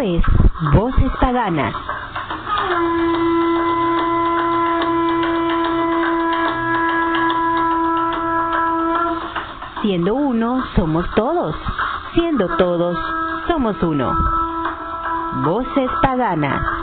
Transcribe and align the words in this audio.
Es 0.00 0.22
Voces 0.74 1.10
Paganas. 1.20 1.74
Siendo 9.82 10.14
uno, 10.14 10.64
somos 10.76 11.04
todos. 11.16 11.56
Siendo 12.14 12.46
todos, 12.58 12.96
somos 13.48 13.82
uno. 13.82 14.14
Voces 15.44 15.90
Paganas. 16.00 16.77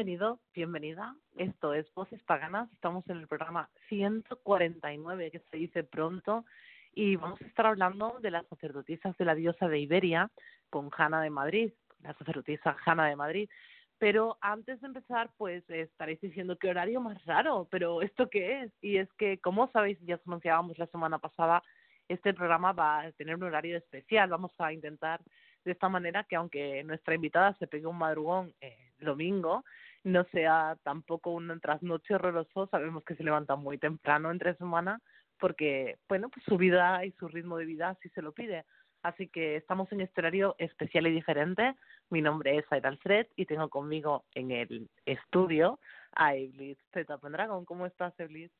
Bienvenido, 0.00 0.40
bienvenida. 0.54 1.14
Esto 1.36 1.74
es 1.74 1.92
Voces 1.92 2.22
Paganas. 2.22 2.72
Estamos 2.72 3.06
en 3.10 3.18
el 3.18 3.28
programa 3.28 3.68
149, 3.90 5.30
que 5.30 5.40
se 5.40 5.58
dice 5.58 5.84
pronto, 5.84 6.46
y 6.94 7.16
vamos 7.16 7.38
a 7.42 7.44
estar 7.44 7.66
hablando 7.66 8.16
de 8.22 8.30
las 8.30 8.46
sacerdotisas 8.46 9.14
de 9.18 9.26
la 9.26 9.34
diosa 9.34 9.68
de 9.68 9.78
Iberia 9.78 10.30
con 10.70 10.88
Jana 10.88 11.20
de 11.20 11.28
Madrid, 11.28 11.72
la 12.02 12.14
sacerdotisa 12.14 12.72
Jana 12.82 13.08
de 13.08 13.16
Madrid. 13.16 13.50
Pero 13.98 14.38
antes 14.40 14.80
de 14.80 14.86
empezar, 14.86 15.28
pues 15.36 15.68
estaréis 15.68 16.18
diciendo 16.22 16.56
qué 16.56 16.70
horario 16.70 17.02
más 17.02 17.22
raro, 17.26 17.68
pero 17.70 18.00
¿esto 18.00 18.30
qué 18.30 18.62
es? 18.62 18.72
Y 18.80 18.96
es 18.96 19.12
que, 19.18 19.36
como 19.36 19.70
sabéis, 19.70 19.98
ya 20.00 20.14
os 20.14 20.26
anunciábamos 20.26 20.78
la 20.78 20.86
semana 20.86 21.18
pasada, 21.18 21.62
este 22.08 22.32
programa 22.32 22.72
va 22.72 23.00
a 23.00 23.12
tener 23.12 23.34
un 23.34 23.42
horario 23.42 23.76
especial. 23.76 24.30
Vamos 24.30 24.52
a 24.56 24.72
intentar 24.72 25.20
de 25.64 25.72
esta 25.72 25.90
manera 25.90 26.24
que 26.24 26.36
aunque 26.36 26.82
nuestra 26.84 27.14
invitada 27.14 27.54
se 27.58 27.66
pegue 27.66 27.86
un 27.86 27.98
madrugón 27.98 28.54
eh, 28.62 28.92
domingo, 28.98 29.64
no 30.04 30.24
sea 30.32 30.76
tampoco 30.82 31.30
un 31.30 31.60
trasnoche 31.60 32.14
horroroso, 32.14 32.66
sabemos 32.68 33.04
que 33.04 33.16
se 33.16 33.24
levanta 33.24 33.56
muy 33.56 33.78
temprano 33.78 34.30
entre 34.30 34.54
semana 34.56 35.00
porque, 35.38 35.98
bueno, 36.08 36.28
pues 36.28 36.44
su 36.44 36.56
vida 36.56 37.04
y 37.04 37.12
su 37.12 37.26
ritmo 37.26 37.56
de 37.56 37.64
vida 37.64 37.90
así 37.90 38.08
se 38.10 38.22
lo 38.22 38.32
pide. 38.32 38.64
Así 39.02 39.28
que 39.28 39.56
estamos 39.56 39.90
en 39.92 40.02
este 40.02 40.20
horario 40.20 40.54
especial 40.58 41.06
y 41.06 41.12
diferente. 41.12 41.74
Mi 42.10 42.20
nombre 42.20 42.58
es 42.58 42.64
Aida 42.70 42.90
Alfred 42.90 43.26
y 43.34 43.46
tengo 43.46 43.70
conmigo 43.70 44.24
en 44.34 44.50
el 44.50 44.90
estudio 45.06 45.80
a 46.12 46.34
Eblis 46.34 46.76
Z 46.92 47.16
Pendragon. 47.18 47.64
¿Cómo 47.64 47.86
estás, 47.86 48.12
Eblis? 48.20 48.50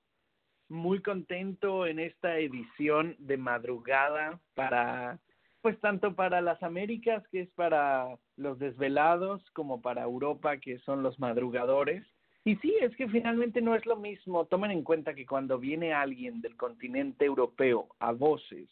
Muy 0.69 1.03
contento 1.03 1.87
en 1.87 1.99
esta 1.99 2.39
edición 2.39 3.17
de 3.19 3.37
madrugada 3.37 4.41
para 4.55 5.19
pues 5.63 5.79
tanto 5.81 6.15
para 6.15 6.41
las 6.41 6.63
Américas, 6.63 7.27
que 7.29 7.43
es 7.43 7.51
para 7.51 8.17
los 8.37 8.59
desvelados, 8.59 9.43
como 9.51 9.83
para 9.83 10.03
Europa, 10.03 10.57
que 10.59 10.79
son 10.81 11.03
los 11.03 11.19
madrugadores. 11.19 12.05
Y 12.45 12.57
sí, 12.57 12.75
es 12.81 12.97
que 12.97 13.09
finalmente 13.09 13.61
no 13.61 13.75
es 13.75 13.85
lo 13.85 13.97
mismo. 13.97 14.47
Tomen 14.47 14.71
en 14.71 14.83
cuenta 14.83 15.15
que 15.15 15.27
cuando 15.27 15.59
viene 15.59 15.93
alguien 15.93 16.41
del 16.41 16.57
continente 16.57 17.27
europeo 17.27 17.89
a 17.99 18.13
voces, 18.13 18.69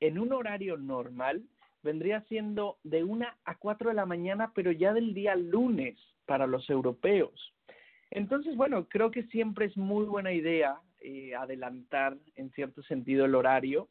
en 0.00 0.18
un 0.18 0.32
horario 0.32 0.76
normal, 0.76 1.42
vendría 1.82 2.22
siendo 2.22 2.78
de 2.84 3.02
una 3.02 3.36
a 3.44 3.56
cuatro 3.58 3.90
de 3.90 3.96
la 3.96 4.06
mañana, 4.06 4.52
pero 4.54 4.70
ya 4.70 4.92
del 4.92 5.14
día 5.14 5.34
lunes 5.34 5.98
para 6.26 6.46
los 6.46 6.70
europeos. 6.70 7.52
Entonces, 8.10 8.56
bueno, 8.56 8.88
creo 8.88 9.10
que 9.10 9.24
siempre 9.24 9.66
es 9.66 9.76
muy 9.76 10.04
buena 10.04 10.32
idea 10.32 10.78
eh, 11.00 11.34
adelantar 11.34 12.16
en 12.36 12.50
cierto 12.52 12.82
sentido 12.84 13.24
el 13.24 13.34
horario 13.34 13.88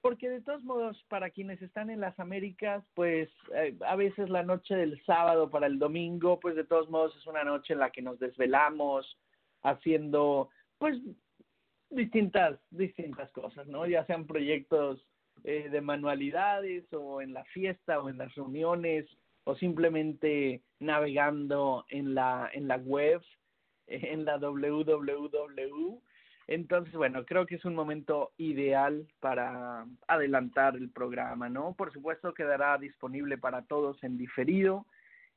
porque 0.00 0.28
de 0.28 0.40
todos 0.40 0.62
modos, 0.62 1.04
para 1.08 1.30
quienes 1.30 1.60
están 1.60 1.90
en 1.90 2.00
las 2.00 2.18
Américas, 2.20 2.84
pues 2.94 3.28
eh, 3.54 3.76
a 3.86 3.96
veces 3.96 4.30
la 4.30 4.42
noche 4.42 4.74
del 4.74 5.02
sábado 5.04 5.50
para 5.50 5.66
el 5.66 5.78
domingo, 5.78 6.38
pues 6.38 6.54
de 6.54 6.64
todos 6.64 6.88
modos 6.88 7.16
es 7.16 7.26
una 7.26 7.44
noche 7.44 7.72
en 7.72 7.80
la 7.80 7.90
que 7.90 8.02
nos 8.02 8.18
desvelamos 8.18 9.18
haciendo, 9.62 10.50
pues, 10.78 10.98
distintas, 11.90 12.58
distintas 12.70 13.30
cosas, 13.32 13.66
¿no? 13.66 13.86
Ya 13.86 14.04
sean 14.06 14.26
proyectos 14.26 15.04
eh, 15.44 15.68
de 15.70 15.80
manualidades 15.80 16.84
o 16.92 17.20
en 17.20 17.32
la 17.32 17.44
fiesta 17.44 18.00
o 18.00 18.08
en 18.08 18.18
las 18.18 18.34
reuniones 18.34 19.06
o 19.44 19.56
simplemente 19.56 20.62
navegando 20.78 21.86
en 21.88 22.14
la, 22.14 22.50
en 22.52 22.68
la 22.68 22.76
web, 22.76 23.20
en 23.86 24.24
la 24.24 24.38
www 24.38 26.02
entonces, 26.48 26.94
bueno, 26.94 27.26
creo 27.26 27.44
que 27.44 27.56
es 27.56 27.64
un 27.66 27.74
momento 27.74 28.32
ideal 28.38 29.06
para 29.20 29.84
adelantar 30.06 30.76
el 30.76 30.88
programa, 30.88 31.50
¿no? 31.50 31.74
Por 31.74 31.92
supuesto, 31.92 32.32
quedará 32.32 32.78
disponible 32.78 33.36
para 33.36 33.62
todos 33.62 34.02
en 34.02 34.16
diferido 34.16 34.86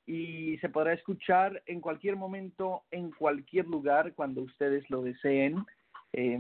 y 0.08 0.58
se 0.60 0.70
podrá 0.70 0.94
escuchar 0.94 1.62
en 1.66 1.82
cualquier 1.82 2.16
momento, 2.16 2.84
en 2.92 3.12
cualquier 3.12 3.68
lugar, 3.68 4.14
cuando 4.14 4.42
ustedes 4.42 4.90
lo 4.90 5.02
deseen. 5.02 5.58
Eh, 6.14 6.40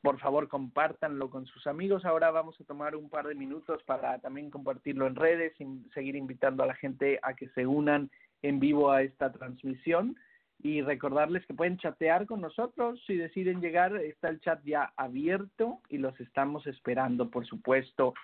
por 0.00 0.18
favor, 0.18 0.48
compártanlo 0.48 1.28
con 1.28 1.44
sus 1.44 1.66
amigos. 1.66 2.06
Ahora 2.06 2.30
vamos 2.30 2.58
a 2.58 2.64
tomar 2.64 2.96
un 2.96 3.10
par 3.10 3.26
de 3.26 3.34
minutos 3.34 3.82
para 3.82 4.18
también 4.20 4.50
compartirlo 4.50 5.06
en 5.06 5.14
redes 5.14 5.52
y 5.60 5.66
seguir 5.92 6.16
invitando 6.16 6.62
a 6.62 6.66
la 6.66 6.74
gente 6.74 7.18
a 7.22 7.34
que 7.34 7.50
se 7.50 7.66
unan 7.66 8.10
en 8.40 8.60
vivo 8.60 8.90
a 8.90 9.02
esta 9.02 9.30
transmisión 9.30 10.16
y 10.62 10.82
recordarles 10.82 11.46
que 11.46 11.54
pueden 11.54 11.78
chatear 11.78 12.26
con 12.26 12.40
nosotros. 12.40 13.02
Si 13.06 13.16
deciden 13.16 13.60
llegar, 13.60 13.96
está 13.96 14.28
el 14.28 14.40
chat 14.40 14.62
ya 14.64 14.92
abierto 14.96 15.80
y 15.88 15.98
los 15.98 16.18
estamos 16.20 16.66
esperando, 16.66 17.30
por 17.30 17.46
supuesto. 17.46 18.14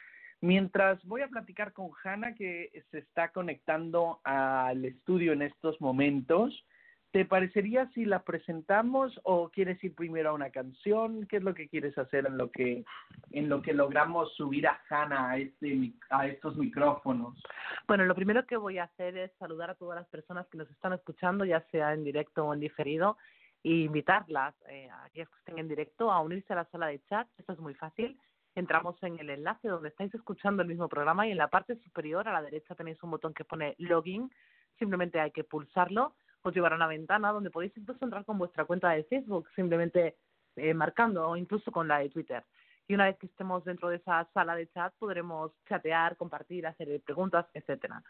Mientras 0.40 1.02
voy 1.04 1.22
a 1.22 1.28
platicar 1.28 1.72
con 1.72 1.90
Hanna, 2.02 2.34
que 2.34 2.82
se 2.90 2.98
está 2.98 3.28
conectando 3.28 4.20
al 4.24 4.84
estudio 4.84 5.32
en 5.32 5.42
estos 5.42 5.80
momentos, 5.80 6.64
¿Te 7.12 7.26
parecería 7.26 7.90
si 7.90 8.06
la 8.06 8.22
presentamos 8.22 9.20
o 9.24 9.50
quieres 9.50 9.84
ir 9.84 9.94
primero 9.94 10.30
a 10.30 10.32
una 10.32 10.48
canción? 10.48 11.26
¿Qué 11.26 11.36
es 11.36 11.42
lo 11.42 11.52
que 11.52 11.68
quieres 11.68 11.96
hacer 11.98 12.24
en 12.26 12.38
lo 12.38 12.50
que 12.50 12.86
en 13.32 13.50
lo 13.50 13.60
que 13.60 13.74
logramos 13.74 14.34
subir 14.34 14.66
a 14.66 14.80
Hanna 14.88 15.28
a 15.28 15.36
este 15.36 15.92
a 16.08 16.26
estos 16.26 16.56
micrófonos? 16.56 17.38
Bueno, 17.86 18.06
lo 18.06 18.14
primero 18.14 18.46
que 18.46 18.56
voy 18.56 18.78
a 18.78 18.84
hacer 18.84 19.18
es 19.18 19.30
saludar 19.38 19.68
a 19.68 19.74
todas 19.74 19.98
las 19.98 20.08
personas 20.08 20.46
que 20.48 20.56
nos 20.56 20.70
están 20.70 20.94
escuchando, 20.94 21.44
ya 21.44 21.60
sea 21.70 21.92
en 21.92 22.02
directo 22.02 22.46
o 22.46 22.54
en 22.54 22.60
diferido, 22.60 23.18
e 23.62 23.68
invitarlas 23.68 24.54
eh, 24.70 24.88
a 24.88 25.10
que 25.10 25.22
estén 25.22 25.58
en 25.58 25.68
directo 25.68 26.10
a 26.10 26.20
unirse 26.22 26.54
a 26.54 26.56
la 26.56 26.70
sala 26.70 26.86
de 26.86 27.02
chat. 27.10 27.28
Esto 27.36 27.52
es 27.52 27.58
muy 27.58 27.74
fácil. 27.74 28.18
Entramos 28.54 28.96
en 29.02 29.18
el 29.18 29.28
enlace 29.28 29.68
donde 29.68 29.90
estáis 29.90 30.14
escuchando 30.14 30.62
el 30.62 30.68
mismo 30.68 30.88
programa 30.88 31.26
y 31.26 31.32
en 31.32 31.38
la 31.38 31.48
parte 31.48 31.76
superior 31.76 32.26
a 32.26 32.32
la 32.32 32.40
derecha 32.40 32.74
tenéis 32.74 33.02
un 33.02 33.10
botón 33.10 33.34
que 33.34 33.44
pone 33.44 33.74
login. 33.76 34.30
Simplemente 34.78 35.20
hay 35.20 35.30
que 35.30 35.44
pulsarlo 35.44 36.14
os 36.42 36.54
llevará 36.54 36.74
a 36.74 36.76
una 36.76 36.86
ventana 36.86 37.32
donde 37.32 37.50
podéis 37.50 37.76
incluso 37.76 38.04
entrar 38.04 38.24
con 38.24 38.38
vuestra 38.38 38.64
cuenta 38.64 38.90
de 38.90 39.04
Facebook, 39.04 39.48
simplemente 39.54 40.16
eh, 40.56 40.74
marcando 40.74 41.28
o 41.28 41.36
incluso 41.36 41.70
con 41.70 41.88
la 41.88 41.98
de 41.98 42.10
Twitter. 42.10 42.44
Y 42.88 42.94
una 42.94 43.06
vez 43.06 43.16
que 43.18 43.26
estemos 43.26 43.64
dentro 43.64 43.88
de 43.88 43.96
esa 43.96 44.28
sala 44.34 44.54
de 44.54 44.68
chat 44.68 44.92
podremos 44.98 45.52
chatear, 45.68 46.16
compartir, 46.16 46.66
hacer 46.66 47.00
preguntas, 47.02 47.46
etcétera. 47.54 48.02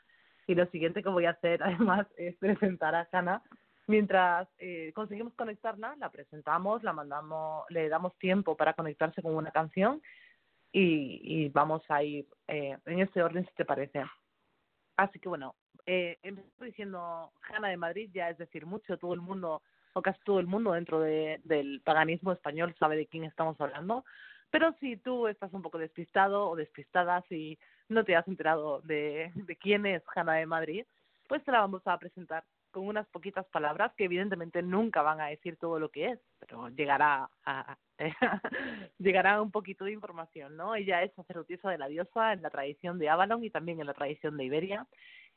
Y 0.47 0.55
lo 0.55 0.67
siguiente 0.67 1.03
que 1.03 1.09
voy 1.09 1.27
a 1.27 1.31
hacer 1.31 1.63
además 1.63 2.07
es 2.17 2.37
presentar 2.37 2.95
a 2.95 3.09
Hanna. 3.13 3.43
Mientras 3.87 4.49
eh, 4.59 4.93
conseguimos 4.95 5.35
conectarla, 5.35 5.97
la 5.99 6.11
presentamos, 6.11 6.83
la 6.83 6.93
mandamos, 6.93 7.65
le 7.69 7.89
damos 7.89 8.17
tiempo 8.19 8.57
para 8.57 8.75
conectarse 8.75 9.23
con 9.23 9.35
una 9.35 9.51
canción 9.51 10.01
y, 10.73 11.49
vamos 11.51 11.83
a 11.89 12.03
ir 12.03 12.27
eh, 12.49 12.79
en 12.87 13.01
este 13.01 13.23
orden 13.23 13.45
si 13.45 13.55
te 13.55 13.65
parece. 13.65 14.05
Así 14.97 15.19
que 15.19 15.29
bueno, 15.29 15.55
eh, 15.87 16.19
empezó 16.23 16.65
diciendo 16.65 17.33
Jana 17.41 17.69
de 17.69 17.77
Madrid, 17.77 18.11
ya 18.13 18.31
es 18.31 18.39
decir 18.39 18.67
mucho, 18.67 18.99
todo 18.99 19.15
el 19.15 19.21
mundo, 19.21 19.63
o 19.93 20.03
casi 20.03 20.21
todo 20.25 20.41
el 20.41 20.47
mundo 20.47 20.73
dentro 20.73 21.01
de, 21.01 21.41
del 21.45 21.81
paganismo 21.83 22.33
español 22.33 22.75
sabe 22.79 22.97
de 22.97 23.07
quién 23.07 23.25
estamos 23.25 23.61
hablando, 23.61 24.05
pero 24.53 24.75
si 24.81 24.99
tú 24.99 25.29
estás 25.29 25.53
un 25.55 25.63
poco 25.63 25.79
despistado 25.79 26.49
o 26.49 26.57
despistada, 26.57 27.25
si 27.29 27.59
no 27.89 28.05
te 28.05 28.15
has 28.15 28.29
enterado 28.29 28.83
de, 28.83 29.33
quién 29.61 29.87
es 29.87 30.03
Jana 30.07 30.35
de 30.35 30.47
Madrid, 30.47 30.85
pues 31.27 31.43
te 31.43 31.51
la 31.51 31.61
vamos 31.61 31.81
a 31.87 31.99
presentar 31.99 32.45
con 32.71 32.87
unas 32.87 33.07
poquitas 33.09 33.47
palabras 33.47 33.93
que 33.97 34.05
evidentemente 34.05 34.63
nunca 34.63 35.01
van 35.01 35.23
a 35.23 35.27
decir 35.27 35.57
todo 35.57 35.79
lo 35.79 35.91
que 35.91 36.11
es, 36.11 36.21
pero 36.39 36.69
llegará 36.69 37.31
a, 37.47 37.77
llegará 38.99 39.41
un 39.41 39.51
poquito 39.51 39.87
de 39.87 39.93
información, 39.93 40.55
¿no? 40.57 40.75
Ella 40.75 41.03
es 41.03 41.15
sacerdotisa 41.15 41.71
de 41.71 41.79
la 41.79 41.89
diosa 41.89 42.35
en 42.35 42.43
la 42.43 42.51
tradición 42.51 42.99
de 42.99 43.09
Avalon 43.09 43.43
y 43.45 43.51
también 43.51 43.81
en 43.81 43.87
la 43.87 43.95
tradición 43.95 44.37
de 44.37 44.45
Iberia. 44.45 44.87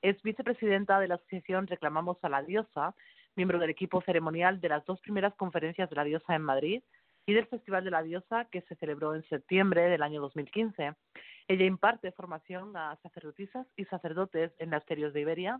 Es 0.01 0.21
vicepresidenta 0.21 0.99
de 0.99 1.07
la 1.07 1.15
asociación 1.15 1.67
Reclamamos 1.67 2.17
a 2.21 2.29
la 2.29 2.43
Diosa, 2.43 2.95
miembro 3.35 3.59
del 3.59 3.69
equipo 3.69 4.01
ceremonial 4.01 4.61
de 4.61 4.69
las 4.69 4.85
dos 4.85 4.99
primeras 5.01 5.33
conferencias 5.35 5.89
de 5.89 5.95
la 5.95 6.03
diosa 6.03 6.35
en 6.35 6.41
Madrid 6.41 6.83
y 7.25 7.33
del 7.33 7.47
Festival 7.47 7.83
de 7.83 7.91
la 7.91 8.03
Diosa 8.03 8.45
que 8.45 8.61
se 8.61 8.75
celebró 8.75 9.15
en 9.15 9.27
septiembre 9.27 9.89
del 9.89 10.03
año 10.03 10.21
2015. 10.21 10.93
Ella 11.47 11.65
imparte 11.65 12.11
formación 12.11 12.75
a 12.77 12.97
sacerdotisas 13.03 13.67
y 13.75 13.85
sacerdotes 13.85 14.51
en 14.59 14.69
las 14.69 14.85
ferias 14.85 15.13
de 15.13 15.21
Iberia, 15.21 15.59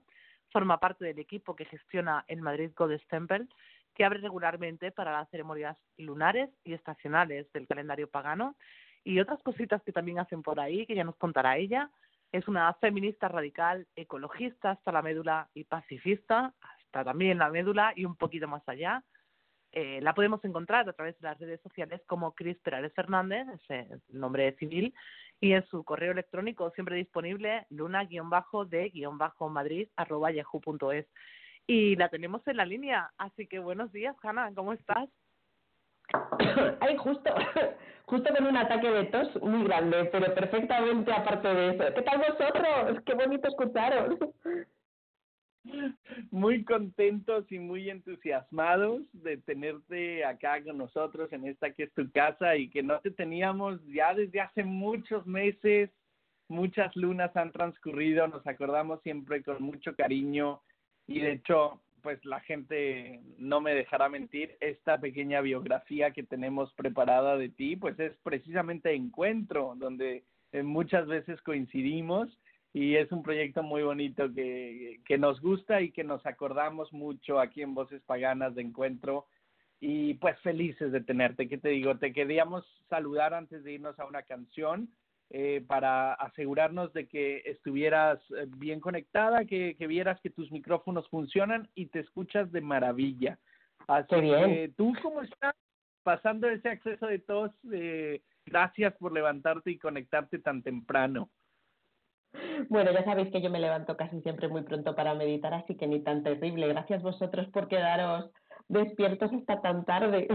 forma 0.52 0.80
parte 0.80 1.06
del 1.06 1.20
equipo 1.20 1.56
que 1.56 1.66
gestiona 1.66 2.24
el 2.28 2.42
Madrid 2.42 2.72
Goddess 2.76 3.06
Temple, 3.08 3.48
que 3.94 4.06
abre 4.06 4.20
regularmente 4.20 4.92
para 4.92 5.12
las 5.12 5.30
ceremonias 5.30 5.78
lunares 5.98 6.50
y 6.64 6.74
estacionales 6.74 7.52
del 7.54 7.68
calendario 7.68 8.10
pagano 8.10 8.56
y 9.04 9.20
otras 9.20 9.42
cositas 9.44 9.82
que 9.84 9.92
también 9.92 10.20
hacen 10.20 10.42
por 10.42 10.60
ahí, 10.60 10.86
que 10.86 10.96
ya 10.96 11.04
nos 11.04 11.16
contará 11.16 11.58
ella. 11.58 11.90
Es 12.36 12.48
una 12.50 12.74
feminista 12.76 13.30
radical, 13.30 13.88
ecologista 13.96 14.72
hasta 14.72 14.92
la 14.92 15.02
médula 15.02 15.50
y 15.54 15.64
pacifista, 15.64 16.54
hasta 16.60 17.06
también 17.06 17.38
la 17.38 17.50
médula 17.50 17.94
y 17.96 18.04
un 18.04 18.18
poquito 18.18 18.46
más 18.48 18.62
allá 18.68 19.04
eh, 19.72 20.00
la 20.02 20.14
podemos 20.14 20.44
encontrar 20.46 20.88
a 20.88 20.94
través 20.94 21.20
de 21.20 21.28
las 21.28 21.38
redes 21.38 21.62
sociales 21.62 22.02
como 22.08 22.34
Cris 22.34 22.58
Perales 22.60 22.94
Fernández, 22.94 23.46
ese 23.62 24.00
nombre 24.10 24.56
civil, 24.58 24.94
y 25.42 25.52
en 25.52 25.66
su 25.68 25.84
correo 25.84 26.14
electrónico 26.14 26.72
siempre 26.72 26.96
disponible 26.96 27.66
luna-de-madrid 27.70 29.90
arroba 29.96 30.32
yahoo.es. 30.32 31.06
Y 31.68 31.96
la 31.96 32.10
tenemos 32.10 32.46
en 32.48 32.58
la 32.58 32.66
línea, 32.66 33.12
así 33.18 33.48
que 33.48 33.60
buenos 33.60 33.92
días, 33.92 34.16
Hanna, 34.22 34.52
¿cómo 34.54 34.74
estás? 34.74 35.10
Ay, 36.82 36.98
justo, 36.98 37.34
justo 38.06 38.34
con 38.34 38.46
un 38.46 38.58
ataque 38.58 38.90
de 38.90 39.06
tos 39.06 39.42
muy 39.42 39.64
grande, 39.66 40.06
pero 40.12 40.34
perfectamente 40.34 41.12
aparte 41.12 41.48
de 41.48 41.70
eso. 41.70 41.96
¿Qué 41.96 42.02
tal 42.02 42.18
vosotros? 42.20 43.04
Qué 43.06 43.14
bonito 43.14 43.48
escucharos. 43.48 44.18
Muy 46.30 46.64
contentos 46.64 47.52
y 47.52 47.58
muy 47.58 47.90
entusiasmados 47.90 49.02
de 49.14 49.38
tenerte 49.38 50.24
acá 50.24 50.64
con 50.64 50.78
nosotros 50.78 51.34
en 51.34 51.48
esta 51.48 51.72
que 51.72 51.84
es 51.84 51.94
tu 51.94 52.12
casa 52.12 52.56
y 52.56 52.70
que 52.70 52.84
no 52.84 53.00
te 53.00 53.10
teníamos 53.10 53.84
ya 53.88 54.14
desde 54.14 54.42
hace 54.42 54.64
muchos 54.64 55.26
meses. 55.26 55.90
Muchas 56.48 56.96
lunas 56.96 57.36
han 57.36 57.52
transcurrido, 57.52 58.28
nos 58.28 58.46
acordamos 58.46 59.02
siempre 59.02 59.42
con 59.42 59.64
mucho 59.64 59.96
cariño 59.96 60.62
y 61.08 61.22
de 61.22 61.34
hecho, 61.34 61.82
pues 62.06 62.24
la 62.24 62.40
gente 62.42 63.20
no 63.40 63.62
me 63.62 63.74
dejará 63.74 64.10
mentir, 64.10 64.56
esta 64.60 65.00
pequeña 65.00 65.42
biografía 65.42 66.12
que 66.12 66.22
tenemos 66.22 66.72
preparada 66.74 67.36
de 67.36 67.50
ti, 67.50 67.76
pues 67.78 68.00
es 68.00 68.16
precisamente 68.22 68.94
encuentro, 68.94 69.74
donde 69.76 70.24
eh, 70.52 70.62
muchas 70.62 71.08
veces 71.08 71.42
coincidimos 71.42 72.30
y 72.74 72.96
es 72.96 73.12
un 73.12 73.24
proyecto 73.24 73.64
muy 73.64 73.82
bonito 73.82 74.32
que, 74.32 75.00
que 75.04 75.18
nos 75.18 75.42
gusta 75.42 75.82
y 75.82 75.90
que 75.90 76.04
nos 76.04 76.24
acordamos 76.28 76.94
mucho 76.94 77.40
aquí 77.40 77.64
en 77.64 77.74
Voces 77.74 78.04
Paganas 78.04 78.54
de 78.54 78.62
Encuentro 78.62 79.26
y 79.80 80.14
pues 80.14 80.40
felices 80.42 80.92
de 80.92 81.02
tenerte. 81.02 81.50
¿Qué 81.50 81.58
te 81.58 81.70
digo? 81.70 81.98
Te 81.98 82.14
queríamos 82.14 82.64
saludar 82.88 83.34
antes 83.34 83.64
de 83.64 83.74
irnos 83.74 84.00
a 84.00 84.06
una 84.06 84.22
canción 84.22 84.90
eh, 85.32 85.64
para 85.68 86.14
asegurarnos 86.14 86.94
de 86.94 87.08
que 87.08 87.42
estuvieras 87.46 88.20
eh, 88.32 88.46
bien 88.58 88.80
conectada, 88.80 89.46
que, 89.46 89.76
que 89.76 89.88
vieras 89.88 90.20
que 90.22 90.30
tus 90.30 90.52
micrófonos 90.52 91.10
funcionan 91.10 91.68
y 91.76 91.88
te 91.88 92.00
escuchas 92.00 92.52
de 92.52 92.62
maravilla. 92.62 93.40
Así 93.88 94.16
que, 94.16 94.72
¿tú 94.78 94.94
cómo 95.02 95.22
estás 95.22 95.56
pasando 96.04 96.48
ese 96.48 96.70
acceso 96.70 97.08
de 97.08 97.20
tos? 97.20 97.52
Eh, 97.72 98.22
gracias 98.46 98.94
por 98.98 99.12
levantarte 99.12 99.72
y 99.72 99.78
conectarte 99.78 100.40
tan 100.40 100.62
temprano. 100.62 101.30
Bueno, 102.70 102.92
ya 102.92 103.04
sabéis 103.04 103.32
que 103.32 103.42
yo 103.42 103.50
me 103.50 103.60
levanto 103.60 103.96
casi 103.98 104.22
siempre 104.22 104.48
muy 104.48 104.64
pronto 104.64 104.96
para 104.96 105.14
meditar, 105.14 105.54
así 105.54 105.76
que 105.76 105.88
ni 105.88 106.02
tan 106.02 106.24
terrible. 106.24 106.68
Gracias 106.68 107.02
vosotros 107.02 107.48
por 107.48 107.68
quedaros 107.68 108.30
despiertos 108.68 109.32
hasta 109.34 109.62
tan 109.62 109.86
tarde. 109.86 110.28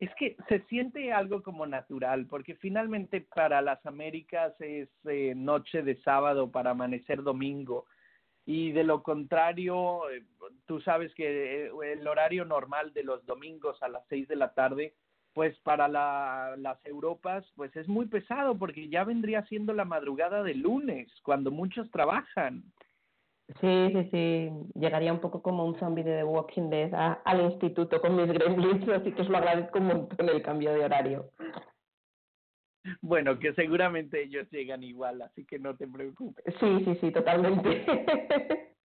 Es 0.00 0.10
que 0.18 0.36
se 0.48 0.60
siente 0.62 1.12
algo 1.12 1.42
como 1.42 1.66
natural, 1.66 2.26
porque 2.26 2.54
finalmente 2.56 3.20
para 3.20 3.60
las 3.60 3.84
Américas 3.84 4.54
es 4.60 4.88
eh, 5.04 5.34
noche 5.36 5.82
de 5.82 6.00
sábado 6.02 6.50
para 6.50 6.70
amanecer 6.70 7.22
domingo. 7.22 7.84
Y 8.46 8.72
de 8.72 8.82
lo 8.82 9.02
contrario, 9.02 10.10
eh, 10.10 10.24
tú 10.66 10.80
sabes 10.80 11.14
que 11.14 11.66
eh, 11.66 11.70
el 11.92 12.08
horario 12.08 12.46
normal 12.46 12.94
de 12.94 13.04
los 13.04 13.24
domingos 13.26 13.80
a 13.82 13.88
las 13.88 14.02
seis 14.08 14.26
de 14.26 14.36
la 14.36 14.54
tarde 14.54 14.94
pues 15.32 15.56
para 15.60 15.88
la, 15.88 16.54
las 16.58 16.84
Europas, 16.84 17.44
pues 17.54 17.74
es 17.76 17.86
muy 17.88 18.06
pesado 18.06 18.58
porque 18.58 18.88
ya 18.88 19.04
vendría 19.04 19.44
siendo 19.46 19.72
la 19.72 19.84
madrugada 19.84 20.42
de 20.42 20.54
lunes, 20.54 21.08
cuando 21.22 21.50
muchos 21.50 21.90
trabajan. 21.90 22.64
Sí, 23.58 23.90
sí, 23.92 24.08
sí. 24.10 24.50
Llegaría 24.74 25.12
un 25.12 25.20
poco 25.20 25.42
como 25.42 25.64
un 25.64 25.78
zombie 25.78 26.04
de 26.04 26.18
The 26.18 26.24
Walking 26.24 26.70
Dead 26.70 27.18
al 27.24 27.40
instituto 27.40 28.00
con 28.00 28.16
mis 28.16 28.28
gremlins, 28.28 28.88
así 28.88 29.12
que 29.12 29.22
os 29.22 29.28
lo 29.28 29.38
agradezco 29.38 29.78
un 29.78 29.86
montón 29.86 30.28
el 30.28 30.42
cambio 30.42 30.72
de 30.72 30.84
horario. 30.84 31.30
Bueno, 33.02 33.38
que 33.38 33.52
seguramente 33.54 34.22
ellos 34.22 34.48
llegan 34.50 34.82
igual, 34.82 35.20
así 35.22 35.44
que 35.44 35.58
no 35.58 35.76
te 35.76 35.86
preocupes. 35.86 36.54
Sí, 36.60 36.84
sí, 36.84 36.94
sí, 37.00 37.10
totalmente. 37.10 37.84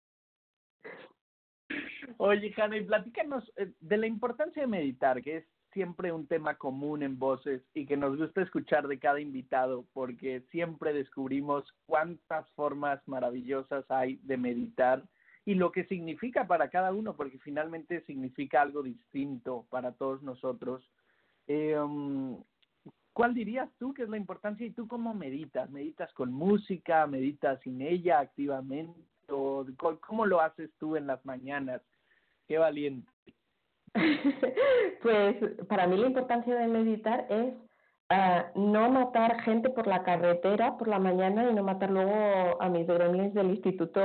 Oye, 2.17 2.53
Hanna, 2.57 2.77
y 2.77 2.85
platícanos 2.85 3.51
eh, 3.57 3.71
de 3.79 3.97
la 3.97 4.07
importancia 4.07 4.61
de 4.61 4.67
meditar, 4.67 5.21
que 5.21 5.37
es 5.37 5.45
siempre 5.75 6.13
un 6.13 6.25
tema 6.25 6.55
común 6.55 7.03
en 7.03 7.19
voces 7.19 7.61
y 7.73 7.85
que 7.85 7.97
nos 7.97 8.17
gusta 8.17 8.41
escuchar 8.41 8.87
de 8.87 8.97
cada 8.97 9.19
invitado 9.19 9.85
porque 9.93 10.41
siempre 10.49 10.93
descubrimos 10.93 11.65
cuántas 11.85 12.49
formas 12.51 13.05
maravillosas 13.07 13.85
hay 13.91 14.15
de 14.23 14.37
meditar 14.37 15.03
y 15.43 15.53
lo 15.53 15.73
que 15.73 15.83
significa 15.83 16.47
para 16.47 16.69
cada 16.69 16.93
uno, 16.93 17.15
porque 17.15 17.37
finalmente 17.39 18.01
significa 18.05 18.61
algo 18.61 18.81
distinto 18.81 19.67
para 19.69 19.91
todos 19.91 20.23
nosotros. 20.23 20.89
Um, 21.47 22.41
¿Cuál 23.13 23.33
dirías 23.33 23.69
tú 23.77 23.93
que 23.93 24.03
es 24.03 24.09
la 24.09 24.17
importancia 24.17 24.65
y 24.65 24.71
tú 24.71 24.87
cómo 24.87 25.13
meditas? 25.13 25.69
¿Meditas 25.69 26.11
con 26.13 26.31
música? 26.33 27.05
¿Meditas 27.05 27.61
sin 27.61 27.81
ella 27.81 28.19
activamente? 28.19 28.99
¿O 29.27 29.65
¿Cómo 30.07 30.25
lo 30.25 30.39
haces 30.39 30.71
tú 30.79 30.95
en 30.95 31.05
las 31.05 31.23
mañanas? 31.25 31.81
Qué 32.47 32.57
valiente. 32.57 33.14
pues 35.01 35.35
para 35.67 35.87
mí 35.87 35.97
la 35.97 36.07
importancia 36.07 36.55
de 36.55 36.67
meditar 36.67 37.25
es 37.29 37.53
ah, 38.09 38.47
no 38.55 38.89
matar 38.89 39.41
gente 39.41 39.69
por 39.69 39.87
la 39.87 40.03
carretera 40.03 40.77
por 40.77 40.87
la 40.87 40.99
mañana 40.99 41.49
y 41.49 41.53
no 41.53 41.63
matar 41.63 41.91
luego 41.91 42.61
a 42.61 42.69
mis 42.69 42.87
gremlins 42.87 43.33
del 43.33 43.51
instituto 43.51 44.01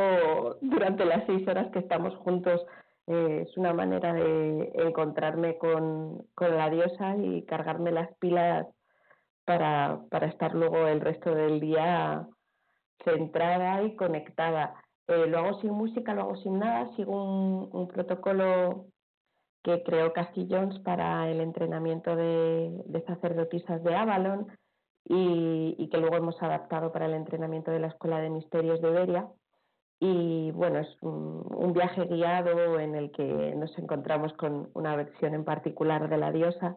durante 0.61 1.05
las 1.05 1.25
seis 1.27 1.47
horas 1.49 1.71
que 1.73 1.81
estamos 1.81 2.15
juntos. 2.17 2.65
Eh, 3.07 3.47
es 3.49 3.57
una 3.57 3.73
manera 3.73 4.13
de 4.13 4.71
encontrarme 4.75 5.59
con, 5.59 6.25
con 6.35 6.57
la 6.57 6.71
diosa 6.71 7.17
y 7.17 7.43
cargarme 7.43 7.91
las 7.91 8.15
pilas 8.19 8.69
para, 9.45 10.01
para 10.11 10.29
estar 10.29 10.55
luego 10.55 10.87
el 10.87 11.01
resto 11.01 11.35
del 11.35 11.59
día 11.59 12.29
centrada 13.05 13.83
y 13.83 13.97
conectada. 13.97 14.75
Eh, 15.09 15.27
lo 15.27 15.39
hago 15.39 15.61
sin 15.61 15.73
música, 15.73 16.15
lo 16.15 16.23
hago 16.23 16.37
sin 16.37 16.61
nada, 16.61 16.95
sigo 16.95 17.25
un, 17.25 17.69
un 17.73 17.89
protocolo 17.89 18.87
que 19.63 19.83
creó 19.83 20.13
Castillons 20.13 20.79
para 20.81 21.29
el 21.31 21.41
entrenamiento 21.41 22.17
de, 22.17 23.05
sacerdotisas 23.07 23.83
de 23.85 23.95
Avalon 23.95 24.47
y, 25.05 25.89
que 25.89 25.99
luego 25.99 26.17
hemos 26.17 26.41
adaptado 26.43 26.93
para 26.93 27.07
el 27.07 27.15
entrenamiento 27.15 27.71
de 27.71 27.81
la 27.81 27.89
Escuela 27.89 28.21
de 28.21 28.31
Misterios 28.31 28.81
de 28.81 28.91
Iberia. 28.91 29.29
Y 29.99 30.51
bueno, 30.53 30.79
es 30.79 30.89
un, 31.03 31.73
viaje 31.75 32.05
guiado 32.07 32.81
en 32.81 32.95
el 32.95 33.11
que 33.11 33.55
nos 33.55 33.77
encontramos 33.79 34.33
con 34.35 34.71
una 34.75 34.97
versión 34.97 35.35
en 35.35 35.45
particular 35.45 36.09
de 36.09 36.17
la 36.17 36.33
diosa 36.33 36.77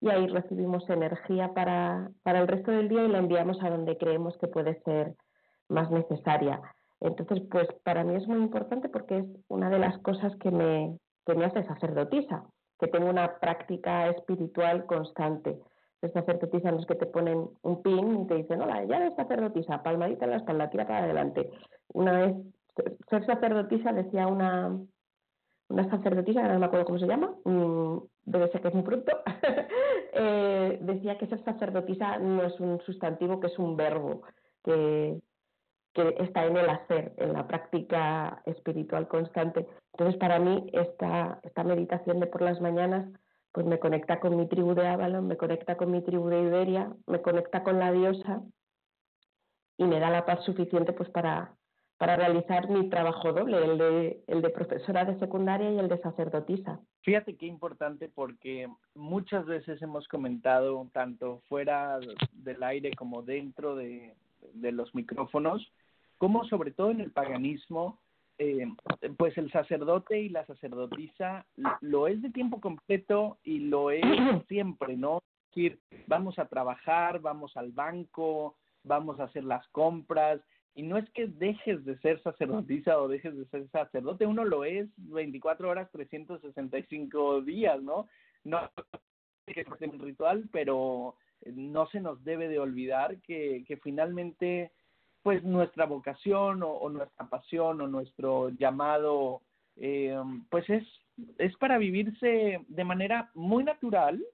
y 0.00 0.08
ahí 0.10 0.26
recibimos 0.26 0.88
energía 0.90 1.52
para, 1.54 2.10
para 2.22 2.40
el 2.40 2.48
resto 2.48 2.70
del 2.70 2.88
día 2.88 3.04
y 3.04 3.08
la 3.08 3.18
enviamos 3.18 3.62
a 3.62 3.70
donde 3.70 3.96
creemos 3.96 4.36
que 4.38 4.48
puede 4.48 4.80
ser 4.82 5.14
más 5.68 5.90
necesaria. 5.90 6.60
Entonces, 7.00 7.42
pues 7.50 7.68
para 7.84 8.04
mí 8.04 8.14
es 8.14 8.26
muy 8.26 8.38
importante 8.38 8.88
porque 8.88 9.18
es 9.18 9.26
una 9.48 9.70
de 9.70 9.78
las 9.78 9.98
cosas 9.98 10.34
que 10.36 10.50
me, 10.50 10.98
me 11.34 11.44
hace 11.44 11.64
sacerdotisa, 11.64 12.44
que 12.78 12.88
tengo 12.88 13.08
una 13.08 13.38
práctica 13.38 14.08
espiritual 14.08 14.86
constante. 14.86 15.58
Las 16.02 16.12
sacerdotisas 16.12 16.72
los 16.72 16.86
que 16.86 16.94
te 16.94 17.06
ponen 17.06 17.48
un 17.62 17.82
pin 17.82 18.22
y 18.22 18.26
te 18.26 18.34
dicen, 18.34 18.60
hola, 18.60 18.84
ya 18.84 18.98
eres 18.98 19.16
sacerdotisa, 19.16 19.82
palmadita 19.82 20.26
en 20.26 20.30
la 20.30 20.36
espalda, 20.36 20.70
tira 20.70 20.86
para 20.86 21.04
adelante. 21.04 21.50
Una 21.94 22.12
vez, 22.12 22.36
ser 23.08 23.24
sacerdotisa, 23.24 23.92
decía 23.92 24.26
una, 24.26 24.78
una 25.68 25.90
sacerdotisa, 25.90 26.46
no 26.46 26.58
me 26.58 26.66
acuerdo 26.66 26.86
cómo 26.86 26.98
se 26.98 27.06
llama, 27.06 27.34
mm, 27.44 27.98
debe 28.24 28.48
ser 28.50 28.60
que 28.60 28.68
es 28.68 28.74
muy 28.74 28.84
pronto, 28.84 29.12
eh, 30.12 30.78
decía 30.82 31.18
que 31.18 31.26
ser 31.26 31.42
sacerdotisa 31.44 32.18
no 32.18 32.44
es 32.44 32.60
un 32.60 32.80
sustantivo, 32.82 33.40
que 33.40 33.48
es 33.48 33.58
un 33.58 33.76
verbo, 33.76 34.22
que, 34.62 35.18
que 35.96 36.14
está 36.18 36.44
en 36.44 36.58
el 36.58 36.68
hacer, 36.68 37.14
en 37.16 37.32
la 37.32 37.46
práctica 37.46 38.42
espiritual 38.44 39.08
constante. 39.08 39.66
Entonces, 39.94 40.20
para 40.20 40.38
mí, 40.38 40.68
esta, 40.74 41.40
esta 41.42 41.64
meditación 41.64 42.20
de 42.20 42.26
por 42.26 42.42
las 42.42 42.60
mañanas 42.60 43.08
pues 43.50 43.64
me 43.64 43.78
conecta 43.78 44.20
con 44.20 44.36
mi 44.36 44.46
tribu 44.46 44.74
de 44.74 44.86
Avalon, 44.86 45.26
me 45.26 45.38
conecta 45.38 45.78
con 45.78 45.90
mi 45.90 46.02
tribu 46.02 46.28
de 46.28 46.42
Iberia, 46.42 46.94
me 47.06 47.22
conecta 47.22 47.62
con 47.62 47.78
la 47.78 47.90
diosa 47.90 48.42
y 49.78 49.84
me 49.84 49.98
da 49.98 50.10
la 50.10 50.26
paz 50.26 50.44
suficiente 50.44 50.92
pues 50.92 51.08
para, 51.08 51.54
para 51.96 52.16
realizar 52.16 52.68
mi 52.68 52.90
trabajo 52.90 53.32
doble, 53.32 53.64
el 53.64 53.78
de, 53.78 54.24
el 54.26 54.42
de 54.42 54.50
profesora 54.50 55.06
de 55.06 55.18
secundaria 55.18 55.70
y 55.70 55.78
el 55.78 55.88
de 55.88 55.98
sacerdotisa. 56.02 56.78
Fíjate 57.00 57.38
qué 57.38 57.46
importante 57.46 58.10
porque 58.14 58.68
muchas 58.94 59.46
veces 59.46 59.80
hemos 59.80 60.06
comentado, 60.08 60.86
tanto 60.92 61.40
fuera 61.48 61.98
del 62.32 62.62
aire 62.62 62.90
como 62.90 63.22
dentro 63.22 63.74
de, 63.74 64.14
de 64.52 64.72
los 64.72 64.94
micrófonos, 64.94 65.72
como 66.18 66.44
sobre 66.44 66.70
todo 66.72 66.90
en 66.90 67.00
el 67.00 67.10
paganismo, 67.10 68.00
eh, 68.38 68.66
pues 69.16 69.36
el 69.38 69.50
sacerdote 69.50 70.20
y 70.20 70.28
la 70.28 70.44
sacerdotisa 70.46 71.46
lo 71.80 72.06
es 72.06 72.20
de 72.20 72.30
tiempo 72.30 72.60
completo 72.60 73.38
y 73.42 73.60
lo 73.60 73.90
es 73.90 74.02
siempre, 74.48 74.96
¿no? 74.96 75.18
Es 75.18 75.54
decir, 75.54 75.80
vamos 76.06 76.38
a 76.38 76.46
trabajar, 76.46 77.20
vamos 77.20 77.56
al 77.56 77.72
banco, 77.72 78.56
vamos 78.84 79.18
a 79.20 79.24
hacer 79.24 79.44
las 79.44 79.66
compras, 79.68 80.40
y 80.76 80.82
no 80.82 80.98
es 80.98 81.08
que 81.12 81.26
dejes 81.26 81.82
de 81.86 81.98
ser 82.00 82.22
sacerdotisa 82.22 83.00
o 83.00 83.08
dejes 83.08 83.34
de 83.34 83.46
ser 83.46 83.66
sacerdote, 83.70 84.26
uno 84.26 84.44
lo 84.44 84.62
es 84.64 84.86
24 84.98 85.70
horas, 85.70 85.90
365 85.90 87.40
días, 87.40 87.82
¿no? 87.82 88.06
No 88.44 88.70
que 89.46 89.62
es 89.62 89.66
un 89.80 89.98
ritual, 89.98 90.48
pero 90.52 91.16
no 91.46 91.86
se 91.86 92.00
nos 92.00 92.22
debe 92.24 92.48
de 92.48 92.58
olvidar 92.58 93.18
que, 93.22 93.64
que 93.66 93.78
finalmente 93.78 94.72
pues 95.26 95.42
nuestra 95.42 95.86
vocación 95.86 96.62
o, 96.62 96.88
nuestra 96.88 97.28
pasión 97.28 97.80
o 97.80 97.88
nuestro 97.88 98.50
llamado 98.50 99.42
eh, 99.74 100.16
pues 100.48 100.70
es, 100.70 100.84
es 101.38 101.56
para 101.56 101.78
vivirse 101.78 102.60
de 102.68 102.84
manera 102.84 103.28
muy 103.34 103.64
natural 103.64 104.24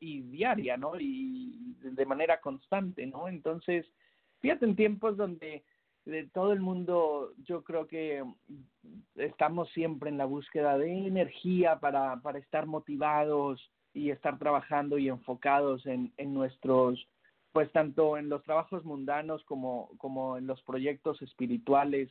y 0.00 0.22
diaria, 0.22 0.78
¿no? 0.78 0.98
Y 0.98 1.76
de 1.82 2.06
manera 2.06 2.40
constante, 2.40 3.06
¿no? 3.06 3.28
Entonces, 3.28 3.84
fíjate 4.40 4.64
en 4.64 4.76
tiempos 4.76 5.18
donde 5.18 5.62
de 6.06 6.26
todo 6.28 6.54
el 6.54 6.60
mundo 6.60 7.34
yo 7.44 7.62
creo 7.62 7.86
que 7.86 8.24
estamos 9.16 9.68
siempre 9.72 10.08
en 10.08 10.16
la 10.16 10.24
búsqueda 10.24 10.78
de 10.78 11.06
energía 11.06 11.80
para, 11.80 12.16
para 12.22 12.38
estar 12.38 12.64
motivados 12.64 13.60
y 13.92 14.08
estar 14.08 14.38
trabajando 14.38 14.96
y 14.96 15.10
enfocados 15.10 15.84
en, 15.84 16.14
en 16.16 16.32
nuestros 16.32 17.06
pues 17.52 17.70
tanto 17.72 18.16
en 18.16 18.28
los 18.28 18.42
trabajos 18.44 18.84
mundanos 18.84 19.42
como, 19.44 19.90
como 19.98 20.36
en 20.36 20.46
los 20.46 20.62
proyectos 20.62 21.20
espirituales 21.22 22.08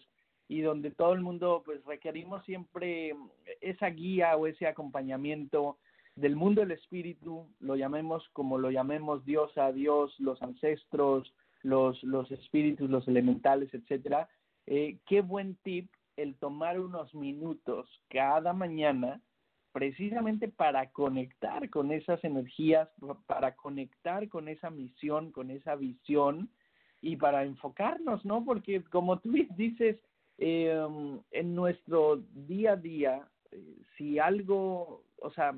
y 0.47 0.61
donde 0.61 0.91
todo 0.91 1.13
el 1.13 1.21
mundo 1.21 1.61
pues 1.65 1.83
requerimos 1.85 2.43
siempre 2.45 3.15
esa 3.61 3.87
guía 3.87 4.35
o 4.35 4.47
ese 4.47 4.67
acompañamiento 4.67 5.77
del 6.15 6.35
mundo 6.35 6.61
del 6.61 6.71
espíritu, 6.71 7.47
lo 7.59 7.75
llamemos 7.75 8.27
como 8.33 8.57
lo 8.57 8.71
llamemos 8.71 9.23
Dios 9.25 9.57
a 9.57 9.71
Dios, 9.71 10.13
los 10.19 10.41
ancestros, 10.41 11.33
los, 11.61 12.03
los 12.03 12.29
espíritus, 12.31 12.89
los 12.89 13.07
elementales, 13.07 13.73
etcétera. 13.73 14.27
Eh, 14.65 14.97
qué 15.05 15.21
buen 15.21 15.55
tip 15.63 15.89
el 16.17 16.35
tomar 16.35 16.79
unos 16.79 17.13
minutos 17.15 17.89
cada 18.09 18.51
mañana 18.51 19.21
precisamente 19.79 20.49
para 20.49 20.91
conectar 20.91 21.69
con 21.69 21.93
esas 21.93 22.21
energías, 22.25 22.89
para 23.27 23.55
conectar 23.55 24.27
con 24.27 24.49
esa 24.49 24.69
misión, 24.69 25.31
con 25.31 25.51
esa 25.51 25.75
visión 25.75 26.49
y 27.01 27.15
para 27.15 27.45
enfocarnos, 27.45 28.25
¿no? 28.25 28.43
Porque 28.43 28.83
como 28.83 29.19
tú 29.19 29.31
dices, 29.55 29.95
eh, 30.37 30.85
en 31.31 31.55
nuestro 31.55 32.17
día 32.33 32.73
a 32.73 32.75
día, 32.75 33.25
eh, 33.51 33.77
si 33.97 34.19
algo, 34.19 35.05
o 35.21 35.31
sea, 35.31 35.55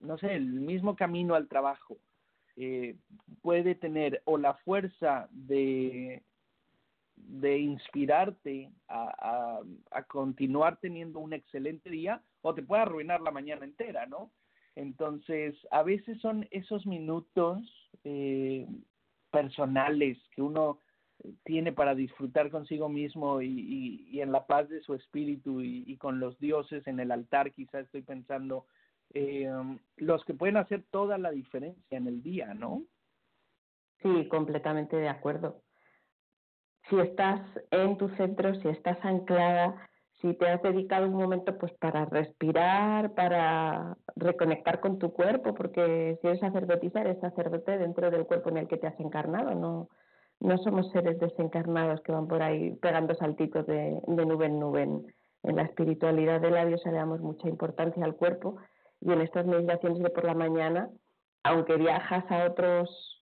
no 0.00 0.18
sé, 0.18 0.34
el 0.34 0.44
mismo 0.44 0.94
camino 0.94 1.34
al 1.34 1.48
trabajo 1.48 1.96
eh, 2.56 2.96
puede 3.40 3.74
tener 3.74 4.20
o 4.26 4.36
la 4.36 4.52
fuerza 4.66 5.30
de 5.30 6.22
de 7.28 7.58
inspirarte 7.58 8.70
a, 8.88 9.60
a, 9.90 10.02
continuar 10.04 10.78
teniendo 10.78 11.20
un 11.20 11.32
excelente 11.32 11.90
día 11.90 12.22
o 12.42 12.54
te 12.54 12.62
puede 12.62 12.82
arruinar 12.82 13.20
la 13.20 13.30
mañana 13.30 13.64
entera, 13.64 14.06
¿no? 14.06 14.30
Entonces, 14.74 15.54
a 15.70 15.82
veces 15.82 16.20
son 16.20 16.46
esos 16.50 16.86
minutos 16.86 17.60
eh, 18.04 18.66
personales 19.30 20.18
que 20.34 20.42
uno 20.42 20.80
tiene 21.44 21.72
para 21.72 21.94
disfrutar 21.94 22.50
consigo 22.50 22.88
mismo 22.88 23.42
y, 23.42 24.08
y, 24.10 24.20
en 24.20 24.32
la 24.32 24.46
paz 24.46 24.68
de 24.68 24.80
su 24.80 24.94
espíritu 24.94 25.60
y, 25.62 25.96
con 25.98 26.18
los 26.18 26.38
dioses 26.38 26.86
en 26.86 26.98
el 27.00 27.12
altar, 27.12 27.52
quizás 27.52 27.84
estoy 27.84 28.02
pensando, 28.02 28.66
eh, 29.14 29.48
los 29.96 30.24
que 30.24 30.34
pueden 30.34 30.56
hacer 30.56 30.82
toda 30.90 31.18
la 31.18 31.30
diferencia 31.30 31.96
en 31.96 32.08
el 32.08 32.22
día, 32.22 32.54
¿no? 32.54 32.82
Sí, 34.02 34.26
completamente 34.28 34.96
de 34.96 35.08
acuerdo 35.08 35.61
si 36.88 36.98
estás 36.98 37.40
en 37.70 37.96
tu 37.96 38.08
centro, 38.10 38.54
si 38.56 38.68
estás 38.68 38.98
anclada, 39.04 39.88
si 40.20 40.34
te 40.34 40.48
has 40.48 40.62
dedicado 40.62 41.06
un 41.06 41.14
momento 41.14 41.58
pues 41.58 41.72
para 41.74 42.04
respirar, 42.04 43.12
para 43.14 43.96
reconectar 44.14 44.80
con 44.80 44.98
tu 44.98 45.12
cuerpo, 45.12 45.54
porque 45.54 46.18
si 46.20 46.28
eres 46.28 46.40
sacerdotisa, 46.40 47.00
eres 47.00 47.20
sacerdote 47.20 47.76
dentro 47.76 48.10
del 48.10 48.24
cuerpo 48.24 48.50
en 48.50 48.58
el 48.58 48.68
que 48.68 48.76
te 48.76 48.86
has 48.86 48.98
encarnado, 49.00 49.54
no, 49.54 49.88
no 50.38 50.58
somos 50.58 50.90
seres 50.90 51.18
desencarnados 51.18 52.00
que 52.02 52.12
van 52.12 52.28
por 52.28 52.42
ahí 52.42 52.74
pegando 52.76 53.14
saltitos 53.14 53.66
de, 53.66 54.00
de 54.06 54.26
nube 54.26 54.46
en 54.46 54.58
nube. 54.58 54.82
En, 54.82 55.06
la 55.44 55.62
espiritualidad 55.62 56.40
de 56.40 56.52
la 56.52 56.64
diosa 56.64 56.92
le 56.92 56.98
damos 56.98 57.20
mucha 57.20 57.48
importancia 57.48 58.04
al 58.04 58.14
cuerpo 58.14 58.58
y 59.00 59.12
en 59.12 59.22
estas 59.22 59.44
meditaciones 59.44 59.98
de 59.98 60.10
por 60.10 60.24
la 60.24 60.34
mañana, 60.34 60.88
aunque 61.42 61.74
viajas 61.76 62.24
a 62.30 62.44
otros 62.44 63.21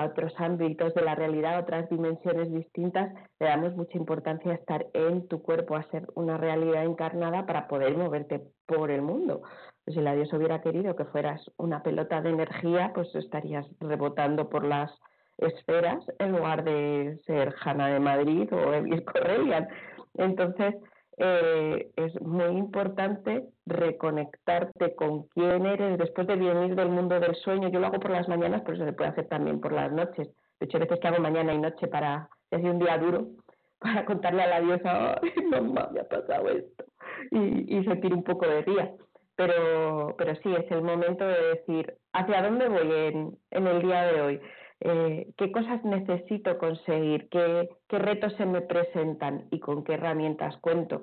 a 0.00 0.06
otros 0.06 0.32
ámbitos 0.38 0.94
de 0.94 1.02
la 1.02 1.14
realidad, 1.14 1.56
a 1.56 1.60
otras 1.60 1.88
dimensiones 1.90 2.50
distintas, 2.50 3.12
le 3.38 3.46
damos 3.46 3.76
mucha 3.76 3.98
importancia 3.98 4.52
a 4.52 4.54
estar 4.54 4.86
en 4.94 5.28
tu 5.28 5.42
cuerpo, 5.42 5.76
a 5.76 5.82
ser 5.90 6.06
una 6.14 6.38
realidad 6.38 6.84
encarnada 6.84 7.44
para 7.44 7.68
poder 7.68 7.96
moverte 7.96 8.40
por 8.66 8.90
el 8.90 9.02
mundo. 9.02 9.42
Pues 9.84 9.96
si 9.96 10.00
la 10.00 10.14
Dios 10.14 10.32
hubiera 10.32 10.62
querido 10.62 10.96
que 10.96 11.04
fueras 11.04 11.42
una 11.58 11.82
pelota 11.82 12.22
de 12.22 12.30
energía, 12.30 12.92
pues 12.94 13.14
estarías 13.14 13.66
rebotando 13.78 14.48
por 14.48 14.64
las 14.64 14.90
esferas 15.36 16.02
en 16.18 16.32
lugar 16.32 16.64
de 16.64 17.20
ser 17.26 17.54
Hanna 17.62 17.88
de 17.88 18.00
Madrid 18.00 18.50
o 18.52 18.72
Elvis 18.72 19.02
Correlian. 19.02 19.68
Entonces, 20.14 20.74
eh, 21.22 21.90
es 21.96 22.18
muy 22.22 22.56
importante 22.56 23.44
reconectarte 23.66 24.94
con 24.94 25.24
quién 25.28 25.66
eres 25.66 25.98
después 25.98 26.26
de 26.26 26.36
venir 26.36 26.74
del 26.74 26.88
mundo 26.88 27.20
del 27.20 27.34
sueño. 27.36 27.68
Yo 27.68 27.78
lo 27.78 27.88
hago 27.88 28.00
por 28.00 28.10
las 28.10 28.26
mañanas, 28.26 28.62
pero 28.64 28.78
se 28.78 28.92
puede 28.94 29.10
hacer 29.10 29.28
también 29.28 29.60
por 29.60 29.72
las 29.72 29.92
noches. 29.92 30.28
De 30.58 30.66
hecho, 30.66 30.78
a 30.78 30.80
veces 30.80 30.98
que 30.98 31.08
hago 31.08 31.20
mañana 31.20 31.52
y 31.52 31.58
noche 31.58 31.88
para, 31.88 32.30
si 32.50 32.56
un 32.56 32.78
día 32.78 32.96
duro, 32.96 33.26
para 33.80 34.06
contarle 34.06 34.42
a 34.42 34.48
la 34.48 34.60
diosa, 34.60 35.20
ay, 35.22 35.44
mamá, 35.44 35.90
me 35.92 36.00
ha 36.00 36.08
pasado 36.08 36.48
esto, 36.48 36.84
y, 37.30 37.78
y 37.78 37.84
sentir 37.84 38.14
un 38.14 38.24
poco 38.24 38.46
de 38.46 38.62
guía. 38.62 38.90
Pero, 39.36 40.14
pero 40.16 40.34
sí, 40.36 40.54
es 40.54 40.70
el 40.70 40.82
momento 40.82 41.26
de 41.26 41.54
decir, 41.54 41.94
¿hacia 42.12 42.42
dónde 42.42 42.68
voy 42.68 42.92
en, 42.92 43.38
en 43.50 43.66
el 43.66 43.82
día 43.82 44.02
de 44.04 44.20
hoy? 44.20 44.40
Eh, 44.80 45.32
qué 45.36 45.52
cosas 45.52 45.84
necesito 45.84 46.56
conseguir, 46.56 47.28
qué, 47.28 47.68
qué 47.86 47.98
retos 47.98 48.32
se 48.36 48.46
me 48.46 48.62
presentan 48.62 49.46
y 49.50 49.60
con 49.60 49.84
qué 49.84 49.94
herramientas 49.94 50.56
cuento. 50.58 51.02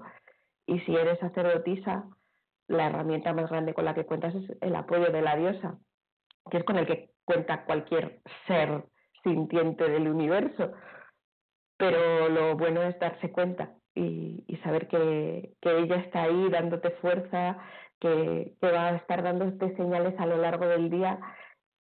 Y 0.65 0.79
si 0.79 0.96
eres 0.96 1.19
sacerdotisa, 1.19 2.05
la 2.67 2.88
herramienta 2.88 3.34
más 3.34 3.50
grande 3.50 3.74
con 3.74 3.86
la 3.86 3.93
que 3.93 4.05
cuentas 4.05 4.34
es 4.34 4.57
el 4.62 4.75
apoyo 4.75 5.12
de 5.12 5.22
la 5.22 5.36
diosa, 5.36 5.77
que 6.50 6.57
es 6.57 6.63
con 6.63 6.77
el 6.77 6.88
que 6.88 7.12
cuenta 7.24 7.65
cualquier 7.65 8.22
ser 8.48 8.84
sintiente 9.24 9.88
del 9.89 10.07
universo. 10.07 10.72
Pero 11.77 12.29
lo 12.29 12.57
bueno 12.57 12.81
es 12.81 12.98
darse 13.00 13.31
cuenta 13.31 13.75
y, 13.93 14.43
saber 14.63 14.88
que, 14.88 15.53
que, 15.62 15.77
ella 15.77 15.98
está 15.98 16.24
ahí 16.24 16.50
dándote 16.50 16.89
fuerza, 17.01 17.57
que 18.00 18.55
va 18.63 18.88
a 18.88 18.96
estar 18.96 19.22
dándote 19.22 19.75
señales 19.75 20.19
a 20.19 20.25
lo 20.25 20.38
largo 20.38 20.67
del 20.67 20.89
día 20.89 21.19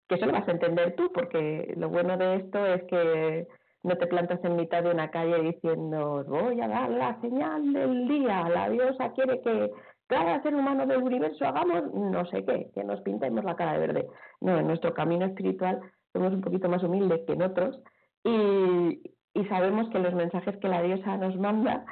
que 0.09 0.15
eso 0.17 0.27
lo 0.27 0.33
vas 0.33 0.49
a 0.49 0.53
entender 0.53 0.95
tú, 0.97 1.11
porque 1.13 1.75
lo 1.77 1.89
bueno 1.89 2.17
de 2.17 2.37
esto 2.37 2.65
es 2.65 2.83
que 2.85 3.47
no 3.83 3.97
te 3.97 4.07
plantas 4.07 4.45
en 4.45 4.57
mitad 4.57 4.83
de 4.83 4.91
una 4.91 5.11
calle 5.11 5.41
diciendo 5.43 6.25
voy 6.27 6.61
a 6.61 6.69
dar 6.69 6.91
la 6.91 7.21
señal 7.21 7.73
del 7.73 8.09
día, 8.09 8.49
la 8.49 8.69
diosa 8.69 9.13
quiere 9.13 9.41
que 9.43 9.71
cada 10.09 10.43
ser 10.43 10.55
humano 10.55 10.87
del 10.87 11.03
universo 11.03 11.45
hagamos 11.45 11.93
no 11.93 12.25
sé 12.27 12.45
qué, 12.45 12.71
que 12.75 12.85
nos 12.85 13.01
pintemos 13.01 13.45
la 13.45 13.57
cara 13.57 13.73
de 13.73 13.79
verde. 13.79 14.07
No, 14.41 14.59
en 14.59 14.67
nuestro 14.67 14.95
camino 14.95 15.27
espiritual 15.27 15.81
somos 16.13 16.33
un 16.33 16.41
poquito 16.41 16.69
más 16.69 16.83
humildes 16.83 17.23
que 17.27 17.33
en 17.33 17.43
otros 17.43 17.81
y, 18.25 19.03
y 19.35 19.45
sabemos 19.49 19.89
que 19.91 19.99
los 19.99 20.15
mensajes 20.15 20.57
que 20.59 20.69
la 20.69 20.83
diosa 20.83 21.17
nos 21.17 21.37
manda 21.37 21.85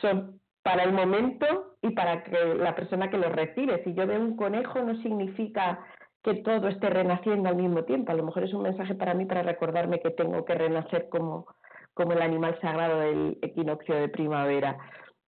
son 0.00 0.40
para 0.62 0.84
el 0.84 0.92
momento 0.92 1.76
y 1.82 1.90
para 1.90 2.22
que 2.22 2.54
la 2.54 2.74
persona 2.74 3.10
que 3.10 3.18
los 3.18 3.32
recibe. 3.32 3.82
Si 3.84 3.94
yo 3.94 4.06
veo 4.06 4.20
un 4.20 4.36
conejo 4.36 4.80
no 4.80 4.94
significa 5.02 5.84
que 6.22 6.34
todo 6.34 6.68
esté 6.68 6.88
renaciendo 6.90 7.48
al 7.48 7.56
mismo 7.56 7.84
tiempo. 7.84 8.12
A 8.12 8.14
lo 8.14 8.24
mejor 8.24 8.44
es 8.44 8.54
un 8.54 8.62
mensaje 8.62 8.94
para 8.94 9.14
mí 9.14 9.26
para 9.26 9.42
recordarme 9.42 10.00
que 10.00 10.10
tengo 10.10 10.44
que 10.44 10.54
renacer 10.54 11.08
como, 11.08 11.46
como 11.94 12.12
el 12.12 12.22
animal 12.22 12.58
sagrado 12.60 13.00
del 13.00 13.38
equinoccio 13.42 13.94
de 13.94 14.08
primavera. 14.08 14.78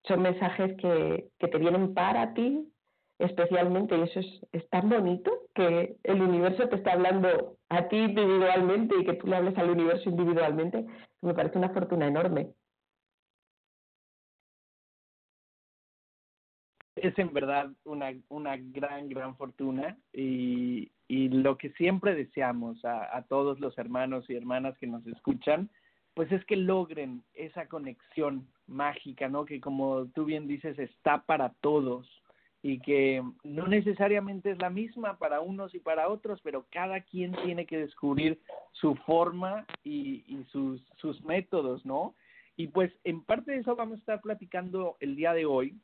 Son 0.07 0.23
mensajes 0.23 0.77
que, 0.77 1.29
que 1.39 1.49
te 1.49 1.59
vienen 1.59 1.95
para 1.95 2.35
ti 2.35 2.71
especialmente 3.19 3.97
y 3.97 4.03
eso 4.03 4.21
es, 4.21 4.27
es, 4.53 4.69
tan 4.71 4.89
bonito 4.89 5.31
que 5.55 5.97
el 6.03 6.21
universo 6.21 6.69
te 6.69 6.77
está 6.77 6.93
hablando 6.93 7.57
a 7.69 7.89
ti 7.89 7.97
individualmente 7.97 8.97
y 8.99 9.05
que 9.05 9.15
tú 9.15 9.29
le 9.29 9.37
hables 9.37 9.57
al 9.57 9.71
universo 9.71 10.11
individualmente, 10.11 10.85
me 11.23 11.33
parece 11.33 11.59
una 11.59 11.71
fortuna 11.71 12.09
enorme. 12.09 12.51
Es 17.09 17.19
en 17.19 17.33
verdad 17.33 17.71
una, 17.85 18.13
una 18.29 18.57
gran, 18.57 19.09
gran 19.09 19.37
fortuna 19.37 19.97
y, 20.13 20.91
y 21.09 21.29
lo 21.29 21.59
que 21.59 21.71
siempre 21.71 22.15
deseamos 22.15 22.85
a, 22.85 23.17
a, 23.17 23.23
todos 23.23 23.61
los 23.61 23.77
hermanos 23.79 24.25
y 24.29 24.35
hermanas 24.35 24.77
que 24.79 24.87
nos 24.87 25.07
escuchan, 25.07 25.71
pues 26.15 26.31
es 26.33 26.45
que 26.45 26.57
logren 26.57 27.23
esa 27.35 27.67
conexión 27.67 28.47
mágica, 28.67 29.29
¿no? 29.29 29.45
Que 29.45 29.61
como 29.61 30.07
tú 30.15 30.25
bien 30.25 30.47
dices, 30.47 30.79
está 30.79 31.23
para 31.23 31.51
todos 31.61 32.07
y 32.63 32.79
que 32.79 33.23
no 33.43 33.67
necesariamente 33.67 34.53
es 34.53 34.59
la 34.59 34.71
misma 34.71 35.19
para 35.19 35.41
unos 35.41 35.75
y 35.75 35.81
para 35.81 36.09
otros, 36.09 36.41
pero 36.43 36.65
cada 36.71 37.01
quien 37.03 37.33
tiene 37.45 37.67
que 37.67 37.77
descubrir 37.77 38.41
su 38.73 38.95
forma 38.95 39.67
y, 39.83 40.25
y 40.27 40.45
sus, 40.51 40.81
sus 40.97 41.23
métodos, 41.25 41.85
¿no? 41.85 42.15
Y 42.57 42.69
pues 42.69 42.91
en 43.05 43.23
parte 43.23 43.53
de 43.53 43.59
eso 43.59 43.77
vamos 43.77 43.97
a 43.97 44.01
estar 44.01 44.21
platicando 44.23 44.97
el 45.01 45.17
día 45.17 45.35
de 45.35 45.45
hoy, 45.45 45.77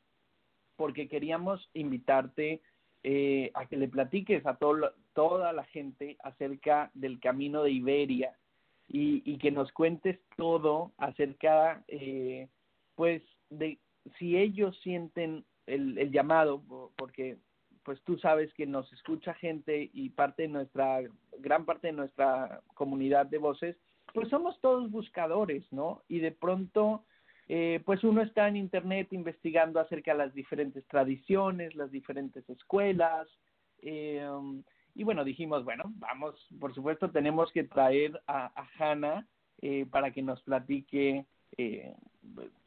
porque 0.80 1.08
queríamos 1.08 1.68
invitarte 1.74 2.62
eh, 3.02 3.50
a 3.52 3.66
que 3.66 3.76
le 3.76 3.86
platiques 3.86 4.46
a 4.46 4.54
todo, 4.54 4.94
toda 5.12 5.52
la 5.52 5.64
gente 5.64 6.16
acerca 6.24 6.90
del 6.94 7.20
camino 7.20 7.62
de 7.62 7.72
Iberia 7.72 8.34
y, 8.88 9.22
y 9.30 9.36
que 9.36 9.50
nos 9.50 9.70
cuentes 9.72 10.18
todo 10.38 10.92
acerca, 10.96 11.84
eh, 11.86 12.48
pues, 12.94 13.20
de 13.50 13.78
si 14.18 14.38
ellos 14.38 14.74
sienten 14.82 15.44
el, 15.66 15.98
el 15.98 16.12
llamado, 16.12 16.62
porque 16.96 17.36
pues 17.82 18.00
tú 18.04 18.16
sabes 18.16 18.50
que 18.54 18.64
nos 18.64 18.90
escucha 18.94 19.34
gente 19.34 19.90
y 19.92 20.08
parte 20.08 20.44
de 20.44 20.48
nuestra, 20.48 21.02
gran 21.40 21.66
parte 21.66 21.88
de 21.88 21.92
nuestra 21.92 22.62
comunidad 22.72 23.26
de 23.26 23.36
voces, 23.36 23.76
pues 24.14 24.30
somos 24.30 24.58
todos 24.62 24.90
buscadores, 24.90 25.62
¿no? 25.72 26.00
Y 26.08 26.20
de 26.20 26.32
pronto 26.32 27.04
eh, 27.52 27.82
pues 27.84 28.04
uno 28.04 28.22
está 28.22 28.46
en 28.46 28.54
Internet 28.54 29.08
investigando 29.10 29.80
acerca 29.80 30.12
de 30.12 30.18
las 30.18 30.32
diferentes 30.32 30.86
tradiciones, 30.86 31.74
las 31.74 31.90
diferentes 31.90 32.48
escuelas, 32.48 33.26
eh, 33.82 34.24
y 34.94 35.02
bueno, 35.02 35.24
dijimos, 35.24 35.64
bueno, 35.64 35.82
vamos, 35.96 36.36
por 36.60 36.72
supuesto 36.72 37.10
tenemos 37.10 37.50
que 37.50 37.64
traer 37.64 38.22
a, 38.28 38.52
a 38.54 38.68
Hannah 38.78 39.26
eh, 39.62 39.84
para 39.90 40.12
que 40.12 40.22
nos 40.22 40.40
platique 40.42 41.26
eh, 41.58 41.94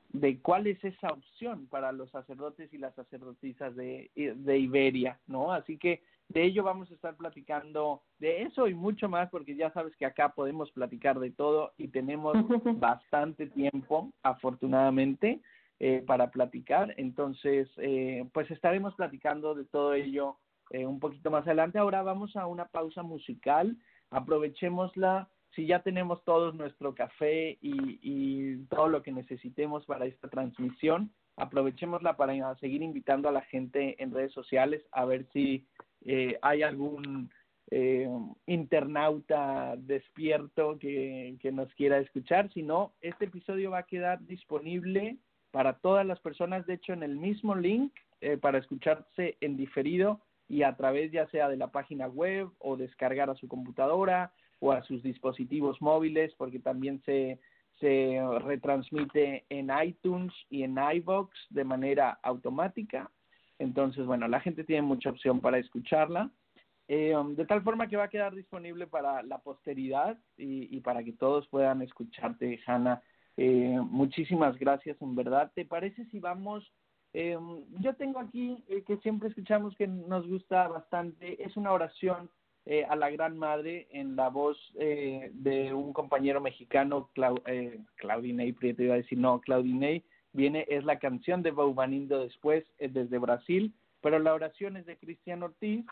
de 0.10 0.40
cuál 0.42 0.68
es 0.68 0.84
esa 0.84 1.08
opción 1.08 1.68
para 1.68 1.94
los 1.94 2.12
sacerdotes 2.12 2.74
y 2.74 2.78
las 2.78 2.94
sacerdotisas 2.96 3.74
de, 3.78 4.12
de 4.16 4.60
Iberia, 4.60 5.18
¿no? 5.28 5.54
Así 5.54 5.78
que 5.78 6.04
de 6.34 6.44
ello 6.44 6.64
vamos 6.64 6.90
a 6.90 6.96
estar 6.96 7.16
platicando 7.16 8.02
de 8.18 8.42
eso 8.42 8.68
y 8.68 8.74
mucho 8.74 9.08
más 9.08 9.30
porque 9.30 9.56
ya 9.56 9.72
sabes 9.72 9.96
que 9.96 10.06
acá 10.06 10.30
podemos 10.30 10.72
platicar 10.72 11.20
de 11.20 11.30
todo 11.30 11.74
y 11.78 11.90
tenemos 11.90 12.34
bastante 12.80 13.48
tiempo, 13.48 14.12
afortunadamente, 14.24 15.42
eh, 15.80 16.04
para 16.06 16.32
platicar. 16.32 16.94
Entonces, 16.98 17.70
eh, 17.78 18.28
pues 18.34 18.50
estaremos 18.50 18.96
platicando 18.96 19.54
de 19.54 19.66
todo 19.66 19.94
ello 19.94 20.38
eh, 20.72 20.88
un 20.88 21.00
poquito 21.00 21.30
más 21.30 21.46
adelante. 21.46 21.78
Ahora 21.78 22.02
vamos 22.02 22.36
a 22.36 22.48
una 22.48 22.66
pausa 22.66 23.04
musical. 23.04 23.78
Aprovechémosla. 24.10 25.30
Si 25.56 25.68
ya 25.68 25.84
tenemos 25.84 26.24
todos 26.24 26.56
nuestro 26.56 26.96
café 26.96 27.60
y, 27.62 28.00
y 28.02 28.66
todo 28.70 28.88
lo 28.88 29.04
que 29.04 29.12
necesitemos 29.12 29.86
para 29.86 30.08
esta 30.08 30.28
transmisión, 30.28 31.12
aprovechémosla 31.38 32.18
para 32.18 32.56
seguir 32.56 32.82
invitando 32.82 33.30
a 33.30 33.32
la 33.32 33.42
gente 33.42 34.02
en 34.02 34.12
redes 34.12 34.34
sociales 34.34 34.84
a 34.92 35.06
ver 35.06 35.28
si 35.32 35.68
eh, 36.06 36.38
hay 36.42 36.64
algún 36.64 37.30
eh, 37.72 38.08
internauta 38.46 39.76
despierto 39.78 40.78
que, 40.78 41.38
nos 41.52 41.74
quiera 41.74 41.98
escuchar. 41.98 42.52
Si 42.54 42.62
no, 42.62 42.94
este 43.02 43.26
episodio 43.26 43.72
va 43.72 43.80
a 43.80 43.88
quedar 43.88 44.24
disponible 44.26 45.18
para 45.52 45.74
todas 45.80 46.06
las 46.06 46.20
personas, 46.20 46.66
de 46.66 46.76
hecho, 46.76 46.94
en 46.94 47.04
el 47.04 47.16
mismo 47.16 47.56
link 47.56 47.94
eh, 48.22 48.38
para 48.38 48.58
escucharse 48.58 49.38
en 49.42 49.58
diferido 49.58 50.22
y 50.48 50.64
a 50.64 50.76
través 50.76 51.12
ya 51.12 51.28
sea 51.30 51.48
de 51.48 51.58
la 51.58 51.72
página 51.72 52.08
web 52.08 52.50
o 52.60 52.76
descargar 52.76 53.30
a 53.30 53.36
su 53.36 53.48
computadora 53.48 54.34
o 54.60 54.72
a 54.72 54.84
sus 54.84 55.02
dispositivos 55.02 55.82
móviles, 55.82 56.34
porque 56.38 56.60
también 56.60 57.02
se, 57.06 57.40
se 57.80 58.20
retransmite 58.40 59.46
en 59.50 59.72
iTunes 59.84 60.34
y 60.50 60.64
en 60.64 60.78
iVoox 60.78 61.32
de 61.50 61.64
manera 61.64 62.20
automática. 62.24 63.10
Entonces, 63.60 64.06
bueno, 64.06 64.28
la 64.28 64.40
gente 64.40 64.64
tiene 64.64 64.82
mucha 64.82 65.10
opción 65.10 65.40
para 65.40 65.58
escucharla. 65.58 66.32
Eh, 66.88 67.16
um, 67.16 67.36
de 67.36 67.46
tal 67.46 67.64
forma 67.64 67.88
que 67.88 67.96
va 67.96 68.06
a 68.06 68.10
quedar 68.10 68.36
disponible 68.36 68.88
para 68.88 69.24
la 69.24 69.38
posteridad 69.40 70.18
y, 70.38 70.76
y 70.76 70.82
para 70.82 71.04
que 71.04 71.14
todos 71.14 71.48
puedan 71.48 71.82
escucharte, 71.82 72.60
Hanna. 72.66 73.02
Eh, 73.38 73.80
muchísimas 73.90 74.58
gracias, 74.60 75.02
en 75.02 75.16
verdad. 75.16 75.52
¿Te 75.56 75.66
parece 75.66 76.06
si 76.06 76.20
vamos? 76.20 76.72
Eh, 77.14 77.38
yo 77.80 77.96
tengo 77.96 78.20
aquí 78.20 78.64
eh, 78.68 78.84
que 78.86 78.98
siempre 78.98 79.30
escuchamos 79.30 79.76
que 79.76 79.88
nos 79.88 80.28
gusta 80.28 80.68
bastante, 80.68 81.44
es 81.44 81.56
una 81.56 81.72
oración 81.72 82.30
eh, 82.66 82.86
a 82.86 82.96
la 82.96 83.12
Gran 83.12 83.38
Madre 83.38 83.88
en 83.92 84.16
la 84.16 84.30
voz 84.30 84.58
de 84.76 85.74
un 85.74 85.94
compañero 85.94 86.42
mexicano, 86.42 87.10
Clau, 87.14 87.36
Claudinei 87.96 88.54
Prieto, 88.54 88.84
iba 88.84 88.96
a 88.96 88.98
decir, 88.98 89.18
no, 89.18 89.42
Claudinei, 89.42 90.04
viene, 90.34 90.66
es 90.70 90.84
la 90.84 91.00
canción 91.00 91.42
de 91.42 91.52
Baubanindo 91.52 92.20
después, 92.20 92.66
es 92.78 92.94
desde 92.94 93.18
Brasil, 93.18 93.74
pero 94.02 94.20
la 94.20 94.34
oración 94.34 94.76
es 94.78 94.86
de 94.86 94.98
Cristian 94.98 95.44
Ortiz, 95.44 95.86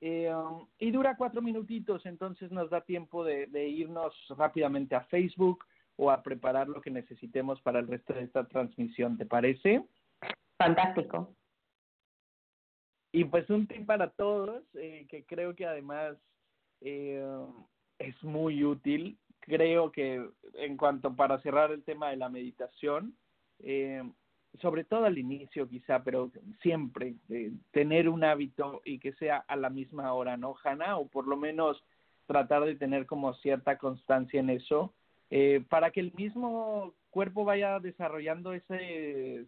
eh, 0.00 0.34
um, 0.34 0.66
y 0.80 0.90
dura 0.90 1.16
cuatro 1.16 1.40
minutitos, 1.40 2.04
entonces 2.06 2.50
nos 2.50 2.70
da 2.70 2.80
tiempo 2.80 3.24
de, 3.24 3.46
de, 3.46 3.68
irnos 3.68 4.12
rápidamente 4.36 4.96
a 4.96 5.04
Facebook 5.04 5.64
o 5.94 6.10
a 6.10 6.22
preparar 6.22 6.68
lo 6.68 6.80
que 6.80 6.90
necesitemos 6.90 7.60
para 7.60 7.78
el 7.78 7.86
resto 7.86 8.12
de 8.12 8.22
esta 8.24 8.44
transmisión, 8.48 9.16
¿te 9.16 9.26
parece? 9.26 9.84
Fantástico. 10.58 11.32
Y 13.12 13.24
pues 13.24 13.48
un 13.50 13.66
tip 13.66 13.86
para 13.86 14.10
todos, 14.10 14.64
eh, 14.74 15.06
que 15.08 15.24
creo 15.24 15.54
que 15.54 15.66
además 15.66 16.16
eh, 16.80 17.22
es 17.98 18.24
muy 18.24 18.64
útil, 18.64 19.18
creo 19.40 19.92
que 19.92 20.26
en 20.54 20.76
cuanto 20.76 21.14
para 21.14 21.40
cerrar 21.42 21.70
el 21.70 21.84
tema 21.84 22.10
de 22.10 22.16
la 22.16 22.30
meditación, 22.30 23.14
eh, 23.62 24.02
sobre 24.60 24.84
todo 24.84 25.06
al 25.06 25.18
inicio 25.18 25.68
quizá, 25.68 26.02
pero 26.04 26.30
siempre 26.60 27.14
eh, 27.30 27.52
tener 27.70 28.08
un 28.08 28.24
hábito 28.24 28.82
y 28.84 28.98
que 28.98 29.12
sea 29.14 29.44
a 29.48 29.56
la 29.56 29.70
misma 29.70 30.12
hora, 30.12 30.36
¿no, 30.36 30.54
Hanna? 30.62 30.98
O 30.98 31.06
por 31.06 31.26
lo 31.26 31.36
menos 31.36 31.82
tratar 32.26 32.64
de 32.64 32.76
tener 32.76 33.06
como 33.06 33.34
cierta 33.34 33.78
constancia 33.78 34.40
en 34.40 34.50
eso, 34.50 34.92
eh, 35.30 35.64
para 35.68 35.90
que 35.90 36.00
el 36.00 36.12
mismo 36.14 36.92
cuerpo 37.10 37.44
vaya 37.44 37.80
desarrollando 37.80 38.52
esa 38.52 38.76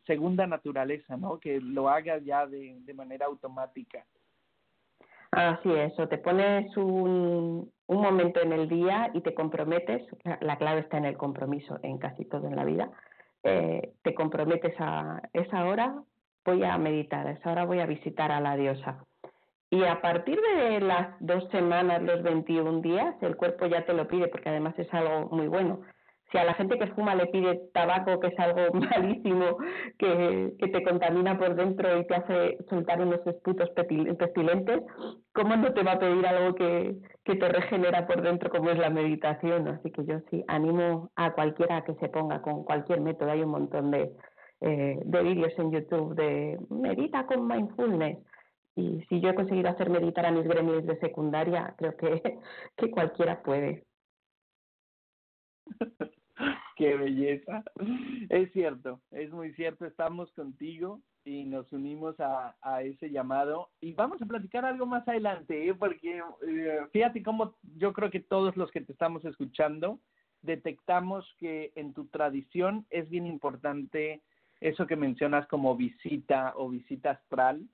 segunda 0.06 0.46
naturaleza, 0.46 1.16
¿no? 1.16 1.38
Que 1.38 1.60
lo 1.60 1.88
haga 1.88 2.18
ya 2.18 2.46
de, 2.46 2.76
de 2.80 2.94
manera 2.94 3.26
automática. 3.26 4.04
Así 5.30 5.68
es, 5.72 5.92
te 6.08 6.18
pones 6.18 6.76
un, 6.76 7.68
un 7.86 8.00
momento 8.00 8.40
en 8.40 8.52
el 8.52 8.68
día 8.68 9.10
y 9.14 9.20
te 9.20 9.34
comprometes, 9.34 10.06
la 10.40 10.56
clave 10.58 10.82
está 10.82 10.98
en 10.98 11.06
el 11.06 11.16
compromiso 11.16 11.80
en 11.82 11.98
casi 11.98 12.24
todo 12.24 12.46
en 12.46 12.54
la 12.54 12.64
vida, 12.64 12.90
eh, 13.44 13.92
te 14.02 14.14
comprometes 14.14 14.74
a 14.78 15.20
esa 15.32 15.66
hora, 15.66 15.94
voy 16.44 16.64
a 16.64 16.76
meditar, 16.78 17.26
a 17.26 17.32
esa 17.32 17.52
hora 17.52 17.64
voy 17.64 17.80
a 17.80 17.86
visitar 17.86 18.32
a 18.32 18.40
la 18.40 18.56
diosa. 18.56 19.04
Y 19.70 19.84
a 19.84 20.00
partir 20.00 20.40
de 20.40 20.80
las 20.80 21.14
dos 21.20 21.48
semanas, 21.50 22.02
los 22.02 22.22
21 22.22 22.80
días, 22.80 23.14
el 23.22 23.36
cuerpo 23.36 23.66
ya 23.66 23.84
te 23.84 23.92
lo 23.92 24.06
pide, 24.06 24.28
porque 24.28 24.48
además 24.48 24.74
es 24.78 24.92
algo 24.94 25.28
muy 25.30 25.48
bueno. 25.48 25.80
Si 26.34 26.38
a 26.38 26.42
la 26.42 26.54
gente 26.54 26.76
que 26.80 26.88
fuma 26.88 27.14
le 27.14 27.26
pide 27.28 27.60
tabaco, 27.72 28.18
que 28.18 28.26
es 28.26 28.38
algo 28.40 28.72
malísimo, 28.74 29.56
que, 29.96 30.52
que 30.58 30.66
te 30.66 30.82
contamina 30.82 31.38
por 31.38 31.54
dentro 31.54 31.96
y 31.96 32.04
te 32.08 32.14
hace 32.16 32.58
soltar 32.68 33.00
unos 33.00 33.24
esputos 33.24 33.70
pestilentes, 33.70 34.82
¿cómo 35.32 35.54
no 35.54 35.72
te 35.72 35.84
va 35.84 35.92
a 35.92 35.98
pedir 36.00 36.26
algo 36.26 36.56
que, 36.56 36.96
que 37.22 37.36
te 37.36 37.48
regenera 37.48 38.08
por 38.08 38.20
dentro 38.20 38.50
como 38.50 38.70
es 38.70 38.78
la 38.78 38.90
meditación? 38.90 39.68
Así 39.68 39.92
que 39.92 40.04
yo 40.06 40.18
sí 40.28 40.42
animo 40.48 41.12
a 41.14 41.34
cualquiera 41.34 41.84
que 41.84 41.94
se 41.94 42.08
ponga 42.08 42.42
con 42.42 42.64
cualquier 42.64 43.00
método. 43.00 43.30
Hay 43.30 43.42
un 43.42 43.50
montón 43.50 43.92
de, 43.92 44.10
eh, 44.60 44.98
de 45.04 45.22
vídeos 45.22 45.56
en 45.56 45.70
YouTube 45.70 46.16
de 46.16 46.58
medita 46.68 47.26
con 47.26 47.46
mindfulness. 47.46 48.18
Y 48.74 49.04
si 49.08 49.20
yo 49.20 49.30
he 49.30 49.34
conseguido 49.36 49.70
hacer 49.70 49.88
meditar 49.88 50.26
a 50.26 50.32
mis 50.32 50.48
gremios 50.48 50.84
de 50.84 50.98
secundaria, 50.98 51.76
creo 51.78 51.96
que, 51.96 52.40
que 52.76 52.90
cualquiera 52.90 53.40
puede. 53.40 53.84
Qué 56.76 56.96
belleza. 56.96 57.62
Es 58.28 58.52
cierto, 58.52 59.00
es 59.10 59.30
muy 59.30 59.52
cierto, 59.54 59.84
estamos 59.84 60.32
contigo 60.32 61.00
y 61.24 61.44
nos 61.44 61.72
unimos 61.72 62.18
a, 62.20 62.56
a 62.60 62.82
ese 62.82 63.10
llamado 63.10 63.70
y 63.80 63.92
vamos 63.92 64.20
a 64.20 64.26
platicar 64.26 64.64
algo 64.64 64.84
más 64.84 65.06
adelante, 65.08 65.68
¿eh? 65.68 65.74
porque 65.74 66.22
eh, 66.46 66.80
fíjate 66.92 67.22
cómo 67.22 67.56
yo 67.76 67.92
creo 67.92 68.10
que 68.10 68.20
todos 68.20 68.56
los 68.56 68.70
que 68.70 68.80
te 68.80 68.92
estamos 68.92 69.24
escuchando 69.24 70.00
detectamos 70.42 71.26
que 71.38 71.72
en 71.76 71.94
tu 71.94 72.06
tradición 72.06 72.86
es 72.90 73.08
bien 73.08 73.26
importante 73.26 74.22
eso 74.60 74.86
que 74.86 74.96
mencionas 74.96 75.46
como 75.48 75.76
visita 75.76 76.52
o 76.56 76.68
visita 76.68 77.12
astral 77.12 77.66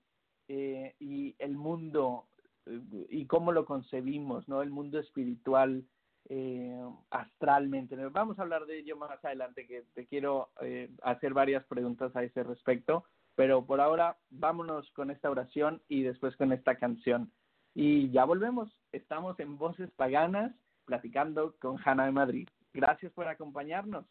eh, 0.49 0.95
y 1.01 1.35
el 1.39 1.57
mundo 1.57 2.27
eh, 2.67 2.81
y 3.09 3.27
cómo 3.27 3.53
lo 3.53 3.65
concebimos, 3.65 4.49
¿no? 4.49 4.63
El 4.63 4.71
mundo 4.71 4.99
espiritual 4.99 5.85
eh, 6.29 6.81
astralmente. 7.11 7.97
Vamos 8.09 8.39
a 8.39 8.43
hablar 8.43 8.67
de 8.67 8.79
ello 8.79 8.97
más 8.97 9.25
adelante, 9.25 9.67
que 9.67 9.85
te 9.95 10.07
quiero 10.07 10.51
eh, 10.61 10.91
hacer 11.03 11.35
varias 11.35 11.65
preguntas 11.65 12.15
a 12.15 12.23
ese 12.23 12.43
respecto, 12.43 13.05
pero 13.35 13.65
por 13.65 13.81
ahora 13.81 14.17
vámonos 14.31 14.91
con 14.93 15.11
esta 15.11 15.31
oración 15.31 15.83
y 15.89 16.03
después 16.03 16.37
con 16.37 16.53
esta 16.53 16.77
canción. 16.77 17.33
Y 17.75 18.11
ya 18.11 18.25
volvemos, 18.25 18.77
estamos 18.93 19.39
en 19.41 19.57
Voces 19.57 19.91
Paganas 19.93 20.53
platicando 20.85 21.55
con 21.61 21.79
Hanna 21.85 22.07
de 22.07 22.13
Madrid. 22.13 22.49
Gracias 22.73 23.13
por 23.13 23.29
acompañarnos. 23.29 24.05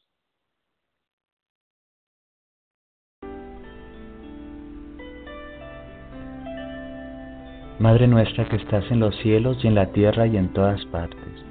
Madre 7.80 8.08
nuestra 8.08 8.48
que 8.50 8.58
estás 8.58 8.84
en 8.92 9.00
los 9.00 9.16
cielos 9.20 9.58
y 9.64 9.68
en 9.68 9.76
la 9.76 9.90
tierra 9.94 10.28
y 10.28 10.36
en 10.36 10.52
todas 10.52 10.86
partes. 10.88 11.46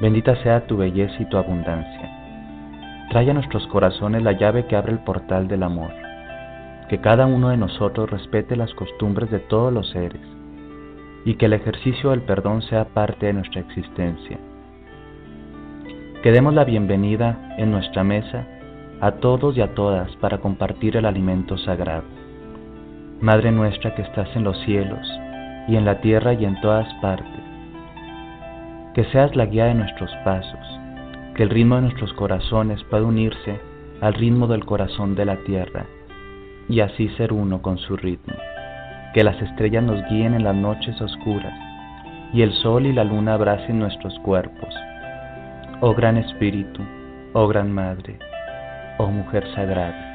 Bendita 0.00 0.34
sea 0.36 0.66
tu 0.66 0.78
belleza 0.78 1.14
y 1.20 1.26
tu 1.26 1.36
abundancia. 1.36 2.10
Trae 3.10 3.30
a 3.30 3.34
nuestros 3.34 3.66
corazones 3.66 4.22
la 4.22 4.32
llave 4.32 4.66
que 4.66 4.76
abre 4.76 4.92
el 4.92 5.00
portal 5.00 5.46
del 5.46 5.62
amor. 5.62 5.90
Que 6.88 7.00
cada 7.00 7.26
uno 7.26 7.50
de 7.50 7.58
nosotros 7.58 8.08
respete 8.10 8.56
las 8.56 8.72
costumbres 8.74 9.30
de 9.30 9.40
todos 9.40 9.72
los 9.72 9.90
seres 9.90 10.22
y 11.24 11.34
que 11.34 11.46
el 11.46 11.52
ejercicio 11.52 12.10
del 12.10 12.22
perdón 12.22 12.62
sea 12.62 12.86
parte 12.86 13.26
de 13.26 13.34
nuestra 13.34 13.60
existencia. 13.60 14.38
Que 16.22 16.32
demos 16.32 16.54
la 16.54 16.64
bienvenida 16.64 17.54
en 17.58 17.70
nuestra 17.70 18.02
mesa 18.02 18.46
a 19.00 19.12
todos 19.12 19.56
y 19.56 19.60
a 19.60 19.74
todas 19.74 20.14
para 20.16 20.38
compartir 20.38 20.96
el 20.96 21.04
alimento 21.04 21.58
sagrado. 21.58 22.04
Madre 23.20 23.52
nuestra 23.52 23.94
que 23.94 24.02
estás 24.02 24.34
en 24.34 24.44
los 24.44 24.58
cielos 24.60 25.06
y 25.68 25.76
en 25.76 25.84
la 25.84 26.00
tierra 26.00 26.32
y 26.32 26.44
en 26.44 26.58
todas 26.60 26.92
partes, 27.02 27.44
que 28.94 29.04
seas 29.04 29.34
la 29.36 29.46
guía 29.46 29.66
de 29.66 29.74
nuestros 29.74 30.10
pasos, 30.24 30.80
que 31.34 31.42
el 31.42 31.50
ritmo 31.50 31.76
de 31.76 31.82
nuestros 31.82 32.12
corazones 32.14 32.82
pueda 32.84 33.04
unirse 33.04 33.60
al 34.00 34.14
ritmo 34.14 34.46
del 34.46 34.64
corazón 34.64 35.14
de 35.14 35.24
la 35.24 35.36
tierra 35.44 35.86
y 36.68 36.80
así 36.80 37.08
ser 37.10 37.32
uno 37.32 37.62
con 37.62 37.78
su 37.78 37.96
ritmo, 37.96 38.34
que 39.14 39.24
las 39.24 39.40
estrellas 39.40 39.84
nos 39.84 40.02
guíen 40.08 40.34
en 40.34 40.44
las 40.44 40.54
noches 40.54 41.00
oscuras 41.00 41.54
y 42.32 42.42
el 42.42 42.52
sol 42.54 42.86
y 42.86 42.92
la 42.92 43.04
luna 43.04 43.34
abracen 43.34 43.78
nuestros 43.78 44.18
cuerpos. 44.20 44.74
Oh 45.80 45.94
gran 45.94 46.16
Espíritu, 46.16 46.82
oh 47.32 47.48
gran 47.48 47.72
Madre, 47.72 48.18
oh 48.98 49.08
Mujer 49.08 49.44
Sagrada. 49.54 50.09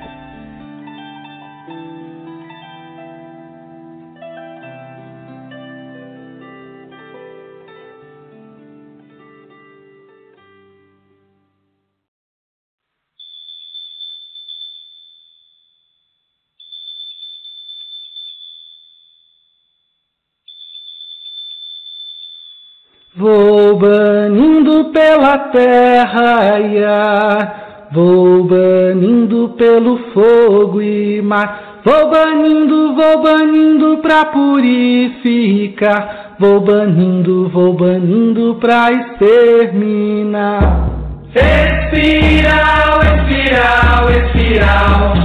Vou 23.26 23.74
banindo 23.76 24.92
pela 24.92 25.50
terra 25.50 26.60
ar, 26.88 27.88
vou 27.92 28.44
banindo 28.44 29.50
pelo 29.58 29.98
fogo 30.14 30.80
e 30.80 31.24
mar, 31.24 31.82
vou 31.84 32.12
banindo, 32.12 32.94
vou 32.94 33.24
banindo 33.24 33.98
pra 33.98 34.26
purificar, 34.26 36.36
vou 36.38 36.60
banindo, 36.60 37.50
vou 37.50 37.74
banindo 37.74 38.60
pra 38.62 38.92
exterminar. 38.92 40.88
Espiral, 41.34 43.02
espiral, 43.02 44.12
espiral, 44.12 45.16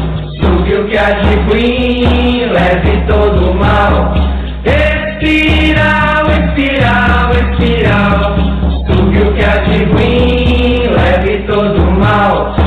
sugue 0.41 0.75
o 0.75 0.89
que 0.89 0.97
há 0.97 1.11
de 1.11 1.35
ruim, 1.51 2.47
leve 2.47 3.05
todo 3.07 3.51
o 3.51 3.55
mal. 3.55 4.15
Espiral, 4.65 6.10
espiral, 7.61 7.61
espiral, 7.61 8.37
sugue 8.87 9.23
o 9.23 9.35
que 9.35 9.45
há 9.45 9.57
de 9.59 9.85
ruim, 9.85 10.95
leve 10.97 11.45
todo 11.47 11.83
o 11.83 11.91
mal. 11.93 12.60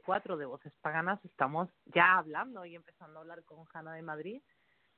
144 0.00 0.36
de 0.36 0.46
Voces 0.46 0.72
Paganas. 0.80 1.22
Estamos 1.24 1.68
ya 1.86 2.18
hablando 2.18 2.64
y 2.64 2.74
empezando 2.74 3.18
a 3.18 3.22
hablar 3.22 3.44
con 3.44 3.64
Hanna 3.72 3.94
de 3.94 4.02
Madrid. 4.02 4.42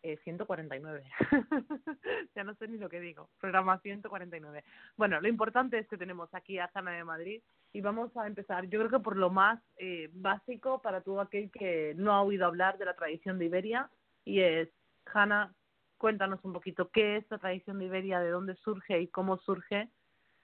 Eh, 0.03 0.19
149. 0.25 1.05
ya 2.35 2.45
no 2.45 2.55
sé 2.57 2.67
ni 2.67 2.79
lo 2.79 2.88
que 2.88 3.01
digo. 3.01 3.29
Programa 3.41 3.79
149. 3.79 4.65
Bueno, 4.97 5.21
lo 5.21 5.29
importante 5.29 5.79
es 5.79 5.87
que 5.88 5.97
tenemos 5.97 6.33
aquí 6.35 6.59
a 6.59 6.71
Hanna 6.75 6.93
de 6.93 7.05
Madrid 7.05 7.43
y 7.73 7.81
vamos 7.81 8.17
a 8.17 8.27
empezar, 8.27 8.65
yo 8.67 8.81
creo 8.81 8.91
que 8.91 8.99
por 8.99 9.17
lo 9.17 9.31
más 9.31 9.61
eh, 9.77 10.11
básico 10.12 10.83
para 10.83 11.03
todo 11.03 11.21
aquel 11.21 11.51
que 11.51 11.95
no 11.97 12.12
ha 12.12 12.23
oído 12.23 12.47
hablar 12.47 12.79
de 12.79 12.85
la 12.85 12.95
tradición 12.95 13.38
de 13.38 13.45
Iberia 13.47 13.88
y 14.25 14.41
es, 14.41 14.69
Hanna, 15.07 15.55
cuéntanos 15.99 16.45
un 16.45 16.53
poquito 16.53 16.91
qué 16.91 17.19
es 17.19 17.31
la 17.31 17.38
tradición 17.38 17.79
de 17.79 17.85
Iberia, 17.87 18.19
de 18.19 18.31
dónde 18.31 18.57
surge 18.57 19.01
y 19.01 19.07
cómo 19.07 19.38
surge 19.38 19.88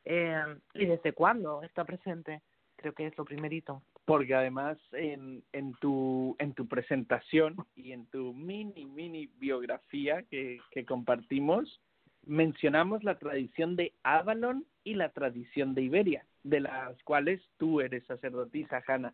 eh, 0.04 0.56
y 0.74 0.86
desde 0.86 1.12
cuándo 1.12 1.62
está 1.64 1.84
presente. 1.84 2.42
Creo 2.76 2.94
que 2.94 3.08
es 3.08 3.18
lo 3.18 3.24
primerito. 3.24 3.82
Porque 4.08 4.34
además 4.34 4.78
en, 4.92 5.44
en, 5.52 5.74
tu, 5.74 6.34
en 6.38 6.54
tu 6.54 6.66
presentación 6.66 7.56
y 7.76 7.92
en 7.92 8.06
tu 8.06 8.32
mini, 8.32 8.86
mini 8.86 9.26
biografía 9.38 10.22
que, 10.30 10.60
que 10.70 10.86
compartimos, 10.86 11.82
mencionamos 12.24 13.04
la 13.04 13.18
tradición 13.18 13.76
de 13.76 13.92
Avalon 14.04 14.64
y 14.82 14.94
la 14.94 15.10
tradición 15.10 15.74
de 15.74 15.82
Iberia, 15.82 16.24
de 16.42 16.60
las 16.60 17.02
cuales 17.02 17.42
tú 17.58 17.82
eres 17.82 18.02
sacerdotisa, 18.06 18.82
Hanna. 18.86 19.12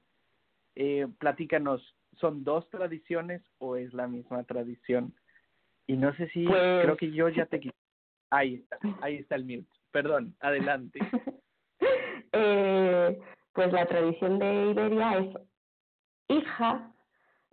Eh, 0.76 1.08
platícanos, 1.18 1.82
¿son 2.20 2.44
dos 2.44 2.70
tradiciones 2.70 3.42
o 3.58 3.74
es 3.74 3.92
la 3.94 4.06
misma 4.06 4.44
tradición? 4.44 5.12
Y 5.88 5.96
no 5.96 6.14
sé 6.14 6.28
si, 6.28 6.44
Pues- 6.46 6.84
creo 6.84 6.96
que 6.96 7.10
yo 7.10 7.28
ya 7.30 7.46
te 7.46 7.58
quité. 7.58 7.74
Ahí 8.30 8.54
está, 8.54 8.78
ahí 9.02 9.16
está 9.16 9.34
el 9.34 9.44
mute. 9.44 9.66
Perdón, 9.90 10.36
adelante. 10.38 11.00
Eh, 12.36 13.16
pues 13.54 13.72
la 13.72 13.86
tradición 13.86 14.38
de 14.38 14.70
Iberia 14.70 15.18
es 15.18 15.34
hija 16.28 16.90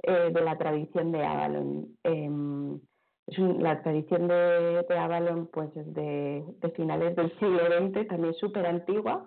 eh, 0.03 0.31
de 0.33 0.41
la 0.41 0.57
tradición 0.57 1.11
de 1.11 1.23
Avalon. 1.25 1.87
Em, 2.03 2.79
es 3.27 3.37
un- 3.37 3.61
la 3.61 3.81
tradición 3.83 4.27
de, 4.27 4.85
Avalon 4.97 5.47
pues 5.53 5.75
es 5.77 5.93
de, 5.93 6.43
de 6.59 6.69
finales 6.71 7.15
del 7.15 7.31
siglo 7.39 7.59
XX, 7.67 8.07
también 8.07 8.33
súper 8.35 8.65
antigua, 8.65 9.25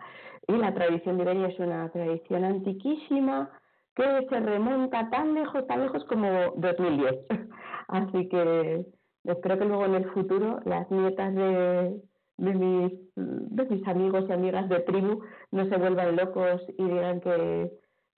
y 0.48 0.52
la 0.56 0.74
tradición 0.74 1.16
de 1.16 1.22
Iberia 1.24 1.48
es 1.48 1.58
una 1.60 1.90
tradición 1.90 2.44
antiquísima 2.44 3.50
que 3.94 4.26
se 4.28 4.40
remonta 4.40 5.08
tan 5.10 5.34
lejos, 5.34 5.66
tan 5.68 5.82
lejos 5.82 6.04
como 6.06 6.28
2010. 6.56 7.14
Así 7.88 8.28
que 8.28 8.84
espero 9.24 9.58
que 9.58 9.64
luego 9.64 9.84
en 9.86 9.94
el 9.94 10.10
futuro 10.10 10.58
las 10.64 10.90
nietas 10.90 11.34
de, 11.34 12.02
de 12.36 12.52
mis, 12.54 12.92
de 13.16 13.64
mis 13.66 13.86
amigos 13.86 14.24
y 14.28 14.32
amigas 14.32 14.68
de 14.68 14.80
tribu 14.80 15.22
no 15.50 15.64
se 15.66 15.76
vuelvan 15.76 16.16
locos 16.16 16.62
y 16.76 16.84
digan 16.84 17.20
que, 17.20 17.70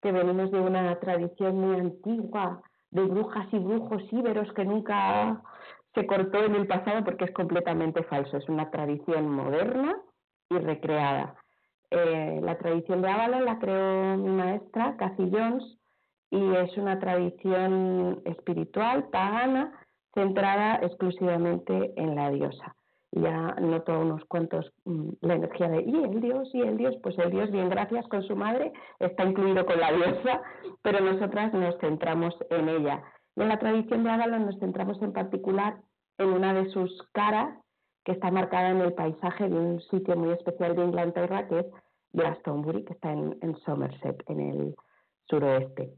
que 0.02 0.12
venimos 0.12 0.50
de 0.50 0.60
una 0.60 0.98
tradición 0.98 1.60
muy 1.60 1.80
antigua 1.80 2.62
de 2.90 3.02
brujas 3.02 3.46
y 3.52 3.58
brujos 3.58 4.02
íberos 4.10 4.52
que 4.54 4.64
nunca 4.64 5.42
se 5.94 6.06
cortó 6.06 6.44
en 6.44 6.54
el 6.54 6.66
pasado 6.66 7.04
porque 7.04 7.24
es 7.24 7.32
completamente 7.32 8.02
falso. 8.04 8.36
Es 8.36 8.48
una 8.48 8.70
tradición 8.70 9.30
moderna 9.30 9.96
y 10.50 10.58
recreada. 10.58 11.34
Eh, 11.90 12.40
la 12.42 12.58
tradición 12.58 13.02
de 13.02 13.08
Avalon 13.08 13.44
la 13.44 13.58
creó 13.58 14.16
mi 14.16 14.30
maestra, 14.30 14.96
Cathy 14.96 15.30
Jones, 15.32 15.78
y 16.30 16.54
es 16.54 16.76
una 16.76 16.98
tradición 16.98 18.20
espiritual, 18.24 19.08
pagana, 19.08 19.72
centrada 20.14 20.76
exclusivamente 20.82 21.92
en 21.96 22.16
la 22.16 22.30
diosa. 22.30 22.74
Ya 23.12 23.54
noto 23.60 23.98
unos 24.00 24.24
cuantos 24.26 24.72
mm, 24.84 25.10
la 25.20 25.34
energía 25.34 25.68
de, 25.68 25.82
y 25.82 26.04
el 26.04 26.20
dios, 26.20 26.48
y 26.52 26.60
el 26.60 26.76
dios, 26.76 26.96
pues 27.02 27.16
el 27.18 27.30
dios, 27.30 27.50
bien 27.50 27.68
gracias, 27.68 28.06
con 28.08 28.22
su 28.22 28.36
madre, 28.36 28.72
está 28.98 29.24
incluido 29.24 29.64
con 29.64 29.78
la 29.80 29.92
diosa, 29.92 30.42
pero 30.82 31.00
nosotras 31.00 31.52
nos 31.54 31.78
centramos 31.78 32.34
en 32.50 32.68
ella. 32.68 33.02
En 33.36 33.48
la 33.48 33.58
tradición 33.58 34.02
de 34.04 34.10
Avalon 34.10 34.46
nos 34.46 34.58
centramos 34.58 35.00
en 35.02 35.12
particular 35.12 35.76
en 36.18 36.28
una 36.28 36.54
de 36.54 36.68
sus 36.70 37.02
caras, 37.12 37.58
que 38.04 38.12
está 38.12 38.30
marcada 38.30 38.70
en 38.70 38.80
el 38.80 38.92
paisaje 38.92 39.48
de 39.48 39.56
un 39.56 39.80
sitio 39.82 40.16
muy 40.16 40.32
especial 40.32 40.76
de 40.76 40.84
Inglaterra, 40.84 41.48
que 41.48 41.60
es 41.60 41.66
Glastonbury, 42.12 42.84
que 42.84 42.92
está 42.92 43.12
en, 43.12 43.36
en 43.42 43.56
Somerset, 43.58 44.22
en 44.28 44.40
el 44.40 44.76
suroeste. 45.28 45.92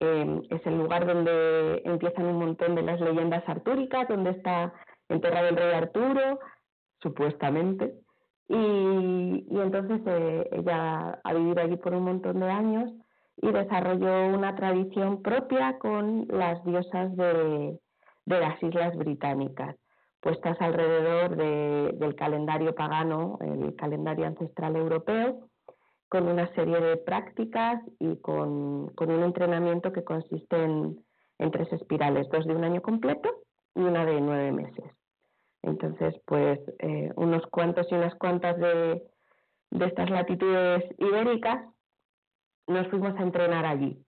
Eh, 0.00 0.42
es 0.50 0.66
el 0.66 0.78
lugar 0.78 1.06
donde 1.06 1.80
empiezan 1.84 2.26
un 2.26 2.38
montón 2.38 2.74
de 2.74 2.82
las 2.82 3.00
leyendas 3.00 3.48
artúricas, 3.48 4.08
donde 4.08 4.30
está 4.30 4.72
enterrado 5.12 5.48
el 5.48 5.56
rey 5.56 5.72
Arturo, 5.74 6.38
supuestamente. 7.00 7.94
Y, 8.48 9.46
entonces 9.50 10.00
eh, 10.06 10.48
ella 10.52 11.20
ha 11.22 11.34
vivido 11.34 11.62
allí 11.62 11.76
por 11.76 11.94
un 11.94 12.04
montón 12.04 12.40
de 12.40 12.50
años 12.50 12.90
y 13.40 13.50
desarrolló 13.50 14.26
una 14.28 14.54
tradición 14.54 15.22
propia 15.22 15.78
con 15.78 16.26
las 16.28 16.62
diosas 16.64 17.16
de, 17.16 17.78
las 18.26 18.62
Islas 18.62 18.96
Británicas, 18.96 19.76
puestas 20.20 20.60
alrededor 20.60 21.36
de- 21.36 21.92
del 21.94 22.14
calendario 22.14 22.74
pagano, 22.74 23.38
el 23.40 23.74
calendario 23.76 24.26
ancestral 24.26 24.76
europeo, 24.76 25.48
con 26.12 26.28
una 26.28 26.46
serie 26.54 26.78
de 26.78 26.98
prácticas 26.98 27.82
y 27.98 28.16
con, 28.16 28.92
un 28.94 29.22
entrenamiento 29.22 29.92
que 29.92 30.04
consiste 30.04 30.62
en, 30.62 31.02
en 31.38 31.50
tres 31.50 31.72
espirales, 31.72 32.28
dos 32.28 32.44
de 32.44 32.54
un 32.54 32.64
año 32.64 32.82
completo 32.82 33.30
y 33.74 33.80
una 33.80 34.04
de 34.04 34.20
nueve 34.20 34.52
meses. 34.52 34.84
Entonces, 35.62 36.14
pues 36.26 36.58
eh, 36.80 37.12
unos 37.16 37.46
cuantos 37.46 37.86
y 37.90 37.94
unas 37.94 38.14
cuantas 38.16 38.58
de, 38.58 39.02
de 39.70 39.86
estas 39.86 40.10
latitudes 40.10 40.84
ibéricas 40.98 41.64
nos 42.66 42.86
fuimos 42.88 43.16
a 43.18 43.22
entrenar 43.22 43.64
allí. 43.66 44.04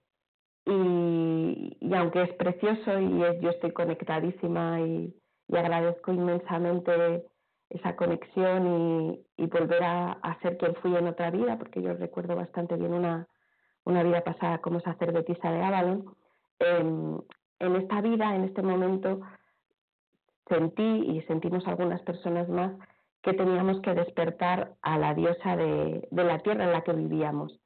Y, 0.66 1.76
y 1.80 1.94
aunque 1.94 2.22
es 2.22 2.32
precioso 2.34 2.98
y 3.00 3.22
es- 3.24 3.40
yo 3.40 3.50
estoy 3.50 3.72
conectadísima 3.72 4.80
y, 4.80 5.14
agradezco 5.52 6.12
inmensamente 6.12 7.24
esa 7.70 7.94
conexión 7.96 8.66
y, 8.66 9.26
y 9.44 9.46
volver 9.46 9.82
a, 9.84 10.12
a 10.12 10.40
ser 10.40 10.56
quien 10.56 10.74
fui 10.76 10.96
en 10.96 11.06
otra 11.06 11.30
vida, 11.30 11.58
porque 11.58 11.80
yo 11.82 11.92
recuerdo 11.94 12.34
bastante 12.34 12.76
bien 12.76 12.92
una, 12.94 13.28
una 13.84 14.02
vida 14.02 14.22
pasada 14.24 14.58
como 14.58 14.80
sacerdotisa 14.80 15.52
de 15.52 15.62
Avalon. 15.62 16.14
em, 16.58 17.18
en 17.60 17.76
esta 17.76 18.00
vida, 18.00 18.34
en 18.34 18.44
este 18.44 18.62
momento, 18.62 19.20
sentí 20.48 20.82
y 20.82 21.22
sentimos 21.22 21.66
algunas 21.66 22.02
personas 22.02 22.48
más 22.48 22.72
que 23.22 23.32
teníamos 23.32 23.80
que 23.80 23.94
despertar 23.94 24.74
a 24.82 24.98
la 24.98 25.14
diosa 25.14 25.56
de, 25.56 26.06
la 26.10 26.38
tierra 26.40 26.64
en 26.64 26.72
la 26.72 26.82
que 26.82 26.92
vivíamos. 26.92 27.58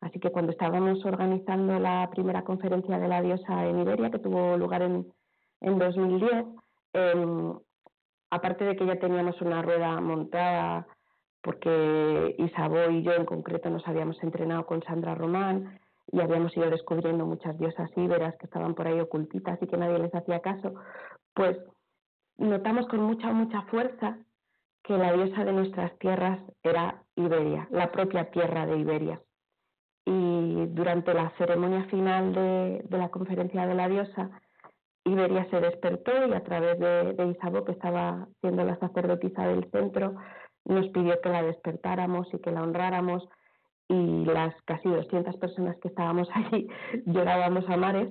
Así 0.00 0.20
que 0.20 0.30
cuando 0.30 0.52
estábamos 0.52 1.04
organizando 1.04 1.78
la 1.78 2.08
primera 2.10 2.44
conferencia 2.44 2.98
de 2.98 3.08
la 3.08 3.22
diosa 3.22 3.66
en 3.66 3.80
Iberia, 3.80 4.10
que 4.10 4.18
tuvo 4.18 4.56
lugar 4.56 4.82
en, 4.82 5.10
en 5.60 5.78
2010, 5.78 6.44
em, 6.92 7.58
aparte 8.30 8.64
de 8.64 8.76
que 8.76 8.86
ya 8.86 8.96
teníamos 8.96 9.40
una 9.40 9.62
rueda 9.62 9.98
montada, 10.00 10.86
porque 11.42 12.34
Isabó 12.38 12.90
y 12.90 13.02
yo 13.02 13.12
en 13.12 13.24
concreto 13.24 13.70
nos 13.70 13.86
habíamos 13.88 14.22
entrenado 14.22 14.66
con 14.66 14.82
Sandra 14.82 15.14
Román 15.14 15.80
y 16.12 16.20
habíamos 16.20 16.54
ido 16.56 16.68
descubriendo 16.68 17.24
muchas 17.24 17.58
diosas 17.58 17.90
íberas 17.96 18.36
que 18.38 18.46
estaban 18.46 18.74
por 18.74 18.86
ahí 18.86 19.00
ocultitas 19.00 19.58
y 19.62 19.66
que 19.66 19.76
nadie 19.76 19.98
les 19.98 20.14
hacía 20.14 20.40
caso, 20.40 20.74
pues 21.34 21.56
notamos 22.38 22.86
con 22.88 23.00
mucha, 23.02 23.32
mucha 23.32 23.62
fuerza 23.62 24.18
que 24.82 24.96
la 24.96 25.12
diosa 25.12 25.44
de 25.44 25.52
nuestras 25.52 25.96
tierras 25.98 26.40
era 26.62 27.02
Iberia, 27.16 27.68
la 27.70 27.90
propia 27.92 28.30
tierra 28.30 28.64
de 28.66 28.78
Iberia. 28.78 29.20
Y 30.06 30.66
durante 30.68 31.12
la 31.12 31.30
ceremonia 31.36 31.84
final 31.84 32.32
de, 32.32 32.84
la 32.88 33.10
conferencia 33.10 33.66
de 33.66 33.74
la 33.74 33.88
diosa, 33.88 34.30
Iberia 35.04 35.46
se 35.50 35.60
despertó 35.60 36.26
y 36.26 36.32
a 36.32 36.42
través 36.42 36.78
de, 36.78 37.12
de 37.12 37.64
que 37.66 37.72
estaba 37.72 38.26
siendo 38.40 38.64
la 38.64 38.78
sacerdotisa 38.78 39.46
del 39.46 39.70
centro, 39.70 40.14
nos 40.64 40.88
pidió 40.88 41.20
que 41.20 41.28
la 41.28 41.42
despertáramos 41.42 42.32
y 42.32 42.38
que 42.38 42.50
la 42.50 42.62
honráramos 42.62 43.28
y 43.88 44.24
las 44.24 44.54
casi 44.62 44.88
200 44.88 45.36
personas 45.36 45.76
que 45.78 45.88
estábamos 45.88 46.28
allí 46.34 46.68
llorábamos 47.06 47.68
a 47.68 47.76
mares 47.76 48.10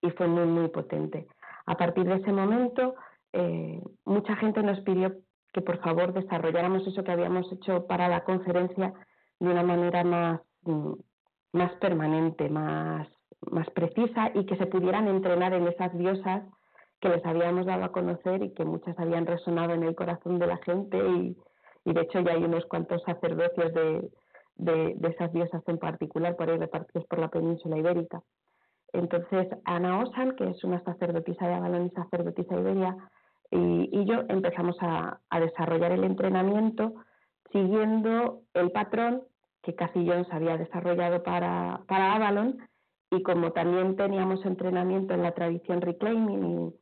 y 0.00 0.10
fue 0.10 0.26
muy, 0.26 0.46
muy 0.46 0.68
potente. 0.68 1.26
A 1.66 1.76
partir 1.76 2.04
de 2.04 2.16
ese 2.16 2.32
momento, 2.32 2.94
eh, 3.32 3.80
mucha 4.04 4.36
gente 4.36 4.62
nos 4.62 4.80
pidió 4.80 5.14
que 5.52 5.60
por 5.60 5.78
favor 5.78 6.12
desarrolláramos 6.12 6.86
eso 6.86 7.04
que 7.04 7.12
habíamos 7.12 7.50
hecho 7.52 7.86
para 7.86 8.08
la 8.08 8.24
conferencia 8.24 8.92
de 9.38 9.48
una 9.48 9.62
manera 9.62 10.04
más, 10.04 10.40
mm, 10.62 10.92
más 11.52 11.72
permanente, 11.74 12.48
más, 12.48 13.08
más 13.50 13.68
precisa 13.70 14.30
y 14.34 14.46
que 14.46 14.56
se 14.56 14.66
pudieran 14.66 15.08
entrenar 15.08 15.52
en 15.52 15.66
esas 15.66 15.96
diosas 15.96 16.42
que 17.00 17.08
les 17.08 17.24
habíamos 17.26 17.66
dado 17.66 17.84
a 17.84 17.92
conocer 17.92 18.42
y 18.42 18.54
que 18.54 18.64
muchas 18.64 18.98
habían 18.98 19.26
resonado 19.26 19.74
en 19.74 19.82
el 19.82 19.94
corazón 19.94 20.38
de 20.38 20.46
la 20.46 20.56
gente 20.58 20.96
y, 20.96 21.36
y 21.84 21.92
de 21.92 22.00
hecho 22.02 22.20
ya 22.20 22.32
hay 22.32 22.44
unos 22.44 22.64
cuantos 22.66 23.02
sacerdocios 23.02 23.74
de, 23.74 24.10
de, 24.56 24.94
de 24.96 25.08
esas 25.08 25.32
diosas 25.32 25.62
en 25.66 25.78
particular 25.78 26.36
por 26.36 26.48
ahí 26.48 26.58
repartidos 26.58 27.06
por 27.06 27.18
la 27.18 27.28
península 27.28 27.76
ibérica. 27.76 28.22
Entonces, 28.92 29.48
Ana 29.64 30.00
Osan, 30.00 30.36
que 30.36 30.48
es 30.48 30.62
una 30.64 30.82
sacerdotisa 30.84 31.48
de 31.48 31.54
Avalon 31.54 31.86
y 31.86 31.90
sacerdotisa 31.90 32.60
iberia, 32.60 32.96
y, 33.52 33.88
y 33.92 34.04
yo 34.06 34.24
empezamos 34.28 34.76
a, 34.80 35.20
desarrollar 35.38 35.92
el 35.92 36.04
entrenamiento 36.04 36.94
siguiendo 37.52 38.40
el 38.54 38.70
patrón 38.70 39.22
que 39.62 39.74
Cathy 39.74 40.08
Jones 40.08 40.26
había 40.30 40.56
desarrollado 40.56 41.22
para, 41.22 41.82
para 41.86 42.14
Avalon 42.14 42.58
y 43.10 43.22
como 43.22 43.52
también 43.52 43.96
teníamos 43.96 44.44
entrenamiento 44.46 45.12
en 45.14 45.22
la 45.22 45.32
tradición 45.32 45.82
reclaiming 45.82 46.72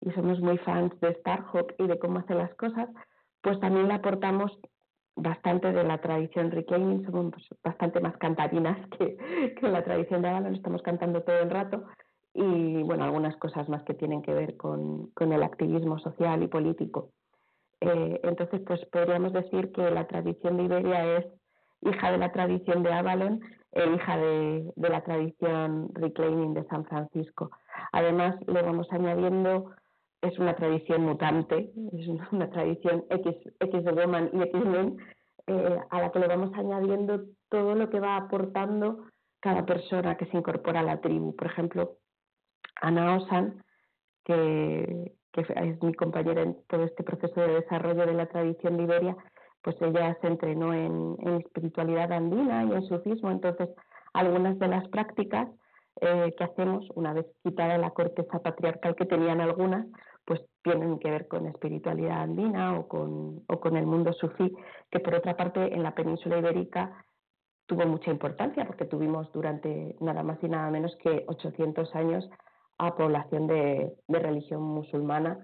y, 0.00 0.10
somos 0.14 0.38
muy 0.40 0.58
fans 0.58 0.92
de 1.00 1.12
Starhawk 1.14 1.74
y 1.78 1.86
de 1.86 1.98
cómo 1.98 2.20
hace 2.20 2.32
las 2.34 2.54
cosas, 2.54 2.88
pues 3.42 3.58
también 3.58 3.90
aportamos 3.90 4.56
bastante 5.16 5.72
de 5.72 5.82
la 5.82 5.98
tradición 5.98 6.52
reclaiming, 6.52 7.04
somos 7.04 7.34
bastante 7.64 7.98
más 8.00 8.16
cantarinas 8.18 8.78
que, 8.98 9.16
que 9.58 9.68
la 9.68 9.82
tradición 9.82 10.22
de 10.22 10.28
Avalon, 10.28 10.54
estamos 10.54 10.82
cantando 10.82 11.22
todo 11.22 11.40
el 11.40 11.50
rato 11.50 11.84
y 12.34 12.82
bueno, 12.82 13.04
algunas 13.04 13.36
cosas 13.36 13.68
más 13.68 13.82
que 13.84 13.94
tienen 13.94 14.22
que 14.22 14.32
ver 14.32 14.56
con, 14.56 15.08
con 15.10 15.32
el 15.32 15.42
activismo 15.42 15.98
social 15.98 16.42
y 16.42 16.48
político. 16.48 17.10
Eh, 17.80 18.20
entonces, 18.22 18.60
pues 18.66 18.84
podríamos 18.86 19.32
decir 19.32 19.72
que 19.72 19.90
la 19.90 20.06
tradición 20.06 20.56
de 20.56 20.64
Iberia 20.64 21.18
es 21.18 21.26
hija 21.82 22.10
de 22.10 22.18
la 22.18 22.32
tradición 22.32 22.82
de 22.82 22.92
Avalon 22.92 23.40
e 23.72 23.94
hija 23.94 24.16
de, 24.16 24.72
de 24.74 24.88
la 24.88 25.02
tradición 25.02 25.90
reclaiming 25.94 26.54
de 26.54 26.64
San 26.64 26.84
Francisco. 26.86 27.50
Además, 27.92 28.36
le 28.46 28.62
vamos 28.62 28.88
añadiendo, 28.90 29.70
es 30.22 30.38
una 30.38 30.56
tradición 30.56 31.02
mutante, 31.02 31.70
es 31.92 32.08
una 32.32 32.50
tradición 32.50 33.04
X, 33.10 33.36
X 33.60 33.84
de 33.84 33.92
Woman 33.92 34.30
y 34.32 34.42
X-Men, 34.42 34.98
eh, 35.46 35.78
a 35.90 36.00
la 36.00 36.10
que 36.10 36.18
le 36.18 36.28
vamos 36.28 36.50
añadiendo 36.54 37.22
todo 37.48 37.74
lo 37.74 37.88
que 37.88 38.00
va 38.00 38.16
aportando 38.16 39.06
cada 39.40 39.64
persona 39.64 40.16
que 40.16 40.26
se 40.26 40.36
incorpora 40.36 40.80
a 40.80 40.82
la 40.82 41.00
tribu. 41.00 41.34
Por 41.36 41.46
ejemplo, 41.46 41.96
Ana 42.80 43.16
Osan, 43.16 43.62
que, 44.24 45.12
es 45.34 45.82
mi 45.82 45.94
compañera 45.94 46.42
en 46.42 46.56
todo 46.66 46.84
este 46.84 47.04
proceso 47.04 47.40
de 47.40 47.60
desarrollo 47.60 48.06
de 48.06 48.14
la 48.14 48.26
tradición 48.26 48.76
de 48.76 48.82
Iberia, 48.84 49.16
pues 49.62 49.76
ella 49.80 50.16
se 50.20 50.26
entrenó 50.26 50.74
en, 50.74 51.16
espiritualidad 51.40 52.12
andina 52.12 52.64
y 52.64 52.72
en 52.72 52.82
sufismo, 52.82 53.30
entonces 53.30 53.68
algunas 54.12 54.58
de 54.58 54.68
las 54.68 54.88
prácticas 54.88 55.48
eh, 56.00 56.34
que 56.36 56.44
hacemos, 56.44 56.88
una 56.94 57.12
vez 57.12 57.26
quitada 57.42 57.78
la 57.78 57.90
corteza 57.90 58.40
patriarcal 58.40 58.96
que 58.96 59.04
tenían 59.06 59.40
algunas, 59.40 59.86
pues 60.24 60.40
tienen 60.62 60.98
que 60.98 61.10
ver 61.10 61.28
con 61.28 61.46
espiritualidad 61.46 62.22
andina 62.22 62.78
o 62.78 62.88
con 62.88 63.76
el 63.76 63.86
mundo 63.86 64.12
sufí, 64.12 64.52
que 64.90 65.00
por 65.00 65.14
otra 65.14 65.36
parte 65.36 65.72
en 65.74 65.82
la 65.82 65.94
península 65.94 66.38
ibérica 66.38 67.04
tuvo 67.68 67.86
mucha 67.86 68.10
importancia 68.10 68.64
porque 68.64 68.86
tuvimos 68.86 69.30
durante 69.32 69.94
nada 70.00 70.22
más 70.22 70.38
y 70.42 70.48
nada 70.48 70.70
menos 70.70 70.96
que 70.96 71.24
800 71.28 71.94
años 71.94 72.28
a 72.78 72.94
población 72.94 73.46
de, 73.46 73.92
religión 74.08 74.62
musulmana 74.62 75.38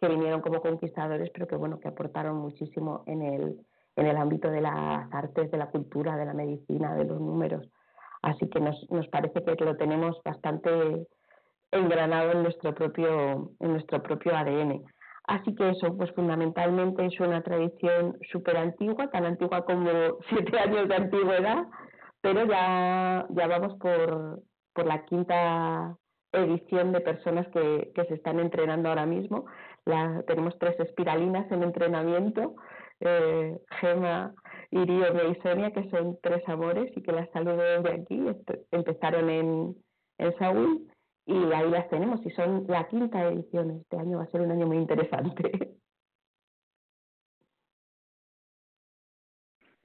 que 0.00 0.08
vinieron 0.08 0.40
como 0.40 0.60
conquistadores, 0.60 1.30
pero 1.30 1.46
que 1.46 1.56
bueno, 1.56 1.80
que 1.80 1.88
aportaron 1.88 2.36
muchísimo 2.36 3.02
en 3.06 3.22
el, 3.22 3.66
en 3.96 4.06
el 4.06 4.16
ámbito 4.16 4.50
de 4.50 4.60
las 4.60 5.12
artes, 5.12 5.50
de 5.50 5.58
la 5.58 5.70
cultura, 5.70 6.16
de 6.16 6.26
la 6.26 6.34
medicina, 6.34 6.94
de 6.94 7.04
los 7.04 7.20
números. 7.20 7.68
Así 8.22 8.48
que 8.48 8.60
nos, 8.60 8.90
nos 8.90 9.06
parece 9.08 9.42
que 9.42 9.64
lo 9.64 9.76
tenemos 9.76 10.20
bastante 10.24 11.06
engranado 11.70 12.32
en 12.32 12.42
nuestro 12.42 12.74
propio, 12.74 13.52
en 13.60 13.72
nuestro 13.72 14.02
propio 14.02 14.36
ADN. 14.36 14.82
Así 15.24 15.54
que 15.54 15.68
eso, 15.68 15.94
pues 15.96 16.10
fundamentalmente 16.12 17.04
es 17.04 17.20
una 17.20 17.42
tradición 17.42 18.16
súper 18.32 18.56
antigua, 18.56 19.10
tan 19.10 19.26
antigua 19.26 19.64
como 19.64 19.90
siete 20.28 20.58
años 20.58 20.88
de 20.88 20.94
antigüedad, 20.94 21.66
pero 22.22 22.46
ya, 22.46 23.26
ya 23.28 23.46
vamos 23.46 23.74
por, 23.78 24.42
por 24.72 24.86
la 24.86 25.04
quinta 25.04 25.96
edición 26.32 26.92
de 26.92 27.00
personas 27.00 27.46
que, 27.48 27.90
que 27.94 28.04
se 28.04 28.14
están 28.14 28.38
entrenando 28.40 28.88
ahora 28.88 29.06
mismo. 29.06 29.46
Tenemos 30.26 30.58
tres 30.58 30.78
espiralinas 30.80 31.50
en 31.50 31.62
entrenamiento, 31.62 32.56
eh, 33.00 33.58
Gema, 33.80 34.34
Irio 34.70 35.30
y 35.30 35.34
Sonia, 35.36 35.70
que 35.70 35.88
son 35.90 36.18
tres 36.22 36.46
amores 36.46 36.94
y 36.94 37.02
que 37.02 37.12
las 37.12 37.30
saludo 37.30 37.56
desde 37.56 38.02
aquí. 38.02 38.22
Empezaron 38.70 39.30
en, 39.30 39.76
en 40.18 40.38
Saúl 40.38 40.90
y 41.24 41.52
ahí 41.52 41.70
las 41.70 41.88
tenemos 41.88 42.24
y 42.26 42.30
son 42.30 42.66
la 42.68 42.86
quinta 42.88 43.22
edición. 43.28 43.70
Este 43.70 43.96
año 43.96 44.18
va 44.18 44.24
a 44.24 44.30
ser 44.30 44.42
un 44.42 44.50
año 44.50 44.66
muy 44.66 44.76
interesante. 44.76 45.76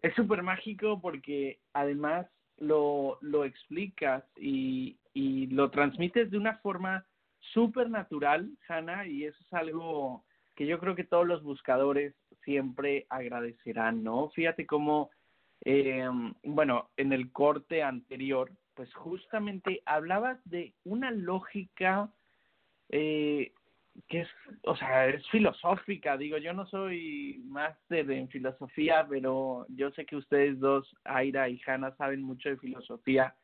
Es 0.02 0.14
súper 0.16 0.44
mágico 0.44 1.00
porque 1.02 1.60
además 1.72 2.28
lo, 2.58 3.18
lo 3.22 3.46
explicas 3.46 4.26
y, 4.36 4.98
y 5.13 5.47
lo 5.47 5.69
transmites 5.69 6.32
de 6.32 6.38
una 6.38 6.58
forma 6.58 7.06
súper 7.39 7.89
natural, 7.89 8.49
Hanna, 8.67 9.06
y 9.08 9.26
eso 9.26 9.38
es 9.41 9.54
algo 9.54 10.23
que 10.56 10.65
yo 10.65 10.80
creo 10.80 10.95
que 10.95 11.04
todos 11.04 11.28
los 11.28 11.43
buscadores 11.43 12.13
siempre 12.43 13.06
agradecerán, 13.10 14.04
¿no? 14.04 14.30
Fíjate 14.30 14.65
cómo, 14.65 15.10
eh, 15.65 16.08
bueno, 16.43 16.89
en 16.97 17.13
el 17.13 17.32
corte 17.32 17.84
anterior, 17.84 18.52
pues 18.76 18.93
justamente 18.93 19.82
hablabas 19.86 20.39
de 20.45 20.73
una 20.84 21.12
lógica 21.12 22.12
eh, 22.89 23.52
que 24.08 24.21
es, 24.21 24.30
o 24.63 24.76
sea, 24.76 25.08
es 25.08 25.28
filosófica, 25.30 26.17
digo, 26.17 26.38
yo 26.38 26.54
no 26.54 26.65
soy 26.65 27.41
máster 27.45 28.10
en 28.10 28.28
filosofía, 28.30 29.06
pero 29.08 29.67
yo 29.69 29.91
sé 29.91 30.06
que 30.06 30.15
ustedes 30.15 30.60
dos, 30.60 30.95
Aira 31.04 31.47
y 31.49 31.62
Hanna, 31.65 31.95
saben 31.95 32.23
mucho 32.23 32.49
de 32.49 32.58
filosofía 32.58 33.36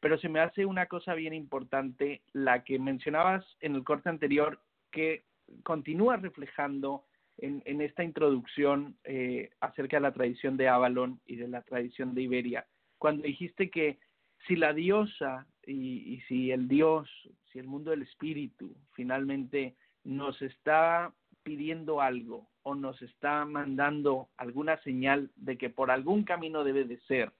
pero 0.00 0.18
se 0.18 0.28
me 0.28 0.40
hace 0.40 0.64
una 0.64 0.86
cosa 0.86 1.14
bien 1.14 1.34
importante, 1.34 2.22
la 2.32 2.64
que 2.64 2.78
mencionabas 2.78 3.44
en 3.60 3.74
el 3.74 3.84
corte 3.84 4.08
anterior, 4.08 4.60
que 4.90 5.24
continúa 5.62 6.16
reflejando 6.16 7.04
en, 7.38 7.80
esta 7.80 8.02
introducción 8.02 8.96
eh, 9.04 9.50
acerca 9.60 9.96
de 9.96 10.02
la 10.02 10.12
tradición 10.12 10.56
de 10.56 10.68
Avalon 10.68 11.20
y 11.26 11.36
de 11.36 11.48
la 11.48 11.62
tradición 11.62 12.14
de 12.14 12.22
Iberia, 12.22 12.66
cuando 12.98 13.22
dijiste 13.22 13.70
que 13.70 13.98
si 14.46 14.56
la 14.56 14.72
diosa 14.72 15.46
y, 15.64 16.14
y 16.14 16.20
si 16.22 16.50
el 16.50 16.66
dios, 16.66 17.08
si 17.52 17.58
el 17.58 17.66
mundo 17.66 17.90
del 17.92 18.02
espíritu 18.02 18.74
finalmente 18.92 19.76
nos 20.04 20.40
está 20.42 21.12
pidiendo 21.42 22.00
algo 22.00 22.48
o 22.62 22.74
nos 22.74 23.00
está 23.02 23.44
mandando 23.44 24.28
alguna 24.36 24.76
señal 24.82 25.30
de 25.36 25.56
que 25.56 25.70
por 25.70 25.90
algún 25.90 26.24
camino 26.24 26.64
debe 26.64 26.84
de 26.84 26.98
ser, 27.00 27.32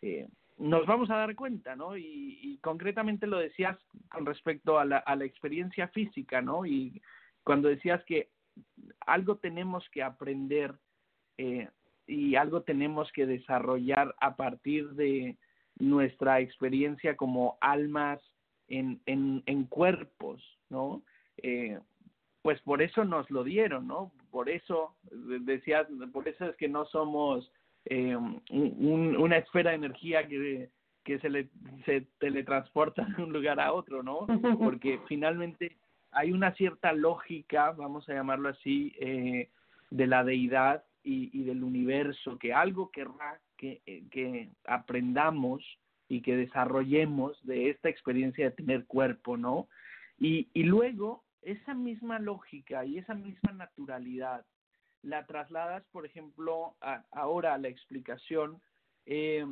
eh, 0.00 0.28
nos 0.62 0.86
vamos 0.86 1.10
a 1.10 1.16
dar 1.16 1.34
cuenta, 1.34 1.74
¿no? 1.74 1.96
Y, 1.96 2.58
concretamente 2.62 3.26
lo 3.26 3.38
decías 3.38 3.76
con 4.08 4.24
respecto 4.24 4.78
a 4.78 4.84
la, 4.84 4.98
a 4.98 5.16
la 5.16 5.24
experiencia 5.24 5.88
física, 5.88 6.40
¿no? 6.40 6.64
Y 6.64 7.02
cuando 7.42 7.68
decías 7.68 8.04
que 8.04 8.28
algo 9.00 9.36
tenemos 9.36 9.88
que 9.90 10.04
aprender 10.04 10.74
eh, 11.38 11.68
y 12.06 12.36
algo 12.36 12.62
tenemos 12.62 13.10
que 13.12 13.26
desarrollar 13.26 14.14
a 14.20 14.36
partir 14.36 14.90
de 14.90 15.36
nuestra 15.80 16.38
experiencia 16.38 17.16
como 17.16 17.58
almas 17.60 18.20
en, 18.68 19.00
en, 19.06 19.64
cuerpos, 19.64 20.40
¿no? 20.70 21.02
Eh, 21.38 21.80
pues 22.42 22.60
por 22.62 22.80
eso 22.80 23.04
nos 23.04 23.28
lo 23.30 23.42
dieron, 23.42 23.88
¿no? 23.88 24.12
Por 24.30 24.48
eso, 24.48 24.94
decías, 25.10 25.88
por 26.12 26.28
eso 26.28 26.46
es 26.46 26.56
que 26.56 26.68
no 26.68 26.84
somos 26.86 27.50
eh, 27.84 28.16
un, 28.16 29.16
una 29.16 29.38
esfera 29.38 29.70
de 29.70 29.76
energía 29.76 30.26
que, 30.26 30.70
que 31.04 31.18
se, 31.18 31.30
le, 31.30 31.48
se 31.84 32.06
teletransporta 32.18 33.04
de 33.04 33.22
un 33.22 33.32
lugar 33.32 33.60
a 33.60 33.72
otro, 33.72 34.02
¿no? 34.02 34.26
Porque 34.58 35.00
finalmente 35.08 35.76
hay 36.12 36.32
una 36.32 36.52
cierta 36.54 36.92
lógica, 36.92 37.72
vamos 37.72 38.08
a 38.08 38.14
llamarlo 38.14 38.50
así, 38.50 38.94
eh, 39.00 39.48
de 39.90 40.06
la 40.06 40.24
deidad 40.24 40.84
y, 41.02 41.30
y, 41.38 41.44
del 41.44 41.64
universo, 41.64 42.38
que 42.38 42.52
algo 42.52 42.90
querrá 42.90 43.40
que, 43.56 43.80
eh, 43.86 44.04
que 44.10 44.50
aprendamos 44.66 45.62
y 46.08 46.20
que 46.20 46.36
desarrollemos 46.36 47.38
de 47.44 47.70
esta 47.70 47.88
experiencia 47.88 48.44
de 48.44 48.56
tener 48.56 48.86
cuerpo, 48.86 49.36
¿no? 49.36 49.68
Y, 50.18 50.48
y 50.54 50.64
luego 50.64 51.24
esa 51.42 51.74
misma 51.74 52.18
lógica 52.18 52.84
y 52.84 52.98
esa 52.98 53.14
misma 53.14 53.52
naturalidad 53.52 54.44
la 55.02 55.26
trasladas, 55.26 55.84
por 55.92 56.06
ejemplo, 56.06 56.76
a, 56.80 57.04
ahora 57.10 57.54
a 57.54 57.58
la 57.58 57.68
explicación 57.68 58.60
eh, 59.06 59.46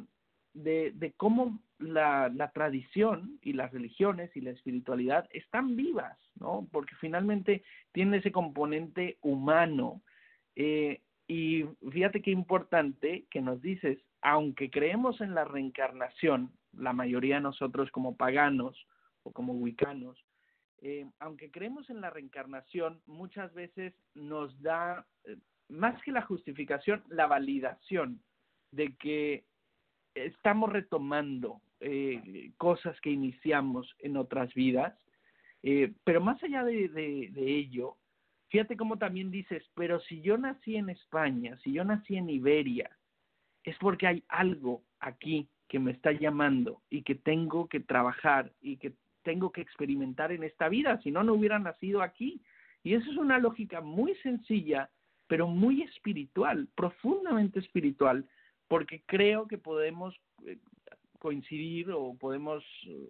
de, 0.55 1.15
cómo 1.17 1.61
la, 1.79 2.29
la, 2.35 2.51
tradición 2.51 3.39
y 3.43 3.53
las 3.53 3.73
religiones 3.73 4.31
y 4.37 4.41
la 4.41 4.51
espiritualidad 4.51 5.29
están 5.33 5.77
vivas, 5.77 6.19
¿no? 6.37 6.69
Porque 6.73 6.95
finalmente 6.97 7.63
tiene 7.93 8.19
ese 8.19 8.33
componente 8.33 9.19
humano. 9.23 10.03
Eh, 10.57 11.01
y 11.29 11.65
fíjate 11.93 12.23
qué 12.23 12.33
importante 12.33 13.27
que 13.31 13.41
nos 13.41 13.63
dices, 13.63 13.99
aunque 14.23 14.71
creemos 14.71 15.21
en 15.21 15.35
la 15.35 15.45
reencarnación, 15.45 16.51
la 16.73 16.93
mayoría 16.93 17.37
de 17.37 17.43
nosotros 17.43 17.91
como 17.91 18.17
paganos 18.17 18.77
o 19.23 19.33
como 19.33 19.53
wicanos, 19.55 20.19
eh, 20.83 21.07
aunque 21.19 21.51
creemos 21.51 21.91
en 21.91 22.01
la 22.01 22.11
reencarnación, 22.11 23.01
muchas 23.07 23.53
veces 23.53 23.93
nos 24.15 24.61
da, 24.63 25.07
eh, 25.25 25.37
más 25.69 26.01
que 26.03 26.13
la 26.13 26.23
justificación, 26.23 27.03
la 27.09 27.27
validación 27.27 28.23
de 28.73 28.95
que 28.97 29.45
estamos 30.15 30.73
retomando 30.73 31.61
eh, 31.81 32.53
cosas 32.57 32.99
que 33.01 33.11
iniciamos 33.11 33.95
en 33.99 34.17
otras 34.17 34.53
vidas, 34.55 34.95
pero 36.05 36.23
más 36.23 36.43
allá 36.43 36.65
de, 36.65 36.89
de 36.89 37.57
ello, 37.57 37.97
fíjate 38.49 38.79
cómo 38.79 38.97
también 38.97 39.31
dices, 39.31 39.63
pero 39.75 40.01
si 40.01 40.23
yo 40.23 40.39
nací 40.39 40.77
en 40.77 40.89
España, 40.89 41.59
si 41.63 41.73
yo 41.73 41.85
nací 41.85 42.17
en 42.17 42.31
Iberia, 42.31 42.91
es 43.65 43.77
porque 43.79 44.07
hay 44.07 44.25
algo 44.29 44.83
aquí 45.01 45.49
que 45.69 45.79
me 45.79 45.93
está 45.93 46.13
llamando 46.13 46.81
y 46.89 47.03
que 47.03 47.15
tengo 47.15 47.69
que 47.69 47.81
trabajar 47.81 48.53
y 48.63 48.79
que 48.79 48.95
tengo 49.31 49.53
que 49.53 49.61
experimentar 49.61 50.33
en 50.33 50.43
esta 50.43 50.69
vida, 50.69 51.01
si 51.03 51.13
no, 51.13 51.23
no 51.23 51.35
hubiera 51.35 51.61
nacido 51.61 52.03
aquí. 52.03 52.41
Y 52.83 52.95
eso 52.95 53.09
es 53.09 53.17
una 53.17 53.39
lógica 53.39 53.81
muy 53.81 54.17
sencilla, 54.17 54.91
pero 55.29 55.47
muy 55.47 55.83
espiritual, 55.83 56.67
profundamente 56.75 57.61
espiritual, 57.61 58.29
porque 58.67 59.05
creo 59.07 59.47
que 59.47 59.57
podemos 59.57 60.21
eh, 60.45 60.59
coincidir 61.21 61.93
o 61.93 62.15
podemos 62.15 62.65
eh, 62.89 63.09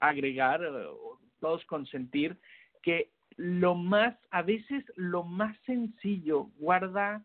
agregar 0.00 0.62
eh, 0.62 0.86
o 0.86 1.20
todos 1.40 1.62
consentir 1.66 2.38
que 2.82 3.10
lo 3.36 3.74
más, 3.74 4.16
a 4.30 4.40
veces 4.40 4.82
lo 4.94 5.24
más 5.24 5.54
sencillo 5.66 6.44
guarda 6.58 7.22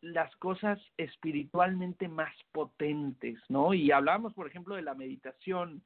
las 0.00 0.34
cosas 0.38 0.80
espiritualmente 0.96 2.08
más 2.08 2.34
potentes, 2.50 3.38
¿no? 3.48 3.72
Y 3.72 3.92
hablábamos, 3.92 4.34
por 4.34 4.48
ejemplo, 4.48 4.74
de 4.74 4.82
la 4.82 4.94
meditación 4.94 5.80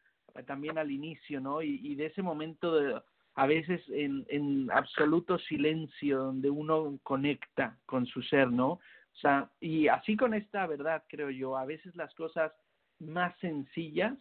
también 0.45 0.79
al 0.79 0.91
inicio, 0.91 1.41
¿no? 1.41 1.63
Y, 1.63 1.95
de 1.95 2.07
ese 2.07 2.23
momento 2.23 2.75
de, 2.75 3.01
a 3.35 3.47
veces 3.47 3.83
en, 3.89 4.27
en 4.29 4.71
absoluto 4.71 5.39
silencio 5.39 6.19
donde 6.19 6.51
uno 6.51 6.99
conecta 7.03 7.79
con 7.87 8.07
su 8.07 8.23
ser, 8.23 8.51
¿no? 8.51 8.69
O 9.17 9.19
sea, 9.19 9.51
y 9.61 9.89
así 9.89 10.17
con 10.17 10.35
esta 10.35 10.67
verdad, 10.67 11.05
creo 11.09 11.31
yo, 11.31 11.57
a 11.57 11.65
veces 11.65 11.97
las 11.97 12.15
cosas 12.15 12.53
más 12.99 13.37
sencillas, 13.39 14.15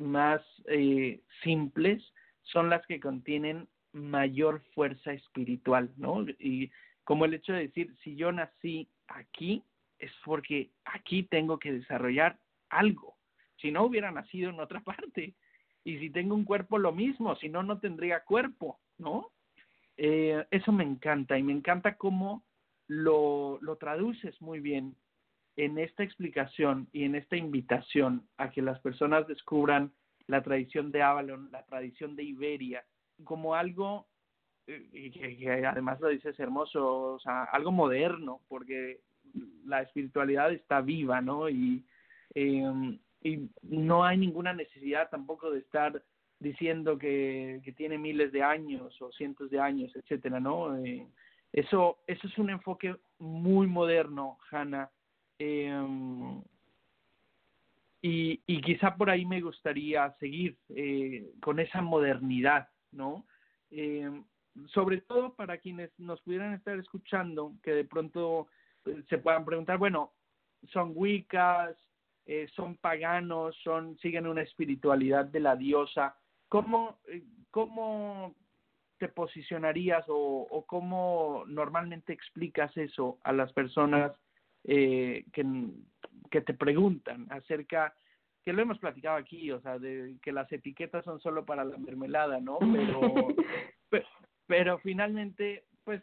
más 0.00 0.40
eh, 0.66 1.20
simples, 1.42 2.02
son 2.42 2.70
las 2.70 2.86
que 2.86 3.00
contienen 3.00 3.68
mayor 3.92 4.62
fuerza 4.74 5.12
espiritual, 5.12 5.90
¿no? 5.96 6.24
Y 6.38 6.70
como 7.04 7.24
el 7.24 7.34
hecho 7.34 7.52
de 7.52 7.66
decir, 7.66 7.94
si 8.02 8.16
yo 8.16 8.32
nací 8.32 8.88
aquí, 9.08 9.62
es 9.98 10.12
porque 10.24 10.70
aquí 10.84 11.24
tengo 11.24 11.58
que 11.58 11.72
desarrollar 11.72 12.38
algo. 12.70 13.16
Si 13.60 13.70
no 13.70 13.84
hubiera 13.84 14.10
nacido 14.10 14.50
en 14.50 14.60
otra 14.60 14.80
parte, 14.84 15.34
y 15.84 15.98
si 15.98 16.10
tengo 16.10 16.34
un 16.34 16.44
cuerpo 16.44 16.78
lo 16.78 16.92
mismo, 16.92 17.36
si 17.36 17.48
no, 17.48 17.62
no 17.62 17.78
tendría 17.78 18.24
cuerpo, 18.24 18.78
¿no? 18.98 19.30
Eh, 19.96 20.44
eso 20.50 20.72
me 20.72 20.84
encanta 20.84 21.38
y 21.38 21.42
me 21.42 21.52
encanta 21.52 21.96
cómo 21.96 22.44
lo, 22.86 23.58
lo 23.60 23.76
traduces 23.76 24.40
muy 24.40 24.60
bien 24.60 24.96
en 25.56 25.78
esta 25.78 26.02
explicación 26.02 26.88
y 26.92 27.04
en 27.04 27.14
esta 27.14 27.36
invitación 27.36 28.26
a 28.36 28.50
que 28.50 28.62
las 28.62 28.80
personas 28.80 29.26
descubran 29.26 29.92
la 30.26 30.42
tradición 30.42 30.90
de 30.90 31.02
Avalon, 31.02 31.50
la 31.50 31.64
tradición 31.64 32.16
de 32.16 32.22
Iberia, 32.22 32.84
como 33.24 33.54
algo, 33.54 34.06
eh, 34.66 34.88
y 34.92 35.10
que, 35.10 35.66
además 35.66 36.00
lo 36.00 36.08
dices 36.08 36.38
hermoso, 36.38 37.14
o 37.14 37.18
sea, 37.20 37.44
algo 37.44 37.72
moderno, 37.72 38.40
porque 38.48 39.00
la 39.66 39.82
espiritualidad 39.82 40.52
está 40.52 40.80
viva, 40.80 41.20
¿no? 41.20 41.48
Y, 41.48 41.84
eh, 42.34 42.98
y 43.22 43.48
no 43.62 44.04
hay 44.04 44.18
ninguna 44.18 44.52
necesidad 44.52 45.10
tampoco 45.10 45.50
de 45.50 45.60
estar 45.60 46.02
diciendo 46.38 46.98
que, 46.98 47.60
que 47.64 47.72
tiene 47.72 47.98
miles 47.98 48.32
de 48.32 48.42
años 48.42 49.00
o 49.02 49.12
cientos 49.12 49.50
de 49.50 49.60
años, 49.60 49.94
etcétera, 49.94 50.40
¿no? 50.40 50.76
Eh, 50.78 51.06
eso, 51.52 51.98
eso 52.06 52.26
es 52.26 52.38
un 52.38 52.50
enfoque 52.50 52.96
muy 53.18 53.66
moderno, 53.66 54.38
Hanna. 54.50 54.90
Eh, 55.38 55.72
y, 58.02 58.40
y 58.46 58.60
quizá 58.62 58.96
por 58.96 59.10
ahí 59.10 59.26
me 59.26 59.40
gustaría 59.40 60.10
seguir 60.18 60.56
eh, 60.70 61.30
con 61.40 61.60
esa 61.60 61.82
modernidad, 61.82 62.68
¿no? 62.92 63.26
Eh, 63.70 64.10
sobre 64.68 65.02
todo 65.02 65.34
para 65.34 65.58
quienes 65.58 65.90
nos 65.98 66.20
pudieran 66.22 66.54
estar 66.54 66.78
escuchando, 66.78 67.52
que 67.62 67.72
de 67.72 67.84
pronto 67.84 68.48
eh, 68.86 69.02
se 69.08 69.18
puedan 69.18 69.44
preguntar, 69.44 69.78
bueno, 69.78 70.12
son 70.72 70.92
wiccas, 70.94 71.76
eh, 72.26 72.48
son 72.54 72.76
paganos, 72.76 73.56
son 73.62 73.98
siguen 73.98 74.26
una 74.26 74.42
espiritualidad 74.42 75.24
de 75.24 75.40
la 75.40 75.56
diosa. 75.56 76.16
¿Cómo, 76.48 76.98
eh, 77.08 77.22
cómo 77.50 78.34
te 78.98 79.08
posicionarías 79.08 80.04
o, 80.08 80.46
o 80.50 80.66
cómo 80.66 81.44
normalmente 81.46 82.12
explicas 82.12 82.76
eso 82.76 83.18
a 83.24 83.32
las 83.32 83.52
personas 83.52 84.12
eh, 84.64 85.24
que, 85.32 85.44
que 86.30 86.42
te 86.42 86.54
preguntan 86.54 87.26
acerca 87.30 87.94
que 88.44 88.52
lo 88.52 88.62
hemos 88.62 88.78
platicado 88.78 89.16
aquí, 89.16 89.50
o 89.50 89.60
sea, 89.60 89.78
de 89.78 90.16
que 90.22 90.32
las 90.32 90.50
etiquetas 90.52 91.04
son 91.04 91.20
solo 91.20 91.44
para 91.44 91.64
la 91.64 91.76
mermelada, 91.76 92.40
¿no? 92.40 92.58
Pero, 92.58 93.00
pero, 93.90 94.06
pero 94.46 94.78
finalmente, 94.78 95.64
pues, 95.84 96.02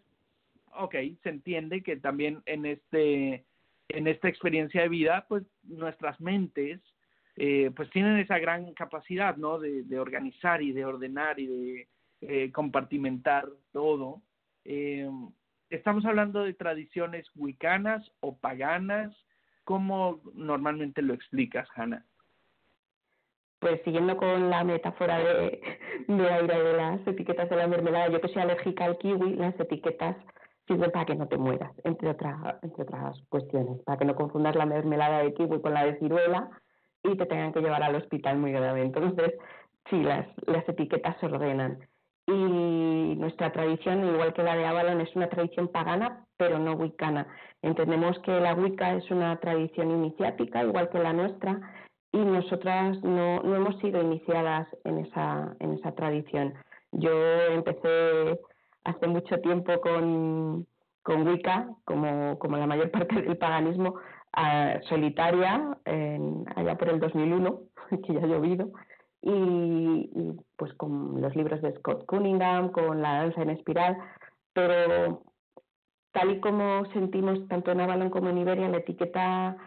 ok, 0.76 0.95
se 1.24 1.30
entiende 1.30 1.82
que 1.82 1.97
también 1.97 2.41
en 2.45 2.65
este 2.65 3.45
en 3.90 4.08
esta 4.08 4.28
experiencia 4.28 4.82
de 4.82 4.90
vida, 4.90 5.26
pues 5.28 5.44
nuestras 5.64 6.20
mentes, 6.20 6.82
eh, 7.36 7.72
pues 7.76 7.90
tienen 7.92 8.18
esa 8.18 8.40
gran 8.40 8.74
capacidad, 8.74 9.38
¿no? 9.38 9.60
De, 9.60 10.00
organizar 10.00 10.62
y 10.62 10.72
de 10.72 10.86
ordenar 10.86 11.40
y 11.40 11.48
de 11.48 11.88
eh, 12.22 12.52
compartimentar 12.52 13.48
todo. 13.72 14.22
Eh, 14.66 15.10
estamos 15.70 16.06
hablando 16.06 16.44
de 16.44 16.54
tradiciones 16.54 17.28
wicanas 17.36 18.12
o 18.20 18.38
paganas. 18.38 19.16
¿Cómo 19.64 20.22
normalmente 20.34 21.02
lo 21.02 21.14
explicas, 21.14 21.68
Hannah? 21.76 22.06
Pues 23.60 23.82
siguiendo 23.84 24.18
con 24.18 24.50
la 24.50 24.64
metáfora 24.64 25.18
de, 25.18 25.62
de 26.08 26.14
de 26.14 26.74
las 26.74 27.06
etiquetas 27.08 27.50
de 27.50 27.56
la 27.56 27.68
mermelada, 27.68 28.10
yo 28.10 28.22
que 28.22 28.28
soy 28.30 28.44
alérgica 28.44 28.86
al 28.86 28.98
kiwi, 28.98 29.36
las 29.36 29.60
etiquetas 29.60 30.16
sirven 30.68 30.91
para 30.91 31.05
que 31.05 31.15
no 31.15 31.28
te 31.28 31.38
mueras, 31.38 31.72
entre 31.84 32.09
otras, 32.09 32.36
entre 32.61 32.84
otras 32.84 33.20
cuestiones, 33.30 33.82
para 33.84 33.97
que 33.97 34.05
no 34.05 34.15
confundas 34.15 34.55
la 34.55 34.65
mermelada 34.65 35.20
de 35.20 35.34
kiwi 35.34 35.61
con 35.61 35.74
la 35.74 35.86
de 35.86 35.97
ciruela 35.99 36.49
y 37.03 37.15
te 37.15 37.26
tengan 37.26 37.53
que 37.53 37.61
llevar 37.61 37.84
al 37.84 37.95
hospital 37.95 38.38
muy 38.38 38.51
grave. 38.51 38.82
Entonces, 38.82 39.34
sí, 39.89 40.01
las, 40.03 40.28
las 40.45 40.68
etiquetas 40.68 41.18
se 41.20 41.28
ordenan. 41.28 41.80
Y 42.28 43.15
nuestra 43.18 43.53
tradición, 43.53 44.05
igual 44.05 44.34
que 44.34 44.43
la 44.43 44.57
de 44.57 44.65
Avalon, 44.65 44.99
es 44.99 45.15
una 45.15 45.30
tradición 45.30 45.70
pagana, 45.70 46.26
pero 46.36 46.59
no 46.59 46.74
wicana. 46.74 47.26
Entendemos 47.61 48.20
que 48.20 48.38
la 48.39 48.53
Wicca 48.53 48.95
es 48.95 49.09
una 49.09 49.38
tradición 49.39 49.91
iniciática, 49.91 50.63
igual 50.63 50.89
que 50.89 50.99
la 50.99 51.13
nuestra, 51.13 51.59
y 52.11 52.18
nosotras 52.18 53.01
no, 53.03 53.41
no 53.41 53.55
hemos 53.55 53.80
sido 53.80 54.01
iniciadas 54.01 54.68
en 54.84 54.99
esa, 54.99 55.55
en 55.59 55.74
esa 55.74 55.93
tradición. 55.93 56.53
Yo 56.91 57.11
empecé 57.51 58.39
hace 58.88 59.08
mucho 59.08 59.40
tiempo 59.42 59.80
con, 59.82 60.66
con 61.04 61.28
Wicca, 61.28 61.70
como, 61.86 62.40
como 62.40 62.58
la 62.58 62.68
mayor 62.68 62.90
parte 62.96 63.22
del 63.22 63.38
paganismo, 63.38 63.96
uh, 64.38 64.84
solitaria, 64.88 65.78
en, 65.86 66.46
allá 66.56 66.76
por 66.78 66.90
el 66.90 67.00
2001, 67.00 67.62
que 68.06 68.14
ya 68.14 68.20
ha 68.20 68.28
llovido, 68.28 68.72
y, 69.22 69.32
y, 69.32 70.40
pues 70.56 70.74
con 70.76 71.22
los 71.22 71.36
libros 71.36 71.62
de 71.62 71.74
Scott 71.76 72.06
Cunningham, 72.06 72.72
con 72.72 73.02
la 73.02 73.24
danza 73.24 73.42
en 73.42 73.50
espiral, 73.50 73.98
pero 74.54 75.24
tal 76.12 76.32
y 76.32 76.40
como 76.40 76.86
sentimos 76.94 77.48
tanto 77.48 77.72
en 77.72 77.82
Avalon 77.82 78.10
como 78.10 78.30
en 78.30 78.38
Iberia, 78.38 78.70
la 78.70 78.78
etiqueta 78.78 79.58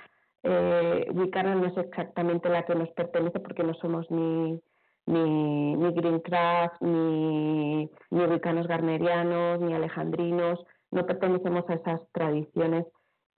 eh, 0.42 1.06
Wicana 1.12 1.54
no 1.54 1.66
es 1.66 1.76
exactamente 1.76 2.48
la 2.48 2.64
que 2.64 2.74
nos 2.74 2.88
pertenece 2.90 3.40
porque 3.40 3.62
no 3.62 3.74
somos 3.74 4.10
ni 4.10 4.58
ni, 5.10 5.76
ni 5.76 5.92
Greencraft, 5.92 6.80
ni, 6.80 7.90
ni 8.10 8.24
Wicanos 8.24 8.66
Garnerianos, 8.66 9.60
ni 9.60 9.74
Alejandrinos, 9.74 10.64
no 10.90 11.06
pertenecemos 11.06 11.68
a 11.68 11.74
esas 11.74 12.00
tradiciones. 12.12 12.86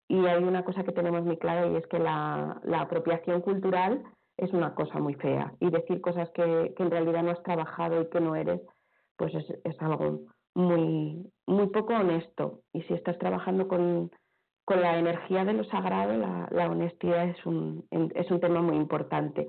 Y 0.09 0.27
hay 0.27 0.43
una 0.43 0.65
cosa 0.65 0.85
que 0.85 0.93
tenemos 0.93 1.25
muy 1.25 1.39
clara 1.39 1.67
y 1.67 1.77
es 1.77 1.87
que 1.87 1.99
la, 1.99 2.61
la 2.65 2.83
apropiación 2.83 3.41
cultural 3.41 4.03
es 4.37 4.53
una 4.53 4.75
cosa 4.75 4.99
muy 4.99 5.15
fea. 5.15 5.55
Y 5.61 5.71
decir 5.71 6.01
cosas 6.01 6.29
que, 6.31 6.75
que 6.77 6.83
en 6.83 6.91
realidad 6.91 7.23
no 7.23 7.31
has 7.31 7.43
trabajado 7.43 8.03
y 8.03 8.09
que 8.11 8.21
no 8.21 8.37
eres, 8.37 8.61
pues 9.17 9.35
es, 9.35 9.47
es 9.65 9.81
algo 9.81 10.21
muy, 10.55 11.33
muy 11.47 11.67
poco 11.69 11.95
honesto. 11.95 12.61
Y 12.75 12.83
si 12.83 12.95
estás 12.95 13.19
trabajando 13.19 13.69
con, 13.69 14.11
con 14.67 14.81
la 14.83 14.99
energía 14.99 15.45
de 15.45 15.55
lo 15.55 15.65
sagrado, 15.65 16.15
la, 16.15 16.49
la 16.51 16.71
honestidad 16.71 17.29
es 17.29 17.47
un, 17.47 17.87
es 17.91 18.31
un 18.31 18.41
tema 18.41 18.61
muy 18.61 18.77
importante. 18.77 19.49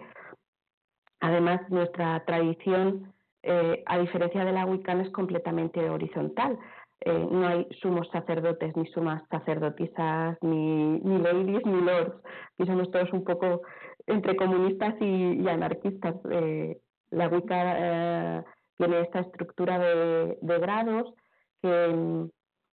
Además, 1.24 1.61
nuestra 1.69 2.19
tradición, 2.26 3.13
eh, 3.43 3.82
a 3.86 3.97
diferencia 3.97 4.43
de 4.43 4.51
la 4.51 4.65
wicana, 4.65 5.03
es 5.03 5.09
completamente 5.11 5.89
horizontal. 5.89 6.59
Eh, 6.99 7.28
no 7.32 7.47
hay 7.47 7.65
sumos 7.82 8.09
sacerdotes, 8.11 8.76
ni 8.76 8.86
sumas 8.88 9.24
sacerdotisas, 9.30 10.38
ni, 10.41 10.99
ladies, 10.99 11.65
ni 11.65 11.80
lords. 11.80 12.13
Y 12.57 12.65
somos 12.65 12.91
todos 12.91 13.09
un 13.13 13.24
poco 13.24 13.61
entre 14.05 14.36
comunistas 14.36 14.95
y, 14.99 15.47
anarquistas. 15.47 16.15
Eh, 16.30 16.78
la 17.11 17.30
Wicca 17.30 18.43
tiene 18.78 18.99
esta 18.99 19.21
estructura 19.21 19.80
de, 19.80 20.38
grados 20.41 21.13
que, 21.61 22.28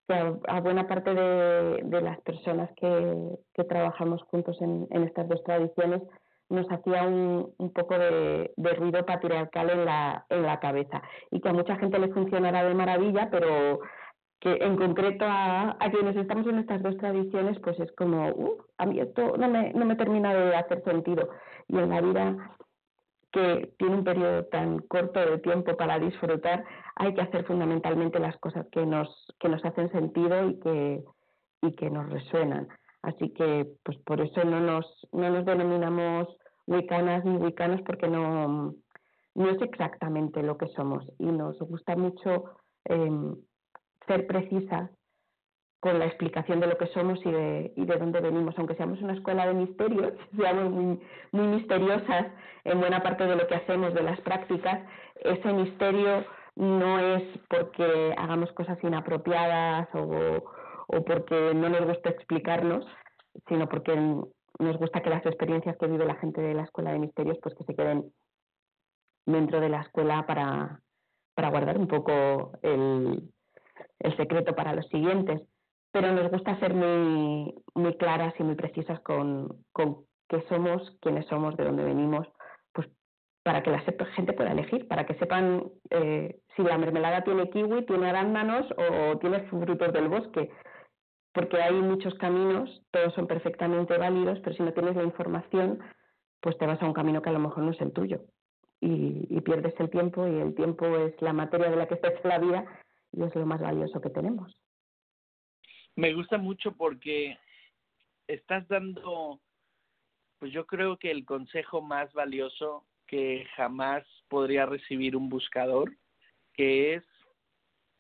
a, 0.09 0.61
buena 0.61 0.87
parte 0.87 1.13
de, 1.13 1.83
de 1.85 2.01
las 2.01 2.19
personas 2.23 2.71
que, 2.81 3.39
que 3.53 3.65
trabajamos 3.65 4.23
juntos 4.23 4.57
en, 4.63 4.87
en, 4.91 5.03
estas 5.03 5.29
dos 5.29 5.45
tradiciones 5.45 6.01
nos 6.51 6.71
hacía 6.71 7.03
un, 7.03 7.53
poco 7.75 7.99
de, 7.99 8.51
ruido 8.77 9.05
patriarcal 9.05 9.71
en 9.71 9.85
la, 9.85 10.25
en 10.31 10.43
la 10.43 10.61
cabeza 10.61 11.03
y 11.31 11.41
que 11.41 11.49
a 11.49 11.53
mucha 11.53 11.77
gente 11.77 11.99
le 11.99 12.09
funcionará 12.09 12.65
de 12.65 12.75
maravilla, 12.75 13.29
pero 13.31 13.81
que 14.41 14.53
en 14.53 14.77
concreto 14.77 15.25
a, 15.27 15.77
a 15.81 15.91
quienes 15.91 16.17
estamos 16.17 16.47
en 16.47 16.59
estas 16.59 16.83
dos 16.83 16.97
tradiciones, 16.97 17.59
pues 17.61 17.79
es 17.81 17.91
como, 17.93 18.29
uh, 18.29 18.63
a 18.79 18.87
mí 18.87 19.01
esto 19.01 19.37
no 19.37 19.49
me, 19.49 19.73
no 19.73 19.85
me 19.85 19.97
termina 19.97 20.33
de 20.33 20.55
hacer 20.55 20.83
sentido. 20.85 21.29
Y 21.67 21.77
en 21.79 21.91
la 21.91 22.01
vida 22.01 22.37
que 23.33 23.75
tiene 23.79 23.97
un 23.97 24.05
periodo 24.05 24.45
tan 24.47 24.79
corto 24.81 25.21
de 25.21 25.39
tiempo 25.39 25.77
para 25.77 25.99
disfrutar, 25.99 26.65
hay 26.97 27.15
que 27.15 27.21
hacer 27.21 27.45
fundamentalmente 27.45 28.19
las 28.19 28.37
cosas 28.39 28.67
que 28.73 28.87
nos, 28.87 29.09
que 29.39 29.49
nos 29.49 29.65
hacen 29.65 29.91
sentido 29.91 30.49
y 30.49 30.61
que, 30.61 31.05
y 31.63 31.73
que 31.73 31.91
nos 31.91 32.09
resuenan. 32.11 32.69
Así 33.03 33.31
que, 33.31 33.67
pues 33.85 33.99
por 33.99 34.21
eso 34.21 34.45
no 34.45 34.61
nos, 34.61 34.87
no 35.13 35.31
nos 35.31 35.45
denominamos 35.45 36.29
wicanas 36.67 37.25
ni 37.25 37.37
wicanos 37.37 37.81
porque 37.83 38.09
no, 38.09 38.75
no 39.35 39.51
es 39.51 39.63
exactamente 39.63 40.43
lo 40.43 40.59
que 40.59 40.67
somos. 40.69 41.05
Y 41.19 41.27
nos 41.27 41.59
gusta 41.59 41.97
mucho 41.97 42.45
eh, 42.85 43.35
ser 44.07 44.27
precisas 44.27 44.91
con 45.81 45.99
la 45.99 46.07
explicación 46.07 46.59
de 46.61 46.67
lo 46.67 46.77
que 46.77 46.89
somos 46.89 47.21
y 47.25 47.31
de, 47.31 47.73
y 47.77 47.85
de 47.85 47.97
dónde 47.97 48.21
venimos, 48.21 48.55
aunque 48.59 48.75
seamos 48.75 49.01
una 49.01 49.15
escuela 49.15 49.47
de 49.47 49.55
misterios, 49.55 50.13
seamos 50.37 50.71
muy, 50.71 51.01
muy 51.33 51.47
misteriosas 51.47 52.27
en 52.65 52.81
buena 52.81 53.03
parte 53.03 53.25
de 53.25 53.37
lo 53.37 53.47
que 53.47 53.55
hacemos, 53.55 53.95
de 53.95 54.03
las 54.03 54.21
prácticas, 54.23 54.81
ese 55.21 55.53
misterio 55.53 56.25
no 56.57 56.99
es 56.99 57.23
porque 57.49 58.15
hagamos 58.19 58.51
cosas 58.53 58.79
inapropiadas 58.83 59.89
o, 59.95 60.43
o 60.89 61.05
porque 61.05 61.55
no 61.55 61.69
nos 61.69 61.87
gusta 61.87 62.11
explicarnos, 62.11 62.85
sino 63.47 63.69
porque 63.69 63.95
nos 63.97 64.77
gusta 64.79 65.01
que 65.01 65.11
las 65.11 65.25
experiencias 65.25 65.77
que 65.79 65.87
vive 65.87 66.05
la 66.05 66.17
gente 66.17 66.41
de 66.41 66.55
la 66.55 66.65
escuela 66.65 66.93
de 66.93 66.99
misterios 66.99 67.39
pues 67.43 67.55
que 67.55 67.65
se 67.65 67.75
queden 67.75 68.13
dentro 69.27 69.61
de 69.61 69.69
la 69.69 69.83
escuela 69.83 70.27
para, 70.27 70.81
guardar 71.37 71.79
un 71.79 71.87
poco 71.87 72.53
el, 72.63 73.31
el 74.01 74.17
secreto 74.17 74.57
para 74.57 74.75
los 74.75 74.89
siguientes, 74.89 75.43
pero 75.93 76.13
nos 76.13 76.31
gusta 76.31 76.59
ser 76.59 76.75
muy, 76.75 77.55
muy 77.75 77.97
claras 77.97 78.35
y 78.39 78.43
muy 78.43 78.55
precisas 78.55 78.99
con, 79.01 79.65
con 79.73 80.05
qué 80.29 80.43
somos, 80.49 80.97
quiénes 81.01 81.27
somos, 81.27 81.57
de 81.57 81.65
dónde 81.65 81.85
venimos, 81.85 82.27
pues 82.73 82.89
para 83.43 83.63
que 83.63 83.71
la 83.71 83.81
gente 83.81 84.33
pueda 84.33 84.53
elegir, 84.53 84.89
para 84.89 85.07
que 85.07 85.15
sepan 85.15 85.65
eh, 85.91 86.39
si 86.57 86.63
la 86.63 86.79
mermelada 86.79 87.23
tiene 87.23 87.51
kiwi, 87.51 87.87
tiene 87.87 88.09
arándanos 88.09 88.67
o 88.77 89.19
tiene 89.19 89.41
frutos 89.49 89.93
del 89.93 90.09
bosque, 90.09 90.51
porque 91.33 91.61
hay 91.61 91.75
muchos 91.75 92.15
caminos, 92.15 92.83
todos 92.91 93.15
son 93.15 93.27
perfectamente 93.27 93.97
válidos, 93.99 94.39
pero 94.41 94.57
si 94.57 94.63
no 94.63 94.73
tienes 94.73 94.97
la 94.97 95.05
información, 95.05 95.79
pues 96.41 96.57
te 96.59 96.67
vas 96.67 96.81
a 96.83 96.87
un 96.87 96.93
camino 96.93 97.23
que 97.23 97.31
a 97.31 97.33
lo 97.33 97.39
mejor 97.39 97.65
no 97.65 97.73
es 97.73 97.81
el 97.81 97.93
tuyo 97.93 98.23
y, 98.81 99.41
pierdes 99.41 99.75
el 99.79 99.91
tiempo 99.91 100.27
y 100.27 100.39
el 100.39 100.55
tiempo 100.55 100.87
es 100.99 101.21
la 101.23 101.33
materia 101.33 101.71
de 101.71 101.77
la 101.77 101.89
que 101.89 101.95
está 101.95 102.09
hecha 102.09 102.29
la 102.29 102.39
vida 102.39 102.65
y 103.13 103.23
es 103.23 103.35
lo 103.35 103.47
más 103.47 103.61
valioso 103.61 104.01
que 104.01 104.11
tenemos. 104.11 104.55
Me 105.97 106.13
gusta 106.13 106.39
mucho 106.39 106.73
porque 106.73 107.39
estás 108.27 108.69
dando, 108.69 109.41
pues 110.39 110.53
yo 110.53 110.67
creo 110.67 110.99
que 110.99 111.11
el 111.11 111.25
consejo 111.25 111.81
más 111.81 112.13
valioso 112.13 112.85
que 113.07 113.47
jamás 113.57 114.05
podría 114.29 114.67
recibir 114.67 115.17
un 115.17 115.29
buscador, 115.29 115.97
que 116.53 116.95
es 116.95 117.05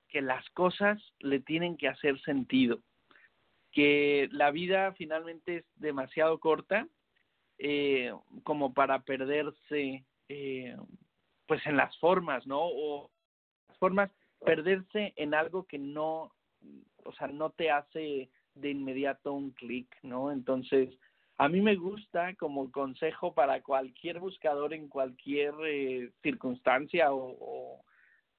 que 0.08 0.20
las 0.20 0.48
cosas 0.50 1.02
le 1.18 1.40
tienen 1.40 1.76
que 1.76 1.88
hacer 1.88 2.20
sentido, 2.20 2.80
que 3.72 4.28
la 4.32 4.50
vida 4.50 4.92
finalmente 4.94 5.58
es 5.58 5.64
demasiado 5.76 6.38
corta 6.40 6.88
eh, 7.58 8.12
como 8.44 8.72
para 8.72 9.00
perderse 9.00 10.04
eh, 10.28 10.76
pues 11.46 11.64
en 11.66 11.76
las 11.76 11.96
formas, 11.98 12.46
¿no? 12.46 12.60
O 12.60 13.10
las 13.68 13.78
formas 13.78 14.10
perderse 14.44 15.12
en 15.16 15.34
algo 15.34 15.66
que 15.66 15.78
no, 15.78 16.32
o 17.04 17.12
sea, 17.18 17.26
no 17.26 17.50
te 17.50 17.70
hace 17.70 18.30
de 18.54 18.70
inmediato 18.70 19.32
un 19.32 19.50
clic, 19.50 19.88
¿no? 20.02 20.30
Entonces, 20.30 20.90
a 21.36 21.48
mí 21.48 21.60
me 21.60 21.76
gusta 21.76 22.34
como 22.34 22.70
consejo 22.70 23.34
para 23.34 23.62
cualquier 23.62 24.20
buscador 24.20 24.74
en 24.74 24.88
cualquier 24.88 25.54
eh, 25.66 26.10
circunstancia 26.22 27.12
o, 27.12 27.36
o, 27.40 27.84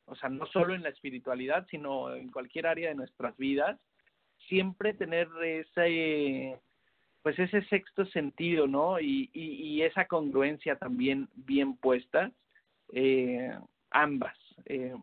o 0.06 0.16
sea, 0.16 0.30
no 0.30 0.46
solo 0.48 0.76
en 0.76 0.84
la 0.84 0.90
espiritualidad, 0.90 1.66
sino 1.70 2.14
en 2.14 2.32
cualquier 2.32 2.68
área 2.68 2.90
de 2.90 2.96
nuestras 2.96 3.36
vidas, 3.38 3.80
siempre 4.50 4.94
tener 4.94 5.30
ese, 5.44 6.60
pues 7.22 7.40
ese 7.40 7.62
sexto 7.66 8.06
sentido, 8.08 8.68
¿no? 8.68 9.00
Y, 9.00 9.30
y, 9.34 9.82
esa 9.84 10.06
congruencia 10.06 10.76
también 10.76 11.30
bien 11.36 11.78
puestas, 11.78 12.34
eh, 12.94 13.58
ambas. 13.92 14.38
Eh, 14.66 14.96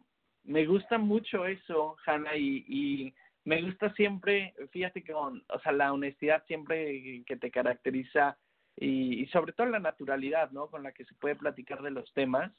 me 0.45 0.67
gusta 0.67 0.99
mucho 0.99 1.47
eso, 1.47 1.97
Hanna, 2.05 2.37
y, 2.37 3.15
me 3.45 3.63
gusta 3.63 3.93
siempre, 3.95 4.55
fíjate 4.73 5.05
que 5.05 5.15
o 5.15 5.33
sea, 5.63 5.71
la 5.71 5.93
honestidad 5.93 6.45
siempre 6.47 7.23
que 7.25 7.37
te 7.37 7.53
caracteriza 7.53 8.37
y, 8.77 9.23
y 9.23 9.27
sobre 9.29 9.53
todo 9.53 9.69
la 9.69 9.79
naturalidad, 9.79 10.51
¿no? 10.51 10.67
Con 10.67 10.83
la 10.83 10.91
que 10.91 11.05
se 11.05 11.15
puede 11.15 11.37
platicar 11.37 11.81
de 11.81 11.93
los 11.93 12.13
temas. 12.13 12.53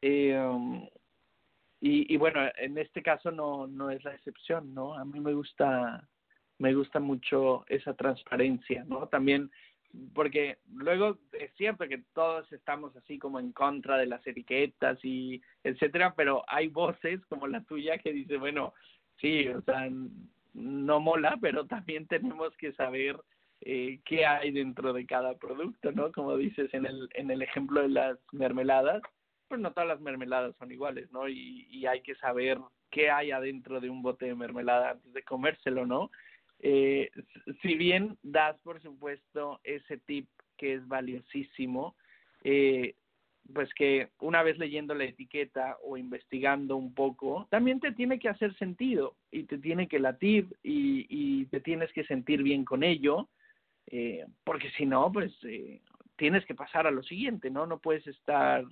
Eh, 0.00 0.88
y, 1.80 2.12
y 2.12 2.16
bueno, 2.18 2.40
en 2.58 2.76
este 2.78 3.02
caso 3.02 3.30
no, 3.30 3.66
no 3.66 3.90
es 3.90 4.04
la 4.04 4.14
excepción, 4.14 4.74
¿no? 4.74 4.94
A 4.94 5.04
mí 5.04 5.18
me 5.18 5.32
gusta, 5.32 6.06
me 6.60 6.74
gusta 6.74 7.00
mucho 7.00 7.64
esa 7.68 7.94
transparencia, 7.94 8.84
¿no? 8.84 9.08
También 9.08 9.50
porque 10.14 10.58
luego 10.72 11.18
es 11.32 11.52
cierto 11.56 11.88
que 11.88 12.02
todos 12.14 12.50
estamos 12.52 12.94
así 12.96 13.18
como 13.18 13.40
en 13.40 13.50
contra 13.52 13.96
de 13.96 14.06
las 14.06 14.24
etiquetas 14.26 14.98
y 15.02 15.42
etcétera, 15.64 16.14
pero 16.14 16.44
hay 16.46 16.68
voces 16.68 17.24
como 17.28 17.48
la 17.48 17.64
tuya 17.64 17.98
que 17.98 18.12
dice, 18.12 18.36
bueno, 18.36 18.74
sí, 19.16 19.48
o 19.48 19.62
sea, 19.62 19.88
no 20.52 21.00
mola, 21.00 21.38
pero 21.40 21.66
también 21.66 22.06
tenemos 22.06 22.54
que 22.58 22.72
saber 22.74 23.16
eh, 23.62 24.00
qué 24.04 24.26
hay 24.26 24.52
dentro 24.52 24.92
de 24.92 25.06
cada 25.06 25.34
producto, 25.38 25.90
¿no? 25.92 26.12
Como 26.12 26.36
dices 26.36 26.72
en 26.74 26.84
el 26.84 27.08
en 27.14 27.30
el 27.30 27.40
ejemplo 27.40 27.80
de 27.80 27.88
las 27.88 28.18
mermeladas, 28.32 29.02
pues 29.48 29.60
no 29.60 29.72
todas 29.72 29.88
las 29.88 30.00
mermeladas 30.00 30.54
son 30.56 30.70
iguales, 30.70 31.10
¿no? 31.10 31.26
Y, 31.26 31.66
y 31.70 31.86
hay 31.86 32.02
que 32.02 32.14
saber 32.16 32.58
qué 32.90 33.10
hay 33.10 33.30
adentro 33.30 33.80
de 33.80 33.88
un 33.88 34.02
bote 34.02 34.26
de 34.26 34.34
mermelada 34.34 34.90
antes 34.90 35.12
de 35.14 35.22
comérselo, 35.22 35.86
¿no? 35.86 36.10
Eh, 36.62 37.10
si 37.62 37.74
bien 37.74 38.18
das, 38.22 38.58
por 38.60 38.80
supuesto, 38.82 39.60
ese 39.64 39.98
tip 39.98 40.28
que 40.56 40.74
es 40.74 40.86
valiosísimo, 40.86 41.96
eh, 42.44 42.94
pues 43.52 43.72
que 43.74 44.08
una 44.20 44.42
vez 44.42 44.58
leyendo 44.58 44.94
la 44.94 45.04
etiqueta 45.04 45.76
o 45.82 45.96
investigando 45.96 46.76
un 46.76 46.94
poco, 46.94 47.46
también 47.50 47.80
te 47.80 47.92
tiene 47.92 48.18
que 48.18 48.28
hacer 48.28 48.54
sentido 48.56 49.16
y 49.30 49.44
te 49.44 49.58
tiene 49.58 49.88
que 49.88 49.98
latir 49.98 50.46
y, 50.62 51.46
te 51.46 51.60
tienes 51.60 51.92
que 51.92 52.04
sentir 52.04 52.42
bien 52.42 52.64
con 52.64 52.84
ello, 52.84 53.28
eh, 53.86 54.24
porque 54.44 54.70
si 54.76 54.86
no, 54.86 55.10
pues 55.10 55.32
eh, 55.42 55.80
tienes 56.16 56.44
que 56.46 56.54
pasar 56.54 56.86
a 56.86 56.92
lo 56.92 57.02
siguiente, 57.02 57.50
¿no? 57.50 57.66
No 57.66 57.80
puedes 57.80 58.06
estar, 58.06 58.64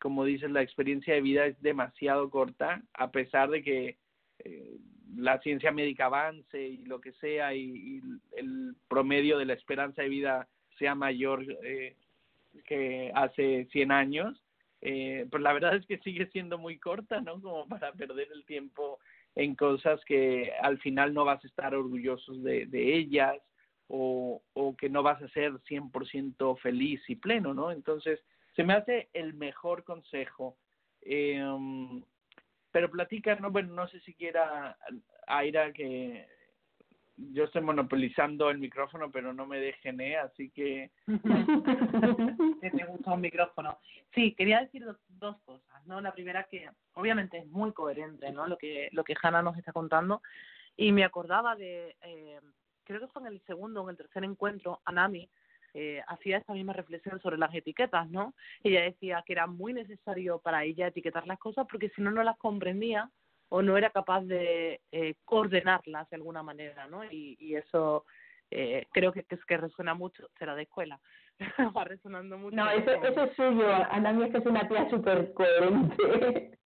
como 0.00 0.24
dices, 0.24 0.50
la 0.50 0.60
experiencia 0.60 1.14
de 1.14 1.22
vida 1.22 1.46
es 1.46 1.60
demasiado 1.62 2.28
corta, 2.28 2.82
a 2.92 3.10
pesar 3.10 3.48
de 3.48 3.62
que 3.62 3.96
eh, 4.40 4.76
la 5.16 5.40
ciencia 5.40 5.72
médica 5.72 6.06
avance 6.06 6.60
y 6.60 6.84
lo 6.84 7.00
que 7.00 7.12
sea 7.12 7.54
y, 7.54 8.00
el 8.36 8.74
promedio 8.88 9.38
de 9.38 9.46
la 9.46 9.54
esperanza 9.54 10.02
de 10.02 10.08
vida 10.08 10.48
sea 10.78 10.94
mayor 10.94 11.44
eh, 11.64 11.96
que 12.64 13.10
hace 13.14 13.66
100 13.72 13.92
años, 13.92 14.42
eh, 14.80 15.26
pues 15.30 15.42
la 15.42 15.52
verdad 15.52 15.76
es 15.76 15.86
que 15.86 15.98
sigue 15.98 16.26
siendo 16.26 16.58
muy 16.58 16.78
corta, 16.78 17.20
¿no? 17.20 17.40
Como 17.40 17.66
para 17.68 17.92
perder 17.92 18.28
el 18.32 18.44
tiempo 18.44 18.98
en 19.34 19.54
cosas 19.54 20.04
que 20.04 20.52
al 20.60 20.78
final 20.78 21.14
no 21.14 21.24
vas 21.24 21.42
a 21.44 21.46
estar 21.46 21.74
orgullosos 21.74 22.42
de, 22.42 22.66
de 22.66 22.96
ellas 22.96 23.36
o, 23.88 24.42
o 24.54 24.76
que 24.76 24.88
no 24.88 25.02
vas 25.02 25.22
a 25.22 25.28
ser 25.28 25.52
100% 25.52 26.58
feliz 26.58 27.00
y 27.08 27.16
pleno, 27.16 27.54
¿no? 27.54 27.70
Entonces, 27.70 28.20
se 28.56 28.64
me 28.64 28.74
hace 28.74 29.08
el 29.12 29.34
mejor 29.34 29.84
consejo. 29.84 30.56
Eh, 31.02 31.42
pero 32.72 32.90
platica, 32.90 33.36
no, 33.36 33.50
bueno, 33.50 33.74
no 33.74 33.86
sé 33.88 34.00
si 34.00 34.14
quiera 34.14 34.76
Aira 35.26 35.72
que 35.72 36.26
yo 37.16 37.44
estoy 37.44 37.62
monopolizando 37.62 38.50
el 38.50 38.58
micrófono, 38.58 39.10
pero 39.10 39.32
no 39.32 39.46
me 39.46 39.60
dejen, 39.60 40.00
¿eh? 40.00 40.16
Así 40.16 40.50
que... 40.50 40.90
te 41.06 42.84
gusta 42.86 43.12
un 43.12 43.20
micrófono. 43.20 43.78
Sí, 44.14 44.34
quería 44.34 44.60
decir 44.60 44.84
dos, 44.84 44.96
dos 45.08 45.36
cosas, 45.42 45.86
¿no? 45.86 46.00
La 46.00 46.12
primera 46.12 46.44
que 46.44 46.68
obviamente 46.94 47.38
es 47.38 47.46
muy 47.46 47.72
coherente, 47.72 48.32
¿no? 48.32 48.46
Lo 48.46 48.56
que, 48.56 48.88
lo 48.92 49.04
que 49.04 49.14
Hanna 49.22 49.42
nos 49.42 49.56
está 49.56 49.72
contando. 49.72 50.22
Y 50.76 50.90
me 50.92 51.04
acordaba 51.04 51.54
de, 51.54 51.96
eh, 52.02 52.40
creo 52.84 53.00
que 53.00 53.08
fue 53.08 53.22
en 53.22 53.28
el 53.28 53.40
segundo 53.42 53.82
o 53.82 53.84
en 53.84 53.90
el 53.90 53.96
tercer 53.98 54.24
encuentro, 54.24 54.80
Anami, 54.84 55.28
eh, 55.74 56.02
hacía 56.06 56.38
esta 56.38 56.52
misma 56.52 56.72
reflexión 56.72 57.20
sobre 57.20 57.38
las 57.38 57.54
etiquetas, 57.54 58.08
¿no? 58.10 58.34
Ella 58.62 58.82
decía 58.82 59.22
que 59.26 59.32
era 59.32 59.46
muy 59.46 59.72
necesario 59.72 60.38
para 60.38 60.64
ella 60.64 60.88
etiquetar 60.88 61.26
las 61.26 61.38
cosas 61.38 61.66
porque 61.70 61.90
si 61.90 62.02
no, 62.02 62.10
no 62.10 62.22
las 62.22 62.36
comprendía 62.38 63.10
o 63.48 63.62
no 63.62 63.76
era 63.76 63.90
capaz 63.90 64.22
de 64.22 64.80
eh, 64.92 65.14
ordenarlas 65.26 66.08
de 66.10 66.16
alguna 66.16 66.42
manera, 66.42 66.86
¿no? 66.86 67.04
Y, 67.04 67.36
y 67.38 67.54
eso 67.54 68.04
eh, 68.50 68.86
creo 68.92 69.12
que, 69.12 69.24
que 69.24 69.34
es 69.34 69.44
que 69.44 69.56
resuena 69.56 69.94
mucho, 69.94 70.28
será 70.38 70.54
de 70.54 70.62
escuela, 70.62 71.00
va 71.76 71.84
resonando 71.84 72.36
mucho. 72.38 72.56
No, 72.56 72.70
eso, 72.70 72.90
eso 72.90 73.24
es 73.24 73.36
suyo, 73.36 73.66
Ana 73.90 74.26
es 74.26 74.32
que 74.32 74.38
es 74.38 74.46
una 74.46 74.68
tía 74.68 74.88
súper 74.90 75.32
coherente. 75.32 76.58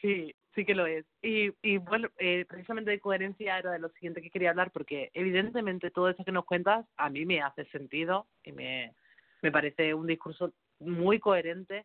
sí, 0.00 0.34
sí 0.56 0.64
que 0.64 0.74
lo 0.74 0.86
es. 0.86 1.06
Y, 1.22 1.52
y 1.62 1.76
bueno, 1.78 2.08
eh, 2.18 2.44
precisamente 2.48 2.90
de 2.90 2.98
coherencia 2.98 3.58
era 3.58 3.70
de 3.70 3.78
lo 3.78 3.90
siguiente 3.90 4.22
que 4.22 4.30
quería 4.30 4.50
hablar, 4.50 4.72
porque 4.72 5.10
evidentemente 5.12 5.92
todo 5.92 6.08
eso 6.08 6.24
que 6.24 6.32
nos 6.32 6.46
cuentas 6.46 6.84
a 6.96 7.10
mí 7.10 7.24
me 7.24 7.42
hace 7.42 7.66
sentido 7.66 8.26
y 8.42 8.50
me, 8.50 8.94
me 9.42 9.52
parece 9.52 9.94
un 9.94 10.06
discurso 10.06 10.52
muy 10.80 11.20
coherente, 11.20 11.84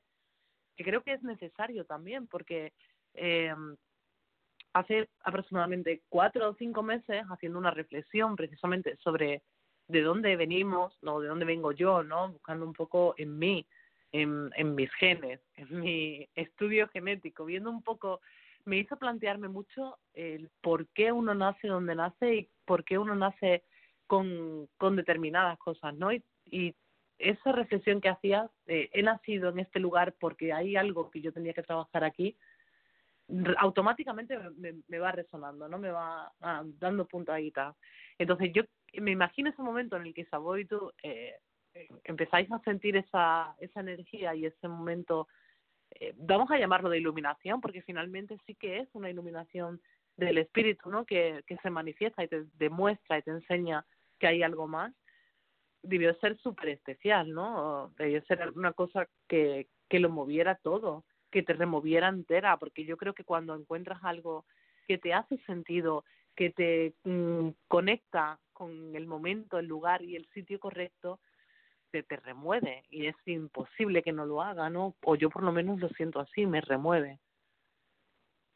que 0.76 0.84
creo 0.84 1.04
que 1.04 1.14
es 1.14 1.22
necesario 1.22 1.86
también, 1.86 2.28
porque 2.28 2.74
eh, 3.14 3.54
hace 4.74 5.10
aproximadamente 5.24 6.02
cuatro 6.10 6.50
o 6.50 6.56
cinco 6.56 6.82
meses, 6.82 7.24
haciendo 7.30 7.60
una 7.60 7.72
reflexión 7.72 8.36
precisamente 8.36 8.96
sobre 8.98 9.44
de 9.88 10.02
dónde 10.02 10.38
venimos, 10.38 10.98
no, 11.02 11.20
de 11.20 11.28
dónde 11.28 11.46
vengo 11.46 11.74
yo, 11.74 12.04
¿no? 12.04 12.30
Buscando 12.30 12.66
un 12.66 12.74
poco 12.74 13.14
en 13.18 13.38
mí, 13.38 13.66
en, 14.14 14.50
en 14.56 14.76
mis 14.76 14.92
genes, 14.94 15.42
en 15.56 15.80
mi 15.82 16.28
estudio 16.36 16.88
genético, 16.88 17.44
viendo 17.44 17.70
un 17.70 17.84
poco 17.84 18.22
me 18.66 18.78
hizo 18.78 18.98
plantearme 18.98 19.48
mucho 19.48 19.98
el 20.14 20.50
por 20.62 20.88
qué 20.90 21.12
uno 21.12 21.34
nace 21.34 21.68
donde 21.68 21.96
nace 21.96 22.36
y 22.36 22.50
por 22.66 22.84
qué 22.84 22.98
uno 22.98 23.16
nace 23.16 23.64
con, 24.08 24.68
con 24.78 24.96
determinadas 24.96 25.58
cosas, 25.60 25.96
¿no? 25.96 26.12
Y, 26.12 26.24
y 26.46 26.76
esa 27.18 27.52
reflexión 27.52 28.02
que 28.02 28.10
hacía, 28.10 28.50
eh, 28.68 28.90
he 28.94 29.04
nacido 29.04 29.50
en 29.50 29.60
este 29.60 29.80
lugar 29.80 30.16
porque 30.20 30.54
hay 30.54 30.76
algo 30.76 31.10
que 31.12 31.22
yo 31.22 31.32
tenía 31.32 31.54
que 31.54 31.64
trabajar 31.64 32.04
aquí, 32.04 32.36
automáticamente 33.58 34.38
me, 34.88 35.00
va 35.00 35.12
resonando, 35.12 35.70
¿no? 35.70 35.78
Me 35.78 35.92
va 35.92 36.32
ah, 36.42 36.64
dando 36.80 37.08
guitarra. 37.38 37.76
Entonces 38.18 38.52
yo 38.54 38.64
me 39.00 39.12
imagino 39.12 39.50
ese 39.50 39.62
momento 39.62 39.96
en 39.96 40.08
el 40.08 40.14
que 40.14 40.26
Sabo 40.26 40.58
y 40.58 40.66
tú 40.66 40.92
eh, 41.04 41.36
empezáis 42.04 42.52
a 42.52 42.60
sentir 42.60 42.98
esa, 42.98 43.56
esa 43.60 43.80
energía 43.80 44.36
y 44.36 44.46
ese 44.46 44.68
momento 44.68 45.28
eh, 46.00 46.14
vamos 46.18 46.50
a 46.52 46.58
llamarlo 46.58 46.90
de 46.90 46.98
iluminación, 46.98 47.62
porque 47.62 47.82
finalmente 47.82 48.38
sí 48.46 48.56
que 48.56 48.80
es 48.80 48.90
una 48.94 49.10
iluminación 49.10 49.82
del 50.18 50.38
espíritu, 50.38 50.90
¿no? 50.90 51.06
Que, 51.06 51.44
que 51.48 51.58
se 51.58 51.70
manifiesta 51.70 52.24
y 52.24 52.28
te 52.28 52.46
demuestra 52.58 53.18
y 53.18 53.22
te 53.22 53.32
enseña 53.32 53.86
que 54.20 54.28
hay 54.28 54.44
algo 54.44 54.68
más, 54.68 54.94
debió 55.84 56.14
ser 56.20 56.38
súper 56.38 56.70
especial, 56.70 57.32
¿no? 57.34 57.94
Debió 57.98 58.22
ser 58.26 58.52
una 58.56 58.74
cosa 58.74 59.08
que, 59.28 59.68
que 59.90 60.00
lo 60.00 60.10
moviera 60.10 60.56
todo, 60.56 61.04
que 61.32 61.44
te 61.44 61.54
removiera 61.54 62.10
entera, 62.10 62.58
porque 62.58 62.86
yo 62.86 62.98
creo 62.98 63.14
que 63.14 63.24
cuando 63.24 63.56
encuentras 63.56 64.00
algo 64.04 64.46
que 64.88 64.98
te 64.98 65.14
hace 65.14 65.38
sentido, 65.46 66.04
que 66.36 66.50
te 66.52 66.94
mm, 67.04 67.50
conecta 67.68 68.40
con 68.54 68.96
el 68.96 69.08
momento, 69.08 69.58
el 69.58 69.66
lugar 69.66 70.04
y 70.04 70.16
el 70.16 70.28
sitio 70.34 70.60
correcto, 70.60 71.20
te, 71.92 72.04
te 72.04 72.18
remueve 72.18 72.84
y 72.90 73.08
es 73.08 73.16
imposible 73.26 74.02
que 74.02 74.12
no 74.12 74.26
lo 74.26 74.42
haga, 74.42 74.70
¿no? 74.70 74.96
O 75.04 75.16
yo 75.16 75.30
por 75.30 75.44
lo 75.44 75.52
menos 75.52 75.80
lo 75.80 75.90
siento 75.90 76.20
así, 76.20 76.46
me 76.46 76.62
remueve. 76.62 77.20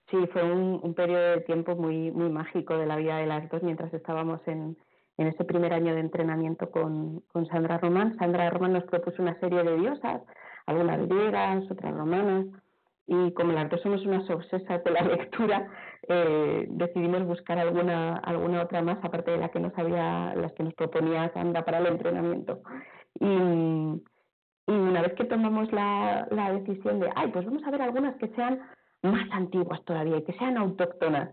Sí, 0.10 0.18
fue 0.32 0.44
un, 0.44 0.80
un 0.84 0.94
periodo 0.94 1.32
de 1.32 1.42
tiempo 1.42 1.76
muy, 1.76 2.12
muy 2.12 2.30
mágico 2.30 2.78
de 2.78 2.86
la 2.86 2.96
vida 2.98 3.18
de 3.18 3.26
las 3.26 3.50
dos 3.50 3.64
mientras 3.64 3.94
estábamos 3.94 4.40
en, 4.48 4.78
en 5.18 5.28
ese 5.28 5.44
primer 5.46 5.74
año 5.74 5.94
de 5.96 6.02
entrenamiento 6.02 6.70
con, 6.70 7.22
con 7.32 7.48
Sandra 7.48 7.78
Román. 7.80 8.16
Sandra 8.18 8.50
Román 8.50 8.74
nos 8.74 8.84
propuso 8.84 9.22
una 9.22 9.40
serie 9.40 9.64
de 9.64 9.78
diosas, 9.78 10.22
algunas 10.68 11.08
griegas, 11.08 11.70
otras 11.72 11.96
romanas, 11.96 12.46
y 13.08 13.32
como 13.34 13.52
las 13.52 13.70
dos 13.70 13.82
somos 13.82 14.06
unas 14.06 14.30
obsesas 14.30 14.84
de 14.84 14.92
la 14.92 15.02
lectura, 15.04 15.68
eh, 16.08 16.66
decidimos 16.70 17.26
buscar 17.26 17.60
alguna, 17.60 18.18
alguna 18.18 18.64
otra 18.64 18.82
más, 18.82 18.98
aparte 19.04 19.32
de 19.32 19.38
la 19.38 19.50
que 19.50 19.60
nos 19.60 19.78
había, 19.78 20.34
las 20.36 20.52
que 20.54 20.64
nos 20.64 20.74
proponía 20.74 21.32
Sandra 21.34 21.64
para 21.64 21.80
el 21.80 21.88
entrenamiento. 21.88 22.62
Y, 23.20 23.26
y 23.28 24.72
una 24.72 25.02
vez 25.02 25.14
que 25.14 25.26
tomamos 25.26 25.72
la, 25.72 26.28
la 26.32 26.52
decisión 26.54 27.00
de, 27.00 27.10
ay, 27.16 27.30
pues 27.32 27.46
vamos 27.46 27.64
a 27.64 27.72
ver 27.72 27.82
algunas 27.82 28.16
que 28.18 28.30
sean 28.30 28.60
más 29.04 29.30
antiguas 29.32 29.84
todavía 29.86 30.18
y 30.18 30.24
que 30.24 30.34
sean 30.34 30.58
autóctonas, 30.58 31.30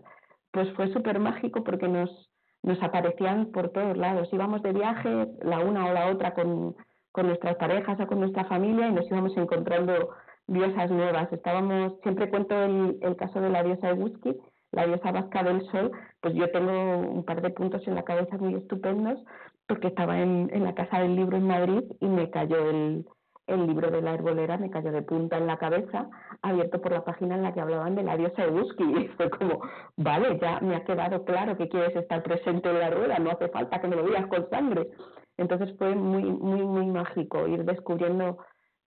pues 0.51 0.71
fue 0.75 0.93
súper 0.93 1.19
mágico 1.19 1.63
porque 1.63 1.87
nos, 1.87 2.29
nos 2.61 2.81
aparecían 2.83 3.47
por 3.47 3.69
todos 3.69 3.97
lados. 3.97 4.29
Íbamos 4.31 4.61
de 4.61 4.73
viaje, 4.73 5.27
la 5.41 5.59
una 5.59 5.87
o 5.87 5.93
la 5.93 6.11
otra, 6.11 6.35
con, 6.35 6.75
con 7.11 7.27
nuestras 7.27 7.55
parejas 7.55 7.99
o 7.99 8.07
con 8.07 8.19
nuestra 8.19 8.45
familia 8.45 8.87
y 8.87 8.93
nos 8.93 9.07
íbamos 9.07 9.35
encontrando 9.35 10.11
diosas 10.47 10.91
nuevas. 10.91 11.31
Estábamos, 11.31 11.93
siempre 12.01 12.29
cuento 12.29 12.55
el, 12.61 12.97
el 13.01 13.15
caso 13.15 13.41
de 13.41 13.49
la 13.49 13.63
diosa 13.63 13.89
Eguski, 13.89 14.37
la 14.71 14.87
diosa 14.87 15.11
vasca 15.11 15.43
del 15.43 15.65
sol, 15.69 15.91
pues 16.21 16.33
yo 16.33 16.49
tengo 16.51 16.97
un 16.97 17.23
par 17.23 17.41
de 17.41 17.51
puntos 17.51 17.87
en 17.87 17.95
la 17.95 18.03
cabeza 18.03 18.37
muy 18.37 18.55
estupendos 18.55 19.19
porque 19.67 19.87
estaba 19.87 20.19
en, 20.19 20.49
en 20.51 20.63
la 20.63 20.73
Casa 20.73 20.99
del 20.99 21.15
Libro 21.15 21.37
en 21.37 21.47
Madrid 21.47 21.83
y 21.99 22.07
me 22.07 22.29
cayó 22.29 22.69
el, 22.69 23.05
el 23.47 23.67
libro 23.67 23.91
de 23.91 24.01
la 24.01 24.13
herbolera, 24.13 24.57
me 24.57 24.69
cayó 24.69 24.91
de 24.91 25.01
punta 25.01 25.37
en 25.37 25.47
la 25.47 25.57
cabeza, 25.57 26.09
abierto 26.41 26.81
por 26.81 26.91
la 26.91 27.03
página 27.03 27.35
en 27.35 27.43
la 27.43 27.53
que 27.53 27.61
hablaban 27.61 27.95
de 27.95 28.03
la 28.03 28.17
diosa 28.17 28.45
Ebuski. 28.45 28.83
Y 29.03 29.07
fue 29.09 29.29
como, 29.29 29.61
vale, 29.97 30.39
ya 30.41 30.59
me 30.61 30.75
ha 30.75 30.83
quedado 30.83 31.23
claro 31.23 31.57
que 31.57 31.69
quieres 31.69 31.95
estar 31.95 32.23
presente 32.23 32.69
en 32.69 32.79
la 32.79 32.89
rueda, 32.89 33.19
no 33.19 33.31
hace 33.31 33.49
falta 33.49 33.79
que 33.79 33.87
me 33.87 33.95
lo 33.95 34.03
digas 34.03 34.27
con 34.27 34.49
sangre. 34.49 34.89
Entonces 35.37 35.75
fue 35.77 35.95
muy, 35.95 36.23
muy, 36.23 36.61
muy 36.61 36.85
mágico 36.87 37.47
ir 37.47 37.63
descubriendo 37.65 38.37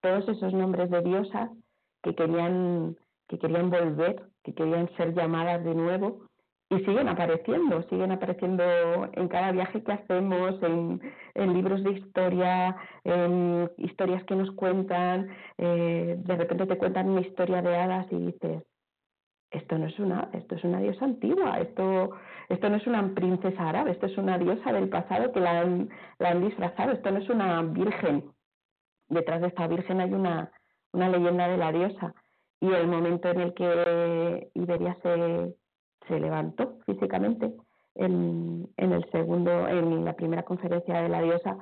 todos 0.01 0.29
esos 0.29 0.53
nombres 0.53 0.91
de 0.91 1.03
diosas 1.03 1.51
que 2.03 2.15
querían, 2.15 2.97
que 3.29 3.39
querían 3.39 3.71
volver, 3.71 4.23
que 4.45 4.55
querían 4.55 4.89
ser 4.97 5.15
llamadas 5.15 5.65
de 5.65 5.75
nuevo 5.75 6.27
y 6.69 6.79
siguen 6.81 7.09
apareciendo, 7.09 7.83
siguen 7.89 8.11
apareciendo 8.11 8.65
en 9.13 9.29
cada 9.29 9.53
viaje 9.53 9.83
que 9.85 9.93
hacemos, 9.93 10.61
en, 10.63 11.01
en 11.35 11.55
libros 11.55 11.83
de 11.85 11.93
historia, 11.93 12.77
en 13.05 13.71
historias 13.77 14.25
que 14.25 14.35
nos 14.35 14.51
cuentan, 14.53 15.29
eh, 15.59 16.17
de 16.19 16.37
repente 16.37 16.67
te 16.67 16.77
cuentan 16.77 17.11
una 17.11 17.21
historia 17.21 17.63
de 17.63 17.77
hadas 17.77 18.07
y 18.11 18.17
dices, 18.17 18.65
esto 19.51 19.79
no 19.79 19.87
es 19.87 19.99
una, 20.01 20.29
esto 20.33 20.57
es 20.57 20.65
una 20.65 20.81
diosa 20.81 21.05
antigua, 21.05 21.61
esto, 21.61 22.11
esto 22.49 22.69
no 22.69 22.77
es 22.77 22.87
una 22.87 23.15
princesa 23.15 23.69
árabe, 23.69 23.93
esto 23.93 24.07
es 24.07 24.19
una 24.19 24.37
diosa 24.37 24.73
del 24.73 24.89
pasado 24.89 25.33
que 25.33 25.41
la 25.41 25.61
han, 25.61 25.89
la 26.19 26.31
han 26.31 26.43
disfrazado, 26.43 26.93
esto 26.93 27.11
no 27.13 27.19
es 27.19 27.29
una 27.29 27.63
virgen. 27.63 28.25
Detrás 29.09 29.41
de 29.41 29.49
esta 29.49 29.67
virgen 29.67 30.01
hay 30.01 30.13
una, 30.13 30.51
una 30.93 31.09
leyenda 31.09 31.49
de 31.49 31.57
la 31.57 31.73
diosa. 31.73 32.15
Y 32.61 32.73
el 32.73 32.87
momento 32.87 33.29
en 33.29 33.41
el 33.41 33.55
que 33.55 34.51
Iberia 34.55 34.97
se, 35.03 35.55
se 36.09 36.21
levantó 36.21 36.79
físicamente 36.87 37.53
en, 37.95 38.69
en 38.77 38.93
el 38.93 39.11
segundo, 39.11 39.69
en 39.69 40.05
la 40.05 40.15
primera 40.15 40.43
conferencia 40.43 41.03
de 41.03 41.09
la 41.09 41.23
diosa, 41.23 41.57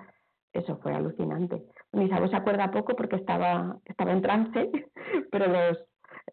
eso 0.53 0.77
fue 0.79 0.93
alucinante. 0.93 1.63
Mi 1.93 2.09
se 2.09 2.37
acuerda 2.37 2.71
poco 2.71 2.95
porque 2.95 3.17
estaba, 3.17 3.77
estaba 3.85 4.13
en 4.13 4.23
trance, 4.23 4.71
pero 5.31 5.47
los, 5.49 5.79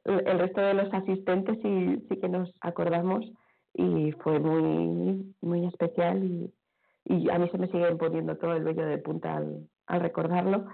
el 0.05 0.39
resto 0.39 0.61
de 0.61 0.73
los 0.75 0.93
asistentes 0.93 1.57
sí, 1.61 2.05
sí 2.07 2.19
que 2.19 2.29
nos 2.29 2.53
acordamos 2.61 3.25
y 3.73 4.11
fue 4.23 4.39
muy, 4.39 5.33
muy 5.41 5.65
especial 5.65 6.23
y, 6.23 6.53
y 7.05 7.29
a 7.29 7.39
mí 7.39 7.49
se 7.49 7.57
me 7.57 7.67
sigue 7.67 7.95
poniendo 7.95 8.37
todo 8.37 8.53
el 8.53 8.63
vello 8.63 8.85
de 8.85 8.97
punta 8.99 9.37
al, 9.37 9.67
al 9.87 10.01
recordarlo 10.01 10.67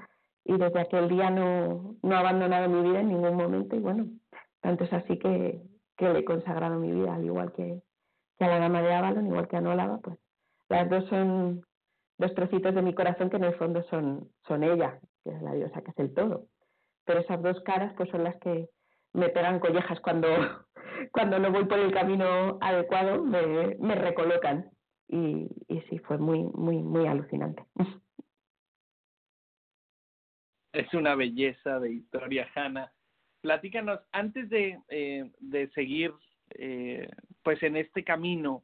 y 0.47 0.57
desde 0.57 0.79
aquel 0.79 1.09
día 1.09 1.29
no, 1.29 1.95
no 2.01 2.15
he 2.15 2.17
abandonado 2.17 2.69
mi 2.69 2.89
vida 2.89 3.01
en 3.01 3.09
ningún 3.09 3.35
momento 3.35 3.75
y 3.75 3.79
bueno, 3.79 4.07
tanto 4.61 4.85
es 4.85 4.93
así 4.93 5.19
que, 5.19 5.61
que 5.97 6.09
le 6.09 6.19
he 6.19 6.25
consagrado 6.25 6.79
mi 6.79 6.89
vida, 6.89 7.15
al 7.15 7.25
igual 7.25 7.51
que, 7.51 7.81
que 8.39 8.45
a 8.45 8.47
la 8.47 8.59
dama 8.59 8.81
de 8.81 8.93
Avalon, 8.93 9.27
igual 9.27 9.49
que 9.49 9.57
a 9.57 9.61
Nolava, 9.61 9.99
pues 9.99 10.17
las 10.69 10.89
dos 10.89 11.05
son 11.09 11.65
dos 12.17 12.33
trocitos 12.33 12.73
de 12.73 12.81
mi 12.81 12.93
corazón 12.93 13.29
que 13.29 13.35
en 13.35 13.43
el 13.43 13.55
fondo 13.55 13.83
son, 13.89 14.29
son 14.47 14.63
ella, 14.63 14.99
que 15.25 15.31
es 15.31 15.41
la 15.41 15.53
diosa, 15.53 15.81
que 15.81 15.91
es 15.91 15.99
el 15.99 16.13
todo. 16.13 16.45
Pero 17.05 17.19
esas 17.19 17.41
dos 17.41 17.59
caras 17.61 17.93
pues 17.97 18.09
son 18.09 18.23
las 18.23 18.37
que 18.37 18.69
me 19.11 19.27
pegan 19.27 19.59
collejas 19.59 19.99
cuando, 19.99 20.29
cuando 21.11 21.39
no 21.39 21.51
voy 21.51 21.65
por 21.65 21.79
el 21.79 21.91
camino 21.91 22.57
adecuado, 22.61 23.21
me, 23.21 23.75
me 23.79 23.95
recolocan. 23.95 24.71
Y, 25.09 25.49
y 25.67 25.81
sí, 25.89 25.99
fue 25.99 26.17
muy, 26.17 26.43
muy, 26.53 26.81
muy 26.81 27.05
alucinante. 27.05 27.65
Es 30.77 30.93
una 30.93 31.15
belleza 31.15 31.79
de 31.79 31.91
historia, 31.91 32.47
Hanna 32.53 32.91
platícanos, 33.41 33.99
antes 34.11 34.49
de, 34.49 34.79
eh, 34.89 35.31
de 35.39 35.69
seguir 35.69 36.13
eh, 36.51 37.09
pues 37.43 37.63
en 37.63 37.77
este 37.77 38.03
camino 38.03 38.63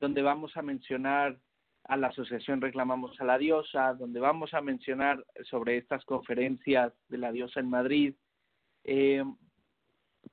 donde 0.00 0.22
vamos 0.22 0.56
a 0.56 0.62
mencionar 0.62 1.36
a 1.84 1.96
la 1.96 2.08
asociación 2.08 2.60
Reclamamos 2.60 3.20
a 3.20 3.24
la 3.24 3.38
Diosa, 3.38 3.94
donde 3.94 4.20
vamos 4.20 4.54
a 4.54 4.60
mencionar 4.60 5.24
sobre 5.44 5.78
estas 5.78 6.04
conferencias 6.04 6.92
de 7.08 7.18
la 7.18 7.32
diosa 7.32 7.60
en 7.60 7.70
Madrid, 7.70 8.14
eh, 8.84 9.24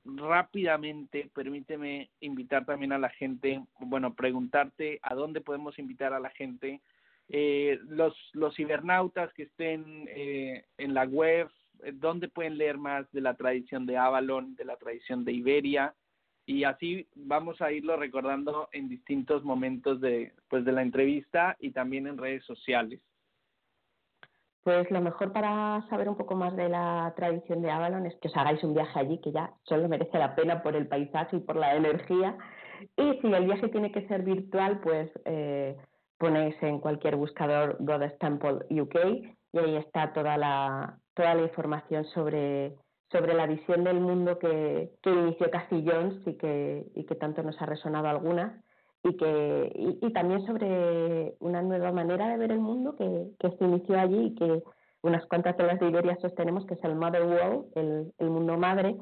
rápidamente 0.04 1.30
permíteme 1.34 2.10
invitar 2.20 2.66
también 2.66 2.92
a 2.92 2.98
la 2.98 3.08
gente, 3.08 3.64
bueno, 3.80 4.14
preguntarte 4.14 5.00
a 5.02 5.14
dónde 5.14 5.40
podemos 5.40 5.78
invitar 5.78 6.12
a 6.12 6.20
la 6.20 6.30
gente, 6.30 6.82
eh, 7.28 7.78
los, 7.88 8.14
los 8.32 8.54
cibernautas 8.54 9.32
que 9.32 9.44
estén 9.44 10.08
eh, 10.08 10.64
en 10.78 10.94
la 10.94 11.04
web, 11.04 11.48
eh, 11.82 11.92
dónde 11.92 12.28
pueden 12.28 12.56
leer 12.58 12.78
más 12.78 13.10
de 13.12 13.20
la 13.20 13.34
tradición 13.34 13.86
de 13.86 13.96
Avalon, 13.96 14.54
de 14.54 14.64
la 14.64 14.76
tradición 14.76 15.24
de 15.24 15.32
Iberia, 15.32 15.94
y 16.46 16.62
así 16.62 17.08
vamos 17.16 17.60
a 17.60 17.72
irlo 17.72 17.96
recordando 17.96 18.68
en 18.72 18.88
distintos 18.88 19.42
momentos 19.42 20.00
de, 20.00 20.32
pues, 20.48 20.64
de 20.64 20.72
la 20.72 20.82
entrevista 20.82 21.56
y 21.58 21.72
también 21.72 22.06
en 22.06 22.18
redes 22.18 22.44
sociales. 22.44 23.00
Pues 24.62 24.90
lo 24.90 25.00
mejor 25.00 25.32
para 25.32 25.84
saber 25.90 26.08
un 26.08 26.16
poco 26.16 26.34
más 26.34 26.56
de 26.56 26.68
la 26.68 27.12
tradición 27.16 27.62
de 27.62 27.70
Avalon 27.70 28.06
es 28.06 28.16
que 28.16 28.28
os 28.28 28.36
hagáis 28.36 28.62
un 28.64 28.74
viaje 28.74 28.98
allí, 28.98 29.20
que 29.20 29.32
ya 29.32 29.52
solo 29.62 29.88
merece 29.88 30.18
la 30.18 30.34
pena 30.34 30.62
por 30.62 30.74
el 30.74 30.88
paisaje 30.88 31.36
y 31.36 31.40
por 31.40 31.56
la 31.56 31.76
energía. 31.76 32.36
Y 32.96 33.18
si 33.20 33.26
el 33.32 33.44
viaje 33.44 33.68
tiene 33.68 33.92
que 33.92 34.06
ser 34.08 34.22
virtual, 34.22 34.80
pues 34.80 35.08
eh, 35.24 35.76
ponéis 36.18 36.54
en 36.62 36.80
cualquier 36.80 37.16
buscador 37.16 37.76
Goddess 37.80 38.18
Temple 38.18 38.60
UK 38.70 38.96
y 39.52 39.58
ahí 39.58 39.76
está 39.76 40.12
toda 40.12 40.36
la, 40.36 40.98
toda 41.14 41.34
la 41.34 41.42
información 41.42 42.04
sobre, 42.06 42.74
sobre 43.10 43.34
la 43.34 43.46
visión 43.46 43.84
del 43.84 44.00
mundo 44.00 44.38
que, 44.38 44.90
inició 45.04 45.50
Cassie 45.50 45.84
Jones 45.86 46.20
y 46.26 46.34
que, 46.34 46.86
y 46.94 47.04
que 47.04 47.14
tanto 47.14 47.42
nos 47.42 47.60
ha 47.60 47.66
resonado 47.66 48.08
algunas 48.08 48.52
y, 49.02 49.16
que, 49.16 49.72
y, 50.02 50.12
también 50.12 50.44
sobre 50.46 51.34
una 51.40 51.62
nueva 51.62 51.92
manera 51.92 52.28
de 52.28 52.38
ver 52.38 52.52
el 52.52 52.58
mundo 52.58 52.96
que, 52.96 53.28
que 53.38 53.56
se 53.56 53.64
inició 53.64 53.98
allí 54.00 54.26
y 54.26 54.34
que 54.34 54.62
unas 55.02 55.24
cuantas 55.26 55.56
de 55.56 55.64
las 55.64 55.78
de 55.78 55.88
Iberia 55.88 56.16
sostenemos, 56.20 56.66
que 56.66 56.74
es 56.74 56.82
el 56.82 56.96
Mother 56.96 57.22
World, 57.22 57.66
el, 57.76 58.12
el 58.18 58.30
mundo 58.30 58.56
madre, 58.56 58.96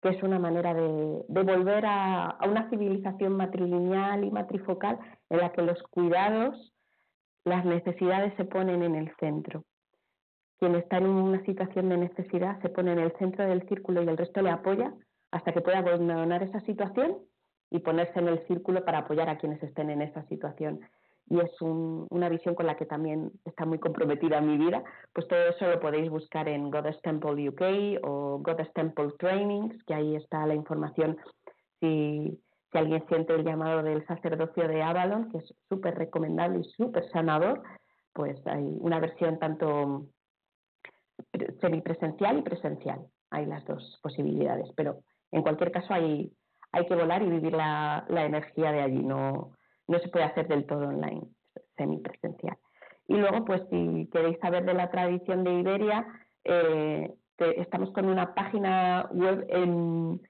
que 0.00 0.08
es 0.08 0.22
una 0.22 0.38
manera 0.38 0.74
de, 0.74 1.24
de 1.28 1.42
volver 1.42 1.84
a, 1.86 2.26
a, 2.26 2.48
una 2.48 2.68
civilización 2.70 3.36
matrilineal 3.36 4.24
y 4.24 4.30
matrifocal 4.30 4.98
en 5.32 5.38
la 5.38 5.50
que 5.50 5.62
los 5.62 5.82
cuidados, 5.84 6.74
las 7.44 7.64
necesidades 7.64 8.34
se 8.36 8.44
ponen 8.44 8.82
en 8.82 8.94
el 8.94 9.10
centro. 9.18 9.64
Quien 10.58 10.74
está 10.74 10.98
en 10.98 11.06
una 11.06 11.42
situación 11.44 11.88
de 11.88 11.96
necesidad 11.96 12.60
se 12.60 12.68
pone 12.68 12.92
en 12.92 12.98
el 12.98 13.12
centro 13.16 13.46
del 13.46 13.66
círculo 13.66 14.02
y 14.02 14.08
el 14.08 14.18
resto 14.18 14.42
le 14.42 14.50
apoya 14.50 14.92
hasta 15.30 15.52
que 15.52 15.62
pueda 15.62 15.78
abandonar 15.78 16.42
esa 16.42 16.60
situación 16.60 17.16
y 17.70 17.78
ponerse 17.78 18.18
en 18.18 18.28
el 18.28 18.46
círculo 18.46 18.84
para 18.84 18.98
apoyar 18.98 19.30
a 19.30 19.38
quienes 19.38 19.62
estén 19.62 19.88
en 19.88 20.02
esa 20.02 20.22
situación. 20.28 20.80
Y 21.30 21.40
es 21.40 21.50
una 21.62 22.28
visión 22.28 22.54
con 22.54 22.66
la 22.66 22.76
que 22.76 22.84
también 22.84 23.32
está 23.46 23.64
muy 23.64 23.78
comprometida 23.78 24.42
mi 24.42 24.58
vida. 24.58 24.84
Pues 25.14 25.26
todo 25.28 25.40
eso 25.48 25.66
lo 25.66 25.80
podéis 25.80 26.10
buscar 26.10 26.46
en 26.46 26.70
Goddess 26.70 27.00
Temple 27.00 27.48
UK 27.48 28.04
o 28.04 28.38
Goddess 28.40 28.70
Temple 28.74 29.12
Trainings, 29.18 29.82
que 29.84 29.94
ahí 29.94 30.14
está 30.14 30.46
la 30.46 30.54
información 30.54 31.16
si, 31.80 32.38
si 32.72 32.78
alguien 32.78 33.06
siente 33.06 33.34
el 33.34 33.44
llamado 33.44 33.82
del 33.82 34.04
sacerdocio 34.06 34.66
de 34.66 34.82
Avalon, 34.82 35.30
que 35.30 35.38
es 35.38 35.54
súper 35.68 35.94
recomendable 35.94 36.60
y 36.60 36.64
súper 36.70 37.08
sanador, 37.10 37.62
pues 38.12 38.44
hay 38.46 38.76
una 38.80 38.98
versión 38.98 39.38
tanto 39.38 40.06
semipresencial 41.60 42.38
y 42.38 42.42
presencial. 42.42 43.06
Hay 43.30 43.46
las 43.46 43.64
dos 43.66 44.00
posibilidades, 44.02 44.70
pero 44.74 45.00
en 45.30 45.42
cualquier 45.42 45.70
caso 45.70 45.94
hay 45.94 46.32
hay 46.72 46.86
que 46.86 46.94
volar 46.94 47.22
y 47.22 47.28
vivir 47.28 47.52
la, 47.52 48.04
la 48.08 48.24
energía 48.24 48.72
de 48.72 48.80
allí, 48.80 49.02
no, 49.02 49.52
no 49.86 49.98
se 49.98 50.08
puede 50.08 50.24
hacer 50.24 50.48
del 50.48 50.66
todo 50.66 50.88
online, 50.88 51.22
semipresencial. 51.76 52.56
Y 53.08 53.16
luego, 53.16 53.44
pues 53.44 53.62
si 53.70 54.08
queréis 54.10 54.38
saber 54.40 54.64
de 54.64 54.74
la 54.74 54.90
tradición 54.90 55.44
de 55.44 55.52
Iberia, 55.52 56.06
eh, 56.44 57.12
estamos 57.38 57.92
con 57.92 58.06
una 58.06 58.34
página 58.34 59.08
web 59.12 59.44
en, 59.48 60.20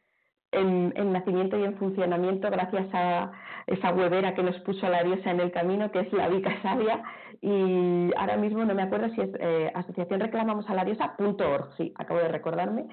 en, 0.52 0.92
en, 0.96 1.12
nacimiento 1.12 1.58
y 1.58 1.64
en 1.64 1.76
funcionamiento 1.76 2.50
gracias 2.50 2.86
a 2.92 3.32
esa 3.66 3.92
webera 3.92 4.34
que 4.34 4.42
nos 4.42 4.58
puso 4.60 4.88
la 4.88 5.02
diosa 5.02 5.30
en 5.30 5.40
el 5.40 5.50
camino, 5.50 5.90
que 5.90 6.00
es 6.00 6.12
la 6.12 6.28
Vica 6.28 6.60
Sabia, 6.62 7.02
y 7.40 8.10
ahora 8.16 8.36
mismo 8.36 8.64
no 8.64 8.74
me 8.74 8.82
acuerdo 8.82 9.08
si 9.10 9.20
es 9.20 9.30
eh, 9.40 9.72
asociación 9.74 10.20
reclamamos 10.20 10.68
a 10.68 10.74
la 10.74 10.84
diosa.org, 10.84 11.74
sí, 11.76 11.92
acabo 11.96 12.20
de 12.20 12.28
recordarme, 12.28 12.86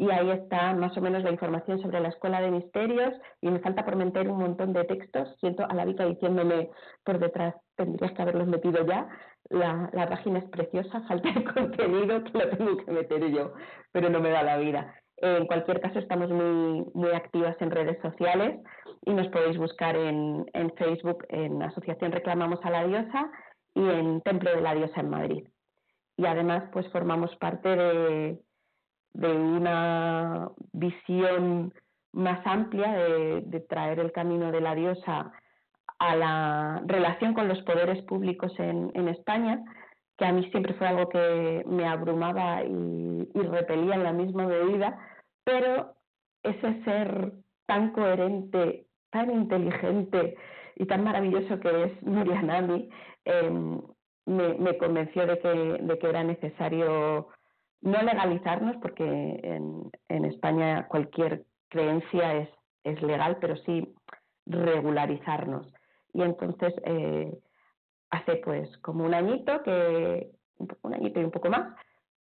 y 0.00 0.10
ahí 0.10 0.30
está 0.30 0.72
más 0.72 0.96
o 0.96 1.02
menos 1.02 1.22
la 1.22 1.30
información 1.30 1.78
sobre 1.82 2.00
la 2.00 2.08
Escuela 2.08 2.40
de 2.40 2.50
Misterios 2.50 3.12
y 3.42 3.50
me 3.50 3.60
falta 3.60 3.84
por 3.84 3.96
meter 3.96 4.30
un 4.30 4.38
montón 4.38 4.72
de 4.72 4.84
textos. 4.84 5.36
Siento 5.40 5.66
a 5.68 5.74
la 5.74 5.84
Vika 5.84 6.06
diciéndome 6.06 6.70
por 7.04 7.18
detrás, 7.18 7.54
tendrías 7.76 8.10
que 8.12 8.22
haberlos 8.22 8.48
metido 8.48 8.82
ya. 8.86 9.06
La, 9.50 9.90
la 9.92 10.08
página 10.08 10.38
es 10.38 10.48
preciosa, 10.48 11.02
falta 11.08 11.30
de 11.30 11.44
contenido 11.44 12.24
que 12.24 12.38
lo 12.38 12.48
tengo 12.48 12.76
que 12.78 12.90
meter 12.90 13.30
yo, 13.30 13.52
pero 13.92 14.08
no 14.08 14.20
me 14.20 14.30
da 14.30 14.42
la 14.42 14.56
vida. 14.56 14.94
En 15.22 15.46
cualquier 15.46 15.80
caso, 15.80 15.98
estamos 15.98 16.30
muy, 16.30 16.86
muy 16.94 17.10
activas 17.10 17.56
en 17.60 17.70
redes 17.70 18.00
sociales 18.00 18.58
y 19.04 19.12
nos 19.12 19.28
podéis 19.28 19.58
buscar 19.58 19.96
en, 19.96 20.48
en 20.54 20.70
Facebook 20.76 21.26
en 21.28 21.62
Asociación 21.62 22.12
Reclamamos 22.12 22.58
a 22.62 22.70
la 22.70 22.86
Diosa 22.86 23.30
y 23.74 23.86
en 23.86 24.20
Templo 24.22 24.50
de 24.54 24.62
la 24.62 24.74
Diosa 24.74 25.00
en 25.00 25.10
Madrid. 25.10 25.48
Y 26.16 26.26
además, 26.26 26.64
pues 26.72 26.90
formamos 26.90 27.34
parte 27.36 27.68
de, 27.68 28.38
de 29.12 29.32
una 29.32 30.48
visión 30.72 31.72
más 32.12 32.40
amplia 32.44 32.92
de, 32.92 33.60
traer 33.68 34.00
el 34.00 34.12
camino 34.12 34.50
de 34.50 34.60
la 34.60 34.74
diosa 34.74 35.32
a 35.98 36.16
la 36.16 36.82
relación 36.86 37.34
con 37.34 37.46
los 37.48 37.60
poderes 37.62 38.02
públicos 38.04 38.52
en, 38.58 38.90
en 38.94 39.08
España, 39.08 39.62
que 40.16 40.24
a 40.24 40.32
mí 40.32 40.48
siempre 40.50 40.74
fue 40.74 40.86
algo 40.86 41.08
que 41.08 41.62
me 41.66 41.86
abrumaba 41.86 42.64
y, 42.64 43.28
y, 43.34 43.42
repelía 43.42 43.94
en 43.94 44.04
la 44.04 44.12
misma 44.12 44.46
medida, 44.46 44.98
pero 45.50 45.96
ese 46.44 46.84
ser 46.84 47.32
tan 47.66 47.90
coherente, 47.90 48.86
tan 49.10 49.30
inteligente 49.32 50.36
y 50.76 50.86
tan 50.86 51.02
maravilloso 51.02 51.58
que 51.58 51.84
es 51.84 52.02
Nurianami, 52.02 52.88
eh, 53.24 53.50
me, 54.26 54.54
me, 54.54 54.78
convenció 54.78 55.26
de 55.26 55.38
que, 55.40 56.08
era 56.08 56.22
necesario 56.22 57.28
no 57.80 58.02
legalizarnos, 58.02 58.76
porque 58.76 59.02
en, 59.42 60.24
España 60.24 60.86
cualquier 60.86 61.44
creencia 61.68 62.34
es, 62.34 62.48
es, 62.84 63.02
legal, 63.02 63.38
pero 63.40 63.56
sí 63.56 63.92
regularizarnos. 64.46 65.66
Y 66.12 66.22
entonces, 66.22 66.74
eh, 66.84 67.36
hace 68.10 68.36
pues 68.36 68.68
como 68.78 69.04
un 69.04 69.14
añito, 69.14 69.62
que, 69.64 70.30
un 70.82 70.94
añito 70.94 71.20
y 71.20 71.24
un 71.24 71.32
poco 71.32 71.50
más, 71.50 71.74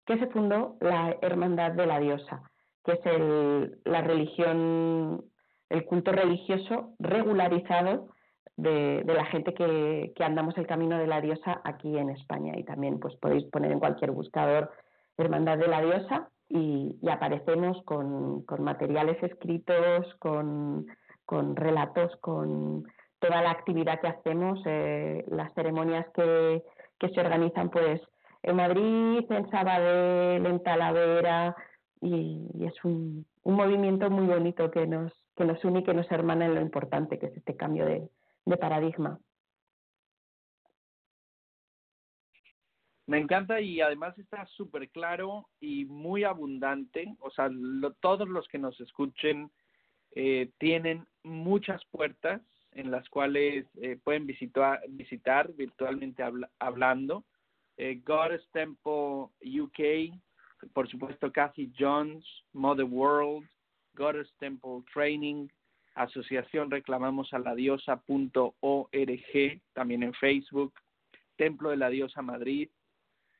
que 0.08 0.18
se 0.18 0.28
fundó 0.28 0.78
la 0.80 1.16
Hermandad 1.22 1.74
de 1.74 1.86
la 1.86 2.00
Diosa, 2.00 2.49
es 2.92 3.06
el, 3.06 3.80
la 3.86 4.02
religión, 4.02 5.26
el 5.70 5.86
culto 5.86 6.12
religioso 6.12 6.94
regularizado 7.00 8.10
de, 8.58 9.04
de, 9.04 9.14
la 9.14 9.26
gente 9.26 9.54
que, 9.54 10.12
que 10.16 10.24
andamos 10.24 10.58
el 10.58 10.68
camino 10.68 10.98
de 10.98 11.08
la 11.08 11.22
diosa 11.22 11.62
aquí 11.64 11.98
en 11.98 12.10
España. 12.10 12.58
Y 12.58 12.64
también 12.64 13.00
pues 13.00 13.16
podéis 13.16 13.46
poner 13.46 13.72
en 13.72 13.80
cualquier 13.80 14.12
buscador 14.12 14.72
Hermandad 15.18 15.58
de 15.58 15.68
la 15.68 15.82
Diosa 15.82 16.30
y, 16.48 16.98
y 17.02 17.10
aparecemos 17.10 17.82
con, 17.84 18.44
con, 18.44 18.64
materiales 18.64 19.22
escritos, 19.22 20.14
con, 20.20 20.88
con, 21.26 21.56
relatos, 21.56 22.16
con 22.22 22.86
toda 23.20 23.42
la 23.42 23.52
actividad 23.52 24.00
que 24.00 24.08
hacemos, 24.08 24.62
eh, 24.66 25.26
las 25.28 25.54
ceremonias 25.54 26.08
que, 26.14 26.64
que, 26.98 27.10
se 27.10 27.20
organizan 27.20 27.70
pues 27.70 28.02
en 28.44 28.56
Madrid, 28.56 29.26
en 29.30 29.50
Sabadell, 29.52 30.46
en 30.46 30.64
Talavera 30.64 31.56
y, 32.02 32.47
es 32.66 32.84
un, 32.84 33.26
un, 33.43 33.56
movimiento 33.56 34.10
muy 34.10 34.26
bonito 34.26 34.72
que 34.72 34.88
nos, 34.88 35.14
que 35.36 35.45
nos 35.45 35.64
une 35.64 35.80
y 35.80 35.84
que 35.84 35.93
nos 35.93 36.10
hermana 36.12 36.45
en 36.45 36.56
lo 36.56 36.62
importante 36.62 37.20
que 37.20 37.28
es 37.28 37.38
este 37.38 37.56
cambio 37.56 37.86
de, 37.86 38.10
de 38.45 38.58
paradigma. 38.58 39.20
Me 43.10 43.18
encanta 43.18 43.60
y 43.60 43.82
además 43.82 44.18
está 44.20 44.45
súper 44.45 44.88
claro 44.89 45.50
y 45.60 45.86
muy 45.86 46.24
abundante. 46.24 47.16
O 47.22 47.32
sea, 47.32 47.50
lo, 47.50 47.93
todos 47.93 48.30
los 48.30 48.47
que 48.47 48.60
nos 48.60 48.80
escuchen 48.80 49.50
eh, 50.12 50.52
tienen 50.60 51.08
muchas 51.24 51.84
puertas 51.86 52.41
en 52.72 52.91
las 52.91 53.10
cuales 53.10 53.66
eh, 53.82 53.97
pueden 54.04 54.28
visitar, 54.28 54.80
visitar 54.89 55.52
virtualmente 55.54 56.22
habla, 56.22 56.52
hablando. 56.60 57.26
Eh, 57.78 58.00
Temple 58.52 59.30
UK, 59.41 60.14
por 60.74 60.89
supuesto 60.89 61.32
Kathy 61.32 61.72
Jones, 61.78 62.26
Mother 62.53 62.86
World, 62.86 63.47
Goddess 63.93 64.32
Temple 64.39 64.84
Training, 64.93 65.47
Asociación 65.95 66.72
Reclamamos 66.72 67.34
a 67.34 67.39
la 67.39 67.55
Diosa.org, 67.55 68.41
también 69.74 70.03
en 70.03 70.14
Facebook, 70.14 70.74
Templo 71.36 71.70
de 71.70 71.78
la 71.78 71.89
Diosa 71.89 72.22
Madrid, 72.22 72.70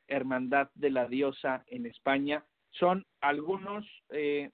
Hermandad 0.08 0.70
de 0.76 0.90
la 0.90 1.08
Diosa 1.08 1.64
en 1.68 1.86
España. 1.86 2.44
Son 2.72 3.06
algunos 3.22 3.86
eh, 4.10 4.52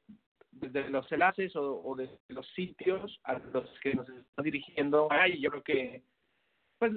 de 0.51 0.89
los 0.89 1.11
enlaces 1.11 1.55
o, 1.55 1.81
o, 1.81 1.95
de 1.95 2.09
los 2.29 2.47
sitios 2.53 3.19
a 3.23 3.39
los 3.39 3.69
que 3.81 3.93
nos 3.93 4.07
está 4.07 4.41
dirigiendo. 4.41 5.07
Ay, 5.11 5.39
yo 5.41 5.49
creo 5.49 5.63
que, 5.63 6.03
pues, 6.79 6.93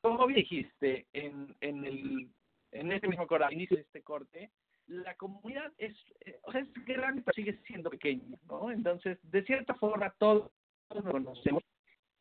como 0.00 0.26
dijiste 0.26 1.06
en, 1.12 1.54
en, 1.60 1.84
el, 1.84 2.28
en 2.72 2.92
este 2.92 3.08
mismo 3.08 3.26
corte, 3.26 3.54
inicio 3.54 3.76
de 3.76 3.82
este 3.82 4.02
corte, 4.02 4.50
la 4.88 5.14
comunidad 5.16 5.72
es, 5.78 5.96
eh, 6.20 6.38
o 6.42 6.52
sea, 6.52 6.60
es 6.60 6.72
grande, 6.84 7.22
pero 7.24 7.34
sigue 7.34 7.58
siendo 7.66 7.90
pequeña, 7.90 8.38
¿no? 8.48 8.70
Entonces, 8.70 9.18
de 9.22 9.44
cierta 9.44 9.74
forma, 9.74 10.14
todos, 10.18 10.50
todos 10.88 11.04
nos 11.04 11.12
conocemos. 11.12 11.62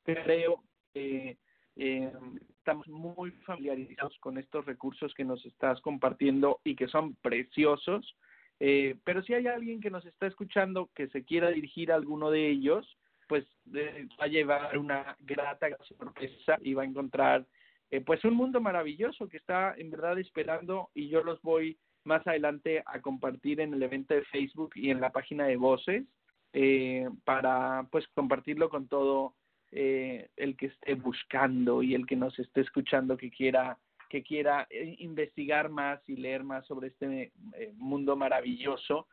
Creo 0.04 0.64
que 0.94 1.38
eh, 1.76 2.12
estamos 2.58 2.88
muy 2.88 3.32
familiarizados 3.46 4.18
con 4.20 4.38
estos 4.38 4.66
recursos 4.66 5.14
que 5.14 5.24
nos 5.24 5.46
estás 5.46 5.82
compartiendo 5.82 6.60
y 6.64 6.76
que 6.76 6.88
son 6.88 7.16
preciosos. 7.16 8.16
Eh, 8.60 8.96
pero 9.04 9.22
si 9.24 9.34
hay 9.34 9.48
alguien 9.48 9.82
que 9.82 9.90
nos 9.90 10.06
está 10.06 10.28
escuchando 10.28 10.90
que 10.96 11.08
se 11.10 11.24
quiera 11.26 11.50
dirigir 11.50 11.92
a 11.92 11.96
alguno 11.96 12.32
de 12.32 12.50
ellos, 12.50 12.98
pues 13.28 13.46
eh, 13.74 14.08
va 14.20 14.26
a 14.26 14.28
llevar 14.28 14.78
una 14.78 15.18
grata 15.20 15.68
sorpresa 15.84 16.58
y 16.62 16.74
va 16.74 16.84
a 16.84 16.86
encontrar 16.86 17.46
eh, 17.92 18.02
pues 18.02 18.24
un 18.26 18.34
mundo 18.34 18.62
maravilloso 18.62 19.28
que 19.28 19.38
está 19.38 19.76
en 19.78 19.90
verdad 19.90 20.18
esperando 20.20 20.90
y 20.94 21.10
yo 21.10 21.24
los 21.24 21.42
voy 21.42 21.78
más 22.06 22.26
adelante 22.28 22.84
a 22.86 23.02
compartir 23.02 23.60
en 23.60 23.74
el 23.74 23.84
evento 23.84 24.14
de 24.14 24.24
Facebook 24.26 24.72
y 24.76 24.90
en 24.92 25.02
la 25.02 25.12
página 25.12 25.46
de 25.46 25.58
Voces 25.58 26.06
eh, 26.54 27.10
para 27.24 27.88
pues 27.92 28.08
compartirlo 28.14 28.70
con 28.70 28.88
todo 28.88 29.34
eh, 29.78 30.30
el 30.38 30.56
que 30.56 30.68
esté 30.68 30.94
buscando 30.94 31.84
y 31.84 31.96
el 31.96 32.06
que 32.06 32.16
nos 32.16 32.40
esté 32.40 32.62
escuchando 32.62 33.18
que 33.18 33.30
quiera 33.30 33.78
que 34.10 34.24
quiera 34.24 34.66
eh, 34.70 34.96
investigar 35.00 35.68
más 35.70 36.00
y 36.08 36.16
leer 36.16 36.46
más 36.46 36.66
sobre 36.66 36.88
este 36.88 37.34
eh, 37.56 37.74
mundo 37.76 38.16
maravilloso. 38.16 39.08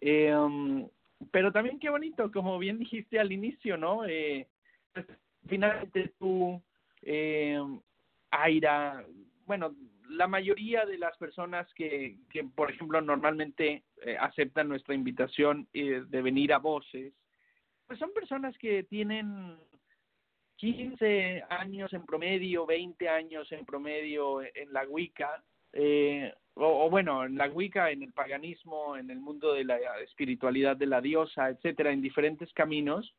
Um, 0.00 0.88
pero 1.30 1.52
también 1.52 1.78
qué 1.78 1.90
bonito, 1.90 2.32
como 2.32 2.58
bien 2.58 2.78
dijiste 2.78 3.20
al 3.20 3.30
inicio, 3.30 3.76
¿no? 3.76 4.04
Pues, 4.94 5.06
finalmente 5.46 6.14
tú, 6.18 6.62
Aira, 8.30 9.04
bueno, 9.44 9.74
la 10.16 10.26
mayoría 10.26 10.84
de 10.84 10.98
las 10.98 11.16
personas 11.16 11.72
que, 11.74 12.16
por 12.54 12.70
ejemplo, 12.70 13.00
normalmente 13.00 13.84
eh, 14.02 14.16
aceptan 14.18 14.68
nuestra 14.68 14.94
invitación 14.94 15.68
eh, 15.72 16.02
de 16.06 16.22
venir 16.22 16.52
a 16.52 16.58
Voces, 16.58 17.12
pues 17.86 17.98
son 17.98 18.12
personas 18.12 18.56
que 18.58 18.82
tienen 18.84 19.56
15 20.56 21.44
años 21.50 21.92
en 21.92 22.04
promedio, 22.04 22.66
20 22.66 23.08
años 23.08 23.50
en 23.52 23.64
promedio 23.64 24.42
en 24.42 24.72
la 24.72 24.84
Wicca, 24.88 25.44
eh, 25.72 26.32
o, 26.54 26.86
o, 26.86 26.90
bueno, 26.90 27.24
en 27.24 27.36
la 27.36 27.48
Wicca, 27.48 27.90
en 27.90 28.02
el 28.02 28.12
paganismo, 28.12 28.96
en 28.96 29.10
el 29.10 29.20
mundo 29.20 29.52
de 29.52 29.64
la 29.64 29.78
espiritualidad 30.00 30.76
de 30.76 30.86
la 30.86 31.00
diosa, 31.00 31.50
etcétera, 31.50 31.92
en 31.92 32.00
diferentes 32.00 32.52
caminos. 32.54 33.14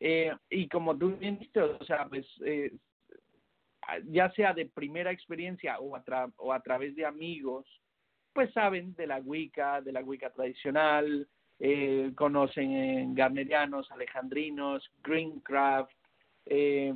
Eh, 0.00 0.32
y 0.48 0.66
como 0.68 0.96
tú 0.96 1.14
bien 1.16 1.38
dijiste, 1.38 1.60
o 1.60 1.84
sea, 1.84 2.06
pues, 2.08 2.26
eh, 2.44 2.72
ya 4.06 4.30
sea 4.32 4.52
de 4.52 4.66
primera 4.66 5.10
experiencia 5.10 5.78
o 5.78 5.96
a, 5.96 6.60
través 6.60 6.94
de 6.96 7.06
amigos, 7.06 7.66
pues 8.32 8.52
saben 8.52 8.94
de 8.94 9.06
la 9.06 9.18
Wicca, 9.18 9.80
de 9.80 9.92
la 9.92 10.00
Wicca 10.00 10.30
tradicional, 10.30 11.28
eh, 11.58 12.12
conocen 12.14 12.72
en 12.72 13.14
Garnerianos, 13.14 13.90
Alejandrinos, 13.90 14.90
Greencraft, 15.02 15.92
eh, 16.46 16.94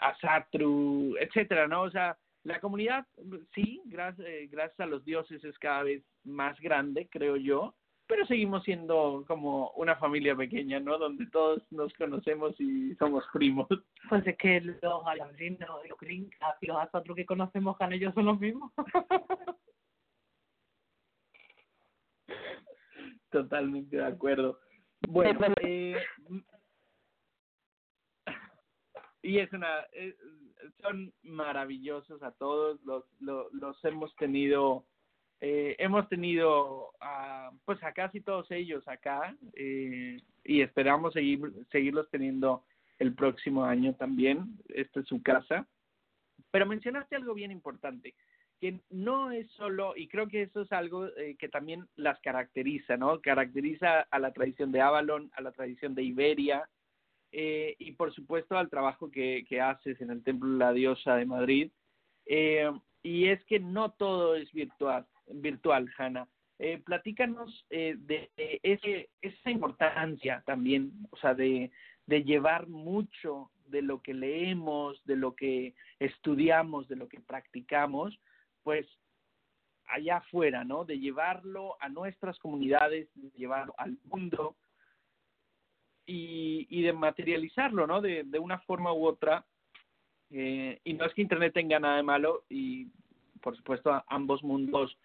Asatru, 0.00 1.16
etcétera, 1.20 1.68
¿no? 1.68 1.82
O 1.82 1.90
sea, 1.90 2.16
la 2.44 2.60
comunidad, 2.60 3.06
sí, 3.54 3.82
gracias, 3.86 4.26
eh, 4.26 4.48
gracias 4.50 4.80
a 4.80 4.86
los 4.86 5.04
dioses 5.04 5.42
es 5.44 5.58
cada 5.58 5.82
vez 5.82 6.02
más 6.24 6.58
grande, 6.60 7.08
creo 7.10 7.36
yo, 7.36 7.74
pero 8.06 8.26
seguimos 8.26 8.62
siendo 8.64 9.24
como 9.26 9.70
una 9.70 9.96
familia 9.96 10.36
pequeña, 10.36 10.78
¿no? 10.80 10.98
Donde 10.98 11.26
todos 11.26 11.62
nos 11.70 11.92
conocemos 11.94 12.54
y 12.60 12.94
somos 12.96 13.24
primos. 13.32 13.66
Pues 14.08 14.26
es 14.26 14.36
que 14.36 14.60
los 14.60 15.06
alejandrinos, 15.06 15.68
los 15.88 15.98
Greencraft 15.98 16.62
y 16.62 16.66
los 16.66 16.76
Asatru 16.76 17.14
que 17.14 17.26
conocemos 17.26 17.76
con 17.76 17.92
ellos 17.92 18.14
son 18.14 18.26
los 18.26 18.38
mismos. 18.38 18.72
Totalmente 23.30 23.96
de 23.96 24.04
acuerdo. 24.04 24.60
Bueno, 25.08 25.40
eh, 25.62 25.96
y 29.22 29.38
es 29.38 29.52
una 29.52 29.80
eh, 29.92 30.16
son 30.80 31.12
maravillosos 31.22 32.22
a 32.22 32.30
todos 32.32 32.80
los 32.84 33.04
los, 33.20 33.52
los 33.52 33.84
hemos 33.84 34.14
tenido 34.16 34.84
eh, 35.40 35.76
hemos 35.78 36.08
tenido 36.08 36.92
a, 37.00 37.50
pues 37.64 37.82
a 37.82 37.92
casi 37.92 38.20
todos 38.20 38.50
ellos 38.50 38.86
acá 38.88 39.36
eh, 39.54 40.18
y 40.44 40.62
esperamos 40.62 41.12
seguir 41.12 41.40
seguirlos 41.70 42.08
teniendo 42.10 42.64
el 42.98 43.14
próximo 43.14 43.64
año 43.64 43.94
también 43.94 44.56
esta 44.68 45.00
es 45.00 45.06
su 45.06 45.22
casa 45.22 45.66
pero 46.50 46.64
mencionaste 46.64 47.16
algo 47.16 47.34
bien 47.34 47.50
importante 47.50 48.14
que 48.58 48.80
no 48.88 49.32
es 49.32 49.50
solo, 49.50 49.94
y 49.94 50.08
creo 50.08 50.28
que 50.28 50.40
eso 50.40 50.62
es 50.62 50.72
algo 50.72 51.08
eh, 51.08 51.36
que 51.38 51.50
también 51.50 51.86
las 51.94 52.18
caracteriza, 52.20 52.96
¿no? 52.96 53.20
Caracteriza 53.20 54.06
a 54.10 54.18
la 54.18 54.32
tradición 54.32 54.72
de 54.72 54.80
Avalon, 54.80 55.30
a 55.34 55.42
la 55.42 55.52
tradición 55.52 55.94
de 55.94 56.02
Iberia, 56.04 56.66
eh, 57.32 57.76
y 57.78 57.92
por 57.92 58.14
supuesto 58.14 58.56
al 58.56 58.70
trabajo 58.70 59.10
que, 59.10 59.44
que, 59.46 59.60
haces 59.60 60.00
en 60.00 60.10
el 60.10 60.24
Templo 60.24 60.48
de 60.48 60.58
la 60.58 60.72
Diosa 60.72 61.16
de 61.16 61.26
Madrid. 61.26 61.70
Y 63.06 63.28
es 63.28 63.44
que 63.44 63.60
no 63.60 63.92
todo 63.92 64.34
es 64.34 64.50
virtual, 64.52 65.06
virtual 65.26 65.90
Hanna. 65.96 66.28
Eh, 66.58 66.78
platícanos 66.78 67.66
eh, 67.68 67.96
de, 67.98 68.30
ese, 68.62 69.10
esa 69.20 69.50
importancia 69.50 70.42
también, 70.46 70.92
o 71.10 71.16
sea, 71.18 71.34
de, 71.34 71.70
de 72.06 72.24
llevar 72.24 72.66
mucho 72.66 73.50
de 73.66 73.82
lo 73.82 74.00
que 74.00 74.14
leemos, 74.14 75.04
de 75.04 75.16
lo 75.16 75.34
que 75.34 75.74
estudiamos, 75.98 76.88
de 76.88 76.96
lo 76.96 77.08
que 77.08 77.20
practicamos, 77.20 78.18
pues 78.62 78.86
allá 79.88 80.18
afuera, 80.18 80.64
¿no? 80.64 80.84
De 80.84 80.98
llevarlo 80.98 81.76
a 81.80 81.88
nuestras 81.88 82.38
comunidades, 82.38 83.08
de 83.14 83.30
llevarlo 83.36 83.74
al 83.76 83.98
mundo 84.04 84.56
y, 86.06 86.66
y 86.70 86.82
de 86.82 86.92
materializarlo, 86.92 87.86
¿no? 87.86 88.00
De, 88.00 88.24
de 88.24 88.38
una 88.38 88.58
forma 88.60 88.92
u 88.92 89.06
otra. 89.06 89.44
Eh, 90.30 90.80
y 90.84 90.94
no 90.94 91.04
es 91.04 91.14
que 91.14 91.22
Internet 91.22 91.52
tenga 91.54 91.78
nada 91.78 91.96
de 91.96 92.02
malo 92.02 92.44
y, 92.48 92.88
por 93.40 93.56
supuesto, 93.56 94.02
ambos 94.08 94.42
mundos 94.42 94.96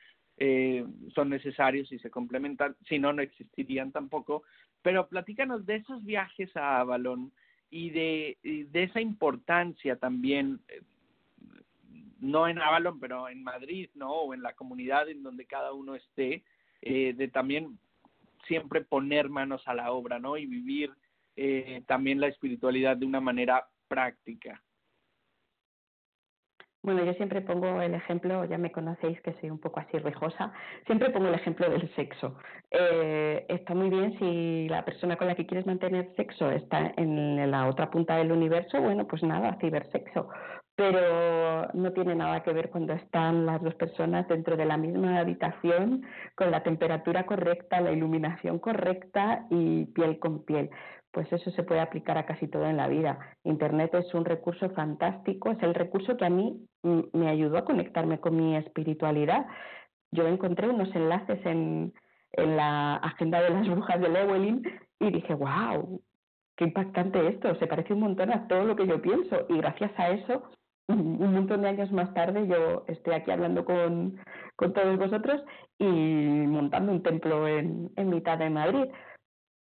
eh, 0.44 0.84
son 1.14 1.30
necesarios 1.30 1.92
y 1.92 2.00
se 2.00 2.10
complementan, 2.10 2.76
si 2.90 2.98
no, 2.98 3.14
no 3.14 3.22
existirían 3.22 3.92
tampoco. 3.92 4.42
Pero 4.82 5.08
platícanos 5.08 5.68
de 5.68 5.76
esos 5.76 6.04
viajes 6.04 6.58
a 6.58 6.80
Avalon 6.80 7.32
y 7.70 7.92
de, 7.92 8.38
de 8.72 8.84
esa 8.84 9.00
importancia 9.00 9.98
también 9.98 10.60
eh, 10.68 10.82
no 12.22 12.48
en 12.48 12.60
Avalon, 12.60 13.00
pero 13.00 13.30
en 13.30 13.44
Madrid, 13.44 13.92
¿no? 13.94 14.12
O 14.12 14.34
en 14.34 14.42
la 14.42 14.54
comunidad 14.54 15.10
en 15.10 15.22
donde 15.22 15.46
cada 15.46 15.74
uno 15.74 15.94
esté, 15.94 16.44
eh, 16.82 17.14
de 17.14 17.28
también 17.28 17.78
siempre 18.48 18.82
poner 18.82 19.30
manos 19.30 19.68
a 19.68 19.76
la 19.76 19.92
obra, 19.92 20.18
¿no? 20.18 20.38
Y 20.38 20.48
vivir 20.48 20.92
eh, 21.36 21.84
también 21.86 22.20
la 22.20 22.28
espiritualidad 22.28 22.98
de 22.98 23.06
una 23.06 23.22
manera 23.22 23.68
práctica. 23.88 24.64
Bueno, 26.84 27.04
yo 27.06 27.14
siempre 27.14 27.42
pongo 27.42 27.80
el 27.80 27.94
ejemplo, 27.94 28.44
ya 28.46 28.58
me 28.58 28.72
conocéis 28.72 29.22
que 29.22 29.34
soy 29.34 29.52
un 29.52 29.60
poco 29.60 29.80
así 29.80 30.00
rijosa, 30.00 30.52
siempre 30.88 31.12
pongo 31.12 31.28
el 31.28 31.36
ejemplo 31.36 31.70
del 31.70 31.94
sexo. 31.94 32.38
Eh, 32.72 33.46
está 33.50 33.76
muy 33.76 33.90
bien 33.92 34.18
si 34.18 34.68
la 34.68 34.84
persona 34.84 35.16
con 35.16 35.28
la 35.28 35.36
que 35.36 35.46
quieres 35.46 35.68
mantener 35.68 36.12
sexo 36.16 36.50
está 36.50 36.92
en 36.98 37.52
la 37.52 37.68
otra 37.68 37.92
punta 37.92 38.16
del 38.16 38.32
universo, 38.32 38.82
bueno, 38.82 39.08
pues 39.08 39.22
nada, 39.22 39.58
cibersexo. 39.62 40.30
Pero 40.76 41.68
no 41.74 41.92
tiene 41.94 42.16
nada 42.16 42.42
que 42.42 42.54
ver 42.54 42.72
cuando 42.72 42.94
están 42.94 43.46
las 43.46 43.62
dos 43.62 43.76
personas 43.76 44.28
dentro 44.28 44.58
de 44.58 44.66
la 44.66 44.78
misma 44.78 45.20
habitación, 45.20 46.04
con 46.34 46.50
la 46.50 46.64
temperatura 46.64 47.28
correcta, 47.28 47.80
la 47.82 47.92
iluminación 47.92 48.58
correcta 48.58 49.46
y 49.52 49.86
piel 49.86 50.18
con 50.18 50.44
piel 50.46 50.72
pues 51.12 51.32
eso 51.32 51.52
se 51.52 51.64
puede 51.64 51.82
aplicar 51.82 52.18
a 52.18 52.26
casi 52.26 52.48
todo 52.48 52.66
en 52.66 52.78
la 52.78 52.88
vida. 52.88 53.20
Internet 53.44 53.94
es 53.96 54.14
un 54.14 54.26
recurso 54.26 54.70
fantástico, 54.72 55.52
es 55.52 55.62
el 55.62 55.74
recurso 55.74 56.16
que 56.18 56.26
a 56.26 56.30
mí 56.30 56.66
me 56.84 57.30
ayudó 57.30 57.58
a 57.58 57.66
conectarme 57.66 58.20
con 58.20 58.36
mi 58.36 58.56
espiritualidad. 58.56 59.46
Yo 60.12 60.28
encontré 60.28 60.70
unos 60.70 60.94
enlaces 60.96 61.46
en, 61.46 61.94
en 62.34 62.58
la 62.58 62.96
agenda 62.96 63.42
de 63.42 63.50
las 63.50 63.68
brujas 63.68 64.00
de 64.00 64.10
Lewelyn 64.10 64.62
y 65.00 65.12
dije, 65.12 65.34
wow, 65.34 66.02
qué 66.56 66.66
impactante 66.66 67.28
esto, 67.28 67.56
se 67.56 67.68
parece 67.68 67.94
un 67.94 68.02
montón 68.02 68.32
a 68.32 68.48
todo 68.48 68.64
lo 68.66 68.76
que 68.76 68.88
yo 68.88 69.02
pienso 69.02 69.46
y 69.50 69.58
gracias 69.58 69.92
a 69.98 70.10
eso, 70.10 70.44
un 70.88 71.34
montón 71.34 71.62
de 71.62 71.70
años 71.70 71.92
más 71.92 72.14
tarde 72.14 72.48
yo 72.48 72.84
estoy 72.88 73.14
aquí 73.14 73.32
hablando 73.32 73.64
con, 73.64 74.18
con 74.56 74.74
todos 74.74 74.98
vosotros 74.98 75.42
y 75.78 75.86
montando 75.86 76.92
un 76.92 77.02
templo 77.02 77.48
en, 77.48 77.92
en 77.96 78.10
mitad 78.10 78.38
de 78.38 78.50
Madrid 78.50 78.86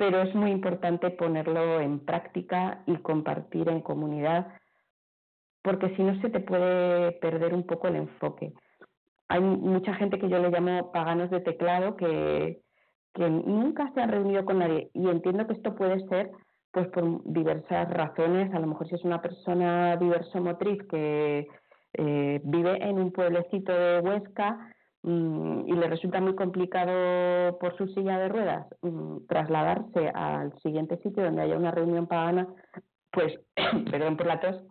pero 0.02 0.20
es 0.20 0.34
muy 0.34 0.50
importante 0.50 1.10
ponerlo 1.10 1.80
en 1.80 2.00
práctica 2.00 2.82
y 2.86 2.96
compartir 2.96 3.68
en 3.68 3.80
comunidad, 3.80 4.48
porque 5.62 5.94
si 5.94 6.02
no 6.02 6.20
se 6.20 6.28
te 6.28 6.40
puede 6.40 7.12
perder 7.20 7.54
un 7.54 7.64
poco 7.64 7.86
el 7.86 7.94
enfoque. 7.94 8.52
Hay 9.28 9.40
mucha 9.40 9.94
gente 9.94 10.18
que 10.18 10.28
yo 10.28 10.40
le 10.40 10.50
llamo 10.50 10.90
paganos 10.90 11.30
de 11.30 11.38
teclado 11.38 11.94
que, 11.96 12.62
que 13.14 13.30
nunca 13.30 13.92
se 13.94 14.00
han 14.00 14.10
reunido 14.10 14.44
con 14.44 14.58
nadie 14.58 14.90
y 14.92 15.08
entiendo 15.08 15.46
que 15.46 15.52
esto 15.52 15.76
puede 15.76 16.04
ser 16.08 16.32
pues 16.72 16.88
por 16.88 17.22
diversas 17.22 17.88
razones, 17.88 18.52
a 18.52 18.58
lo 18.58 18.66
mejor 18.66 18.88
si 18.88 18.96
es 18.96 19.04
una 19.04 19.22
persona 19.22 19.96
diverso 19.98 20.40
motriz 20.40 20.82
que 20.90 21.46
eh, 21.92 22.40
vive 22.42 22.82
en 22.82 22.98
un 22.98 23.12
pueblecito 23.12 23.72
de 23.72 24.00
Huesca 24.00 24.74
y 25.04 25.72
le 25.72 25.88
resulta 25.88 26.20
muy 26.20 26.36
complicado 26.36 27.58
por 27.58 27.76
su 27.76 27.88
silla 27.88 28.18
de 28.18 28.28
ruedas 28.28 28.66
mm, 28.82 29.26
trasladarse 29.26 30.08
al 30.14 30.56
siguiente 30.60 30.96
sitio 30.98 31.24
donde 31.24 31.42
haya 31.42 31.56
una 31.56 31.72
reunión 31.72 32.06
pagana, 32.06 32.46
pues, 33.10 33.40
perdón 33.90 34.16
por 34.16 34.26
la 34.26 34.40
tos, 34.40 34.62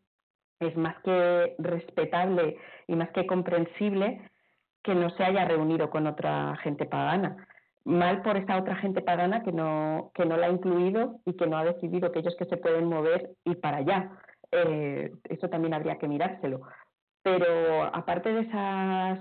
es 0.61 0.77
más 0.77 0.95
que 1.03 1.55
respetable 1.57 2.57
y 2.87 2.95
más 2.95 3.09
que 3.11 3.25
comprensible 3.25 4.21
que 4.83 4.95
no 4.95 5.09
se 5.11 5.23
haya 5.23 5.45
reunido 5.45 5.89
con 5.89 6.07
otra 6.07 6.55
gente 6.57 6.85
pagana. 6.85 7.47
Mal 7.83 8.21
por 8.21 8.37
esa 8.37 8.57
otra 8.57 8.75
gente 8.75 9.01
pagana 9.01 9.43
que 9.43 9.51
no, 9.51 10.11
que 10.13 10.25
no 10.25 10.37
la 10.37 10.47
ha 10.47 10.51
incluido 10.51 11.19
y 11.25 11.35
que 11.35 11.47
no 11.47 11.57
ha 11.57 11.65
decidido 11.65 12.11
que 12.11 12.19
ellos 12.19 12.35
que 12.37 12.45
se 12.45 12.57
pueden 12.57 12.85
mover 12.85 13.31
y 13.43 13.55
para 13.55 13.77
allá. 13.77 14.11
Eh, 14.51 15.11
eso 15.29 15.49
también 15.49 15.73
habría 15.73 15.97
que 15.97 16.09
mirárselo 16.09 16.61
Pero 17.23 17.83
aparte 17.83 18.33
de 18.33 18.41
esas 18.41 19.19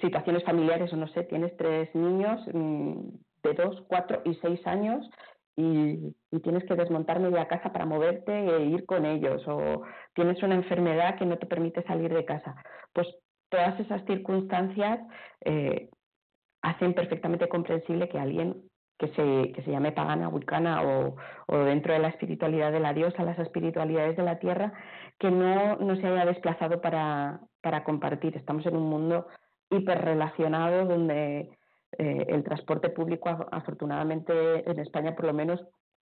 situaciones 0.00 0.44
familiares, 0.44 0.92
o 0.92 0.96
no 0.96 1.08
sé, 1.08 1.24
tienes 1.24 1.56
tres 1.56 1.94
niños 1.94 2.40
mm, 2.52 3.08
de 3.42 3.54
dos, 3.54 3.82
cuatro 3.88 4.22
y 4.24 4.34
seis 4.36 4.64
años 4.66 5.08
y, 5.56 6.14
tienes 6.42 6.64
que 6.64 6.74
desmontar 6.74 7.18
media 7.18 7.48
casa 7.48 7.72
para 7.72 7.86
moverte 7.86 8.32
e 8.32 8.64
ir 8.66 8.84
con 8.84 9.06
ellos, 9.06 9.42
o 9.48 9.82
tienes 10.14 10.40
una 10.42 10.54
enfermedad 10.54 11.16
que 11.16 11.24
no 11.24 11.38
te 11.38 11.46
permite 11.46 11.82
salir 11.84 12.12
de 12.12 12.24
casa. 12.24 12.54
Pues 12.92 13.08
todas 13.48 13.78
esas 13.80 14.04
circunstancias 14.04 15.00
eh, 15.44 15.88
hacen 16.62 16.94
perfectamente 16.94 17.48
comprensible 17.48 18.08
que 18.08 18.18
alguien 18.18 18.62
que 18.98 19.08
se, 19.08 19.52
que 19.52 19.62
se 19.62 19.70
llame 19.70 19.92
pagana, 19.92 20.28
vulcana 20.28 20.82
o, 20.82 21.16
o, 21.46 21.58
dentro 21.58 21.92
de 21.92 21.98
la 21.98 22.08
espiritualidad 22.08 22.72
de 22.72 22.80
la 22.80 22.94
diosa, 22.94 23.24
las 23.24 23.38
espiritualidades 23.38 24.16
de 24.16 24.22
la 24.22 24.38
tierra, 24.38 24.72
que 25.18 25.30
no, 25.30 25.76
no 25.76 25.96
se 25.96 26.06
haya 26.06 26.24
desplazado 26.26 26.80
para, 26.80 27.40
para 27.60 27.84
compartir. 27.84 28.36
Estamos 28.36 28.64
en 28.66 28.76
un 28.76 28.88
mundo 28.88 29.26
hiperrelacionado 29.70 30.86
donde 30.86 31.50
eh, 31.98 32.26
el 32.28 32.44
transporte 32.44 32.90
público, 32.90 33.28
afortunadamente 33.50 34.68
en 34.70 34.78
España 34.80 35.14
por 35.14 35.26
lo 35.26 35.32
menos, 35.32 35.60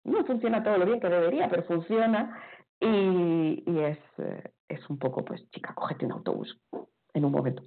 no 0.04 0.24
funciona 0.24 0.62
todo 0.62 0.78
lo 0.78 0.86
bien 0.86 1.00
que 1.00 1.08
debería, 1.08 1.48
pero 1.48 1.64
funciona 1.64 2.40
y, 2.80 3.62
y 3.66 3.78
es, 3.80 3.98
eh, 4.18 4.50
es 4.68 4.88
un 4.88 4.98
poco, 4.98 5.24
pues, 5.24 5.48
chica, 5.50 5.74
cógete 5.74 6.06
un 6.06 6.12
autobús 6.12 6.60
en 7.14 7.24
un 7.24 7.32
momento. 7.32 7.62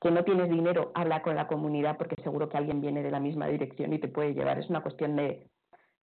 Que 0.00 0.10
no 0.10 0.24
tienes 0.24 0.48
dinero, 0.48 0.92
habla 0.94 1.22
con 1.22 1.34
la 1.34 1.48
comunidad 1.48 1.96
porque 1.98 2.22
seguro 2.22 2.48
que 2.48 2.56
alguien 2.56 2.80
viene 2.80 3.02
de 3.02 3.10
la 3.10 3.20
misma 3.20 3.48
dirección 3.48 3.92
y 3.92 3.98
te 3.98 4.08
puede 4.08 4.32
llevar. 4.32 4.58
Es 4.58 4.70
una 4.70 4.82
cuestión 4.82 5.16
de, 5.16 5.48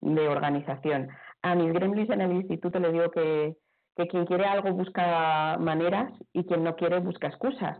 de 0.01 0.27
organización. 0.27 1.09
A 1.41 1.55
mis 1.55 1.71
gremlins 1.71 2.09
en 2.09 2.21
el 2.21 2.33
instituto 2.33 2.79
le 2.79 2.91
digo 2.91 3.09
que, 3.11 3.55
que 3.95 4.07
quien 4.07 4.25
quiere 4.25 4.45
algo 4.45 4.73
busca 4.73 5.57
maneras 5.59 6.11
y 6.33 6.43
quien 6.43 6.63
no 6.63 6.75
quiere 6.75 6.99
busca 6.99 7.27
excusas. 7.27 7.79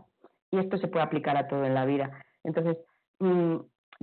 Y 0.50 0.58
esto 0.58 0.78
se 0.78 0.88
puede 0.88 1.04
aplicar 1.04 1.36
a 1.36 1.48
todo 1.48 1.64
en 1.64 1.74
la 1.74 1.84
vida. 1.84 2.24
Entonces, 2.44 2.78
Mm, 3.18 3.56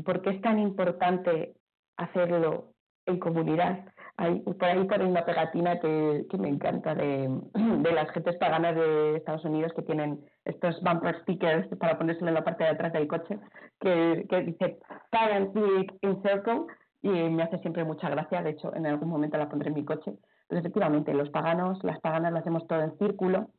¿por 0.03 0.21
qué 0.21 0.31
es 0.31 0.41
tan 0.41 0.59
importante 0.59 1.53
hacerlo 1.97 2.73
en 3.05 3.19
comunidad? 3.19 3.85
Hay, 4.17 4.39
por 4.39 4.63
ahí 4.65 4.83
por 4.85 5.01
una 5.01 5.25
pegatina 5.25 5.79
que, 5.79 6.25
que 6.29 6.37
me 6.37 6.49
encanta 6.49 6.95
de, 6.95 7.29
de, 7.53 7.91
las 7.91 8.09
gentes 8.11 8.37
paganas 8.37 8.75
de 8.75 9.17
Estados 9.17 9.45
Unidos 9.45 9.73
que 9.75 9.83
tienen 9.83 10.23
estos 10.45 10.81
bumper 10.81 11.21
stickers 11.21 11.67
para 11.77 11.97
ponérselo 11.97 12.29
en 12.29 12.35
la 12.35 12.43
parte 12.43 12.63
de 12.63 12.71
atrás 12.71 12.93
del 12.93 13.07
coche, 13.07 13.39
que, 13.79 14.25
que 14.29 14.41
dice 14.41 14.79
Parents 15.11 15.55
in 16.01 16.21
Circle 16.21 16.65
y 17.01 17.09
me 17.09 17.43
hace 17.43 17.59
siempre 17.59 17.83
mucha 17.83 18.09
gracia, 18.09 18.41
de 18.41 18.51
hecho 18.51 18.73
en 18.75 18.85
algún 18.85 19.09
momento 19.09 19.37
la 19.37 19.49
pondré 19.49 19.69
en 19.69 19.75
mi 19.75 19.85
coche. 19.85 20.13
Pero 20.47 20.59
efectivamente, 20.59 21.13
los 21.13 21.29
paganos, 21.29 21.83
las 21.83 21.99
paganas 21.99 22.31
lo 22.31 22.39
hacemos 22.39 22.67
todo 22.67 22.81
en 22.81 22.97
círculo 22.97 23.49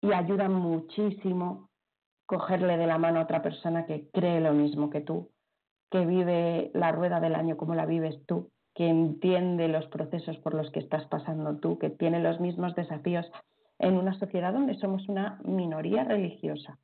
y 0.00 0.12
ayudan 0.12 0.54
muchísimo 0.54 1.69
cogerle 2.30 2.76
de 2.76 2.86
la 2.86 2.96
mano 2.96 3.18
a 3.18 3.24
otra 3.24 3.42
persona 3.42 3.86
que 3.86 4.08
cree 4.12 4.40
lo 4.40 4.52
mismo 4.52 4.88
que 4.88 5.00
tú, 5.00 5.32
que 5.90 6.06
vive 6.06 6.70
la 6.74 6.92
rueda 6.92 7.18
del 7.18 7.34
año 7.34 7.56
como 7.56 7.74
la 7.74 7.86
vives 7.86 8.24
tú, 8.26 8.52
que 8.72 8.88
entiende 8.88 9.66
los 9.66 9.84
procesos 9.88 10.36
por 10.36 10.54
los 10.54 10.70
que 10.70 10.78
estás 10.78 11.04
pasando 11.06 11.56
tú, 11.56 11.80
que 11.80 11.90
tiene 11.90 12.20
los 12.20 12.38
mismos 12.38 12.76
desafíos 12.76 13.26
en 13.80 13.96
una 13.96 14.16
sociedad 14.16 14.52
donde 14.52 14.76
somos 14.76 15.08
una 15.08 15.40
minoría 15.42 16.04
religiosa 16.04 16.78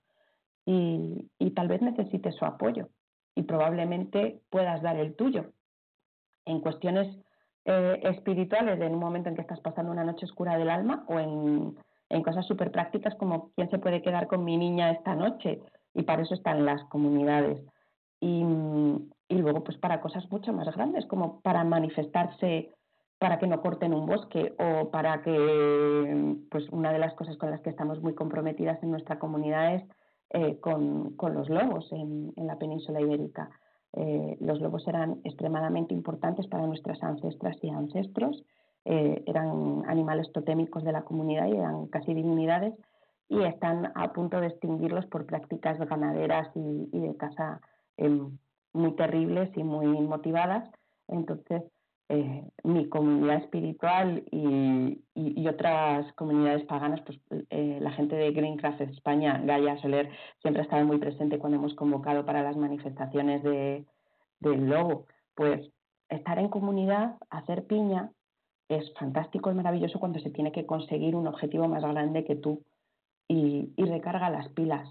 y, 0.64 1.28
tal 1.54 1.68
vez 1.68 1.80
necesites 1.80 2.34
su 2.34 2.44
apoyo 2.44 2.88
y 3.36 3.42
probablemente 3.42 4.40
puedas 4.50 4.82
dar 4.82 4.96
el 4.96 5.14
tuyo. 5.14 5.52
En 6.44 6.60
cuestiones 6.60 7.06
eh, 7.66 8.00
espirituales, 8.02 8.80
en 8.80 8.94
un 8.94 8.98
momento 8.98 9.28
en 9.28 9.36
que 9.36 9.42
estás 9.42 9.60
pasando 9.60 9.92
una 9.92 10.02
noche 10.02 10.26
oscura 10.26 10.58
del 10.58 10.70
alma 10.70 11.04
o 11.06 11.20
en 11.20 11.76
en 12.08 12.22
cosas 12.22 12.46
súper 12.46 12.70
prácticas 12.70 13.14
como 13.16 13.50
quién 13.54 13.70
se 13.70 13.78
puede 13.78 14.02
quedar 14.02 14.26
con 14.26 14.44
mi 14.44 14.56
niña 14.56 14.90
esta 14.90 15.14
noche 15.14 15.60
y 15.94 16.02
para 16.02 16.22
eso 16.22 16.34
están 16.34 16.64
las 16.64 16.84
comunidades. 16.84 17.60
Y, 18.20 18.44
y 19.28 19.34
luego 19.34 19.64
pues 19.64 19.76
para 19.78 20.00
cosas 20.00 20.30
mucho 20.30 20.52
más 20.52 20.74
grandes 20.74 21.06
como 21.06 21.40
para 21.40 21.64
manifestarse 21.64 22.70
para 23.18 23.38
que 23.38 23.46
no 23.46 23.62
corten 23.62 23.94
un 23.94 24.06
bosque 24.06 24.54
o 24.58 24.90
para 24.90 25.22
que 25.22 26.36
pues 26.50 26.68
una 26.70 26.92
de 26.92 26.98
las 26.98 27.14
cosas 27.14 27.36
con 27.36 27.50
las 27.50 27.60
que 27.62 27.70
estamos 27.70 28.00
muy 28.02 28.14
comprometidas 28.14 28.82
en 28.82 28.90
nuestra 28.90 29.18
comunidad 29.18 29.74
es 29.74 29.84
eh, 30.30 30.58
con, 30.60 31.14
con, 31.16 31.34
los 31.34 31.48
lobos 31.48 31.90
en, 31.92 32.32
en 32.36 32.46
la 32.46 32.58
península 32.58 33.00
ibérica. 33.00 33.48
Eh, 33.94 34.36
los 34.40 34.60
lobos 34.60 34.86
eran 34.86 35.20
extremadamente 35.24 35.94
importantes 35.94 36.46
para 36.48 36.66
nuestras 36.66 37.02
ancestras 37.02 37.56
y 37.62 37.70
ancestros 37.70 38.42
eh, 38.88 39.24
eran 39.26 39.82
animales 39.88 40.30
totémicos 40.32 40.84
de 40.84 40.92
la 40.92 41.02
comunidad 41.02 41.48
y 41.48 41.56
eran 41.56 41.88
casi 41.88 42.14
divinidades 42.14 42.72
y 43.28 43.42
están 43.42 43.90
a 43.96 44.12
punto 44.12 44.40
de 44.40 44.46
extinguirlos 44.46 45.06
por 45.06 45.26
prácticas 45.26 45.76
ganaderas 45.78 46.48
y, 46.54 46.86
de 46.96 47.16
caza 47.16 47.60
em, 47.96 48.38
muy 48.72 48.94
terribles 48.94 49.50
y 49.56 49.64
muy 49.64 49.88
motivadas. 50.02 50.70
Entonces, 51.08 51.64
eh, 52.08 52.44
mi 52.62 52.88
comunidad 52.88 53.38
espiritual 53.38 54.22
y, 54.30 55.02
y, 55.14 55.48
otras 55.48 56.12
comunidades 56.12 56.64
paganas, 56.66 57.00
pues 57.00 57.18
eh, 57.50 57.78
la 57.80 57.90
gente 57.90 58.14
de 58.14 58.30
Greencraft 58.30 58.82
España, 58.82 59.42
Gaia 59.44 59.76
Soler, 59.78 60.10
siempre 60.40 60.60
ha 60.62 60.64
estado 60.64 60.84
muy 60.84 60.98
presente 60.98 61.40
cuando 61.40 61.58
hemos 61.58 61.74
convocado 61.74 62.24
para 62.24 62.44
las 62.44 62.56
manifestaciones 62.56 63.42
de, 63.42 63.84
del 64.38 64.68
lobo. 64.68 65.06
Pues 65.34 65.68
estar 66.08 66.38
en 66.38 66.48
comunidad, 66.48 67.16
hacer 67.30 67.66
piña, 67.66 68.12
es 68.68 68.92
fantástico, 68.94 69.50
es 69.50 69.56
maravilloso 69.56 69.98
cuando 69.98 70.18
se 70.20 70.30
tiene 70.30 70.52
que 70.52 70.66
conseguir 70.66 71.14
un 71.14 71.26
objetivo 71.26 71.68
más 71.68 71.82
grande 71.82 72.24
que 72.24 72.36
tú 72.36 72.62
y, 73.28 73.72
recarga 73.76 74.30
las 74.30 74.48
pilas. 74.50 74.88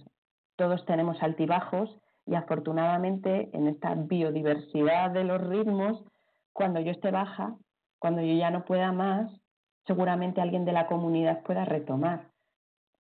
Todos 0.55 0.85
tenemos 0.85 1.21
altibajos 1.21 1.97
y 2.25 2.35
afortunadamente 2.35 3.49
en 3.53 3.67
esta 3.67 3.93
biodiversidad 3.95 5.11
de 5.11 5.23
los 5.25 5.41
ritmos, 5.45 6.03
cuando 6.53 6.79
yo 6.79 6.91
esté 6.91 7.11
baja, 7.11 7.55
cuando 7.99 8.21
yo 8.21 8.33
ya 8.33 8.49
no 8.49 8.65
pueda 8.65 8.91
más, 8.91 9.31
seguramente 9.85 10.41
alguien 10.41 10.65
de 10.65 10.71
la 10.71 10.87
comunidad 10.87 11.43
pueda 11.43 11.65
retomar. 11.65 12.29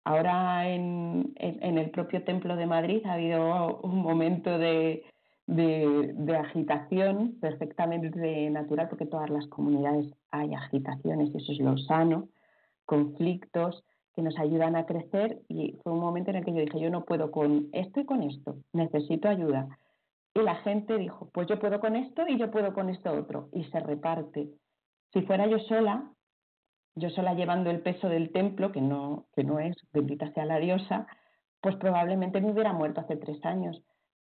Ahora 0.04 0.68
en 0.68 1.34
el 1.36 1.90
propio 1.90 2.24
Templo 2.24 2.56
de 2.56 2.66
Madrid 2.66 3.04
ha 3.06 3.14
habido 3.14 3.78
un 3.82 3.98
momento 3.98 4.58
de, 4.58 5.04
de, 5.48 6.36
agitación 6.36 7.38
perfectamente 7.40 8.50
natural, 8.50 8.88
porque 8.88 9.06
todas 9.06 9.30
las 9.30 9.46
comunidades 9.46 10.12
hay 10.30 10.54
agitaciones, 10.54 11.34
eso 11.34 11.52
es 11.52 11.58
lo 11.58 11.78
sano, 11.78 12.28
conflictos 12.84 13.82
que 14.14 14.22
nos 14.22 14.38
ayudan 14.38 14.76
a 14.76 14.84
crecer 14.84 15.40
y 15.48 15.78
fue 15.82 15.92
un 15.92 16.00
momento 16.00 16.30
en 16.30 16.36
el 16.36 16.44
que 16.44 16.52
yo 16.52 16.60
dije, 16.60 16.80
yo 16.80 16.90
no 16.90 17.04
puedo 17.04 17.30
con 17.30 17.68
esto 17.72 18.00
y 18.00 18.04
con 18.04 18.22
esto, 18.22 18.56
necesito 18.72 19.28
ayuda. 19.28 19.78
Y 20.34 20.40
la 20.40 20.56
gente 20.56 20.98
dijo, 20.98 21.30
pues 21.32 21.48
yo 21.48 21.58
puedo 21.58 21.80
con 21.80 21.96
esto 21.96 22.24
y 22.28 22.38
yo 22.38 22.50
puedo 22.50 22.74
con 22.74 22.90
esto 22.90 23.10
otro, 23.10 23.48
y 23.52 23.64
se 23.64 23.80
reparte. 23.80 24.50
Si 25.14 25.22
fuera 25.22 25.46
yo 25.46 25.58
sola, 25.60 26.12
yo 26.94 27.08
sola 27.10 27.32
llevando 27.32 27.70
el 27.70 27.80
peso 27.80 28.08
del 28.08 28.32
templo, 28.32 28.70
que 28.70 28.82
no, 28.82 29.26
que 29.34 29.44
no 29.44 29.60
es, 29.60 29.76
bendita 29.92 30.30
sea 30.34 30.44
la 30.44 30.58
diosa, 30.58 31.06
pues 31.62 31.76
probablemente 31.76 32.40
me 32.42 32.52
hubiera 32.52 32.74
muerto 32.74 33.00
hace 33.00 33.16
tres 33.16 33.42
años. 33.46 33.82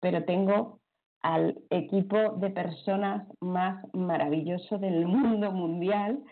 Pero 0.02 0.26
tengo 0.26 0.82
al 1.26 1.58
equipo 1.72 2.34
de 2.38 2.52
personas 2.52 3.28
más 3.42 3.84
maravilloso 3.94 4.78
del 4.78 5.08
mundo 5.08 5.52
mundial 5.52 6.24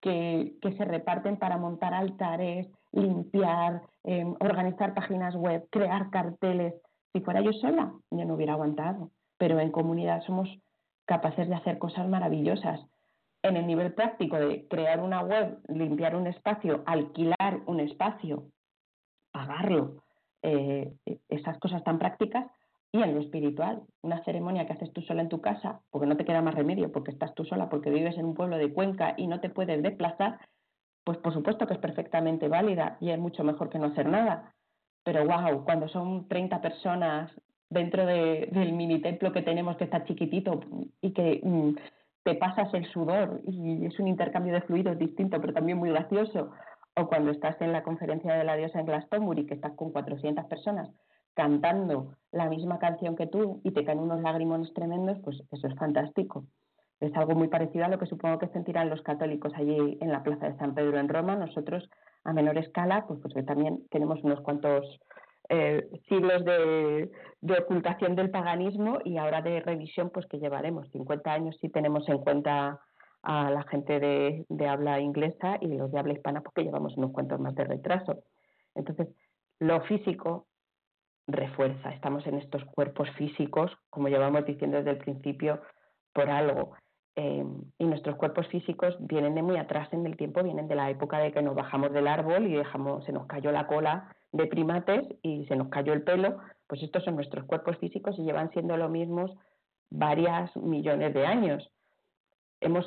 que, 0.00 0.56
se 0.62 0.84
reparten 0.86 1.36
para 1.36 1.58
montar 1.58 1.92
altares, 1.92 2.66
limpiar, 2.92 3.82
em, 4.04 4.34
organizar 4.40 4.94
páginas 4.94 5.34
web, 5.34 5.68
crear 5.70 6.08
carteles. 6.08 6.72
Si 7.12 7.20
fuera 7.20 7.42
yo 7.42 7.52
sola, 7.52 7.92
yo 8.10 8.24
no 8.24 8.36
hubiera 8.36 8.54
aguantado, 8.54 9.10
pero 9.36 9.60
en 9.60 9.70
comunidad 9.70 10.22
somos 10.22 10.48
capaces 11.04 11.46
de 11.46 11.54
hacer 11.54 11.76
cosas 11.76 12.08
maravillosas. 12.08 12.80
En 13.42 13.58
el 13.58 13.66
nivel 13.66 13.92
práctico 13.92 14.36
de 14.36 14.66
crear 14.68 15.00
una 15.00 15.20
web, 15.20 15.58
limpiar 15.68 16.16
un 16.16 16.26
espacio, 16.26 16.84
alquilar 16.86 17.60
un 17.66 17.80
espacio, 17.80 18.44
pagarlo, 19.30 20.04
eh, 20.40 20.94
esas 21.28 21.58
cosas 21.58 21.84
tan 21.84 21.98
prácticas, 21.98 22.46
y 22.92 23.02
en 23.02 23.14
lo 23.14 23.20
espiritual, 23.20 23.82
una 24.02 24.24
ceremonia 24.24 24.66
que 24.66 24.72
haces 24.72 24.92
tú 24.92 25.02
sola 25.02 25.22
en 25.22 25.28
tu 25.28 25.40
casa, 25.40 25.80
porque 25.90 26.06
no 26.06 26.16
te 26.16 26.24
queda 26.24 26.40
más 26.40 26.54
remedio, 26.54 26.90
porque 26.90 27.10
estás 27.10 27.34
tú 27.34 27.44
sola, 27.44 27.68
porque 27.68 27.90
vives 27.90 28.16
en 28.16 28.24
un 28.24 28.34
pueblo 28.34 28.56
de 28.56 28.72
Cuenca 28.72 29.14
y 29.16 29.26
no 29.26 29.40
te 29.40 29.50
puedes 29.50 29.82
desplazar, 29.82 30.38
pues 31.04 31.18
por 31.18 31.34
supuesto 31.34 31.66
que 31.66 31.74
es 31.74 31.80
perfectamente 31.80 32.48
válida 32.48 32.96
y 33.00 33.10
es 33.10 33.18
mucho 33.18 33.44
mejor 33.44 33.68
que 33.68 33.78
no 33.78 33.88
hacer 33.88 34.08
nada. 34.08 34.54
Pero 35.04 35.26
wow, 35.26 35.64
cuando 35.64 35.88
son 35.88 36.28
30 36.28 36.60
personas 36.62 37.30
dentro 37.68 38.06
del 38.06 38.72
mini 38.72 39.00
templo 39.00 39.32
que 39.32 39.42
tenemos 39.42 39.76
que 39.76 39.84
está 39.84 40.04
chiquitito 40.04 40.60
y 41.02 41.12
que 41.12 41.40
mm, 41.42 41.74
te 42.24 42.34
pasas 42.36 42.72
el 42.72 42.86
sudor 42.86 43.42
y 43.46 43.84
es 43.84 43.98
un 44.00 44.08
intercambio 44.08 44.54
de 44.54 44.62
fluidos 44.62 44.98
distinto, 44.98 45.38
pero 45.40 45.52
también 45.52 45.76
muy 45.76 45.90
gracioso, 45.90 46.52
o 46.96 47.06
cuando 47.06 47.32
estás 47.32 47.60
en 47.60 47.72
la 47.72 47.82
conferencia 47.82 48.34
de 48.34 48.44
la 48.44 48.56
diosa 48.56 48.80
en 48.80 48.86
Glastonbury, 48.86 49.46
que 49.46 49.54
estás 49.54 49.72
con 49.74 49.92
400 49.92 50.46
personas 50.46 50.88
cantando 51.38 52.16
la 52.32 52.48
misma 52.48 52.80
canción 52.80 53.14
que 53.14 53.28
tú 53.28 53.60
y 53.62 53.70
te 53.70 53.84
caen 53.84 54.00
unos 54.00 54.20
lágrimos 54.20 54.74
tremendos, 54.74 55.18
pues 55.22 55.40
eso 55.52 55.68
es 55.68 55.74
fantástico. 55.76 56.44
Es 56.98 57.14
algo 57.14 57.36
muy 57.36 57.46
parecido 57.46 57.84
a 57.84 57.88
lo 57.88 57.96
que 58.00 58.06
supongo 58.06 58.40
que 58.40 58.48
sentirán 58.48 58.90
los 58.90 59.02
católicos 59.02 59.52
allí 59.54 59.96
en 60.00 60.10
la 60.10 60.24
Plaza 60.24 60.48
de 60.48 60.56
San 60.56 60.74
Pedro 60.74 60.98
en 60.98 61.08
Roma. 61.08 61.36
Nosotros 61.36 61.88
a 62.24 62.32
menor 62.32 62.58
escala, 62.58 63.06
pues 63.06 63.20
porque 63.20 63.44
también 63.44 63.86
tenemos 63.88 64.20
unos 64.24 64.40
cuantos 64.40 64.84
eh, 65.48 65.88
siglos 66.08 66.44
de, 66.44 67.08
ocultación 67.56 68.16
del 68.16 68.30
paganismo 68.30 68.98
y 69.04 69.16
ahora 69.16 69.40
de 69.40 69.60
revisión, 69.60 70.10
pues 70.10 70.26
que 70.26 70.40
llevaremos 70.40 70.90
50 70.90 71.32
años 71.32 71.56
si 71.60 71.68
tenemos 71.68 72.08
en 72.08 72.18
cuenta 72.18 72.80
a 73.22 73.50
la 73.52 73.62
gente 73.62 74.00
de, 74.00 74.44
de 74.48 74.66
habla 74.66 74.98
inglesa 74.98 75.56
y 75.60 75.68
los 75.68 75.92
de 75.92 76.00
habla 76.00 76.14
hispana, 76.14 76.40
porque 76.40 76.64
llevamos 76.64 76.96
unos 76.96 77.12
cuantos 77.12 77.38
más 77.38 77.54
de 77.54 77.62
retraso. 77.62 78.24
Entonces, 78.74 79.06
lo 79.60 79.80
físico 79.82 80.47
refuerza, 81.28 81.90
estamos 81.90 82.26
en 82.26 82.38
estos 82.38 82.64
cuerpos 82.64 83.08
físicos, 83.12 83.70
como 83.90 84.08
llevamos 84.08 84.44
diciendo 84.46 84.78
desde 84.78 84.90
el 84.92 84.98
principio, 84.98 85.60
por 86.12 86.28
algo. 86.30 86.72
Eh, 87.16 87.44
y 87.78 87.84
nuestros 87.84 88.16
cuerpos 88.16 88.46
físicos 88.48 88.96
vienen 89.00 89.34
de 89.34 89.42
muy 89.42 89.56
atrás 89.56 89.92
en 89.92 90.06
el 90.06 90.16
tiempo, 90.16 90.42
vienen 90.42 90.68
de 90.68 90.74
la 90.74 90.88
época 90.88 91.18
de 91.18 91.32
que 91.32 91.42
nos 91.42 91.54
bajamos 91.54 91.92
del 91.92 92.08
árbol 92.08 92.46
y 92.46 92.54
dejamos, 92.54 93.04
se 93.04 93.12
nos 93.12 93.26
cayó 93.26 93.52
la 93.52 93.66
cola 93.66 94.16
de 94.32 94.46
primates 94.46 95.06
y 95.22 95.44
se 95.46 95.56
nos 95.56 95.68
cayó 95.68 95.92
el 95.92 96.02
pelo, 96.02 96.38
pues 96.66 96.82
estos 96.82 97.04
son 97.04 97.16
nuestros 97.16 97.44
cuerpos 97.44 97.76
físicos 97.78 98.18
y 98.18 98.22
llevan 98.22 98.50
siendo 98.50 98.76
lo 98.76 98.88
mismos 98.88 99.32
varias 99.90 100.54
millones 100.56 101.12
de 101.12 101.26
años. 101.26 101.70
Hemos 102.60 102.86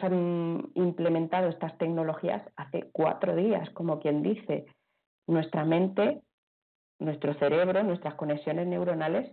implementado 0.74 1.48
estas 1.50 1.78
tecnologías 1.78 2.44
hace 2.56 2.90
cuatro 2.92 3.36
días, 3.36 3.70
como 3.72 4.00
quien 4.00 4.22
dice. 4.22 4.66
Nuestra 5.28 5.64
mente, 5.64 6.22
nuestro 7.02 7.34
cerebro, 7.36 7.84
nuestras 7.84 8.16
conexiones 8.16 8.68
neuronales 8.68 9.30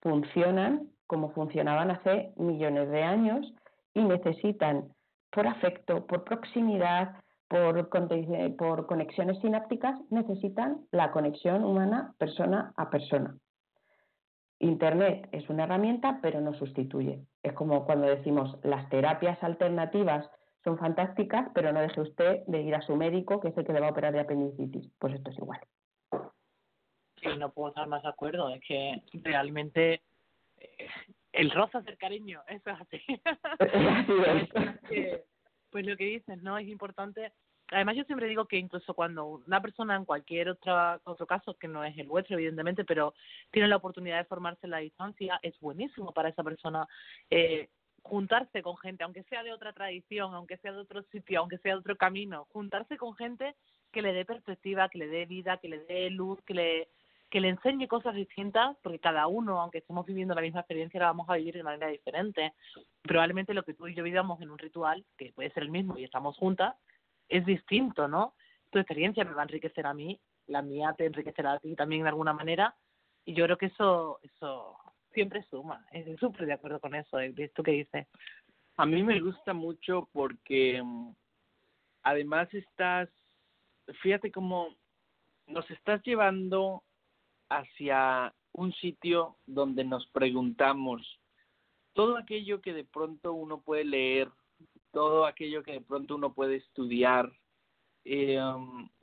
funcionan 0.00 0.90
como 1.06 1.30
funcionaban 1.30 1.90
hace 1.90 2.32
millones 2.36 2.90
de 2.90 3.02
años 3.02 3.54
y 3.94 4.04
necesitan, 4.04 4.88
por 5.30 5.46
afecto, 5.46 6.06
por 6.06 6.24
proximidad, 6.24 7.16
por, 7.48 8.86
conexiones 8.86 9.38
sinápticas, 9.40 9.98
necesitan 10.10 10.80
la 10.90 11.12
conexión 11.12 11.64
humana 11.64 12.14
persona 12.18 12.72
a 12.76 12.90
persona. 12.90 13.36
Internet 14.58 15.28
es 15.32 15.48
una 15.48 15.64
herramienta, 15.64 16.18
pero 16.20 16.40
no 16.40 16.54
sustituye. 16.54 17.24
Es 17.42 17.52
como 17.52 17.84
cuando 17.84 18.06
decimos 18.06 18.58
las 18.64 18.88
terapias 18.88 19.42
alternativas 19.42 20.28
son 20.64 20.78
fantásticas, 20.78 21.48
pero 21.54 21.72
no 21.72 21.80
deje 21.80 22.00
usted 22.00 22.42
de 22.46 22.62
ir 22.62 22.74
a 22.74 22.82
su 22.82 22.96
médico, 22.96 23.40
que 23.40 23.48
es 23.48 23.56
el 23.56 23.64
que 23.64 23.72
le 23.72 23.80
va 23.80 23.88
a 23.88 23.90
operar 23.90 24.12
de 24.12 24.20
apendicitis. 24.20 24.90
Pues 24.98 25.14
esto 25.14 25.30
es 25.30 25.38
igual. 25.38 25.60
Sí, 27.26 27.38
no 27.38 27.52
puedo 27.52 27.68
estar 27.68 27.86
más 27.86 28.02
de 28.02 28.08
acuerdo. 28.08 28.50
Es 28.50 28.60
que 28.66 29.02
realmente 29.14 30.02
eh, 30.58 30.88
el 31.32 31.50
rosa 31.50 31.80
es 31.80 31.86
el 31.86 31.98
cariño, 31.98 32.42
eso 32.48 32.70
es 32.70 32.80
así. 32.80 33.02
pues 35.70 35.86
lo 35.86 35.96
que 35.96 36.04
dices, 36.04 36.42
¿no? 36.42 36.56
Es 36.58 36.68
importante. 36.68 37.32
Además, 37.72 37.96
yo 37.96 38.04
siempre 38.04 38.28
digo 38.28 38.46
que 38.46 38.58
incluso 38.58 38.94
cuando 38.94 39.26
una 39.26 39.60
persona 39.60 39.96
en 39.96 40.04
cualquier 40.04 40.50
otra, 40.50 41.00
otro 41.04 41.26
caso, 41.26 41.54
que 41.54 41.66
no 41.66 41.82
es 41.84 41.98
el 41.98 42.06
vuestro, 42.06 42.36
evidentemente, 42.36 42.84
pero 42.84 43.12
tiene 43.50 43.68
la 43.68 43.76
oportunidad 43.76 44.18
de 44.18 44.24
formarse 44.24 44.66
en 44.66 44.70
la 44.70 44.78
distancia, 44.78 45.40
es 45.42 45.58
buenísimo 45.58 46.12
para 46.12 46.28
esa 46.28 46.44
persona 46.44 46.86
eh, 47.28 47.68
juntarse 48.02 48.62
con 48.62 48.76
gente, 48.76 49.02
aunque 49.02 49.24
sea 49.24 49.42
de 49.42 49.52
otra 49.52 49.72
tradición, 49.72 50.32
aunque 50.32 50.58
sea 50.58 50.72
de 50.72 50.78
otro 50.78 51.02
sitio, 51.10 51.40
aunque 51.40 51.58
sea 51.58 51.72
de 51.72 51.80
otro 51.80 51.96
camino, 51.96 52.46
juntarse 52.52 52.96
con 52.96 53.16
gente 53.16 53.56
que 53.90 54.00
le 54.02 54.12
dé 54.12 54.24
perspectiva, 54.24 54.88
que 54.88 54.98
le 54.98 55.08
dé 55.08 55.26
vida, 55.26 55.58
que 55.58 55.68
le 55.68 55.80
dé 55.80 56.08
luz, 56.10 56.40
que 56.42 56.54
le 56.54 56.88
que 57.30 57.40
le 57.40 57.48
enseñe 57.48 57.88
cosas 57.88 58.14
distintas, 58.14 58.76
porque 58.82 59.00
cada 59.00 59.26
uno, 59.26 59.60
aunque 59.60 59.78
estemos 59.78 60.06
viviendo 60.06 60.34
la 60.34 60.40
misma 60.40 60.60
experiencia, 60.60 61.00
la 61.00 61.06
vamos 61.06 61.28
a 61.28 61.34
vivir 61.34 61.54
de 61.54 61.62
manera 61.62 61.88
diferente. 61.88 62.54
Probablemente 63.02 63.54
lo 63.54 63.64
que 63.64 63.74
tú 63.74 63.88
y 63.88 63.94
yo 63.94 64.04
vivamos 64.04 64.40
en 64.40 64.50
un 64.50 64.58
ritual, 64.58 65.04
que 65.18 65.32
puede 65.32 65.50
ser 65.50 65.64
el 65.64 65.70
mismo 65.70 65.98
y 65.98 66.04
estamos 66.04 66.36
juntas, 66.36 66.76
es 67.28 67.44
distinto, 67.44 68.06
¿no? 68.06 68.34
Tu 68.70 68.78
experiencia 68.78 69.24
me 69.24 69.32
va 69.32 69.42
a 69.42 69.44
enriquecer 69.44 69.86
a 69.86 69.94
mí, 69.94 70.20
la 70.46 70.62
mía 70.62 70.94
te 70.96 71.06
enriquecerá 71.06 71.54
a 71.54 71.58
ti 71.58 71.74
también 71.74 72.02
de 72.02 72.10
alguna 72.10 72.32
manera, 72.32 72.74
y 73.24 73.34
yo 73.34 73.44
creo 73.44 73.58
que 73.58 73.66
eso, 73.66 74.20
eso 74.22 74.76
siempre 75.12 75.42
suma. 75.50 75.84
Estoy 75.90 76.16
súper 76.18 76.46
de 76.46 76.52
acuerdo 76.52 76.78
con 76.78 76.94
eso, 76.94 77.18
¿tú 77.54 77.62
qué 77.62 77.72
dices? 77.72 78.06
A 78.76 78.86
mí 78.86 79.02
me 79.02 79.18
gusta 79.20 79.52
mucho 79.52 80.08
porque 80.12 80.80
mm, 80.82 81.10
además 82.02 82.52
estás, 82.54 83.08
fíjate 84.02 84.30
cómo 84.30 84.68
nos 85.46 85.68
estás 85.70 86.02
llevando 86.04 86.82
hacia 87.48 88.34
un 88.52 88.72
sitio 88.74 89.36
donde 89.46 89.84
nos 89.84 90.06
preguntamos 90.08 91.20
todo 91.92 92.16
aquello 92.16 92.60
que 92.60 92.74
de 92.74 92.84
pronto 92.84 93.32
uno 93.32 93.62
puede 93.62 93.84
leer, 93.84 94.30
todo 94.92 95.24
aquello 95.24 95.62
que 95.62 95.72
de 95.72 95.80
pronto 95.80 96.14
uno 96.14 96.34
puede 96.34 96.56
estudiar 96.56 97.32
eh, 98.04 98.38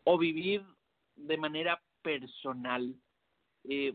o 0.03 0.17
vivir 0.17 0.63
de 1.15 1.37
manera 1.37 1.81
personal. 2.03 2.95
Eh, 3.63 3.93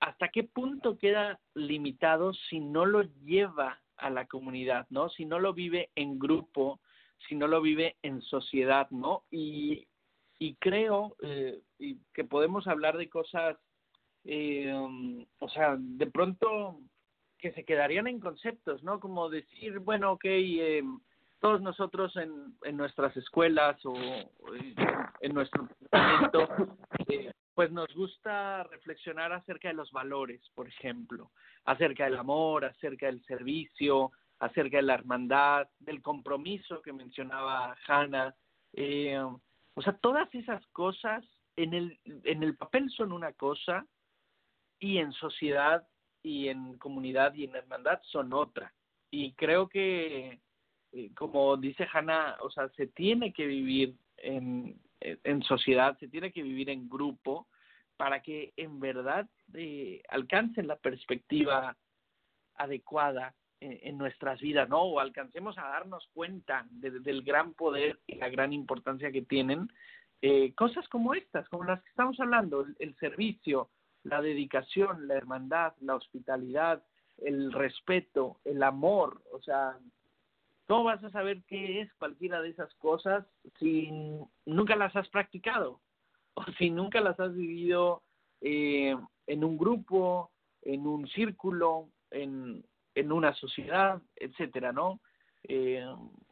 ¿Hasta 0.00 0.28
qué 0.28 0.44
punto 0.44 0.98
queda 0.98 1.38
limitado 1.54 2.32
si 2.48 2.58
no 2.58 2.86
lo 2.86 3.02
lleva 3.02 3.80
a 3.96 4.10
la 4.10 4.26
comunidad, 4.26 4.86
no? 4.90 5.10
Si 5.10 5.24
no 5.24 5.38
lo 5.38 5.52
vive 5.52 5.90
en 5.94 6.18
grupo, 6.18 6.80
si 7.28 7.34
no 7.34 7.46
lo 7.46 7.60
vive 7.60 7.96
en 8.02 8.20
sociedad, 8.22 8.90
¿no? 8.90 9.24
Y, 9.30 9.86
y 10.38 10.54
creo 10.56 11.16
eh, 11.22 11.60
que 12.12 12.24
podemos 12.24 12.66
hablar 12.66 12.96
de 12.96 13.08
cosas 13.08 13.56
eh, 14.24 14.72
um, 14.72 15.24
o 15.40 15.48
sea, 15.48 15.76
de 15.78 16.06
pronto 16.06 16.78
que 17.38 17.52
se 17.52 17.64
quedarían 17.64 18.06
en 18.06 18.20
conceptos, 18.20 18.82
¿no? 18.82 19.00
Como 19.00 19.28
decir, 19.28 19.80
bueno, 19.80 20.12
ok, 20.12 20.24
eh, 20.24 20.82
todos 21.40 21.60
nosotros 21.60 22.16
en, 22.16 22.56
en 22.62 22.76
nuestras 22.76 23.16
escuelas 23.16 23.76
o 23.84 23.94
en, 25.20 25.34
nuestro 25.34 25.68
momento, 25.92 26.48
eh, 27.08 27.32
pues 27.52 27.72
nos 27.72 27.92
gusta 27.94 28.62
reflexionar 28.62 29.32
acerca 29.32 29.68
de 29.68 29.74
los 29.74 29.90
valores, 29.90 30.40
por 30.54 30.68
ejemplo, 30.68 31.32
acerca 31.64 32.04
del 32.04 32.16
amor, 32.16 32.64
acerca 32.64 33.06
del 33.06 33.24
servicio, 33.24 34.12
acerca 34.38 34.76
de 34.76 34.84
la 34.84 34.94
hermandad, 34.94 35.68
del 35.80 36.00
compromiso 36.00 36.80
que 36.80 36.92
mencionaba 36.92 37.76
Hannah. 37.88 38.34
Eh, 38.72 39.18
o 39.74 39.82
sea, 39.82 39.94
todas 39.94 40.32
esas 40.36 40.64
cosas 40.68 41.24
en 41.56 41.74
el, 41.74 41.98
en 42.04 42.44
el 42.44 42.56
papel 42.56 42.88
son 42.90 43.10
una 43.10 43.32
cosa, 43.32 43.84
y 44.82 44.98
en 44.98 45.12
sociedad 45.12 45.86
y 46.24 46.48
en 46.48 46.76
comunidad 46.76 47.34
y 47.34 47.44
en 47.44 47.54
hermandad 47.54 48.00
son 48.02 48.32
otra. 48.32 48.74
Y 49.12 49.32
creo 49.34 49.68
que, 49.68 50.40
eh, 50.92 51.10
como 51.14 51.56
dice 51.56 51.86
Hanna, 51.92 52.36
o 52.40 52.50
sea, 52.50 52.68
se 52.70 52.88
tiene 52.88 53.32
que 53.32 53.46
vivir 53.46 53.94
en, 54.16 54.80
en 55.00 55.42
sociedad, 55.44 55.96
se 55.98 56.08
tiene 56.08 56.32
que 56.32 56.42
vivir 56.42 56.68
en 56.68 56.88
grupo 56.88 57.46
para 57.96 58.22
que 58.22 58.52
en 58.56 58.80
verdad 58.80 59.28
eh, 59.54 60.02
alcancen 60.08 60.66
la 60.66 60.76
perspectiva 60.76 61.76
adecuada 62.56 63.36
en, 63.60 63.96
nuestras 63.96 64.40
vidas, 64.40 64.68
¿no? 64.68 64.82
O 64.82 64.98
alcancemos 64.98 65.56
a 65.56 65.68
darnos 65.68 66.08
cuenta 66.12 66.66
del 66.70 67.22
gran 67.22 67.54
poder 67.54 68.00
y 68.08 68.16
la 68.16 68.28
gran 68.28 68.52
importancia 68.52 69.12
que 69.12 69.22
tienen 69.22 69.68
eh, 70.20 70.52
cosas 70.54 70.88
como 70.88 71.14
estas, 71.14 71.48
como 71.48 71.62
las 71.62 71.80
que 71.80 71.90
estamos 71.90 72.18
hablando, 72.18 72.66
el 72.80 72.96
servicio, 72.96 73.70
la 74.04 74.20
dedicación, 74.20 75.06
la 75.06 75.14
hermandad, 75.14 75.74
la 75.80 75.96
hospitalidad, 75.96 76.82
el 77.18 77.52
respeto, 77.52 78.40
el 78.44 78.62
amor, 78.62 79.22
o 79.32 79.40
sea, 79.40 79.78
¿cómo 80.66 80.84
vas 80.84 81.02
a 81.04 81.10
saber 81.10 81.42
qué 81.46 81.80
es 81.80 81.92
cualquiera 81.94 82.40
de 82.40 82.50
esas 82.50 82.72
cosas 82.74 83.24
si 83.58 83.90
nunca 84.46 84.76
las 84.76 84.94
has 84.96 85.08
practicado 85.08 85.80
o 86.34 86.44
si 86.58 86.70
nunca 86.70 87.00
las 87.00 87.18
has 87.20 87.34
vivido 87.34 88.02
eh, 88.40 88.96
en 89.26 89.44
un 89.44 89.56
grupo, 89.56 90.30
en 90.62 90.86
un 90.86 91.06
círculo, 91.08 91.88
en, 92.10 92.64
en 92.94 93.12
una 93.12 93.34
sociedad, 93.34 94.00
etcétera, 94.16 94.72
¿no? 94.72 95.00
Eh, 95.44 95.84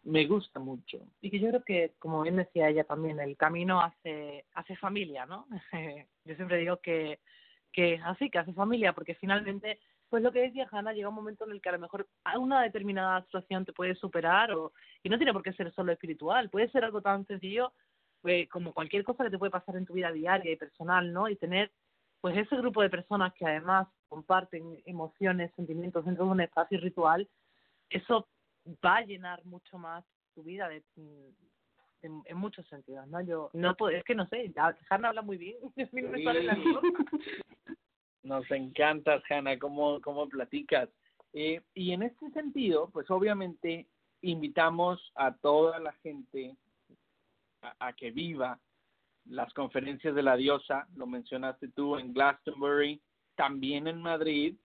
me 0.04 0.26
gusta 0.26 0.60
mucho. 0.60 0.98
Y 1.20 1.30
que 1.30 1.40
yo 1.40 1.48
creo 1.48 1.64
que, 1.64 1.94
como 1.98 2.22
bien 2.22 2.36
decía 2.36 2.68
ella 2.68 2.84
también, 2.84 3.20
el 3.20 3.36
camino 3.36 3.80
hace, 3.80 4.44
hace 4.54 4.76
familia, 4.76 5.26
¿no? 5.26 5.46
yo 6.24 6.34
siempre 6.36 6.58
digo 6.58 6.78
que 6.78 7.20
que 7.72 8.00
así, 8.04 8.30
que 8.30 8.38
hace 8.38 8.52
familia, 8.52 8.92
porque 8.92 9.14
finalmente, 9.14 9.78
pues 10.08 10.22
lo 10.22 10.32
que 10.32 10.40
decía 10.40 10.68
Hanna, 10.70 10.92
llega 10.92 11.08
un 11.08 11.14
momento 11.14 11.44
en 11.44 11.52
el 11.52 11.60
que 11.60 11.68
a 11.68 11.72
lo 11.72 11.78
mejor 11.78 12.08
una 12.38 12.62
determinada 12.62 13.22
situación 13.24 13.64
te 13.64 13.72
puedes 13.72 13.98
superar 13.98 14.52
o, 14.52 14.72
y 15.02 15.08
no 15.08 15.16
tiene 15.18 15.32
por 15.32 15.42
qué 15.42 15.52
ser 15.52 15.72
solo 15.72 15.92
espiritual, 15.92 16.50
puede 16.50 16.70
ser 16.70 16.84
algo 16.84 17.00
tan 17.00 17.26
sencillo 17.26 17.72
eh, 18.24 18.48
como 18.48 18.72
cualquier 18.72 19.04
cosa 19.04 19.24
que 19.24 19.30
te 19.30 19.38
puede 19.38 19.50
pasar 19.50 19.76
en 19.76 19.86
tu 19.86 19.94
vida 19.94 20.12
diaria 20.12 20.52
y 20.52 20.56
personal, 20.56 21.12
¿no? 21.12 21.28
Y 21.28 21.36
tener 21.36 21.72
pues 22.20 22.36
ese 22.36 22.56
grupo 22.56 22.82
de 22.82 22.90
personas 22.90 23.32
que 23.34 23.46
además 23.46 23.88
comparten 24.08 24.82
emociones, 24.84 25.52
sentimientos 25.56 26.04
dentro 26.04 26.26
de 26.26 26.30
un 26.32 26.40
espacio 26.40 26.78
ritual, 26.80 27.28
eso 27.88 28.28
va 28.84 28.96
a 28.96 29.04
llenar 29.04 29.44
mucho 29.46 29.78
más 29.78 30.04
tu 30.34 30.42
vida 30.42 30.68
de, 30.68 30.82
en, 32.02 32.22
en, 32.24 32.36
muchos 32.36 32.66
sentidos, 32.68 33.06
¿no? 33.08 33.20
Yo 33.20 33.50
no 33.52 33.76
puedo, 33.76 33.96
es 33.96 34.04
que 34.04 34.14
no 34.14 34.26
sé, 34.28 34.52
Hanna 34.88 35.08
habla 35.08 35.22
muy 35.22 35.38
bien, 35.38 35.56
Nos 38.22 38.50
encanta, 38.50 39.22
Hanna, 39.28 39.58
cómo, 39.58 40.00
cómo 40.00 40.28
platicas. 40.28 40.88
Eh, 41.32 41.60
y 41.74 41.92
en 41.92 42.02
este 42.02 42.30
sentido, 42.30 42.90
pues 42.90 43.10
obviamente 43.10 43.86
invitamos 44.22 45.12
a 45.14 45.34
toda 45.34 45.78
la 45.78 45.92
gente 46.02 46.56
a, 47.62 47.92
que 47.92 48.10
viva 48.10 48.58
las 49.26 49.52
conferencias 49.54 50.14
de 50.14 50.22
la 50.22 50.36
diosa, 50.36 50.86
lo 50.96 51.06
mencionaste 51.06 51.68
tú 51.68 51.96
en 51.96 52.12
Glastonbury, 52.12 53.00
también 53.36 53.86
en 53.86 54.02
Madrid, 54.02 54.56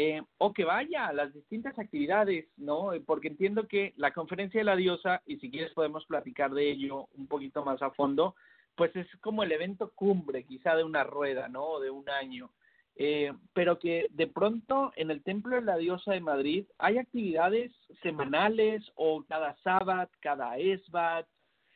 eh, 0.00 0.22
o 0.38 0.52
que 0.52 0.64
vaya 0.64 1.08
a 1.08 1.12
las 1.12 1.34
distintas 1.34 1.76
actividades, 1.76 2.46
¿no? 2.56 2.90
Porque 3.04 3.26
entiendo 3.26 3.66
que 3.66 3.94
la 3.96 4.12
conferencia 4.12 4.60
de 4.60 4.64
la 4.64 4.76
diosa, 4.76 5.22
y 5.26 5.38
si 5.38 5.50
quieres 5.50 5.72
podemos 5.72 6.06
platicar 6.06 6.52
de 6.52 6.70
ello 6.70 7.08
un 7.16 7.26
poquito 7.26 7.64
más 7.64 7.82
a 7.82 7.90
fondo, 7.90 8.36
pues 8.76 8.94
es 8.94 9.08
como 9.16 9.42
el 9.42 9.50
evento 9.50 9.90
cumbre 9.96 10.44
quizá 10.44 10.76
de 10.76 10.84
una 10.84 11.02
rueda, 11.02 11.48
¿no? 11.48 11.64
O 11.64 11.80
de 11.80 11.90
un 11.90 12.08
año. 12.08 12.52
Eh, 12.94 13.32
pero 13.54 13.80
que 13.80 14.06
de 14.10 14.28
pronto 14.28 14.92
en 14.94 15.10
el 15.10 15.20
Templo 15.24 15.56
de 15.56 15.62
la 15.62 15.76
Diosa 15.76 16.12
de 16.12 16.20
Madrid 16.20 16.64
hay 16.78 16.98
actividades 16.98 17.72
semanales 18.00 18.84
o 18.94 19.24
cada 19.24 19.56
sábado, 19.64 20.08
cada 20.20 20.58
esbat, 20.58 21.26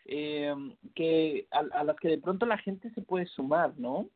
eh, 0.05 0.55
que 0.95 1.49
a, 1.51 1.83
las 1.83 1.97
que 1.97 2.07
de 2.07 2.19
pronto 2.19 2.47
la 2.47 2.59
gente 2.59 2.89
se 2.91 3.03
puede 3.03 3.27
sumar, 3.27 3.73
¿no? 3.79 4.09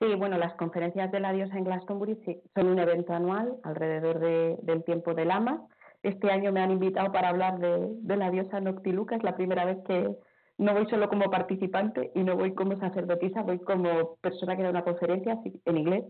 Sí, 0.00 0.14
bueno, 0.14 0.38
las 0.38 0.54
conferencias 0.54 1.10
de 1.10 1.18
la 1.18 1.32
diosa 1.32 1.58
en 1.58 1.64
Glastonbury 1.64 2.18
son 2.54 2.68
un 2.68 2.78
evento 2.78 3.12
anual 3.12 3.56
alrededor 3.64 4.20
del 4.62 4.84
tiempo 4.84 5.12
del 5.14 5.32
ama. 5.32 5.66
Este 6.04 6.30
año 6.30 6.52
me 6.52 6.60
han 6.60 6.70
invitado 6.70 7.10
para 7.10 7.30
hablar 7.30 7.58
de, 7.58 8.16
la 8.16 8.30
diosa 8.30 8.60
Noctiluca, 8.60 9.16
es 9.16 9.24
la 9.24 9.34
primera 9.34 9.64
vez 9.64 9.78
que, 9.86 10.08
no 10.58 10.74
voy 10.74 10.86
solo 10.86 11.08
como 11.08 11.30
participante 11.30 12.10
y 12.14 12.22
no 12.22 12.36
voy 12.36 12.52
como 12.54 12.76
sacerdotisa, 12.76 13.42
voy 13.42 13.58
como 13.60 14.16
persona 14.20 14.56
que 14.56 14.62
da 14.62 14.70
una 14.70 14.84
conferencia 14.84 15.38
en 15.64 15.76
inglés, 15.76 16.04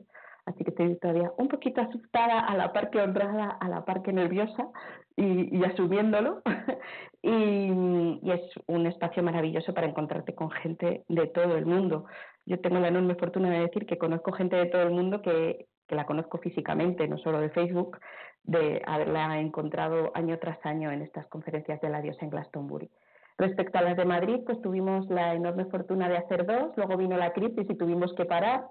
así 0.47 0.65
que 0.65 0.70
estoy 0.70 0.97
todavía 0.98 1.32
un 1.36 1.48
poquito 1.48 1.81
asustada, 1.82 2.40
a 2.40 2.56
la 2.56 2.73
par 2.73 2.90
que 2.90 3.01
honrada, 3.01 3.56
a 3.60 3.69
la 3.69 3.85
par 3.85 4.02
que 4.02 4.12
nerviosa 4.12 4.69
y, 5.16 5.65
asumiéndolo. 5.65 6.43
y, 7.23 8.31
es 8.31 8.40
un 8.66 8.86
espacio 8.86 9.23
maravilloso 9.23 9.74
para 9.74 9.86
encontrarte 9.86 10.35
con 10.35 10.51
gente 10.51 11.05
de 11.09 11.27
todo 11.27 11.56
el 11.56 11.66
mundo. 11.66 12.06
Yo 12.49 12.59
tengo 12.61 12.79
la 12.79 12.89
enorme 12.89 13.15
fortuna 13.15 13.51
de 13.51 13.61
decir 13.61 13.85
que 13.85 13.99
conozco 13.99 14.33
gente 14.33 14.57
de 14.57 14.66
todo 14.66 14.83
el 14.83 14.91
mundo 14.91 15.20
que, 15.20 15.66
que 15.87 15.95
la 15.95 16.07
conozco 16.07 16.39
físicamente, 16.39 17.07
no 17.07 17.19
solo 17.19 17.41
de 17.41 17.51
Facebook, 17.51 17.99
de 18.45 18.81
haberla 18.87 19.39
encontrado 19.39 20.11
año 20.15 20.39
tras 20.39 20.59
año 20.65 20.91
en 20.91 21.03
estas 21.03 21.27
conferencias 21.27 21.79
de 21.83 21.91
la 21.91 22.01
diosa 22.01 22.25
en 22.25 22.31
Glastonbury. 22.31 22.91
Respecto 23.37 23.77
a 23.77 23.83
las 23.83 23.99
de 23.99 24.07
Madrid, 24.07 24.41
pues 24.47 24.62
tuvimos 24.62 25.11
la 25.11 25.35
enorme 25.35 25.66
fortuna 25.66 26.09
de 26.09 26.16
hacer 26.16 26.47
dos, 26.47 26.73
luego 26.77 26.97
vino 26.97 27.19
la 27.19 27.35
crisis 27.35 27.69
y 27.69 27.77
tuvimos 27.77 28.15
que 28.15 28.25
parar 28.25 28.66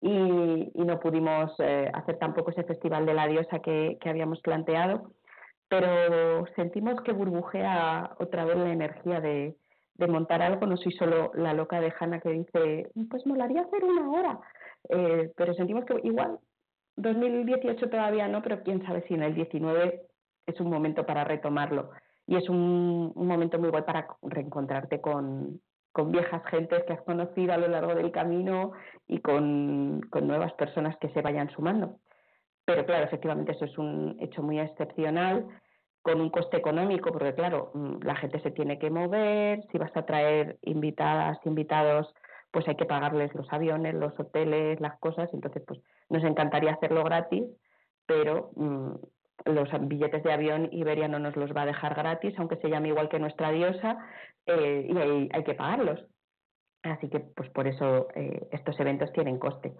y, 0.00 0.72
no 0.74 0.98
pudimos 0.98 1.52
eh, 1.58 1.90
hacer 1.92 2.18
tampoco 2.18 2.50
ese 2.50 2.64
festival 2.64 3.04
de 3.04 3.12
la 3.12 3.26
diosa 3.26 3.58
que, 3.58 3.98
habíamos 4.06 4.40
planteado, 4.40 5.12
pero 5.68 6.46
sentimos 6.56 6.98
que 7.02 7.12
burbujea 7.12 8.16
otra 8.18 8.46
vez 8.46 8.56
la 8.56 8.72
energía 8.72 9.20
de, 9.20 9.54
montar 10.06 10.42
algo, 10.42 10.66
no 10.66 10.76
soy 10.76 10.92
solo 10.92 11.32
la 11.34 11.54
loca 11.54 11.80
de 11.80 11.92
Hanna 11.98 12.20
que 12.20 12.30
dice, 12.30 12.90
pues 13.10 13.26
molaría 13.26 13.62
hacer 13.62 13.84
una 13.84 14.10
hora, 14.10 14.40
eh, 14.88 15.32
pero 15.36 15.54
sentimos 15.54 15.84
que 15.84 15.98
igual 16.04 16.38
2018 16.96 17.88
todavía 17.88 18.28
no, 18.28 18.42
pero 18.42 18.62
quién 18.62 18.84
sabe 18.84 19.04
si 19.06 19.14
en 19.14 19.22
el 19.22 19.34
19 19.34 20.02
es 20.46 20.60
un 20.60 20.70
momento 20.70 21.06
para 21.06 21.24
retomarlo. 21.24 21.90
Y 22.26 22.36
es 22.36 22.48
un, 22.48 23.12
momento 23.14 23.58
muy 23.58 23.70
bueno 23.70 23.86
para 23.86 24.06
reencontrarte 24.22 25.00
con, 25.00 25.60
viejas 26.06 26.42
gentes 26.46 26.84
que 26.84 26.92
has 26.92 27.02
conocido 27.02 27.52
a 27.52 27.56
lo 27.56 27.66
largo 27.66 27.94
del 27.94 28.12
camino 28.12 28.72
y 29.08 29.18
con, 29.18 30.00
nuevas 30.22 30.52
personas 30.52 30.96
que 30.98 31.08
se 31.08 31.22
vayan 31.22 31.50
sumando. 31.50 31.98
Pero 32.64 32.84
claro, 32.84 33.04
efectivamente 33.04 33.52
eso 33.52 33.64
es 33.64 33.78
un 33.78 34.16
hecho 34.20 34.42
muy 34.42 34.60
excepcional 34.60 35.46
con 36.08 36.22
un 36.22 36.30
coste 36.30 36.56
económico, 36.56 37.12
porque 37.12 37.34
claro, 37.34 37.70
mm, 37.74 37.98
la 38.02 38.16
gente 38.16 38.40
se 38.40 38.50
tiene 38.50 38.78
que 38.78 38.88
mover, 38.88 39.62
si 39.70 39.76
vas 39.76 39.94
a 39.94 40.06
traer 40.06 40.56
invitadas, 40.62 41.38
invitados, 41.44 42.14
pues 42.50 42.66
hay 42.66 42.76
que 42.76 42.86
pagarles 42.86 43.34
los 43.34 43.52
aviones, 43.52 43.94
los 43.94 44.18
hoteles, 44.18 44.80
las 44.80 44.98
cosas, 45.00 45.28
entonces 45.34 45.62
pues 45.66 45.80
nos 46.08 46.24
encantaría 46.24 46.72
hacerlo 46.72 47.04
gratis, 47.04 47.44
pero 48.06 48.52
mm, 48.56 48.92
los 49.44 49.68
billetes 49.86 50.22
de 50.22 50.32
avión 50.32 50.70
Iberia 50.72 51.08
no 51.08 51.18
nos 51.18 51.36
los 51.36 51.54
va 51.54 51.62
a 51.62 51.66
dejar 51.66 51.94
gratis, 51.94 52.32
aunque 52.38 52.56
se 52.56 52.70
llame 52.70 52.88
igual 52.88 53.10
que 53.10 53.18
nuestra 53.18 53.50
diosa, 53.50 53.98
eh, 54.46 54.86
y 54.88 54.96
hay, 54.96 55.28
hay, 55.30 55.44
que 55.44 55.54
pagarlos. 55.54 56.06
Así 56.84 57.10
que, 57.10 57.20
pues 57.20 57.50
por 57.50 57.66
eso 57.66 58.08
eh, 58.14 58.48
estos 58.50 58.80
eventos 58.80 59.12
tienen 59.12 59.38
coste. 59.38 59.74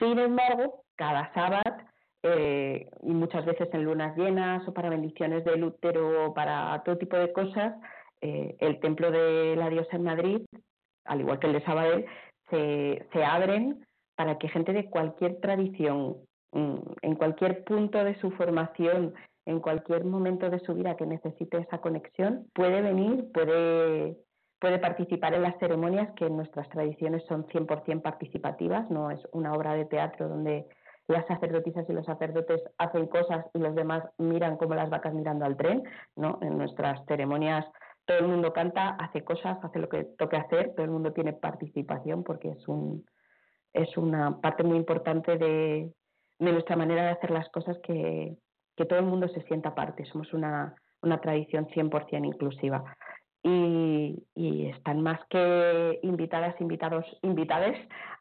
Sin 0.00 0.18
embargo, 0.18 0.82
cada 0.96 1.32
sábado, 1.32 1.76
eh, 2.22 2.88
y 3.02 3.12
muchas 3.12 3.44
veces 3.44 3.68
en 3.72 3.84
lunas 3.84 4.16
llenas 4.16 4.66
o 4.68 4.74
para 4.74 4.90
bendiciones 4.90 5.44
del 5.44 5.64
útero 5.64 6.26
o 6.26 6.34
para 6.34 6.82
todo 6.84 6.98
tipo 6.98 7.16
de 7.16 7.32
cosas, 7.32 7.74
el 8.20 8.80
templo 8.80 9.10
de 9.10 9.56
la 9.56 9.70
diosa 9.70 9.96
en 9.96 10.04
Madrid, 10.04 10.42
al 11.06 11.20
igual 11.20 11.38
que 11.38 11.46
el 11.46 11.54
de 11.54 11.62
Sabadell, 11.62 12.04
se, 12.50 13.06
se 13.14 13.24
abren 13.24 13.86
para 14.14 14.36
que 14.36 14.48
gente 14.48 14.74
de 14.74 14.90
cualquier 14.90 15.40
tradición 15.40 16.16
Mm, 16.52 16.78
en 17.02 17.14
cualquier 17.14 17.62
punto 17.64 18.02
de 18.02 18.18
su 18.20 18.30
formación, 18.32 19.14
en 19.46 19.60
cualquier 19.60 20.04
momento 20.04 20.50
de 20.50 20.58
su 20.60 20.74
vida 20.74 20.96
que 20.96 21.06
necesite 21.06 21.58
esa 21.58 21.78
conexión, 21.78 22.46
puede 22.54 22.82
venir, 22.82 23.30
puede, 23.32 24.16
puede 24.58 24.78
participar 24.78 25.34
en 25.34 25.42
las 25.42 25.58
ceremonias 25.58 26.12
que 26.16 26.26
en 26.26 26.36
nuestras 26.36 26.68
tradiciones 26.70 27.24
son 27.28 27.46
100% 27.46 28.02
participativas, 28.02 28.90
no 28.90 29.10
es 29.10 29.20
una 29.32 29.52
obra 29.52 29.74
de 29.74 29.84
teatro 29.84 30.28
donde 30.28 30.66
las 31.08 31.26
sacerdotisas 31.26 31.88
y 31.88 31.92
los 31.92 32.06
sacerdotes 32.06 32.62
hacen 32.78 33.06
cosas 33.06 33.46
y 33.54 33.58
los 33.58 33.74
demás 33.74 34.04
miran 34.18 34.56
como 34.56 34.74
las 34.74 34.90
vacas 34.90 35.12
mirando 35.14 35.44
al 35.44 35.56
tren, 35.56 35.82
¿no? 36.16 36.38
En 36.42 36.56
nuestras 36.56 37.04
ceremonias 37.06 37.66
todo 38.04 38.18
el 38.18 38.28
mundo 38.28 38.52
canta, 38.52 38.96
hace 38.96 39.22
cosas, 39.22 39.58
hace 39.62 39.78
lo 39.78 39.88
que 39.88 40.02
toque 40.02 40.36
hacer, 40.36 40.74
todo 40.74 40.84
el 40.84 40.90
mundo 40.90 41.12
tiene 41.12 41.32
participación 41.32 42.24
porque 42.24 42.50
es 42.50 42.68
un 42.68 43.04
es 43.72 43.96
una 43.96 44.40
parte 44.40 44.64
muy 44.64 44.76
importante 44.76 45.38
de, 45.38 45.92
de 46.40 46.52
nuestra 46.52 46.74
manera 46.74 47.04
de 47.04 47.10
hacer 47.10 47.30
las 47.30 47.48
cosas 47.50 47.78
que, 47.84 48.36
todo 48.88 48.98
el 48.98 49.04
mundo 49.04 49.28
se 49.28 49.42
sienta 49.42 49.74
parte. 49.74 50.06
Somos 50.06 50.32
una, 50.32 50.74
una 51.02 51.20
tradición 51.20 51.66
100% 51.66 52.24
inclusiva. 52.24 52.82
Y, 53.42 54.26
están 54.70 55.02
más 55.02 55.20
que 55.28 55.98
invitadas, 56.02 56.58
invitados, 56.60 57.04
invitades 57.22 57.76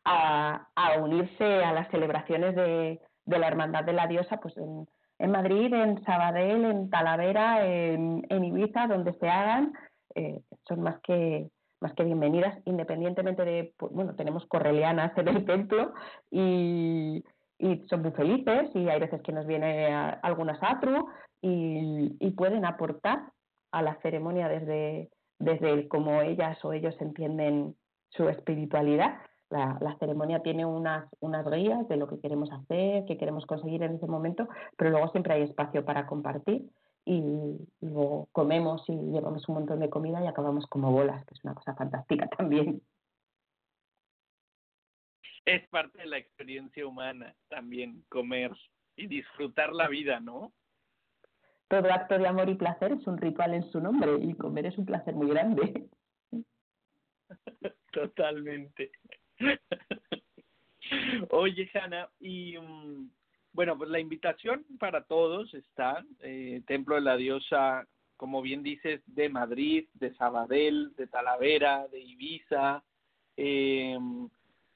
a, 0.05 0.67
unirse 0.99 1.63
a 1.63 1.71
las 1.73 1.89
celebraciones 1.89 2.55
de, 2.55 2.99
la 3.25 3.47
Hermandad 3.47 3.83
de 3.83 3.93
la 3.93 4.07
Diosa, 4.07 4.37
pues 4.37 4.55
en, 4.57 5.31
Madrid, 5.31 5.73
en 5.73 6.03
Sabadell, 6.03 6.65
en 6.65 6.89
Talavera, 6.89 7.65
en, 7.65 8.25
Ibiza, 8.29 8.87
donde 8.87 9.13
se 9.13 9.29
hagan, 9.29 9.73
eh, 10.15 10.41
son 10.67 10.81
más 10.81 10.99
que 11.01 11.49
más 11.81 11.93
que 11.93 12.03
bienvenidas, 12.03 12.57
independientemente 12.65 13.45
de, 13.45 13.73
pues, 13.77 13.93
bueno, 13.93 14.13
tenemos 14.13 14.45
correlianas 14.47 15.17
en 15.17 15.29
el 15.29 15.45
templo 15.45 15.93
y, 16.29 17.23
y 17.59 17.83
son 17.89 18.01
muy 18.01 18.11
felices 18.11 18.69
y 18.73 18.87
hay 18.89 18.99
veces 18.99 19.21
que 19.21 19.33
nos 19.33 19.45
viene 19.45 19.93
algunas 20.21 20.57
atru 20.63 21.07
y, 21.41 22.31
pueden 22.37 22.63
aportar 22.63 23.19
a 23.71 23.81
la 23.81 23.95
ceremonia 24.01 24.47
desde, 24.47 25.09
desde 25.39 25.71
el 25.71 25.87
cómo 25.87 26.21
ellas 26.21 26.63
o 26.63 26.73
ellos 26.73 26.95
entienden 26.99 27.75
su 28.09 28.27
espiritualidad. 28.29 29.19
La, 29.49 29.77
la, 29.81 29.97
ceremonia 29.97 30.41
tiene 30.43 30.65
unas, 30.65 31.09
unas 31.21 31.49
guías 31.49 31.87
de 31.87 31.97
lo 31.97 32.07
que 32.07 32.19
queremos 32.19 32.51
hacer, 32.51 33.05
qué 33.05 33.17
queremos 33.17 33.45
conseguir 33.47 33.81
en 33.81 33.95
ese 33.95 34.05
momento, 34.05 34.47
pero 34.77 34.91
luego 34.91 35.09
siempre 35.09 35.33
hay 35.33 35.41
espacio 35.41 35.83
para 35.83 36.05
compartir 36.05 36.69
y 37.05 37.57
luego 37.81 38.29
comemos 38.31 38.83
y 38.87 38.93
llevamos 38.93 39.47
un 39.49 39.55
montón 39.55 39.79
de 39.79 39.89
comida 39.89 40.23
y 40.23 40.27
acabamos 40.27 40.67
como 40.67 40.91
bolas, 40.91 41.25
que 41.25 41.33
es 41.33 41.43
una 41.43 41.55
cosa 41.55 41.73
fantástica 41.73 42.27
también 42.37 42.81
es 45.49 45.67
parte 45.69 45.97
de 45.97 46.05
la 46.05 46.17
experiencia 46.17 46.85
humana 46.85 47.35
también 47.47 48.03
comer 48.09 48.51
y 48.95 49.07
disfrutar 49.07 49.73
la 49.73 49.87
vida, 49.87 50.19
¿no? 50.19 50.53
Todo 51.69 51.93
acto 51.93 52.17
de 52.17 52.27
amor 52.27 52.49
y 52.49 52.55
placer 52.55 52.93
es 52.93 53.05
un 53.05 53.19
ritual 53.19 53.53
en 53.53 53.63
su 53.71 53.79
nombre 53.79 54.17
y 54.19 54.33
comer 54.33 54.65
es 54.65 54.77
un 54.79 54.87
placer 54.87 55.13
muy 55.13 55.29
grande. 55.29 55.87
Totalmente. 57.91 58.91
Oye, 61.29 61.69
Hanna, 61.75 62.09
y 62.19 62.57
mm, 62.57 63.11
bueno, 63.53 63.77
pues 63.77 63.87
la 63.91 63.99
invitación 63.99 64.65
para 64.79 65.03
todos 65.03 65.53
está, 65.53 66.03
eh, 66.21 66.63
Templo 66.65 66.95
de 66.95 67.01
la 67.01 67.15
Diosa, 67.17 67.87
como 68.17 68.41
bien 68.41 68.63
dices, 68.63 69.01
de 69.05 69.29
Madrid, 69.29 69.87
de 69.93 70.15
Sabadell, 70.15 70.95
de 70.95 71.05
Talavera, 71.05 71.87
de 71.89 71.99
Ibiza, 71.99 72.83
eh, 73.37 73.95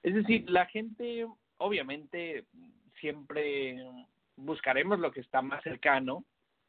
es 0.03 0.14
decir, 0.14 0.48
la 0.48 0.68
gente, 0.68 1.26
obviamente, 1.57 2.45
siempre 2.99 3.84
buscaremos 4.36 4.99
lo 4.99 5.11
que 5.11 5.22
está 5.22 5.41
más 5.41 5.64
cercano 5.64 6.24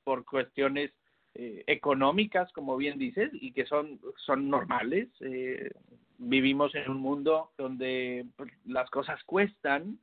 por 0.05 0.25
cuestiones 0.25 0.93
eh, 1.35 1.65
económicas, 1.67 2.53
como 2.53 2.77
bien 2.77 2.99
dices, 2.99 3.31
y 3.33 3.53
que 3.53 3.67
son, 3.67 4.01
son 4.25 4.49
normales. 4.49 5.09
Eh, 5.21 5.71
vivimos 6.19 6.75
en 6.75 6.91
un 6.91 6.99
mundo 6.99 7.51
donde 7.59 8.27
pues, 8.37 8.53
las 8.65 8.89
cosas 8.91 9.23
cuestan, 9.25 9.99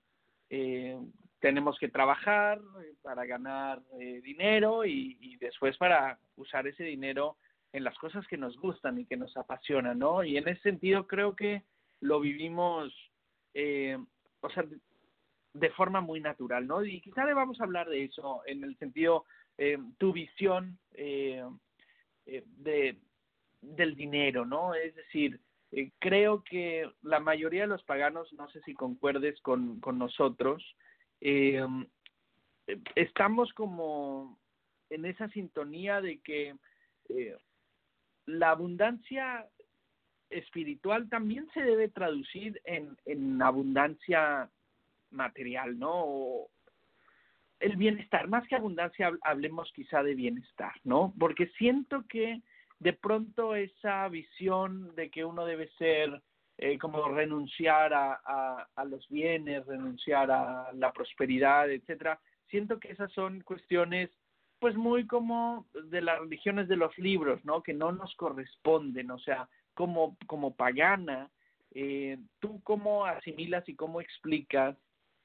eh, 0.50 1.00
tenemos 1.40 1.80
que 1.80 1.88
trabajar 1.88 2.62
para 3.02 3.26
ganar 3.26 3.82
dinero 4.22 4.86
y, 4.86 5.18
y, 5.20 5.38
después 5.38 5.76
para 5.78 6.20
usar 6.36 6.68
ese 6.68 6.84
dinero 6.84 7.38
en 7.74 7.84
las 7.84 7.98
cosas 7.98 8.28
que 8.28 8.38
nos 8.38 8.58
gustan 8.58 9.00
y 9.00 9.06
que 9.06 9.18
nos 9.18 9.36
apasionan, 9.38 9.98
¿no? 9.98 10.24
Y 10.24 10.38
en 10.38 10.48
ese 10.48 10.62
sentido 10.62 11.08
creo 11.08 11.36
que 11.36 11.64
lo 12.02 12.20
vivimos, 12.20 12.94
eh, 13.54 13.98
o 14.42 14.50
sea, 14.50 14.66
de 15.54 15.70
forma 15.72 16.02
muy 16.02 16.20
natural, 16.20 16.68
¿no? 16.68 16.84
Y 16.84 17.02
quizá 17.02 17.26
le 17.26 17.34
vamos 17.34 17.62
a 17.62 17.64
hablar 17.64 17.88
de 17.88 18.04
eso 18.04 18.42
en 18.46 18.64
el 18.64 18.78
sentido, 18.78 19.26
eh, 19.64 19.78
tu 20.00 20.12
visión 20.12 20.80
eh, 20.96 21.46
eh, 22.26 22.44
de, 22.48 22.98
del 23.62 23.96
dinero, 23.96 24.44
¿no? 24.44 24.74
Es 24.74 24.96
decir, 24.96 25.40
eh, 25.72 25.92
creo 26.00 26.44
que 26.44 26.90
la 27.04 27.20
mayoría 27.20 27.62
de 27.62 27.68
los 27.68 27.84
paganos, 27.84 28.34
no 28.34 28.50
sé 28.50 28.60
si 28.62 28.74
concuerdes 28.74 29.40
con, 29.42 29.80
con 29.80 30.00
nosotros, 30.00 30.64
eh, 31.20 31.64
estamos 32.96 33.54
como 33.54 34.40
en 34.90 35.06
esa 35.06 35.30
sintonía 35.30 36.02
de 36.02 36.20
que 36.22 36.56
la 38.26 38.50
abundancia 38.50 39.48
espiritual 40.32 41.08
también 41.08 41.48
se 41.54 41.62
debe 41.62 41.88
traducir 41.88 42.60
en, 42.64 42.98
en 43.06 43.40
abundancia 43.44 44.50
material, 45.12 45.78
¿no? 45.78 45.92
O 45.94 46.50
el 47.62 47.78
bienestar, 47.78 48.28
más 48.28 48.48
que 48.48 48.56
abundancia, 48.56 49.12
hablemos 49.22 49.72
quizá 49.74 50.04
de 50.04 50.16
bienestar, 50.16 50.74
¿no? 50.84 51.14
Porque 51.18 51.48
siento 51.58 52.04
que 52.10 52.42
de 52.80 52.94
pronto 52.94 53.56
esa 53.56 54.08
visión 54.10 54.94
de 54.96 55.10
que 55.10 55.24
uno 55.24 55.46
debe 55.46 55.70
ser 55.78 56.22
eh, 56.58 56.78
como 56.78 57.08
renunciar 57.08 57.94
a, 57.94 58.68
a, 58.76 58.86
los 58.86 59.08
bienes, 59.10 59.66
renunciar 59.66 60.30
a 60.32 60.72
la 60.74 60.92
prosperidad, 60.92 61.70
etcétera, 61.72 62.20
siento 62.50 62.80
que 62.80 62.92
esas 62.92 63.12
son 63.14 63.42
cuestiones 63.42 64.10
pues 64.60 64.76
muy 64.76 65.08
como 65.08 65.66
de 65.90 66.02
las 66.02 66.20
religiones 66.20 66.68
de 66.68 66.76
los 66.76 66.96
libros, 67.00 67.44
¿no? 67.44 67.64
Que 67.64 67.74
no 67.74 67.92
nos 67.92 68.14
corresponden, 68.16 69.10
o 69.10 69.18
sea, 69.18 69.50
como, 69.74 70.18
como 70.28 70.56
pagana, 70.56 71.32
eh, 71.74 72.20
¿tú 72.40 72.62
cómo 72.64 73.06
asimilas 73.06 73.68
y 73.68 73.76
cómo 73.76 74.02
explicas 74.02 74.78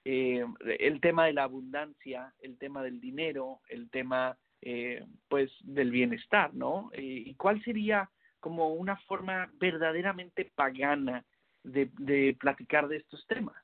eh, 0.08 0.46
el 0.78 1.00
tema 1.00 1.26
de 1.26 1.32
la 1.32 1.42
abundancia, 1.42 2.32
el 2.38 2.58
tema 2.58 2.80
del 2.80 3.00
dinero, 3.00 3.58
el 3.68 3.90
tema 3.90 4.38
eh, 4.62 5.04
pues 5.26 5.50
del 5.64 5.90
bienestar, 5.90 6.54
¿no? 6.54 6.90
Eh, 6.92 7.24
¿Y 7.26 7.34
cuál 7.34 7.60
sería 7.64 8.08
como 8.38 8.68
una 8.68 8.96
forma 9.08 9.50
verdaderamente 9.54 10.48
pagana 10.54 11.24
de, 11.64 12.36
platicar 12.38 12.86
de 12.86 12.98
estos 12.98 13.26
temas? 13.26 13.56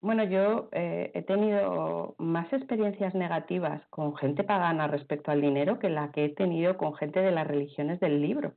Bueno, 0.00 0.22
yo 0.22 0.68
he 0.70 1.24
tenido 1.26 2.14
más 2.18 2.52
experiencias 2.52 3.16
negativas 3.16 3.84
con 3.88 4.14
gente 4.14 4.44
pagana 4.44 4.86
respecto 4.86 5.32
al 5.32 5.40
dinero 5.40 5.80
que 5.80 5.88
la 5.88 6.12
que 6.12 6.26
he 6.26 6.28
tenido 6.28 6.76
con 6.76 6.94
gente 6.94 7.18
de 7.18 7.32
las 7.32 7.48
religiones 7.48 7.98
del 7.98 8.20
libro. 8.20 8.54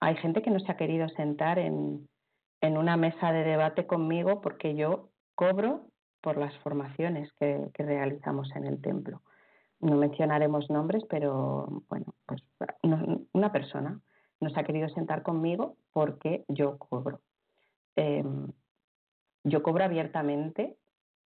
Hay 0.00 0.16
gente 0.16 0.40
que 0.40 0.50
no 0.50 0.60
se 0.60 0.72
ha 0.72 0.76
querido 0.76 1.08
sentar 1.10 1.58
en, 1.58 2.08
en, 2.60 2.78
una 2.78 2.96
mesa 2.96 3.32
de 3.32 3.44
debate 3.44 3.86
conmigo 3.86 4.40
porque 4.40 4.74
yo 4.74 5.10
cobro 5.34 5.86
por 6.20 6.36
las 6.36 6.56
formaciones 6.58 7.32
que, 7.34 7.70
realizamos 7.74 8.50
en 8.54 8.66
el 8.66 8.80
templo. 8.80 9.22
No 9.80 9.96
mencionaremos 9.96 10.68
nombres, 10.68 11.04
pero 11.08 11.82
bueno, 11.88 12.14
pues 12.26 12.42
una 13.32 13.52
persona 13.52 14.00
no 14.40 14.50
se 14.50 14.60
ha 14.60 14.64
querido 14.64 14.88
sentar 14.90 15.22
conmigo 15.22 15.76
porque 15.92 16.44
yo 16.48 16.78
cobro. 16.78 17.20
Eh, 17.96 18.24
yo 19.44 19.62
cobro 19.62 19.84
abiertamente 19.84 20.76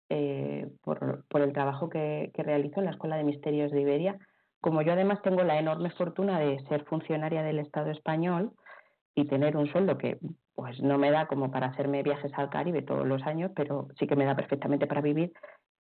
eh, 0.09 0.69
por, 0.83 1.25
por, 1.27 1.41
el 1.41 1.53
trabajo 1.53 1.89
que, 1.89 2.31
que, 2.35 2.45
realizo 2.45 2.79
en 2.79 2.85
la 2.85 2.93
Escuela 2.93 3.17
de 3.17 3.25
Misterios 3.25 3.73
de 3.73 3.81
Iberia. 3.81 4.19
Como 4.61 4.83
yo 4.83 4.93
además 4.93 5.21
tengo 5.23 5.43
la 5.43 5.59
enorme 5.59 5.91
fortuna 5.91 6.39
de 6.39 6.61
ser 6.69 6.85
funcionaria 6.85 7.43
del 7.43 7.59
Estado 7.59 7.91
español 7.91 8.53
y 9.17 9.27
tener 9.27 9.57
un 9.57 9.67
sueldo 9.67 9.99
que 9.99 10.19
pues 10.57 10.81
no 10.81 10.97
me 10.99 11.11
da 11.11 11.27
como 11.27 11.51
para 11.51 11.69
hacerme 11.69 12.03
viajes 12.03 12.33
al 12.35 12.49
Caribe 12.49 12.83
todos 12.83 13.07
los 13.07 13.23
años, 13.23 13.53
pero 13.55 13.89
sí 13.99 14.07
que 14.07 14.17
me 14.17 14.25
da 14.25 14.35
perfectamente 14.35 14.87
para 14.87 15.03
vivir, 15.03 15.33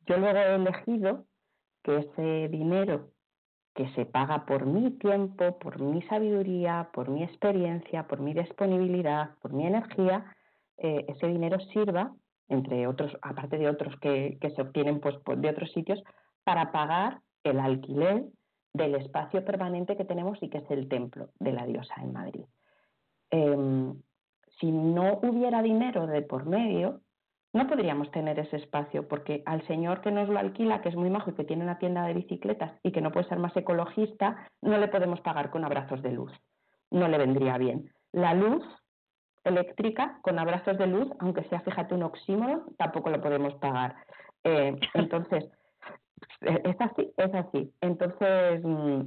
yo 0.07 0.19
luego 0.19 0.39
he 0.39 0.55
elegido 0.55 1.25
que 1.83 1.97
ese 1.97 2.49
dinero 2.49 3.11
que 3.75 3.89
se 3.95 4.05
paga 4.05 4.45
por 4.45 4.67
mi 4.67 4.91
tiempo, 4.93 5.59
por 5.59 5.81
mi 5.81 6.03
sabiduría, 6.03 6.91
por 6.93 7.09
mi 7.09 7.25
experiencia, 7.25 8.07
por 8.07 8.21
mi 8.21 8.35
disponibilidad, 8.35 9.31
por 9.41 9.55
mi 9.55 9.67
energía, 9.67 10.27
eh, 10.77 11.07
ese 11.09 11.27
dinero 11.27 11.59
sirva, 11.73 12.15
entre 12.49 12.87
otros, 12.87 13.17
aparte 13.23 13.57
de 13.57 13.69
otros 13.69 13.99
que, 14.01 14.37
que 14.41 14.51
se 14.51 14.63
obtienen 14.63 15.01
pues, 15.01 15.17
de 15.39 15.51
otros 15.51 15.73
sitios, 15.73 16.03
para 16.45 16.71
pagar 16.71 17.21
el 17.45 17.59
alquiler 17.61 18.25
del 18.75 18.95
espacio 18.97 19.43
permanente 19.45 19.97
que 19.97 20.05
tenemos 20.05 20.39
y 20.43 20.51
que 20.51 20.59
es 20.59 20.71
el 20.71 20.89
templo 20.89 21.31
de 21.41 21.53
la 21.53 21.65
diosa 21.65 21.95
en 22.03 22.13
Madrid. 22.13 22.45
Eh, 23.31 23.93
si 24.61 24.71
no 24.71 25.19
hubiera 25.23 25.63
dinero 25.63 26.07
de 26.07 26.23
por 26.23 26.47
medio, 26.47 27.01
no 27.53 27.67
podríamos 27.67 28.11
tener 28.11 28.39
ese 28.39 28.57
espacio 28.57 29.09
porque 29.09 29.43
al 29.47 29.67
señor 29.67 30.01
que 30.03 30.11
nos 30.11 30.29
lo 30.29 30.39
alquila, 30.39 30.83
que 30.83 30.91
es 30.91 30.97
muy 30.97 31.11
majo 31.11 31.31
y 31.31 31.35
que 31.35 31.45
tiene 31.45 31.65
una 31.65 31.79
tienda 31.79 32.05
de 32.05 32.15
bicicletas 32.15 32.79
y 32.83 32.93
que 32.93 33.01
no 33.01 33.13
puede 33.13 33.29
ser 33.29 33.39
más 33.39 33.57
ecologista, 33.57 34.49
no 34.61 34.77
le 34.79 34.89
podemos 34.89 35.21
pagar 35.21 35.51
con 35.51 35.65
abrazos 35.65 36.03
de 36.03 36.13
luz. 36.13 36.33
No 36.91 37.09
le 37.09 37.19
vendría 37.19 37.57
bien. 37.59 37.91
La 38.13 38.35
luz 38.35 38.63
eléctrica 39.45 40.19
con 40.23 40.39
abrazos 40.39 40.77
de 40.77 40.87
luz, 40.87 41.09
aunque 41.19 41.45
sea, 41.45 41.61
fíjate, 41.61 41.95
un 41.95 42.03
oxímoron, 42.03 42.65
tampoco 42.77 43.11
lo 43.11 43.21
podemos 43.21 43.55
pagar. 43.55 43.97
Eh, 44.45 44.77
entonces, 44.95 45.45
es 46.41 46.81
así, 46.81 47.13
es 47.17 47.35
así. 47.35 47.73
Entonces, 47.81 48.63
mm, 48.65 49.01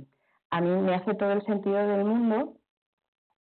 a 0.52 0.62
mí 0.62 0.70
me 0.82 0.96
hace 0.96 1.14
todo 1.16 1.32
el 1.34 1.46
sentido 1.46 1.76
del 1.76 2.06
mundo 2.06 2.54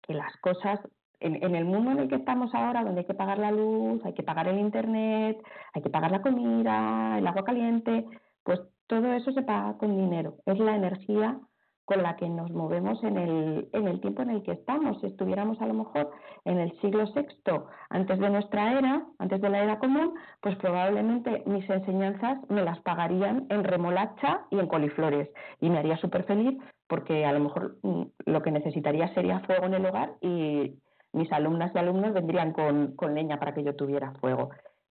que 0.01 0.13
las 0.13 0.35
cosas, 0.37 0.79
en, 1.19 1.43
en, 1.43 1.55
el 1.55 1.65
mundo 1.65 1.91
en 1.91 1.99
el 1.99 2.07
que 2.07 2.15
estamos 2.15 2.53
ahora, 2.53 2.83
donde 2.83 3.01
hay 3.01 3.07
que 3.07 3.13
pagar 3.13 3.37
la 3.37 3.51
luz, 3.51 4.03
hay 4.05 4.13
que 4.13 4.23
pagar 4.23 4.47
el 4.47 4.59
internet, 4.59 5.37
hay 5.73 5.81
que 5.81 5.89
pagar 5.89 6.11
la 6.11 6.21
comida, 6.21 7.17
el 7.17 7.27
agua 7.27 7.43
caliente, 7.43 8.05
pues 8.43 8.59
todo 8.87 9.13
eso 9.13 9.31
se 9.31 9.41
paga 9.41 9.77
con 9.77 9.97
dinero. 9.97 10.35
Es 10.45 10.59
la 10.59 10.75
energía 10.75 11.39
con 11.85 12.01
la 12.01 12.15
que 12.15 12.27
nos 12.27 12.51
movemos 12.51 13.01
en 13.03 13.17
el, 13.17 13.69
en 13.71 13.87
el 13.87 14.01
tiempo 14.01 14.23
en 14.23 14.31
el 14.31 14.43
que 14.43 14.53
estamos. 14.53 14.99
Si 14.99 15.07
estuviéramos 15.07 15.61
a 15.61 15.67
lo 15.67 15.75
mejor 15.75 16.11
en 16.43 16.59
el 16.59 16.71
siglo 16.81 17.05
VI, 17.13 17.61
antes 17.89 18.19
de 18.19 18.29
nuestra 18.29 18.77
era, 18.77 19.05
antes 19.19 19.39
de 19.39 19.49
la 19.49 19.63
era 19.63 19.79
común, 19.79 20.15
pues 20.41 20.55
probablemente 20.57 21.43
mis 21.45 21.69
enseñanzas 21.69 22.39
me 22.49 22.63
las 22.63 22.79
pagarían 22.79 23.45
en 23.49 23.63
remolacha 23.63 24.41
y 24.49 24.59
en 24.59 24.67
coliflores 24.67 25.29
y 25.61 25.69
me 25.69 25.77
haría 25.77 25.97
súper 25.97 26.23
feliz 26.23 26.57
porque 26.87 27.25
a 27.25 27.33
lo 27.33 27.39
mejor 27.39 27.77
mm, 27.83 28.03
lo 28.25 28.41
que 28.41 28.51
necesitaría 28.51 29.13
sería 29.13 29.39
fuego 29.41 29.65
en 29.65 29.75
el 29.75 29.85
hogar 29.85 30.13
y 30.21 30.75
mis 31.15 31.31
alumnas 31.31 31.71
y 31.73 31.79
alumnos 31.79 32.13
vendrían 32.13 32.51
con, 32.51 32.95
con 32.95 33.15
leña 33.15 33.39
para 33.39 33.53
que 33.53 33.63
yo 33.63 33.75
tuviera 33.75 34.11
fuego. 34.19 34.49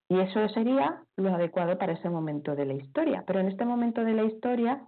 Y 0.09 0.19
eso 0.21 0.49
sería 0.49 1.03
lo 1.17 1.35
adecuado 1.35 1.79
para 1.79 1.93
ese 1.93 2.09
momento 2.11 2.55
de 2.55 2.67
la 2.67 2.75
historia. 2.75 3.25
Pero 3.27 3.41
en 3.41 3.49
este 3.49 3.65
momento 3.65 4.05
de 4.05 4.15
la 4.15 4.25
historia, 4.25 4.83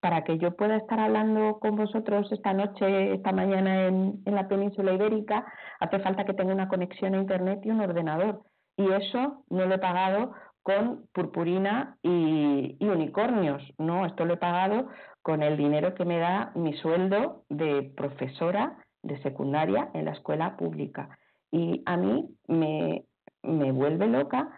para 0.00 0.24
que 0.24 0.38
yo 0.38 0.56
pueda 0.56 0.76
estar 0.76 0.98
hablando 0.98 1.58
con 1.58 1.76
vosotros 1.76 2.30
esta 2.32 2.52
noche, 2.52 3.14
esta 3.14 3.32
mañana 3.32 3.86
en, 3.86 4.22
la 4.24 4.48
península 4.48 4.92
ibérica, 4.92 5.46
hace 5.78 6.00
falta 6.00 6.24
que 6.24 6.34
tenga 6.34 6.54
una 6.54 6.68
conexión 6.68 7.14
a 7.14 7.18
Internet 7.18 7.60
y 7.64 7.70
un 7.70 7.80
ordenador. 7.80 8.42
Y 8.76 8.90
eso 8.90 9.44
no 9.50 9.66
lo 9.66 9.74
he 9.74 9.78
pagado 9.78 10.32
con 10.62 11.06
purpurina 11.12 11.96
y, 12.02 12.76
y 12.78 12.88
unicornios, 12.88 13.62
¿no? 13.78 14.06
Esto 14.06 14.24
lo 14.24 14.34
he 14.34 14.38
pagado 14.38 14.88
con 15.20 15.42
el 15.42 15.56
dinero 15.56 15.94
que 15.94 16.04
me 16.04 16.18
da 16.18 16.52
mi 16.54 16.72
sueldo 16.74 17.44
de 17.48 17.92
profesora 17.96 18.76
de 19.02 19.20
secundaria 19.22 19.90
en 19.94 20.06
la 20.06 20.12
escuela 20.12 20.56
pública. 20.56 21.18
Y 21.50 21.82
a 21.86 21.96
mí 21.96 22.28
me, 22.48 23.04
me 23.42 23.72
vuelve 23.72 24.06
loca 24.06 24.50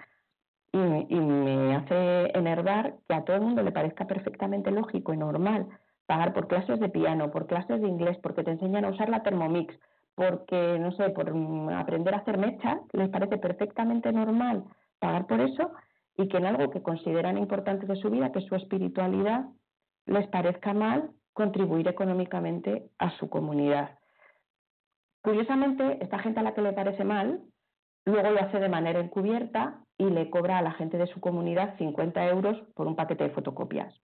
y 0.73 0.79
me, 0.79 1.07
y 1.09 1.17
me 1.17 1.77
hace 1.77 2.39
enervar 2.39 2.95
que 3.09 3.15
a 3.15 3.25
todo 3.25 3.37
el 3.37 3.43
mundo 3.43 3.63
le 3.63 3.73
parezca 3.73 4.07
perfectamente 4.07 4.71
lógico 4.71 5.13
y 5.13 5.17
normal 5.17 5.67
pagar 6.07 6.33
por 6.33 6.49
clases 6.49 6.81
de 6.81 6.89
piano, 6.89 7.31
por 7.31 7.47
clases 7.47 7.81
de 7.81 7.89
inglés, 7.89 8.19
porque 8.23 8.45
te 8.45 8.51
enseñan 8.51 8.85
a 8.85 8.91
usar 8.91 9.09
la 9.09 9.23
Thermomix, 9.23 9.75
porque, 10.15 10.79
no 10.79 10.93
sé, 10.93 11.11
por 11.11 11.33
aprender 11.75 12.15
a 12.15 12.19
hacer 12.19 12.39
mecha, 12.39 12.81
les 12.93 13.09
parece 13.09 13.39
perfectamente 13.39 14.13
normal 14.13 14.65
pagar 14.99 15.27
por 15.27 15.41
eso 15.41 15.73
y 16.17 16.29
que 16.29 16.37
en 16.37 16.47
algo 16.47 16.71
que 16.71 16.83
consideran 16.83 17.39
importante 17.39 17.87
de 17.87 17.97
su 17.97 18.11
vida, 18.11 18.31
que 18.31 18.39
es 18.39 18.45
su 18.45 18.55
espiritualidad, 18.55 19.47
les 20.07 20.27
parezca 20.29 20.73
mal 20.73 21.11
contribuir 21.33 21.89
económicamente 21.89 22.91
a 22.99 23.11
su 23.19 23.29
comunidad. 23.29 23.99
Curiosamente, 25.25 25.97
esta 26.03 26.19
gente 26.19 26.41
a 26.41 26.43
la 26.43 26.53
que 26.53 26.61
le 26.61 26.75
parece 26.75 27.03
mal, 27.03 27.41
luego 28.05 28.31
lo 28.31 28.41
hace 28.41 28.61
de 28.61 28.69
manera 28.69 29.01
encubierta 29.01 29.81
y 29.97 30.05
le 30.05 30.29
cobra 30.29 30.59
a 30.59 30.63
la 30.63 30.73
gente 30.73 30.99
de 30.99 31.07
su 31.07 31.19
comunidad 31.19 31.79
50 31.79 32.29
euros 32.29 32.59
por 32.75 32.87
un 32.87 32.95
paquete 32.95 33.25
de 33.25 33.31
fotocopias. 33.31 33.95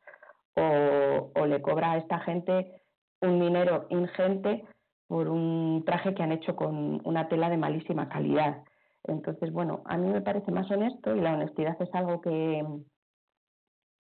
O, 0.56 1.44
le 1.46 1.60
cobra 1.60 1.92
a 1.92 1.98
esta 1.98 2.20
gente 2.20 2.80
un 3.20 3.38
dinero 3.38 3.86
ingente 3.90 4.64
por 5.08 5.28
un 5.28 5.82
traje 5.84 6.14
que 6.14 6.22
han 6.22 6.32
hecho 6.32 6.56
con 6.56 7.02
una 7.04 7.28
tela 7.28 7.50
de 7.50 7.58
malísima 7.58 8.08
calidad. 8.08 8.62
Entonces, 9.04 9.52
bueno, 9.52 9.82
a 9.84 9.98
mí 9.98 10.08
me 10.08 10.22
parece 10.22 10.50
más 10.50 10.70
honesto 10.70 11.14
y 11.14 11.20
la 11.20 11.34
honestidad 11.34 11.76
es 11.82 11.94
algo 11.94 12.22
que, 12.22 12.64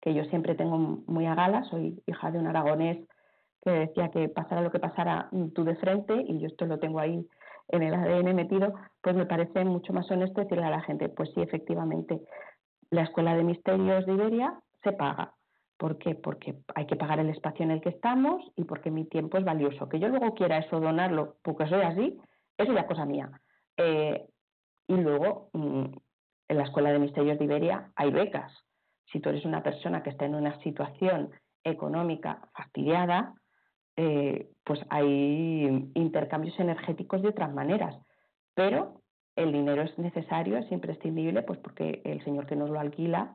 que 0.03 0.13
yo 0.13 0.25
siempre 0.25 0.55
tengo 0.55 0.77
muy 1.07 1.25
a 1.25 1.35
gala. 1.35 1.65
Soy 1.65 2.03
hija 2.07 2.31
de 2.31 2.39
un 2.41 2.47
aragonés 2.47 2.99
que 3.67 3.73
decía 3.73 4.13
que 4.13 4.29
pasara 4.29 4.63
lo 4.63 4.71
que 4.71 4.79
pasara 4.79 5.29
mm, 5.33 5.49
tú 5.49 5.65
de 5.65 5.75
frente, 5.75 6.15
y 6.15 6.39
yo 6.39 6.47
esto 6.47 6.67
lo 6.67 6.79
tengo 6.79 7.01
ahí 7.01 7.27
en 7.67 7.83
el 7.83 7.95
ADN 7.95 8.37
metido, 8.37 8.73
pues 9.03 9.17
me 9.17 9.27
parece 9.27 9.65
mucho 9.65 9.93
más 9.93 10.09
honesto 10.09 10.41
decirle 10.41 10.65
a 10.65 10.71
la 10.71 10.83
gente, 10.83 11.09
pues 11.09 11.33
sí, 11.35 11.43
efectivamente, 11.43 12.21
la 12.91 13.03
Escuela 13.03 13.35
de 13.35 13.43
Misterios 13.43 14.07
de 14.07 14.13
Iberia 14.13 14.55
se 14.85 14.93
paga. 14.93 15.35
¿Por 15.77 15.99
qué? 15.99 16.15
Porque 16.15 16.55
hay 16.77 16.87
que 16.87 16.95
pagar 16.95 17.19
el 17.19 17.29
espacio 17.29 17.65
en 17.65 17.73
el 17.73 17.81
que 17.81 17.89
estamos 17.89 18.41
y 18.55 18.63
porque 18.63 18.93
mi 18.93 19.05
tiempo 19.05 19.37
es 19.37 19.45
valioso. 19.45 19.89
Que 19.89 19.99
yo 19.99 20.07
luego 20.09 20.33
quiera 20.35 20.59
eso 20.59 20.79
donarlo 20.79 21.35
porque 21.43 21.67
soy 21.67 21.83
así, 21.83 22.21
eso 22.57 22.73
ya 22.73 22.83
es 22.83 22.87
cosa 22.87 23.05
mía. 23.05 23.33
Eh, 23.77 24.27
y 24.87 24.95
luego, 24.95 25.51
mm, 25.55 25.87
en 26.51 26.57
la 26.57 26.63
Escuela 26.63 26.93
de 26.93 27.01
Misterios 27.01 27.37
de 27.41 27.45
Iberia 27.45 27.91
hay 27.97 28.13
becas. 28.13 28.53
Si 29.11 29.19
tú 29.19 29.31
eres 29.31 29.45
una 29.45 29.65
persona 29.65 30.05
que 30.05 30.11
está 30.11 30.25
en 30.25 30.37
una 30.37 30.57
situación 30.61 31.33
económica 31.65 32.49
fastidiada, 32.55 33.35
eh, 33.97 34.49
pues 34.65 34.81
hay 34.91 35.91
intercambios 35.95 36.59
energéticos 36.59 37.23
de 37.23 37.29
otras 37.29 37.53
maneras. 37.53 37.97
Pero 38.55 39.01
el 39.37 39.53
dinero 39.53 39.83
es 39.83 39.99
necesario, 39.99 40.57
es 40.59 40.71
imprescindible, 40.71 41.43
pues 41.43 41.59
porque 41.59 42.03
el 42.05 42.23
señor 42.25 42.47
que 42.47 42.57
nos 42.57 42.71
lo 42.71 42.81
alquila 42.81 43.35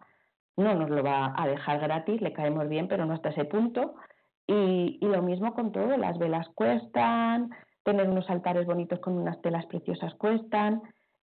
no 0.57 0.75
nos 0.75 0.89
lo 0.89 1.03
va 1.03 1.33
a 1.35 1.47
dejar 1.47 1.79
gratis, 1.79 2.21
le 2.21 2.33
caemos 2.33 2.67
bien, 2.67 2.87
pero 2.87 3.05
no 3.05 3.13
hasta 3.13 3.29
ese 3.29 3.45
punto. 3.45 3.95
Y, 4.47 4.97
y 5.01 5.05
lo 5.05 5.21
mismo 5.21 5.53
con 5.53 5.71
todo, 5.71 5.97
las 5.97 6.17
velas 6.17 6.47
cuestan, 6.55 7.51
tener 7.83 8.09
unos 8.09 8.29
altares 8.29 8.65
bonitos 8.65 8.99
con 8.99 9.17
unas 9.17 9.41
telas 9.41 9.65
preciosas 9.67 10.13
cuestan, 10.15 10.81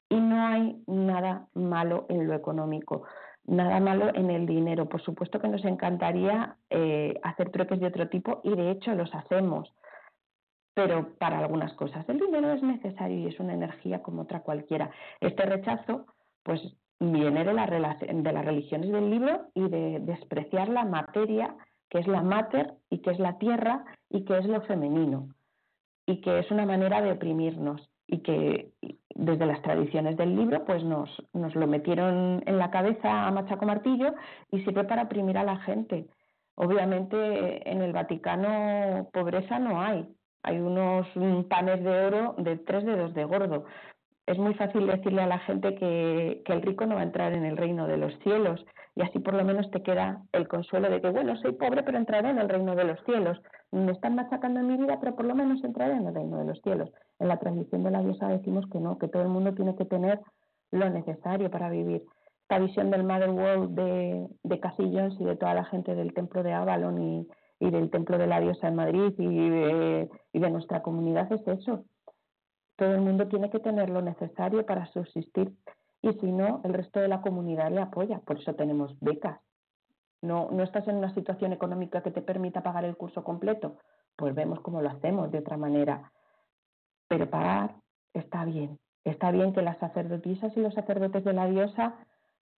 y 0.08 0.16
no 0.16 0.46
hay 0.46 0.82
nada 0.86 1.48
malo 1.54 2.06
en 2.08 2.26
lo 2.26 2.34
económico 2.34 3.04
nada 3.48 3.80
malo 3.80 4.10
en 4.14 4.30
el 4.30 4.46
dinero. 4.46 4.88
Por 4.88 5.02
supuesto 5.02 5.40
que 5.40 5.48
nos 5.48 5.64
encantaría 5.64 6.56
eh, 6.70 7.18
hacer 7.22 7.50
trueques 7.50 7.80
de 7.80 7.86
otro 7.86 8.08
tipo 8.08 8.40
y 8.44 8.54
de 8.54 8.70
hecho 8.70 8.94
los 8.94 9.12
hacemos, 9.14 9.72
pero 10.74 11.14
para 11.18 11.38
algunas 11.38 11.72
cosas. 11.74 12.08
El 12.08 12.20
dinero 12.20 12.52
es 12.52 12.62
necesario 12.62 13.18
y 13.18 13.26
es 13.26 13.40
una 13.40 13.54
energía 13.54 14.02
como 14.02 14.22
otra 14.22 14.40
cualquiera. 14.40 14.90
Este 15.20 15.44
rechazo, 15.44 16.06
pues 16.42 16.60
viene 17.00 17.44
de, 17.44 17.52
la 17.52 17.66
de 17.66 18.32
las 18.32 18.44
religiones 18.44 18.90
del 18.90 19.10
libro 19.10 19.48
y 19.54 19.68
de 19.68 20.00
despreciar 20.00 20.68
la 20.68 20.84
materia, 20.84 21.56
que 21.88 21.98
es 21.98 22.06
la 22.06 22.22
mater 22.22 22.74
y 22.90 22.98
que 22.98 23.10
es 23.10 23.18
la 23.18 23.38
tierra 23.38 23.84
y 24.10 24.24
que 24.24 24.38
es 24.38 24.46
lo 24.46 24.60
femenino 24.62 25.28
y 26.08 26.22
que 26.22 26.38
es 26.38 26.50
una 26.50 26.64
manera 26.64 27.02
de 27.02 27.12
oprimirnos 27.12 27.90
y 28.08 28.18
que 28.20 28.72
desde 29.14 29.46
las 29.46 29.62
tradiciones 29.62 30.16
del 30.16 30.34
libro 30.34 30.64
pues 30.64 30.82
nos, 30.82 31.10
nos 31.32 31.54
lo 31.54 31.66
metieron 31.66 32.42
en 32.46 32.58
la 32.58 32.70
cabeza 32.70 33.26
a 33.26 33.30
machaco 33.30 33.66
martillo 33.66 34.14
y 34.50 34.60
sirve 34.64 34.84
para 34.84 35.02
oprimir 35.02 35.36
a 35.38 35.44
la 35.44 35.58
gente. 35.58 36.06
Obviamente 36.54 37.70
en 37.70 37.82
el 37.82 37.92
Vaticano 37.92 39.08
pobreza 39.12 39.58
no 39.58 39.80
hay, 39.80 40.08
hay 40.42 40.58
unos 40.58 41.06
panes 41.48 41.84
de 41.84 42.06
oro 42.06 42.34
de 42.38 42.56
tres 42.56 42.84
dedos 42.84 43.14
de 43.14 43.24
gordo. 43.24 43.66
Es 44.26 44.38
muy 44.38 44.54
fácil 44.54 44.86
decirle 44.86 45.22
a 45.22 45.26
la 45.26 45.38
gente 45.40 45.74
que, 45.74 46.42
que 46.44 46.52
el 46.52 46.62
rico 46.62 46.86
no 46.86 46.96
va 46.96 47.02
a 47.02 47.04
entrar 47.04 47.32
en 47.32 47.44
el 47.44 47.56
reino 47.56 47.86
de 47.86 47.96
los 47.96 48.16
cielos 48.20 48.64
y 48.94 49.02
así 49.02 49.18
por 49.18 49.34
lo 49.34 49.44
menos 49.44 49.70
te 49.70 49.82
queda 49.82 50.22
el 50.32 50.48
consuelo 50.48 50.90
de 50.90 51.00
que, 51.00 51.10
bueno, 51.10 51.36
soy 51.36 51.52
pobre 51.52 51.82
pero 51.82 51.98
entraré 51.98 52.30
en 52.30 52.38
el 52.38 52.48
reino 52.48 52.74
de 52.74 52.84
los 52.84 53.02
cielos. 53.04 53.40
Me 53.70 53.92
están 53.92 54.14
machacando 54.14 54.60
en 54.60 54.66
mi 54.66 54.76
vida 54.76 54.98
pero 55.00 55.14
por 55.14 55.26
lo 55.26 55.34
menos 55.34 55.62
entraré 55.62 55.94
en 55.94 56.06
el 56.06 56.14
reino 56.14 56.38
de 56.38 56.44
los 56.44 56.60
cielos 56.62 56.90
en 57.18 57.28
la 57.28 57.38
tradición 57.38 57.82
de 57.82 57.90
la 57.90 58.02
diosa 58.02 58.28
decimos 58.28 58.66
que 58.70 58.80
no, 58.80 58.98
que 58.98 59.08
todo 59.08 59.22
el 59.22 59.28
mundo 59.28 59.54
tiene 59.54 59.74
que 59.76 59.84
tener 59.84 60.20
lo 60.70 60.90
necesario 60.90 61.50
para 61.50 61.70
vivir. 61.70 62.04
Esta 62.42 62.58
visión 62.58 62.90
del 62.90 63.04
Mother 63.04 63.30
World 63.30 63.74
de, 63.74 64.28
de 64.42 64.60
y 65.18 65.24
de 65.24 65.36
toda 65.36 65.54
la 65.54 65.64
gente 65.64 65.94
del 65.94 66.14
templo 66.14 66.42
de 66.42 66.52
Avalon 66.52 67.02
y, 67.02 67.28
y 67.60 67.70
del 67.70 67.90
templo 67.90 68.18
de 68.18 68.26
la 68.26 68.40
diosa 68.40 68.68
en 68.68 68.76
Madrid 68.76 69.12
y 69.18 69.50
de, 69.50 70.08
y 70.32 70.38
de 70.38 70.50
nuestra 70.50 70.82
comunidad 70.82 71.30
es 71.32 71.46
eso. 71.46 71.84
Todo 72.76 72.94
el 72.94 73.00
mundo 73.00 73.26
tiene 73.28 73.50
que 73.50 73.58
tener 73.58 73.90
lo 73.90 74.00
necesario 74.00 74.64
para 74.64 74.86
subsistir 74.86 75.52
y 76.00 76.12
si 76.12 76.30
no, 76.30 76.60
el 76.64 76.72
resto 76.72 77.00
de 77.00 77.08
la 77.08 77.20
comunidad 77.20 77.70
le 77.70 77.80
apoya. 77.80 78.20
Por 78.20 78.38
eso 78.38 78.54
tenemos 78.54 78.98
becas. 79.00 79.40
No, 80.22 80.50
no 80.50 80.62
estás 80.62 80.86
en 80.88 80.96
una 80.96 81.14
situación 81.14 81.52
económica 81.52 82.02
que 82.02 82.10
te 82.10 82.22
permita 82.22 82.62
pagar 82.62 82.84
el 82.84 82.96
curso 82.96 83.22
completo, 83.22 83.78
pues 84.16 84.34
vemos 84.34 84.60
cómo 84.60 84.82
lo 84.82 84.88
hacemos 84.88 85.30
de 85.30 85.38
otra 85.38 85.56
manera 85.56 86.10
pero 87.08 87.28
pagar 87.28 87.74
está 88.12 88.44
bien. 88.44 88.78
Está 89.04 89.30
bien 89.30 89.52
que 89.54 89.62
las 89.62 89.78
sacerdotisas 89.78 90.54
y 90.56 90.60
los 90.60 90.74
sacerdotes 90.74 91.24
de 91.24 91.32
la 91.32 91.46
diosa 91.46 91.94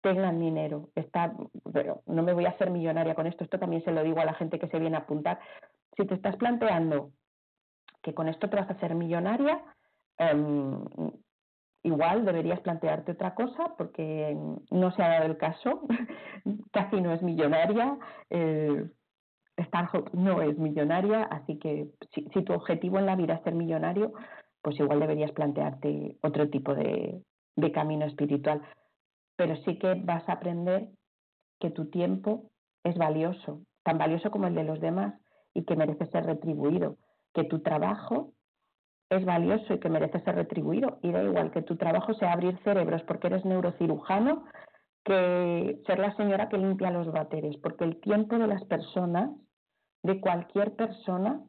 tengan 0.02 0.40
dinero. 0.40 0.90
Está, 0.96 1.34
pero 1.72 2.02
no 2.08 2.24
me 2.24 2.34
voy 2.34 2.46
a 2.46 2.50
hacer 2.50 2.72
millonaria 2.72 3.16
con 3.16 3.28
esto. 3.28 3.44
Esto 3.44 3.60
también 3.60 3.84
se 3.84 3.92
lo 3.92 4.04
digo 4.04 4.20
a 4.20 4.26
la 4.26 4.34
gente 4.34 4.58
que 4.58 4.68
se 4.68 4.80
viene 4.80 4.98
a 4.98 5.02
apuntar. 5.02 5.40
Si 5.96 6.06
te 6.06 6.16
estás 6.16 6.36
planteando 6.38 7.12
que 8.02 8.14
con 8.14 8.28
esto 8.28 8.50
te 8.50 8.56
vas 8.56 8.70
a 8.70 8.74
hacer 8.74 8.96
millonaria, 8.96 9.62
em, 10.18 10.84
igual 11.84 12.26
deberías 12.26 12.60
plantearte 12.62 13.14
otra 13.14 13.36
cosa 13.36 13.76
porque 13.78 14.38
no 14.72 14.92
se 14.92 15.04
ha 15.04 15.10
dado 15.10 15.26
el 15.26 15.38
caso. 15.38 15.82
Casi 16.72 17.02
no 17.02 17.14
es 17.14 17.22
millonaria. 17.22 17.98
Eh, 18.30 18.90
no 20.14 20.42
es 20.42 20.58
millonaria, 20.58 21.24
así 21.24 21.60
que 21.60 21.90
si, 22.14 22.24
tu 22.24 22.54
objetivo 22.54 22.98
en 22.98 23.06
la 23.06 23.18
vida 23.18 23.36
es 23.36 23.44
ser 23.44 23.56
millonario, 23.56 24.14
pues 24.62 24.80
igual 24.80 25.02
deberías 25.02 25.32
plantearte 25.34 26.18
otro 26.22 26.50
tipo 26.50 26.74
de 26.74 27.22
camino 27.74 28.06
espiritual. 28.06 28.62
Pero 29.36 29.58
sí 29.58 29.78
que 29.78 29.96
vas 29.96 30.28
a 30.30 30.34
aprender 30.34 30.90
que 31.60 31.72
tu 31.72 31.90
tiempo 31.90 32.52
es 32.84 32.98
valioso, 32.98 33.62
tan 33.84 33.98
valioso 33.98 34.32
como 34.32 34.48
el 34.48 34.56
de 34.56 34.64
los 34.64 34.80
demás 34.80 35.14
y 35.54 35.64
que 35.66 35.76
merece 35.76 36.06
ser 36.08 36.26
retribuido, 36.26 36.98
que 37.34 37.44
tu 37.44 37.60
trabajo 37.60 38.34
es 39.10 39.26
valioso 39.26 39.74
y 39.74 39.80
que 39.80 39.90
merece 39.90 40.20
ser 40.22 40.36
retribuido. 40.36 41.00
Y 41.02 41.12
da 41.12 41.24
igual 41.24 41.52
que 41.52 41.62
tu 41.62 41.76
trabajo 41.76 42.14
sea 42.14 42.34
abrir 42.34 42.58
cerebros 42.64 43.02
porque 43.04 43.28
eres 43.28 43.46
neurocirujano 43.46 44.46
que 45.04 45.82
ser 45.88 46.00
la 46.00 46.16
señora 46.16 46.50
que 46.50 46.58
limpia 46.58 46.92
los 46.92 47.12
váteres, 47.12 47.58
porque 47.58 47.86
el 47.86 48.00
tiempo 48.00 48.38
de 48.38 48.48
las 48.48 48.64
personas, 48.66 49.32
de 50.04 50.20
cualquier 50.20 50.76
persona, 50.76 51.42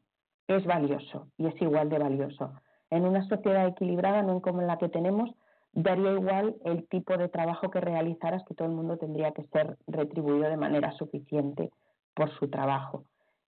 es 0.49 0.65
valioso 0.65 1.29
y 1.37 1.47
es 1.47 1.61
igual 1.61 1.89
de 1.91 1.99
valioso 1.99 2.53
en 2.91 3.07
una 3.07 3.27
sociedad 3.29 3.67
equilibrada, 3.69 4.23
no 4.23 4.43
como 4.43 4.63
la 4.63 4.77
que 4.77 4.89
tenemos, 4.89 5.31
daría 5.73 6.13
igual 6.13 6.57
el 6.65 6.87
tipo 6.89 7.17
de 7.17 7.29
trabajo 7.29 7.71
que 7.71 7.81
realizaras, 7.81 8.45
que 8.45 8.55
todo 8.55 8.69
el 8.69 8.75
mundo 8.75 8.99
tendría 8.99 9.31
que 9.33 9.45
ser 9.45 9.79
retribuido 9.87 10.49
de 10.49 10.57
manera 10.57 10.93
suficiente 10.93 11.71
por 12.15 12.31
su 12.39 12.51
trabajo. 12.51 13.05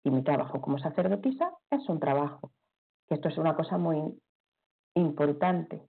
Y 0.03 0.11
mi 0.11 0.21
trabajo 0.23 0.61
como 0.61 0.77
sacerdotisa 0.77 1.51
es 1.71 1.89
un 1.89 1.99
trabajo. 1.99 2.51
Esto 3.09 3.29
es 3.29 3.37
una 3.37 3.55
cosa 3.55 3.77
muy 3.77 4.19
importante. 4.95 5.81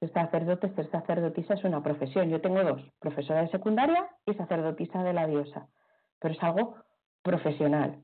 Ser 0.00 0.12
sacerdote, 0.12 0.74
ser 0.74 0.90
sacerdotisa 0.90 1.54
es 1.54 1.64
una 1.64 1.82
profesión. 1.82 2.28
Yo 2.28 2.40
tengo 2.40 2.62
dos, 2.64 2.82
profesora 2.98 3.42
de 3.42 3.50
secundaria 3.50 4.08
y 4.26 4.34
sacerdotisa 4.34 5.02
de 5.02 5.12
la 5.12 5.26
diosa. 5.26 5.68
Pero 6.18 6.34
es 6.34 6.42
algo 6.42 6.76
profesional, 7.22 8.02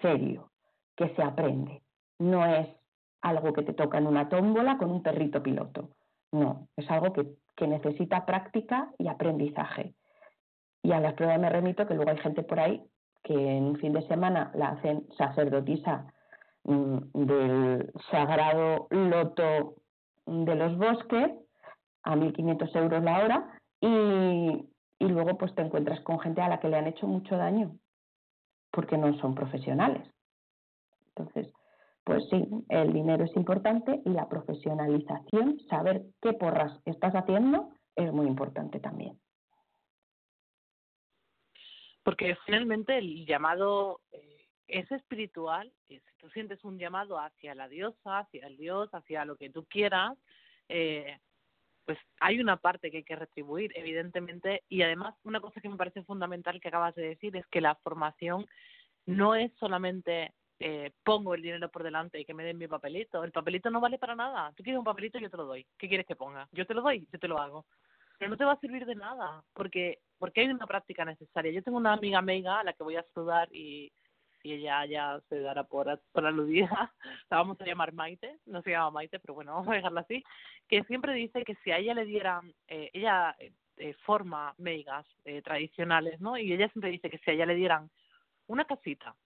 serio, 0.00 0.50
que 0.96 1.14
se 1.14 1.22
aprende. 1.22 1.82
No 2.18 2.44
es 2.44 2.68
algo 3.22 3.52
que 3.52 3.62
te 3.62 3.72
toca 3.72 3.98
en 3.98 4.06
una 4.06 4.28
tómbola 4.28 4.76
con 4.76 4.90
un 4.90 5.02
perrito 5.02 5.42
piloto. 5.42 5.90
No, 6.30 6.68
es 6.76 6.90
algo 6.90 7.12
que, 7.12 7.26
necesita 7.66 8.26
práctica 8.26 8.90
y 8.98 9.08
aprendizaje. 9.08 9.94
Y 10.82 10.92
a 10.92 11.00
las 11.00 11.14
pruebas 11.14 11.40
me 11.40 11.48
remito 11.48 11.86
que 11.86 11.94
luego 11.94 12.10
hay 12.10 12.18
gente 12.18 12.42
por 12.42 12.60
ahí 12.60 12.84
que 13.22 13.32
en 13.32 13.64
un 13.64 13.76
fin 13.76 13.94
de 13.94 14.06
semana 14.06 14.50
la 14.54 14.70
hacen 14.70 15.06
sacerdotisa 15.16 16.12
del 16.64 17.92
sagrado 18.10 18.86
loto 18.90 19.74
de 20.26 20.54
los 20.54 20.78
bosques 20.78 21.30
a 22.02 22.16
1.500 22.16 22.76
euros 22.76 23.02
la 23.02 23.24
hora 23.24 23.60
y, 23.80 24.66
y 24.98 25.08
luego 25.08 25.36
pues 25.36 25.54
te 25.54 25.62
encuentras 25.62 26.00
con 26.00 26.18
gente 26.20 26.40
a 26.40 26.48
la 26.48 26.60
que 26.60 26.68
le 26.68 26.76
han 26.76 26.86
hecho 26.86 27.06
mucho 27.06 27.36
daño 27.36 27.76
porque 28.70 28.98
no 28.98 29.16
son 29.18 29.34
profesionales. 29.34 30.08
Entonces, 31.08 31.52
pues 32.02 32.24
sí, 32.28 32.44
el 32.68 32.92
dinero 32.92 33.24
es 33.24 33.34
importante 33.36 34.02
y 34.04 34.10
la 34.10 34.28
profesionalización, 34.28 35.60
saber 35.70 36.02
qué 36.20 36.32
porras 36.32 36.80
estás 36.84 37.14
haciendo, 37.14 37.70
es 37.96 38.12
muy 38.12 38.26
importante 38.26 38.80
también. 38.80 39.18
Porque 42.02 42.36
finalmente 42.44 42.98
el 42.98 43.24
llamado 43.24 44.00
eh, 44.12 44.33
es 44.68 44.90
espiritual, 44.90 45.72
si 45.88 46.00
tú 46.18 46.28
sientes 46.30 46.64
un 46.64 46.78
llamado 46.78 47.18
hacia 47.18 47.54
la 47.54 47.68
diosa, 47.68 48.20
hacia 48.20 48.46
el 48.46 48.56
dios, 48.56 48.88
hacia 48.92 49.24
lo 49.24 49.36
que 49.36 49.50
tú 49.50 49.64
quieras, 49.64 50.16
eh, 50.68 51.18
pues 51.84 51.98
hay 52.20 52.40
una 52.40 52.56
parte 52.56 52.90
que 52.90 52.98
hay 52.98 53.04
que 53.04 53.16
retribuir, 53.16 53.72
evidentemente, 53.74 54.62
y 54.68 54.82
además 54.82 55.14
una 55.22 55.40
cosa 55.40 55.60
que 55.60 55.68
me 55.68 55.76
parece 55.76 56.02
fundamental 56.02 56.60
que 56.60 56.68
acabas 56.68 56.94
de 56.94 57.08
decir 57.08 57.36
es 57.36 57.46
que 57.48 57.60
la 57.60 57.74
formación 57.76 58.46
no 59.06 59.34
es 59.34 59.52
solamente 59.58 60.32
eh, 60.60 60.92
pongo 61.02 61.34
el 61.34 61.42
dinero 61.42 61.70
por 61.70 61.82
delante 61.82 62.18
y 62.18 62.24
que 62.24 62.32
me 62.32 62.44
den 62.44 62.56
mi 62.56 62.68
papelito. 62.68 63.22
El 63.22 63.32
papelito 63.32 63.70
no 63.70 63.80
vale 63.80 63.98
para 63.98 64.14
nada. 64.14 64.52
Tú 64.56 64.62
quieres 64.62 64.78
un 64.78 64.84
papelito, 64.84 65.18
yo 65.18 65.28
te 65.28 65.36
lo 65.36 65.44
doy. 65.44 65.66
¿Qué 65.76 65.88
quieres 65.88 66.06
que 66.06 66.16
ponga? 66.16 66.48
Yo 66.52 66.64
te 66.66 66.74
lo 66.74 66.80
doy, 66.80 67.06
yo 67.12 67.18
te 67.18 67.28
lo 67.28 67.38
hago. 67.38 67.66
Pero 68.18 68.30
no 68.30 68.36
te 68.36 68.44
va 68.44 68.52
a 68.52 68.60
servir 68.60 68.86
de 68.86 68.94
nada, 68.94 69.42
porque 69.52 69.98
porque 70.18 70.40
hay 70.40 70.48
una 70.48 70.66
práctica 70.66 71.04
necesaria. 71.04 71.52
Yo 71.52 71.62
tengo 71.62 71.76
una 71.76 71.92
amiga 71.92 72.22
meiga 72.22 72.60
a 72.60 72.64
la 72.64 72.72
que 72.72 72.84
voy 72.84 72.96
a 72.96 73.04
saludar 73.12 73.48
y, 73.52 73.92
y 74.44 74.52
ella 74.52 74.84
ya 74.84 75.20
se 75.30 75.40
dará 75.40 75.64
por, 75.64 76.00
por 76.12 76.26
aludida, 76.26 76.68
la 77.30 77.38
vamos 77.38 77.60
a 77.60 77.64
llamar 77.64 77.92
Maite, 77.94 78.38
no 78.44 78.62
se 78.62 78.70
llama 78.70 78.90
Maite, 78.92 79.18
pero 79.18 79.34
bueno, 79.34 79.52
vamos 79.54 79.68
a 79.68 79.76
dejarla 79.76 80.02
así, 80.02 80.22
que 80.68 80.84
siempre 80.84 81.14
dice 81.14 81.42
que 81.44 81.56
si 81.64 81.72
a 81.72 81.78
ella 81.78 81.94
le 81.94 82.04
dieran, 82.04 82.54
eh, 82.68 82.90
ella 82.92 83.34
eh, 83.78 83.94
forma 84.04 84.54
meigas 84.58 85.06
eh, 85.24 85.42
tradicionales, 85.42 86.20
¿no? 86.20 86.36
Y 86.38 86.52
ella 86.52 86.68
siempre 86.68 86.90
dice 86.90 87.10
que 87.10 87.18
si 87.18 87.30
a 87.30 87.34
ella 87.34 87.46
le 87.46 87.54
dieran 87.54 87.90
una 88.46 88.66
casita 88.66 89.16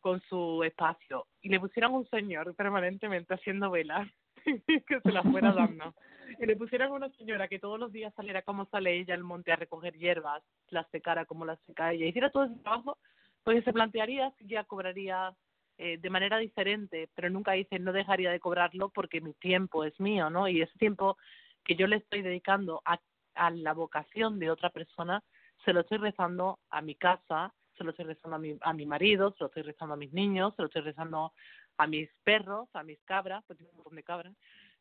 con 0.00 0.20
su 0.28 0.62
espacio 0.62 1.26
y 1.40 1.48
le 1.48 1.58
pusieran 1.58 1.92
un 1.92 2.06
señor 2.08 2.54
permanentemente 2.54 3.34
haciendo 3.34 3.70
velas, 3.70 4.08
que 4.44 5.00
se 5.02 5.12
las 5.12 5.24
fuera 5.24 5.52
dando, 5.52 5.94
y 6.38 6.44
le 6.46 6.56
pusieran 6.56 6.92
una 6.92 7.08
señora 7.10 7.48
que 7.48 7.58
todos 7.58 7.80
los 7.80 7.92
días 7.92 8.12
saliera 8.14 8.42
como 8.42 8.66
sale 8.66 8.94
ella 8.94 9.14
al 9.14 9.24
monte 9.24 9.52
a 9.52 9.56
recoger 9.56 9.96
hierbas, 9.96 10.42
las 10.68 10.88
secara 10.90 11.24
como 11.24 11.46
las 11.46 11.58
seca 11.62 11.92
ella, 11.92 12.06
hiciera 12.06 12.30
todo 12.30 12.44
ese 12.44 12.56
trabajo, 12.56 12.98
pues 13.42 13.64
se 13.64 13.72
plantearía 13.72 14.32
si 14.38 14.46
ya 14.46 14.64
cobraría 14.64 15.34
eh, 15.78 15.98
de 15.98 16.10
manera 16.10 16.38
diferente, 16.38 17.08
pero 17.14 17.30
nunca 17.30 17.52
dice 17.52 17.78
no 17.78 17.92
dejaría 17.92 18.30
de 18.30 18.40
cobrarlo 18.40 18.90
porque 18.90 19.20
mi 19.20 19.32
tiempo 19.34 19.84
es 19.84 19.98
mío, 19.98 20.28
¿no? 20.30 20.46
Y 20.48 20.62
ese 20.62 20.78
tiempo 20.78 21.16
que 21.64 21.74
yo 21.74 21.86
le 21.86 21.96
estoy 21.96 22.22
dedicando 22.22 22.82
a, 22.84 23.00
a 23.34 23.50
la 23.50 23.72
vocación 23.72 24.38
de 24.38 24.50
otra 24.50 24.70
persona, 24.70 25.22
se 25.64 25.72
lo 25.72 25.80
estoy 25.80 25.98
rezando 25.98 26.58
a 26.70 26.82
mi 26.82 26.94
casa, 26.94 27.52
se 27.76 27.84
lo 27.84 27.90
estoy 27.90 28.04
rezando 28.06 28.36
a 28.36 28.38
mi, 28.38 28.58
a 28.60 28.72
mi 28.72 28.86
marido, 28.86 29.32
se 29.32 29.38
lo 29.40 29.46
estoy 29.46 29.62
rezando 29.62 29.94
a 29.94 29.98
mis 29.98 30.12
niños, 30.12 30.54
se 30.54 30.62
lo 30.62 30.66
estoy 30.66 30.82
rezando 30.82 31.32
a 31.78 31.86
mis 31.86 32.10
perros, 32.24 32.68
a 32.74 32.82
mis 32.82 33.00
cabras, 33.04 33.42
porque 33.46 33.64
tengo 33.64 33.70
un 33.72 33.76
montón 33.78 33.96
de 33.96 34.02
cabras, 34.02 34.34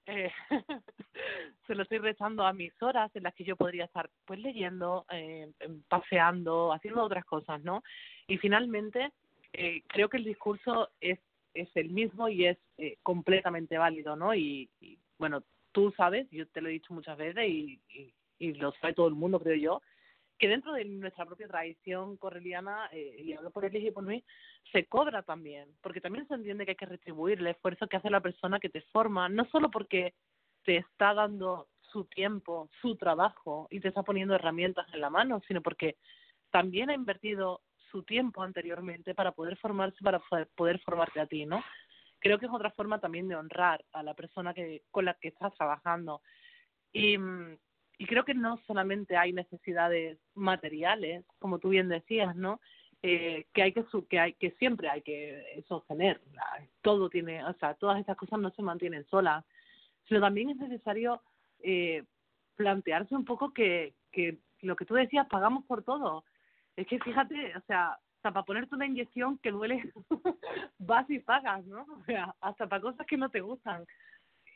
eh, 0.05 0.31
se 1.67 1.75
lo 1.75 1.83
estoy 1.83 1.99
rezando 1.99 2.45
a 2.45 2.51
mis 2.51 2.73
horas 2.81 3.09
en 3.15 3.23
las 3.23 3.33
que 3.35 3.43
yo 3.43 3.55
podría 3.55 3.85
estar 3.85 4.09
pues 4.25 4.39
leyendo, 4.39 5.05
eh, 5.11 5.51
paseando, 5.87 6.73
haciendo 6.73 7.03
otras 7.03 7.25
cosas, 7.25 7.61
¿no? 7.63 7.83
Y 8.29 8.37
finalmente, 8.37 9.11
eh, 9.53 9.81
creo 9.87 10.07
que 10.07 10.17
el 10.17 10.23
discurso 10.23 10.89
es, 11.01 11.19
es 11.55 11.67
el 11.75 11.89
mismo 11.89 12.29
y 12.29 12.45
es 12.45 12.57
eh, 12.77 12.97
completamente 13.01 13.77
válido, 13.77 14.15
¿no? 14.15 14.35
Y, 14.35 14.69
y, 14.79 14.99
bueno, 15.17 15.43
tú 15.71 15.91
sabes, 15.97 16.29
yo 16.29 16.47
te 16.47 16.61
lo 16.61 16.69
he 16.69 16.73
dicho 16.73 16.93
muchas 16.93 17.17
veces 17.17 17.47
y, 17.47 17.81
y, 17.89 18.13
y 18.37 18.53
lo 18.53 18.71
sabe 18.73 18.93
todo 18.93 19.07
el 19.07 19.15
mundo, 19.15 19.39
creo 19.39 19.55
yo, 19.55 19.81
que 20.37 20.47
dentro 20.47 20.73
de 20.73 20.85
nuestra 20.85 21.25
propia 21.25 21.47
tradición 21.47 22.17
correliana, 22.17 22.87
eh, 22.93 23.15
y 23.19 23.33
hablo 23.33 23.49
por 23.49 23.65
él 23.65 23.75
y 23.75 23.89
por 23.89 24.03
mí, 24.03 24.23
se 24.71 24.85
cobra 24.85 25.23
también, 25.23 25.67
porque 25.81 25.99
también 25.99 26.27
se 26.27 26.35
entiende 26.35 26.65
que 26.65 26.71
hay 26.71 26.77
que 26.77 26.85
retribuir 26.85 27.39
el 27.39 27.47
esfuerzo 27.47 27.87
que 27.87 27.97
hace 27.97 28.11
la 28.11 28.21
persona 28.21 28.59
que 28.59 28.69
te 28.69 28.81
forma, 28.93 29.27
no 29.27 29.45
solo 29.45 29.71
porque 29.71 30.13
te 30.65 30.77
está 30.77 31.15
dando 31.15 31.67
su 31.91 32.05
tiempo, 32.05 32.69
su 32.79 32.95
trabajo 32.95 33.67
y 33.71 33.79
te 33.79 33.87
está 33.87 34.03
poniendo 34.03 34.35
herramientas 34.35 34.85
en 34.93 35.01
la 35.01 35.09
mano, 35.09 35.41
sino 35.47 35.63
porque 35.63 35.97
también 36.51 36.91
ha 36.91 36.93
invertido 36.93 37.61
su 37.91 38.03
tiempo 38.03 38.43
anteriormente 38.43 39.15
para 39.15 39.31
poder 39.31 39.57
formarse, 39.57 39.97
para 40.03 40.19
poder 40.55 40.79
formarte 40.79 41.19
a 41.19 41.27
ti, 41.27 41.45
¿no? 41.45 41.63
Creo 42.19 42.37
que 42.37 42.45
es 42.45 42.51
otra 42.51 42.71
forma 42.71 42.99
también 42.99 43.27
de 43.27 43.35
honrar 43.35 43.83
a 43.93 44.03
la 44.03 44.13
persona 44.13 44.53
que 44.53 44.83
con 44.91 45.05
la 45.05 45.13
que 45.13 45.29
estás 45.29 45.53
trabajando. 45.55 46.21
Y, 46.91 47.17
y 47.97 48.05
creo 48.05 48.25
que 48.25 48.33
no 48.33 48.59
solamente 48.67 49.15
hay 49.15 49.33
necesidades 49.33 50.19
materiales, 50.35 51.25
como 51.39 51.59
tú 51.59 51.69
bien 51.69 51.87
decías, 51.87 52.35
¿no? 52.35 52.59
Eh, 53.01 53.45
que 53.53 53.63
hay 53.63 53.71
que 53.71 53.85
que 54.09 54.19
hay 54.19 54.33
que 54.33 54.51
siempre 54.59 54.89
hay 54.89 55.01
que 55.01 55.63
sostener 55.69 56.19
todo 56.81 57.09
tiene 57.09 57.41
o 57.45 57.53
sea 57.53 57.73
todas 57.75 57.97
estas 57.97 58.17
cosas 58.17 58.39
no 58.41 58.49
se 58.51 58.61
mantienen 58.61 59.05
solas 59.05 59.45
sino 60.09 60.19
también 60.19 60.49
es 60.49 60.57
necesario 60.57 61.21
eh, 61.59 62.03
plantearse 62.57 63.15
un 63.15 63.23
poco 63.23 63.53
que 63.53 63.93
que 64.11 64.39
lo 64.59 64.75
que 64.75 64.83
tú 64.83 64.95
decías 64.95 65.27
pagamos 65.27 65.63
por 65.63 65.81
todo 65.81 66.25
es 66.81 66.87
que 66.87 66.99
fíjate 66.99 67.55
o 67.55 67.61
sea 67.61 67.97
hasta 68.17 68.33
para 68.33 68.45
ponerte 68.45 68.75
una 68.75 68.85
inyección 68.85 69.37
que 69.39 69.51
duele 69.51 69.91
vas 70.79 71.09
y 71.09 71.19
pagas 71.19 71.65
no 71.65 71.81
o 71.83 72.03
sea 72.05 72.35
hasta 72.41 72.67
para 72.67 72.81
cosas 72.81 73.05
que 73.07 73.17
no 73.17 73.29
te 73.29 73.41
gustan 73.41 73.85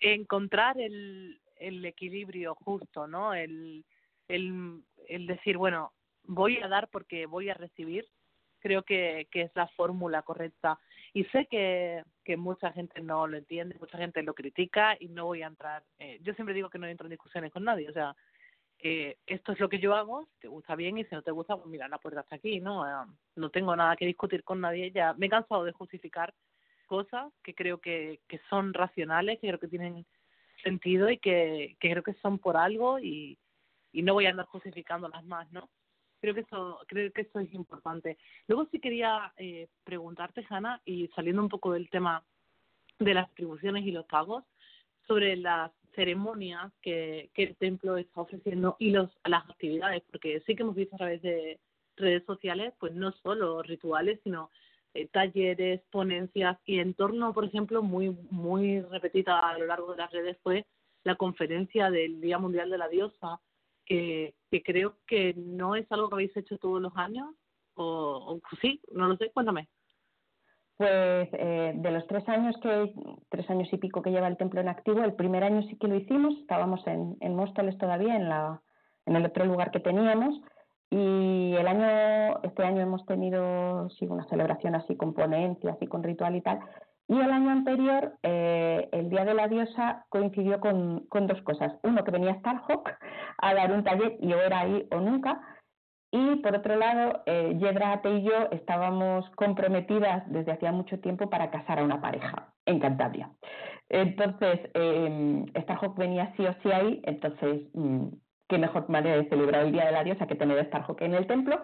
encontrar 0.01 0.79
el 0.79 1.39
el 1.63 1.85
equilibrio 1.85 2.55
justo, 2.55 3.07
¿no? 3.07 3.33
El, 3.33 3.85
el, 4.27 4.83
el 5.07 5.27
decir, 5.27 5.57
bueno, 5.57 5.93
voy 6.23 6.57
a 6.57 6.67
dar 6.67 6.89
porque 6.89 7.25
voy 7.25 7.49
a 7.49 7.53
recibir, 7.53 8.07
creo 8.59 8.83
que, 8.83 9.27
que 9.31 9.43
es 9.43 9.51
la 9.55 9.67
fórmula 9.69 10.21
correcta. 10.23 10.79
Y 11.13 11.25
sé 11.25 11.47
que, 11.49 12.03
que 12.23 12.37
mucha 12.37 12.71
gente 12.71 13.01
no 13.01 13.27
lo 13.27 13.37
entiende, 13.37 13.77
mucha 13.79 13.97
gente 13.97 14.23
lo 14.23 14.33
critica 14.33 14.97
y 14.99 15.07
no 15.07 15.25
voy 15.25 15.41
a 15.41 15.47
entrar. 15.47 15.83
Eh, 15.99 16.19
yo 16.21 16.33
siempre 16.33 16.55
digo 16.55 16.69
que 16.69 16.79
no 16.79 16.87
entro 16.87 17.05
en 17.05 17.11
discusiones 17.11 17.51
con 17.51 17.63
nadie, 17.63 17.89
o 17.89 17.93
sea, 17.93 18.15
eh, 18.85 19.17
esto 19.25 19.53
es 19.53 19.59
lo 19.61 19.69
que 19.69 19.79
yo 19.79 19.95
hago, 19.95 20.25
si 20.25 20.41
te 20.41 20.47
gusta 20.49 20.75
bien 20.75 20.97
y 20.97 21.05
si 21.05 21.15
no 21.15 21.21
te 21.21 21.31
gusta, 21.31 21.55
pues 21.55 21.67
mira, 21.67 21.87
la 21.87 21.99
puerta 21.99 22.19
está 22.19 22.35
aquí, 22.35 22.59
¿no? 22.59 22.85
Eh, 22.85 23.07
no 23.37 23.49
tengo 23.49 23.73
nada 23.77 23.95
que 23.95 24.05
discutir 24.05 24.43
con 24.43 24.59
nadie, 24.59 24.91
ya 24.91 25.13
me 25.13 25.27
he 25.27 25.29
cansado 25.29 25.63
de 25.63 25.71
justificar 25.71 26.33
cosas 26.85 27.31
que 27.41 27.55
creo 27.55 27.79
que, 27.79 28.19
que 28.27 28.41
son 28.49 28.73
racionales, 28.73 29.39
que 29.39 29.47
creo 29.47 29.59
que 29.59 29.69
tienen 29.69 30.05
sentido 30.61 31.09
y 31.09 31.17
que, 31.17 31.77
que 31.79 31.91
creo 31.91 32.03
que 32.03 32.13
son 32.15 32.39
por 32.39 32.57
algo 32.57 32.99
y, 32.99 33.37
y 33.93 34.01
no 34.01 34.13
voy 34.13 34.25
a 34.25 34.31
andar 34.31 34.47
justificándolas 34.47 35.23
más, 35.23 35.49
¿no? 35.53 35.69
Creo 36.19 36.33
que 36.33 36.41
eso, 36.41 36.79
creo 36.87 37.09
que 37.13 37.21
eso 37.21 37.39
es 37.39 37.53
importante. 37.53 38.17
Luego 38.47 38.67
sí 38.69 38.79
quería 38.79 39.31
eh, 39.37 39.69
preguntarte, 39.85 40.45
Hanna, 40.49 40.81
y 40.83 41.07
saliendo 41.15 41.41
un 41.41 41.49
poco 41.49 41.71
del 41.71 41.89
tema 41.89 42.21
de 42.99 43.13
las 43.13 43.29
atribuciones 43.29 43.85
y 43.85 43.91
los 43.91 44.05
pagos, 44.05 44.43
sobre 45.07 45.37
las 45.37 45.71
ceremonias 45.95 46.71
que, 46.81 47.29
que 47.33 47.43
el 47.43 47.55
templo 47.57 47.97
está 47.97 48.21
ofreciendo 48.21 48.75
y 48.79 48.91
los, 48.91 49.09
las 49.25 49.49
actividades, 49.49 50.03
porque 50.11 50.41
sí 50.45 50.55
que 50.55 50.63
hemos 50.63 50.75
visto 50.75 50.95
a 50.95 50.99
través 50.99 51.21
de 51.21 51.59
redes 51.95 52.23
sociales, 52.25 52.73
pues 52.79 52.93
no 52.93 53.11
solo 53.23 53.61
rituales, 53.61 54.19
sino 54.23 54.49
eh, 54.93 55.07
talleres, 55.07 55.81
ponencias 55.91 56.57
y 56.65 56.79
en 56.79 56.93
torno, 56.93 57.33
por 57.33 57.45
ejemplo, 57.45 57.81
muy 57.81 58.11
muy 58.29 58.81
repetida 58.81 59.39
a 59.39 59.57
lo 59.57 59.65
largo 59.65 59.91
de 59.91 59.97
las 59.97 60.11
redes 60.11 60.37
fue 60.43 60.65
la 61.03 61.15
conferencia 61.15 61.89
del 61.91 62.21
Día 62.21 62.37
Mundial 62.37 62.69
de 62.69 62.77
la 62.77 62.87
Diosa, 62.87 63.41
que, 63.85 64.35
que 64.49 64.63
creo 64.63 64.97
que 65.07 65.33
no 65.35 65.75
es 65.75 65.91
algo 65.91 66.09
que 66.09 66.15
habéis 66.15 66.37
hecho 66.37 66.57
todos 66.57 66.81
los 66.81 66.95
años, 66.95 67.35
o, 67.75 68.39
o 68.43 68.57
sí, 68.61 68.81
no 68.91 69.07
lo 69.07 69.17
sé, 69.17 69.31
cuéntame. 69.31 69.67
Pues 70.77 71.29
eh, 71.33 71.73
de 71.75 71.91
los 71.91 72.07
tres 72.07 72.27
años 72.27 72.55
que 72.61 72.93
tres 73.29 73.49
años 73.49 73.69
y 73.71 73.77
pico 73.77 74.01
que 74.01 74.11
lleva 74.11 74.27
el 74.27 74.37
templo 74.37 74.59
en 74.59 74.69
activo, 74.69 75.03
el 75.03 75.13
primer 75.13 75.43
año 75.43 75.61
sí 75.63 75.77
que 75.77 75.87
lo 75.87 75.95
hicimos, 75.95 76.35
estábamos 76.39 76.85
en, 76.87 77.15
en 77.21 77.35
Móstoles 77.35 77.77
todavía, 77.77 78.15
en 78.15 78.29
la 78.29 78.61
en 79.05 79.15
el 79.15 79.25
otro 79.25 79.45
lugar 79.45 79.71
que 79.71 79.81
teníamos, 79.81 80.39
y 80.89 81.55
el 81.55 81.67
año, 81.67 82.39
este 82.43 82.63
año 82.63 82.81
hemos 82.81 83.03
tenido 83.07 83.89
sí, 83.97 84.05
una 84.05 84.25
celebración 84.25 84.75
así 84.75 84.95
con 84.95 85.15
ponencias 85.15 85.75
y 85.81 85.87
con 85.87 86.03
ritual 86.03 86.35
y 86.35 86.41
tal. 86.41 86.59
Y 87.07 87.19
el 87.19 87.31
año 87.31 87.49
anterior, 87.49 88.13
eh, 88.21 88.89
el 88.91 89.09
Día 89.09 89.25
de 89.25 89.33
la 89.33 89.47
Diosa 89.47 90.05
coincidió 90.09 90.59
con, 90.59 91.07
con 91.09 91.25
dos 91.25 91.41
cosas. 91.41 91.73
Uno, 91.81 92.03
que 92.03 92.11
venía 92.11 92.35
Starhawk 92.35 92.91
a 93.39 93.53
dar 93.55 93.71
un 93.71 93.83
taller 93.83 94.17
y 94.19 94.27
yo 94.27 94.37
era 94.39 94.59
ahí 94.59 94.87
o 94.91 94.99
nunca. 94.99 95.41
Y 96.15 96.35
por 96.43 96.55
otro 96.55 96.75
lado, 96.75 97.23
eh, 97.25 97.57
Yedra 97.57 97.93
Ate 97.93 98.11
y 98.11 98.21
yo 98.21 98.47
estábamos 98.51 99.27
comprometidas 99.31 100.23
desde 100.31 100.51
hacía 100.51 100.71
mucho 100.71 100.99
tiempo 100.99 101.27
para 101.27 101.49
casar 101.49 101.79
a 101.79 101.83
una 101.83 102.01
pareja 102.01 102.53
en 102.67 102.79
Cantabria. 102.79 103.31
Entonces, 103.89 104.59
eh, 104.75 105.43
Starhawk 105.63 105.97
venía 105.97 106.31
sí 106.37 106.45
o 106.45 106.53
sí 106.61 106.71
ahí, 106.71 107.01
entonces 107.05 107.63
mm, 107.73 108.09
qué 108.47 108.59
mejor 108.59 108.87
manera 108.89 109.17
de 109.17 109.27
celebrar 109.27 109.65
el 109.65 109.71
Día 109.71 109.85
de 109.85 109.91
la 109.91 110.03
Diosa 110.03 110.27
que 110.27 110.35
tener 110.35 110.63
Starhockey 110.67 111.07
en 111.07 111.15
el 111.15 111.25
templo 111.25 111.59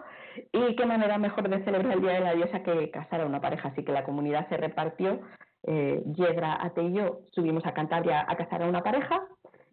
y 0.50 0.74
qué 0.74 0.84
manera 0.84 1.16
mejor 1.16 1.48
de 1.48 1.62
celebrar 1.62 1.92
el 1.92 2.00
Día 2.00 2.14
de 2.14 2.20
la 2.20 2.34
Diosa 2.34 2.64
que 2.64 2.90
casar 2.90 3.20
a 3.20 3.26
una 3.26 3.40
pareja. 3.40 3.68
Así 3.68 3.84
que 3.84 3.92
la 3.92 4.02
comunidad 4.02 4.48
se 4.48 4.56
repartió, 4.56 5.20
eh, 5.62 6.02
Yedra, 6.06 6.58
Ate 6.60 6.82
y 6.82 6.94
yo 6.94 7.20
subimos 7.30 7.64
a 7.66 7.72
Cantabria 7.72 8.26
a 8.26 8.34
casar 8.34 8.64
a 8.64 8.68
una 8.68 8.82
pareja 8.82 9.22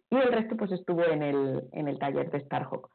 y 0.08 0.14
el 0.14 0.32
resto 0.32 0.56
pues 0.56 0.70
estuvo 0.70 1.02
en 1.02 1.24
el, 1.24 1.64
en 1.72 1.88
el 1.88 1.98
taller 1.98 2.30
de 2.30 2.38
Starhawk 2.42 2.88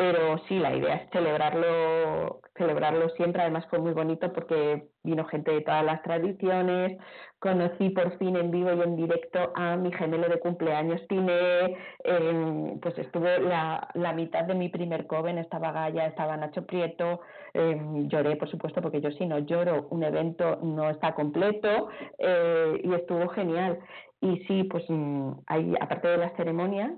pero 0.00 0.38
sí, 0.48 0.58
la 0.58 0.74
idea 0.74 0.94
es 0.94 1.10
celebrarlo, 1.10 2.40
celebrarlo 2.56 3.10
siempre. 3.10 3.42
Además 3.42 3.66
fue 3.68 3.80
muy 3.80 3.92
bonito 3.92 4.32
porque 4.32 4.88
vino 5.02 5.26
gente 5.26 5.50
de 5.50 5.60
todas 5.60 5.84
las 5.84 6.02
tradiciones, 6.02 6.96
conocí 7.38 7.90
por 7.90 8.16
fin 8.16 8.34
en 8.36 8.50
vivo 8.50 8.72
y 8.72 8.80
en 8.80 8.96
directo 8.96 9.52
a 9.54 9.76
mi 9.76 9.92
gemelo 9.92 10.30
de 10.30 10.40
cumpleaños 10.40 11.06
Tiné, 11.06 11.76
eh, 12.04 12.78
pues 12.80 12.96
estuvo 12.96 13.26
la, 13.26 13.90
la, 13.92 14.14
mitad 14.14 14.44
de 14.44 14.54
mi 14.54 14.70
primer 14.70 15.06
coven, 15.06 15.36
estaba 15.36 15.70
Gaya, 15.70 16.06
estaba 16.06 16.34
Nacho 16.38 16.64
Prieto, 16.64 17.20
eh, 17.52 17.78
lloré 18.06 18.36
por 18.36 18.48
supuesto 18.50 18.80
porque 18.80 19.02
yo 19.02 19.10
si 19.10 19.26
no 19.26 19.40
lloro 19.40 19.86
un 19.90 20.02
evento 20.02 20.60
no 20.62 20.88
está 20.88 21.14
completo. 21.14 21.90
Eh, 22.16 22.80
y 22.84 22.94
estuvo 22.94 23.28
genial. 23.28 23.78
Y 24.22 24.38
sí, 24.46 24.64
pues 24.64 24.84
mm, 24.88 25.32
hay, 25.46 25.74
aparte 25.78 26.08
de 26.08 26.16
las 26.16 26.34
ceremonias, 26.36 26.92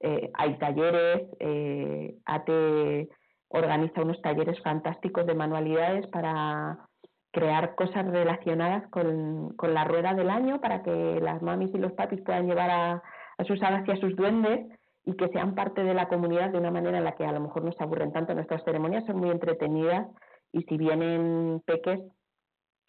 eh, 0.00 0.30
hay 0.34 0.58
talleres, 0.58 1.28
eh, 1.40 2.14
ATE 2.24 3.08
organiza 3.48 4.02
unos 4.02 4.20
talleres 4.20 4.60
fantásticos 4.62 5.26
de 5.26 5.34
manualidades 5.34 6.06
para 6.08 6.78
crear 7.32 7.74
cosas 7.74 8.06
relacionadas 8.06 8.88
con, 8.90 9.54
con, 9.56 9.74
la 9.74 9.84
rueda 9.84 10.14
del 10.14 10.30
año 10.30 10.60
para 10.60 10.82
que 10.82 11.18
las 11.20 11.42
mamis 11.42 11.74
y 11.74 11.78
los 11.78 11.92
papis 11.92 12.20
puedan 12.22 12.46
llevar 12.46 12.70
a, 12.70 13.02
a 13.38 13.44
sus 13.44 13.62
hadas 13.62 13.86
y 13.86 13.90
a 13.90 13.96
sus 13.96 14.14
duendes 14.16 14.66
y 15.04 15.14
que 15.14 15.28
sean 15.28 15.54
parte 15.54 15.82
de 15.82 15.94
la 15.94 16.08
comunidad 16.08 16.50
de 16.50 16.58
una 16.58 16.70
manera 16.70 16.98
en 16.98 17.04
la 17.04 17.16
que 17.16 17.24
a 17.24 17.32
lo 17.32 17.40
mejor 17.40 17.64
no 17.64 17.72
se 17.72 17.82
aburren 17.82 18.12
tanto. 18.12 18.34
Nuestras 18.34 18.62
ceremonias 18.64 19.04
son 19.06 19.16
muy 19.16 19.30
entretenidas 19.30 20.06
y 20.52 20.62
si 20.62 20.76
vienen 20.76 21.62
peques 21.64 22.00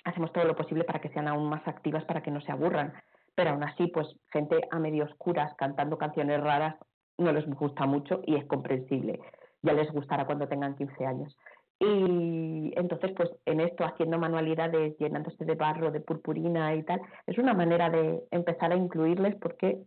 hacemos 0.05 0.31
todo 0.31 0.45
lo 0.45 0.55
posible 0.55 0.83
para 0.83 0.99
que 0.99 1.09
sean 1.09 1.27
aún 1.27 1.49
más 1.49 1.65
activas, 1.67 2.05
para 2.05 2.21
que 2.21 2.31
no 2.31 2.41
se 2.41 2.51
aburran. 2.51 2.93
Pero 3.35 3.51
aún 3.51 3.63
así, 3.63 3.87
pues 3.87 4.07
gente 4.31 4.59
a 4.71 4.79
medio 4.79 5.05
oscuras 5.05 5.53
cantando 5.57 5.97
canciones 5.97 6.41
raras 6.41 6.75
no 7.19 7.31
les 7.31 7.45
gusta 7.47 7.85
mucho 7.85 8.21
y 8.25 8.35
es 8.35 8.45
comprensible. 8.45 9.19
Ya 9.61 9.73
les 9.73 9.91
gustará 9.91 10.25
cuando 10.25 10.47
tengan 10.47 10.75
15 10.75 11.05
años. 11.05 11.35
Y 11.79 12.73
entonces, 12.75 13.11
pues 13.15 13.29
en 13.45 13.61
esto, 13.61 13.85
haciendo 13.85 14.17
manualidades, 14.17 14.97
llenándose 14.97 15.45
de 15.45 15.55
barro, 15.55 15.91
de 15.91 16.01
purpurina 16.01 16.75
y 16.75 16.83
tal, 16.83 17.01
es 17.25 17.37
una 17.37 17.53
manera 17.53 17.89
de 17.89 18.21
empezar 18.31 18.71
a 18.73 18.75
incluirles 18.75 19.35
porque 19.35 19.79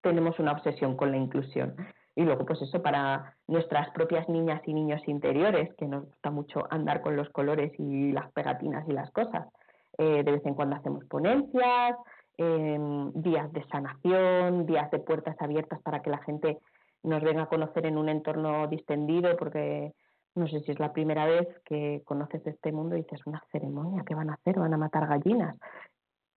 tenemos 0.00 0.38
una 0.38 0.52
obsesión 0.52 0.96
con 0.96 1.10
la 1.10 1.16
inclusión. 1.16 1.74
Y 2.14 2.22
luego, 2.22 2.46
pues 2.46 2.62
eso 2.62 2.80
para 2.82 3.34
nuestras 3.48 3.90
propias 3.90 4.28
niñas 4.28 4.62
y 4.66 4.74
niños 4.74 5.00
interiores, 5.08 5.74
que 5.74 5.86
nos 5.86 6.04
gusta 6.04 6.30
mucho 6.30 6.68
andar 6.70 7.00
con 7.00 7.16
los 7.16 7.28
colores 7.30 7.72
y 7.78 8.12
las 8.12 8.30
pegatinas 8.32 8.88
y 8.88 8.92
las 8.92 9.10
cosas. 9.10 9.48
Eh, 9.98 10.22
de 10.22 10.32
vez 10.32 10.46
en 10.46 10.54
cuando 10.54 10.76
hacemos 10.76 11.04
ponencias, 11.06 11.96
em, 12.38 13.12
días 13.12 13.52
de 13.52 13.64
sanación, 13.68 14.66
días 14.66 14.90
de 14.90 14.98
puertas 14.98 15.36
abiertas 15.40 15.80
para 15.82 16.00
que 16.00 16.10
la 16.10 16.18
gente 16.18 16.58
nos 17.02 17.22
venga 17.22 17.42
a 17.42 17.48
conocer 17.48 17.86
en 17.86 17.98
un 17.98 18.08
entorno 18.08 18.66
distendido, 18.66 19.36
porque 19.36 19.92
no 20.34 20.48
sé 20.48 20.60
si 20.60 20.72
es 20.72 20.80
la 20.80 20.92
primera 20.92 21.26
vez 21.26 21.46
que 21.64 22.02
conoces 22.04 22.46
este 22.46 22.72
mundo 22.72 22.96
y 22.96 23.02
dices, 23.02 23.20
una 23.26 23.42
ceremonia, 23.52 24.02
¿qué 24.06 24.14
van 24.14 24.30
a 24.30 24.34
hacer? 24.34 24.58
¿Van 24.58 24.74
a 24.74 24.78
matar 24.78 25.06
gallinas? 25.06 25.56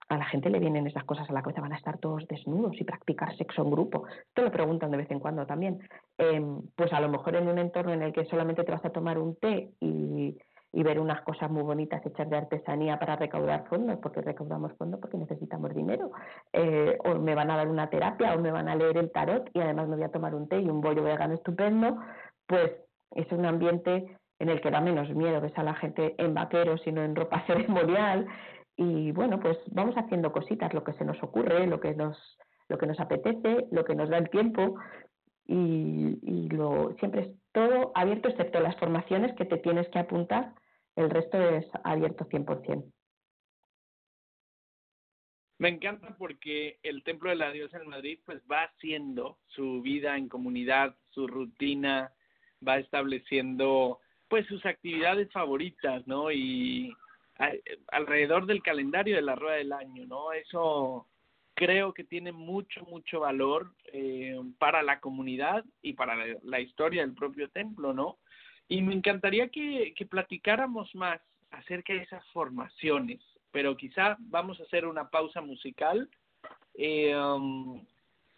a 0.09 0.17
la 0.17 0.25
gente 0.25 0.49
le 0.49 0.59
vienen 0.59 0.87
esas 0.87 1.03
cosas 1.03 1.29
a 1.29 1.33
la 1.33 1.41
cabeza, 1.41 1.61
van 1.61 1.73
a 1.73 1.77
estar 1.77 1.97
todos 1.97 2.25
desnudos 2.27 2.79
y 2.79 2.83
practicar 2.83 3.35
sexo 3.35 3.63
en 3.63 3.71
grupo. 3.71 4.07
Esto 4.07 4.41
lo 4.41 4.51
preguntan 4.51 4.91
de 4.91 4.97
vez 4.97 5.11
en 5.11 5.19
cuando 5.19 5.45
también. 5.45 5.79
Em, 6.17 6.61
pues 6.75 6.93
a 6.93 7.01
lo 7.01 7.09
mejor 7.09 7.35
en 7.35 7.47
un 7.47 7.57
entorno 7.57 7.93
en 7.93 8.01
el 8.01 8.13
que 8.13 8.25
solamente 8.25 8.63
te 8.63 8.71
vas 8.71 8.85
a 8.85 8.89
tomar 8.89 9.17
un 9.17 9.35
té 9.35 9.69
y, 9.81 10.37
ver 10.83 10.99
unas 10.99 11.21
cosas 11.21 11.49
muy 11.49 11.63
bonitas 11.63 12.05
hechas 12.05 12.29
de 12.29 12.37
artesanía 12.37 12.99
para 12.99 13.15
recaudar 13.15 13.67
fondos, 13.67 13.97
porque 14.01 14.21
recaudamos 14.21 14.73
fondos 14.73 14.99
porque 14.99 15.17
necesitamos 15.17 15.73
dinero, 15.73 16.11
eh, 16.53 16.97
o 17.03 17.15
me 17.15 17.35
van 17.35 17.51
a 17.51 17.57
dar 17.57 17.67
una 17.67 17.89
terapia 17.89 18.33
o 18.33 18.39
me 18.39 18.51
van 18.51 18.69
a 18.69 18.75
leer 18.75 18.97
el 18.97 19.11
tarot 19.11 19.49
y 19.53 19.59
además 19.59 19.87
me 19.87 19.95
voy 19.95 20.05
a 20.05 20.11
tomar 20.11 20.35
un 20.35 20.47
té 20.47 20.59
y 20.59 20.69
un 20.69 20.81
bollo 20.81 21.03
vegano 21.03 21.33
estupendo, 21.33 21.97
pues 22.45 22.71
es 23.15 23.31
un 23.31 23.45
ambiente 23.45 24.17
en 24.39 24.49
el 24.49 24.61
que 24.61 24.69
da 24.69 24.81
menos 24.81 25.09
miedo, 25.15 25.41
ves 25.41 25.57
a 25.57 25.63
la 25.63 25.73
gente 25.73 26.13
en 26.17 26.33
vaqueros 26.33 26.85
y 26.85 26.91
no 26.91 27.03
en 27.03 27.15
ropa 27.15 27.43
ceremonial, 27.47 28.27
y 28.75 29.11
bueno, 29.11 29.39
pues 29.39 29.57
vamos 29.71 29.95
haciendo 29.95 30.31
cositas, 30.31 30.73
lo 30.73 30.83
que 30.83 30.93
se 30.93 31.03
nos 31.03 31.21
ocurre, 31.23 31.65
lo 31.65 31.79
que 31.79 31.95
nos, 31.95 32.37
lo 32.69 32.77
que 32.77 32.85
nos 32.85 32.99
apetece, 32.99 33.67
lo 33.71 33.83
que 33.83 33.95
nos 33.95 34.09
da 34.09 34.17
el 34.19 34.29
tiempo 34.29 34.75
y, 35.47 36.19
y 36.21 36.49
lo, 36.49 36.93
siempre 36.99 37.21
es 37.21 37.29
todo 37.53 37.91
abierto 37.95 38.29
excepto 38.29 38.59
las 38.59 38.77
formaciones 38.77 39.33
que 39.35 39.45
te 39.45 39.57
tienes 39.57 39.89
que 39.89 39.97
apuntar, 39.97 40.53
el 40.97 41.09
resto 41.09 41.39
es 41.39 41.65
abierto 41.83 42.25
100%. 42.25 42.91
Me 45.59 45.69
encanta 45.69 46.15
porque 46.17 46.79
el 46.83 47.03
Templo 47.03 47.29
de 47.29 47.35
la 47.35 47.51
Diosa 47.51 47.77
en 47.77 47.89
Madrid 47.89 48.19
pues 48.25 48.41
va 48.51 48.63
haciendo 48.63 49.39
su 49.47 49.81
vida 49.81 50.17
en 50.17 50.29
comunidad, 50.29 50.95
su 51.09 51.27
rutina, 51.27 52.13
va 52.67 52.77
estableciendo 52.77 53.99
pues 54.27 54.45
sus 54.47 54.65
actividades 54.65 55.31
favoritas, 55.31 56.05
¿no? 56.05 56.31
Y, 56.31 56.93
alrededor 57.89 58.47
del 58.47 58.63
calendario 58.63 59.15
de 59.15 59.21
la 59.21 59.35
rueda 59.35 59.57
del 59.57 59.71
año, 59.71 60.07
¿no? 60.07 60.33
Eso 60.33 61.07
creo 61.53 61.93
que 61.93 62.03
tiene 62.03 62.31
mucho, 62.31 62.83
mucho 62.85 63.19
valor 63.19 63.73
eh, 63.93 64.39
para 64.57 64.81
la 64.81 64.99
comunidad 64.99 65.63
y 65.81 65.93
para 65.93 66.15
la, 66.41 66.59
historia 66.59 67.01
del 67.01 67.13
propio 67.13 67.49
templo, 67.49 67.93
¿no? 67.93 68.17
Y 68.68 68.81
me 68.81 68.94
encantaría 68.94 69.49
que, 69.49 69.94
que 69.95 70.06
platicáramos 70.06 70.94
más 70.95 71.22
acerca 71.52 71.94
de 71.94 72.03
esas 72.03 72.26
formaciones, 72.31 73.22
pero 73.52 73.77
quizá 73.77 74.18
vamos 74.19 74.60
a 74.60 74.64
hacer 74.64 74.85
una 74.85 75.10
pausa 75.10 75.41
musical. 75.41 76.10
Eh, 76.73 77.15
um, 77.15 77.81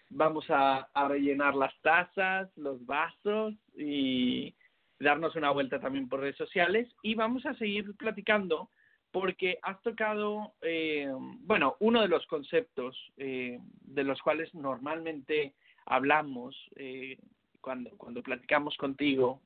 vamos 0.10 0.46
a, 0.50 0.90
rellenar 1.08 1.56
las 1.56 1.74
tazas, 1.82 2.50
los 2.58 2.86
vasos 2.86 3.54
y 3.76 4.54
darnos 5.00 5.36
una 5.36 5.52
vuelta 5.52 5.80
también 5.80 6.10
por 6.10 6.20
redes 6.20 6.36
sociales 6.36 6.90
y 7.04 7.16
vamos 7.16 7.46
a 7.46 7.54
seguir 7.56 7.96
platicando 7.96 8.70
porque 9.12 9.58
has 9.64 9.82
tocado, 9.82 10.54
eh, 10.62 11.12
bueno, 11.42 11.78
uno 11.80 12.02
de 12.02 12.08
los 12.08 12.26
conceptos 12.28 12.96
eh, 13.18 13.60
de 13.82 14.04
los 14.04 14.22
cuales 14.22 14.54
normalmente 14.54 15.56
hablamos 15.86 16.56
eh, 16.76 17.18
cuando, 17.60 17.90
cuando 17.98 18.22
platicamos 18.22 18.78
contigo, 18.78 19.42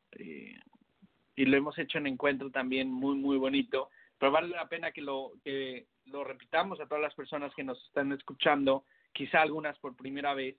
y 1.36 1.46
lo 1.46 1.58
hemos 1.58 1.78
hecho 1.78 1.98
en 1.98 2.08
encuentro 2.08 2.52
también 2.52 2.92
muy, 2.92 3.16
muy 3.16 3.38
bonito, 3.38 3.90
pero 4.18 4.32
vale 4.32 4.50
la 4.50 4.68
pena 4.68 4.92
que 4.92 5.02
lo, 5.02 5.32
que 5.44 5.88
lo 6.06 6.24
repitamos 6.24 6.80
a 6.80 6.86
todas 6.86 7.02
las 7.02 7.16
personas 7.16 7.54
que 7.56 7.64
nos 7.64 7.84
están 7.86 8.12
escuchando, 8.12 8.86
quizá 9.12 9.42
algunas 9.42 9.78
por 9.80 9.96
primera 9.96 10.34
vez, 10.34 10.56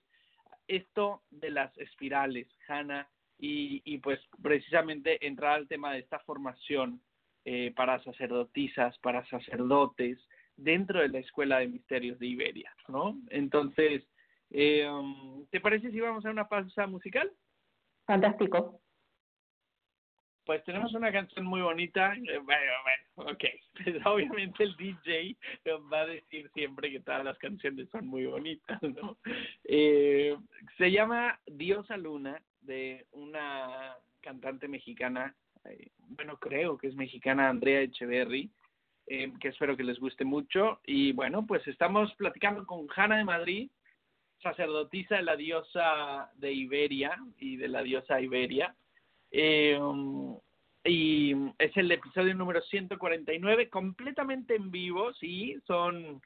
esto 0.66 1.22
de 1.30 1.50
las 1.50 1.76
espirales, 1.78 2.48
Hanna, 2.68 3.08
y, 3.38 3.82
y 3.84 3.98
pues 3.98 4.20
precisamente 4.42 5.26
entrar 5.26 5.54
al 5.54 5.68
tema 5.68 5.92
de 5.92 6.00
esta 6.00 6.18
formación 6.20 7.00
eh, 7.44 7.72
para 7.76 8.02
sacerdotisas, 8.02 8.96
para 8.98 9.26
sacerdotes, 9.26 10.18
dentro 10.56 11.00
de 11.00 11.08
la 11.08 11.18
Escuela 11.18 11.58
de 11.58 11.68
Misterios 11.68 12.18
de 12.18 12.26
Iberia, 12.26 12.74
¿no? 12.88 13.18
Entonces, 13.28 14.04
eh, 14.50 14.88
um, 14.88 15.44
¿te 15.50 15.60
parece 15.60 15.90
si 15.90 16.00
vamos 16.00 16.24
a 16.24 16.30
una 16.30 16.48
pausa 16.48 16.86
musical? 16.86 17.30
Fantástico. 18.06 18.80
Pues 20.44 20.62
tenemos 20.64 20.92
una 20.94 21.10
canción 21.10 21.46
muy 21.46 21.62
bonita. 21.62 22.14
Eh, 22.14 22.38
bueno, 22.38 22.72
bueno, 23.16 23.32
ok. 23.32 23.44
Pues 23.84 24.06
obviamente 24.06 24.62
el 24.62 24.76
DJ 24.76 25.36
va 25.92 26.02
a 26.02 26.06
decir 26.06 26.48
siempre 26.54 26.92
que 26.92 27.00
todas 27.00 27.24
las 27.24 27.36
canciones 27.38 27.88
son 27.90 28.06
muy 28.06 28.24
bonitas, 28.26 28.80
¿no? 28.82 29.16
Eh, 29.64 30.36
se 30.78 30.92
llama 30.92 31.40
Diosa 31.46 31.96
Luna, 31.96 32.40
de 32.60 33.04
una 33.12 33.96
cantante 34.20 34.68
mexicana 34.68 35.34
eh, 35.64 35.90
bueno, 36.08 36.38
creo 36.38 36.76
que 36.76 36.88
es 36.88 36.94
mexicana 36.94 37.48
Andrea 37.48 37.80
Echeverry, 37.80 38.50
que 39.06 39.48
espero 39.48 39.76
que 39.76 39.84
les 39.84 39.98
guste 39.98 40.24
mucho. 40.24 40.80
Y 40.86 41.12
bueno, 41.12 41.46
pues 41.46 41.66
estamos 41.66 42.14
platicando 42.14 42.64
con 42.66 42.86
Hanna 42.94 43.18
de 43.18 43.24
Madrid, 43.24 43.70
sacerdotisa 44.42 45.16
de 45.16 45.22
la 45.22 45.36
diosa 45.36 46.30
de 46.36 46.52
Iberia 46.52 47.18
y 47.38 47.56
de 47.56 47.68
la 47.68 47.82
diosa 47.82 48.20
Iberia. 48.20 48.74
Eh, 49.36 49.76
y 50.84 51.34
es 51.58 51.76
el 51.76 51.90
episodio 51.90 52.34
número 52.34 52.62
149, 52.62 53.68
completamente 53.68 54.54
en 54.54 54.70
vivo, 54.70 55.12
sí, 55.14 55.56
son, 55.66 56.22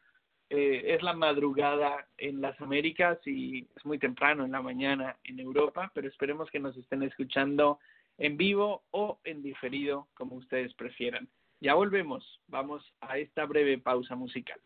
es 0.51 1.02
la 1.02 1.14
madrugada 1.14 2.06
en 2.18 2.43
las 2.43 2.60
Américas 2.60 3.18
y 3.24 3.66
es 3.74 3.85
muy 3.86 3.98
temprano 3.98 4.44
en 4.44 4.52
la 4.52 4.60
mañana 4.60 5.16
en 5.24 5.40
Europa, 5.40 5.90
pero 5.94 6.06
esperemos 6.06 6.51
que 6.51 6.60
nos 6.60 6.76
estén 6.76 7.02
escuchando 7.02 7.78
en 8.18 8.36
vivo 8.36 8.82
o 8.90 9.18
en 9.24 9.43
diferido, 9.43 10.09
como 10.12 10.36
ustedes 10.36 10.74
prefieran. 10.74 11.28
Ya 11.60 11.74
volvemos, 11.74 12.40
vamos 12.47 12.85
a 13.01 13.16
esta 13.16 13.47
breve 13.47 13.78
pausa 13.78 14.16
musical. 14.16 14.60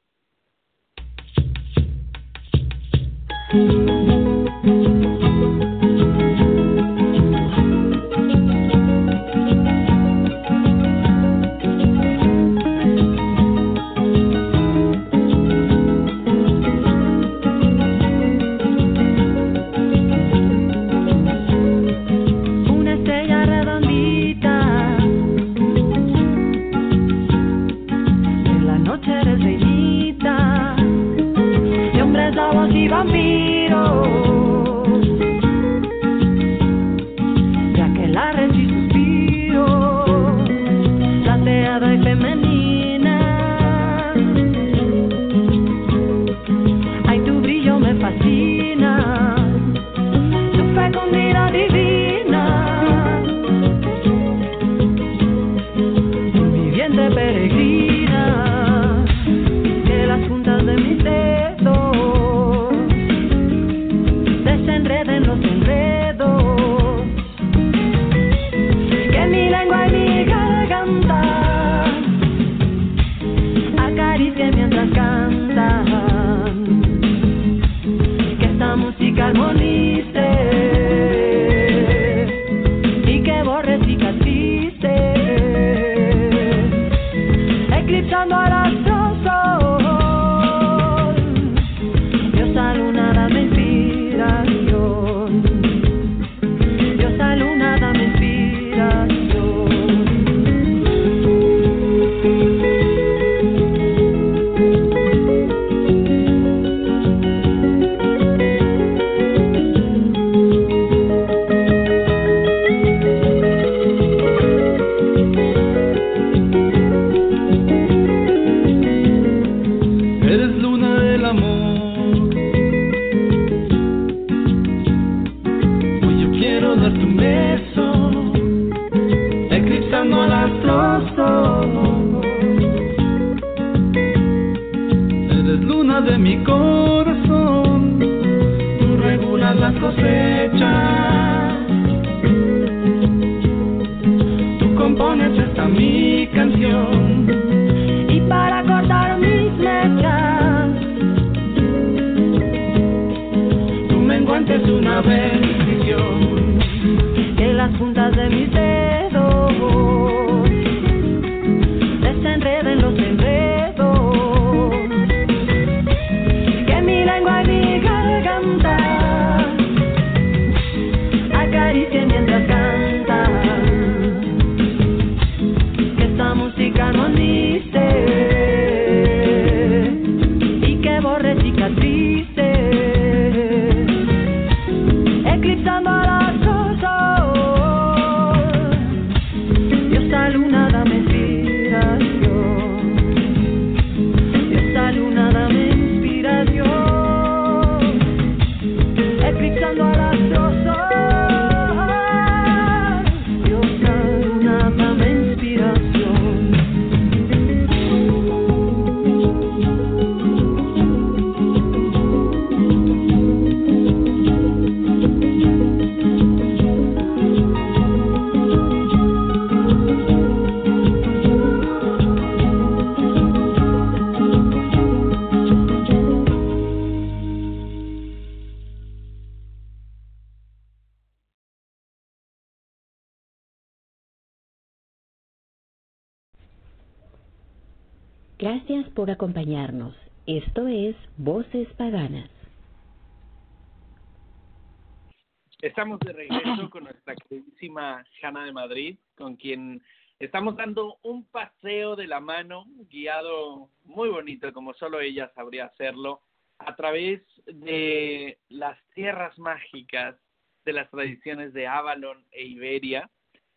Mano, 252.22 252.64
guiado 252.90 253.68
muy 253.84 254.08
bonito, 254.08 254.52
como 254.52 254.72
solo 254.74 255.00
ella 255.00 255.30
sabría 255.34 255.66
hacerlo, 255.66 256.22
a 256.58 256.74
través 256.76 257.22
de 257.46 258.38
las 258.48 258.78
tierras 258.94 259.38
mágicas 259.38 260.16
de 260.64 260.72
las 260.72 260.90
tradiciones 260.90 261.52
de 261.52 261.66
Avalon 261.66 262.24
e 262.30 262.44
Iberia. 262.44 263.10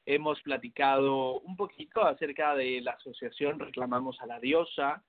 Hemos 0.06 0.42
platicado 0.42 1.40
un 1.42 1.56
poquito 1.56 2.04
acerca 2.06 2.56
de 2.56 2.82
la 2.82 2.92
asociación 2.92 3.60
Reclamamos 3.60 4.20
a 4.22 4.26
la 4.26 4.40
Diosa, 4.40 5.04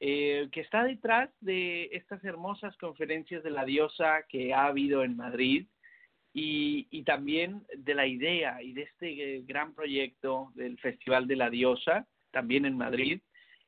eh, 0.00 0.48
que 0.52 0.60
está 0.60 0.84
detrás 0.84 1.30
de 1.40 1.88
estas 1.92 2.22
hermosas 2.24 2.76
conferencias 2.76 3.42
de 3.42 3.50
la 3.50 3.64
diosa 3.64 4.22
que 4.28 4.54
ha 4.54 4.66
habido 4.66 5.02
en 5.02 5.16
Madrid 5.16 5.66
y, 6.32 6.86
y 6.90 7.02
también 7.02 7.66
de 7.76 7.94
la 7.94 8.06
idea 8.06 8.62
y 8.62 8.74
de 8.74 8.82
este 8.82 9.40
gran 9.40 9.74
proyecto 9.74 10.52
del 10.54 10.78
Festival 10.78 11.26
de 11.26 11.36
la 11.36 11.50
Diosa, 11.50 12.06
también 12.30 12.64
en 12.64 12.76
Madrid. 12.76 13.20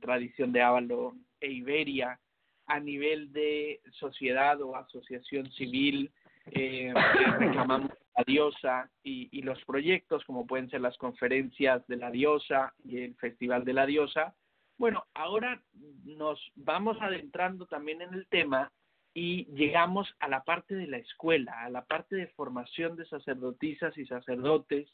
tradición 0.00 0.50
de 0.50 0.60
Avalon 0.60 1.24
e 1.40 1.52
Iberia, 1.52 2.18
a 2.66 2.80
nivel 2.80 3.32
de 3.32 3.80
sociedad 3.92 4.60
o 4.60 4.74
asociación 4.74 5.52
civil, 5.52 6.10
eh, 6.46 6.92
reclamamos 7.38 7.92
a 8.16 8.24
diosa 8.24 8.90
y, 9.04 9.28
y 9.30 9.42
los 9.42 9.64
proyectos 9.64 10.24
como 10.24 10.44
pueden 10.44 10.68
ser 10.68 10.80
las 10.80 10.98
conferencias 10.98 11.86
de 11.86 11.96
la 11.96 12.10
diosa 12.10 12.74
y 12.84 12.98
el 12.98 13.14
Festival 13.14 13.64
de 13.64 13.74
la 13.74 13.86
Diosa. 13.86 14.34
Bueno, 14.78 15.04
ahora 15.14 15.62
nos 16.04 16.40
vamos 16.56 16.96
adentrando 17.00 17.66
también 17.66 18.02
en 18.02 18.14
el 18.14 18.26
tema 18.26 18.72
y 19.14 19.44
llegamos 19.54 20.12
a 20.18 20.26
la 20.26 20.42
parte 20.42 20.74
de 20.74 20.88
la 20.88 20.96
escuela, 20.96 21.52
a 21.60 21.70
la 21.70 21.84
parte 21.84 22.16
de 22.16 22.26
formación 22.28 22.96
de 22.96 23.06
sacerdotisas 23.06 23.96
y 23.96 24.06
sacerdotes, 24.06 24.88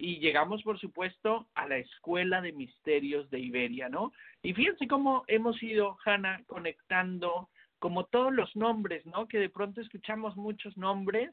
y 0.00 0.18
llegamos, 0.18 0.62
por 0.62 0.80
supuesto, 0.80 1.46
a 1.54 1.68
la 1.68 1.76
Escuela 1.76 2.40
de 2.40 2.52
Misterios 2.52 3.28
de 3.30 3.38
Iberia, 3.38 3.88
¿no? 3.90 4.12
Y 4.42 4.54
fíjense 4.54 4.88
cómo 4.88 5.24
hemos 5.26 5.62
ido, 5.62 5.98
Hanna, 6.04 6.42
conectando 6.46 7.50
como 7.78 8.04
todos 8.04 8.32
los 8.32 8.54
nombres, 8.56 9.04
¿no? 9.04 9.28
Que 9.28 9.38
de 9.38 9.50
pronto 9.50 9.80
escuchamos 9.80 10.36
muchos 10.36 10.76
nombres 10.78 11.30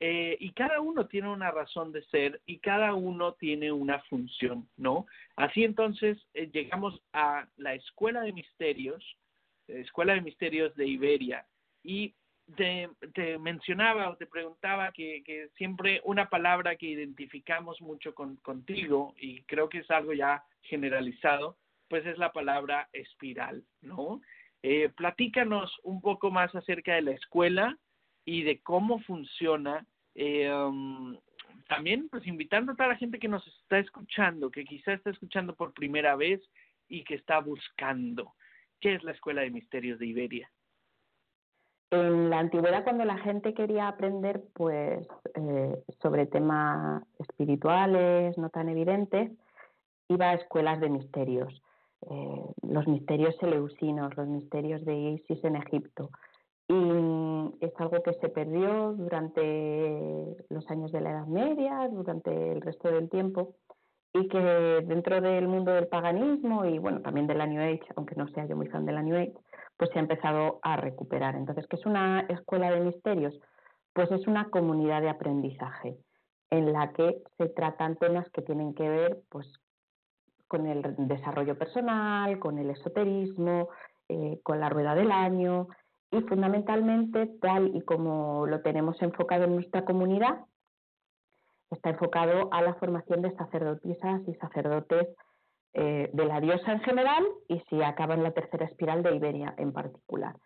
eh, 0.00 0.36
y 0.40 0.52
cada 0.52 0.80
uno 0.80 1.06
tiene 1.06 1.30
una 1.30 1.50
razón 1.50 1.90
de 1.92 2.02
ser 2.04 2.40
y 2.44 2.58
cada 2.58 2.94
uno 2.94 3.32
tiene 3.34 3.72
una 3.72 4.00
función, 4.00 4.68
¿no? 4.76 5.06
Así 5.36 5.64
entonces 5.64 6.18
eh, 6.34 6.50
llegamos 6.52 7.00
a 7.14 7.46
la 7.56 7.74
Escuela 7.74 8.20
de 8.20 8.32
Misterios, 8.32 9.02
eh, 9.68 9.80
Escuela 9.80 10.14
de 10.14 10.20
Misterios 10.20 10.74
de 10.74 10.86
Iberia, 10.86 11.46
y 11.82 12.14
te, 12.56 13.38
mencionaba 13.38 14.10
o 14.10 14.16
te 14.16 14.26
preguntaba 14.26 14.92
que, 14.92 15.22
que 15.24 15.48
siempre 15.56 16.00
una 16.04 16.28
palabra 16.28 16.76
que 16.76 16.86
identificamos 16.86 17.80
mucho 17.80 18.14
con, 18.14 18.36
contigo, 18.36 19.14
y 19.18 19.42
creo 19.42 19.68
que 19.68 19.78
es 19.78 19.90
algo 19.90 20.12
ya 20.12 20.44
generalizado, 20.62 21.56
pues 21.88 22.06
es 22.06 22.18
la 22.18 22.32
palabra 22.32 22.88
espiral, 22.92 23.64
¿no? 23.80 24.20
Eh, 24.62 24.90
platícanos 24.96 25.76
un 25.82 26.00
poco 26.00 26.30
más 26.30 26.54
acerca 26.54 26.94
de 26.94 27.02
la 27.02 27.10
escuela 27.12 27.76
y 28.24 28.42
de 28.42 28.60
cómo 28.60 29.00
funciona. 29.00 29.84
Eh, 30.14 30.52
um, 30.52 31.18
también, 31.68 32.08
pues, 32.08 32.26
invitando 32.26 32.72
a 32.72 32.76
toda 32.76 32.90
la 32.90 32.96
gente 32.96 33.18
que 33.18 33.28
nos 33.28 33.46
está 33.46 33.78
escuchando, 33.78 34.50
que 34.50 34.64
quizá 34.64 34.92
está 34.92 35.10
escuchando 35.10 35.54
por 35.56 35.72
primera 35.72 36.16
vez 36.16 36.40
y 36.88 37.02
que 37.02 37.14
está 37.14 37.40
buscando. 37.40 38.34
¿Qué 38.80 38.94
es 38.94 39.02
la 39.02 39.12
Escuela 39.12 39.42
de 39.42 39.50
Misterios 39.50 39.98
de 39.98 40.06
Iberia? 40.06 40.50
En 41.92 42.30
la 42.30 42.38
antigüedad, 42.38 42.84
cuando 42.84 43.04
la 43.04 43.18
gente 43.18 43.52
quería 43.52 43.86
aprender 43.86 44.42
pues, 44.54 45.06
eh, 45.34 45.82
sobre 46.00 46.24
temas 46.24 47.02
espirituales 47.18 48.38
no 48.38 48.48
tan 48.48 48.70
evidentes, 48.70 49.30
iba 50.08 50.30
a 50.30 50.34
escuelas 50.34 50.80
de 50.80 50.88
misterios. 50.88 51.62
Eh, 52.08 52.44
los 52.62 52.88
misterios 52.88 53.36
seleucinos, 53.38 54.16
los 54.16 54.26
misterios 54.26 54.82
de 54.86 54.96
Isis 54.96 55.44
en 55.44 55.56
Egipto. 55.56 56.08
Y 56.66 56.74
es 57.60 57.72
algo 57.76 58.02
que 58.02 58.14
se 58.14 58.30
perdió 58.30 58.94
durante 58.94 60.34
los 60.48 60.70
años 60.70 60.92
de 60.92 61.00
la 61.02 61.10
Edad 61.10 61.26
Media, 61.26 61.90
durante 61.92 62.52
el 62.52 62.62
resto 62.62 62.90
del 62.90 63.10
tiempo, 63.10 63.54
y 64.14 64.28
que 64.28 64.38
dentro 64.38 65.20
del 65.20 65.46
mundo 65.46 65.72
del 65.72 65.88
paganismo 65.88 66.64
y 66.64 66.78
bueno, 66.78 67.02
también 67.02 67.26
de 67.26 67.34
la 67.34 67.46
New 67.46 67.60
Age, 67.60 67.84
aunque 67.96 68.14
no 68.14 68.28
sea 68.28 68.46
yo 68.46 68.56
muy 68.56 68.68
fan 68.68 68.86
de 68.86 68.92
la 68.92 69.02
New 69.02 69.16
Age, 69.16 69.34
pues 69.82 69.90
se 69.90 69.98
ha 69.98 70.02
empezado 70.02 70.60
a 70.62 70.76
recuperar. 70.76 71.34
Entonces, 71.34 71.66
¿qué 71.66 71.74
es 71.74 71.84
una 71.86 72.20
escuela 72.28 72.70
de 72.70 72.78
misterios? 72.78 73.36
Pues 73.92 74.08
es 74.12 74.28
una 74.28 74.48
comunidad 74.48 75.02
de 75.02 75.10
aprendizaje 75.10 75.96
en 76.50 76.72
la 76.72 76.92
que 76.92 77.20
se 77.36 77.48
tratan 77.48 77.96
temas 77.96 78.30
que 78.30 78.42
tienen 78.42 78.74
que 78.74 78.88
ver 78.88 79.22
pues 79.28 79.44
con 80.46 80.68
el 80.68 80.94
desarrollo 81.08 81.58
personal, 81.58 82.38
con 82.38 82.58
el 82.58 82.70
esoterismo, 82.70 83.70
eh, 84.08 84.38
con 84.44 84.60
la 84.60 84.68
rueda 84.68 84.94
del 84.94 85.10
año 85.10 85.66
y 86.12 86.20
fundamentalmente 86.20 87.26
tal 87.40 87.74
y 87.74 87.80
como 87.80 88.46
lo 88.46 88.60
tenemos 88.60 89.02
enfocado 89.02 89.46
en 89.46 89.56
nuestra 89.56 89.84
comunidad, 89.84 90.44
está 91.72 91.90
enfocado 91.90 92.50
a 92.52 92.62
la 92.62 92.74
formación 92.74 93.20
de 93.20 93.34
sacerdotisas 93.34 94.20
y 94.28 94.34
sacerdotes 94.34 95.08
eh, 95.74 96.10
de 96.12 96.24
la 96.24 96.40
diosa 96.40 96.72
en 96.72 96.80
general 96.80 97.24
y 97.48 97.60
si 97.68 97.82
acaba 97.82 98.14
en 98.14 98.22
la 98.22 98.32
tercera 98.32 98.66
espiral 98.66 99.02
de 99.02 99.16
Iberia 99.16 99.54
en 99.58 99.72
particular. 99.72 100.36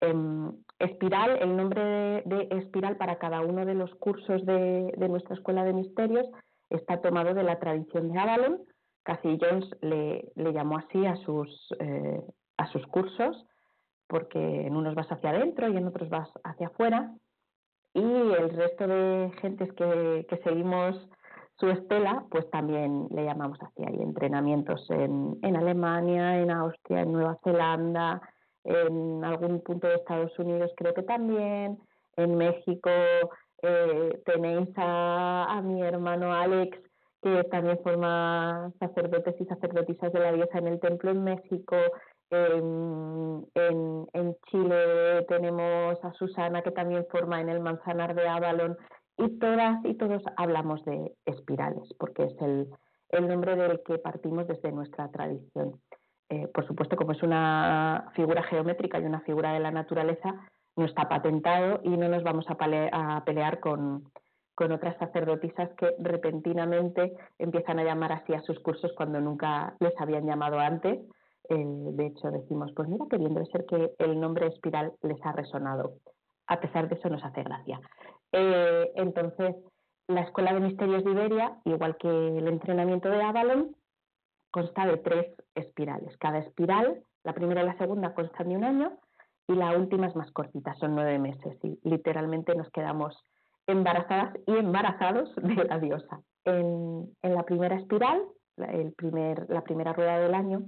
Em, 0.00 0.52
espiral, 0.78 1.38
el 1.40 1.56
nombre 1.56 2.22
de, 2.24 2.48
espiral 2.50 2.96
para 2.96 3.18
cada 3.18 3.40
uno 3.40 3.64
de 3.64 3.74
los 3.74 3.94
cursos 3.96 4.44
de, 4.44 4.92
nuestra 5.08 5.34
escuela 5.34 5.64
de 5.64 5.72
misterios 5.72 6.26
está 6.70 7.00
tomado 7.00 7.34
de 7.34 7.42
la 7.42 7.58
tradición 7.58 8.12
de 8.12 8.18
Avalon. 8.18 8.62
Cathy 9.02 9.38
Jones 9.40 9.68
le, 9.80 10.32
llamó 10.36 10.78
así 10.78 11.06
a 11.06 11.16
sus, 11.16 11.74
eh, 11.78 12.22
a 12.56 12.66
sus 12.68 12.86
cursos 12.88 13.46
porque 14.08 14.38
en 14.38 14.76
unos 14.76 14.94
vas 14.94 15.10
hacia 15.10 15.30
adentro 15.30 15.68
y 15.68 15.76
en 15.76 15.86
otros 15.86 16.08
vas 16.08 16.28
hacia 16.44 16.68
afuera 16.68 17.12
y 17.96 18.02
el 18.02 18.50
resto 18.50 18.86
de 18.86 19.32
gentes 19.40 19.72
que, 19.72 20.40
seguimos 20.44 21.08
su 21.58 21.68
estela, 21.70 22.24
pues 22.30 22.48
también 22.50 23.08
le 23.10 23.24
llamamos 23.24 23.58
así. 23.62 23.82
Hay 23.86 24.00
entrenamientos 24.02 24.88
en, 24.90 25.38
en, 25.42 25.56
Alemania, 25.56 26.38
en 26.40 26.50
Austria, 26.50 27.00
en 27.00 27.12
Nueva 27.12 27.38
Zelanda, 27.42 28.20
en 28.64 29.24
algún 29.24 29.60
punto 29.62 29.86
de 29.86 29.94
Estados 29.94 30.38
Unidos 30.38 30.72
creo 30.76 30.92
que 30.92 31.02
también, 31.02 31.78
en 32.16 32.36
México 32.36 32.90
eh, 33.62 34.22
tenéis 34.24 34.68
a, 34.76 35.46
a, 35.56 35.62
mi 35.62 35.82
hermano 35.82 36.32
Alex, 36.32 36.78
que 37.22 37.44
también 37.44 37.78
forma 37.82 38.70
sacerdotes 38.78 39.34
y 39.40 39.44
sacerdotisas 39.46 40.12
de 40.12 40.20
la 40.20 40.32
diosa 40.32 40.58
en 40.58 40.66
el 40.68 40.80
templo 40.80 41.10
en 41.10 41.24
México, 41.24 41.76
en, 42.30 43.46
en, 43.54 44.36
Chile 44.50 45.24
tenemos 45.28 46.04
a 46.04 46.12
Susana 46.14 46.62
que 46.62 46.72
también 46.72 47.06
forma 47.10 47.40
en 47.40 47.48
el 47.48 47.60
Manzanar 47.60 48.14
de 48.14 48.26
Avalon 48.26 48.76
y 49.18 49.38
todas 49.38 49.84
y 49.84 49.94
todos 49.94 50.22
hablamos 50.36 50.84
de 50.84 51.12
espirales 51.24 51.88
porque 51.98 52.24
es 52.24 52.40
el, 52.40 52.68
el 53.10 53.28
nombre 53.28 53.56
del 53.56 53.82
que 53.84 53.98
partimos 53.98 54.46
desde 54.46 54.72
nuestra 54.72 55.08
tradición. 55.10 55.80
Eh, 56.28 56.48
por 56.48 56.66
supuesto, 56.66 56.96
como 56.96 57.12
es 57.12 57.22
una 57.22 58.10
figura 58.14 58.42
geométrica 58.42 58.98
y 58.98 59.04
una 59.04 59.20
figura 59.20 59.52
de 59.52 59.60
la 59.60 59.70
naturaleza, 59.70 60.34
no 60.76 60.84
está 60.84 61.08
patentado 61.08 61.80
y 61.84 61.90
no 61.90 62.08
nos 62.08 62.22
vamos 62.22 62.46
a, 62.48 62.56
a 62.92 63.24
pelear 63.24 63.60
con, 63.60 64.10
con 64.54 64.72
otras 64.72 64.96
sacerdotisas 64.98 65.70
que 65.78 65.94
repentinamente 65.98 67.16
empiezan 67.38 67.78
a 67.78 67.84
llamar 67.84 68.12
así 68.12 68.34
a 68.34 68.42
sus 68.42 68.58
cursos 68.60 68.92
cuando 68.96 69.20
nunca 69.20 69.76
les 69.80 69.98
habían 70.00 70.26
llamado 70.26 70.58
antes 70.58 70.98
eh, 71.48 71.54
de 71.56 72.06
hecho, 72.06 72.30
decimos, 72.30 72.72
pues 72.74 72.88
mira 72.88 73.04
que 73.08 73.18
bien, 73.18 73.34
debe 73.34 73.46
ser 73.46 73.66
que 73.66 73.92
el 73.98 74.18
nombre 74.18 74.46
espiral 74.46 74.92
les 75.02 75.24
ha 75.24 75.32
resonado. 75.32 75.94
A 76.48 76.60
pesar 76.60 76.88
de 76.88 76.96
eso 76.96 77.08
nos 77.08 77.24
hace 77.24 77.42
gracia. 77.42 77.80
Eh, 78.32 78.92
entonces, 78.96 79.56
la 80.08 80.22
Escuela 80.22 80.52
de 80.52 80.60
Misterios 80.60 81.04
de 81.04 81.10
Iberia, 81.10 81.58
igual 81.64 81.96
que 81.96 82.08
el 82.08 82.46
entrenamiento 82.48 83.08
de 83.08 83.22
Avalon, 83.22 83.76
consta 84.50 84.86
de 84.86 84.98
tres 84.98 85.26
espirales. 85.54 86.16
Cada 86.18 86.38
espiral, 86.38 87.02
la 87.24 87.34
primera 87.34 87.62
y 87.62 87.66
la 87.66 87.78
segunda, 87.78 88.14
constan 88.14 88.48
de 88.48 88.56
un 88.56 88.64
año 88.64 88.98
y 89.48 89.54
la 89.54 89.76
última 89.76 90.06
es 90.06 90.16
más 90.16 90.30
cortita, 90.32 90.74
son 90.74 90.94
nueve 90.94 91.18
meses. 91.18 91.58
Y 91.62 91.78
literalmente 91.82 92.54
nos 92.54 92.70
quedamos 92.70 93.16
embarazadas 93.66 94.34
y 94.46 94.56
embarazados 94.56 95.34
de 95.36 95.64
la 95.64 95.78
diosa. 95.78 96.20
En, 96.44 97.10
la 97.22 97.42
primera 97.42 97.76
espiral, 97.76 98.22
el 98.56 98.92
primer, 98.92 99.48
la 99.50 99.62
primera 99.62 99.92
rueda 99.92 100.18
del 100.20 100.34
año, 100.34 100.62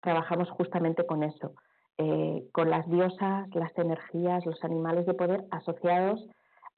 trabajamos 0.00 0.50
justamente 0.50 1.06
con 1.06 1.22
eso, 1.22 1.54
eh, 1.98 2.46
con 2.52 2.68
las 2.68 2.88
diosas, 2.90 3.48
las 3.54 3.76
energías, 3.78 4.44
los 4.44 4.62
animales 4.64 5.06
de 5.06 5.14
poder 5.14 5.44
asociados 5.50 6.26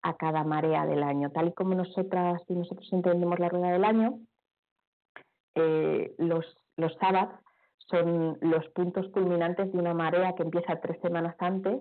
a 0.04 0.14
cada 0.16 0.44
marea 0.44 0.86
del 0.86 1.02
año. 1.02 1.30
Tal 1.30 1.48
y 1.48 1.52
como 1.52 1.74
nosotras 1.74 2.42
y 2.48 2.54
nosotros 2.54 2.86
entendemos 2.92 3.38
la 3.38 3.48
rueda 3.48 3.72
del 3.72 3.84
año, 3.84 4.18
eh, 5.54 6.14
los, 6.18 6.44
los 6.76 6.94
sábados 7.00 7.40
son 7.90 8.38
los 8.40 8.68
puntos 8.68 9.08
culminantes 9.08 9.72
de 9.72 9.78
una 9.78 9.94
marea 9.94 10.34
que 10.34 10.42
empieza 10.42 10.80
tres 10.80 11.00
semanas 11.00 11.34
antes 11.38 11.80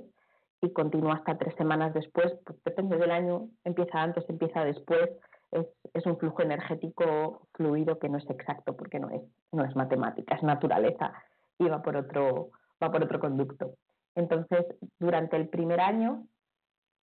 y 0.62 0.72
continúa 0.72 1.16
hasta 1.16 1.38
tres 1.38 1.54
semanas 1.56 1.94
después. 1.94 2.34
Pues 2.46 2.58
depende 2.64 2.98
del 2.98 3.12
año, 3.12 3.50
empieza 3.66 4.02
antes, 4.02 4.24
empieza 4.30 4.64
después. 4.64 5.10
Es, 5.52 5.68
es, 5.94 6.06
un 6.06 6.18
flujo 6.18 6.42
energético 6.42 7.48
fluido 7.54 8.00
que 8.00 8.10
no 8.10 8.18
es 8.18 8.30
exacto 8.30 8.76
porque 8.76 9.00
no 9.00 9.10
es, 9.10 9.22
no 9.52 9.66
es 9.66 9.76
matemática, 9.76 10.36
es 10.36 10.44
naturaleza 10.44 11.14
y 11.60 11.68
va 11.68 11.82
por 11.82 11.98
otro, 11.98 12.52
va 12.82 12.90
por 12.90 13.04
otro 13.04 13.20
conducto. 13.20 13.76
Entonces, 14.16 14.66
durante 14.98 15.36
el 15.36 15.50
primer 15.50 15.80
año 15.80 16.26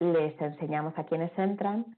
les 0.00 0.40
enseñamos 0.40 0.96
a 0.98 1.04
quienes 1.04 1.36
entran 1.38 1.96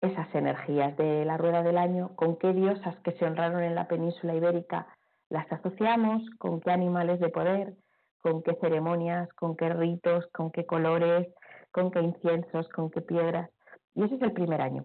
esas 0.00 0.32
energías 0.34 0.96
de 0.96 1.24
la 1.24 1.36
rueda 1.36 1.62
del 1.62 1.78
año, 1.78 2.14
con 2.16 2.36
qué 2.36 2.52
diosas 2.52 2.96
que 3.00 3.12
se 3.12 3.24
honraron 3.24 3.62
en 3.62 3.74
la 3.74 3.88
península 3.88 4.34
ibérica 4.34 4.86
las 5.28 5.50
asociamos, 5.50 6.22
con 6.38 6.60
qué 6.60 6.70
animales 6.70 7.18
de 7.20 7.30
poder, 7.30 7.74
con 8.20 8.42
qué 8.42 8.54
ceremonias, 8.60 9.28
con 9.34 9.56
qué 9.56 9.68
ritos, 9.70 10.26
con 10.32 10.50
qué 10.50 10.66
colores, 10.66 11.28
con 11.72 11.90
qué 11.90 12.00
inciensos, 12.00 12.68
con 12.68 12.90
qué 12.90 13.00
piedras. 13.00 13.50
Y 13.94 14.04
ese 14.04 14.16
es 14.16 14.22
el 14.22 14.32
primer 14.32 14.60
año. 14.60 14.84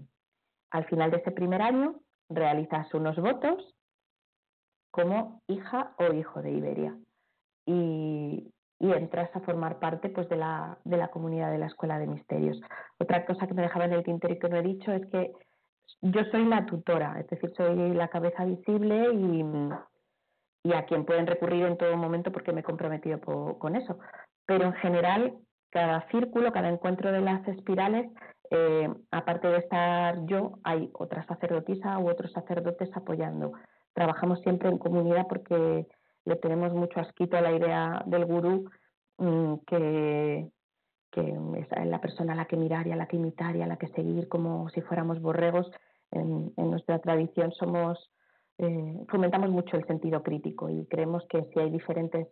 Al 0.71 0.85
final 0.85 1.11
de 1.11 1.17
ese 1.17 1.31
primer 1.31 1.61
año 1.61 1.95
realizas 2.29 2.91
unos 2.93 3.17
votos 3.17 3.75
como 4.89 5.41
hija 5.47 5.93
o 5.97 6.13
hijo 6.13 6.41
de 6.41 6.51
Iberia. 6.51 6.97
Y, 7.65 8.51
entras 8.91 9.29
a 9.35 9.39
formar 9.41 9.79
parte 9.79 10.09
pues, 10.09 10.27
de, 10.29 10.37
la, 10.37 10.77
de 10.83 10.97
la 10.97 11.09
comunidad 11.09 11.51
de 11.51 11.57
la 11.57 11.67
Escuela 11.67 11.99
de 11.99 12.07
Misterios. 12.07 12.59
Otra 12.97 13.25
cosa 13.25 13.47
que 13.47 13.53
me 13.53 13.61
dejaba 13.61 13.85
en 13.85 13.93
el 13.93 14.03
tintero 14.03 14.33
y 14.33 14.39
que 14.39 14.49
no 14.49 14.57
he 14.57 14.63
dicho 14.63 14.91
es 14.91 15.05
que 15.07 15.31
yo 16.01 16.23
soy 16.31 16.45
la 16.45 16.65
tutora, 16.65 17.19
es 17.19 17.27
decir, 17.27 17.51
soy 17.55 17.93
la 17.93 18.07
cabeza 18.07 18.45
visible 18.45 19.13
y, 20.63 20.73
a 20.73 20.85
quien 20.85 21.05
pueden 21.05 21.27
recurrir 21.27 21.65
en 21.65 21.77
todo 21.77 21.95
momento 21.97 22.31
porque 22.31 22.53
me 22.53 22.61
he 22.61 22.63
comprometido 22.63 23.19
con 23.59 23.75
eso. 23.75 23.99
Pero 24.45 24.65
en 24.65 24.73
general, 24.73 25.33
cada 25.69 26.07
círculo, 26.09 26.51
cada 26.51 26.69
encuentro 26.69 27.11
de 27.11 27.21
las 27.21 27.47
espirales, 27.47 28.09
eh, 28.49 28.89
aparte 29.11 29.47
de 29.47 29.57
estar 29.57 30.25
yo, 30.25 30.59
hay 30.63 30.89
otra 30.93 31.25
sacerdotisa 31.25 31.99
u 31.99 32.09
otros 32.09 32.31
sacerdotes 32.31 32.89
apoyando 32.95 33.53
trabajamos 33.93 34.39
siempre 34.41 34.69
en 34.69 34.77
comunidad 34.77 35.27
porque 35.27 35.85
le 36.25 36.35
tenemos 36.35 36.73
mucho 36.73 36.99
asquito 36.99 37.37
a 37.37 37.41
la 37.41 37.51
idea 37.51 38.03
del 38.05 38.25
gurú 38.25 38.69
mm, 39.17 39.55
que, 39.67 40.47
que 41.11 41.37
es 41.59 41.87
la 41.87 41.99
persona 41.99 42.33
a 42.33 42.35
la 42.35 42.45
que 42.45 42.57
mirar 42.57 42.87
y 42.87 42.91
a 42.91 42.95
la 42.95 43.07
que 43.07 43.17
imitar 43.17 43.55
y 43.55 43.61
a 43.61 43.67
la 43.67 43.77
que 43.77 43.87
seguir 43.89 44.27
como 44.27 44.69
si 44.69 44.81
fuéramos 44.81 45.21
borregos. 45.21 45.69
En, 46.11 46.53
nuestra 46.57 46.99
tradición 46.99 47.51
somos 47.53 48.11
eh, 48.57 49.05
fomentamos 49.09 49.49
mucho 49.49 49.77
el 49.77 49.85
sentido 49.87 50.21
crítico 50.23 50.69
y 50.69 50.85
creemos 50.87 51.23
que 51.29 51.43
si 51.53 51.59
hay 51.59 51.69
diferentes 51.69 52.27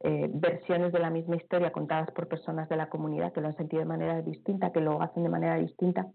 eh, 0.00 0.28
versiones 0.32 0.92
de 0.92 0.98
la 0.98 1.10
misma 1.10 1.36
historia 1.36 1.72
contadas 1.72 2.10
por 2.12 2.28
personas 2.28 2.68
de 2.68 2.76
la 2.76 2.88
comunidad 2.88 3.32
que 3.32 3.40
lo 3.40 3.48
han 3.48 3.56
sentido 3.56 3.80
de 3.80 3.88
manera 3.88 4.22
distinta, 4.22 4.72
que 4.72 4.80
lo 4.80 5.02
hacen 5.02 5.22
de 5.22 5.28
manera 5.28 5.56
distinta, 5.56 6.06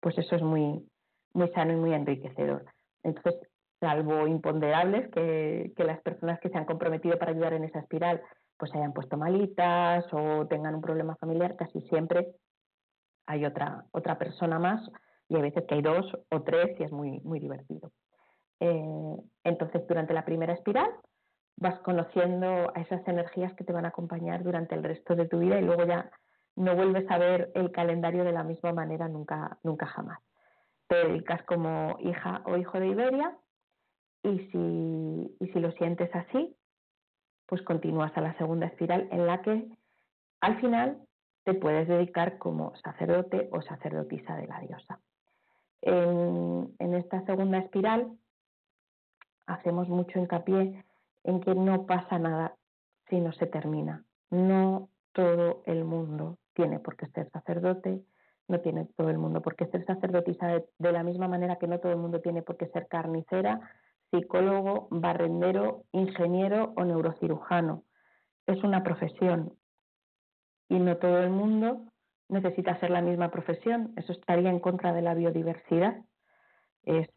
pues 0.00 0.18
eso 0.18 0.36
es 0.36 0.42
muy, 0.42 0.86
muy 1.32 1.48
sano 1.50 1.72
y 1.72 1.76
muy 1.76 1.94
enriquecedor. 1.94 2.64
Entonces, 3.02 3.36
salvo 3.82 4.28
imponderables, 4.28 5.10
que, 5.10 5.72
las 5.76 6.00
personas 6.02 6.38
que 6.38 6.48
se 6.50 6.56
han 6.56 6.64
comprometido 6.64 7.18
para 7.18 7.32
ayudar 7.32 7.52
en 7.52 7.64
esa 7.64 7.80
espiral 7.80 8.22
pues 8.56 8.70
se 8.70 8.78
hayan 8.78 8.92
puesto 8.92 9.16
malitas 9.16 10.04
o 10.12 10.46
tengan 10.46 10.76
un 10.76 10.80
problema 10.80 11.16
familiar, 11.16 11.56
casi 11.56 11.80
siempre 11.88 12.28
hay 13.26 13.44
otra, 13.44 13.86
otra 13.90 14.18
persona 14.18 14.60
más 14.60 14.80
y 15.28 15.34
hay 15.34 15.42
veces 15.42 15.64
que 15.66 15.74
hay 15.74 15.82
dos 15.82 16.06
o 16.30 16.42
tres 16.42 16.78
y 16.78 16.84
es 16.84 16.92
muy, 16.92 17.18
muy 17.24 17.40
divertido. 17.40 17.90
Eh, 18.60 19.16
entonces, 19.42 19.84
durante 19.88 20.14
la 20.14 20.24
primera 20.24 20.52
espiral 20.52 20.88
vas 21.56 21.80
conociendo 21.80 22.70
a 22.72 22.80
esas 22.80 23.06
energías 23.08 23.52
que 23.54 23.64
te 23.64 23.72
van 23.72 23.84
a 23.84 23.88
acompañar 23.88 24.44
durante 24.44 24.76
el 24.76 24.84
resto 24.84 25.16
de 25.16 25.26
tu 25.26 25.40
vida 25.40 25.58
y 25.58 25.64
luego 25.64 25.84
ya 25.84 26.08
no 26.54 26.76
vuelves 26.76 27.10
a 27.10 27.18
ver 27.18 27.50
el 27.56 27.72
calendario 27.72 28.22
de 28.22 28.32
la 28.32 28.44
misma 28.44 28.72
manera 28.72 29.08
nunca, 29.08 29.58
nunca 29.64 29.86
jamás. 29.86 30.20
Te 30.86 31.08
dedicas 31.08 31.42
como 31.44 31.96
hija 31.98 32.42
o 32.44 32.56
hijo 32.56 32.78
de 32.78 32.88
Iberia 32.88 33.36
y 34.22 34.38
si, 34.50 35.36
y 35.40 35.52
si 35.52 35.60
lo 35.60 35.72
sientes 35.72 36.14
así, 36.14 36.54
pues 37.46 37.62
continúas 37.62 38.16
a 38.16 38.20
la 38.20 38.36
segunda 38.38 38.66
espiral 38.66 39.08
en 39.10 39.26
la 39.26 39.42
que 39.42 39.68
al 40.40 40.60
final 40.60 40.98
te 41.44 41.54
puedes 41.54 41.88
dedicar 41.88 42.38
como 42.38 42.74
sacerdote 42.76 43.48
o 43.52 43.62
sacerdotisa 43.62 44.36
de 44.36 44.46
la 44.46 44.60
diosa. 44.60 45.00
En, 45.82 46.74
en 46.78 46.94
esta 46.94 47.24
segunda 47.26 47.58
espiral 47.58 48.12
hacemos 49.46 49.88
mucho 49.88 50.18
hincapié 50.18 50.84
en 51.24 51.40
que 51.40 51.54
no 51.54 51.86
pasa 51.86 52.18
nada 52.18 52.54
si 53.08 53.20
no 53.20 53.32
se 53.32 53.46
termina. 53.46 54.04
No 54.30 54.88
todo 55.12 55.62
el 55.66 55.84
mundo 55.84 56.38
tiene 56.54 56.78
por 56.78 56.96
qué 56.96 57.06
ser 57.08 57.30
sacerdote, 57.30 58.02
no 58.48 58.60
tiene 58.60 58.86
todo 58.96 59.10
el 59.10 59.18
mundo 59.18 59.40
por 59.42 59.56
qué 59.56 59.66
ser 59.66 59.84
sacerdotisa 59.84 60.46
de, 60.78 60.92
la 60.92 61.02
misma 61.02 61.28
manera 61.28 61.56
que 61.56 61.66
no 61.66 61.78
todo 61.78 61.92
el 61.92 61.98
mundo 61.98 62.20
tiene 62.20 62.42
por 62.42 62.56
qué 62.56 62.66
ser 62.68 62.86
carnicera, 62.88 63.60
psicólogo, 64.12 64.86
barrendero, 64.90 65.84
ingeniero 65.90 66.72
o 66.76 66.84
neurocirujano. 66.84 67.82
Es 68.46 68.62
una 68.62 68.84
profesión 68.84 69.56
y 70.68 70.78
no 70.78 70.96
todo 70.98 71.18
el 71.18 71.30
mundo 71.30 71.86
necesita 72.28 72.78
ser 72.80 72.90
la 72.90 73.02
misma 73.02 73.30
profesión. 73.30 73.92
Eso 73.96 74.12
estaría 74.12 74.50
en 74.50 74.60
contra 74.60 74.92
de 74.92 75.02
la 75.02 75.14
biodiversidad. 75.14 75.96
Es 76.84 77.08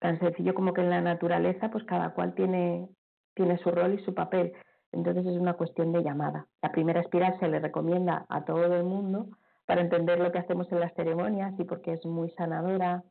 tan 0.00 0.18
sencillo 0.18 0.54
como 0.54 0.72
que 0.72 0.82
en 0.82 0.90
la 0.90 1.00
naturaleza, 1.00 1.70
pues 1.70 1.84
cada 1.84 2.12
cual 2.14 2.34
tiene, 2.34 2.88
tiene 3.34 3.58
su 3.58 3.70
rol 3.70 3.94
y 3.94 4.04
su 4.04 4.14
papel. 4.14 4.52
Entonces 4.92 5.26
es 5.26 5.36
una 5.38 5.54
cuestión 5.54 5.92
de 5.92 6.02
llamada. 6.02 6.46
La 6.62 6.72
primera 6.72 7.00
espiral 7.00 7.38
se 7.40 7.48
le 7.48 7.58
recomienda 7.58 8.26
a 8.28 8.44
todo 8.44 8.64
el 8.74 8.84
mundo 8.84 9.28
para 9.66 9.80
entender 9.80 10.20
lo 10.20 10.30
que 10.30 10.38
hacemos 10.38 10.70
en 10.70 10.80
las 10.80 10.94
ceremonias 10.94 11.58
y 11.58 11.64
porque 11.64 11.94
es 11.94 12.04
muy 12.04 12.30
sanadora, 12.32 13.02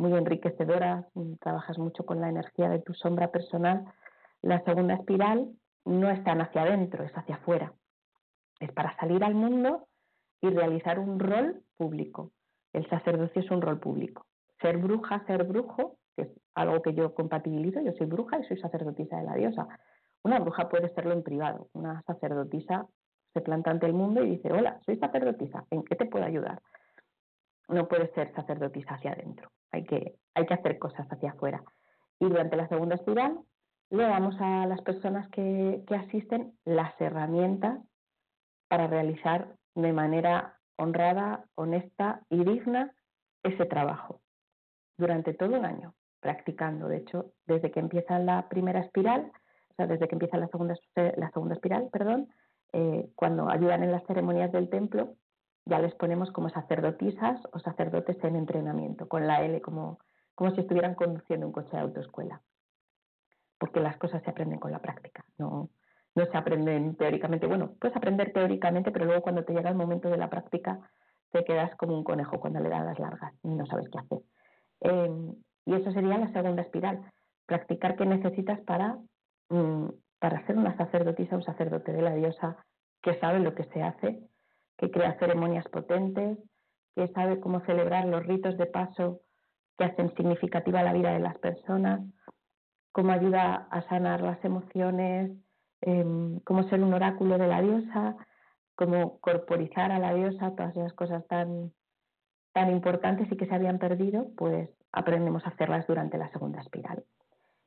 muy 0.00 0.14
enriquecedora, 0.14 1.06
trabajas 1.40 1.78
mucho 1.78 2.04
con 2.04 2.20
la 2.20 2.28
energía 2.28 2.68
de 2.68 2.80
tu 2.80 2.94
sombra 2.94 3.30
personal. 3.30 3.84
La 4.42 4.64
segunda 4.64 4.94
espiral 4.94 5.50
no 5.84 6.10
es 6.10 6.24
tan 6.24 6.40
hacia 6.40 6.62
adentro, 6.62 7.04
es 7.04 7.12
hacia 7.16 7.36
afuera. 7.36 7.74
Es 8.58 8.72
para 8.72 8.96
salir 8.96 9.22
al 9.22 9.34
mundo 9.34 9.86
y 10.40 10.48
realizar 10.48 10.98
un 10.98 11.18
rol 11.20 11.62
público. 11.76 12.32
El 12.72 12.88
sacerdocio 12.88 13.42
es 13.42 13.50
un 13.50 13.60
rol 13.60 13.78
público. 13.78 14.26
Ser 14.60 14.78
bruja, 14.78 15.24
ser 15.26 15.44
brujo, 15.44 15.98
que 16.16 16.22
es 16.22 16.28
algo 16.54 16.80
que 16.82 16.94
yo 16.94 17.14
compatibilizo, 17.14 17.80
yo 17.80 17.92
soy 17.92 18.06
bruja 18.06 18.38
y 18.38 18.44
soy 18.44 18.58
sacerdotisa 18.58 19.18
de 19.18 19.24
la 19.24 19.34
diosa. 19.34 19.68
Una 20.22 20.38
bruja 20.38 20.68
puede 20.68 20.92
serlo 20.94 21.12
en 21.12 21.22
privado, 21.22 21.68
una 21.72 22.02
sacerdotisa 22.02 22.86
se 23.32 23.40
planta 23.40 23.70
ante 23.70 23.86
el 23.86 23.92
mundo 23.92 24.24
y 24.24 24.30
dice, 24.30 24.52
hola, 24.52 24.80
soy 24.84 24.96
sacerdotisa, 24.98 25.64
¿en 25.70 25.84
qué 25.84 25.94
te 25.94 26.06
puedo 26.06 26.24
ayudar? 26.24 26.60
No 27.70 27.88
puede 27.88 28.12
ser 28.14 28.32
sacerdotisa 28.34 28.94
hacia 28.94 29.12
adentro, 29.12 29.50
hay 29.72 29.84
que, 29.84 30.16
hay 30.34 30.46
que 30.46 30.54
hacer 30.54 30.78
cosas 30.78 31.06
hacia 31.10 31.30
afuera. 31.30 31.62
Y 32.18 32.26
durante 32.26 32.56
la 32.56 32.68
segunda 32.68 32.96
espiral 32.96 33.38
le 33.90 34.02
damos 34.04 34.36
a 34.40 34.66
las 34.66 34.80
personas 34.82 35.28
que, 35.30 35.82
que 35.86 35.94
asisten 35.94 36.52
las 36.64 36.98
herramientas 37.00 37.80
para 38.68 38.86
realizar 38.86 39.56
de 39.74 39.92
manera 39.92 40.58
honrada, 40.76 41.44
honesta 41.54 42.22
y 42.28 42.44
digna 42.44 42.92
ese 43.42 43.66
trabajo 43.66 44.20
durante 44.98 45.34
todo 45.34 45.58
un 45.58 45.64
año, 45.64 45.94
practicando. 46.20 46.88
De 46.88 46.98
hecho, 46.98 47.32
desde 47.46 47.70
que 47.70 47.80
empieza 47.80 48.18
la 48.18 48.48
primera 48.48 48.80
espiral, 48.80 49.32
o 49.70 49.74
sea, 49.74 49.86
desde 49.86 50.08
que 50.08 50.14
empieza 50.14 50.36
la 50.36 50.48
segunda, 50.48 50.74
la 50.94 51.30
segunda 51.30 51.54
espiral, 51.54 51.88
perdón, 51.90 52.28
eh, 52.72 53.08
cuando 53.16 53.48
ayudan 53.48 53.82
en 53.82 53.92
las 53.92 54.04
ceremonias 54.06 54.52
del 54.52 54.68
templo, 54.68 55.14
ya 55.66 55.78
les 55.78 55.94
ponemos 55.94 56.30
como 56.32 56.48
sacerdotisas 56.48 57.40
o 57.52 57.58
sacerdotes 57.58 58.22
en 58.24 58.36
entrenamiento, 58.36 59.08
con 59.08 59.26
la 59.26 59.44
L 59.44 59.60
como, 59.60 59.98
como 60.34 60.50
si 60.52 60.60
estuvieran 60.60 60.94
conduciendo 60.94 61.46
un 61.46 61.52
coche 61.52 61.70
de 61.72 61.80
autoescuela. 61.80 62.40
Porque 63.58 63.80
las 63.80 63.96
cosas 63.98 64.22
se 64.22 64.30
aprenden 64.30 64.58
con 64.58 64.72
la 64.72 64.80
práctica, 64.80 65.24
no, 65.38 65.70
no 66.14 66.26
se 66.26 66.36
aprenden 66.36 66.96
teóricamente. 66.96 67.46
Bueno, 67.46 67.74
puedes 67.80 67.96
aprender 67.96 68.32
teóricamente, 68.32 68.90
pero 68.90 69.04
luego 69.04 69.22
cuando 69.22 69.44
te 69.44 69.52
llega 69.52 69.70
el 69.70 69.76
momento 69.76 70.08
de 70.08 70.16
la 70.16 70.30
práctica 70.30 70.80
te 71.30 71.44
quedas 71.44 71.74
como 71.76 71.96
un 71.96 72.04
conejo 72.04 72.40
cuando 72.40 72.60
le 72.60 72.68
das 72.68 72.84
las 72.84 72.98
largas 72.98 73.32
y 73.42 73.48
no 73.48 73.66
sabes 73.66 73.88
qué 73.90 73.98
hacer. 73.98 74.18
Em, 74.80 75.34
y 75.66 75.74
eso 75.74 75.92
sería 75.92 76.18
la 76.18 76.32
segunda 76.32 76.62
espiral, 76.62 77.00
practicar 77.46 77.96
qué 77.96 78.06
necesitas 78.06 78.60
para, 78.62 78.98
mm, 79.48 79.88
para 80.18 80.44
ser 80.46 80.56
una 80.56 80.76
sacerdotisa 80.76 81.36
o 81.36 81.42
sacerdote 81.42 81.92
de 81.92 82.02
la 82.02 82.14
diosa 82.14 82.56
que 83.02 83.18
sabe 83.20 83.38
lo 83.38 83.54
que 83.54 83.64
se 83.64 83.82
hace, 83.82 84.20
que 84.80 84.90
crea 84.90 85.18
ceremonias 85.18 85.66
potentes, 85.68 86.38
que 86.96 87.08
sabe 87.08 87.38
cómo 87.38 87.60
celebrar 87.66 88.06
los 88.06 88.24
ritos 88.26 88.56
de 88.56 88.64
paso 88.64 89.20
que 89.76 89.84
hacen 89.84 90.14
significativa 90.16 90.82
la 90.82 90.94
vida 90.94 91.12
de 91.12 91.20
las 91.20 91.36
personas, 91.38 92.00
cómo 92.90 93.12
ayuda 93.12 93.68
a 93.70 93.82
sanar 93.88 94.22
las 94.22 94.42
emociones, 94.42 95.32
em, 95.82 96.40
cómo 96.40 96.62
ser 96.64 96.82
un 96.82 96.94
oráculo 96.94 97.36
de 97.36 97.46
la 97.46 97.60
diosa, 97.60 98.16
cómo 98.74 99.18
corporizar 99.20 99.92
a 99.92 99.98
la 99.98 100.14
diosa, 100.14 100.56
todas 100.56 100.74
esas 100.74 100.94
cosas 100.94 101.26
tan, 101.28 101.72
tan 102.54 102.70
importantes 102.70 103.30
y 103.30 103.36
que 103.36 103.46
se 103.46 103.54
habían 103.54 103.78
perdido, 103.78 104.28
pues 104.34 104.70
aprendemos 104.92 105.44
a 105.44 105.50
hacerlas 105.50 105.86
durante 105.86 106.16
la 106.16 106.30
segunda 106.30 106.62
espiral. 106.62 107.04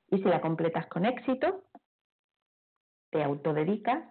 Y 0.09 0.17
si 0.17 0.23
la 0.23 0.41
completas 0.41 0.87
con 0.87 1.05
éxito, 1.05 1.63
te 3.11 3.23
autodedicas 3.23 4.03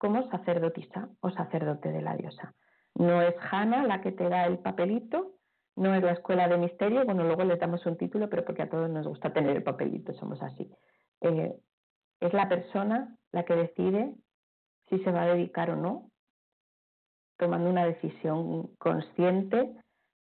como 0.00 0.28
sacerdotisa 0.30 1.10
o 1.20 1.30
sacerdote 1.30 1.92
de 1.92 2.00
la 2.00 2.16
diosa. 2.16 2.54
No 2.94 3.20
es 3.20 3.34
Hanna 3.50 3.82
la 3.82 4.00
que 4.00 4.12
te 4.12 4.30
da 4.30 4.46
el 4.46 4.58
papelito, 4.58 5.34
no 5.76 5.94
es 5.94 6.02
la 6.02 6.12
escuela 6.12 6.48
de 6.48 6.56
misterio, 6.56 7.04
bueno, 7.04 7.22
luego 7.24 7.44
le 7.44 7.56
damos 7.56 7.84
un 7.84 7.98
título, 7.98 8.30
pero 8.30 8.44
porque 8.44 8.62
a 8.62 8.70
todos 8.70 8.88
nos 8.88 9.06
gusta 9.06 9.32
tener 9.32 9.56
el 9.56 9.62
papelito, 9.62 10.14
somos 10.14 10.42
así. 10.42 10.72
Eh, 11.20 11.54
es 12.20 12.32
la 12.32 12.48
persona 12.48 13.14
la 13.30 13.44
que 13.44 13.54
decide 13.54 14.14
si 14.88 14.98
se 15.04 15.12
va 15.12 15.22
a 15.22 15.34
dedicar 15.34 15.70
o 15.70 15.76
no, 15.76 16.10
tomando 17.36 17.68
una 17.68 17.84
decisión 17.84 18.74
consciente 18.78 19.70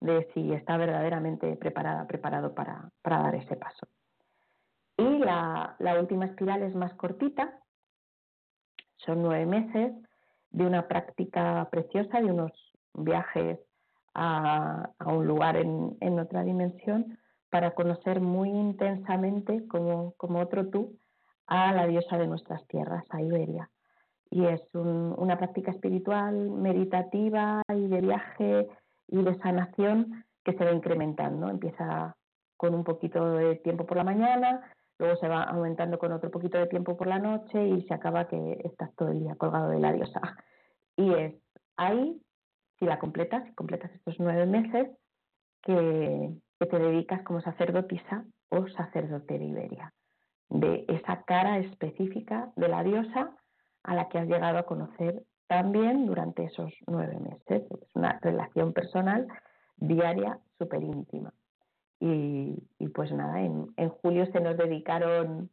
de 0.01 0.29
si 0.35 0.53
está 0.53 0.77
verdaderamente 0.77 1.57
preparada, 1.57 2.07
preparado 2.07 2.53
para, 2.53 2.91
dar 3.05 3.35
ese 3.37 3.57
paso. 3.57 3.87
Y 4.97 5.19
la, 5.19 5.77
última 6.01 6.27
espiral 6.27 6.63
es 6.63 6.75
más 6.75 6.93
cortita, 6.95 7.61
son 8.99 9.23
nueve 9.23 9.47
meses 9.47 9.93
de 10.51 10.67
una 10.67 10.89
práctica 10.89 11.69
preciosa, 11.71 12.21
de 12.21 12.31
unos 12.31 12.53
viajes 12.95 13.59
a, 14.15 14.91
un 15.07 15.27
lugar 15.27 15.57
en, 15.57 16.19
otra 16.19 16.43
dimensión 16.43 17.19
para 17.51 17.75
conocer 17.75 18.21
muy 18.21 18.51
intensamente 18.51 19.67
como, 19.69 20.15
otro 20.19 20.69
tú 20.69 20.99
a 21.47 21.73
la 21.73 21.87
diosa 21.87 22.19
de 22.19 22.27
nuestras 22.27 22.67
tierras, 22.67 23.05
a 23.11 23.23
Iberia. 23.23 23.71
Y 24.31 24.45
es 24.45 24.61
una 24.75 25.39
práctica 25.39 25.71
espiritual, 25.71 26.51
meditativa 26.51 27.63
y 27.75 27.87
de 27.87 28.01
viaje 28.01 28.69
y 29.07 29.23
de 29.23 29.39
sanación 29.39 30.25
que 30.45 30.53
se 30.53 30.65
va 30.65 30.73
incrementando. 30.73 31.49
Empieza 31.49 32.15
con 32.59 32.75
un 32.75 32.85
poquito 32.85 33.37
de 33.37 33.57
tiempo 33.57 33.87
por 33.87 33.97
la 33.97 34.05
mañana, 34.05 34.61
luego 34.99 35.17
se 35.17 35.29
va 35.29 35.45
aumentando 35.45 35.99
con 35.99 36.13
otro 36.13 36.31
poquito 36.31 36.59
de 36.59 36.67
tiempo 36.67 36.97
por 36.97 37.07
la 37.07 37.19
noche 37.19 37.67
y 37.67 37.83
se 37.83 37.95
acaba 37.95 38.27
que 38.27 38.61
estás 38.65 38.95
todo 38.97 39.11
el 39.11 39.21
día 39.21 39.37
colgado 39.37 39.71
de 39.71 39.81
la 39.81 39.93
diosa. 39.93 40.37
Y 40.97 41.13
es 41.15 41.35
ahí, 41.77 42.21
si 42.79 42.85
la 42.85 42.99
completas, 42.99 43.45
si 43.45 43.55
completas 43.55 43.93
estos 43.93 44.17
nueve 44.19 44.47
meses, 44.47 44.89
que, 45.63 46.35
te 46.59 46.79
dedicas 46.79 47.23
como 47.23 47.41
sacerdotisa 47.41 48.25
o 48.49 48.67
sacerdote 48.69 49.39
de 49.39 49.45
Iberia, 49.45 49.93
de 50.49 50.85
esa 50.89 51.23
cara 51.23 51.59
específica 51.59 52.51
de 52.57 52.69
la 52.69 52.83
diosa 52.83 53.31
a 53.85 53.95
la 53.95 54.09
que 54.09 54.19
has 54.19 54.27
llegado 54.27 54.59
a 54.59 54.65
conocer 54.65 55.23
también 55.47 56.07
durante 56.07 56.45
esos 56.45 56.73
nueve 56.87 57.19
meses. 57.21 57.63
Es 57.71 57.95
una 57.95 58.19
relación 58.21 58.73
personal 58.73 59.29
diaria 59.77 60.39
súper 60.59 60.83
íntima. 60.83 61.33
Y, 62.01 62.57
pues 62.95 63.11
nada, 63.13 63.41
en, 63.41 63.89
julio 64.03 64.27
se 64.27 64.41
nos 64.41 64.57
dedicaron 64.57 65.51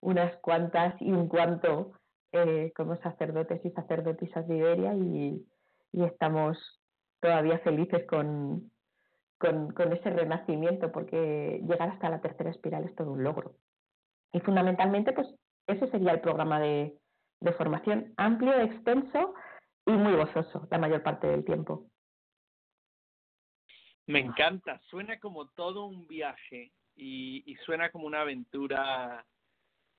unas 0.00 0.36
cuantas 0.38 0.94
y 1.00 1.12
un 1.12 1.28
cuanto 1.28 1.92
eh, 2.32 2.72
como 2.76 2.96
sacerdotes 2.96 3.64
y 3.64 3.70
sacerdotisas 3.70 4.46
de 4.48 4.56
Iberia 4.56 4.94
y, 4.94 5.46
estamos 5.92 6.58
todavía 7.20 7.60
felices 7.60 8.04
con, 8.08 8.72
con, 9.38 9.72
con, 9.72 9.92
ese 9.92 10.10
renacimiento 10.10 10.90
porque 10.90 11.62
llegar 11.62 11.90
hasta 11.90 12.10
la 12.10 12.20
tercera 12.20 12.50
espiral 12.50 12.84
es 12.84 12.94
todo 12.96 13.12
un 13.12 13.22
logro. 13.22 13.54
Y 14.32 14.40
fundamentalmente, 14.40 15.12
pues 15.12 15.28
ese 15.68 15.88
sería 15.92 16.10
el 16.10 16.20
programa 16.20 16.58
de, 16.58 16.98
de 17.40 17.52
formación 17.52 18.12
amplio, 18.16 18.52
extenso 18.60 19.34
y 19.86 19.92
muy 19.92 20.16
gozoso 20.16 20.66
la 20.70 20.78
mayor 20.78 21.02
parte 21.02 21.28
del 21.28 21.44
tiempo. 21.44 21.86
Me 24.06 24.20
encanta, 24.20 24.80
suena 24.90 25.18
como 25.18 25.48
todo 25.48 25.86
un 25.86 26.06
viaje 26.06 26.72
y, 26.96 27.56
suena 27.64 27.90
como 27.90 28.06
una 28.06 28.20
aventura 28.20 29.24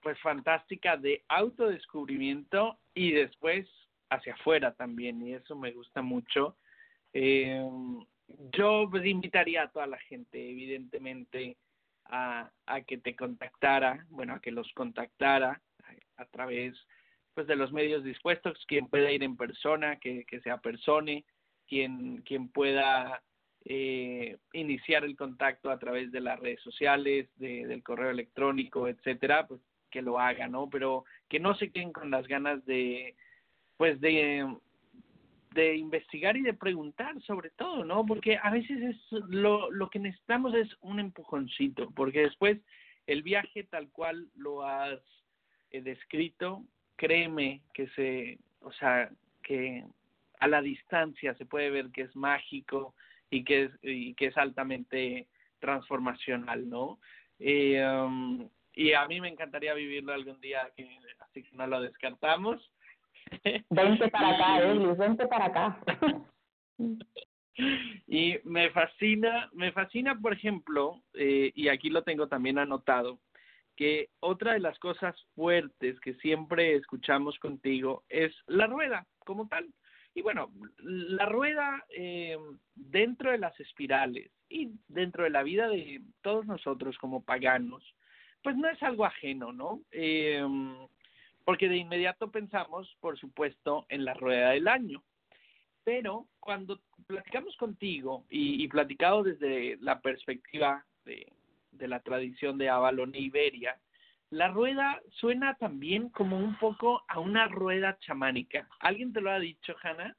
pues 0.02 0.20
fantástica 0.20 0.98
de 0.98 1.24
autodescubrimiento 1.28 2.78
y 2.94 3.12
después 3.12 3.68
hacia 4.12 4.36
afuera 4.36 4.74
también 4.74 5.26
y 5.26 5.34
eso 5.34 5.56
me 5.56 5.72
gusta 5.72 6.04
mucho. 6.04 6.56
Eh, 7.14 7.68
yo 8.52 8.88
pues, 8.92 9.06
invitaría 9.06 9.64
a 9.64 9.72
toda 9.72 9.88
la 9.88 9.98
gente, 9.98 10.52
evidentemente, 10.52 11.58
a, 12.06 12.52
que 12.86 13.00
te 13.00 13.16
contactara, 13.16 14.06
bueno, 14.10 14.36
a 14.36 14.40
que 14.40 14.52
los 14.52 14.72
contactara 14.74 15.60
a, 16.18 16.26
través 16.26 16.76
pues 17.34 17.48
de 17.48 17.56
los 17.56 17.74
medios 17.74 18.04
dispuestos, 18.04 18.64
quien 18.68 18.88
pueda 18.88 19.12
ir 19.12 19.24
en 19.24 19.36
persona, 19.36 19.98
que, 19.98 20.24
que 20.26 20.40
se 20.42 20.52
quien, 21.68 22.22
quien 22.22 22.50
pueda 22.50 23.22
eh, 23.66 24.38
iniciar 24.54 25.04
el 25.04 25.16
contacto 25.16 25.72
a 25.72 25.80
través 25.80 26.12
de 26.12 26.22
las 26.22 26.40
redes 26.40 26.62
sociales, 26.62 27.28
de, 27.38 27.66
del 27.66 27.82
correo 27.82 28.12
electrónico, 28.12 28.88
etcétera, 28.88 29.48
pues 29.48 29.60
que 29.90 30.04
lo 30.04 30.20
haga, 30.20 30.48
¿no? 30.48 30.70
Pero 30.70 31.06
que 31.30 31.40
no 31.40 31.56
se 31.56 31.72
queden 31.72 31.92
con 31.92 32.12
las 32.12 32.28
ganas 32.28 32.64
de, 32.66 33.16
pues 33.78 34.00
de, 34.02 34.56
de 35.54 35.76
investigar 35.78 36.38
y 36.38 36.42
de 36.42 36.54
preguntar 36.54 37.20
sobre 37.24 37.50
todo, 37.52 37.84
¿no? 37.84 38.06
Porque 38.06 38.38
a 38.38 38.52
veces 38.52 38.82
es 38.82 39.12
lo, 39.30 39.72
lo 39.72 39.90
que 39.90 40.00
necesitamos 40.00 40.54
es 40.54 40.70
un 40.82 41.00
empujoncito, 41.00 41.90
porque 41.92 42.22
después 42.22 42.60
el 43.08 43.24
viaje 43.24 43.64
tal 43.64 43.90
cual 43.90 44.30
lo 44.36 44.64
has 44.64 45.00
eh, 45.72 45.82
descrito, 45.82 46.64
créeme 46.98 47.62
que 47.74 47.88
se, 47.90 48.38
o 48.62 48.72
sea, 48.74 49.10
que 49.42 49.84
a 50.40 50.48
la 50.48 50.62
distancia 50.62 51.34
se 51.36 51.46
puede 51.46 51.70
ver 51.70 51.90
que 51.92 52.02
es 52.04 52.16
mágico 52.16 52.94
y 53.30 53.44
que 53.44 53.64
es, 53.64 53.72
y 53.82 54.14
que 54.16 54.28
es 54.28 54.38
altamente 54.38 55.28
transformacional, 55.60 56.70
¿no? 56.70 57.00
Eh, 57.40 57.84
um, 57.86 58.48
y 58.74 58.94
a 58.94 59.08
mí 59.08 59.22
me 59.22 59.30
encantaría 59.30 59.74
vivirlo 59.74 60.14
algún 60.14 60.40
día, 60.42 60.70
que, 60.76 60.88
así 61.20 61.44
que 61.44 61.56
no 61.56 61.66
lo 61.68 61.82
descartamos. 61.82 62.72
Vente 63.70 64.10
para 64.10 64.30
acá, 64.30 64.64
eh, 64.64 64.96
vente 64.98 65.28
para 65.28 65.46
acá. 65.46 65.80
y 68.08 68.36
me 68.44 68.70
fascina, 68.72 69.50
me 69.54 69.72
fascina, 69.72 70.20
por 70.20 70.34
ejemplo, 70.34 71.02
eh, 71.14 71.52
y 71.56 71.70
aquí 71.70 71.90
lo 71.90 72.04
tengo 72.04 72.28
también 72.28 72.60
anotado, 72.60 73.20
que 73.76 74.10
otra 74.20 74.54
de 74.54 74.60
las 74.60 74.78
cosas 74.80 75.16
fuertes 75.34 76.00
que 76.02 76.14
siempre 76.16 76.76
escuchamos 76.76 77.40
contigo 77.40 78.04
es 78.10 78.34
la 78.48 78.68
rueda 78.68 79.08
como 79.20 79.48
tal. 79.48 79.68
Y 80.16 80.22
bueno, 80.22 80.50
la 80.80 81.26
rueda 81.26 81.86
eh, 81.90 82.38
dentro 82.74 83.32
de 83.32 83.38
las 83.38 83.60
espirales 83.60 84.32
y 84.48 84.72
dentro 84.88 85.26
de 85.26 85.30
la 85.30 85.44
vida 85.44 85.68
de 85.68 86.02
todos 86.22 86.46
nosotros 86.46 86.98
como 86.98 87.24
paganos, 87.24 87.84
pues 88.42 88.56
no 88.56 88.70
es 88.70 88.82
algo 88.82 89.06
ajeno, 89.06 89.52
¿no? 89.52 89.82
Eh, 89.92 90.42
porque 91.44 91.68
de 91.68 91.78
inmediato 91.78 92.32
pensamos, 92.32 92.96
por 93.02 93.20
supuesto, 93.20 93.86
en 93.90 94.06
la 94.06 94.14
rueda 94.14 94.52
del 94.52 94.70
año. 94.70 95.04
Pero 95.84 96.28
cuando 96.40 96.80
platicamos 97.08 97.56
contigo 97.58 98.26
y, 98.30 98.64
y 98.64 98.68
platicado 98.70 99.22
desde 99.22 99.78
la 99.82 100.00
perspectiva 100.00 100.86
de, 101.04 101.28
de 101.72 101.88
la 101.90 102.00
tradición 102.00 102.58
de 102.58 102.70
Avalon 102.70 103.14
e 103.14 103.20
Iberia, 103.20 103.78
la 104.36 104.50
rueda 104.50 105.00
suena 105.12 105.56
también 105.56 106.10
como 106.10 106.38
un 106.38 106.58
poco 106.60 107.02
a 107.08 107.20
una 107.20 107.48
rueda 107.48 107.98
chamánica. 108.00 108.68
¿Alguien 108.82 109.14
te 109.14 109.22
lo 109.22 109.32
ha 109.32 109.40
dicho, 109.40 109.74
Hanna? 109.82 110.14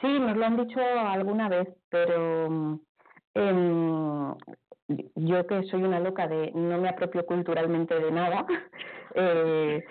Sí, 0.00 0.06
nos 0.06 0.36
lo 0.36 0.46
han 0.46 0.56
dicho 0.56 0.80
alguna 0.80 1.48
vez, 1.48 1.68
pero 1.88 2.78
eh, 3.34 4.34
yo 5.16 5.46
que 5.48 5.64
soy 5.64 5.82
una 5.82 5.98
loca 5.98 6.28
de 6.28 6.52
no 6.52 6.78
me 6.78 6.88
apropio 6.88 7.26
culturalmente 7.26 7.98
de 7.98 8.12
nada, 8.12 8.46
eh, 9.16 9.84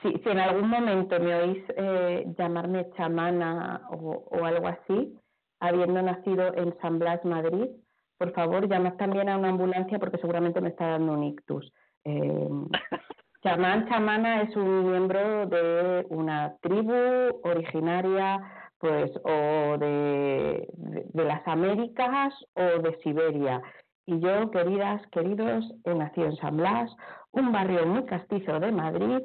si, 0.00 0.12
si 0.12 0.28
en 0.28 0.38
algún 0.38 0.70
momento 0.70 1.18
me 1.18 1.34
oís 1.34 1.64
eh, 1.76 2.24
llamarme 2.38 2.90
chamana 2.96 3.82
o, 3.90 4.24
o 4.30 4.44
algo 4.44 4.68
así, 4.68 5.18
habiendo 5.58 6.00
nacido 6.00 6.54
en 6.54 6.78
San 6.80 7.00
Blas, 7.00 7.24
Madrid, 7.24 7.70
por 8.18 8.32
favor, 8.34 8.68
llamad 8.68 8.94
también 8.94 9.28
a 9.28 9.36
una 9.36 9.48
ambulancia 9.48 9.98
porque 9.98 10.18
seguramente 10.18 10.60
me 10.60 10.68
está 10.68 10.86
dando 10.88 11.14
un 11.14 11.24
ictus. 11.24 11.72
Eh, 12.04 12.48
chamán, 13.42 13.88
chamana 13.88 14.42
es 14.42 14.56
un 14.56 14.90
miembro 14.90 15.46
de 15.46 16.06
una 16.10 16.56
tribu 16.60 17.40
originaria, 17.44 18.40
pues, 18.78 19.10
o 19.24 19.78
de, 19.78 20.68
de, 20.72 21.06
de 21.12 21.24
las 21.24 21.46
Américas 21.46 22.34
o 22.54 22.82
de 22.82 22.96
Siberia. 23.02 23.62
Y 24.06 24.18
yo, 24.20 24.50
queridas, 24.50 25.06
queridos, 25.12 25.64
he 25.84 25.94
nacido 25.94 26.26
en 26.26 26.36
San 26.36 26.56
Blas, 26.56 26.90
un 27.32 27.52
barrio 27.52 27.86
muy 27.86 28.04
castizo 28.06 28.58
de 28.58 28.72
Madrid, 28.72 29.20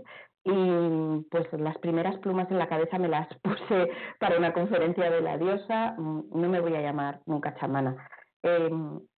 y 0.45 1.23
pues 1.31 1.51
las 1.53 1.75
primeras 1.79 2.17
plumas 2.19 2.49
en 2.51 2.59
la 2.59 2.67
cabeza 2.67 2.99
me 2.99 3.07
las 3.07 3.27
puse 3.41 3.89
para 4.19 4.37
una 4.37 4.53
conferencia 4.53 5.09
de 5.09 5.21
la 5.21 5.37
diosa, 5.37 5.95
no 5.97 6.49
me 6.49 6.59
voy 6.59 6.75
a 6.75 6.81
llamar 6.81 7.19
nunca 7.25 7.55
chamana. 7.55 7.95
Eh, 8.43 8.69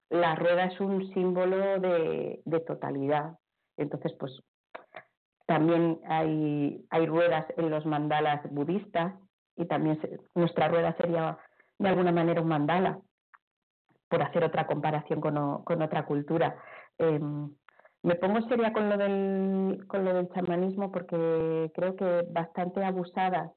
la 0.10 0.36
rueda 0.36 0.66
es 0.66 0.80
un 0.80 1.14
símbolo 1.14 1.80
de, 1.80 2.40
de 2.46 2.60
totalidad, 2.62 3.38
entonces, 3.78 4.14
pues 4.20 4.32
también 5.46 6.00
hay, 6.08 6.86
hay 6.90 7.06
ruedas 7.06 7.46
en 7.56 7.70
los 7.70 7.86
mandalas 7.86 8.42
budistas 8.52 9.14
y 9.56 9.66
también 9.66 10.00
se, 10.02 10.20
nuestra 10.36 10.68
rueda 10.68 10.96
sería 10.98 11.38
de 11.80 11.90
alguna 11.90 12.12
manera 12.12 12.42
un 12.42 12.48
mandala, 12.48 13.00
por 14.10 14.22
hacer 14.22 14.44
otra 14.44 14.68
comparación 14.68 15.22
con, 15.22 15.64
con 15.64 15.82
otra 15.82 16.06
cultura. 16.06 16.56
Eh, 16.98 17.20
me 18.04 18.16
pongo 18.16 18.42
seria 18.48 18.72
con 18.72 18.90
lo, 18.90 18.98
del, 18.98 19.86
con 19.88 20.06
lo 20.06 20.14
del 20.14 20.30
chamanismo 20.30 20.92
porque 20.92 21.72
creo 21.74 21.96
que 21.96 22.26
bastante 22.30 22.84
abusadas 22.84 23.52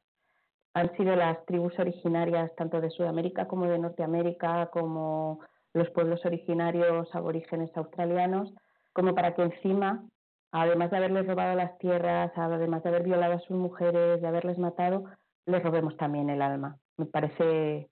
han 0.75 0.97
sido 0.97 1.15
las 1.17 1.45
tribus 1.47 1.79
originarias 1.79 2.55
tanto 2.57 2.81
de 2.81 2.91
Sudamérica 2.91 3.47
como 3.47 3.67
de 3.67 3.79
Norteamérica, 3.79 4.71
como 4.73 5.41
los 5.73 5.89
pueblos 5.91 6.25
originarios 6.25 7.15
aborígenes 7.15 7.71
australianos, 7.77 8.53
como 8.93 9.15
para 9.15 9.35
que 9.35 9.43
encima, 9.43 10.05
además 10.53 10.91
de 10.91 10.97
haberles 10.97 11.27
robado 11.27 11.55
las 11.55 11.79
tierras, 11.79 12.33
además 12.37 12.83
de 12.83 12.89
haber 12.89 13.05
violado 13.05 13.35
a 13.35 13.41
sus 13.41 13.57
mujeres, 13.57 14.21
de 14.21 14.29
haberles 14.29 14.59
matado, 14.59 15.05
les 15.47 15.63
robemos 15.63 15.97
también 15.97 16.31
el 16.31 16.43
alma. 16.43 16.79
Me 16.97 17.07
parece 17.07 17.89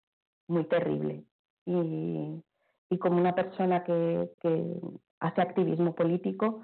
muy 0.48 0.66
terrible. 0.66 1.24
Y, 1.66 2.42
como 3.00 3.18
una 3.18 3.34
persona 3.34 3.84
que, 3.84 4.30
que 4.40 4.80
hace 5.20 5.42
activismo 5.42 5.96
político, 5.96 6.62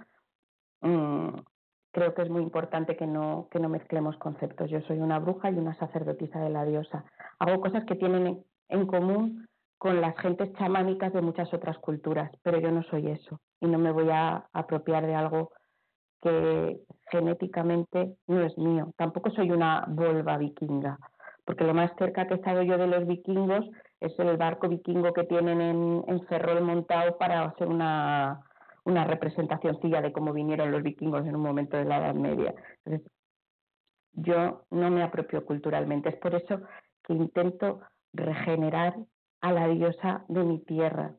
mmm, 0.82 1.30
creo 1.92 2.14
que 2.14 2.22
es 2.22 2.30
muy 2.30 2.44
importante 2.44 2.96
que 2.96 3.08
no, 3.08 3.48
que 3.50 3.60
no 3.60 3.68
mezclemos 3.68 4.16
conceptos. 4.18 4.70
Yo 4.70 4.80
soy 4.82 5.00
una 5.00 5.18
bruja 5.18 5.50
y 5.50 5.56
una 5.56 5.74
sacerdotisa 5.80 6.40
de 6.40 6.52
la 6.52 6.66
diosa. 6.66 7.04
Hago 7.40 7.60
cosas 7.62 7.84
que 7.86 7.96
tienen 7.96 8.46
en 8.68 8.86
común 8.86 9.48
con 9.80 10.02
las 10.02 10.16
gentes 10.20 10.54
chamánicas 10.54 11.14
de 11.14 11.22
muchas 11.22 11.52
otras 11.52 11.80
culturas, 11.80 12.32
pero 12.44 12.60
yo 12.60 12.70
no 12.70 12.84
soy 12.84 13.08
eso 13.08 13.40
y 13.62 13.68
no 13.68 13.78
me 13.78 13.92
voy 13.92 14.10
a 14.10 14.48
apropiar 14.54 15.06
de 15.06 15.16
algo 15.16 15.52
que 16.22 16.80
genéticamente 17.12 18.16
no 18.28 18.42
es 18.42 18.58
mío. 18.58 18.94
Tampoco 18.98 19.32
soy 19.32 19.52
una 19.52 19.86
volva 19.88 20.38
vikinga, 20.38 20.98
porque 21.46 21.64
lo 21.64 21.74
más 21.74 21.92
cerca 21.98 22.28
que 22.28 22.34
he 22.34 22.38
estado 22.38 22.62
yo 22.64 22.78
de 22.78 22.88
los 22.88 23.08
vikingos 23.08 23.66
es 24.00 24.18
el 24.20 24.38
barco 24.38 24.70
vikingo 24.70 25.14
que 25.14 25.24
tienen 25.26 25.62
en, 25.62 26.28
Ferrol 26.28 26.62
montado 26.62 27.18
para 27.18 27.46
hacer 27.46 27.68
una, 27.68 28.42
una 28.86 29.04
representacióncilla 29.06 30.02
de 30.02 30.12
cómo 30.12 30.34
vinieron 30.34 30.72
los 30.72 30.84
vikingos 30.84 31.26
en 31.26 31.36
un 31.36 31.42
momento 31.42 31.78
de 31.78 31.86
la 31.86 31.98
Edad 31.98 32.16
Media. 32.16 32.54
Entonces, 32.86 33.12
yo 34.14 34.66
no 34.72 34.90
me 34.92 35.04
apropio 35.04 35.46
culturalmente, 35.46 36.10
es 36.10 36.16
por 36.18 36.36
eso 36.36 36.62
que 37.04 37.14
intento 37.14 37.82
regenerar 38.14 38.96
a 39.42 39.52
la 39.52 39.68
diosa 39.68 40.26
de 40.28 40.44
mi 40.44 40.60
tierra, 40.60 41.16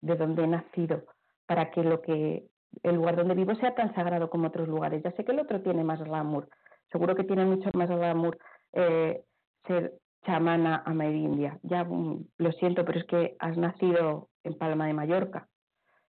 de 0.00 0.16
donde 0.16 0.44
he 0.44 0.46
nacido, 0.46 1.04
para 1.46 1.70
que 1.70 1.82
lo 1.82 2.00
que 2.00 2.44
el 2.82 2.96
lugar 2.96 3.16
donde 3.16 3.34
vivo 3.34 3.54
sea 3.56 3.74
tan 3.74 3.94
sagrado 3.94 4.30
como 4.30 4.48
otros 4.48 4.68
lugares. 4.68 5.02
Ya 5.02 5.12
sé 5.12 5.24
que 5.24 5.32
el 5.32 5.40
otro 5.40 5.60
tiene 5.60 5.84
más 5.84 6.02
glamour, 6.02 6.48
seguro 6.90 7.14
que 7.14 7.24
tiene 7.24 7.44
mucho 7.44 7.70
más 7.74 7.88
glamour 7.88 8.38
eh, 8.72 9.22
ser 9.66 9.94
chamana 10.24 10.82
amerindia. 10.86 11.58
Ya 11.62 11.84
mm, 11.84 12.24
lo 12.38 12.52
siento, 12.52 12.84
pero 12.84 13.00
es 13.00 13.06
que 13.06 13.36
has 13.38 13.56
nacido 13.56 14.28
en 14.44 14.56
Palma 14.56 14.86
de 14.86 14.94
Mallorca. 14.94 15.48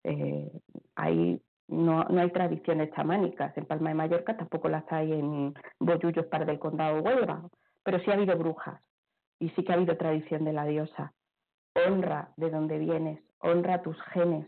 Eh, 0.03 0.51
ahí 0.95 1.41
no, 1.67 2.03
no 2.05 2.21
hay 2.21 2.31
tradiciones 2.31 2.91
chamánicas. 2.93 3.55
En 3.57 3.65
Palma 3.65 3.89
de 3.89 3.95
Mallorca 3.95 4.37
tampoco 4.37 4.69
las 4.69 4.89
hay 4.91 5.11
en 5.11 5.53
Bollullos 5.79 6.27
para 6.27 6.45
del 6.45 6.59
condado 6.59 7.01
Huelva, 7.01 7.49
pero 7.83 7.99
sí 7.99 8.11
ha 8.11 8.13
habido 8.13 8.37
brujas 8.37 8.81
y 9.39 9.49
sí 9.49 9.63
que 9.63 9.71
ha 9.71 9.75
habido 9.75 9.97
tradición 9.97 10.45
de 10.45 10.53
la 10.53 10.65
diosa 10.65 11.13
honra 11.75 12.31
de 12.37 12.49
dónde 12.49 12.77
vienes, 12.77 13.19
honra 13.39 13.81
tus 13.81 13.99
genes, 14.13 14.47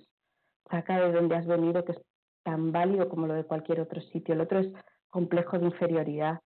saca 0.69 0.99
de 0.99 1.11
dónde 1.11 1.35
has 1.35 1.45
venido, 1.45 1.83
que 1.85 1.93
es 1.93 2.01
tan 2.43 2.71
válido 2.71 3.09
como 3.09 3.27
lo 3.27 3.33
de 3.33 3.43
cualquier 3.43 3.81
otro 3.81 4.01
sitio. 4.01 4.33
El 4.33 4.41
otro 4.41 4.59
es 4.59 4.71
complejo 5.09 5.57
de 5.57 5.65
inferioridad. 5.65 6.41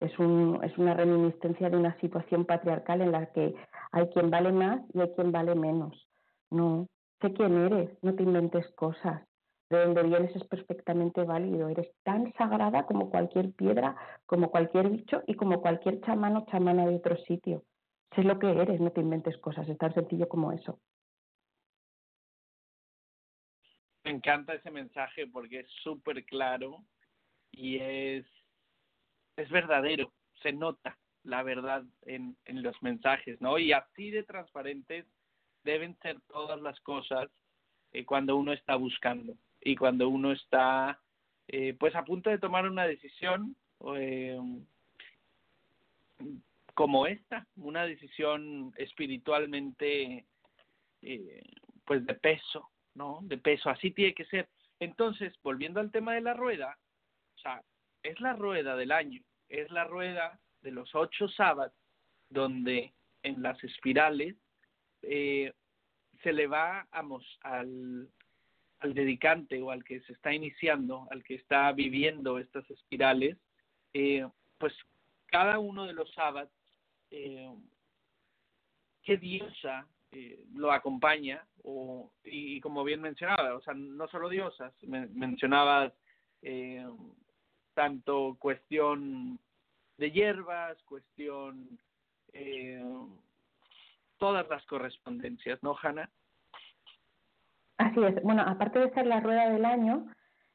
Es, 0.00 0.18
un, 0.18 0.60
es 0.62 0.76
una 0.78 0.94
reminiscencia 0.94 1.68
de 1.68 1.76
una 1.76 1.98
situación 2.00 2.44
patriarcal 2.44 3.00
en 3.02 3.12
la 3.12 3.26
que 3.32 3.54
hay 3.92 4.08
quien 4.08 4.30
vale 4.30 4.52
más 4.52 4.80
y 4.94 5.00
hay 5.00 5.10
quien 5.14 5.32
vale 5.32 5.54
menos. 5.54 6.08
No, 6.50 6.86
sé 7.20 7.32
quién 7.32 7.56
eres, 7.58 7.90
no 8.02 8.14
te 8.14 8.22
inventes 8.22 8.66
cosas. 8.74 9.22
De 9.68 9.84
donde 9.84 10.02
vienes 10.02 10.34
es 10.34 10.44
perfectamente 10.44 11.22
válido. 11.22 11.68
Eres 11.68 11.88
tan 12.02 12.32
sagrada 12.34 12.86
como 12.86 13.08
cualquier 13.08 13.52
piedra, 13.52 13.94
como 14.26 14.50
cualquier 14.50 14.90
bicho 14.90 15.22
y 15.26 15.34
como 15.34 15.60
cualquier 15.60 16.00
chamán 16.00 16.36
o 16.36 16.46
chamana 16.46 16.86
de 16.86 16.96
otro 16.96 17.16
sitio. 17.18 17.62
Sé 18.16 18.24
lo 18.24 18.38
que 18.40 18.50
eres, 18.50 18.80
no 18.80 18.90
te 18.90 19.00
inventes 19.00 19.38
cosas. 19.38 19.68
Es 19.68 19.78
tan 19.78 19.94
sencillo 19.94 20.28
como 20.28 20.50
eso. 20.50 20.80
Encanta 24.10 24.54
ese 24.54 24.70
mensaje 24.70 25.26
porque 25.26 25.60
es 25.60 25.70
súper 25.82 26.24
claro 26.24 26.84
y 27.52 27.78
es, 27.78 28.24
es 29.36 29.48
verdadero, 29.50 30.12
se 30.42 30.52
nota 30.52 30.96
la 31.24 31.42
verdad 31.42 31.84
en, 32.02 32.36
en 32.46 32.62
los 32.62 32.80
mensajes, 32.82 33.40
¿no? 33.40 33.58
Y 33.58 33.72
así 33.72 34.10
de 34.10 34.22
transparentes 34.22 35.06
deben 35.64 35.96
ser 36.00 36.20
todas 36.28 36.60
las 36.60 36.80
cosas 36.80 37.28
eh, 37.92 38.04
cuando 38.04 38.36
uno 38.36 38.52
está 38.52 38.76
buscando 38.76 39.34
y 39.60 39.76
cuando 39.76 40.08
uno 40.08 40.32
está 40.32 40.98
eh, 41.48 41.74
pues 41.78 41.94
a 41.96 42.04
punto 42.04 42.30
de 42.30 42.38
tomar 42.38 42.68
una 42.68 42.86
decisión 42.86 43.56
eh, 43.96 44.38
como 46.74 47.06
esta, 47.06 47.46
una 47.56 47.84
decisión 47.84 48.72
espiritualmente 48.76 50.24
eh, 51.02 51.42
pues 51.84 52.06
de 52.06 52.14
peso, 52.14 52.69
¿no? 52.94 53.20
De 53.22 53.38
peso, 53.38 53.70
así 53.70 53.90
tiene 53.90 54.14
que 54.14 54.24
ser. 54.26 54.48
Entonces, 54.78 55.32
volviendo 55.42 55.80
al 55.80 55.90
tema 55.90 56.14
de 56.14 56.22
la 56.22 56.34
rueda, 56.34 56.78
o 57.36 57.38
sea, 57.38 57.62
es 58.02 58.20
la 58.20 58.32
rueda 58.32 58.76
del 58.76 58.92
año, 58.92 59.22
es 59.48 59.70
la 59.70 59.84
rueda 59.84 60.38
de 60.62 60.70
los 60.70 60.94
ocho 60.94 61.28
sábados 61.28 61.72
donde 62.28 62.92
en 63.22 63.42
las 63.42 63.62
espirales 63.64 64.36
eh, 65.02 65.52
se 66.22 66.32
le 66.32 66.46
va 66.46 66.86
al, 66.90 68.08
al 68.80 68.94
dedicante 68.94 69.60
o 69.60 69.70
al 69.70 69.84
que 69.84 70.00
se 70.02 70.12
está 70.12 70.32
iniciando, 70.32 71.06
al 71.10 71.22
que 71.24 71.34
está 71.34 71.72
viviendo 71.72 72.38
estas 72.38 72.68
espirales, 72.70 73.36
eh, 73.92 74.26
pues 74.58 74.72
cada 75.26 75.58
uno 75.58 75.86
de 75.86 75.92
los 75.92 76.12
sábados, 76.12 76.52
eh, 77.10 77.52
qué 79.02 79.16
diosa 79.16 79.86
eh, 80.12 80.44
lo 80.54 80.72
acompaña, 80.72 81.44
o, 81.62 82.10
y, 82.24 82.60
como 82.60 82.84
bien 82.84 83.00
mencionaba, 83.00 83.54
o 83.54 83.60
sea, 83.60 83.74
no 83.74 84.08
solo 84.08 84.28
diosas, 84.28 84.72
mencionabas 84.82 85.92
eh, 86.42 86.86
tanto 87.74 88.36
cuestión 88.38 89.38
de 89.98 90.10
hierbas, 90.10 90.82
cuestión, 90.84 91.78
eh, 92.32 92.82
todas 94.18 94.48
las 94.48 94.64
correspondencias, 94.66 95.62
¿no, 95.62 95.76
Hanna? 95.80 96.10
Así 97.78 98.02
es. 98.02 98.22
Bueno, 98.22 98.42
aparte 98.46 98.78
de 98.78 98.90
ser 98.90 99.06
la 99.06 99.20
rueda 99.20 99.48
del 99.50 99.64
año, 99.64 100.06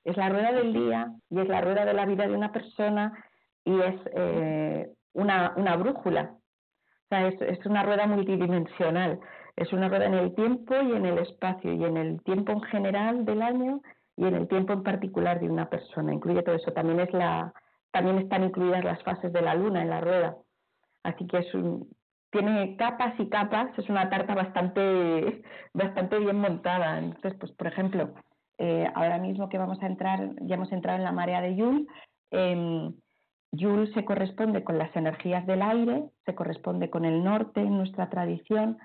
es 0.03 0.15
la 0.17 0.29
rueda 0.29 0.51
del 0.51 0.73
día 0.73 1.11
y 1.29 1.39
es 1.39 1.47
la 1.47 1.61
rueda 1.61 1.85
de 1.85 1.93
la 1.93 2.05
vida 2.05 2.27
de 2.27 2.35
una 2.35 2.51
persona 2.51 3.25
y 3.63 3.79
es 3.81 3.95
eh, 4.13 4.93
una, 5.13 5.53
una 5.57 5.75
brújula. 5.75 6.35
O 6.35 7.07
sea, 7.09 7.27
es, 7.27 7.41
es 7.41 7.65
una 7.65 7.83
rueda 7.83 8.05
multidimensional. 8.05 9.19
Es 9.55 9.71
una 9.73 9.87
rueda 9.87 10.05
en 10.05 10.13
el 10.15 10.35
tiempo 10.35 10.75
y 10.75 10.91
en 10.91 11.05
el 11.05 11.19
espacio 11.19 11.73
y 11.73 11.83
en 11.83 11.97
el 11.97 12.21
tiempo 12.23 12.51
en 12.51 12.61
general 12.61 13.25
del 13.25 13.41
año 13.41 13.81
y 14.17 14.25
en 14.25 14.35
el 14.35 14.47
tiempo 14.47 14.73
en 14.73 14.83
particular 14.83 15.39
de 15.39 15.49
una 15.49 15.69
persona. 15.69 16.13
Incluye 16.13 16.43
todo 16.43 16.55
eso. 16.55 16.71
También 16.73 16.99
es 16.99 17.13
la, 17.13 17.53
también 17.91 18.17
están 18.17 18.43
incluidas 18.43 18.83
las 18.83 19.01
fases 19.03 19.31
de 19.31 19.41
la 19.41 19.55
luna 19.55 19.81
en 19.81 19.89
la 19.89 20.01
rueda. 20.01 20.37
Así 21.03 21.25
que 21.27 21.37
es 21.37 21.53
un, 21.53 21.87
tiene 22.31 22.75
capas 22.75 23.17
y 23.19 23.29
capas, 23.29 23.69
es 23.77 23.89
una 23.89 24.09
tarta 24.09 24.35
bastante, 24.35 25.41
bastante 25.73 26.19
bien 26.19 26.37
montada. 26.37 26.99
Entonces, 26.99 27.35
pues 27.39 27.51
por 27.53 27.67
ejemplo, 27.67 28.13
eh, 28.57 28.89
ahora 28.93 29.19
mismo 29.19 29.47
que 29.47 29.57
vamos 29.57 29.81
a 29.81 29.87
entrar, 29.87 30.31
ya 30.41 30.55
hemos 30.55 30.71
entrado 30.71 30.97
en 30.97 31.05
la 31.05 31.11
marea 31.11 31.41
de 31.41 31.55
Yule, 31.55 31.85
eh, 32.31 32.91
se 33.93 34.05
corresponde 34.05 34.63
con 34.63 34.77
las 34.77 34.93
energías 34.95 35.45
del 35.45 35.61
aire, 35.61 36.03
se 36.25 36.35
corresponde 36.35 36.89
con 36.89 37.05
el 37.05 37.23
norte 37.23 37.61
en 37.61 37.77
nuestra 37.77 38.09
tradición, 38.09 38.77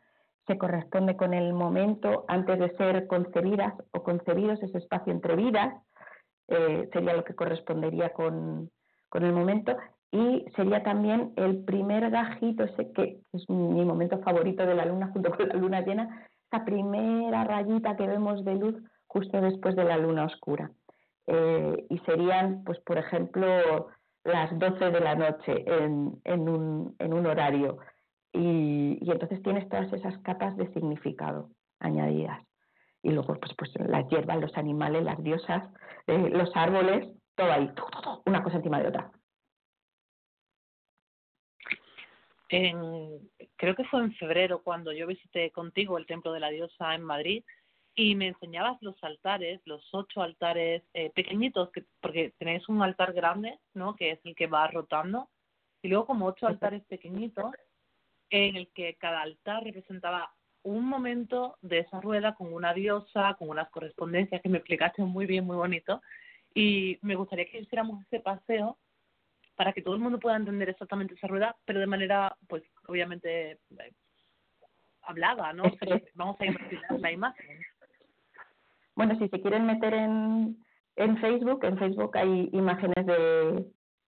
se 0.50 0.58
corresponde 0.58 1.16
con 1.16 1.32
el 1.32 1.52
momento 1.52 2.24
antes 2.26 2.58
de 2.58 2.76
ser 2.76 3.06
concebidas 3.06 3.72
o 3.92 4.02
concebidos, 4.02 4.60
ese 4.60 4.78
espacio 4.78 5.12
entre 5.12 5.36
vidas, 5.36 5.72
eh, 6.48 6.88
sería 6.92 7.14
lo 7.14 7.22
que 7.22 7.36
correspondería 7.36 8.12
con, 8.12 8.68
con 9.08 9.24
el 9.24 9.32
momento, 9.32 9.76
y 10.10 10.44
sería 10.56 10.82
también 10.82 11.32
el 11.36 11.62
primer 11.62 12.10
gajito, 12.10 12.64
ese 12.64 12.90
que 12.90 13.20
es 13.32 13.48
mi 13.48 13.84
momento 13.84 14.18
favorito 14.22 14.66
de 14.66 14.74
la 14.74 14.86
luna 14.86 15.10
junto 15.12 15.30
con 15.30 15.46
la 15.46 15.54
luna 15.54 15.82
llena, 15.82 16.26
esa 16.50 16.64
primera 16.64 17.44
rayita 17.44 17.96
que 17.96 18.08
vemos 18.08 18.44
de 18.44 18.56
luz 18.56 18.74
justo 19.06 19.40
después 19.40 19.76
de 19.76 19.84
la 19.84 19.98
luna 19.98 20.24
oscura. 20.24 20.72
Eh, 21.28 21.86
y 21.90 21.98
serían, 21.98 22.64
pues 22.64 22.80
por 22.80 22.98
ejemplo, 22.98 23.86
las 24.24 24.58
12 24.58 24.90
de 24.90 25.00
la 25.00 25.14
noche 25.14 25.64
en, 25.64 26.20
en, 26.24 26.48
un, 26.48 26.96
en 26.98 27.12
un 27.12 27.26
horario. 27.26 27.78
Y, 28.32 28.98
y, 29.00 29.10
entonces 29.10 29.42
tienes 29.42 29.68
todas 29.68 29.92
esas 29.92 30.18
capas 30.18 30.56
de 30.56 30.72
significado 30.72 31.50
añadidas. 31.80 32.40
Y 33.02 33.10
luego, 33.10 33.34
pues, 33.40 33.52
pues 33.56 33.72
las 33.88 34.08
hierbas, 34.08 34.40
los 34.40 34.56
animales, 34.56 35.02
las 35.02 35.22
diosas, 35.22 35.64
eh, 36.06 36.30
los 36.30 36.54
árboles, 36.54 37.08
todo 37.34 37.50
ahí, 37.50 37.68
todo, 37.74 37.88
todo, 38.02 38.22
una 38.26 38.42
cosa 38.42 38.58
encima 38.58 38.80
de 38.80 38.88
otra. 38.88 39.10
en, 42.50 43.30
creo 43.56 43.74
que 43.74 43.84
fue 43.84 44.00
en 44.00 44.12
febrero 44.14 44.62
cuando 44.62 44.92
yo 44.92 45.06
visité 45.06 45.50
contigo 45.52 45.96
el 45.96 46.06
Templo 46.06 46.32
de 46.32 46.40
la 46.40 46.50
Diosa 46.50 46.94
en 46.94 47.02
Madrid 47.02 47.44
y 47.94 48.14
me 48.14 48.28
enseñabas 48.28 48.80
los 48.82 49.02
altares, 49.02 49.60
los 49.64 49.88
ocho 49.92 50.22
altares 50.22 50.82
eh, 50.94 51.10
pequeñitos, 51.10 51.70
que, 51.70 51.84
porque 52.00 52.32
tenéis 52.38 52.68
un 52.68 52.82
altar 52.82 53.12
grande, 53.12 53.58
¿no? 53.74 53.94
Que 53.94 54.12
es 54.12 54.20
el 54.24 54.34
que 54.34 54.46
va 54.46 54.66
rotando, 54.68 55.28
y 55.82 55.88
luego 55.88 56.06
como 56.06 56.26
ocho 56.26 56.46
altares 56.46 56.84
pequeñitos 56.84 57.52
en 58.30 58.56
el 58.56 58.68
que 58.72 58.94
cada 58.94 59.22
altar 59.22 59.64
representaba 59.64 60.32
un 60.62 60.84
momento 60.84 61.56
de 61.62 61.80
esa 61.80 62.00
rueda 62.00 62.34
con 62.34 62.52
una 62.52 62.72
diosa, 62.72 63.34
con 63.38 63.48
unas 63.48 63.70
correspondencias 63.70 64.40
que 64.42 64.48
me 64.48 64.58
explicaste 64.58 65.02
muy 65.02 65.26
bien, 65.26 65.44
muy 65.44 65.56
bonito, 65.56 66.00
y 66.54 66.98
me 67.02 67.14
gustaría 67.14 67.46
que 67.46 67.60
hiciéramos 67.60 68.02
ese 68.06 68.20
paseo 68.20 68.78
para 69.56 69.72
que 69.72 69.82
todo 69.82 69.94
el 69.94 70.00
mundo 70.00 70.18
pueda 70.18 70.36
entender 70.36 70.68
exactamente 70.68 71.14
esa 71.14 71.26
rueda, 71.26 71.56
pero 71.64 71.80
de 71.80 71.86
manera, 71.86 72.36
pues, 72.48 72.62
obviamente, 72.86 73.52
eh, 73.52 73.92
hablada, 75.02 75.52
¿no? 75.52 75.64
vamos 76.14 76.40
a 76.40 76.46
imaginar 76.46 77.00
la 77.00 77.12
imagen. 77.12 77.60
Bueno, 78.94 79.18
si 79.18 79.28
se 79.28 79.40
quieren 79.40 79.66
meter 79.66 79.94
en, 79.94 80.64
en 80.96 81.18
Facebook, 81.18 81.64
en 81.64 81.78
Facebook 81.78 82.16
hay 82.16 82.48
imágenes 82.52 83.06
de, 83.06 83.66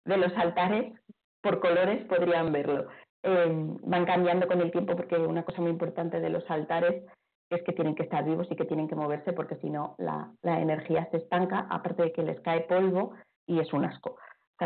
de 0.05 0.17
los 0.17 0.35
altares 0.37 0.93
por 1.41 1.59
colores, 1.59 2.05
podrían 2.07 2.51
verlo. 2.51 2.87
Eh, 3.23 3.77
van 3.83 4.05
cambiando 4.05 4.47
con 4.47 4.61
el 4.61 4.71
tiempo 4.71 4.95
porque 4.95 5.17
una 5.17 5.43
cosa 5.43 5.61
muy 5.61 5.71
importante 5.71 6.19
de 6.19 6.29
los 6.29 6.49
altares 6.49 7.03
es 7.49 7.63
que 7.63 7.73
tienen 7.73 7.95
que 7.95 8.03
estar 8.03 8.23
vivos 8.23 8.47
y 8.49 8.55
que 8.55 8.65
tienen 8.65 8.87
que 8.87 8.95
moverse 8.95 9.33
porque 9.33 9.55
si 9.57 9.69
no 9.69 9.95
la, 9.97 10.31
la 10.41 10.61
energía 10.61 11.07
se 11.11 11.17
estanca, 11.17 11.67
aparte 11.69 12.03
de 12.03 12.13
que 12.13 12.23
les 12.23 12.39
cae 12.41 12.61
polvo 12.61 13.13
y 13.45 13.59
es 13.59 13.73
un 13.73 13.85
asco 13.85 14.17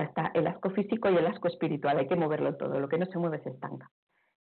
está 0.02 0.32
el 0.34 0.48
asco 0.48 0.70
físico 0.72 1.10
y 1.10 1.18
el 1.18 1.28
asco 1.28 1.48
espiritual, 1.48 1.98
hay 1.98 2.08
que 2.08 2.16
moverlo 2.16 2.56
todo, 2.56 2.80
lo 2.80 2.90
que 2.90 2.98
no 2.98 3.06
se 3.06 3.18
mueve 3.18 3.42
se 3.44 3.50
estanca. 3.50 3.90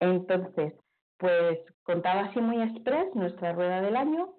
Entonces, 0.01 0.75
pues 1.19 1.59
contaba 1.83 2.23
así 2.23 2.41
muy 2.41 2.61
express 2.63 3.15
nuestra 3.15 3.53
rueda 3.53 3.81
del 3.81 3.97
año, 3.97 4.35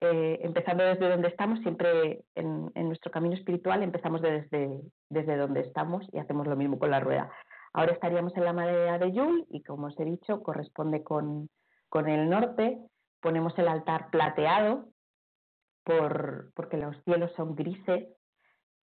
eh, 0.00 0.38
empezando 0.42 0.84
desde 0.84 1.08
donde 1.08 1.28
estamos, 1.28 1.60
siempre 1.60 2.24
en, 2.34 2.70
en, 2.74 2.86
nuestro 2.86 3.10
camino 3.10 3.34
espiritual 3.34 3.82
empezamos 3.82 4.22
desde, 4.22 4.80
desde 5.10 5.36
donde 5.36 5.60
estamos 5.60 6.06
y 6.12 6.18
hacemos 6.18 6.46
lo 6.46 6.56
mismo 6.56 6.78
con 6.78 6.90
la 6.90 7.00
rueda. 7.00 7.30
Ahora 7.72 7.92
estaríamos 7.92 8.36
en 8.36 8.44
la 8.44 8.52
madera 8.52 8.98
de 8.98 9.12
Yul 9.12 9.46
y 9.50 9.62
como 9.62 9.88
os 9.88 10.00
he 10.00 10.04
dicho, 10.04 10.42
corresponde 10.42 11.02
con, 11.02 11.48
con 11.88 12.08
el 12.08 12.28
norte, 12.28 12.78
ponemos 13.20 13.56
el 13.58 13.68
altar 13.68 14.10
plateado 14.10 14.86
por, 15.84 16.52
porque 16.54 16.76
los 16.76 16.96
cielos 17.04 17.30
son 17.36 17.54
grises 17.54 18.08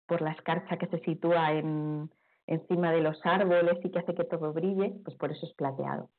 por 0.07 0.21
la 0.21 0.31
escarcha 0.31 0.77
que 0.77 0.87
se 0.87 0.99
sitúa 0.99 1.53
en, 1.53 2.09
encima 2.47 2.91
de 2.91 3.01
los 3.01 3.19
árboles 3.25 3.77
y 3.83 3.91
que 3.91 3.99
hace 3.99 4.13
que 4.13 4.23
todo 4.23 4.53
brille, 4.53 4.95
pues 5.03 5.17
por 5.17 5.31
eso 5.31 5.45
es 5.45 5.53
plateado. 5.53 6.09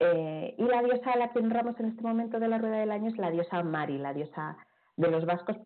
Eh, 0.00 0.54
y 0.56 0.62
la 0.64 0.82
diosa 0.82 1.12
a 1.12 1.16
la 1.18 1.32
que 1.32 1.40
honramos 1.40 1.78
en 1.80 1.86
este 1.86 2.02
momento 2.02 2.38
de 2.38 2.48
la 2.48 2.58
rueda 2.58 2.78
del 2.78 2.92
año 2.92 3.10
es 3.10 3.18
la 3.18 3.30
diosa 3.30 3.62
Mari, 3.62 3.98
la 3.98 4.14
diosa 4.14 4.56
de 4.96 5.10
los 5.10 5.26
vascos, 5.26 5.56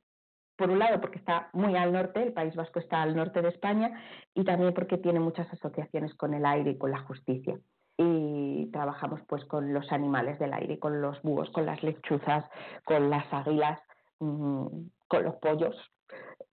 por 0.57 0.71
un 0.71 0.79
lado 0.79 1.01
porque 1.01 1.19
está 1.19 1.51
muy 1.53 1.77
al 1.77 1.93
norte, 1.93 2.23
el 2.23 2.33
País 2.33 2.55
Vasco 2.55 2.79
está 2.79 3.03
al 3.03 3.17
norte 3.17 3.43
de 3.43 3.49
España, 3.49 4.01
y 4.35 4.45
también 4.45 4.75
porque 4.75 4.99
tiene 4.99 5.21
muchas 5.21 5.51
asociaciones 5.53 6.15
con 6.15 6.35
el 6.35 6.45
aire 6.45 6.73
y 6.73 6.79
con 6.79 6.91
la 6.91 7.01
justicia. 7.01 7.59
Y 7.99 8.71
trabajamos 8.73 9.21
pues 9.29 9.45
con 9.45 9.73
los 9.73 9.91
animales 9.93 10.39
del 10.39 10.53
aire, 10.55 10.79
con 10.79 11.01
los 11.01 11.21
búhos, 11.23 11.51
con 11.51 11.67
las 11.67 11.83
lechuzas, 11.83 12.45
con 12.85 13.11
las 13.11 13.31
águilas, 13.33 13.81
mmm, 14.21 14.67
con 15.09 15.25
los 15.25 15.37
pollos, 15.37 15.77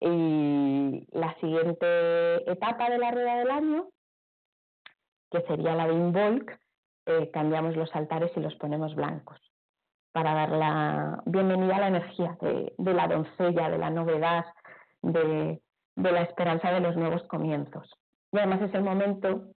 Y 0.02 1.06
la 1.12 1.36
siguiente 1.42 2.52
etapa 2.52 2.90
de 2.90 2.98
la 2.98 3.12
rueda 3.12 3.36
del 3.36 3.52
año, 3.52 3.90
que 5.32 5.42
sería 5.42 5.76
la 5.76 5.88
de 5.88 5.94
Involk, 5.94 6.58
eh, 7.06 7.30
cambiamos 7.32 7.76
los 7.76 7.94
altares 7.96 8.32
y 8.36 8.40
los 8.40 8.56
ponemos 8.56 8.96
blancos 8.96 9.49
para 10.12 10.34
dar 10.34 10.50
la 10.50 11.22
bienvenida 11.26 11.76
a 11.76 11.80
la 11.82 11.88
energía 11.88 12.38
de, 12.42 12.94
la 12.94 13.08
doncella, 13.08 13.70
de 13.70 13.78
la 13.78 13.90
novedad, 13.90 14.46
de, 15.02 15.62
la 15.96 16.22
esperanza 16.22 16.72
de 16.72 16.80
los 16.80 16.96
nuevos 16.96 17.24
comienzos. 17.24 17.94
Y 18.32 18.38
además 18.38 18.62
es 18.62 18.74
el 18.74 18.84
momento 18.84 19.52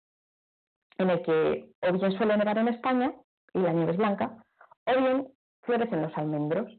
en 0.98 1.10
el 1.10 1.22
que 1.22 1.70
o 1.82 1.94
bien 1.94 2.12
suele 2.18 2.38
nevar 2.38 2.58
en 2.58 2.68
España 2.68 3.14
y 3.54 3.60
la 3.60 3.74
nieve 3.74 3.92
es 3.92 3.98
blanca, 3.98 4.38
o 4.86 5.02
bien 5.02 5.28
florecen 5.62 6.02
los 6.02 6.18
almendros 6.18 6.72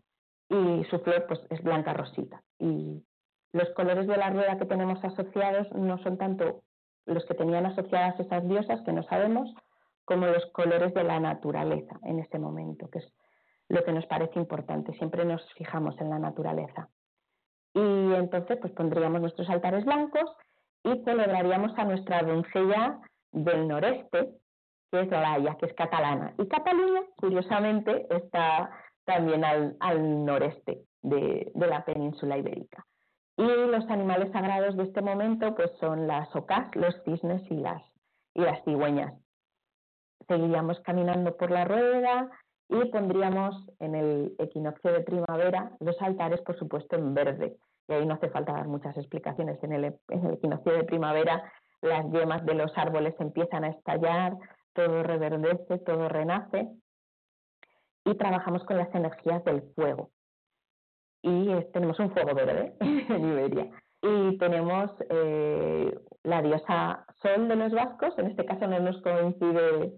y 0.49 0.85
su 0.85 0.99
flor 1.01 1.27
pues 1.27 1.41
es 1.51 1.63
blanca 1.63 1.95
rosita. 1.95 2.43
Y 2.59 3.03
los 3.53 3.69
colores 3.71 4.07
de 4.07 4.17
la 4.17 4.31
rueda 4.31 4.59
que 4.59 4.67
tenemos 4.67 5.03
asociados 5.05 5.71
no 5.73 5.99
son 5.99 6.19
tanto 6.19 6.63
los 7.07 7.25
que 7.27 7.35
tenían 7.35 7.67
asociadas 7.67 8.19
esas 8.21 8.47
diosas 8.47 8.81
que 8.83 8.93
no 8.93 9.03
sabemos, 9.05 9.53
como 10.05 10.27
los 10.27 10.45
colores 10.53 10.93
de 10.95 11.05
la 11.05 11.21
naturaleza 11.21 11.99
en 12.05 12.19
ese 12.19 12.39
momento, 12.39 12.89
que 12.91 13.01
es 13.01 13.13
lo 13.69 13.85
que 13.85 13.93
nos 13.93 14.07
parece 14.07 14.39
importante. 14.39 14.93
Siempre 14.95 15.25
nos 15.25 15.43
fijamos 15.55 15.99
en 16.01 16.11
la 16.11 16.19
naturaleza. 16.19 16.89
Y 17.75 18.15
entonces 18.15 18.59
pues 18.61 18.73
pondríamos 18.75 19.21
nuestros 19.21 19.49
altares 19.49 19.85
blancos 19.85 20.31
y 20.85 21.03
celebraríamos 21.05 21.73
a 21.79 21.85
nuestra 21.85 22.23
doncella 22.23 23.01
del 23.33 23.67
noreste, 23.69 24.31
que 24.91 25.01
es 25.01 25.11
Laia, 25.11 25.57
que 25.59 25.67
es 25.67 25.75
catalana. 25.75 26.35
Y 26.39 26.47
Cataluña, 26.49 27.03
curiosamente, 27.17 28.07
está 28.15 28.71
también 29.05 29.45
al, 29.45 30.25
noreste 30.25 30.83
de, 31.03 31.51
la 31.55 31.85
península 31.85 32.39
ibérica. 32.39 32.85
Y 33.37 33.45
los 33.45 33.89
animales 33.89 34.31
sagrados 34.33 34.77
de 34.77 34.85
este 34.85 35.01
momento 35.01 35.55
pues 35.55 35.71
son 35.81 36.07
las 36.07 36.35
ocas, 36.37 36.75
los 36.77 36.95
cisnes 37.05 37.43
y 37.51 37.57
las, 37.57 37.83
y 38.35 38.43
las 38.43 38.63
cigüeñas. 38.65 39.15
Seguiríamos 40.29 40.79
caminando 40.81 41.37
por 41.37 41.51
la 41.51 41.65
rueda 41.65 42.31
y 42.73 42.87
pondríamos 42.87 43.55
en 43.81 43.95
el 43.95 44.35
equinoccio 44.39 44.93
de 44.93 45.01
primavera 45.01 45.73
los 45.81 46.01
altares, 46.01 46.41
por 46.41 46.59
supuesto, 46.59 46.97
en 46.97 47.13
verde. 47.13 47.57
Y 47.89 47.93
ahí 47.93 48.07
no 48.07 48.15
hace 48.15 48.31
falta 48.31 48.53
dar 48.53 48.67
muchas 48.67 48.97
explicaciones. 48.97 49.63
En 49.63 49.73
el, 49.73 49.85
en 50.09 50.27
el 50.27 50.35
equinoccio 50.35 50.73
de 50.73 50.85
primavera 50.85 51.53
las 51.83 52.11
yemas 52.13 52.45
de 52.47 52.55
los 52.55 52.73
árboles 52.79 53.15
empiezan 53.19 53.65
a 53.65 53.71
estallar, 53.71 54.37
todo 54.73 55.03
reverdece, 55.03 55.79
todo 55.79 56.09
renace 56.09 56.69
y 58.05 58.15
trabajamos 58.15 58.65
con 58.65 58.79
las 58.79 58.93
energías 58.95 59.45
del 59.45 59.63
fuego. 59.75 60.11
Y 61.23 61.49
tenemos 61.73 61.99
un 61.99 62.11
fuego 62.13 62.35
verde 62.35 62.75
en 62.81 63.29
Iberia. 63.29 63.71
Y 64.01 64.39
tenemos 64.39 64.91
eh, 65.11 65.97
la 66.25 66.43
diosa 66.43 67.05
Sol 67.21 67.49
de 67.49 67.57
los 67.57 67.73
vascos, 67.73 68.19
en 68.19 68.29
este 68.29 68.45
caso 68.45 68.67
no 68.67 68.81
nos 68.81 69.01
coincide 69.03 69.93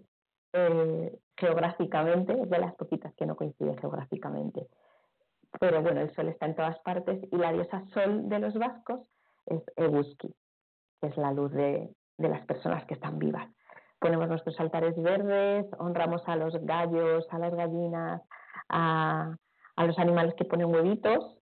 eh, 0.53 1.19
geográficamente, 1.37 2.41
es 2.41 2.49
de 2.49 2.59
las 2.59 2.75
poquitas 2.75 3.15
que 3.15 3.27
no 3.27 3.37
coincide 3.37 3.77
geográficamente. 3.79 4.67
Pero 5.61 5.83
bueno, 5.83 6.01
el 6.01 6.15
Sol 6.15 6.29
está 6.29 6.47
en 6.47 6.57
todas 6.57 6.79
partes 6.81 7.21
y 7.31 7.37
la 7.37 7.53
diosa 7.53 7.85
Sol 7.93 8.29
de 8.29 8.39
los 8.39 8.55
vascos 8.55 9.01
es 9.47 9.63
Eguski, 9.77 10.35
que 11.01 11.09
es 11.09 11.17
la 11.17 11.33
luz 11.33 11.53
de, 11.53 11.95
de 12.19 12.29
las 12.29 12.45
personas 12.47 12.85
que 12.87 12.95
están 12.95 13.19
vivas 13.19 13.49
ponemos 14.05 14.29
nuestros 14.29 14.61
altares 14.61 14.95
verdes, 15.01 15.67
honramos 15.79 16.23
a 16.27 16.37
los 16.37 16.55
gallos, 16.67 17.27
a 17.31 17.39
las 17.39 17.55
gallinas, 17.55 18.21
a, 18.69 19.35
los 19.79 19.99
animales 19.99 20.35
que 20.35 20.45
ponen 20.45 20.67
huevitos, 20.67 21.39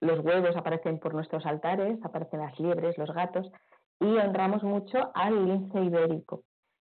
los 0.00 0.18
huevos 0.18 0.54
aparecen 0.54 0.98
por 0.98 1.14
nuestros 1.14 1.46
altares, 1.46 1.98
aparecen 2.04 2.40
las 2.40 2.60
liebres, 2.60 2.98
los 2.98 3.10
gatos, 3.14 3.50
y 3.98 4.18
honramos 4.18 4.62
mucho 4.62 5.10
al 5.14 5.46
lince 5.46 5.80
ibérico, 5.82 6.42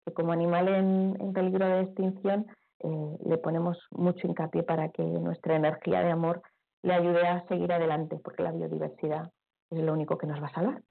que 0.07 0.13
como 0.13 0.33
animal 0.33 0.69
en, 0.69 1.33
peligro 1.33 1.67
de 1.67 1.81
extinción 1.83 2.47
eh, 2.79 3.17
le 3.25 3.39
ponemos 3.39 3.79
mucho 3.91 4.27
hincapié 4.27 4.63
para 4.63 4.91
que 4.91 5.03
nuestra 5.03 5.57
energía 5.57 6.01
de 6.01 6.13
amor 6.13 6.43
le 6.83 6.95
ayude 6.95 7.27
a 7.27 7.45
seguir 7.49 7.73
adelante, 7.73 8.19
porque 8.23 8.45
la 8.45 8.53
biodiversidad 8.53 9.33
es 9.71 9.83
lo 9.83 9.93
único 9.93 10.17
que 10.17 10.29
nos 10.29 10.41
va 10.41 10.47
a 10.47 10.55
salvar. 10.55 10.83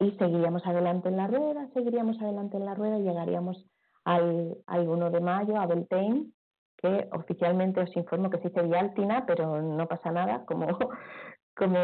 Y 0.00 0.12
seguiríamos 0.12 0.64
adelante 0.66 1.08
en 1.08 1.16
la 1.16 1.26
rueda, 1.26 1.68
seguiríamos 1.74 2.20
adelante 2.22 2.56
en 2.56 2.64
la 2.64 2.74
rueda 2.74 2.98
y 2.98 3.02
llegaríamos 3.02 3.66
al, 4.04 4.56
al 4.66 4.88
1 4.88 5.10
de 5.10 5.20
mayo 5.20 5.56
a 5.58 5.66
Beltane, 5.66 6.26
que 6.78 7.08
oficialmente 7.12 7.80
os 7.80 7.94
informo 7.96 8.30
que 8.30 8.38
se 8.38 8.48
dice 8.48 8.62
Vialtina, 8.62 9.26
pero 9.26 9.60
no 9.60 9.86
pasa 9.86 10.10
nada, 10.10 10.44
como, 10.46 10.66
como 11.58 11.76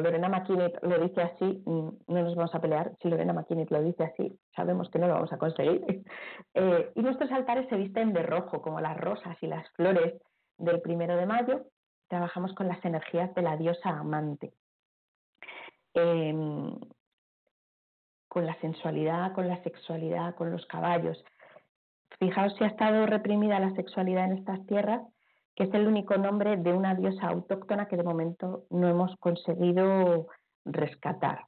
Lorena 0.00 0.30
McKinney 0.30 0.72
lo 0.80 0.98
dice 0.98 1.20
así, 1.20 1.62
no 1.66 1.94
nos 2.06 2.34
vamos 2.34 2.54
a 2.54 2.60
pelear, 2.60 2.92
si 3.02 3.08
Lorena 3.08 3.34
McKinney 3.34 3.66
lo 3.68 3.82
dice 3.82 4.02
así, 4.02 4.38
sabemos 4.56 4.88
que 4.88 4.98
no 4.98 5.06
lo 5.06 5.14
vamos 5.14 5.32
a 5.32 5.38
conseguir. 5.38 5.84
Eh, 6.56 6.92
y 6.94 7.02
nuestros 7.02 7.32
altares 7.32 7.68
se 7.68 7.76
visten 7.76 8.12
de 8.12 8.22
rojo, 8.22 8.62
como 8.62 8.80
las 8.80 8.96
rosas 8.96 9.36
y 9.40 9.48
las 9.48 9.68
flores 9.72 10.14
del 10.56 10.80
primero 10.80 11.16
de 11.16 11.26
mayo, 11.26 11.64
trabajamos 12.08 12.54
con 12.54 12.68
las 12.68 12.82
energías 12.84 13.34
de 13.34 13.42
la 13.42 13.56
diosa 13.56 13.88
amante. 13.88 14.52
Em, 15.94 16.78
con 18.28 18.46
la 18.46 18.54
sensualidad, 18.60 19.32
con 19.32 19.48
la 19.48 19.60
sexualidad, 19.64 20.36
con 20.36 20.52
los 20.52 20.64
caballos. 20.66 21.22
Fijaos 22.20 22.54
si 22.56 22.62
ha 22.64 22.68
estado 22.68 23.04
reprimida 23.06 23.58
la 23.58 23.74
sexualidad 23.74 24.26
en 24.26 24.38
estas 24.38 24.64
tierras, 24.66 25.02
que 25.54 25.64
es 25.64 25.74
el 25.74 25.86
único 25.86 26.16
nombre 26.16 26.56
de 26.56 26.72
una 26.72 26.94
diosa 26.94 27.28
autóctona 27.28 27.86
que 27.86 27.96
de 27.96 28.02
momento 28.02 28.64
no 28.70 28.88
hemos 28.88 29.16
conseguido 29.16 30.28
rescatar. 30.64 31.46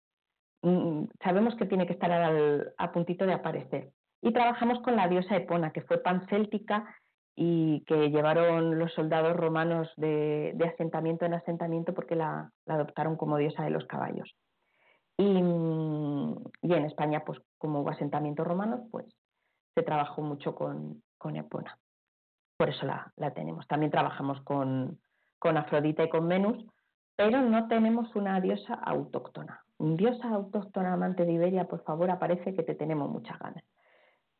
Mm, 0.63 1.05
sabemos 1.23 1.55
que 1.57 1.67
tiene 1.67 1.87
que 1.87 1.93
estar 1.93 2.11
a 2.13 2.93
puntito 2.93 3.27
de 3.27 3.33
aparecer. 3.33 3.91
Y 4.23 4.33
trabajamos 4.33 4.81
con 4.81 4.97
la 4.97 5.09
diosa 5.09 5.37
Epona, 5.37 5.73
que 5.73 5.83
fue 5.83 5.99
pancéltica 5.99 6.87
y 7.35 7.85
que 7.85 8.11
llevaron 8.11 8.79
los 8.79 8.93
soldados 8.95 9.37
romanos 9.37 9.93
de, 9.97 10.57
asentamiento 10.73 11.27
en 11.27 11.35
asentamiento 11.35 11.93
porque 11.93 12.17
la 12.17 12.51
adoptaron 12.67 13.17
como 13.17 13.37
diosa 13.37 13.63
de 13.63 13.71
los 13.71 13.85
caballos. 13.85 14.35
Y, 15.19 15.25
y, 15.25 16.73
en 16.75 16.85
España, 16.85 17.23
pues 17.25 17.39
como 17.59 17.81
hubo 17.81 17.91
asentamientos 17.91 18.47
romanos, 18.47 18.81
pues 18.91 19.07
se 19.75 19.83
trabajó 19.83 20.23
mucho 20.23 20.55
con, 20.55 21.03
con 21.19 21.37
Epona. 21.37 21.79
Por 22.57 22.71
eso 22.71 22.87
la, 22.87 23.13
la 23.17 23.33
tenemos. 23.33 23.67
También 23.69 23.93
trabajamos 23.93 24.41
con, 24.43 24.99
con 25.39 25.57
Afrodita 25.57 26.05
y 26.05 26.09
con 26.09 26.29
Venus, 26.29 26.65
pero 27.17 27.41
no 27.43 27.69
tenemos 27.69 28.15
una 28.15 28.41
diosa 28.41 28.75
autóctona. 28.75 29.63
Diosa 29.79 30.29
autóctona 30.29 30.95
amante 30.95 31.25
de 31.25 31.33
Iberia, 31.33 31.67
por 31.67 31.83
favor, 31.85 32.11
aparece 32.11 32.55
que 32.55 32.63
te 32.63 32.75
tenemos 32.75 33.11
muchas 33.11 33.39
ganas. 33.39 33.65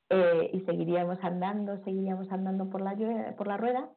Eh, 0.09 0.51
y 0.53 0.61
seguiríamos 0.61 1.19
andando, 1.23 1.83
seguiríamos 1.85 2.31
andando 2.31 2.71
por 2.71 2.81
la, 2.81 2.95
por 3.37 3.49
la 3.49 3.57
rueda 3.57 3.89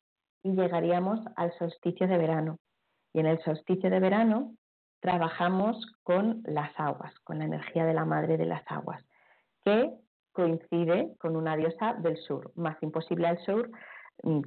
y 0.44 0.52
llegaríamos 0.52 1.20
al 1.36 1.54
solsticio 1.54 2.08
de 2.08 2.18
verano. 2.18 2.58
Y 3.14 3.20
en 3.20 3.28
el 3.28 3.40
solsticio 3.44 3.90
de 3.90 4.00
verano 4.00 4.54
trabajamos 5.02 5.78
con 6.04 6.41
las 6.46 6.72
aguas, 6.78 7.18
con 7.24 7.40
la 7.40 7.46
energía 7.46 7.86
de 7.86 7.94
la 7.94 8.06
madre 8.06 8.38
de 8.38 8.46
las 8.46 8.64
aguas, 8.70 9.04
que 9.64 9.91
coincide 10.32 11.16
con 11.20 11.36
una 11.36 11.56
diosa 11.56 11.94
del 11.96 12.18
sur, 12.18 12.52
más 12.56 12.82
imposible 12.82 13.28
al 13.28 13.40
sur, 13.40 13.70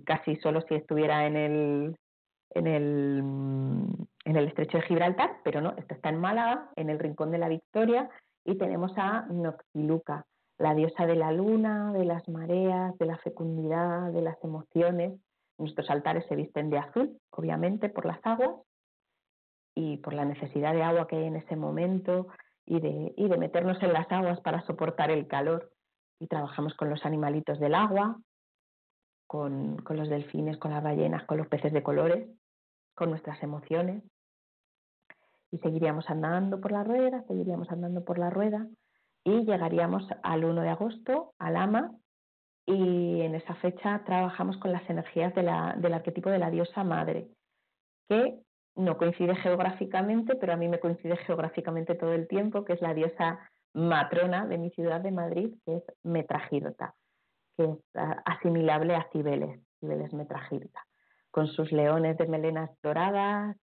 casi 0.05 0.37
solo 0.37 0.61
si 0.63 0.75
estuviera 0.75 1.27
en 1.27 1.37
el, 1.37 1.97
en 2.51 2.67
el, 2.67 3.23
mm, 3.23 4.07
en 4.25 4.37
el 4.37 4.49
estrecho 4.49 4.79
de 4.79 4.85
Gibraltar, 4.85 5.39
pero 5.45 5.61
no, 5.61 5.75
esto 5.77 5.95
está 5.95 6.09
en 6.09 6.21
Málaga, 6.21 6.71
en 6.77 6.91
el 6.91 6.99
rincón 6.99 7.31
de 7.31 7.39
la 7.39 7.49
Victoria, 7.49 8.09
y 8.45 8.57
tenemos 8.57 8.93
a 8.97 9.23
Noctiluca, 9.23 10.27
la 10.59 10.75
diosa 10.75 11.07
de 11.07 11.17
la 11.17 11.33
luna, 11.33 11.93
de 11.93 12.05
las 12.05 12.29
mareas, 12.29 12.97
de 12.99 13.07
la 13.07 13.19
fecundidad, 13.19 14.13
de 14.13 14.23
las 14.23 14.43
emociones. 14.45 15.13
Nuestros 15.59 15.91
altares 15.91 16.25
se 16.29 16.37
visten 16.37 16.71
de 16.71 16.79
azul, 16.79 17.19
obviamente, 17.31 17.89
por 17.89 18.07
las 18.07 18.21
aguas, 18.25 18.57
y 19.75 19.97
por 19.99 20.13
la 20.13 20.25
necesidad 20.25 20.75
de 20.75 20.83
agua 20.83 21.07
que 21.07 21.17
hay 21.17 21.25
en 21.25 21.37
ese 21.37 21.57
momento 21.57 22.29
y 22.67 22.81
de, 22.81 23.15
y 23.17 23.29
de 23.29 23.37
meternos 23.39 23.83
en 23.83 23.93
las 23.93 24.11
aguas 24.11 24.41
para 24.41 24.63
soportar 24.67 25.11
el 25.11 25.27
calor. 25.27 25.71
Y 26.21 26.27
trabajamos 26.27 26.75
con 26.75 26.91
los 26.91 27.05
animalitos 27.05 27.59
del 27.59 27.75
agua, 27.75 28.17
con, 29.33 29.83
los 29.89 30.11
delfines, 30.11 30.59
con 30.59 30.73
las 30.73 30.83
ballenas, 30.83 31.25
con 31.25 31.39
los 31.39 31.49
peces 31.49 31.73
de 31.73 31.83
colores, 31.83 32.29
con 32.95 33.09
nuestras 33.09 33.43
emociones. 33.43 34.05
Y 35.51 35.57
seguiríamos 35.57 36.11
andando 36.11 36.61
por 36.61 36.71
la 36.71 36.85
rueda, 36.85 37.25
seguiríamos 37.27 37.71
andando 37.71 38.05
por 38.05 38.19
la 38.19 38.29
rueda 38.29 38.69
y 39.25 39.47
llegaríamos 39.47 40.07
al 40.23 40.45
1 40.45 40.61
de 40.61 40.69
agosto, 40.69 41.33
al 41.39 41.57
AMA, 41.57 41.93
y 42.67 43.23
en 43.23 43.35
esa 43.35 43.55
fecha 43.55 44.03
trabajamos 44.05 44.59
con 44.59 44.71
las 44.71 44.89
energías 44.91 45.35
del 45.35 45.49
arquetipo 45.49 46.29
de 46.29 46.39
la 46.39 46.51
diosa 46.51 46.85
madre, 46.85 47.29
que 48.11 48.39
no 48.77 48.99
coincide 48.99 49.35
geográficamente, 49.37 50.37
pero 50.37 50.53
a 50.53 50.57
mí 50.57 50.69
me 50.69 50.79
coincide 50.79 51.17
geográficamente 51.17 51.95
todo 51.95 52.13
el 52.13 52.29
tiempo, 52.29 52.67
que 52.67 52.75
es 52.75 52.83
la 52.83 52.93
diosa 52.93 53.39
matrona 53.73 54.47
de 54.47 54.59
mi 54.59 54.69
ciudad 54.73 55.01
de 55.01 55.11
Madrid, 55.11 55.55
que 55.65 55.77
es 55.77 55.85
Metragirta, 56.03 56.95
que 57.57 57.65
es 57.65 57.79
asimilable 58.25 58.95
a 58.95 59.09
Cibeles, 59.13 59.61
Cibeles 59.81 60.13
Metragirta, 60.13 60.87
con 61.31 61.47
sus 61.47 61.73
leones 61.73 62.17
de 62.19 62.27
melenas 62.27 62.71
doradas, 62.83 63.57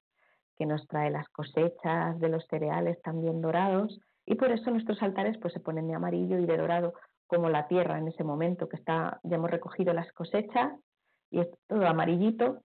que 0.59 0.65
nos 0.65 0.85
trae 0.87 1.09
las 1.09 1.27
cosechas 1.29 2.19
de 2.19 2.27
los 2.27 2.45
cereales 2.47 3.01
también 3.01 3.41
dorados 3.41 3.97
y 4.25 4.35
por 4.35 4.51
eso 4.51 4.69
nuestros 4.69 5.01
altares 5.01 5.37
pues 5.37 5.53
se 5.53 5.61
ponen 5.61 5.87
de 5.87 5.95
amarillo 5.95 6.37
y 6.37 6.45
de 6.45 6.57
dorado 6.57 6.93
como 7.27 7.49
la 7.49 7.67
tierra 7.67 7.97
en 7.97 8.09
ese 8.09 8.25
momento 8.25 8.67
que 8.67 8.75
está 8.75 9.21
ya 9.23 9.37
hemos 9.37 9.49
recogido 9.49 9.93
las 9.93 10.11
cosechas 10.11 10.73
y 11.31 11.39
es 11.39 11.47
todo 11.67 11.87
amarillito 11.87 12.61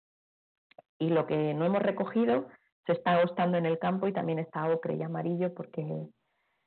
y 1.01 1.09
lo 1.09 1.27
que 1.27 1.53
no 1.53 1.65
hemos 1.65 1.83
recogido 1.83 2.47
se 2.87 2.93
está 2.93 3.15
agostando 3.15 3.59
en 3.59 3.67
el 3.67 3.81
campo 3.81 4.07
y 4.07 4.13
también 4.13 4.39
está 4.39 4.73
ocre 4.73 4.95
y 4.95 5.03
amarillo 5.03 5.53
porque 5.53 6.07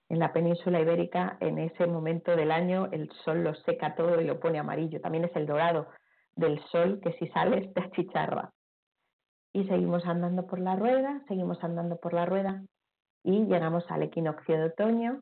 en 0.10 0.20
la 0.20 0.34
península 0.34 0.80
ibérica 0.80 1.38
en 1.40 1.58
ese 1.58 1.88
momento 1.88 2.36
del 2.36 2.52
año 2.52 2.88
el 2.92 3.10
sol 3.24 3.44
lo 3.44 3.56
seca 3.56 3.96
todo 3.96 4.22
y 4.22 4.26
lo 4.26 4.40
pone 4.40 4.60
amarillo. 4.60 5.02
También 5.02 5.26
es 5.26 5.36
el 5.36 5.48
dorado 5.48 5.88
del 6.36 6.60
sol 6.72 7.00
que 7.02 7.14
si 7.14 7.28
sales 7.30 7.74
te 7.74 7.82
achicharra. 7.82 8.52
Y 9.54 9.66
seguimos 9.66 10.06
andando 10.06 10.48
por 10.48 10.60
la 10.60 10.76
rueda, 10.76 11.22
seguimos 11.28 11.64
andando 11.64 11.98
por 11.98 12.14
la 12.14 12.26
rueda 12.26 12.64
y 13.24 13.46
llegamos 13.46 13.86
al 13.90 14.04
equinoccio 14.04 14.58
de 14.58 14.66
otoño, 14.66 15.22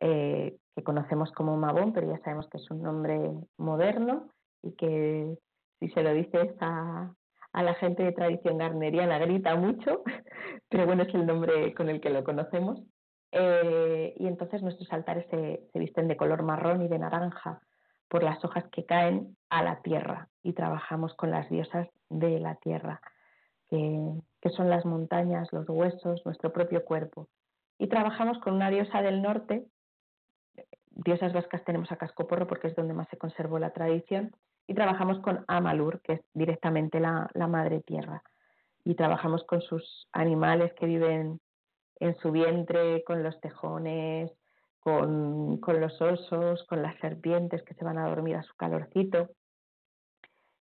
eh, 0.00 0.56
que 0.74 0.82
conocemos 0.82 1.30
como 1.32 1.56
Mabón, 1.56 1.92
pero 1.92 2.08
ya 2.08 2.18
sabemos 2.20 2.48
que 2.48 2.58
es 2.58 2.70
un 2.70 2.82
nombre 2.82 3.30
moderno 3.58 4.30
y 4.62 4.72
que 4.72 5.36
si 5.80 5.88
se 5.90 6.02
lo 6.02 6.14
dices 6.14 6.54
a, 6.60 7.12
a 7.52 7.62
la 7.62 7.74
gente 7.74 8.02
de 8.02 8.12
tradición 8.12 8.58
garneriana 8.58 9.18
grita 9.18 9.54
mucho, 9.56 10.02
pero 10.68 10.86
bueno, 10.86 11.02
es 11.02 11.14
el 11.14 11.26
nombre 11.26 11.74
con 11.74 11.88
el 11.88 12.00
que 12.00 12.10
lo 12.10 12.24
conocemos. 12.24 12.80
Eh, 13.32 14.14
y 14.16 14.26
entonces 14.26 14.62
nuestros 14.62 14.92
altares 14.92 15.26
se, 15.30 15.68
visten 15.74 16.06
de 16.08 16.16
color 16.16 16.42
marrón 16.42 16.82
y 16.82 16.88
de 16.88 16.98
naranja 16.98 17.60
por 18.08 18.22
las 18.22 18.44
hojas 18.44 18.64
que 18.70 18.84
caen 18.84 19.36
a 19.48 19.62
la 19.62 19.80
tierra 19.80 20.28
y 20.42 20.52
trabajamos 20.52 21.14
con 21.14 21.30
las 21.30 21.48
diosas 21.48 21.88
de 22.10 22.38
la 22.38 22.56
tierra, 22.56 23.00
que, 23.68 24.12
que 24.40 24.50
son 24.50 24.68
las 24.68 24.84
montañas, 24.84 25.48
los 25.52 25.68
huesos, 25.68 26.20
nuestro 26.26 26.52
propio 26.52 26.84
cuerpo. 26.84 27.28
Y 27.78 27.88
trabajamos 27.88 28.38
con 28.38 28.54
una 28.54 28.70
diosa 28.70 29.00
del 29.00 29.22
norte, 29.22 29.66
diosas 30.90 31.32
vascas 31.32 31.64
tenemos 31.64 31.90
a 31.90 31.96
Cascoporro 31.96 32.46
porque 32.46 32.68
es 32.68 32.76
donde 32.76 32.94
más 32.94 33.08
se 33.08 33.16
conservó 33.16 33.58
la 33.58 33.72
tradición, 33.72 34.32
y 34.66 34.74
trabajamos 34.74 35.18
con 35.20 35.44
Amalur, 35.48 36.00
que 36.02 36.14
es 36.14 36.20
directamente 36.34 37.00
la, 37.00 37.28
madre 37.48 37.80
tierra. 37.80 38.22
Y 38.84 38.94
trabajamos 38.94 39.44
con 39.44 39.60
sus 39.60 40.08
animales 40.12 40.72
que 40.74 40.86
viven 40.86 41.40
en 42.02 42.16
su 42.18 42.32
vientre, 42.32 43.02
con 43.04 43.22
los 43.22 43.40
tejones, 43.40 44.30
con, 44.80 45.58
con, 45.58 45.80
los 45.80 46.00
osos, 46.00 46.64
con 46.68 46.82
las 46.82 46.98
serpientes 46.98 47.62
que 47.62 47.74
se 47.74 47.84
van 47.84 47.98
a 47.98 48.08
dormir 48.08 48.36
a 48.36 48.42
su 48.42 48.54
calorcito. 48.56 49.30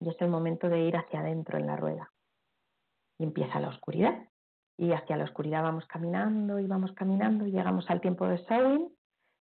Y 0.01 0.11
es 0.11 0.17
el 0.21 0.29
momento 0.29 0.69
de 0.69 0.81
ir 0.81 0.97
hacia 0.97 1.21
adentro 1.21 1.59
en 1.59 1.67
la 1.67 1.77
rueda. 1.77 2.11
Y 3.19 3.25
empieza 3.25 3.61
la 3.61 3.69
oscuridad. 3.69 4.29
Y 4.77 4.93
hacia 4.93 5.17
la 5.17 5.25
oscuridad 5.25 5.63
vamos 5.63 5.87
caminando 5.87 6.59
y 6.59 6.67
vamos 6.67 6.93
caminando 6.93 7.47
y 7.47 7.53
llegamos 7.53 7.89
al 7.89 8.01
tiempo 8.01 8.27
de 8.27 8.39
Sowin. 8.47 8.89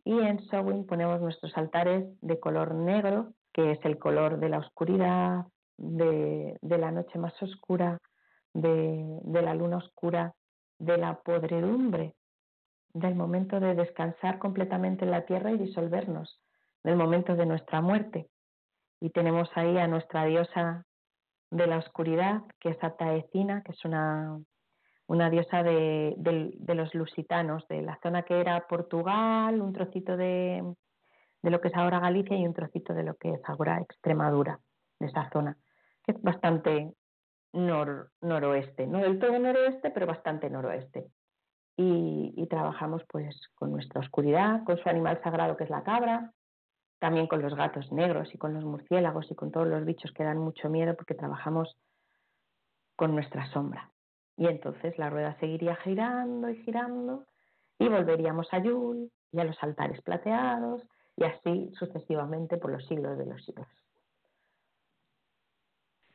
Y 0.04 0.20
en 0.20 0.40
Sowin 0.48 0.86
ponemos 0.86 1.20
nuestros 1.22 1.56
altares 1.58 2.06
de 2.22 2.40
color 2.40 2.74
negro 2.74 3.34
que 3.56 3.72
es 3.72 3.80
el 3.86 3.98
color 3.98 4.38
de 4.38 4.50
la 4.50 4.58
oscuridad, 4.58 5.46
de, 5.78 6.58
la 6.62 6.92
noche 6.92 7.18
más 7.18 7.42
oscura, 7.42 8.02
de, 8.54 9.22
la 9.32 9.54
luna 9.54 9.78
oscura, 9.78 10.34
de 10.80 10.98
la 10.98 11.16
podredumbre, 11.22 12.16
del 12.94 13.16
momento 13.16 13.60
de 13.60 13.76
descansar 13.76 14.40
completamente 14.40 15.06
en 15.06 15.12
la 15.12 15.26
tierra 15.26 15.52
y 15.52 15.58
disolvernos, 15.58 16.40
del 16.84 16.96
momento 16.96 17.36
de 17.36 17.46
nuestra 17.46 17.82
muerte. 17.82 18.30
Y 19.02 19.10
tenemos 19.10 19.50
ahí 19.56 19.78
a 19.78 19.88
nuestra 19.88 20.26
diosa 20.26 20.86
de 21.52 21.68
la 21.68 21.78
oscuridad, 21.78 22.42
que 22.60 22.70
es 22.70 22.84
Ataecina, 22.84 23.64
que 23.64 23.72
es 23.74 23.86
una, 23.86 24.40
una 25.08 25.30
diosa 25.30 25.64
de, 25.64 26.14
de, 26.18 26.76
los 26.76 26.94
lusitanos, 26.96 27.68
de 27.68 27.82
la 27.82 28.00
zona 28.02 28.24
que 28.24 28.40
era 28.40 28.68
Portugal, 28.68 29.62
un 29.62 29.74
trocito 29.74 30.18
de, 30.18 30.64
de 31.42 31.50
lo 31.50 31.62
que 31.62 31.68
es 31.68 31.76
ahora 31.76 32.00
Galicia 32.00 32.38
y 32.38 32.48
un 32.48 32.54
trocito 32.54 32.94
de 32.94 33.04
lo 33.04 33.16
que 33.16 33.34
es 33.34 33.42
ahora 33.46 33.80
Extremadura, 33.80 34.60
de 35.00 35.08
esa 35.08 35.30
zona, 35.32 35.58
que 36.04 36.14
es 36.14 36.22
bastante 36.22 36.94
noroeste, 37.56 38.88
no 38.88 39.00
del 39.00 39.20
todo 39.20 39.40
noroeste, 39.40 39.90
pero 39.92 40.06
bastante 40.06 40.50
noroeste. 40.50 41.08
Y, 41.78 42.48
trabajamos 42.50 43.04
pues 43.10 43.36
con 43.56 43.72
nuestra 43.72 44.00
oscuridad, 44.00 44.64
con 44.64 44.78
su 44.78 44.88
animal 44.88 45.20
sagrado 45.24 45.58
que 45.58 45.64
es 45.64 45.70
la 45.70 45.84
cabra, 45.84 46.32
también 47.00 47.28
con 47.28 47.42
los 47.42 47.56
gatos 47.56 47.92
negros 47.92 48.34
y 48.34 48.38
con 48.38 48.54
los 48.54 48.64
murciélagos 48.64 49.30
y 49.32 49.36
con 49.36 49.52
todos 49.52 49.68
los 49.68 49.84
bichos 49.84 50.12
que 50.12 50.24
dan 50.24 50.38
mucho 50.38 50.70
miedo 50.70 50.96
porque 50.96 51.16
trabajamos 51.16 51.76
con 52.96 53.14
nuestra 53.14 53.48
sombra. 53.52 53.92
Y 54.38 54.48
entonces 54.48 54.98
la 54.98 55.10
rueda 55.10 55.38
seguiría 55.40 55.76
girando 55.78 56.50
y 56.50 56.64
girando 56.64 57.26
y 57.80 57.88
volveríamos 57.88 58.48
a 58.54 58.60
Yul 58.60 59.12
y 59.32 59.40
a 59.40 59.44
los 59.44 59.62
altares 59.62 60.02
plateados 60.02 60.84
y 61.18 61.24
así 61.24 61.72
sucesivamente 61.78 62.58
por 62.58 62.72
los 62.72 62.86
siglos 62.86 63.18
de 63.18 63.26
los 63.26 63.44
siglos. 63.44 63.68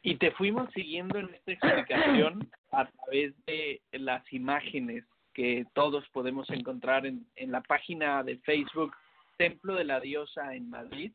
Y 0.03 0.17
te 0.17 0.31
fuimos 0.33 0.71
siguiendo 0.73 1.19
en 1.19 1.35
esta 1.35 1.53
explicación 1.53 2.51
a 2.73 2.89
través 2.89 3.35
de 3.47 3.81
las 3.93 4.31
imágenes 4.33 5.05
que 5.35 5.67
todos 5.75 6.09
podemos 6.11 6.49
encontrar 6.51 7.07
en, 7.07 7.27
en 7.37 7.53
la 7.53 7.61
página 7.61 8.23
de 8.23 8.39
Facebook 8.39 8.93
Templo 9.37 9.75
de 9.75 9.85
la 9.85 10.01
Diosa 10.01 10.55
en 10.55 10.69
Madrid. 10.69 11.13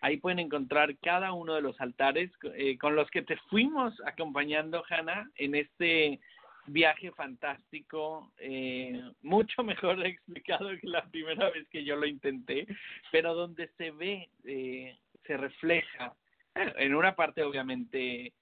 Ahí 0.00 0.16
pueden 0.16 0.38
encontrar 0.38 0.96
cada 0.98 1.32
uno 1.32 1.54
de 1.54 1.60
los 1.60 1.80
altares 1.80 2.30
eh, 2.54 2.78
con 2.78 2.96
los 2.96 3.08
que 3.10 3.22
te 3.22 3.36
fuimos 3.48 3.94
acompañando, 4.06 4.82
Hanna, 4.88 5.30
en 5.36 5.54
este 5.54 6.18
viaje 6.66 7.12
fantástico, 7.12 8.32
eh, 8.38 9.00
mucho 9.22 9.62
mejor 9.62 10.04
explicado 10.06 10.70
que 10.80 10.86
la 10.86 11.04
primera 11.04 11.50
vez 11.50 11.68
que 11.68 11.84
yo 11.84 11.96
lo 11.96 12.06
intenté, 12.06 12.66
pero 13.12 13.34
donde 13.34 13.68
se 13.76 13.90
ve, 13.90 14.28
eh, 14.44 14.96
se 15.26 15.36
refleja, 15.36 16.14
en 16.78 16.94
una 16.94 17.14
parte 17.14 17.42
obviamente 17.42 18.32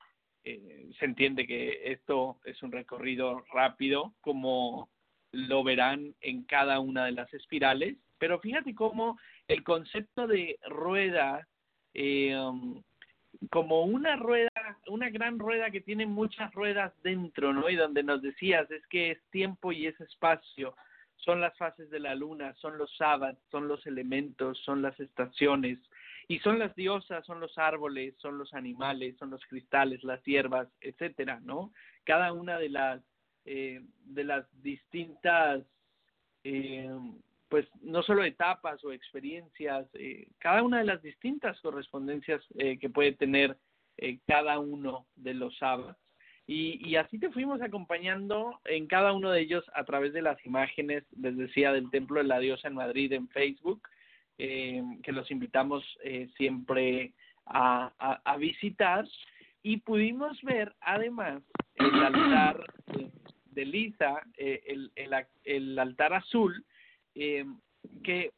eh, 0.45 0.91
se 0.99 1.05
entiende 1.05 1.47
que 1.47 1.93
esto 1.93 2.39
es 2.45 2.63
un 2.63 2.73
recorrido 2.73 3.45
rápido, 3.53 4.15
como 4.21 4.89
lo 5.33 5.63
verán 5.63 6.15
en 6.21 6.45
cada 6.45 6.81
una 6.81 7.07
de 7.07 7.13
las 7.13 7.33
espirales, 7.35 7.97
pero 8.19 8.41
fíjate 8.41 8.75
cómo 8.75 9.19
el 9.47 9.63
concepto 9.63 10.27
de 10.27 10.59
rueda 10.69 11.47
eh, 11.95 12.37
um, 12.37 12.83
como 13.51 13.83
una 13.83 14.17
rueda, 14.17 14.51
una 14.89 15.11
gran 15.11 15.39
rueda 15.39 15.71
que 15.71 15.81
tiene 15.81 16.07
muchas 16.07 16.53
ruedas 16.55 16.93
dentro, 17.03 17.53
¿no? 17.53 17.69
Y 17.69 17.77
donde 17.77 18.03
nos 18.03 18.23
decías, 18.23 18.71
es 18.71 18.87
que 18.89 19.13
es 19.13 19.23
tiempo 19.31 19.71
y 19.73 19.87
es 19.87 20.01
espacio, 20.01 20.75
son 21.19 21.41
las 21.41 21.57
fases 21.57 21.91
de 21.91 22.01
la 22.01 22.15
luna, 22.15 22.55
son 22.55 22.79
los 22.79 22.95
sábados, 22.97 23.39
son 23.51 23.69
los 23.69 23.87
elementos, 23.87 24.59
son 24.65 24.83
las 24.83 24.99
estaciones, 24.99 25.79
y 26.29 26.39
son 26.41 26.59
las 26.59 26.75
diosas, 26.75 27.25
son 27.27 27.41
los 27.41 27.57
árboles, 27.59 28.15
son 28.19 28.39
los 28.39 28.53
animales, 28.55 29.17
son 29.19 29.31
los 29.31 29.45
cristales, 29.47 30.05
las 30.05 30.23
hierbas, 30.25 30.69
etcétera, 30.81 31.41
¿no? 31.43 31.73
Cada 32.05 32.33
una 32.33 32.59
de 32.59 32.69
las 32.69 33.03
eh, 33.45 33.83
de 34.05 34.25
las 34.25 34.47
distintas 34.63 35.63
eh, 36.45 36.91
pues 37.49 37.67
no 37.81 38.03
solo 38.03 38.25
etapas 38.25 38.83
o 38.85 38.93
experiencias, 38.93 39.87
eh, 39.95 40.29
cada 40.39 40.63
una 40.63 40.79
de 40.79 40.85
las 40.85 41.03
distintas 41.03 41.59
correspondencias 41.61 42.43
eh, 42.59 42.79
que 42.79 42.91
puede 42.91 43.13
tener 43.13 43.57
eh, 43.97 44.19
cada 44.27 44.59
uno 44.59 45.07
de 45.17 45.35
los 45.35 45.57
sábados. 45.57 45.97
Y, 46.51 46.81
y, 46.83 46.97
así 46.97 47.19
te 47.19 47.31
fuimos 47.31 47.61
acompañando 47.61 48.59
en 48.65 48.87
cada 48.87 49.13
uno 49.13 49.31
de 49.31 49.43
ellos 49.43 49.65
a 49.75 49.85
través 49.85 50.15
de 50.15 50.23
las 50.23 50.45
imágenes, 50.47 51.05
les 51.21 51.37
decía, 51.37 51.73
del 51.73 51.91
Templo 51.91 52.19
de 52.19 52.27
la 52.27 52.41
Diosa 52.41 52.69
en 52.69 52.75
Madrid 52.75 53.13
en 53.13 53.29
Facebook, 53.29 53.83
que 54.39 55.13
los 55.13 55.31
invitamos 55.31 55.85
siempre 56.37 57.13
a, 57.45 57.93
a, 58.25 58.37
visitar. 58.39 59.07
Y 59.63 59.79
pudimos 59.79 60.41
ver 60.43 60.75
además 60.81 61.43
el 61.75 61.87
altar 62.05 62.65
de, 63.51 63.65
Lisa, 63.67 64.23
el, 64.37 64.91
el, 64.97 65.27
el 65.45 65.79
altar 65.79 66.15
azul, 66.15 66.65
eh, 67.15 67.45
que 68.05 68.33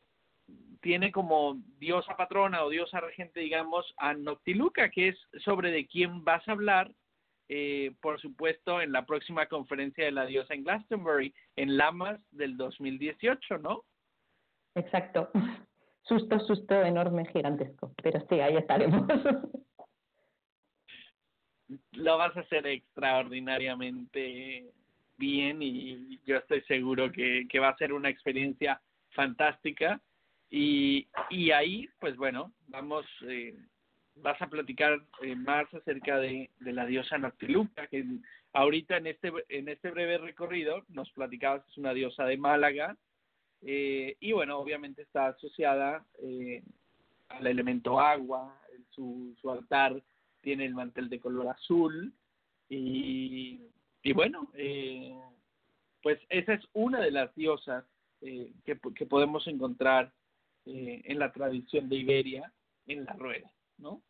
tiene 0.81 1.13
como 1.13 1.61
diosa 1.79 2.17
patrona 2.17 2.65
o 2.65 2.71
diosa 2.71 3.01
regente, 3.01 3.41
digamos, 3.41 3.93
a 3.99 4.15
Noctiluca, 4.15 4.89
que 4.89 5.09
es 5.09 5.19
sobre 5.45 5.71
de 5.71 5.87
quién 5.87 6.25
vas 6.25 6.47
a 6.49 6.53
hablar, 6.53 6.91
eh, 7.53 7.91
por 8.01 8.21
supuesto, 8.21 8.81
en 8.81 8.93
la 8.93 9.05
próxima 9.05 9.47
conferencia 9.47 10.05
de 10.05 10.13
la 10.13 10.25
diosa 10.25 10.55
en 10.55 10.63
Glastonbury, 10.63 11.35
en 11.57 11.77
Lamas 11.77 12.21
del 12.31 12.57
2018, 12.57 13.59
¿no? 13.59 13.83
Exacto. 14.77 15.31
Susto, 16.03 16.41
susto 16.41 16.83
enorme, 16.83 17.27
gigantesco. 17.27 17.93
Pero 18.03 18.21
sí, 18.29 18.41
ahí 18.41 18.57
estaremos. 18.57 19.07
Lo 21.93 22.17
vas 22.17 22.35
a 22.37 22.41
hacer 22.41 22.67
extraordinariamente 22.67 24.73
bien 25.19 25.59
y 25.61 26.19
yo 26.25 26.39
estoy 26.39 26.63
seguro 26.63 27.13
que, 27.13 27.47
que 27.49 27.59
va 27.59 27.69
a 27.69 27.77
ser 27.77 27.93
una 27.93 28.09
experiencia 28.09 28.81
fantástica 29.11 30.01
y, 30.49 31.07
y 31.29 31.51
ahí 31.51 31.87
pues 32.01 32.17
bueno 32.17 32.51
vamos 32.69 33.05
eh, 33.29 33.55
vas 34.23 34.41
a 34.41 34.49
platicar 34.49 35.01
eh, 35.23 35.35
más 35.35 35.73
acerca 35.75 36.19
de, 36.19 36.51
de, 36.61 36.73
la 36.73 36.87
diosa 36.87 37.19
Noctiluca, 37.19 37.87
que 37.87 38.05
ahorita 38.53 38.97
en 38.97 39.07
este, 39.07 39.33
en 39.49 39.69
este 39.69 39.91
breve 39.91 40.19
recorrido 40.19 40.85
nos 40.89 41.11
platicabas 41.13 41.65
que 41.65 41.71
es 41.71 41.79
una 41.79 41.95
diosa 41.95 42.25
de 42.25 42.37
Málaga, 42.37 42.97
eh, 43.63 44.17
y 44.21 44.33
bueno, 44.33 44.59
obviamente 44.59 45.03
está 45.03 45.29
asociada 45.29 46.05
eh, 46.23 46.63
al 47.29 47.47
elemento 47.47 48.01
agua, 48.01 48.59
su, 48.91 49.37
su 49.41 49.51
altar 49.51 50.03
tiene 50.41 50.65
el 50.65 50.75
mantel 50.75 51.09
de 51.09 51.21
color 51.21 51.49
azul, 51.49 52.13
y, 52.69 53.61
y 54.03 54.13
bueno, 54.13 54.51
eh, 54.55 55.15
pues 56.03 56.19
esa 56.29 56.55
es 56.55 56.65
una 56.73 57.01
de 57.01 57.11
las 57.11 57.35
diosas 57.35 57.85
eh, 58.23 58.53
que, 58.65 58.79
que 58.95 59.07
podemos 59.07 59.47
encontrar 59.47 60.13
eh, 60.67 61.03
en 61.05 61.19
la 61.19 61.33
tradición 61.33 61.89
de 61.89 61.97
Iberia 61.97 62.53
en 62.87 63.05
la 63.05 63.13
rueda, 63.15 63.51
¿no? 63.79 64.03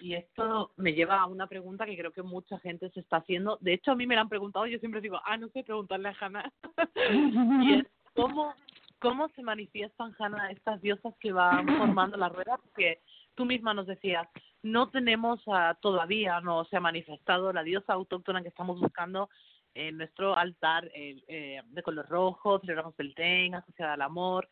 Y 0.00 0.14
esto 0.14 0.72
me 0.76 0.92
lleva 0.92 1.20
a 1.20 1.26
una 1.26 1.46
pregunta 1.46 1.86
que 1.86 1.96
creo 1.96 2.12
que 2.12 2.22
mucha 2.22 2.58
gente 2.58 2.90
se 2.90 3.00
está 3.00 3.18
haciendo. 3.18 3.58
De 3.60 3.74
hecho, 3.74 3.92
a 3.92 3.94
mí 3.94 4.06
me 4.06 4.14
la 4.14 4.22
han 4.22 4.28
preguntado, 4.28 4.66
yo 4.66 4.78
siempre 4.78 5.00
digo, 5.00 5.20
ah, 5.24 5.36
no 5.36 5.48
sé, 5.48 5.62
preguntarle 5.62 6.08
a 6.08 6.16
Hanna. 6.20 6.52
y 7.62 7.74
es, 7.74 7.86
¿cómo, 8.14 8.54
¿cómo 8.98 9.28
se 9.30 9.42
manifiestan, 9.42 10.14
Hanna, 10.18 10.50
estas 10.50 10.80
diosas 10.80 11.14
que 11.20 11.32
van 11.32 11.66
formando 11.66 12.16
la 12.16 12.28
rueda? 12.28 12.58
Porque 12.58 13.00
tú 13.34 13.44
misma 13.44 13.74
nos 13.74 13.86
decías, 13.86 14.28
no 14.62 14.90
tenemos 14.90 15.40
uh, 15.46 15.74
todavía, 15.80 16.40
no 16.40 16.64
se 16.64 16.76
ha 16.76 16.80
manifestado 16.80 17.52
la 17.52 17.62
diosa 17.62 17.92
autóctona 17.92 18.42
que 18.42 18.48
estamos 18.48 18.80
buscando 18.80 19.28
en 19.74 19.98
nuestro 19.98 20.36
altar 20.36 20.90
eh, 20.94 21.16
eh, 21.28 21.62
de 21.64 21.82
color 21.82 22.08
rojo, 22.08 22.58
celebramos 22.60 22.94
el 22.98 23.14
Ten, 23.14 23.54
asociada 23.54 23.94
al 23.94 24.02
amor. 24.02 24.48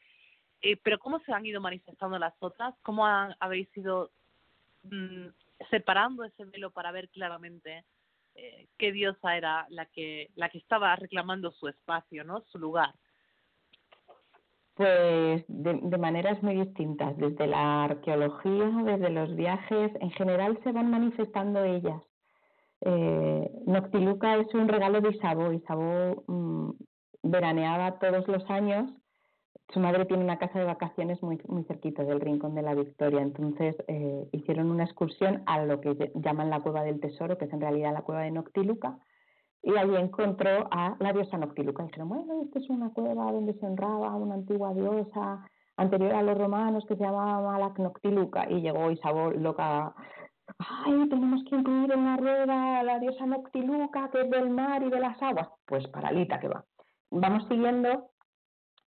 Eh, 0.61 0.77
pero 0.77 0.99
¿cómo 0.99 1.21
se 1.21 1.33
han 1.33 1.47
ido 1.47 1.61
manifestando 1.61 2.19
las 2.19 2.35
otras? 2.41 2.75
¿Cómo 2.83 3.07
han, 3.07 3.35
habéis 3.41 3.69
ido 3.77 4.11
mm, 4.91 5.29
separando 5.71 6.25
ese 6.25 6.45
velo 6.45 6.71
para 6.71 6.93
ver 6.93 7.09
claramente 7.11 7.85
eh, 8.35 8.69
qué 8.79 8.93
diosa 8.93 9.37
era 9.37 9.67
la 9.71 9.87
que, 9.87 10.31
la 10.37 10.49
que 10.49 10.59
estaba 10.59 10.95
reclamando 10.97 11.51
su 11.53 11.69
espacio, 11.69 12.25
¿no? 12.25 12.43
su 12.43 12.59
lugar? 12.59 12.95
Pues 14.75 15.45
de, 15.49 15.99
maneras 15.99 16.41
muy 16.41 16.55
distintas. 16.55 17.17
Desde 17.17 17.49
la 17.49 17.85
arqueología, 17.85 18.71
desde 18.85 19.11
los 19.11 19.35
viajes, 19.35 19.91
en 20.01 20.11
general 20.13 20.57
se 20.63 20.71
van 20.71 20.89
manifestando 20.89 21.65
ellas. 21.65 22.01
Eh, 22.83 23.51
Noctiluca 23.67 24.37
es 24.37 24.55
un 24.55 24.69
regalo 24.69 25.01
de 25.01 25.11
Isabó. 25.11 25.53
Isabó 25.53 26.23
mmm, 26.29 26.71
veraneaba 27.25 27.99
todos 27.99 28.29
los 28.29 28.49
años. 28.49 28.89
Su 29.73 29.81
madre 29.81 30.07
tiene 30.07 30.25
una 30.25 30.39
casa 30.39 30.59
de 30.59 30.65
vacaciones 30.65 31.23
muy, 31.23 31.39
muy 31.47 31.65
cerquita 31.65 32.03
del 32.03 32.21
Rincón 32.21 32.55
de 32.55 32.63
la 32.63 32.75
Victoria. 32.75 33.21
Entonces 33.21 33.77
eh, 33.87 34.29
hicieron 34.33 34.71
una 34.71 34.85
excursión 34.85 35.43
a 35.47 35.65
lo 35.65 35.81
que 35.81 36.11
llaman 36.15 36.51
la 36.51 36.61
Cueva 36.61 36.83
del 36.83 37.01
Tesoro, 37.01 37.37
que 37.37 37.45
es 37.45 37.53
en 37.53 37.61
realidad 37.61 37.93
la 37.93 38.03
cueva 38.03 38.23
de 38.23 38.31
Noctiluca 38.31 38.99
y 39.63 39.77
allí 39.77 39.97
encontró 39.97 40.69
a 40.71 40.97
la 40.99 41.13
diosa 41.13 41.37
Noctiluca. 41.37 41.83
Dijeron, 41.85 42.09
bueno, 42.09 42.43
esta 42.43 42.59
es 42.59 42.71
una 42.71 42.91
cueva 42.91 43.33
donde 43.33 43.55
se 43.55 43.67
honraba 43.67 44.15
una 44.15 44.35
antigua 44.35 44.73
diosa 44.73 45.45
anterior 45.77 46.15
a 46.15 46.23
los 46.23 46.39
romanos 46.39 46.85
que 46.87 46.97
se 46.97 47.03
llamaba 47.03 47.41
Malac 47.41 47.79
Noctiluca. 47.79 48.51
Y 48.51 48.61
llegó 48.61 48.91
Isabel 48.91 49.43
loca, 49.43 49.95
ay, 50.59 51.09
tenemos 51.09 51.43
que 51.45 51.57
incluir 51.57 51.93
en 51.93 52.05
la 52.05 52.17
rueda 52.17 52.81
a 52.81 52.83
la 52.83 52.99
diosa 52.99 53.27
Noctiluca, 53.27 54.11
que 54.11 54.23
es 54.23 54.31
del 54.31 54.51
mar 54.51 54.83
y 54.83 54.91
de 54.91 55.01
las 55.01 55.21
aguas. 55.23 55.49
Pues 55.67 55.87
paralita 55.89 56.39
que 56.39 56.49
va. 56.49 56.65
Vamos 57.11 57.47
siguiendo 57.49 58.11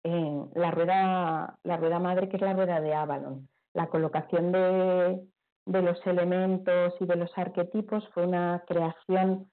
eh, 0.04 0.44
la, 0.56 0.72
rueda, 0.72 1.58
la 1.64 1.78
rueda 1.78 2.00
madre, 2.00 2.30
que 2.30 2.38
es 2.38 2.42
la 2.42 2.54
rueda 2.54 2.80
de 2.82 2.94
Avalon. 2.94 3.48
La 3.74 3.88
colocación 3.88 4.52
de, 4.52 5.22
de 5.66 5.82
los 5.82 6.06
elementos 6.08 6.94
y 7.00 7.06
de 7.06 7.16
los 7.16 7.38
arquetipos 7.38 8.08
fue 8.14 8.26
una 8.26 8.64
creación 8.68 9.50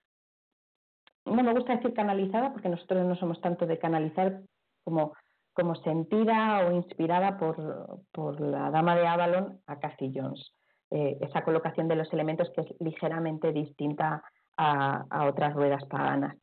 no 1.27 1.43
me 1.43 1.53
gusta 1.53 1.77
decir 1.77 1.93
canalizada 1.93 2.53
porque 2.53 2.69
nosotros 2.69 3.05
no 3.05 3.17
somos 3.17 3.41
tanto 3.41 3.67
de 3.67 3.79
canalizar 3.79 4.41
como, 4.85 5.15
como 5.53 5.75
sentida 5.77 6.67
o 6.67 6.73
inspirada 6.73 7.37
por, 7.37 8.01
por 8.13 8.41
la 8.41 8.71
dama 8.71 8.97
de 8.97 9.07
Avalon 9.07 9.61
a 9.67 9.79
Cassie 9.79 10.13
Jones. 10.15 10.53
Eh, 10.91 11.19
esa 11.21 11.43
colocación 11.43 11.89
de 11.89 11.97
los 11.97 12.13
elementos 12.13 12.49
que 12.55 12.61
es 12.61 12.69
ligeramente 12.79 13.53
distinta 13.53 14.23
a, 14.57 15.05
a, 15.11 15.27
otras 15.27 15.53
ruedas 15.55 15.85
paganas. 15.87 16.37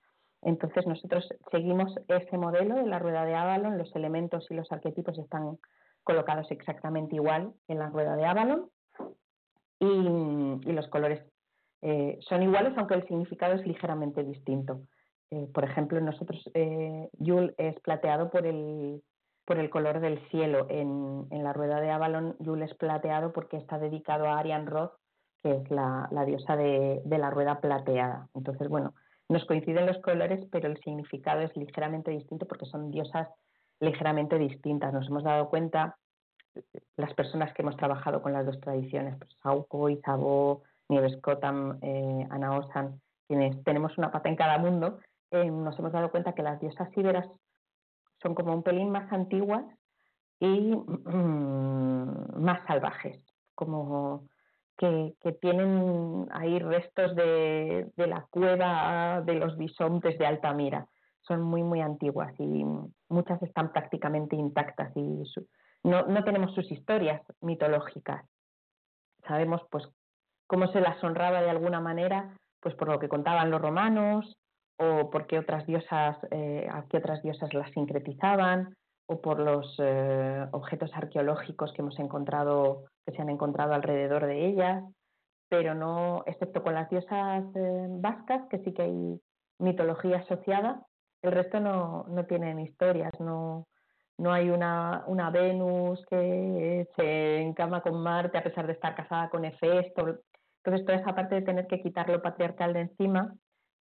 Entonces 0.46 0.86
nosotros 0.88 1.28
seguimos 1.52 1.94
ese 2.08 2.38
modelo 2.38 2.76
de 2.76 2.86
la 2.86 3.00
rueda 3.00 3.26
de 3.26 3.36
Avalon, 3.36 3.78
los 3.78 3.96
elementos 3.96 4.46
y 4.50 4.56
los 4.56 4.72
arquetipos 4.72 5.18
están 5.18 5.58
colocados 6.04 6.50
exactamente 6.52 7.16
igual 7.16 7.54
en 7.68 7.80
la 7.80 7.90
rueda 7.90 8.16
de 8.16 8.26
Avalon 8.26 8.70
y, 9.80 10.72
los 10.72 10.88
colores 10.88 11.22
eh, 11.82 12.18
son 12.22 12.44
iguales 12.44 12.74
aunque 12.78 12.96
el 12.96 13.08
significado 13.08 13.56
es 13.56 13.66
ligeramente 13.66 14.24
distinto. 14.24 14.82
Eh, 15.32 15.48
por 15.54 15.64
ejemplo, 15.64 16.00
nosotros, 16.00 16.50
eh, 16.54 17.10
Yule 17.14 17.54
es 17.58 17.80
plateado 17.82 18.30
por 18.30 18.46
el, 18.46 19.02
por 19.46 19.58
el 19.58 19.70
color 19.70 20.00
del 20.00 20.20
cielo. 20.30 20.68
En, 20.70 21.28
en, 21.32 21.44
la 21.44 21.54
rueda 21.54 21.82
de 21.82 21.92
Avalon, 21.92 22.36
Yule 22.40 22.66
es 22.66 22.74
plateado 22.76 23.34
porque 23.34 23.58
está 23.58 23.80
dedicado 23.80 24.26
a 24.26 24.38
Arian 24.38 24.68
Roth, 24.68 24.94
que 25.42 25.58
es 25.58 25.72
la, 25.72 26.08
la 26.12 26.24
diosa 26.26 26.56
de, 26.56 27.02
de, 27.04 27.18
la 27.18 27.30
rueda 27.30 27.60
plateada. 27.60 28.30
Entonces, 28.34 28.70
bueno, 28.70 28.94
nos 29.30 29.46
coinciden 29.46 29.86
los 29.86 29.98
colores, 30.00 30.46
pero 30.52 30.68
el 30.68 30.78
significado 30.82 31.42
es 31.42 31.56
ligeramente 31.56 32.12
distinto 32.12 32.48
porque 32.48 32.66
son 32.66 32.92
diosas 32.92 33.28
ligeramente 33.80 34.38
distintas. 34.38 34.94
Nos 34.94 35.08
hemos 35.08 35.24
dado 35.24 35.50
cuenta, 35.50 35.98
las 36.98 37.14
personas 37.14 37.54
que 37.54 37.62
hemos 37.62 37.78
trabajado 37.78 38.22
con 38.22 38.34
las 38.34 38.46
dos 38.46 38.60
tradiciones, 38.60 39.18
pues 39.18 39.32
Sauco, 39.42 39.90
Isabeau, 39.90 40.62
Nieves 40.90 41.18
Cotam, 41.22 41.80
eh, 41.82 42.28
Ana 42.30 42.58
Osan, 42.58 43.02
quienes 43.28 43.64
tenemos 43.64 43.98
una 43.98 44.12
pata 44.12 44.30
en 44.30 44.36
cada 44.36 44.58
mundo, 44.58 45.00
eh, 45.32 45.50
nos 45.50 45.78
hemos 45.80 45.92
dado 45.92 46.12
cuenta 46.12 46.34
que 46.34 46.44
las 46.44 46.60
diosas 46.60 46.90
íberas 46.96 47.28
son 48.22 48.36
como 48.36 48.54
un 48.54 48.64
pelín 48.64 48.92
más 48.92 49.12
antiguas 49.12 49.66
y 50.40 50.76
mmm, 50.76 52.42
más 52.42 52.66
salvajes, 52.68 53.20
como 53.56 54.28
que, 54.78 55.14
tienen 55.42 56.28
ahí 56.32 56.60
restos 56.60 57.16
de, 57.16 57.92
de, 57.96 58.08
la 58.08 58.26
cueva 58.30 59.22
de 59.22 59.36
los 59.36 59.58
bisontes 59.58 60.18
de 60.18 60.26
Altamira. 60.26 60.88
Son 61.22 61.42
muy, 61.42 61.64
muy 61.64 61.82
antiguas 61.82 62.34
y 62.40 62.66
muchas 63.10 63.42
están 63.44 63.72
prácticamente 63.72 64.36
intactas 64.36 64.92
y 64.96 65.24
su, 65.26 65.48
no, 65.84 66.04
no 66.04 66.24
tenemos 66.24 66.54
sus 66.54 66.70
historias 66.72 67.22
mitológicas. 67.42 68.26
Sabemos 69.28 69.62
pues 69.70 69.88
cómo 70.48 70.68
se 70.68 70.82
las 70.82 71.02
honraba 71.04 71.42
de 71.42 71.50
alguna 71.50 71.80
manera, 71.80 72.38
pues 72.60 72.76
por 72.76 72.90
lo 72.90 73.00
que 73.00 73.10
contaban 73.10 73.52
los 73.52 73.62
romanos, 73.62 74.38
o 74.78 75.10
porque 75.10 75.40
otras 75.40 75.66
diosas, 75.66 76.18
eh, 76.32 76.68
a 76.72 76.86
qué 76.90 76.98
otras 76.98 77.22
diosas 77.22 77.54
las 77.54 77.72
sincretizaban, 77.72 78.76
o 79.06 79.22
por 79.22 79.40
los 79.40 79.76
eh, 79.80 80.46
objetos 80.52 80.92
arqueológicos 80.94 81.74
que 81.74 81.82
hemos 81.82 82.00
encontrado, 82.00 82.86
que 83.06 83.14
se 83.14 83.22
han 83.22 83.30
encontrado 83.30 83.74
alrededor 83.74 84.26
de 84.26 84.46
ellas, 84.46 84.84
pero 85.50 85.76
no, 85.76 86.24
excepto 86.26 86.64
con 86.64 86.74
las 86.74 86.90
diosas 86.90 87.44
eh, 87.56 87.88
vascas, 87.90 88.48
que 88.50 88.60
sí 88.60 88.74
que 88.74 88.84
hay 88.84 89.22
mitología 89.60 90.18
asociada, 90.18 90.86
el 91.22 91.32
resto 91.32 91.60
no, 91.60 92.06
no 92.10 92.26
tienen 92.26 92.60
historias, 92.60 93.12
no, 93.20 93.68
no 94.18 94.34
hay 94.34 94.50
una, 94.50 95.04
una 95.08 95.30
Venus 95.30 96.04
que 96.10 96.88
se 96.96 97.42
encama 97.42 97.82
con 97.82 98.02
Marte 98.02 98.38
a 98.38 98.44
pesar 98.44 98.68
de 98.68 98.74
estar 98.74 98.96
casada 98.96 99.30
con 99.30 99.46
Hefesto, 99.46 100.20
entonces, 100.64 100.86
toda 100.86 101.00
esa 101.00 101.14
parte 101.14 101.36
de 101.36 101.42
tener 101.42 101.68
que 101.68 101.82
quitar 101.82 102.10
lo 102.10 102.22
patriarcal 102.22 102.74
de 102.74 102.82
encima, 102.82 103.36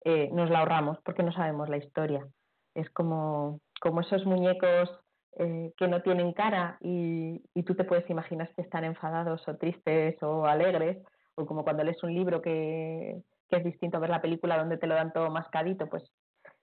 eh, 0.04 0.28
nos 0.32 0.50
la 0.50 0.60
ahorramos 0.60 0.98
porque 1.04 1.22
no 1.22 1.32
sabemos 1.32 1.68
la 1.68 1.76
historia. 1.76 2.26
Es 2.74 2.90
como, 2.90 3.60
como 3.80 4.00
esos 4.00 4.26
muñecos 4.26 4.90
eh, 5.38 5.72
que 5.76 5.88
no 5.88 6.02
tienen 6.02 6.32
cara 6.32 6.76
y, 6.80 7.42
y, 7.54 7.62
tú 7.62 7.74
te 7.74 7.84
puedes 7.84 8.08
imaginar 8.10 8.50
si 8.54 8.62
están 8.62 8.84
enfadados 8.84 9.46
o 9.48 9.56
tristes 9.56 10.22
o 10.22 10.44
alegres, 10.46 10.98
o 11.36 11.46
como 11.46 11.64
cuando 11.64 11.84
lees 11.84 12.02
un 12.02 12.14
libro 12.14 12.42
que, 12.42 13.22
que 13.48 13.56
es 13.56 13.64
distinto 13.64 13.96
a 13.96 14.00
ver 14.00 14.10
la 14.10 14.20
película 14.20 14.58
donde 14.58 14.76
te 14.76 14.86
lo 14.86 14.94
dan 14.94 15.12
todo 15.12 15.30
mascadito, 15.30 15.88
pues 15.88 16.02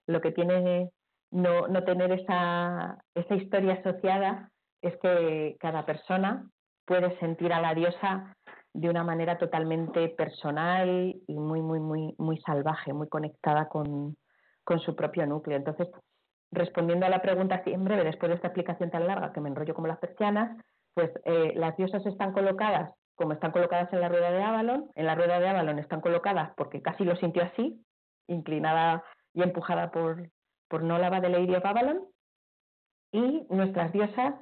lo 0.05 0.21
que 0.21 0.31
tiene 0.31 0.91
no, 1.31 1.67
no 1.67 1.83
tener 1.83 2.11
esa, 2.11 2.97
esa 3.15 3.35
historia 3.35 3.73
asociada 3.73 4.51
es 4.81 4.97
que 4.97 5.57
cada 5.59 5.85
persona 5.85 6.49
puede 6.85 7.17
sentir 7.19 7.53
a 7.53 7.61
la 7.61 7.73
diosa 7.75 8.35
de 8.73 8.89
una 8.89 9.03
manera 9.03 9.37
totalmente 9.37 10.09
personal 10.09 11.15
y 11.27 11.33
muy, 11.39 11.61
muy, 11.61 11.79
muy, 11.79 12.15
muy 12.17 12.39
salvaje, 12.41 12.93
muy 12.93 13.07
conectada 13.07 13.67
con, 13.67 14.17
con 14.63 14.79
su 14.79 14.95
propio 14.95 15.25
núcleo. 15.25 15.57
Entonces, 15.57 15.87
respondiendo 16.51 17.05
a 17.05 17.09
la 17.09 17.21
pregunta 17.21 17.55
así 17.55 17.71
en 17.71 17.83
breve, 17.83 18.03
después 18.03 18.29
de 18.29 18.35
esta 18.35 18.47
explicación 18.47 18.89
tan 18.91 19.07
larga 19.07 19.31
que 19.31 19.41
me 19.41 19.49
enrollo 19.49 19.73
como 19.73 19.87
las 19.87 19.99
persianas, 19.99 20.57
pues 20.93 21.11
eh, 21.25 21.53
las 21.55 21.75
diosas 21.77 22.05
están 22.05 22.33
colocadas 22.33 22.91
como 23.19 23.33
están 23.33 23.51
colocadas 23.51 23.91
en 23.91 23.99
la 23.99 24.07
rueda 24.07 24.31
de 24.31 24.41
Avalon. 24.41 24.89
En 24.95 25.05
la 25.05 25.13
rueda 25.13 25.41
de 25.41 25.49
Avalon 25.49 25.77
están 25.77 25.99
colocadas 25.99 26.53
porque 26.55 26.81
casi 26.81 27.03
lo 27.03 27.17
sintió 27.17 27.43
así, 27.43 27.85
inclinada 28.27 29.03
y 29.33 29.43
empujada 29.43 29.91
por, 29.91 30.29
por 30.69 30.83
Nolava 30.83 31.19
de 31.19 31.27
Lady 31.27 31.53
of 31.53 31.65
Avalon. 31.65 31.99
Y 33.11 33.45
nuestras 33.49 33.91
diosas 33.91 34.35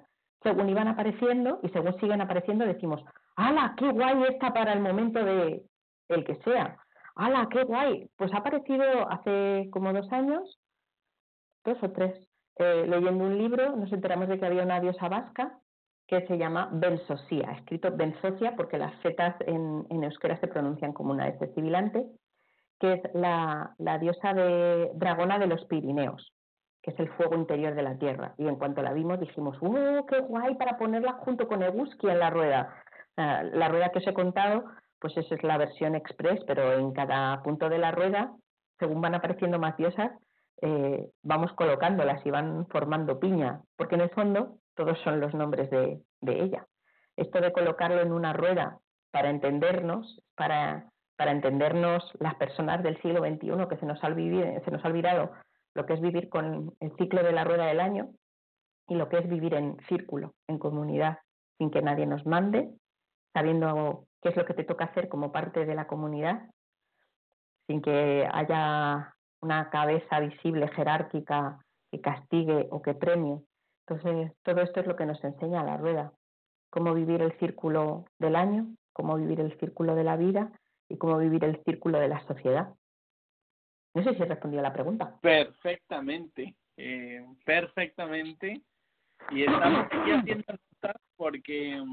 según 0.43 0.69
iban 0.69 0.87
apareciendo 0.87 1.59
y 1.63 1.69
según 1.69 1.99
siguen 1.99 2.21
apareciendo 2.21 2.65
decimos, 2.65 3.03
¡hala, 3.35 3.73
qué 3.77 3.89
guay 3.89 4.23
está 4.29 4.53
para 4.53 4.73
el 4.73 4.79
momento 4.79 5.23
de 5.25 5.63
el 6.09 6.23
que 6.23 6.35
sea! 6.43 6.77
¡hala, 7.15 7.47
qué 7.49 7.63
guay! 7.63 8.07
Pues 8.15 8.31
ha 8.33 8.37
aparecido 8.37 9.09
hace 9.09 9.69
como 9.71 9.91
dos 9.91 10.11
años, 10.11 10.59
dos 11.67 11.83
o 11.83 11.91
tres, 11.91 12.17
eh, 12.55 12.85
leyendo 12.87 13.25
un 13.25 13.37
libro, 13.37 13.75
nos 13.75 13.91
enteramos 13.91 14.27
de 14.29 14.39
que 14.39 14.45
había 14.45 14.63
una 14.63 14.79
diosa 14.79 15.09
vasca 15.09 15.59
que 16.07 16.25
se 16.25 16.37
llama 16.37 16.69
Bensosia, 16.71 17.51
escrito 17.51 17.91
Bensosia 17.91 18.55
porque 18.55 18.77
las 18.77 18.99
zetas 19.01 19.35
en, 19.41 19.85
euskera 19.89 20.39
se 20.39 20.47
pronuncian 20.47 20.93
como 20.93 21.11
una 21.11 21.27
S 21.27 21.53
sibilante, 21.53 22.05
que 22.79 22.93
es 22.93 23.01
la, 23.13 23.75
diosa 23.99 24.33
de 24.33 24.91
dragona 24.95 25.37
de 25.37 25.47
los 25.47 25.63
Pirineos 25.65 26.33
que 26.81 26.91
es 26.91 26.99
el 26.99 27.09
fuego 27.09 27.35
interior 27.35 27.75
de 27.75 27.81
la 27.81 27.97
Tierra. 27.97 28.33
Y 28.37 28.47
en 28.47 28.55
cuanto 28.55 28.81
la 28.81 28.93
vimos 28.93 29.19
dijimos, 29.19 29.57
¡uh, 29.59 30.05
qué 30.05 30.19
guay 30.19 30.55
para 30.55 30.77
ponerla 30.77 31.13
junto 31.13 31.45
con 31.45 31.61
Eguski 31.61 32.07
en 32.07 32.19
la 32.19 32.29
rueda! 32.29 32.73
la 33.17 33.67
rueda 33.67 33.89
que 33.89 33.97
os 33.97 34.07
he 34.07 34.13
contado, 34.13 34.63
pues 34.99 35.17
esa 35.17 35.35
es 35.35 35.43
la 35.43 35.57
versión 35.57 35.95
express, 35.95 36.39
pero 36.45 36.73
en 36.73 36.93
cada 36.93 37.41
punto 37.41 37.67
de 37.67 37.79
la 37.79 37.91
rueda, 37.91 38.31
según 38.79 39.01
van 39.01 39.15
apareciendo 39.15 39.59
más 39.59 39.75
diosas, 39.75 40.11
eh, 40.61 41.09
vamos 41.23 41.53
colocándolas 41.53 42.25
y 42.25 42.31
van 42.31 42.67
formando 42.67 43.19
piña, 43.19 43.61
porque 43.75 43.95
en 43.95 44.01
el 44.01 44.09
fondo 44.09 44.57
todos 44.75 44.97
son 44.99 45.19
los 45.19 45.33
nombres 45.33 45.69
de, 45.69 46.01
de 46.21 46.43
ella. 46.43 46.67
Esto 47.15 47.41
de 47.41 47.51
colocarlo 47.51 48.01
en 48.01 48.11
una 48.11 48.33
rueda 48.33 48.79
para 49.11 49.29
entendernos, 49.29 50.21
para, 50.35 50.89
para 51.15 51.31
entendernos 51.31 52.11
las 52.19 52.35
personas 52.35 52.83
del 52.83 53.01
siglo 53.01 53.21
XXI 53.21 53.67
que 53.69 53.77
se 53.77 53.85
nos 53.85 54.03
ha, 54.03 54.13
se 54.13 54.71
nos 54.71 54.83
ha 54.83 54.87
olvidado 54.87 55.31
lo 55.73 55.85
que 55.85 55.93
es 55.93 56.01
vivir 56.01 56.29
con 56.29 56.75
el 56.79 56.95
ciclo 56.97 57.23
de 57.23 57.31
la 57.31 57.43
rueda 57.43 57.65
del 57.65 57.79
año 57.79 58.09
y 58.87 58.95
lo 58.95 59.09
que 59.09 59.17
es 59.17 59.29
vivir 59.29 59.53
en 59.53 59.77
círculo, 59.87 60.33
en 60.47 60.57
comunidad, 60.57 61.19
sin 61.57 61.69
que 61.71 61.81
nadie 61.81 62.05
nos 62.05 62.25
mande, 62.25 62.69
sabiendo 63.33 64.05
qué 64.21 64.29
es 64.29 64.35
lo 64.35 64.45
que 64.45 64.53
te 64.53 64.63
toca 64.63 64.85
hacer 64.85 65.09
como 65.09 65.31
parte 65.31 65.65
de 65.65 65.75
la 65.75 65.87
comunidad, 65.87 66.49
sin 67.67 67.81
que 67.81 68.27
haya 68.31 69.13
una 69.41 69.69
cabeza 69.69 70.19
visible, 70.19 70.67
jerárquica, 70.69 71.59
que 71.91 72.01
castigue 72.01 72.67
o 72.71 72.81
que 72.81 72.93
premie. 72.93 73.39
Entonces, 73.87 74.33
todo 74.43 74.61
esto 74.61 74.81
es 74.81 74.87
lo 74.87 74.95
que 74.95 75.05
nos 75.05 75.23
enseña 75.23 75.63
la 75.63 75.77
rueda, 75.77 76.11
cómo 76.69 76.93
vivir 76.93 77.21
el 77.21 77.37
círculo 77.39 78.05
del 78.19 78.35
año, 78.35 78.67
cómo 78.93 79.15
vivir 79.15 79.39
el 79.39 79.57
círculo 79.59 79.95
de 79.95 80.03
la 80.03 80.17
vida 80.17 80.51
y 80.89 80.97
cómo 80.97 81.17
vivir 81.17 81.43
el 81.43 81.63
círculo 81.63 81.99
de 81.99 82.09
la 82.09 82.25
sociedad. 82.25 82.73
No 83.93 84.03
sé 84.03 84.15
si 84.15 84.23
respondió 84.23 84.59
a 84.59 84.63
la 84.63 84.73
pregunta. 84.73 85.17
Perfectamente, 85.21 86.55
eh, 86.75 87.25
perfectamente. 87.45 88.61
Y 89.31 89.43
estamos 89.43 89.85
aquí 89.85 90.11
haciendo 90.11 90.53
porque 91.15 91.83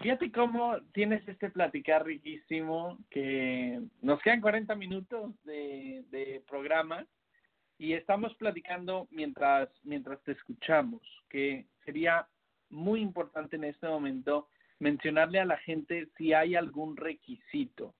fíjate 0.00 0.30
cómo 0.30 0.76
tienes 0.92 1.26
este 1.28 1.50
platicar 1.50 2.04
riquísimo 2.04 2.98
que 3.10 3.80
nos 4.00 4.20
quedan 4.22 4.40
40 4.40 4.74
minutos 4.74 5.32
de, 5.44 6.42
programa 6.48 7.06
y 7.78 7.92
estamos 7.92 8.34
platicando 8.34 9.06
mientras, 9.10 9.68
mientras 9.82 10.22
te 10.22 10.32
escuchamos, 10.32 11.02
que 11.28 11.66
sería 11.84 12.26
muy 12.70 13.00
importante 13.00 13.56
en 13.56 13.64
este 13.64 13.86
momento 13.86 14.48
mencionarle 14.78 15.40
a 15.40 15.44
la 15.44 15.58
gente 15.58 16.08
si 16.16 16.32
hay 16.32 16.54
algún 16.54 16.96
requisito 16.96 17.94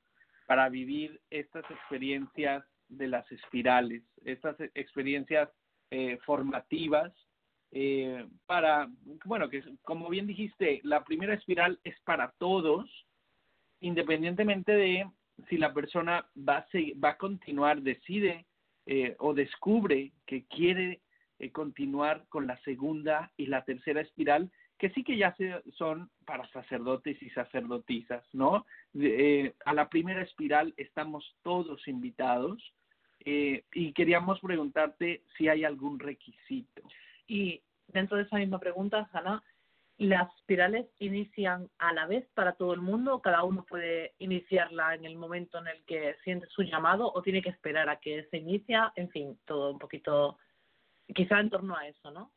para 0.47 0.69
vivir 0.69 1.21
estas 1.31 1.65
experiencias 1.71 2.65
de 2.89 3.09
las 3.09 3.31
espirales, 3.31 4.03
estas 4.25 4.57
experiencias 4.75 5.51
eh, 5.91 6.19
formativas 6.25 7.13
eh, 7.73 8.27
para, 8.47 8.89
bueno, 9.25 9.49
que 9.49 9.63
como 9.83 10.09
bien 10.09 10.27
dijiste, 10.27 10.81
la 10.85 11.05
primera 11.05 11.35
espiral 11.35 11.79
es 11.85 11.99
para 12.01 12.33
todos, 12.39 12.89
independientemente 13.81 14.73
de 14.73 15.11
si 15.49 15.57
la 15.57 15.73
persona 15.73 16.27
va 16.37 16.59
a, 16.59 16.67
va 17.03 17.11
a 17.11 17.19
continuar, 17.19 17.83
decide 17.83 18.47
eh, 18.87 19.15
o 19.19 19.35
descubre 19.35 20.13
que 20.27 20.45
quiere 20.47 21.01
continuar 21.53 22.25
con 22.29 22.49
la 22.49 22.57
segunda 22.63 23.31
y 23.37 23.47
la 23.47 23.65
tercera 23.65 24.01
espiral, 24.01 24.51
que 24.77 24.91
sí 24.91 25.05
que 25.05 25.17
ya 25.17 25.35
se, 25.37 25.63
son 25.75 26.11
para 26.25 26.49
sacerdotes 26.49 27.23
y 27.23 27.31
sacerdotisas, 27.31 28.25
¿no? 28.33 28.67
a 29.65 29.75
la 29.75 29.89
primera 29.89 30.23
espiral 30.23 30.75
estamos 30.77 31.37
todos 31.43 31.87
invitados 31.87 32.61
eh, 33.25 33.65
y 33.73 33.93
queríamos 33.93 34.41
preguntarte 34.41 35.23
si 35.37 35.49
hay 35.49 35.65
algún 35.65 35.99
requisito. 35.99 36.83
Y 37.29 37.63
dentro 37.87 38.17
de 38.17 38.25
esa 38.25 38.39
misma 38.39 38.59
pregunta, 38.59 39.09
Hanna, 39.13 39.43
¿las 39.99 40.35
espirales 40.37 40.87
inician 40.99 41.69
a 41.79 41.93
la 41.93 42.07
vez 42.07 42.27
para 42.35 42.55
todo 42.55 42.73
el 42.73 42.81
mundo? 42.81 43.21
¿Cada 43.21 43.45
uno 43.45 43.65
puede 43.65 44.15
iniciarla 44.19 44.95
en 44.95 45.05
el 45.05 45.17
momento 45.17 45.59
en 45.59 45.69
el 45.69 45.85
que 45.85 46.17
siente 46.25 46.47
su 46.49 46.63
llamado 46.63 47.13
o 47.13 47.23
tiene 47.23 47.43
que 47.43 47.51
esperar 47.51 47.89
a 47.89 48.01
que 48.01 48.27
se 48.31 48.39
inicia? 48.39 48.93
En 48.97 49.11
fin, 49.11 49.39
todo 49.45 49.71
un 49.71 49.79
poquito, 49.79 50.39
quizá 51.15 51.39
en 51.39 51.51
torno 51.51 51.77
a 51.77 51.87
eso, 51.87 52.11
¿no? 52.11 52.33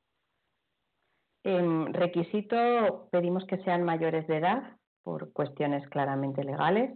En 1.44 1.94
requisito 1.94 3.10
pedimos 3.12 3.46
que 3.46 3.58
sean 3.64 3.84
mayores 3.84 4.28
de 4.28 4.38
edad 4.38 4.78
por 5.04 5.32
cuestiones 5.32 5.88
claramente 5.90 6.44
legales. 6.44 6.92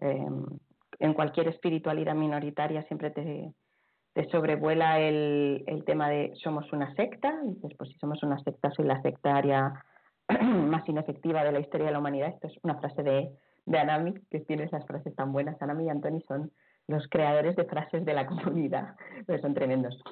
Eh, 0.00 0.26
en 0.98 1.14
cualquier 1.14 1.48
espiritualidad 1.48 2.14
minoritaria 2.14 2.82
siempre 2.84 3.10
te, 3.10 3.54
sobrevuela 4.30 4.98
el, 4.98 5.82
tema 5.84 6.08
de 6.08 6.32
somos 6.42 6.72
una 6.72 6.94
secta, 6.94 7.38
dices, 7.44 7.72
pues 7.76 7.90
si 7.90 7.98
somos 7.98 8.22
una 8.22 8.38
secta, 8.42 8.70
soy 8.70 8.86
la 8.86 9.00
sectaria 9.02 9.84
más 10.40 10.88
inefectiva 10.88 11.44
de 11.44 11.52
la 11.52 11.60
historia 11.60 11.86
de 11.86 11.92
la 11.92 11.98
humanidad. 11.98 12.30
Esto 12.30 12.46
es 12.46 12.58
una 12.62 12.78
frase 12.78 13.02
de, 13.02 13.30
de 13.66 13.78
Anami, 13.78 14.14
que 14.30 14.40
tiene 14.40 14.64
esas 14.64 14.86
frases 14.86 15.14
tan 15.14 15.32
buenas. 15.32 15.60
Anami 15.60 15.84
y 15.84 15.88
Antoni 15.90 16.22
son 16.22 16.50
los 16.88 17.06
creadores 17.08 17.56
de 17.56 17.64
frases 17.64 18.04
de 18.06 18.14
la 18.14 18.26
comunidad, 18.26 18.96
pero 19.26 19.40
son 19.42 19.52
tremendos. 19.52 20.02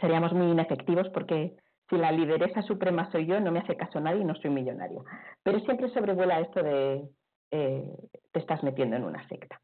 Seríamos 0.00 0.32
muy 0.32 0.50
inefectivos 0.50 1.08
porque 1.10 1.56
si 1.90 1.96
la 1.96 2.12
lideresa 2.12 2.62
suprema 2.62 3.10
soy 3.12 3.26
yo, 3.26 3.38
no 3.40 3.52
me 3.52 3.60
hace 3.60 3.76
caso 3.76 4.00
nadie 4.00 4.22
y 4.22 4.24
no 4.24 4.34
soy 4.36 4.50
millonario. 4.50 5.04
Pero 5.42 5.60
siempre 5.60 5.90
sobrevuela 5.90 6.40
esto 6.40 6.62
de 6.62 7.06
eh, 7.50 7.84
te 8.32 8.40
estás 8.40 8.62
metiendo 8.62 8.96
en 8.96 9.04
una 9.04 9.28
secta 9.28 9.60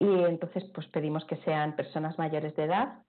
y 0.00 0.24
entonces 0.24 0.64
pues 0.74 0.88
pedimos 0.88 1.24
que 1.26 1.36
sean 1.38 1.76
personas 1.76 2.18
mayores 2.18 2.56
de 2.56 2.64
edad 2.64 3.04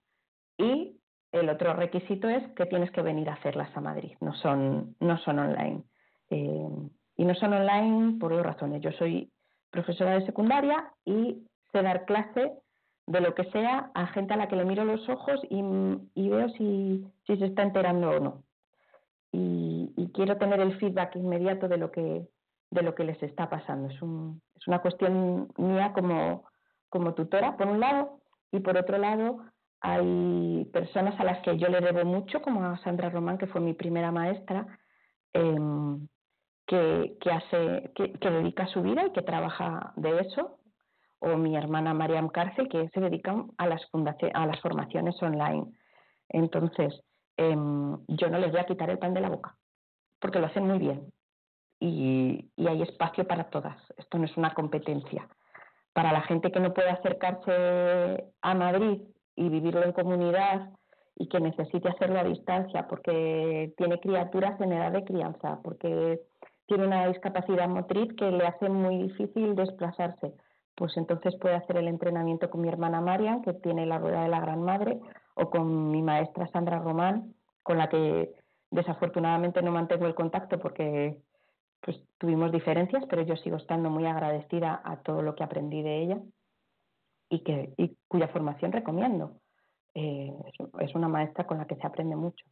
y 0.58 1.00
el 1.32 1.48
otro 1.48 1.72
requisito 1.72 2.28
es 2.28 2.46
que 2.52 2.66
tienes 2.66 2.90
que 2.90 3.02
venir 3.02 3.28
a 3.30 3.34
hacerlas 3.34 3.74
a 3.76 3.80
Madrid, 3.80 4.12
no 4.20 4.34
son, 4.34 4.94
no 5.00 5.18
son 5.18 5.38
online. 5.38 5.82
Eh, 6.30 6.68
y 7.16 7.24
no 7.24 7.34
son 7.34 7.52
online 7.52 8.18
por 8.18 8.32
dos 8.32 8.44
razones. 8.44 8.82
Yo 8.82 8.92
soy 8.92 9.30
profesora 9.70 10.14
de 10.14 10.26
secundaria 10.26 10.92
y 11.04 11.46
sé 11.72 11.82
dar 11.82 12.04
clase 12.04 12.52
de 13.06 13.20
lo 13.20 13.34
que 13.34 13.44
sea 13.50 13.90
a 13.94 14.06
gente 14.08 14.34
a 14.34 14.36
la 14.36 14.48
que 14.48 14.56
le 14.56 14.64
miro 14.64 14.84
los 14.84 15.08
ojos 15.08 15.40
y, 15.50 15.62
veo 16.28 16.48
si, 16.50 17.06
si, 17.26 17.36
se 17.36 17.46
está 17.46 17.62
enterando 17.62 18.10
o 18.10 18.20
no. 18.20 18.42
Y, 19.32 19.92
y, 19.96 20.12
quiero 20.12 20.36
tener 20.36 20.60
el 20.60 20.78
feedback 20.78 21.16
inmediato 21.16 21.66
de 21.66 21.78
lo 21.78 21.90
que, 21.90 22.28
de 22.70 22.82
lo 22.82 22.94
que 22.94 23.04
les 23.04 23.22
está 23.22 23.48
pasando. 23.48 23.88
Es, 23.88 24.00
un, 24.02 24.42
es 24.56 24.66
una 24.68 24.80
cuestión 24.80 25.48
mía 25.56 25.92
como, 25.94 26.44
como 26.92 27.14
tutora, 27.14 27.56
por 27.56 27.68
un 27.68 27.80
lado, 27.80 28.20
y 28.52 28.60
por 28.60 28.76
otro 28.76 28.98
lado, 28.98 29.38
hay 29.80 30.68
personas 30.74 31.18
a 31.18 31.24
las 31.24 31.42
que 31.42 31.56
yo 31.56 31.68
le 31.68 31.80
debo 31.80 32.04
mucho, 32.04 32.42
como 32.42 32.62
a 32.62 32.76
Sandra 32.84 33.08
Román, 33.08 33.38
que 33.38 33.46
fue 33.46 33.62
mi 33.62 33.72
primera 33.72 34.12
maestra, 34.12 34.66
em, 35.32 36.06
que, 36.66 37.16
hace, 37.30 37.92
que, 37.94 38.30
dedica 38.30 38.66
su 38.66 38.82
vida 38.82 39.06
y 39.06 39.12
que 39.12 39.22
trabaja 39.22 39.94
de 39.96 40.20
eso, 40.20 40.58
o 41.18 41.36
mi 41.36 41.56
hermana 41.56 41.94
Mariam 41.94 42.28
Cárcel, 42.28 42.68
que 42.68 42.88
se 42.90 43.00
dedican 43.00 43.50
a 43.56 43.66
las, 43.66 43.80
a 44.34 44.46
las 44.46 44.60
formaciones 44.60 45.20
online. 45.22 45.72
Entonces, 46.28 47.02
em, 47.38 47.98
yo 48.06 48.28
no 48.28 48.38
les 48.38 48.50
voy 48.52 48.60
a 48.60 48.66
quitar 48.66 48.90
el 48.90 48.98
pan 48.98 49.14
de 49.14 49.22
la 49.22 49.30
boca, 49.30 49.56
porque 50.20 50.40
lo 50.40 50.46
hacen 50.46 50.66
muy 50.66 50.78
bien. 50.78 51.10
y 51.84 52.68
hay 52.68 52.82
espacio 52.82 53.26
para 53.26 53.50
todas. 53.50 53.76
Esto 53.96 54.16
no 54.16 54.26
es 54.26 54.36
una 54.36 54.54
competencia 54.54 55.26
para 55.92 56.12
la 56.12 56.22
gente 56.22 56.50
que 56.50 56.60
no 56.60 56.72
puede 56.72 56.90
acercarse 56.90 58.24
a 58.40 58.54
Madrid 58.54 59.00
y 59.36 59.48
vivirlo 59.48 59.84
en 59.84 59.92
comunidad 59.92 60.70
y 61.16 61.28
que 61.28 61.40
necesite 61.40 61.88
hacerlo 61.88 62.20
a 62.20 62.24
distancia 62.24 62.86
porque 62.88 63.72
tiene 63.76 64.00
criaturas 64.00 64.60
en 64.60 64.72
edad 64.72 64.92
de 64.92 65.04
crianza, 65.04 65.60
porque 65.62 66.20
tiene 66.66 66.86
una 66.86 67.06
discapacidad 67.08 67.68
motriz 67.68 68.12
que 68.14 68.30
le 68.30 68.46
hace 68.46 68.68
muy 68.68 68.98
difícil 68.98 69.54
desplazarse, 69.54 70.32
pues 70.74 70.96
entonces 70.96 71.36
puede 71.36 71.56
hacer 71.56 71.76
el 71.76 71.88
entrenamiento 71.88 72.48
con 72.48 72.62
mi 72.62 72.68
hermana 72.68 73.00
Marian, 73.00 73.42
que 73.42 73.52
tiene 73.52 73.84
la 73.86 73.98
rueda 73.98 74.22
de 74.22 74.28
la 74.28 74.40
Gran 74.40 74.62
Madre, 74.62 74.98
o 75.34 75.50
con 75.50 75.90
mi 75.90 76.02
maestra 76.02 76.48
Sandra 76.48 76.78
Román, 76.78 77.34
con 77.62 77.78
la 77.78 77.88
que 77.88 78.32
desafortunadamente 78.70 79.62
no 79.62 79.70
mantengo 79.70 80.06
el 80.06 80.14
contacto 80.14 80.58
porque 80.58 81.18
pues 81.82 82.00
tuvimos 82.18 82.52
diferencias, 82.52 83.04
pero 83.10 83.22
yo 83.22 83.36
sigo 83.36 83.56
estando 83.56 83.90
muy 83.90 84.06
agradecida 84.06 84.80
a 84.84 85.02
todo 85.02 85.20
lo 85.22 85.34
que 85.34 85.44
aprendí 85.44 85.82
de 85.82 86.02
ella 86.02 86.18
y, 87.28 87.40
que, 87.40 87.74
y 87.76 87.96
cuya 88.08 88.28
formación 88.28 88.72
recomiendo. 88.72 89.40
Eh, 89.94 90.32
es 90.80 90.94
una 90.94 91.08
maestra 91.08 91.46
con 91.46 91.58
la 91.58 91.66
que 91.66 91.76
se 91.76 91.86
aprende 91.86 92.16
mucho. 92.16 92.46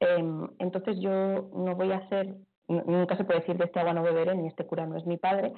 Em, 0.00 0.48
entonces 0.58 1.00
yo 1.00 1.50
no 1.52 1.74
voy 1.74 1.92
a 1.92 1.98
hacer 1.98 2.36
nunca 2.68 3.16
se 3.16 3.24
puede 3.24 3.40
decir 3.40 3.56
de 3.56 3.64
este 3.64 3.80
agua 3.80 3.94
no 3.94 4.02
beberé 4.02 4.34
ni 4.34 4.46
este 4.46 4.66
cura 4.66 4.86
no 4.86 4.96
es 4.96 5.06
mi 5.06 5.16
padre, 5.16 5.52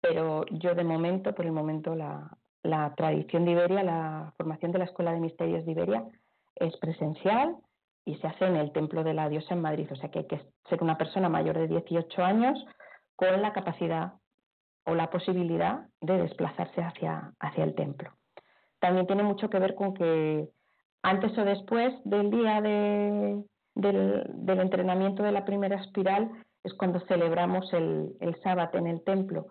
pero 0.00 0.44
yo 0.50 0.74
de 0.74 0.84
momento, 0.84 1.34
por 1.34 1.44
el 1.44 1.52
momento, 1.52 1.94
la, 1.94 2.36
la 2.62 2.94
tradición 2.94 3.44
de 3.44 3.52
Iberia, 3.52 3.82
la 3.82 4.32
formación 4.36 4.72
de 4.72 4.78
la 4.78 4.84
Escuela 4.86 5.12
de 5.12 5.20
Misterios 5.20 5.64
de 5.64 5.72
Iberia 5.72 6.04
es 6.56 6.76
presencial 6.78 7.56
y 8.04 8.16
se 8.16 8.26
hace 8.26 8.46
en 8.46 8.56
el 8.56 8.72
Templo 8.72 9.02
de 9.02 9.14
la 9.14 9.28
Diosa 9.28 9.54
en 9.54 9.62
Madrid. 9.62 9.88
O 9.90 9.96
sea 9.96 10.10
que 10.10 10.20
hay 10.20 10.26
que 10.26 10.40
ser 10.68 10.82
una 10.82 10.98
persona 10.98 11.28
mayor 11.28 11.58
de 11.58 11.68
18 11.68 12.22
años 12.22 12.64
con 13.16 13.40
la 13.40 13.52
capacidad 13.52 14.14
o 14.86 14.94
la 14.94 15.10
posibilidad 15.10 15.86
de 16.00 16.18
desplazarse 16.18 16.82
hacia, 16.82 17.32
hacia 17.40 17.64
el 17.64 17.74
templo. 17.74 18.10
También 18.80 19.06
tiene 19.06 19.22
mucho 19.22 19.48
que 19.48 19.58
ver 19.58 19.74
con 19.74 19.94
que 19.94 20.48
antes 21.02 21.36
o 21.38 21.44
después 21.44 21.94
del 22.04 22.30
día 22.30 22.60
de, 22.60 23.42
del, 23.74 24.60
entrenamiento 24.60 25.22
de 25.22 25.32
la 25.32 25.44
primera 25.44 25.80
espiral 25.80 26.30
es 26.62 26.74
cuando 26.74 27.00
celebramos 27.06 27.72
el, 27.72 28.14
el 28.20 28.38
sábado 28.42 28.78
en 28.78 28.86
el 28.86 29.02
templo 29.04 29.46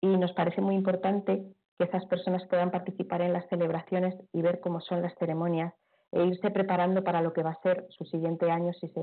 y 0.00 0.08
nos 0.08 0.32
parece 0.32 0.60
muy 0.60 0.74
importante 0.74 1.44
que 1.78 1.84
esas 1.84 2.04
personas 2.06 2.44
puedan 2.48 2.70
participar 2.72 3.22
en 3.22 3.32
las 3.32 3.48
celebraciones 3.48 4.14
y 4.32 4.42
ver 4.42 4.60
cómo 4.60 4.80
son 4.80 5.02
las 5.02 5.14
ceremonias 5.16 5.72
e 6.12 6.24
irse 6.24 6.50
preparando 6.50 7.02
para 7.02 7.22
lo 7.22 7.32
que 7.32 7.42
va 7.42 7.50
a 7.50 7.62
ser 7.62 7.86
su 7.90 8.04
siguiente 8.04 8.50
año 8.50 8.72
si 8.74 8.88
se, 8.88 9.00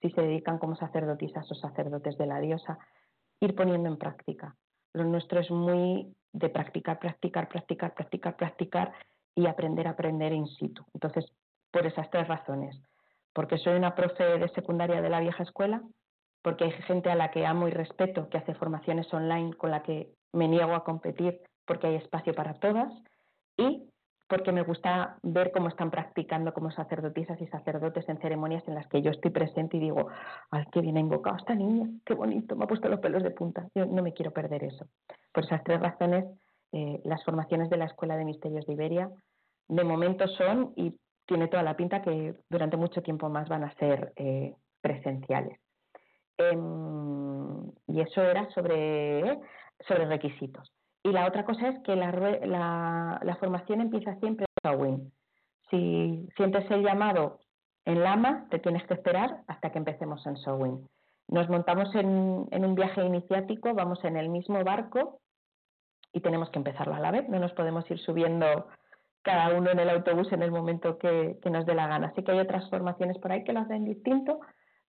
si 0.00 0.10
se 0.10 0.20
dedican 0.20 0.58
como 0.58 0.76
sacerdotisas 0.76 1.50
o 1.50 1.54
sacerdotes 1.54 2.16
de 2.18 2.26
la 2.26 2.40
diosa, 2.40 2.78
ir 3.40 3.54
poniendo 3.54 3.88
en 3.88 3.96
práctica. 3.96 4.54
Lo 4.92 5.04
nuestro 5.04 5.40
es 5.40 5.50
muy 5.50 6.14
de 6.32 6.48
practicar, 6.50 6.98
practicar, 6.98 7.48
practicar, 7.48 7.94
practicar, 7.94 8.36
practicar 8.36 8.92
y 9.34 9.46
aprender 9.46 9.88
aprender 9.88 10.32
in 10.32 10.46
situ. 10.46 10.84
Entonces, 10.94 11.26
por 11.70 11.86
esas 11.86 12.10
tres 12.10 12.28
razones. 12.28 12.80
Porque 13.32 13.58
soy 13.58 13.76
una 13.76 13.94
profe 13.94 14.38
de 14.38 14.48
secundaria 14.50 15.02
de 15.02 15.10
la 15.10 15.20
vieja 15.20 15.42
escuela, 15.42 15.82
porque 16.42 16.64
hay 16.64 16.72
gente 16.82 17.10
a 17.10 17.16
la 17.16 17.30
que 17.30 17.44
amo 17.44 17.68
y 17.68 17.70
respeto, 17.70 18.28
que 18.28 18.38
hace 18.38 18.54
formaciones 18.54 19.12
online 19.12 19.54
con 19.54 19.70
la 19.70 19.82
que 19.82 20.14
me 20.32 20.48
niego 20.48 20.74
a 20.74 20.84
competir 20.84 21.40
porque 21.66 21.88
hay 21.88 21.96
espacio 21.96 22.34
para 22.34 22.54
todas 22.54 22.92
y 23.56 23.90
porque 24.28 24.52
me 24.52 24.62
gusta 24.62 25.18
ver 25.22 25.52
cómo 25.52 25.68
están 25.68 25.90
practicando 25.90 26.52
como 26.52 26.70
sacerdotisas 26.70 27.40
y 27.40 27.46
sacerdotes 27.46 28.08
en 28.08 28.18
ceremonias 28.18 28.66
en 28.66 28.74
las 28.74 28.86
que 28.88 29.00
yo 29.00 29.10
estoy 29.10 29.30
presente 29.30 29.76
y 29.76 29.80
digo, 29.80 30.08
ay, 30.50 30.64
qué 30.72 30.80
bien 30.80 30.96
ha 30.96 31.00
invocado 31.00 31.36
esta 31.36 31.54
niña, 31.54 31.88
qué 32.04 32.14
bonito, 32.14 32.56
me 32.56 32.64
ha 32.64 32.68
puesto 32.68 32.88
los 32.88 33.00
pelos 33.00 33.22
de 33.22 33.30
punta. 33.30 33.68
Yo 33.74 33.86
no 33.86 34.02
me 34.02 34.12
quiero 34.12 34.32
perder 34.32 34.64
eso. 34.64 34.86
Por 35.32 35.44
esas 35.44 35.62
tres 35.62 35.80
razones, 35.80 36.24
eh, 36.72 37.00
las 37.04 37.24
formaciones 37.24 37.70
de 37.70 37.76
la 37.76 37.84
Escuela 37.84 38.16
de 38.16 38.24
Misterios 38.24 38.66
de 38.66 38.72
Iberia 38.72 39.10
de 39.68 39.84
momento 39.84 40.26
son, 40.28 40.72
y 40.76 40.94
tiene 41.26 41.48
toda 41.48 41.62
la 41.62 41.76
pinta 41.76 42.02
que 42.02 42.34
durante 42.48 42.76
mucho 42.76 43.02
tiempo 43.02 43.28
más 43.28 43.48
van 43.48 43.64
a 43.64 43.74
ser 43.74 44.12
eh, 44.16 44.54
presenciales. 44.80 45.58
Em, 46.38 47.70
y 47.88 48.00
eso 48.00 48.22
era 48.22 48.48
sobre, 48.50 49.38
sobre 49.86 50.06
requisitos. 50.06 50.70
Y 51.06 51.12
la 51.12 51.28
otra 51.28 51.44
cosa 51.44 51.68
es 51.68 51.78
que 51.84 51.94
la, 51.94 52.10
la, 53.22 53.36
formación 53.36 53.80
empieza 53.80 54.16
siempre 54.16 54.44
en 54.44 54.70
Sawin. 54.70 55.12
Si 55.70 56.28
sientes 56.36 56.68
el 56.68 56.82
llamado 56.82 57.38
en 57.84 58.02
Lama, 58.02 58.48
te 58.50 58.58
tienes 58.58 58.84
que 58.88 58.94
esperar 58.94 59.42
hasta 59.46 59.70
que 59.70 59.78
empecemos 59.78 60.26
en 60.26 60.36
Sawin. 60.38 60.84
Nos 61.28 61.48
montamos 61.48 61.94
en, 61.94 62.48
un 62.50 62.74
viaje 62.74 63.04
iniciático, 63.04 63.72
vamos 63.72 64.02
en 64.02 64.16
el 64.16 64.30
mismo 64.30 64.64
barco 64.64 65.20
y 66.12 66.22
tenemos 66.22 66.50
que 66.50 66.58
empezarlo 66.58 66.96
a 66.96 67.00
la 67.00 67.12
vez. 67.12 67.28
No 67.28 67.38
nos 67.38 67.52
podemos 67.52 67.88
ir 67.88 68.00
subiendo 68.00 68.66
cada 69.22 69.56
uno 69.56 69.70
en 69.70 69.78
el 69.78 69.90
autobús 69.90 70.32
en 70.32 70.42
el 70.42 70.50
momento 70.50 70.98
que, 70.98 71.38
nos 71.44 71.66
dé 71.66 71.74
la 71.76 71.86
gana. 71.86 72.08
Así 72.08 72.24
que 72.24 72.32
hay 72.32 72.40
otras 72.40 72.68
formaciones 72.68 73.16
por 73.18 73.30
ahí 73.30 73.44
que 73.44 73.52
lo 73.52 73.60
hacen 73.60 73.84
distinto, 73.84 74.40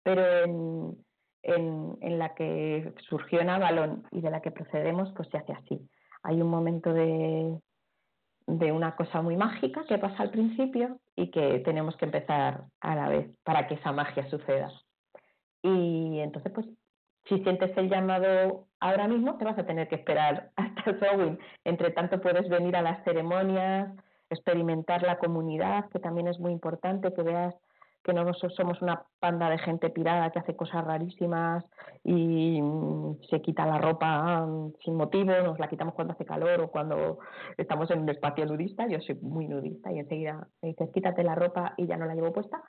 pero 0.01 0.45
en, 0.45 0.95
en, 1.43 1.97
en 1.99 2.19
la 2.19 2.33
que 2.35 2.93
surgió 3.09 3.41
en 3.41 3.49
Avalon 3.49 4.07
y 4.11 4.21
de 4.21 4.29
la 4.29 4.41
que 4.41 4.51
procedemos, 4.51 5.11
pues 5.13 5.27
se 5.27 5.39
hace 5.39 5.51
así 5.51 5.89
hay 6.25 6.41
un 6.41 6.49
momento 6.49 6.91
de, 6.91 7.59
una 8.47 8.95
cosa 8.95 9.21
muy 9.21 9.37
mágica 9.37 9.85
que 9.87 9.97
pasa 9.97 10.23
al 10.23 10.31
principio 10.31 10.99
y 11.15 11.29
que 11.31 11.59
tenemos 11.59 11.95
que 11.97 12.05
empezar 12.05 12.65
a 12.81 12.95
la 12.95 13.09
vez 13.09 13.29
para 13.43 13.67
que 13.67 13.75
esa 13.75 13.91
magia 13.91 14.29
suceda. 14.29 14.71
Y 15.61 16.19
entonces, 16.19 16.51
pues, 16.53 16.67
si 17.27 17.39
sientes 17.43 17.75
el 17.77 17.89
llamado 17.89 18.67
ahora 18.79 19.07
mismo, 19.07 19.37
te 19.37 19.45
vas 19.45 19.57
a 19.57 19.65
tener 19.65 19.87
que 19.87 19.95
esperar 19.95 20.51
hasta 20.55 20.89
el 20.89 20.99
showing. 20.99 21.39
Entre 21.63 21.91
tanto, 21.91 22.19
puedes 22.21 22.49
venir 22.49 22.75
a 22.75 22.81
las 22.81 23.03
ceremonias, 23.03 23.95
experimentar 24.29 25.03
la 25.03 25.17
comunidad, 25.17 25.89
que 25.89 25.99
también 25.99 26.27
es 26.27 26.39
muy 26.39 26.51
importante, 26.51 27.13
que 27.13 27.21
veas 27.21 27.55
que 28.05 28.13
no 28.13 28.31
somos 28.35 28.79
una 28.83 29.03
panda 29.19 29.49
de 29.49 29.57
gente 29.57 29.89
pirada 29.89 30.29
que 30.29 30.37
hace 30.37 30.55
cosas 30.55 30.85
rarísimas 30.85 31.65
y 32.03 32.61
mm, 32.61 33.17
se 33.31 33.41
quita 33.41 33.65
la 33.65 33.79
ropa 33.79 34.45
mm, 34.45 34.73
sin 34.83 34.95
motivo, 34.95 35.31
nos 35.43 35.57
la 35.57 35.67
quitamos 35.67 35.95
cuando 35.95 36.13
hace 36.13 36.23
calor 36.23 36.61
o 36.61 36.69
cuando 36.69 37.17
estamos 37.57 37.89
en 37.89 38.01
un 38.01 38.09
espacio 38.09 38.45
nudista. 38.45 38.87
Yo 38.87 38.99
soy 39.01 39.15
muy 39.15 39.47
nudista 39.47 39.91
y 39.91 39.97
enseguida 39.97 40.47
me 40.61 40.69
dices 40.69 40.91
quítate 40.93 41.23
la 41.23 41.33
ropa 41.33 41.73
y 41.77 41.87
ya 41.87 41.97
no 41.97 42.05
la 42.05 42.13
llevo 42.13 42.31
puesta. 42.31 42.61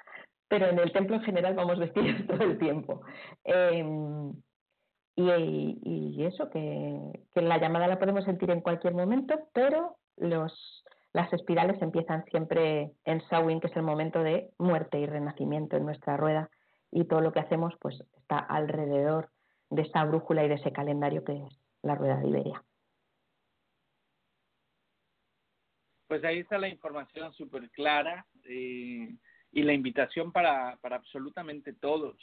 Pero 0.48 0.68
en 0.68 0.78
el 0.78 0.90
templo 0.92 1.16
en 1.16 1.22
general 1.22 1.54
vamos 1.54 1.78
vestidos 1.84 2.26
todo 2.26 2.42
el 2.42 2.58
tiempo. 2.58 3.02
Em, 3.44 4.32
y, 5.16 6.24
eso, 6.24 6.48
que, 6.50 7.24
que 7.34 7.42
la 7.42 7.58
llamada 7.58 7.86
la 7.88 7.98
podemos 7.98 8.24
sentir 8.24 8.50
en 8.50 8.62
cualquier 8.62 8.94
momento, 8.94 9.48
pero 9.52 9.96
los 10.16 10.84
las 11.16 11.32
espirales 11.32 11.80
empiezan 11.80 12.26
siempre 12.26 12.92
en 13.06 13.22
Samhain, 13.28 13.58
que 13.58 13.68
es 13.68 13.76
el 13.76 13.82
momento 13.82 14.22
de 14.22 14.50
muerte 14.58 14.98
y 15.00 15.06
renacimiento 15.06 15.78
en 15.78 15.86
nuestra 15.86 16.18
rueda, 16.18 16.50
y 16.92 17.06
todo 17.06 17.22
lo 17.22 17.32
que 17.32 17.40
hacemos 17.40 17.72
pues 17.80 17.98
está 18.18 18.38
alrededor 18.38 19.30
de 19.70 19.80
esa 19.80 20.04
brújula 20.04 20.44
y 20.44 20.48
de 20.48 20.56
ese 20.56 20.72
calendario 20.72 21.24
que 21.24 21.32
es 21.32 21.58
la 21.80 21.94
rueda 21.94 22.18
de 22.18 22.28
Iberia. 22.28 22.62
Pues 26.06 26.22
ahí 26.22 26.40
está 26.40 26.58
la 26.58 26.68
información 26.68 27.32
súper 27.32 27.70
clara 27.70 28.26
eh, 28.44 29.16
y 29.52 29.62
la 29.62 29.72
invitación 29.72 30.32
para, 30.32 30.76
para 30.82 30.96
absolutamente 30.96 31.72
todos. 31.72 32.18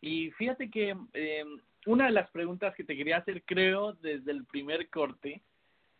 Y 0.00 0.32
fíjate 0.32 0.68
que 0.68 0.96
eh, 1.12 1.44
una 1.86 2.06
de 2.06 2.12
las 2.12 2.28
preguntas 2.32 2.74
que 2.74 2.82
te 2.82 2.96
quería 2.96 3.18
hacer, 3.18 3.44
creo, 3.44 3.92
desde 3.92 4.32
el 4.32 4.44
primer 4.46 4.90
corte, 4.90 5.44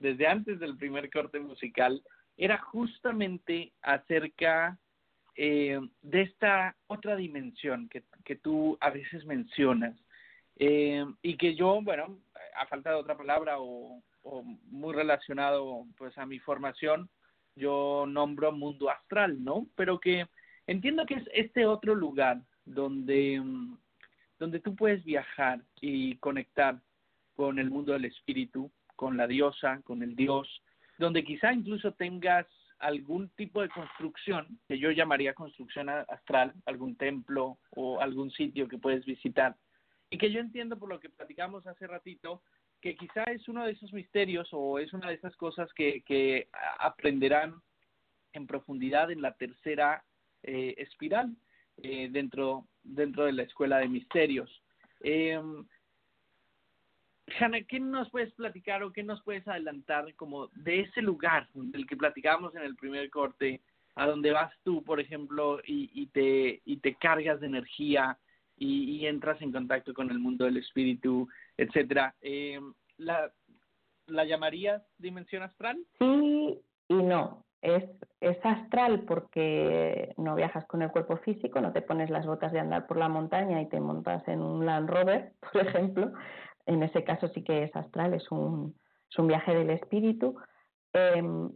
desde 0.01 0.27
antes 0.27 0.59
del 0.59 0.77
primer 0.77 1.09
corte 1.09 1.39
musical, 1.39 2.03
era 2.37 2.59
justamente 2.59 3.73
acerca 3.83 4.79
eh, 5.37 5.81
de 6.03 6.23
esta 6.23 6.77
otra 6.87 7.17
dimensión 7.17 7.89
que, 7.89 8.05
que 8.25 8.37
tú 8.37 8.77
a 8.81 8.91
veces 8.91 9.25
mencionas 9.25 9.97
eh, 10.57 11.05
y 11.23 11.37
que 11.37 11.55
yo, 11.55 11.81
bueno, 11.83 12.19
a 12.55 12.67
falta 12.67 12.91
de 12.91 12.97
otra 12.97 13.17
palabra 13.17 13.59
o, 13.59 14.03
o 14.23 14.43
muy 14.43 14.95
relacionado 14.95 15.87
pues 15.97 16.17
a 16.19 16.27
mi 16.27 16.39
formación, 16.39 17.09
yo 17.57 18.05
nombro 18.09 18.53
mundo 18.53 18.91
astral, 18.91 19.43
¿no? 19.43 19.67
Pero 19.75 20.01
que 20.01 20.27
entiendo 20.67 21.07
que 21.07 21.15
es 21.15 21.25
este 21.33 21.67
otro 21.67 21.95
lugar 21.95 22.41
donde, 22.65 23.43
donde 24.39 24.61
tú 24.61 24.75
puedes 24.75 25.05
viajar 25.05 25.61
y 25.81 26.17
conectar 26.17 26.81
con 27.35 27.59
el 27.59 27.71
mundo 27.71 27.93
del 27.93 28.05
espíritu, 28.05 28.71
con 28.97 29.17
la 29.17 29.27
diosa, 29.27 29.81
con 29.85 30.03
el 30.03 30.15
dios, 30.15 30.63
donde 31.03 31.25
quizá 31.25 31.53
incluso 31.53 31.93
tengas 31.93 32.47
algún 32.79 33.29
tipo 33.31 33.61
de 33.61 33.69
construcción, 33.69 34.61
que 34.69 34.79
yo 34.79 34.93
llamaría 34.93 35.35
construcción 35.35 35.89
astral, 35.89 36.53
algún 36.65 36.97
templo 36.97 37.59
o 37.71 38.01
algún 38.01 38.31
sitio 38.31 38.69
que 38.69 38.79
puedes 38.79 39.05
visitar, 39.05 39.57
y 40.11 40.19
que 40.19 40.31
yo 40.31 40.39
entiendo 40.39 40.79
por 40.79 40.89
lo 40.89 41.01
que 41.01 41.11
platicamos 41.11 41.67
hace 41.67 41.89
ratito, 41.89 42.43
que 42.81 42.95
quizá 42.95 43.25
es 43.25 43.49
uno 43.49 43.65
de 43.65 43.73
esos 43.73 43.93
misterios 43.93 44.49
o 44.53 44.79
es 44.79 44.93
una 44.93 45.09
de 45.09 45.15
esas 45.15 45.35
cosas 45.37 45.73
que, 45.75 46.03
que 46.03 46.49
aprenderán 46.79 47.61
en 48.33 48.47
profundidad 48.47 49.11
en 49.11 49.23
la 49.23 49.35
tercera 49.35 50.05
eh, 50.45 50.75
espiral 50.79 51.35
eh, 51.83 52.09
dentro, 52.11 52.69
dentro 52.85 53.25
de 53.25 53.33
la 53.33 53.43
escuela 53.43 53.79
de 53.79 53.89
misterios. 53.89 54.63
Eh, 55.01 55.41
Hanna, 57.39 57.63
¿qué 57.63 57.81
nos 57.81 58.11
puedes 58.11 58.33
platicar 58.35 58.83
o 58.83 58.93
qué 58.93 59.03
nos 59.03 59.23
puedes 59.23 59.47
adelantar 59.47 60.15
como 60.15 60.49
de 60.49 60.81
ese 60.81 61.03
lugar 61.03 61.49
del 61.55 61.87
que 61.87 61.97
platicábamos 61.97 62.55
en 62.55 62.63
el 62.63 62.77
primer 62.77 63.11
corte, 63.11 63.61
a 63.95 64.07
donde 64.07 64.33
vas 64.33 64.53
tú, 64.65 64.83
por 64.83 65.01
ejemplo, 65.01 65.61
y, 65.67 65.91
y 65.95 66.07
te, 66.07 66.63
y 66.65 66.79
te 66.79 66.95
cargas 66.95 67.41
de 67.41 67.47
energía 67.47 68.19
y, 68.57 69.07
entras 69.07 69.43
en 69.43 69.51
contacto 69.51 69.93
con 69.93 70.11
el 70.11 70.21
mundo 70.21 70.45
del 70.45 70.57
espíritu, 70.57 71.29
etcétera? 71.57 72.15
Eh, 72.21 72.61
¿la, 72.99 73.33
¿La 74.07 74.25
llamarías 74.25 74.83
dimensión 74.99 75.43
astral? 75.43 75.79
Sí 75.99 76.61
y 76.93 77.03
no. 77.03 77.45
Es, 77.63 77.85
es 78.21 78.45
astral 78.45 79.05
porque 79.07 80.15
no 80.17 80.35
viajas 80.35 80.65
con 80.67 80.83
el 80.83 80.91
cuerpo 80.91 81.17
físico, 81.19 81.61
no 81.61 81.73
te 81.73 81.81
pones 81.81 82.11
las 82.11 82.27
botas 82.27 82.51
de 82.53 82.59
andar 82.59 82.89
por 82.89 82.97
la 82.97 83.09
montaña 83.09 83.63
y 83.63 83.69
te 83.69 83.79
montas 83.79 84.27
en 84.27 84.43
un 84.43 84.67
Land 84.67 84.91
Rover, 84.91 85.33
por 85.53 85.67
ejemplo, 85.67 86.13
en 86.67 86.83
ese 86.83 87.05
caso 87.05 87.29
sí 87.29 87.43
que 87.43 87.65
es 87.65 87.77
astral, 87.77 88.15
es 88.15 88.31
un, 88.31 88.75
es 89.11 89.19
un 89.19 89.27
viaje 89.27 89.55
del 89.55 89.71
espíritu, 89.71 90.37
em, 90.93 91.51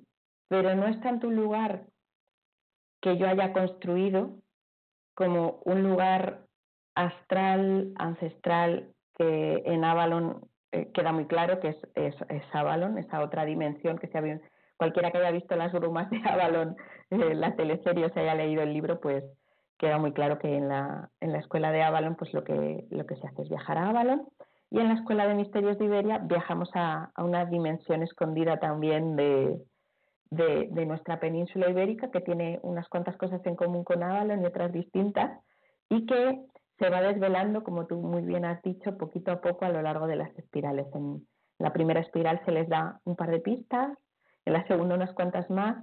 pero 0.48 0.74
no 0.74 0.86
es 0.86 1.00
tanto 1.00 1.28
un 1.28 1.36
lugar 1.36 1.86
que 3.00 3.16
yo 3.16 3.28
haya 3.28 3.52
construido 3.52 4.36
como 5.14 5.60
un 5.64 5.82
lugar 5.82 6.46
astral, 6.94 7.92
ancestral, 7.96 8.92
que 9.14 9.62
en 9.64 9.84
Avalon 9.84 10.48
eh, 10.72 10.90
queda 10.92 11.12
muy 11.12 11.26
claro 11.26 11.60
que 11.60 11.68
es, 11.68 11.76
es, 11.94 12.14
es, 12.28 12.42
Avalon, 12.52 12.98
esa 12.98 13.22
otra 13.22 13.44
dimensión 13.44 13.98
que 13.98 14.08
se 14.08 14.40
cualquiera 14.76 15.10
que 15.10 15.18
haya 15.18 15.30
visto 15.30 15.56
las 15.56 15.72
brumas 15.72 16.10
de 16.10 16.20
Avalon, 16.24 16.76
eh, 17.10 17.34
la 17.34 17.56
teleserie 17.56 18.06
o 18.06 18.12
se 18.12 18.20
haya 18.20 18.34
leído 18.34 18.62
el 18.62 18.72
libro, 18.72 19.00
pues 19.00 19.24
queda 19.78 19.98
muy 19.98 20.12
claro 20.12 20.38
que 20.38 20.54
en 20.54 20.68
la, 20.68 21.10
en 21.20 21.32
la 21.32 21.38
escuela 21.38 21.70
de 21.70 21.82
Avalon 21.82 22.16
pues 22.16 22.32
lo 22.34 22.44
que, 22.44 22.86
lo 22.90 23.06
que 23.06 23.16
se 23.16 23.26
hace 23.26 23.42
es 23.42 23.48
viajar 23.48 23.78
a 23.78 23.88
Avalon 23.90 24.26
y 24.70 24.80
en 24.80 24.88
la 24.88 24.94
escuela 24.94 25.26
de 25.28 25.34
misterios 25.34 25.78
de 25.78 25.84
Iberia 25.84 26.18
viajamos 26.18 26.70
a, 26.74 27.10
a 27.14 27.24
una 27.24 27.44
dimensión 27.44 28.02
escondida 28.02 28.58
también 28.58 29.16
de, 29.16 29.60
de, 30.30 30.68
de, 30.70 30.86
nuestra 30.86 31.20
península 31.20 31.70
ibérica 31.70 32.10
que 32.10 32.20
tiene 32.20 32.58
unas 32.62 32.88
cuantas 32.88 33.16
cosas 33.16 33.44
en 33.46 33.56
común 33.56 33.84
con 33.84 34.02
Avalon 34.02 34.42
y 34.42 34.46
otras 34.46 34.72
distintas 34.72 35.40
y 35.88 36.04
que 36.06 36.40
se 36.78 36.90
va 36.90 37.00
desvelando, 37.00 37.62
como 37.62 37.86
tú 37.86 37.96
muy 37.96 38.22
bien 38.22 38.44
has 38.44 38.60
dicho, 38.62 38.98
poquito 38.98 39.30
a 39.32 39.40
poco 39.40 39.64
a 39.64 39.70
lo 39.70 39.80
largo 39.82 40.06
de 40.06 40.16
las 40.16 40.36
espirales. 40.36 40.86
En 40.94 41.26
la 41.58 41.72
primera 41.72 42.00
espiral 42.00 42.40
se 42.44 42.52
les 42.52 42.68
da 42.68 43.00
un 43.04 43.16
par 43.16 43.30
de 43.30 43.40
pistas, 43.40 43.96
en 44.44 44.52
la 44.52 44.66
segunda 44.66 44.94
unas 44.96 45.14
cuantas 45.14 45.48
más, 45.48 45.82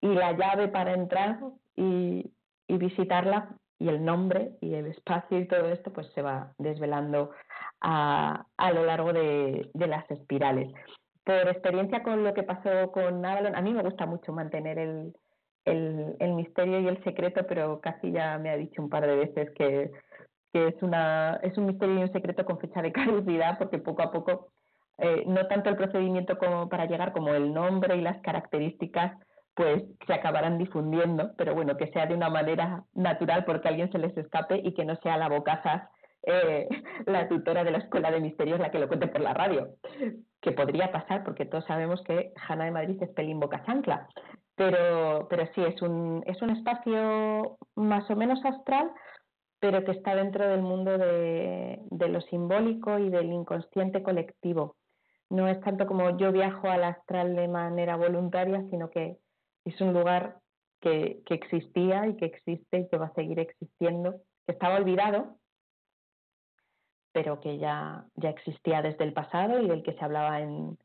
y 0.00 0.08
la 0.08 0.32
llave 0.32 0.68
para 0.68 0.92
entrar 0.92 1.38
y, 1.76 2.30
y 2.66 2.76
visitarla 2.76 3.56
y 3.78 3.88
el 3.88 4.04
nombre 4.04 4.56
y 4.60 4.74
el 4.74 4.86
espacio 4.86 5.38
y 5.38 5.48
todo 5.48 5.68
esto 5.68 5.92
pues 5.92 6.06
se 6.14 6.22
va 6.22 6.52
desvelando 6.58 7.30
a, 7.80 8.46
a 8.56 8.72
lo 8.72 8.84
largo 8.84 9.12
de, 9.12 9.70
de, 9.74 9.86
las 9.86 10.10
espirales. 10.10 10.72
Por 11.24 11.48
experiencia 11.48 12.02
con 12.02 12.24
lo 12.24 12.34
que 12.34 12.42
pasó 12.42 12.92
con 12.92 13.24
Avalon, 13.24 13.56
a 13.56 13.62
mí 13.62 13.72
me 13.72 13.82
gusta 13.82 14.06
mucho 14.06 14.32
mantener 14.32 14.78
el, 14.78 15.14
el, 15.64 16.16
el 16.18 16.32
misterio 16.34 16.80
y 16.80 16.88
el 16.88 17.02
secreto, 17.04 17.46
pero 17.48 17.80
casi 17.80 18.12
ya 18.12 18.38
me 18.38 18.50
ha 18.50 18.56
dicho 18.56 18.82
un 18.82 18.90
par 18.90 19.06
de 19.06 19.16
veces 19.16 19.50
que 19.56 19.90
que 20.54 20.68
es, 20.68 20.82
una, 20.82 21.40
es 21.42 21.58
un 21.58 21.66
misterio 21.66 21.98
y 21.98 22.02
un 22.04 22.12
secreto 22.12 22.44
con 22.44 22.60
fecha 22.60 22.80
de 22.80 22.92
caducidad, 22.92 23.58
porque 23.58 23.78
poco 23.78 24.02
a 24.02 24.12
poco, 24.12 24.52
eh, 24.98 25.24
no 25.26 25.48
tanto 25.48 25.68
el 25.68 25.76
procedimiento 25.76 26.38
como 26.38 26.68
para 26.68 26.86
llegar, 26.86 27.12
como 27.12 27.34
el 27.34 27.52
nombre 27.52 27.96
y 27.96 28.00
las 28.00 28.22
características, 28.22 29.18
pues 29.56 29.82
se 30.06 30.14
acabarán 30.14 30.58
difundiendo, 30.58 31.32
pero 31.36 31.54
bueno, 31.54 31.76
que 31.76 31.88
sea 31.88 32.06
de 32.06 32.14
una 32.14 32.30
manera 32.30 32.84
natural 32.94 33.44
porque 33.44 33.66
a 33.66 33.70
alguien 33.72 33.90
se 33.90 33.98
les 33.98 34.16
escape 34.16 34.60
y 34.62 34.74
que 34.74 34.84
no 34.84 34.94
sea 34.96 35.16
la 35.16 35.28
bocazas 35.28 35.88
eh, 36.26 36.68
la 37.06 37.28
tutora 37.28 37.64
de 37.64 37.70
la 37.70 37.78
Escuela 37.78 38.10
de 38.10 38.20
Misterios 38.20 38.60
la 38.60 38.70
que 38.70 38.78
lo 38.78 38.88
cuente 38.88 39.08
por 39.08 39.20
la 39.20 39.34
radio, 39.34 39.76
que 40.40 40.52
podría 40.52 40.90
pasar 40.90 41.24
porque 41.24 41.44
todos 41.44 41.64
sabemos 41.66 42.02
que 42.04 42.32
Hanna 42.48 42.64
de 42.64 42.70
Madrid 42.70 43.02
es 43.02 43.10
pelín 43.10 43.40
boca 43.40 43.62
chancla, 43.64 44.08
pero, 44.56 45.26
pero 45.28 45.46
sí, 45.54 45.62
es 45.62 45.80
un, 45.82 46.22
es 46.26 46.40
un 46.40 46.50
espacio 46.50 47.58
más 47.74 48.08
o 48.10 48.16
menos 48.16 48.44
astral, 48.44 48.90
pero 49.60 49.84
que 49.84 49.92
está 49.92 50.14
dentro 50.14 50.46
del 50.48 50.62
mundo 50.62 50.96
de, 50.96 51.80
de, 51.90 52.08
lo 52.08 52.20
simbólico 52.22 52.98
y 52.98 53.10
del 53.10 53.32
inconsciente 53.32 54.02
colectivo. 54.02 54.76
No 55.30 55.48
es 55.48 55.60
tanto 55.60 55.86
como 55.86 56.16
yo 56.18 56.32
viajo 56.32 56.68
al 56.68 56.84
astral 56.84 57.34
de 57.34 57.48
manera 57.48 57.96
voluntaria, 57.96 58.62
sino 58.70 58.90
que 58.90 59.16
es 59.64 59.80
un 59.80 59.92
lugar 59.92 60.36
que, 60.80 61.22
que 61.26 61.34
existía 61.34 62.06
y 62.06 62.16
que 62.16 62.26
existe 62.26 62.80
y 62.80 62.88
que 62.88 62.98
va 62.98 63.06
a 63.06 63.14
seguir 63.14 63.40
existiendo, 63.40 64.20
que 64.46 64.52
estaba 64.52 64.76
olvidado, 64.76 65.38
pero 67.14 67.40
que 67.40 67.58
ya, 67.58 68.04
ya 68.16 68.30
existía 68.30 68.82
desde 68.82 69.04
el 69.04 69.12
pasado 69.12 69.60
y 69.60 69.68
del 69.68 69.84
que 69.84 69.94
se 69.94 70.04
hablaba 70.04 70.40
en, 70.40 70.76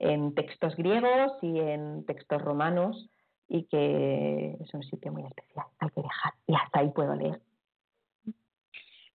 en 0.00 0.34
textos 0.34 0.74
griegos 0.74 1.32
y 1.42 1.60
en 1.60 2.04
textos 2.04 2.42
romanos 2.42 3.08
y 3.48 3.62
que 3.66 4.56
es 4.60 4.74
un 4.74 4.82
sitio 4.82 5.12
muy 5.12 5.24
especial 5.24 5.66
al 5.78 5.92
que 5.92 6.02
dejar. 6.02 6.34
Y 6.48 6.56
hasta 6.56 6.80
ahí 6.80 6.90
puedo 6.90 7.14
leer. 7.14 7.40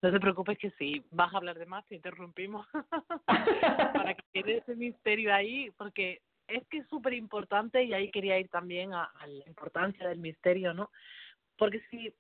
No 0.02 0.12
te 0.12 0.20
preocupes 0.22 0.58
que 0.58 0.72
si 0.72 1.04
vas 1.12 1.34
a 1.34 1.38
hablar 1.38 1.60
de 1.60 1.66
más, 1.66 1.86
te 1.88 1.96
interrumpimos 1.96 2.66
para 3.26 4.16
que 4.16 4.24
quede 4.34 4.58
ese 4.60 4.76
misterio 4.78 5.34
ahí, 5.34 5.70
porque 5.78 6.22
es 6.48 6.66
que 6.68 6.78
es 6.78 6.88
súper 6.88 7.14
importante 7.14 7.84
y 7.84 7.94
ahí 7.94 8.10
quería 8.12 8.40
ir 8.40 8.48
también 8.48 8.94
a, 8.94 9.12
la 9.28 9.46
importancia 9.46 10.08
del 10.08 10.20
misterio, 10.20 10.74
¿no? 10.74 10.90
Porque 11.58 11.82
si, 11.92 12.14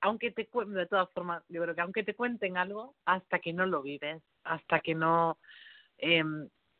aunque 0.00 0.30
te 0.30 0.48
de 0.66 0.86
todas 0.86 1.10
formas, 1.10 1.42
yo 1.48 1.62
creo 1.62 1.74
que 1.74 1.80
aunque 1.80 2.04
te 2.04 2.14
cuenten 2.14 2.56
algo, 2.56 2.94
hasta 3.04 3.38
que 3.38 3.52
no 3.52 3.66
lo 3.66 3.82
vives, 3.82 4.22
hasta 4.44 4.80
que 4.80 4.94
no 4.94 5.38
eh, 5.98 6.24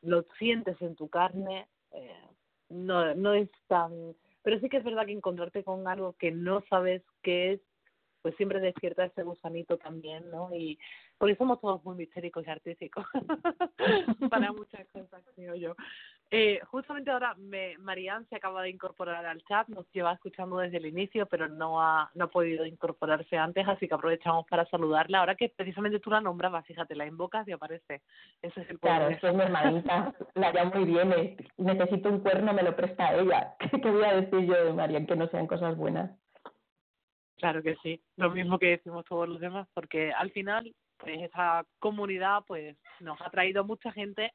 lo 0.02 0.22
sientes 0.38 0.80
en 0.80 0.96
tu 0.96 1.08
carne, 1.08 1.68
eh, 1.92 2.24
no, 2.68 3.14
no 3.14 3.34
es 3.34 3.50
tan... 3.66 4.14
Pero 4.42 4.58
sí 4.60 4.68
que 4.68 4.78
es 4.78 4.84
verdad 4.84 5.04
que 5.06 5.12
encontrarte 5.12 5.62
con 5.62 5.86
algo 5.86 6.14
que 6.14 6.30
no 6.30 6.62
sabes 6.70 7.02
qué 7.22 7.52
es, 7.52 7.60
pues 8.22 8.34
siempre 8.36 8.60
despierta 8.60 9.04
ese 9.04 9.22
gusanito 9.22 9.76
también, 9.76 10.30
¿no? 10.30 10.54
Y 10.54 10.78
porque 11.18 11.36
somos 11.36 11.60
todos 11.60 11.84
muy 11.84 11.96
mistéricos 11.96 12.46
y 12.46 12.50
artísticos 12.50 13.04
para 14.30 14.52
muchas 14.52 14.86
cosas, 14.88 15.22
digo 15.36 15.54
yo. 15.54 15.74
Eh, 16.32 16.60
justamente 16.70 17.10
ahora 17.10 17.34
me, 17.34 17.76
Marianne 17.78 18.24
se 18.28 18.36
acaba 18.36 18.62
de 18.62 18.70
incorporar 18.70 19.26
al 19.26 19.42
chat, 19.42 19.66
nos 19.66 19.90
lleva 19.90 20.12
escuchando 20.12 20.58
desde 20.58 20.76
el 20.76 20.86
inicio, 20.86 21.26
pero 21.26 21.48
no 21.48 21.82
ha, 21.82 22.08
no 22.14 22.26
ha 22.26 22.30
podido 22.30 22.64
incorporarse 22.64 23.36
antes, 23.36 23.66
así 23.66 23.88
que 23.88 23.94
aprovechamos 23.94 24.46
para 24.46 24.64
saludarla. 24.66 25.18
Ahora 25.18 25.34
que 25.34 25.48
precisamente 25.48 25.98
tú 25.98 26.08
la 26.08 26.20
nombrabas, 26.20 26.64
fíjate, 26.66 26.94
la 26.94 27.06
invocas 27.06 27.48
y 27.48 27.52
aparece. 27.52 28.02
Ese 28.42 28.60
es 28.60 28.70
el 28.70 28.78
claro, 28.78 29.08
eso 29.08 29.26
es 29.26 29.34
mi 29.34 29.42
hermanita, 29.42 30.14
la 30.34 30.52
llamo 30.52 30.76
muy 30.76 30.84
bien, 30.84 31.36
necesito 31.56 32.08
un 32.08 32.20
cuerno, 32.20 32.52
me 32.52 32.62
lo 32.62 32.76
presta 32.76 33.12
ella. 33.12 33.56
¿Qué 33.82 33.90
voy 33.90 34.04
a 34.04 34.20
decir 34.20 34.46
yo 34.46 34.64
de 34.66 34.72
Marianne 34.72 35.06
que 35.06 35.16
no 35.16 35.26
sean 35.30 35.48
cosas 35.48 35.76
buenas? 35.76 36.12
Claro 37.38 37.60
que 37.60 37.74
sí, 37.82 38.00
lo 38.16 38.30
mismo 38.30 38.58
que 38.58 38.66
decimos 38.66 39.04
todos 39.06 39.28
los 39.28 39.40
demás, 39.40 39.66
porque 39.74 40.12
al 40.12 40.30
final, 40.30 40.72
pues 40.98 41.22
esa 41.22 41.64
comunidad, 41.80 42.44
pues 42.46 42.76
nos 43.00 43.20
ha 43.20 43.30
traído 43.30 43.64
mucha 43.64 43.90
gente 43.90 44.32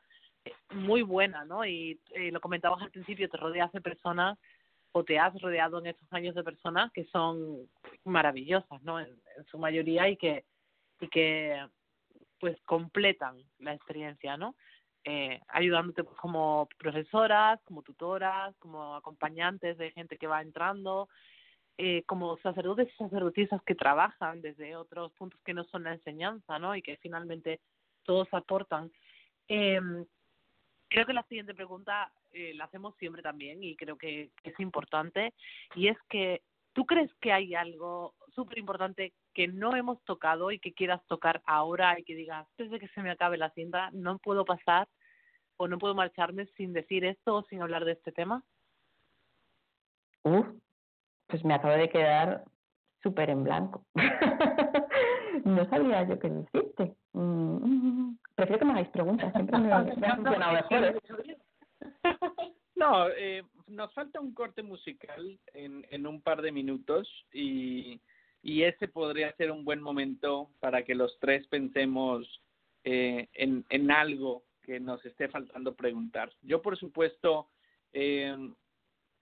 muy 0.74 1.02
buena, 1.02 1.46
¿no? 1.46 1.66
Y 1.66 2.00
eh, 2.14 2.32
lo 2.32 2.42
comentabas 2.42 2.82
al 2.82 2.92
principio, 2.92 3.30
te 3.30 3.38
rodeas 3.38 3.72
de 3.72 3.82
personas 3.82 4.38
o 4.92 5.04
te 5.04 5.20
has 5.20 5.40
rodeado 5.42 5.80
en 5.80 5.88
estos 5.88 6.12
años 6.14 6.36
de 6.36 6.44
personas 6.44 6.92
que 6.94 7.06
son 7.06 7.68
maravillosas, 8.04 8.82
¿no? 8.84 9.00
En, 9.00 9.10
su 9.52 9.58
mayoría 9.58 10.08
y 10.08 10.16
que 10.16 10.46
y 11.02 11.10
que 11.10 11.68
pues 12.40 12.58
completan 12.62 13.38
la 13.60 13.74
experiencia, 13.74 14.38
¿no? 14.38 14.56
Eh, 15.04 15.42
ayudándote 15.50 16.04
pues, 16.04 16.18
como 16.18 16.70
profesoras, 16.78 17.60
como 17.64 17.82
tutoras, 17.82 18.56
como 18.60 18.96
acompañantes 18.96 19.78
de 19.78 19.92
gente 19.92 20.18
que 20.18 20.28
va 20.28 20.42
entrando, 20.42 21.10
eh, 21.78 22.04
como 22.06 22.38
sacerdotes 22.38 22.88
y 22.94 22.98
sacerdotisas 22.98 23.62
que 23.64 23.76
trabajan 23.76 24.42
desde 24.42 24.78
otros 24.78 25.12
puntos 25.14 25.42
que 25.44 25.54
no 25.54 25.66
son 25.66 25.84
la 25.84 25.94
enseñanza, 25.94 26.58
¿no? 26.58 26.76
Y 26.76 26.82
que 26.82 26.98
finalmente 26.98 27.60
todos 28.04 28.28
aportan. 28.32 28.92
Eh, 29.50 29.82
creo 30.96 31.06
que 31.06 31.14
la 31.14 31.24
siguiente 31.24 31.54
pregunta 31.54 32.10
eh, 32.32 32.54
la 32.56 32.64
hacemos 32.64 32.96
siempre 32.96 33.22
también 33.22 33.62
y 33.62 33.76
creo 33.76 33.98
que 33.98 34.32
es 34.44 34.60
importante 34.62 35.34
y 35.76 35.90
es 35.90 35.98
que 36.08 36.42
tú 36.72 36.86
crees 36.86 37.14
que 37.16 37.34
hay 37.34 37.54
algo 37.54 38.14
súper 38.34 38.60
importante 38.60 39.12
que 39.34 39.50
no 39.50 39.76
hemos 39.76 40.02
tocado 40.06 40.52
y 40.52 40.60
que 40.60 40.72
quieras 40.72 41.06
tocar 41.08 41.42
ahora 41.46 42.00
y 42.00 42.06
que 42.06 42.16
digas 42.16 42.48
desde 42.58 42.80
que 42.80 42.88
se 42.88 43.02
me 43.02 43.12
acabe 43.12 43.36
la 43.36 43.50
cinta 43.50 43.90
no 43.92 44.20
puedo 44.20 44.46
pasar 44.46 44.88
o 45.58 45.68
no 45.68 45.80
puedo 45.80 45.96
marcharme 45.96 46.46
sin 46.56 46.72
decir 46.72 47.04
esto 47.04 47.36
o 47.36 47.44
sin 47.44 47.62
hablar 47.62 47.84
de 47.84 47.92
este 47.92 48.14
tema? 48.14 48.42
Uf, 50.24 50.48
pues 51.28 51.44
me 51.44 51.56
acabo 51.56 51.74
de 51.74 51.90
quedar 51.90 52.46
súper 53.04 53.32
en 53.32 53.44
blanco. 53.44 53.86
no 55.44 55.70
sabía 55.70 56.08
yo 56.08 56.18
qué 56.20 56.30
decirte. 56.30 56.96
Mm, 57.12 58.16
prefiero 58.36 58.60
que 58.60 58.66
me 58.66 58.72
hagáis 58.72 58.90
preguntas, 58.90 59.34
siempre 59.34 59.58
me, 59.58 59.68
me 59.98 60.08
ha 60.08 60.16
funcionado 60.16 60.54
mejor. 60.54 61.02
No, 62.76 63.08
eh, 63.08 63.42
nos 63.68 63.94
falta 63.94 64.20
un 64.20 64.34
corte 64.34 64.62
musical 64.62 65.40
en, 65.54 65.88
en 65.92 66.06
un 66.06 66.22
par 66.22 66.42
de 66.42 66.52
minutos 66.52 67.08
y, 67.32 68.02
y 68.42 68.64
ese 68.64 68.90
podría 68.90 69.34
ser 69.38 69.50
un 69.50 69.64
buen 69.64 69.82
momento 69.82 70.50
para 70.60 70.84
que 70.84 70.94
los 70.94 71.18
tres 71.20 71.48
pensemos 71.48 72.42
eh, 72.84 73.30
en, 73.34 73.66
en 73.70 73.92
algo 73.92 74.44
que 74.62 74.80
nos 74.80 75.04
esté 75.06 75.30
faltando 75.30 75.74
preguntar. 75.74 76.32
Yo, 76.42 76.62
por 76.62 76.78
supuesto, 76.78 77.48
eh, 77.94 78.36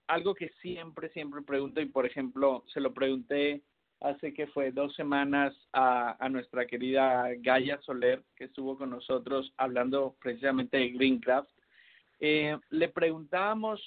algo 0.08 0.34
que 0.34 0.48
siempre, 0.60 1.08
siempre 1.10 1.42
pregunto, 1.42 1.80
y 1.80 1.86
por 1.86 2.06
ejemplo, 2.06 2.64
se 2.66 2.80
lo 2.80 2.92
pregunté 2.92 3.62
hace 4.04 4.34
que 4.34 4.46
fue 4.48 4.70
dos 4.70 4.94
semanas 4.94 5.54
a, 5.72 6.28
nuestra 6.30 6.66
querida 6.66 7.28
Gaia 7.38 7.80
Soler, 7.80 8.22
que 8.36 8.44
estuvo 8.44 8.76
con 8.76 8.90
nosotros 8.90 9.52
hablando 9.56 10.14
precisamente 10.20 10.76
de 10.76 10.90
Greencraft. 10.90 11.50
Eh, 12.20 12.56
le 12.70 12.88
preguntábamos 12.88 13.80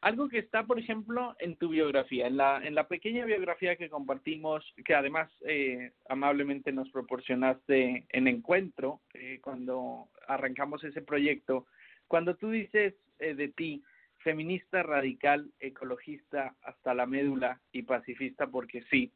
algo 0.00 0.28
que 0.28 0.38
está, 0.38 0.64
por 0.64 0.78
ejemplo, 0.78 1.36
en 1.38 1.56
tu 1.56 1.68
biografía, 1.68 2.26
en 2.26 2.36
la, 2.36 2.60
en 2.64 2.74
la 2.74 2.88
pequeña 2.88 3.24
biografía 3.26 3.76
que 3.76 3.90
compartimos, 3.90 4.64
que 4.84 4.94
además 4.94 5.30
eh, 5.46 5.92
amablemente 6.08 6.72
nos 6.72 6.90
proporcionaste 6.90 8.06
en 8.08 8.26
encuentro 8.26 9.00
eh, 9.14 9.38
cuando 9.42 10.08
arrancamos 10.26 10.82
ese 10.84 11.02
proyecto, 11.02 11.66
cuando 12.08 12.34
tú 12.34 12.50
dices 12.50 12.94
eh, 13.18 13.34
de 13.34 13.48
ti, 13.48 13.82
feminista 14.18 14.82
radical, 14.82 15.50
ecologista 15.60 16.54
hasta 16.62 16.94
la 16.94 17.06
médula 17.06 17.60
y 17.72 17.82
pacifista 17.82 18.46
porque 18.46 18.82
sí. 18.90 19.12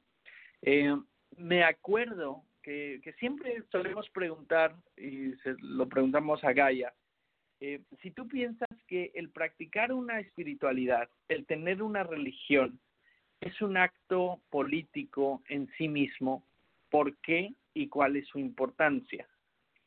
Eh, 0.62 0.96
me 1.36 1.64
acuerdo 1.64 2.44
que, 2.62 3.00
siempre 3.18 3.62
solemos 3.70 4.08
preguntar, 4.10 4.74
y 4.96 5.32
se 5.42 5.54
lo 5.60 5.88
preguntamos 5.88 6.42
a 6.44 6.52
Gaia, 6.52 6.92
eh, 7.60 7.82
si 8.02 8.10
tú 8.10 8.26
piensas 8.26 8.68
que 8.86 9.12
el 9.14 9.30
practicar 9.30 9.92
una 9.92 10.20
espiritualidad, 10.20 11.08
el 11.28 11.46
tener 11.46 11.82
una 11.82 12.02
religión, 12.02 12.80
es 13.40 13.60
un 13.60 13.76
acto 13.76 14.40
político 14.50 15.42
en 15.48 15.68
sí 15.76 15.88
mismo, 15.88 16.44
¿por 16.90 17.16
qué 17.18 17.54
y 17.74 17.88
cuál 17.88 18.16
es 18.16 18.26
su 18.28 18.38
importancia? 18.38 19.28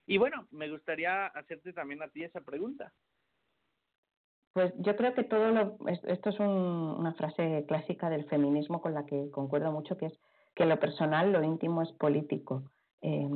Y 0.06 0.18
bueno, 0.18 0.48
me 0.52 0.70
gustaría 0.70 1.28
hacerte 1.28 1.74
también 1.74 2.02
a 2.02 2.08
ti 2.08 2.24
esa 2.24 2.42
pregunta. 2.42 2.94
Pues 4.54 4.74
yo 4.80 4.96
creo 4.96 5.14
que 5.14 5.24
todo 5.24 5.52
lo, 5.52 5.78
esto 5.88 6.30
es 6.30 6.40
una 6.40 7.14
frase 7.14 7.66
clásica 7.68 8.10
del 8.10 8.26
feminismo 8.26 8.82
con 8.82 8.94
la 8.94 9.06
que 9.06 9.30
concuerdo 9.30 9.72
mucho, 9.72 9.98
que 9.98 10.08
es 10.08 10.20
que 10.58 10.66
lo 10.66 10.80
personal, 10.80 11.32
lo 11.32 11.44
íntimo 11.44 11.84
es 11.84 11.92
político. 11.94 12.64
Eh, 13.02 13.30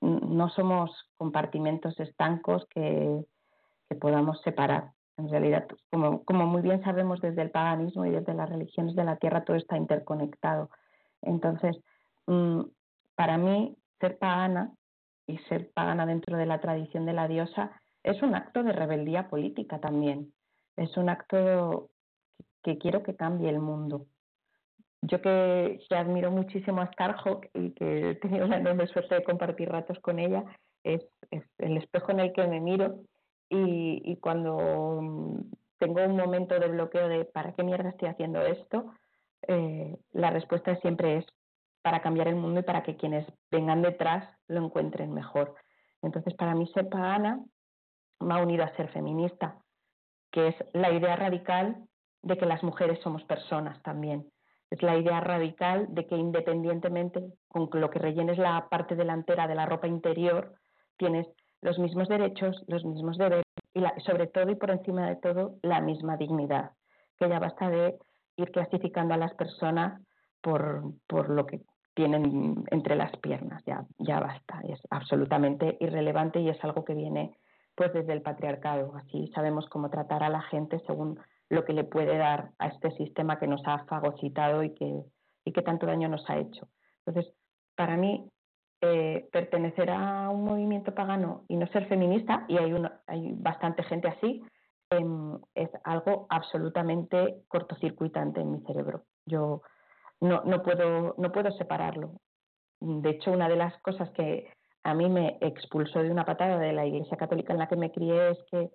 no 0.00 0.48
somos 0.48 0.90
compartimentos 1.16 1.98
estancos 2.00 2.66
que, 2.68 3.24
que 3.88 3.94
podamos 3.94 4.42
separar. 4.42 4.90
En 5.16 5.30
realidad, 5.30 5.68
como, 5.92 6.24
como 6.24 6.44
muy 6.46 6.62
bien 6.62 6.82
sabemos 6.82 7.20
desde 7.20 7.42
el 7.42 7.52
paganismo 7.52 8.04
y 8.04 8.10
desde 8.10 8.34
las 8.34 8.50
religiones 8.50 8.96
de 8.96 9.04
la 9.04 9.16
tierra, 9.16 9.44
todo 9.44 9.56
está 9.56 9.76
interconectado. 9.76 10.68
Entonces, 11.22 11.78
mm, 12.26 12.62
para 13.14 13.38
mí, 13.38 13.76
ser 14.00 14.18
pagana 14.18 14.72
y 15.28 15.38
ser 15.48 15.70
pagana 15.72 16.04
dentro 16.04 16.36
de 16.36 16.46
la 16.46 16.60
tradición 16.60 17.06
de 17.06 17.12
la 17.12 17.28
diosa 17.28 17.80
es 18.02 18.20
un 18.22 18.34
acto 18.34 18.64
de 18.64 18.72
rebeldía 18.72 19.28
política 19.28 19.78
también. 19.78 20.32
Es 20.76 20.96
un 20.96 21.10
acto 21.10 21.90
que 22.64 22.76
quiero 22.76 23.04
que 23.04 23.14
cambie 23.14 23.50
el 23.50 23.60
mundo. 23.60 24.06
Yo 25.08 25.20
que, 25.20 25.78
admiro 25.90 26.32
muchísimo 26.32 26.80
a 26.80 26.92
Starhawk 26.92 27.48
y 27.54 27.70
que 27.74 28.10
he 28.10 28.14
tenido 28.16 28.46
la 28.48 28.56
enorme 28.56 28.88
suerte 28.88 29.14
de 29.14 29.24
compartir 29.24 29.68
ratos 29.68 29.98
con 30.00 30.18
ella, 30.18 30.44
es 30.82 31.02
el 31.58 31.76
espejo 31.76 32.10
en 32.10 32.20
el 32.20 32.32
que 32.32 32.46
me 32.46 32.60
miro 32.60 33.00
y, 33.48 34.16
cuando 34.20 35.00
mm, 35.00 35.40
tengo 35.78 36.04
un 36.04 36.16
momento 36.16 36.58
de 36.58 36.68
bloqueo 36.68 37.08
de 37.08 37.24
¿para 37.24 37.52
qué 37.52 37.62
mierda 37.62 37.90
estoy 37.90 38.08
haciendo 38.08 38.40
esto? 38.42 38.94
Eh, 39.46 39.96
la 40.12 40.30
respuesta 40.30 40.74
siempre 40.80 41.18
es 41.18 41.26
para 41.82 42.02
cambiar 42.02 42.26
el 42.26 42.36
mundo 42.36 42.60
y 42.60 42.64
para 42.64 42.82
que 42.82 42.96
quienes 42.96 43.26
vengan 43.50 43.82
detrás 43.82 44.28
lo 44.48 44.64
encuentren 44.64 45.14
mejor. 45.14 45.54
Entonces, 46.02 46.34
para 46.34 46.54
mí 46.56 46.66
ser 46.74 46.88
pagana 46.88 47.44
me 48.18 48.34
ha 48.34 48.42
unido 48.42 48.64
a 48.64 48.74
ser 48.74 48.88
feminista, 48.88 49.58
que 50.32 50.48
es 50.48 50.56
la 50.72 50.90
idea 50.90 51.14
radical 51.14 51.86
de 52.22 52.36
que 52.36 52.46
las 52.46 52.64
mujeres 52.64 52.98
somos 53.02 53.22
personas 53.24 53.80
también. 53.82 54.28
Es 54.76 54.82
la 54.82 54.98
idea 54.98 55.20
radical 55.20 55.86
de 55.88 56.06
que 56.06 56.16
independientemente 56.16 57.24
con 57.48 57.70
lo 57.72 57.88
que 57.88 57.98
rellenes 57.98 58.36
la 58.36 58.68
parte 58.68 58.94
delantera 58.94 59.48
de 59.48 59.54
la 59.54 59.64
ropa 59.64 59.86
interior, 59.86 60.52
tienes 60.98 61.26
los 61.62 61.78
mismos 61.78 62.08
derechos, 62.08 62.62
los 62.68 62.84
mismos 62.84 63.16
deberes 63.16 63.46
y 63.72 63.82
sobre 64.02 64.26
todo 64.26 64.50
y 64.50 64.54
por 64.54 64.70
encima 64.70 65.08
de 65.08 65.16
todo 65.16 65.54
la 65.62 65.80
misma 65.80 66.18
dignidad, 66.18 66.72
que 67.18 67.26
ya 67.26 67.38
basta 67.38 67.70
de 67.70 67.96
ir 68.36 68.50
clasificando 68.50 69.14
a 69.14 69.16
las 69.16 69.32
personas 69.32 69.98
por, 70.42 70.82
por 71.06 71.30
lo 71.30 71.46
que 71.46 71.62
tienen 71.94 72.66
entre 72.70 72.96
las 72.96 73.16
piernas, 73.16 73.64
ya, 73.64 73.82
ya 73.96 74.20
basta, 74.20 74.60
es 74.68 74.80
absolutamente 74.90 75.78
irrelevante 75.80 76.40
y 76.40 76.50
es 76.50 76.62
algo 76.62 76.84
que 76.84 76.92
viene 76.92 77.34
pues 77.74 77.94
desde 77.94 78.12
el 78.12 78.20
patriarcado, 78.20 78.94
así 78.96 79.28
sabemos 79.34 79.66
cómo 79.70 79.88
tratar 79.88 80.22
a 80.22 80.28
la 80.28 80.42
gente 80.42 80.80
según 80.86 81.18
lo 81.48 81.64
que 81.64 81.72
le 81.72 81.84
puede 81.84 82.16
dar 82.16 82.50
a 82.58 82.68
este 82.68 82.90
sistema 82.92 83.38
que 83.38 83.46
nos 83.46 83.62
ha 83.66 83.84
fagocitado 83.86 84.62
y 84.62 84.74
que, 84.74 85.02
y 85.44 85.52
que 85.52 85.62
tanto 85.62 85.86
daño 85.86 86.08
nos 86.08 86.28
ha 86.28 86.38
hecho. 86.38 86.68
Entonces, 87.04 87.32
para 87.76 87.96
mí, 87.96 88.28
eh, 88.80 89.28
pertenecer 89.32 89.90
a 89.90 90.28
un 90.30 90.44
movimiento 90.44 90.94
pagano 90.94 91.44
y 91.48 91.56
no 91.56 91.66
ser 91.68 91.86
feminista, 91.86 92.44
y 92.48 92.58
hay, 92.58 92.74
hay 93.06 93.32
bastante 93.34 93.82
gente 93.84 94.08
así, 94.08 94.42
em, 94.90 95.38
es 95.54 95.70
algo 95.84 96.26
absolutamente 96.30 97.42
cortocircuitante 97.48 98.40
en 98.40 98.52
mi 98.52 98.60
cerebro. 98.62 99.04
Yo 99.24 99.62
no, 100.20 100.42
no, 100.44 100.62
puedo, 100.62 101.14
no 101.18 101.32
puedo 101.32 101.50
separarlo. 101.52 102.12
De 102.80 103.10
hecho, 103.10 103.32
una 103.32 103.48
de 103.48 103.56
las 103.56 103.76
cosas 103.82 104.10
que 104.10 104.50
a 104.84 104.94
mí 104.94 105.08
me 105.08 105.38
expulsó 105.40 106.02
de 106.02 106.10
una 106.10 106.24
patada 106.24 106.58
de 106.58 106.72
la 106.72 106.86
Iglesia 106.86 107.16
Católica 107.16 107.52
en 107.52 107.58
la 107.58 107.68
que 107.68 107.76
me 107.76 107.90
crié 107.90 108.30
es 108.30 108.38
que 108.50 108.70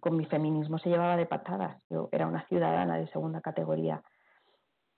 con 0.00 0.16
mi 0.16 0.26
feminismo 0.26 0.78
se 0.78 0.88
llevaba 0.88 1.16
de 1.16 1.26
patadas. 1.26 1.82
Yo 1.90 2.08
era 2.12 2.26
una 2.26 2.46
ciudadana 2.48 2.96
de 2.96 3.08
segunda 3.08 3.40
categoría. 3.40 4.02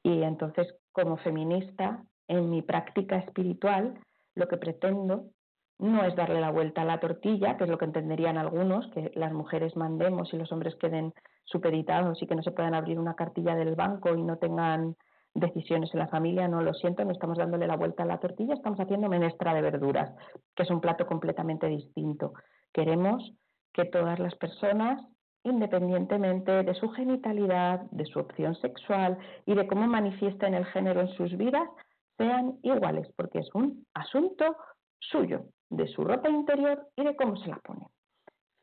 Y 0.02 0.22
entonces, 0.22 0.74
como 0.92 1.16
feminista, 1.18 2.02
en 2.28 2.50
mi 2.50 2.62
práctica 2.62 3.16
espiritual, 3.16 3.98
lo 4.34 4.48
que 4.48 4.56
pretendo 4.56 5.30
no 5.78 6.04
es 6.04 6.16
darle 6.16 6.40
la 6.40 6.50
vuelta 6.50 6.82
a 6.82 6.84
la 6.84 7.00
tortilla, 7.00 7.56
que 7.56 7.64
es 7.64 7.70
lo 7.70 7.78
que 7.78 7.84
entenderían 7.84 8.36
algunos, 8.36 8.88
que 8.88 9.12
las 9.14 9.32
mujeres 9.32 9.76
mandemos 9.76 10.32
y 10.32 10.36
los 10.36 10.50
hombres 10.50 10.74
queden 10.76 11.14
supeditados 11.44 12.20
y 12.20 12.26
que 12.26 12.34
no 12.34 12.42
se 12.42 12.50
puedan 12.50 12.74
abrir 12.74 12.98
una 12.98 13.14
cartilla 13.14 13.54
del 13.54 13.74
banco 13.74 14.14
y 14.14 14.22
no 14.22 14.38
tengan 14.38 14.96
decisiones 15.34 15.92
en 15.92 16.00
la 16.00 16.08
familia, 16.08 16.48
no 16.48 16.62
lo 16.62 16.74
siento, 16.74 17.04
no 17.04 17.12
estamos 17.12 17.38
dándole 17.38 17.66
la 17.66 17.76
vuelta 17.76 18.02
a 18.02 18.06
la 18.06 18.18
tortilla, 18.18 18.54
estamos 18.54 18.80
haciendo 18.80 19.08
menestra 19.08 19.54
de 19.54 19.62
verduras, 19.62 20.12
que 20.54 20.64
es 20.64 20.70
un 20.70 20.80
plato 20.80 21.06
completamente 21.06 21.68
distinto. 21.68 22.32
Queremos 22.72 23.32
que 23.72 23.84
todas 23.84 24.18
las 24.18 24.34
personas, 24.36 25.00
independientemente 25.44 26.62
de 26.62 26.74
su 26.74 26.88
genitalidad, 26.90 27.80
de 27.90 28.04
su 28.06 28.18
opción 28.18 28.54
sexual 28.56 29.18
y 29.46 29.54
de 29.54 29.66
cómo 29.66 29.86
manifiesten 29.86 30.54
el 30.54 30.66
género 30.66 31.00
en 31.00 31.08
sus 31.08 31.36
vidas, 31.36 31.68
sean 32.16 32.58
iguales, 32.62 33.08
porque 33.16 33.38
es 33.38 33.48
un 33.54 33.86
asunto 33.94 34.56
suyo, 34.98 35.44
de 35.70 35.86
su 35.88 36.02
ropa 36.02 36.28
interior 36.28 36.88
y 36.96 37.04
de 37.04 37.14
cómo 37.16 37.36
se 37.36 37.48
la 37.48 37.58
pone. 37.58 37.86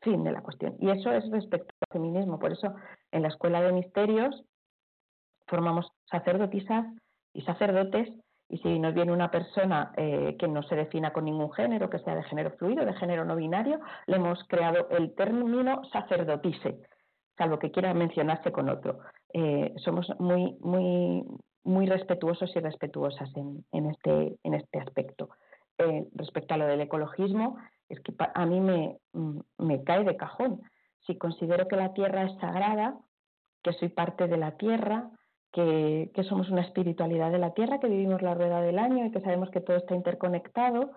Fin 0.02 0.24
de 0.24 0.32
la 0.32 0.42
cuestión. 0.42 0.76
Y 0.80 0.90
eso 0.90 1.10
es 1.12 1.28
respecto 1.30 1.72
al 1.80 2.00
feminismo. 2.00 2.38
Por 2.38 2.52
eso 2.52 2.74
en 3.12 3.22
la 3.22 3.28
Escuela 3.28 3.62
de 3.62 3.72
Misterios 3.72 4.44
formamos 5.46 5.90
sacerdotisas 6.10 6.86
y 7.32 7.42
sacerdotes 7.42 8.08
y 8.48 8.58
si 8.58 8.78
nos 8.78 8.94
viene 8.94 9.12
una 9.12 9.30
persona 9.30 9.92
eh, 9.96 10.36
que 10.38 10.46
no 10.46 10.62
se 10.62 10.76
defina 10.76 11.12
con 11.12 11.24
ningún 11.24 11.52
género, 11.52 11.90
que 11.90 11.98
sea 11.98 12.14
de 12.14 12.22
género 12.24 12.52
fluido, 12.52 12.84
de 12.84 12.94
género 12.94 13.24
no 13.24 13.34
binario, 13.34 13.80
le 14.06 14.16
hemos 14.16 14.42
creado 14.44 14.88
el 14.90 15.14
término 15.14 15.82
sacerdotise, 15.92 16.80
salvo 17.36 17.58
que 17.58 17.72
quiera 17.72 17.92
mencionarse 17.92 18.52
con 18.52 18.68
otro. 18.68 19.00
Eh, 19.32 19.74
somos 19.78 20.08
muy, 20.20 20.56
muy, 20.60 21.24
muy 21.64 21.86
respetuosos 21.86 22.54
y 22.54 22.60
respetuosas 22.60 23.34
en, 23.36 23.64
en, 23.72 23.90
este, 23.90 24.36
en 24.44 24.54
este 24.54 24.78
aspecto. 24.78 25.30
Eh, 25.78 26.06
respecto 26.14 26.54
a 26.54 26.58
lo 26.58 26.66
del 26.66 26.80
ecologismo, 26.80 27.58
es 27.88 28.00
que 28.00 28.14
a 28.34 28.46
mí 28.46 28.60
me, 28.60 28.98
me 29.58 29.82
cae 29.82 30.04
de 30.04 30.16
cajón. 30.16 30.62
Si 31.06 31.18
considero 31.18 31.68
que 31.68 31.76
la 31.76 31.92
tierra 31.92 32.22
es 32.22 32.38
sagrada, 32.40 32.96
que 33.62 33.72
soy 33.72 33.88
parte 33.88 34.28
de 34.28 34.36
la 34.36 34.52
tierra, 34.52 35.10
que, 35.52 36.10
que, 36.14 36.24
somos 36.24 36.50
una 36.50 36.62
espiritualidad 36.62 37.30
de 37.30 37.38
la 37.38 37.54
tierra, 37.54 37.80
que 37.80 37.88
vivimos 37.88 38.22
la 38.22 38.34
rueda 38.34 38.60
del 38.60 38.78
año 38.78 39.06
y 39.06 39.10
que 39.10 39.20
sabemos 39.20 39.50
que 39.50 39.60
todo 39.60 39.76
está 39.76 39.94
interconectado, 39.94 40.90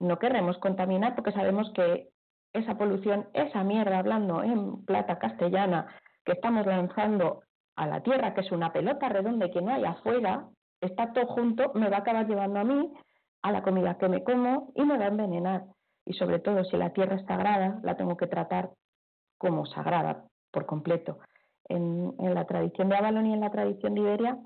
no 0.00 0.18
queremos 0.18 0.58
contaminar 0.58 1.14
porque 1.14 1.32
sabemos 1.32 1.70
que 1.74 2.08
esa 2.52 2.76
polución, 2.76 3.28
esa 3.34 3.64
mierda, 3.64 3.98
hablando 3.98 4.42
en 4.42 4.84
plata 4.84 5.18
castellana, 5.18 5.86
que 6.24 6.32
estamos 6.32 6.66
lanzando 6.66 7.42
a 7.76 7.86
la 7.86 8.02
Tierra, 8.02 8.34
que 8.34 8.40
es 8.40 8.52
una 8.52 8.72
pelota 8.72 9.08
redonda 9.08 9.46
y 9.46 9.50
que 9.50 9.62
no 9.62 9.72
hay 9.72 9.84
afuera, 9.84 10.48
está 10.80 11.12
todo 11.12 11.26
junto, 11.26 11.72
me 11.74 11.88
va 11.88 11.98
a 11.98 12.00
acabar 12.00 12.26
llevando 12.26 12.60
a 12.60 12.64
mí, 12.64 12.92
a 13.42 13.52
la 13.52 13.62
comida 13.62 13.98
que 13.98 14.08
me 14.08 14.22
como 14.24 14.72
y 14.74 14.82
me 14.84 14.98
va 14.98 15.04
a 15.04 15.08
envenenar. 15.08 15.64
Y 16.04 16.14
sobre 16.14 16.38
todo, 16.38 16.64
si 16.64 16.76
la 16.76 16.92
Tierra 16.92 17.16
es 17.16 17.26
sagrada, 17.26 17.80
la 17.82 17.96
tengo 17.96 18.16
que 18.16 18.26
tratar 18.26 18.70
como 19.36 19.66
sagrada 19.66 20.24
por 20.50 20.66
completo. 20.66 21.18
En, 21.68 22.14
la 22.18 22.46
tradición 22.46 22.88
de 22.88 22.96
Avalon 22.96 23.26
y 23.26 23.34
en 23.34 23.40
la 23.40 23.50
tradición 23.50 23.94
de 23.94 24.00
Iberia 24.00 24.38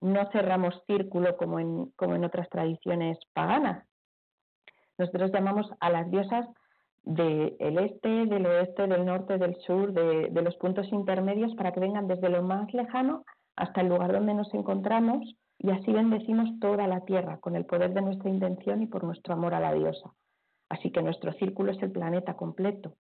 no 0.00 0.30
cerramos 0.30 0.74
círculo 0.86 1.36
como 1.36 1.58
en, 1.60 1.90
como 1.96 2.14
en 2.14 2.24
otras 2.24 2.48
tradiciones 2.48 3.18
paganas. 3.32 3.86
Nosotros 4.98 5.30
llamamos 5.32 5.70
a 5.80 5.90
las 5.90 6.10
diosas 6.10 6.46
del 7.02 7.78
este, 7.78 8.26
del 8.26 8.46
oeste, 8.46 8.86
del 8.86 9.04
norte, 9.04 9.38
del 9.38 9.56
sur, 9.62 9.92
de, 9.92 10.28
de, 10.30 10.42
los 10.42 10.56
puntos 10.56 10.86
intermedios 10.92 11.54
para 11.54 11.72
que 11.72 11.80
vengan 11.80 12.06
desde 12.06 12.28
lo 12.28 12.42
más 12.42 12.72
lejano 12.74 13.24
hasta 13.56 13.80
el 13.80 13.88
lugar 13.88 14.12
donde 14.12 14.34
nos 14.34 14.52
encontramos 14.54 15.34
y 15.58 15.70
así 15.70 15.92
bendecimos 15.92 16.48
toda 16.60 16.86
la 16.86 17.04
tierra 17.04 17.38
con 17.38 17.56
el 17.56 17.66
poder 17.66 17.92
de 17.92 18.02
nuestra 18.02 18.30
intención 18.30 18.82
y 18.82 18.86
por 18.86 19.04
nuestro 19.04 19.34
amor 19.34 19.54
a 19.54 19.60
la 19.60 19.74
diosa. 19.74 20.10
Así 20.70 20.90
que 20.90 21.02
nuestro 21.02 21.32
círculo 21.34 21.72
es 21.72 21.82
el 21.82 21.92
planeta 21.92 22.34
completo. 22.34 22.94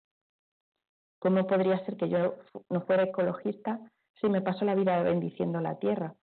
¿Cómo 1.19 1.47
podría 1.47 1.85
ser 1.85 1.97
que 1.97 2.09
yo 2.09 2.37
no 2.71 2.83
fuera 2.83 3.05
ecologista 3.05 3.81
si 4.21 4.29
me 4.29 4.41
paso 4.41 4.65
la 4.65 4.75
vida 4.75 5.03
bendiciendo 5.03 5.61
la 5.61 5.79
tierra? 5.79 6.15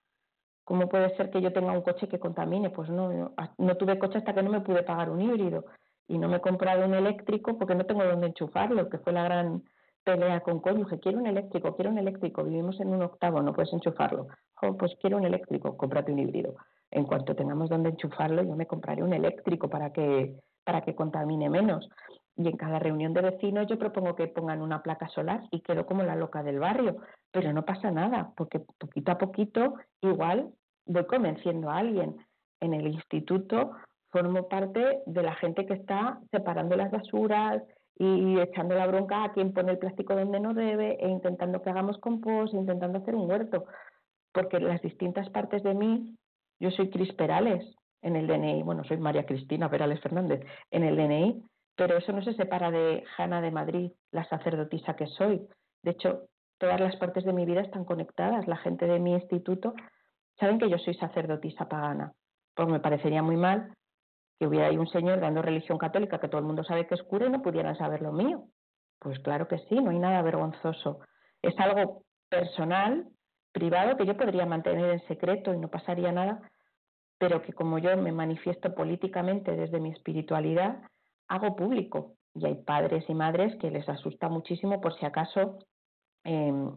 ¿Cómo 0.64 0.88
puede 0.88 1.14
ser 1.16 1.30
que 1.30 1.40
yo 1.40 1.52
tenga 1.52 1.72
un 1.72 1.82
coche 1.82 2.08
que 2.08 2.18
contamine? 2.18 2.70
Pues 2.70 2.90
no, 2.90 3.34
no 3.58 3.76
tuve 3.76 3.98
coche 3.98 4.18
hasta 4.18 4.34
que 4.34 4.42
no 4.42 4.50
me 4.50 4.62
pude 4.62 4.82
pagar 4.82 5.10
un 5.10 5.20
híbrido 5.20 5.64
y 6.08 6.18
no 6.18 6.28
me 6.28 6.36
he 6.36 6.40
comprado 6.40 6.86
un 6.86 6.94
eléctrico 6.94 7.58
porque 7.58 7.74
no 7.74 7.84
tengo 7.84 8.04
dónde 8.04 8.28
enchufarlo, 8.28 8.88
que 8.88 8.98
fue 8.98 9.12
la 9.12 9.24
gran 9.24 9.62
pelea 10.04 10.40
con 10.40 10.60
cónyuge. 10.60 10.98
Quiero 11.00 11.18
un 11.18 11.26
eléctrico, 11.26 11.74
quiero 11.74 11.90
un 11.90 11.98
eléctrico. 11.98 12.44
Vivimos 12.44 12.80
en 12.80 12.88
un 12.88 13.02
octavo, 13.02 13.42
no 13.42 13.52
puedes 13.52 13.72
enchufarlo. 13.72 14.28
pues 14.78 14.96
quiero 15.00 15.18
un 15.18 15.24
eléctrico, 15.24 15.76
cómprate 15.76 16.12
un 16.12 16.20
híbrido. 16.20 16.54
en 16.90 17.04
cuanto 17.04 17.34
tengamos 17.34 17.68
donde 17.68 17.90
enchufarlo, 17.90 18.42
yo 18.42 18.54
me 18.54 18.66
compraré 18.66 19.02
un 19.02 19.12
eléctrico 19.12 19.68
para 19.68 19.92
que, 19.92 20.36
para 20.64 20.82
que 20.82 20.94
contamine 20.94 21.50
menos. 21.50 21.88
Y 22.36 22.48
en 22.48 22.56
cada 22.56 22.78
reunión 22.78 23.14
de 23.14 23.22
vecinos 23.22 23.66
yo 23.66 23.78
propongo 23.78 24.14
que 24.14 24.28
pongan 24.28 24.60
una 24.60 24.82
placa 24.82 25.08
solar 25.08 25.42
y 25.50 25.60
quedo 25.60 25.86
como 25.86 26.02
la 26.02 26.16
loca 26.16 26.42
del 26.42 26.58
barrio, 26.58 26.98
pero 27.32 27.52
no 27.52 27.64
pasa 27.64 27.90
nada, 27.90 28.32
porque 28.36 28.60
poquito 28.60 29.12
a 29.12 29.18
poquito 29.18 29.74
igual 30.02 30.50
voy 30.84 31.06
convenciendo 31.06 31.70
a 31.70 31.78
alguien. 31.78 32.16
En 32.60 32.74
el 32.74 32.86
instituto 32.88 33.72
formo 34.10 34.48
parte 34.48 35.00
de 35.06 35.22
la 35.22 35.34
gente 35.34 35.66
que 35.66 35.74
está 35.74 36.20
separando 36.30 36.76
las 36.76 36.90
basuras 36.90 37.62
y 37.98 38.38
echando 38.38 38.74
la 38.74 38.86
bronca 38.86 39.24
a 39.24 39.32
quien 39.32 39.54
pone 39.54 39.72
el 39.72 39.78
plástico 39.78 40.14
donde 40.14 40.38
no 40.38 40.52
debe 40.52 40.98
e 41.00 41.08
intentando 41.08 41.62
que 41.62 41.70
hagamos 41.70 41.98
compost, 41.98 42.52
intentando 42.52 42.98
hacer 42.98 43.14
un 43.14 43.28
huerto, 43.30 43.64
porque 44.32 44.60
las 44.60 44.82
distintas 44.82 45.30
partes 45.30 45.62
de 45.62 45.74
mí, 45.74 46.14
yo 46.60 46.70
soy 46.70 46.90
Cris 46.90 47.12
Perales 47.14 47.64
en 48.02 48.16
el 48.16 48.26
DNI, 48.26 48.62
bueno, 48.62 48.84
soy 48.84 48.98
María 48.98 49.24
Cristina 49.24 49.70
Perales 49.70 50.00
Fernández 50.00 50.40
en 50.70 50.84
el 50.84 50.96
DNI, 50.96 51.42
pero 51.76 51.98
eso 51.98 52.12
no 52.12 52.22
se 52.22 52.32
separa 52.34 52.70
de 52.70 53.04
Jana 53.16 53.40
de 53.40 53.50
Madrid, 53.50 53.92
la 54.10 54.24
sacerdotisa 54.24 54.96
que 54.96 55.06
soy. 55.06 55.46
De 55.82 55.92
hecho, 55.92 56.22
todas 56.58 56.80
las 56.80 56.96
partes 56.96 57.24
de 57.24 57.32
mi 57.32 57.44
vida 57.44 57.60
están 57.60 57.84
conectadas. 57.84 58.48
La 58.48 58.56
gente 58.56 58.86
de 58.86 58.98
mi 58.98 59.12
instituto 59.12 59.74
saben 60.40 60.58
que 60.58 60.70
yo 60.70 60.78
soy 60.78 60.94
sacerdotisa 60.94 61.68
pagana, 61.68 62.12
pues 62.54 62.68
me 62.68 62.80
parecería 62.80 63.22
muy 63.22 63.36
mal 63.36 63.72
que 64.38 64.46
hubiera 64.46 64.66
ahí 64.66 64.76
un 64.76 64.88
señor 64.88 65.20
dando 65.20 65.42
religión 65.42 65.78
católica 65.78 66.18
que 66.18 66.28
todo 66.28 66.40
el 66.40 66.46
mundo 66.46 66.62
sabe 66.64 66.86
que 66.86 66.94
es 66.94 67.02
cura 67.02 67.26
y 67.26 67.30
no 67.30 67.42
pudieran 67.42 67.76
saber 67.76 68.02
lo 68.02 68.12
mío. 68.12 68.44
Pues 68.98 69.18
claro 69.20 69.48
que 69.48 69.58
sí, 69.68 69.76
no 69.76 69.90
hay 69.90 69.98
nada 69.98 70.22
vergonzoso. 70.22 71.00
Es 71.42 71.58
algo 71.58 72.02
personal, 72.28 73.06
privado, 73.52 73.96
que 73.96 74.06
yo 74.06 74.16
podría 74.16 74.46
mantener 74.46 74.90
en 74.90 75.06
secreto 75.06 75.54
y 75.54 75.58
no 75.58 75.68
pasaría 75.68 76.12
nada, 76.12 76.40
pero 77.18 77.40
que 77.42 77.52
como 77.52 77.78
yo 77.78 77.96
me 77.96 78.12
manifiesto 78.12 78.74
políticamente 78.74 79.56
desde 79.56 79.80
mi 79.80 79.90
espiritualidad, 79.90 80.82
hago 81.28 81.56
público. 81.56 82.14
Y 82.34 82.46
hay 82.46 82.56
padres 82.56 83.04
y 83.08 83.14
madres 83.14 83.56
que 83.56 83.70
les 83.70 83.88
asusta 83.88 84.28
muchísimo 84.28 84.80
por 84.80 84.98
si 84.98 85.06
acaso 85.06 85.58
em, 86.24 86.70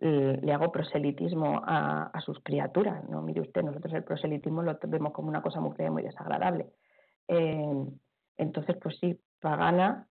le 0.00 0.52
hago 0.52 0.70
proselitismo 0.72 1.60
a, 1.64 2.20
sus 2.24 2.40
criaturas. 2.42 3.08
No, 3.08 3.22
mire 3.22 3.40
usted, 3.40 3.62
nosotros 3.62 3.92
el 3.94 4.04
proselitismo 4.04 4.62
lo 4.62 4.78
vemos 4.86 5.12
como 5.12 5.28
una 5.28 5.42
cosa 5.42 5.60
muy, 5.60 5.74
muy 5.90 6.02
desagradable. 6.02 6.66
Eh, 7.28 7.86
entonces, 8.36 8.76
pues 8.80 8.98
sí, 8.98 9.20
pagana, 9.40 10.06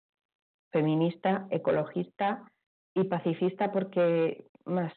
feminista, 0.71 1.47
ecologista 1.49 2.43
y 2.93 3.05
pacifista 3.05 3.71
porque 3.71 4.45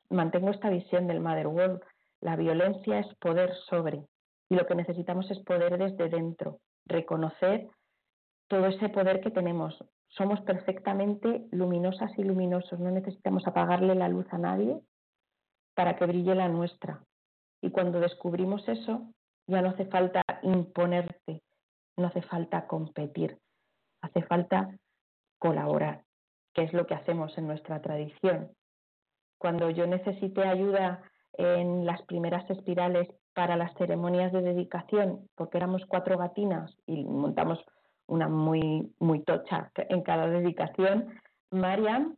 mantengo 0.08 0.50
esta 0.50 0.70
visión 0.70 1.06
del 1.06 1.20
Mother 1.20 1.46
World. 1.46 1.80
La 2.20 2.36
violencia 2.36 2.98
es 2.98 3.14
poder 3.16 3.54
sobre 3.68 4.04
y 4.48 4.56
lo 4.56 4.66
que 4.66 4.74
necesitamos 4.74 5.30
es 5.30 5.38
poder 5.40 5.78
desde 5.78 6.08
dentro, 6.08 6.58
reconocer 6.84 7.68
todo 8.50 8.66
ese 8.66 8.88
poder 8.88 9.20
que 9.20 9.30
tenemos. 9.30 9.78
Somos 10.08 10.40
perfectamente 10.40 11.46
luminosas 11.52 12.10
y 12.18 12.24
luminosos, 12.24 12.80
no 12.80 12.90
necesitamos 12.90 13.46
apagarle 13.46 13.94
la 13.94 14.08
luz 14.08 14.26
a 14.32 14.38
nadie 14.38 14.80
para 15.76 15.94
que 15.94 16.04
brille 16.04 16.34
la 16.34 16.48
nuestra. 16.48 17.00
Y 17.62 17.70
cuando 17.70 18.00
descubrimos 18.00 18.68
eso, 18.68 19.06
ya 19.46 19.62
no 19.62 19.70
hace 19.70 19.86
falta 19.86 20.22
imponerte, 20.42 21.42
no 21.96 22.08
hace 22.08 22.22
falta 22.22 22.66
competir, 22.66 23.38
hace 24.02 24.22
falta 24.22 24.76
colaborar, 25.38 26.02
que 26.52 26.64
es 26.64 26.72
lo 26.72 26.86
que 26.86 26.94
hacemos 26.94 27.38
en 27.38 27.46
nuestra 27.46 27.80
tradición. 27.80 28.50
Cuando 29.38 29.70
yo 29.70 29.86
necesité 29.86 30.42
ayuda 30.42 31.02
en 31.34 31.86
las 31.86 32.02
primeras 32.02 32.50
espirales 32.50 33.08
para 33.32 33.56
las 33.56 33.72
ceremonias 33.74 34.32
de 34.32 34.42
dedicación, 34.42 35.28
porque 35.36 35.58
éramos 35.58 35.86
cuatro 35.86 36.18
gatinas 36.18 36.76
y 36.84 37.04
montamos 37.04 37.64
una 38.10 38.28
muy, 38.28 38.92
muy 38.98 39.22
tocha 39.22 39.70
en 39.88 40.02
cada 40.02 40.28
dedicación, 40.28 41.08
Marian, 41.50 42.16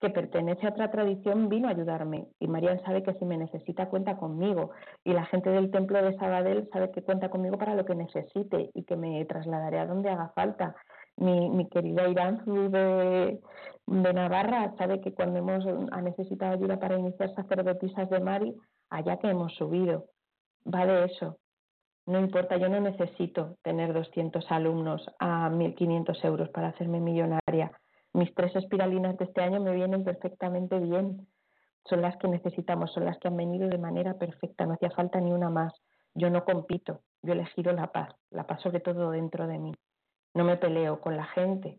que 0.00 0.10
pertenece 0.10 0.66
a 0.66 0.70
otra 0.70 0.90
tradición, 0.90 1.48
vino 1.48 1.68
a 1.68 1.72
ayudarme. 1.72 2.28
Y 2.38 2.48
Marian 2.48 2.80
sabe 2.84 3.02
que 3.02 3.14
si 3.14 3.24
me 3.24 3.36
necesita 3.36 3.88
cuenta 3.88 4.16
conmigo. 4.16 4.70
Y 5.04 5.12
la 5.12 5.24
gente 5.26 5.50
del 5.50 5.70
templo 5.70 6.00
de 6.02 6.16
Sabadell 6.16 6.68
sabe 6.72 6.90
que 6.92 7.02
cuenta 7.02 7.30
conmigo 7.30 7.58
para 7.58 7.74
lo 7.74 7.84
que 7.84 7.94
necesite 7.94 8.70
y 8.74 8.84
que 8.84 8.96
me 8.96 9.24
trasladaré 9.24 9.78
a 9.78 9.86
donde 9.86 10.10
haga 10.10 10.30
falta. 10.34 10.76
Mi, 11.16 11.50
mi 11.50 11.68
querida 11.68 12.08
Irán 12.08 12.44
de, 12.44 13.40
de 13.86 14.12
Navarra 14.12 14.72
sabe 14.78 15.00
que 15.00 15.12
cuando 15.12 15.38
hemos 15.38 15.64
ha 15.90 16.00
necesitado 16.00 16.52
ayuda 16.52 16.78
para 16.78 16.98
iniciar 16.98 17.34
sacerdotisas 17.34 18.08
de 18.08 18.20
Mari, 18.20 18.54
allá 18.90 19.16
que 19.18 19.30
hemos 19.30 19.52
subido. 19.54 20.06
Va 20.72 20.86
de 20.86 21.06
eso. 21.06 21.38
No 22.08 22.18
importa, 22.18 22.56
yo 22.56 22.70
no 22.70 22.80
necesito 22.80 23.58
tener 23.60 23.92
200 23.92 24.50
alumnos 24.50 25.06
a 25.18 25.50
1.500 25.50 26.24
euros 26.24 26.48
para 26.48 26.68
hacerme 26.68 27.00
millonaria. 27.00 27.70
Mis 28.14 28.34
tres 28.34 28.56
espiralinas 28.56 29.18
de 29.18 29.26
este 29.26 29.42
año 29.42 29.60
me 29.60 29.74
vienen 29.74 30.04
perfectamente 30.04 30.78
bien. 30.78 31.28
Son 31.84 32.00
las 32.00 32.16
que 32.16 32.26
necesitamos, 32.26 32.94
son 32.94 33.04
las 33.04 33.18
que 33.18 33.28
han 33.28 33.36
venido 33.36 33.68
de 33.68 33.76
manera 33.76 34.14
perfecta, 34.14 34.64
no 34.64 34.72
hacía 34.72 34.90
falta 34.92 35.20
ni 35.20 35.32
una 35.32 35.50
más. 35.50 35.74
Yo 36.14 36.30
no 36.30 36.46
compito, 36.46 37.02
yo 37.20 37.34
les 37.34 37.46
giro 37.50 37.72
la 37.72 37.92
paz, 37.92 38.08
la 38.30 38.46
paz 38.46 38.62
sobre 38.62 38.80
todo 38.80 39.10
dentro 39.10 39.46
de 39.46 39.58
mí. 39.58 39.74
No 40.32 40.44
me 40.44 40.56
peleo 40.56 41.02
con 41.02 41.14
la 41.14 41.26
gente. 41.26 41.78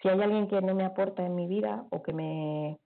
Si 0.00 0.08
hay 0.08 0.20
alguien 0.20 0.48
que 0.48 0.60
no 0.60 0.74
me 0.74 0.84
aporta 0.84 1.24
en 1.24 1.36
mi 1.36 1.46
vida 1.46 1.86
o 1.92 2.02
que 2.02 2.12
me, 2.12 2.80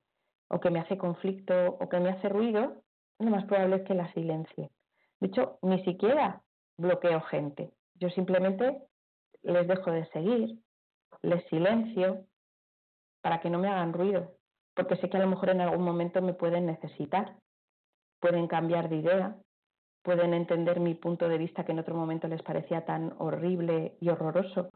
o 0.48 0.60
que 0.60 0.68
me 0.68 0.80
hace 0.80 0.98
conflicto 0.98 1.78
o 1.80 1.88
que 1.88 1.98
me 1.98 2.10
hace 2.10 2.28
ruido, 2.28 2.82
lo 3.18 3.30
más 3.30 3.46
probable 3.46 3.76
es 3.76 3.82
que 3.84 3.94
la 3.94 4.12
silencie 4.12 4.70
de 5.20 5.28
hecho, 5.28 5.58
ni 5.62 5.82
siquiera 5.84 6.42
bloqueo 6.76 7.20
gente. 7.22 7.70
Yo 7.94 8.10
simplemente 8.10 8.82
les 9.42 9.66
dejo 9.66 9.90
de 9.90 10.06
seguir, 10.10 10.58
les 11.22 11.44
silencio 11.48 12.24
para 13.22 13.40
que 13.40 13.50
no 13.50 13.58
me 13.58 13.68
hagan 13.68 13.92
ruido, 13.92 14.32
porque 14.74 14.96
sé 14.96 15.08
que 15.08 15.16
a 15.16 15.20
lo 15.20 15.28
mejor 15.28 15.50
en 15.50 15.60
algún 15.60 15.84
momento 15.84 16.20
me 16.20 16.34
pueden 16.34 16.66
necesitar, 16.66 17.36
pueden 18.20 18.46
cambiar 18.46 18.88
de 18.88 18.96
idea, 18.96 19.36
pueden 20.02 20.34
entender 20.34 20.80
mi 20.80 20.94
punto 20.94 21.28
de 21.28 21.38
vista 21.38 21.64
que 21.64 21.72
en 21.72 21.80
otro 21.80 21.94
momento 21.94 22.28
les 22.28 22.42
parecía 22.42 22.84
tan 22.84 23.14
horrible 23.18 23.96
y 24.00 24.08
horroroso, 24.10 24.70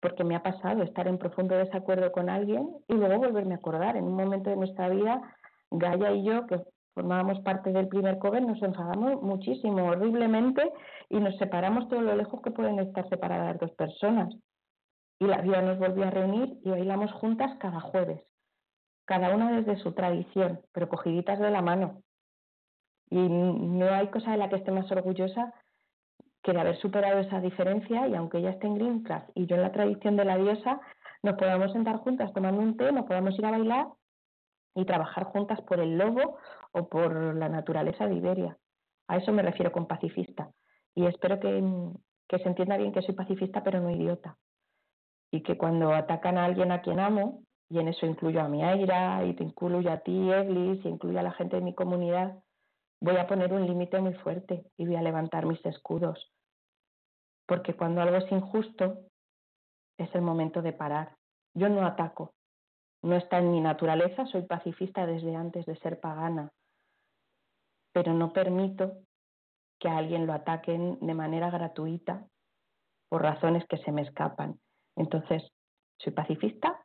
porque 0.00 0.22
me 0.22 0.36
ha 0.36 0.42
pasado 0.42 0.82
estar 0.82 1.08
en 1.08 1.18
profundo 1.18 1.56
desacuerdo 1.56 2.12
con 2.12 2.30
alguien 2.30 2.76
y 2.86 2.94
luego 2.94 3.18
volverme 3.18 3.54
a 3.54 3.58
acordar. 3.58 3.96
En 3.96 4.04
un 4.04 4.14
momento 4.14 4.50
de 4.50 4.56
nuestra 4.56 4.88
vida, 4.88 5.34
Gaia 5.70 6.12
y 6.12 6.24
yo, 6.24 6.46
que 6.46 6.62
formábamos 6.98 7.38
parte 7.42 7.70
del 7.70 7.86
primer 7.86 8.18
cover, 8.18 8.42
nos 8.42 8.60
enfadamos 8.60 9.22
muchísimo, 9.22 9.86
horriblemente, 9.86 10.68
y 11.08 11.20
nos 11.20 11.36
separamos 11.36 11.88
todo 11.88 12.02
lo 12.02 12.16
lejos 12.16 12.42
que 12.42 12.50
pueden 12.50 12.80
estar 12.80 13.08
separadas 13.08 13.56
dos 13.60 13.70
personas. 13.72 14.34
Y 15.20 15.26
la 15.26 15.40
vida 15.40 15.62
nos 15.62 15.78
volvió 15.78 16.04
a 16.04 16.10
reunir 16.10 16.58
y 16.64 16.70
bailamos 16.70 17.12
juntas 17.12 17.56
cada 17.60 17.78
jueves, 17.78 18.20
cada 19.04 19.32
una 19.32 19.52
desde 19.52 19.80
su 19.80 19.92
tradición, 19.92 20.60
pero 20.72 20.88
cogiditas 20.88 21.38
de 21.38 21.50
la 21.52 21.62
mano. 21.62 22.02
Y 23.10 23.28
no 23.28 23.88
hay 23.94 24.08
cosa 24.08 24.32
de 24.32 24.38
la 24.38 24.48
que 24.48 24.56
esté 24.56 24.72
más 24.72 24.90
orgullosa 24.90 25.54
que 26.42 26.52
de 26.52 26.60
haber 26.60 26.78
superado 26.78 27.20
esa 27.20 27.40
diferencia 27.40 28.08
y 28.08 28.16
aunque 28.16 28.38
ella 28.38 28.50
esté 28.50 28.66
en 28.66 28.74
Greencraft 28.74 29.30
y 29.36 29.46
yo 29.46 29.54
en 29.54 29.62
la 29.62 29.70
tradición 29.70 30.16
de 30.16 30.24
la 30.24 30.36
diosa, 30.36 30.80
nos 31.22 31.36
podamos 31.36 31.72
sentar 31.72 31.98
juntas 31.98 32.32
tomando 32.32 32.60
un 32.60 32.76
té, 32.76 32.90
nos 32.90 33.06
podamos 33.06 33.38
ir 33.38 33.46
a 33.46 33.52
bailar 33.52 33.86
y 34.74 34.84
trabajar 34.84 35.24
juntas 35.24 35.60
por 35.62 35.78
el 35.78 35.96
lobo 35.96 36.38
o 36.78 36.88
por 36.88 37.34
la 37.34 37.48
naturaleza 37.48 38.06
de 38.06 38.14
Iberia. 38.14 38.56
A 39.08 39.16
eso 39.16 39.32
me 39.32 39.42
refiero 39.42 39.72
con 39.72 39.86
pacifista. 39.86 40.50
Y 40.94 41.06
espero 41.06 41.38
que, 41.40 41.62
que 42.28 42.38
se 42.38 42.48
entienda 42.48 42.76
bien 42.76 42.92
que 42.92 43.02
soy 43.02 43.14
pacifista, 43.14 43.62
pero 43.62 43.80
no 43.80 43.90
idiota. 43.90 44.36
Y 45.30 45.42
que 45.42 45.56
cuando 45.58 45.92
atacan 45.92 46.38
a 46.38 46.44
alguien 46.44 46.72
a 46.72 46.82
quien 46.82 47.00
amo, 47.00 47.42
y 47.70 47.78
en 47.78 47.88
eso 47.88 48.06
incluyo 48.06 48.40
a 48.40 48.48
mi 48.48 48.64
Aira, 48.64 49.24
y 49.24 49.34
te 49.34 49.44
incluyo 49.44 49.90
a 49.92 49.98
ti, 49.98 50.30
Eglis, 50.30 50.84
y 50.84 50.88
incluyo 50.88 51.18
a 51.18 51.22
la 51.22 51.32
gente 51.32 51.56
de 51.56 51.62
mi 51.62 51.74
comunidad, 51.74 52.38
voy 53.00 53.16
a 53.16 53.26
poner 53.26 53.52
un 53.52 53.66
límite 53.66 54.00
muy 54.00 54.14
fuerte 54.14 54.64
y 54.76 54.86
voy 54.86 54.96
a 54.96 55.02
levantar 55.02 55.46
mis 55.46 55.64
escudos. 55.64 56.32
Porque 57.46 57.74
cuando 57.74 58.00
algo 58.00 58.16
es 58.16 58.30
injusto, 58.32 58.98
es 59.98 60.14
el 60.14 60.22
momento 60.22 60.62
de 60.62 60.72
parar. 60.72 61.16
Yo 61.54 61.68
no 61.68 61.86
ataco, 61.86 62.32
no 63.02 63.16
está 63.16 63.38
en 63.38 63.50
mi 63.50 63.60
naturaleza, 63.60 64.26
soy 64.26 64.42
pacifista 64.42 65.06
desde 65.06 65.34
antes 65.34 65.66
de 65.66 65.76
ser 65.76 66.00
pagana, 66.00 66.50
pero 67.98 68.14
no 68.14 68.32
permito 68.32 68.92
que 69.80 69.88
a 69.88 69.98
alguien 69.98 70.24
lo 70.24 70.32
ataquen 70.32 71.00
de 71.00 71.14
manera 71.14 71.50
gratuita 71.50 72.24
por 73.08 73.22
razones 73.22 73.66
que 73.66 73.76
se 73.78 73.90
me 73.90 74.02
escapan. 74.02 74.60
Entonces, 74.94 75.42
soy 75.96 76.12
pacifista, 76.12 76.78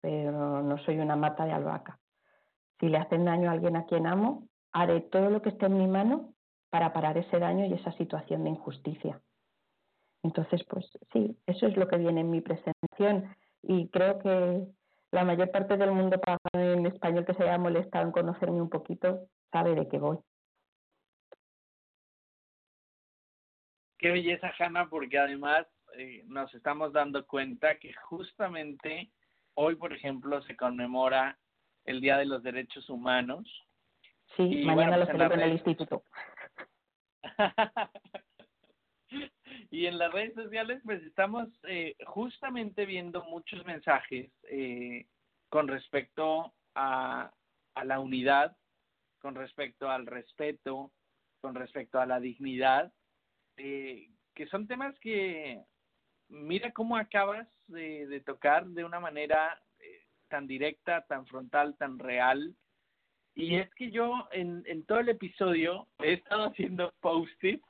pero 0.00 0.62
no 0.62 0.78
soy 0.78 0.98
una 0.98 1.14
mata 1.14 1.44
de 1.44 1.52
albahaca. 1.52 1.98
Si 2.80 2.88
le 2.88 2.96
hacen 2.96 3.26
daño 3.26 3.50
a 3.50 3.52
alguien 3.52 3.76
a 3.76 3.84
quien 3.84 4.06
amo, 4.06 4.48
haré 4.72 5.02
todo 5.02 5.28
lo 5.28 5.42
que 5.42 5.50
esté 5.50 5.66
en 5.66 5.76
mi 5.76 5.88
mano 5.88 6.32
para 6.70 6.94
parar 6.94 7.18
ese 7.18 7.38
daño 7.38 7.66
y 7.66 7.74
esa 7.74 7.92
situación 7.92 8.44
de 8.44 8.50
injusticia. 8.50 9.20
Entonces, 10.22 10.64
pues 10.64 10.90
sí, 11.12 11.36
eso 11.44 11.66
es 11.66 11.76
lo 11.76 11.86
que 11.86 11.98
viene 11.98 12.22
en 12.22 12.30
mi 12.30 12.40
presentación 12.40 13.36
y 13.60 13.90
creo 13.90 14.18
que 14.20 14.66
la 15.10 15.22
mayor 15.22 15.50
parte 15.50 15.76
del 15.76 15.92
mundo 15.92 16.18
en 16.54 16.86
español 16.86 17.26
que 17.26 17.34
se 17.34 17.42
haya 17.42 17.58
molestado 17.58 18.06
en 18.06 18.12
conocerme 18.12 18.62
un 18.62 18.70
poquito 18.70 19.28
sabe 19.52 19.74
de 19.74 19.86
qué 19.88 19.98
voy. 19.98 20.16
Qué 24.06 24.12
belleza, 24.12 24.52
Hanna, 24.56 24.88
porque 24.88 25.18
además 25.18 25.66
eh, 25.98 26.22
nos 26.28 26.54
estamos 26.54 26.92
dando 26.92 27.26
cuenta 27.26 27.76
que 27.76 27.92
justamente 27.92 29.10
hoy, 29.54 29.74
por 29.74 29.92
ejemplo, 29.92 30.40
se 30.42 30.54
conmemora 30.54 31.36
el 31.84 32.00
Día 32.00 32.16
de 32.16 32.26
los 32.26 32.40
Derechos 32.44 32.88
Humanos. 32.88 33.48
Sí, 34.36 34.44
Y 34.44 34.64
mañana 34.64 34.74
bueno, 34.74 34.96
lo 34.98 35.06
pues 35.06 35.08
en 35.08 35.16
celebro 35.16 35.34
en 35.34 35.40
el 35.40 35.52
instituto. 35.54 36.04
y 39.72 39.86
en 39.86 39.98
las 39.98 40.12
redes 40.12 40.34
sociales 40.34 40.80
pues 40.84 41.02
estamos 41.02 41.48
eh, 41.64 41.96
justamente 42.06 42.86
viendo 42.86 43.24
muchos 43.24 43.64
mensajes 43.64 44.30
eh, 44.44 45.08
con 45.48 45.66
respecto 45.66 46.54
a, 46.76 47.32
a 47.74 47.84
la 47.84 47.98
unidad, 47.98 48.56
con 49.18 49.34
respecto 49.34 49.90
al 49.90 50.06
respeto, 50.06 50.92
con 51.40 51.56
respecto 51.56 51.98
a 51.98 52.06
la 52.06 52.20
dignidad, 52.20 52.92
eh, 53.56 54.08
que 54.34 54.46
son 54.46 54.66
temas 54.66 54.98
que 55.00 55.62
mira 56.28 56.72
cómo 56.72 56.96
acabas 56.96 57.48
de, 57.68 58.22
tocar 58.24 58.66
de 58.66 58.84
una 58.84 59.00
manera 59.00 59.60
eh, 59.78 60.02
tan 60.28 60.46
directa, 60.46 61.02
tan 61.02 61.26
frontal, 61.26 61.76
tan 61.76 61.98
real. 61.98 62.54
Y 63.34 63.56
es 63.56 63.72
que 63.74 63.90
yo 63.90 64.28
en, 64.32 64.62
en 64.66 64.84
todo 64.84 65.00
el 65.00 65.08
episodio 65.10 65.86
he 65.98 66.14
estado 66.14 66.44
haciendo 66.50 66.92
post-its 67.00 67.64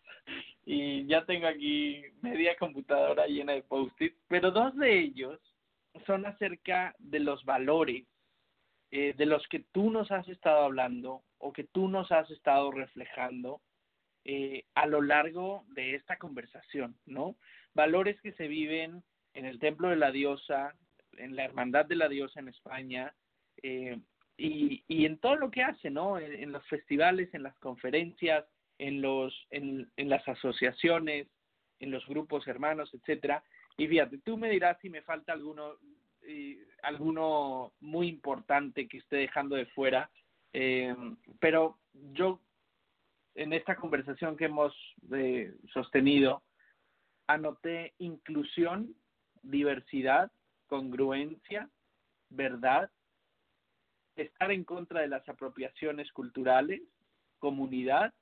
y 0.65 1.06
ya 1.06 1.24
tengo 1.24 1.47
aquí 1.47 2.02
media 2.23 2.56
computadora 2.56 3.26
llena 3.26 3.52
de 3.52 3.62
post-its, 3.62 4.16
pero 4.28 4.50
dos 4.50 4.76
de 4.76 4.98
ellos 4.98 5.40
son 6.05 6.26
acerca 6.26 6.94
de 6.98 7.20
los 7.20 7.44
valores 7.44 8.05
eh, 8.90 9.15
de 9.16 9.26
los 9.26 9.47
que 9.48 9.60
tú 9.73 9.90
nos 9.90 10.10
has 10.10 10.28
estado 10.28 10.65
hablando 10.65 11.23
o 11.39 11.52
que 11.52 11.65
tú 11.65 11.89
nos 11.89 12.12
has 12.12 12.31
estado 12.31 12.70
reflejando 12.70 13.60
eh, 14.28 14.64
a 14.74 14.86
lo 14.86 15.02
largo 15.02 15.64
de 15.68 15.94
esta 15.94 16.16
conversación, 16.16 16.96
¿no? 17.06 17.36
Valores 17.74 18.20
que 18.22 18.32
se 18.32 18.48
viven 18.48 19.05
en 19.34 19.44
el 19.44 19.60
templo 19.60 19.88
de 19.88 19.94
la 19.94 20.10
diosa, 20.10 20.74
en 21.16 21.36
la 21.36 21.44
hermandad 21.44 21.84
de 21.84 21.94
la 21.94 22.08
diosa 22.08 22.40
en 22.40 22.48
España, 22.48 23.14
eh, 23.62 24.00
y, 24.36 24.82
y 24.88 25.06
en 25.06 25.18
todo 25.18 25.36
lo 25.36 25.52
que 25.52 25.62
hace, 25.62 25.90
¿no? 25.90 26.18
En, 26.18 26.50
los 26.50 26.66
festivales, 26.66 27.32
en 27.34 27.44
las 27.44 27.56
conferencias, 27.60 28.44
en 28.78 29.00
los, 29.00 29.32
en, 29.50 29.92
en 29.96 30.08
las 30.08 30.26
asociaciones, 30.26 31.28
en 31.78 31.92
los 31.92 32.05
grupos 32.08 32.48
hermanos, 32.48 32.92
etcétera. 32.94 33.44
Y 33.76 33.86
fíjate, 33.86 34.18
tú 34.18 34.36
me 34.36 34.50
dirás 34.50 34.76
si 34.80 34.90
me 34.90 35.02
falta 35.02 35.32
alguno, 35.32 35.74
eh, 36.22 36.58
alguno 36.82 37.74
muy 37.78 38.08
importante 38.08 38.88
que 38.88 38.98
esté 38.98 39.18
dejando 39.18 39.55
de 39.55 39.66
fuera, 39.66 40.10
eh, 40.52 40.92
pero 41.38 41.78
yo 41.92 42.40
en 43.36 43.52
esta 43.52 43.76
conversación 43.76 44.36
que 44.36 44.47
hemos 44.47 44.74
eh, 45.12 45.55
sostenido 45.73 46.42
anoté 47.26 47.94
inclusión, 47.98 48.94
diversidad, 49.42 50.31
congruencia, 50.66 51.68
verdad, 52.31 52.90
estar 54.16 54.50
en 54.50 54.65
contra 54.65 55.00
de 55.02 55.08
las 55.08 55.28
apropiaciones 55.28 56.10
culturales, 56.12 56.81
comunidad 57.39 58.15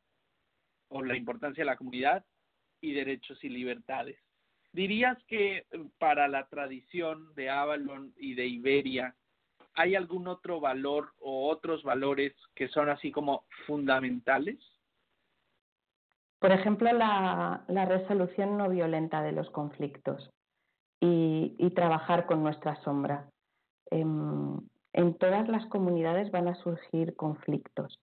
o 0.89 1.03
la 1.03 1.17
importancia 1.17 1.63
de 1.63 1.71
la 1.71 1.77
comunidad 1.77 2.25
y 2.81 2.93
derechos 2.93 3.43
y 3.45 3.49
libertades. 3.49 4.19
¿Dirías 4.73 5.17
que 5.29 5.59
eh, 5.59 5.67
para 5.99 6.27
la 6.27 6.49
tradición 6.49 7.33
de 7.35 7.51
Avalon 7.51 8.13
y 8.17 8.35
de 8.35 8.47
Iberia 8.47 9.15
hay 9.75 9.95
algún 9.95 10.27
otro 10.27 10.61
valor 10.61 11.13
o 11.19 11.49
otros 11.49 11.85
valores 11.85 12.35
que 12.55 12.69
son 12.69 12.89
así 12.89 13.13
como 13.13 13.47
fundamentales? 13.67 14.59
Por 16.45 16.53
ejemplo, 16.53 16.93
la, 16.93 17.65
resolución 17.89 18.59
no 18.59 18.69
violenta 18.69 19.23
de 19.23 19.33
los 19.33 19.49
conflictos 19.49 20.31
y, 21.01 21.71
trabajar 21.75 22.27
con 22.27 22.43
nuestra 22.43 22.77
sombra. 22.83 23.31
En, 23.87 24.59
en 24.93 25.15
todas 25.15 25.49
las 25.49 25.65
comunidades 25.69 26.31
van 26.31 26.49
a 26.49 26.55
surgir 26.57 27.17
conflictos. 27.17 27.99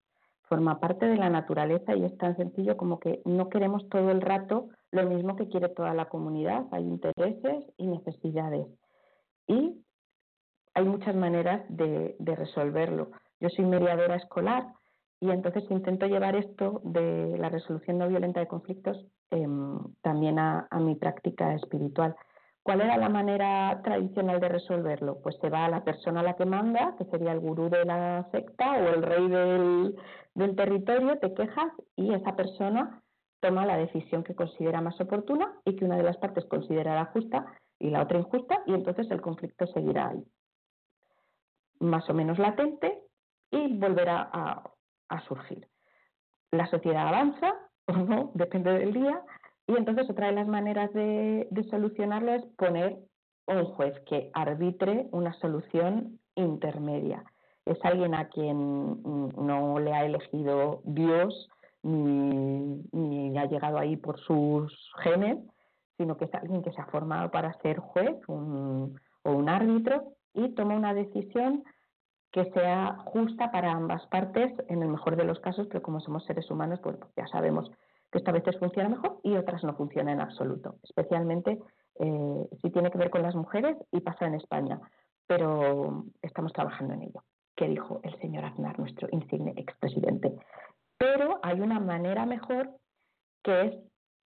Forma 0.50 0.80
parte 0.80 1.06
de 1.06 1.18
la 1.18 1.30
naturaleza 1.30 1.95
y 1.95 2.03
es 2.03 2.18
tan 2.18 2.36
sencillo 2.36 2.78
como 2.78 3.00
que 3.00 3.22
no 3.26 3.48
queremos 3.48 3.88
todo 3.90 4.10
el 4.10 4.22
rato 4.22 4.70
lo 4.90 5.08
mismo 5.08 5.36
que 5.36 5.48
quiere 5.48 5.70
toda 5.70 5.94
la 5.94 6.06
comunidad. 6.06 6.66
Hay 6.72 6.82
intereses 6.82 7.64
y 7.78 7.86
necesidades. 7.86 8.66
Y 9.45 9.86
hay 10.74 10.86
muchas 10.86 11.16
maneras 11.16 11.64
de 11.70 12.16
resolverlo. 12.36 13.11
Yo 13.40 13.50
soy 13.50 13.66
mediadora 13.66 14.16
escolar 14.16 14.66
y 15.22 15.30
entonces 15.30 15.64
intento 15.69 16.08
llevar 16.08 16.35
esto 16.35 16.82
de 16.83 17.38
la 17.38 17.50
resolución 17.50 18.00
no 18.00 18.08
violenta 18.08 18.40
de 18.40 18.48
conflictos 18.48 19.06
eh, 19.30 19.48
también 20.01 20.40
a, 20.40 20.67
a, 20.69 20.80
mi 20.80 20.95
práctica 20.95 21.53
espiritual. 21.53 22.16
¿Cuál 22.64 22.82
era 22.82 22.98
la 22.98 23.08
manera 23.08 23.82
tradicional 23.83 24.40
de 24.40 24.50
resolverlo? 24.50 25.19
Pues 25.22 25.38
se 25.40 25.50
va 25.50 25.66
a 25.66 25.69
la 25.69 25.83
persona 25.83 26.19
a 26.19 26.24
la 26.24 26.35
que 26.35 26.45
manda, 26.45 26.95
que 26.98 27.06
sería 27.06 27.32
el 27.33 27.40
gurú 27.40 27.69
de 27.69 27.85
la 27.85 28.27
secta 28.32 28.74
o 28.74 28.88
el 28.88 29.03
rey 29.03 29.27
del, 29.27 29.95
del 30.33 30.56
territorio, 30.56 31.17
te 31.19 31.33
quejas 31.33 31.72
y 31.95 32.14
esa 32.14 32.35
persona 32.35 33.01
toma 33.41 33.66
la 33.66 33.77
decisión 33.77 34.24
que 34.24 34.35
considera 34.35 34.82
más 34.82 35.00
oportuna 35.00 35.53
y 35.66 35.75
que 35.75 35.85
una 35.85 35.98
de 35.98 36.03
las 36.03 36.17
partes 36.17 36.45
considerará 36.45 37.06
justa 37.06 37.45
y 37.80 37.91
la 37.91 38.03
otra 38.03 38.19
injusta 38.19 38.64
y 38.66 38.74
entonces 38.74 39.09
el 39.11 39.22
conflicto 39.22 39.67
seguirá 39.67 40.09
ahí. 40.09 40.24
Más 41.80 42.09
o 42.09 42.14
menos 42.14 42.40
latente 42.40 43.01
y 43.51 43.77
volverá 43.77 44.30
a, 44.32 44.70
a 45.11 45.22
surgir. 45.22 45.67
La 46.51 46.67
sociedad 46.67 47.07
avanza 47.07 47.53
o 47.88 47.93
no, 47.93 48.31
depende 48.33 48.72
del 48.72 48.93
día, 48.93 49.22
y 49.67 49.77
entonces 49.77 50.09
otra 50.09 50.27
de 50.27 50.33
las 50.33 50.48
maneras 50.48 50.91
de, 50.93 51.48
solucionarlo 51.69 52.33
es 52.33 52.45
poner 52.57 52.98
un 53.48 53.65
juez 53.65 53.98
que 54.07 54.30
arbitre 54.33 55.07
una 55.11 55.33
solución 55.33 56.19
intermedia. 56.35 57.23
Es 57.65 57.77
alguien 57.83 58.15
a 58.15 58.27
quien 58.30 59.01
no 59.03 59.80
le 59.80 59.93
ha 59.93 60.06
elegido 60.06 60.81
Dios 60.83 61.49
ni, 61.83 62.83
ni 62.91 63.38
ha 63.38 63.45
llegado 63.45 63.77
ahí 63.77 63.98
por 63.98 64.19
sus 64.19 64.91
genes, 65.03 65.38
sino 65.98 66.17
que 66.17 66.25
es 66.25 66.33
alguien 66.33 66.64
que 66.64 66.72
se 66.72 66.81
ha 66.81 66.88
formado 66.88 67.30
para 67.31 67.53
ser 67.61 67.80
juez 67.80 68.17
un, 68.27 68.99
o 69.23 69.31
un 69.31 69.49
árbitro 69.49 70.14
y 70.33 70.49
toma 70.49 70.75
una 70.75 70.93
decisión 70.93 71.64
que 72.32 72.50
sea 72.51 72.98
justa 73.06 73.51
para 73.51 73.72
ambas 73.72 74.06
partes 74.08 74.53
en 74.69 74.82
el 74.82 74.90
mejor 74.90 75.18
de 75.18 75.26
los 75.26 75.40
casos, 75.40 75.68
pero 75.68 75.82
como 75.82 76.00
somos 76.00 76.26
seres 76.26 76.50
humanos, 76.50 76.80
pues 76.82 76.98
ya 77.16 77.27
sabemos 77.27 77.69
que 78.11 78.18
esta 78.18 78.32
veces 78.32 78.58
funciona 78.58 78.90
mejor 78.90 79.19
y 79.24 79.35
otras 79.35 79.64
no 79.64 79.76
funcionan 79.76 80.16
en 80.16 80.22
absoluto, 80.22 80.76
especialmente 80.84 81.60
eh, 82.00 82.48
si 82.61 82.69
tiene 82.72 82.92
que 82.92 82.98
ver 82.98 83.10
con 83.10 83.22
las 83.22 83.35
mujeres 83.35 83.77
y 83.92 84.01
pasa 84.01 84.27
en 84.27 84.35
España, 84.35 84.80
pero 85.27 86.06
estamos 86.22 86.53
trabajando 86.53 86.93
en 86.93 87.03
ello, 87.03 87.24
que 87.56 87.68
dijo 87.68 88.00
el 88.03 88.18
señor 88.19 88.45
Aznar, 88.45 88.80
nuestro 88.80 89.08
insigne 89.11 89.53
expresidente. 89.58 90.34
Pero 90.98 91.40
hay 91.43 91.60
una 91.61 91.80
manera 91.80 92.26
mejor 92.26 92.69
que 93.43 93.61
es 93.66 93.76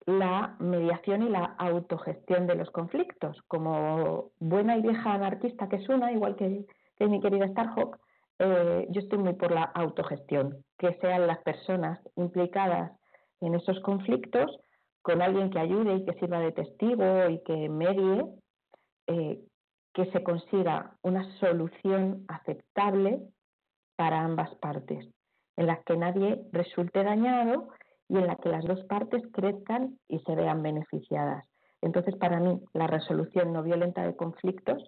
la 0.06 0.56
mediación 0.58 1.22
y 1.22 1.28
la 1.28 1.54
autogestión 1.58 2.46
de 2.46 2.56
los 2.56 2.70
conflictos. 2.70 3.40
Como 3.46 4.30
buena 4.40 4.76
y 4.76 4.82
vieja 4.82 5.12
anarquista 5.12 5.68
que 5.68 5.76
es 5.76 5.88
una, 5.88 6.12
igual 6.12 6.36
que 6.36 6.64
que 7.02 7.08
mi 7.08 7.20
querida 7.20 7.48
Starhawk, 7.48 7.98
eh, 8.38 8.86
yo 8.90 9.00
estoy 9.00 9.18
muy 9.18 9.32
por 9.32 9.50
la 9.50 9.64
autogestión, 9.64 10.64
que 10.78 10.96
sean 11.00 11.26
las 11.26 11.38
personas 11.38 11.98
implicadas 12.14 12.92
en 13.40 13.56
esos 13.56 13.80
conflictos 13.80 14.56
con 15.02 15.20
alguien 15.20 15.50
que 15.50 15.58
ayude 15.58 15.96
y 15.96 16.04
que 16.04 16.12
sirva 16.20 16.38
de 16.38 16.52
testigo 16.52 17.28
y 17.28 17.42
que 17.42 17.68
medie, 17.68 18.24
eh, 19.08 19.40
que 19.92 20.12
se 20.12 20.22
consiga 20.22 20.96
una 21.02 21.24
solución 21.40 22.24
aceptable 22.28 23.20
para 23.96 24.20
ambas 24.20 24.54
partes, 24.60 25.04
en 25.56 25.66
la 25.66 25.82
que 25.82 25.96
nadie 25.96 26.40
resulte 26.52 27.02
dañado 27.02 27.70
y 28.08 28.16
en 28.16 28.28
la 28.28 28.36
que 28.36 28.48
las 28.48 28.64
dos 28.64 28.84
partes 28.84 29.24
crezcan 29.32 29.98
y 30.06 30.20
se 30.20 30.36
vean 30.36 30.62
beneficiadas. 30.62 31.44
Entonces, 31.80 32.14
para 32.14 32.38
mí, 32.38 32.60
la 32.74 32.86
resolución 32.86 33.52
no 33.52 33.64
violenta 33.64 34.06
de 34.06 34.14
conflictos 34.14 34.84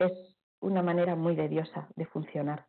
es 0.00 0.37
una 0.60 0.82
manera 0.82 1.16
muy 1.16 1.36
de 1.36 1.48
diosa 1.48 1.88
de 1.96 2.06
funcionar, 2.06 2.66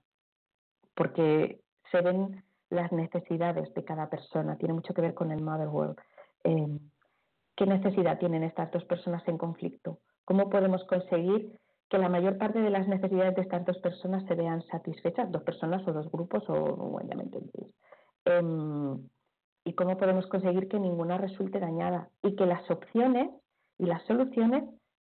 porque 0.95 1.61
se 1.91 2.01
ven 2.01 2.43
las 2.69 2.91
necesidades 2.91 3.73
de 3.73 3.83
cada 3.83 4.09
persona, 4.09 4.57
tiene 4.57 4.73
mucho 4.73 4.93
que 4.93 5.01
ver 5.01 5.13
con 5.13 5.31
el 5.31 5.41
Mother 5.41 5.69
World. 5.69 5.97
Eh, 6.43 6.79
¿Qué 7.55 7.65
necesidad 7.65 8.19
tienen 8.19 8.43
estas 8.43 8.71
dos 8.71 8.85
personas 8.85 9.27
en 9.27 9.37
conflicto? 9.37 9.99
¿Cómo 10.23 10.49
podemos 10.49 10.83
conseguir 10.85 11.59
que 11.89 11.97
la 11.97 12.09
mayor 12.09 12.37
parte 12.37 12.59
de 12.59 12.69
las 12.69 12.87
necesidades 12.87 13.35
de 13.35 13.41
estas 13.41 13.65
dos 13.65 13.77
personas 13.79 14.23
se 14.27 14.35
vean 14.35 14.61
satisfechas, 14.67 15.31
dos 15.31 15.43
personas 15.43 15.85
o 15.87 15.91
dos 15.91 16.09
grupos 16.11 16.43
o 16.47 16.75
bueno, 16.75 17.09
ya 17.09 17.15
me 17.15 17.23
entendéis? 17.23 17.73
Eh, 18.25 18.41
¿Y 19.65 19.73
cómo 19.73 19.97
podemos 19.97 20.25
conseguir 20.27 20.67
que 20.67 20.79
ninguna 20.79 21.17
resulte 21.17 21.59
dañada 21.59 22.09
y 22.21 22.35
que 22.35 22.45
las 22.45 22.69
opciones 22.71 23.29
y 23.77 23.85
las 23.85 24.03
soluciones 24.05 24.63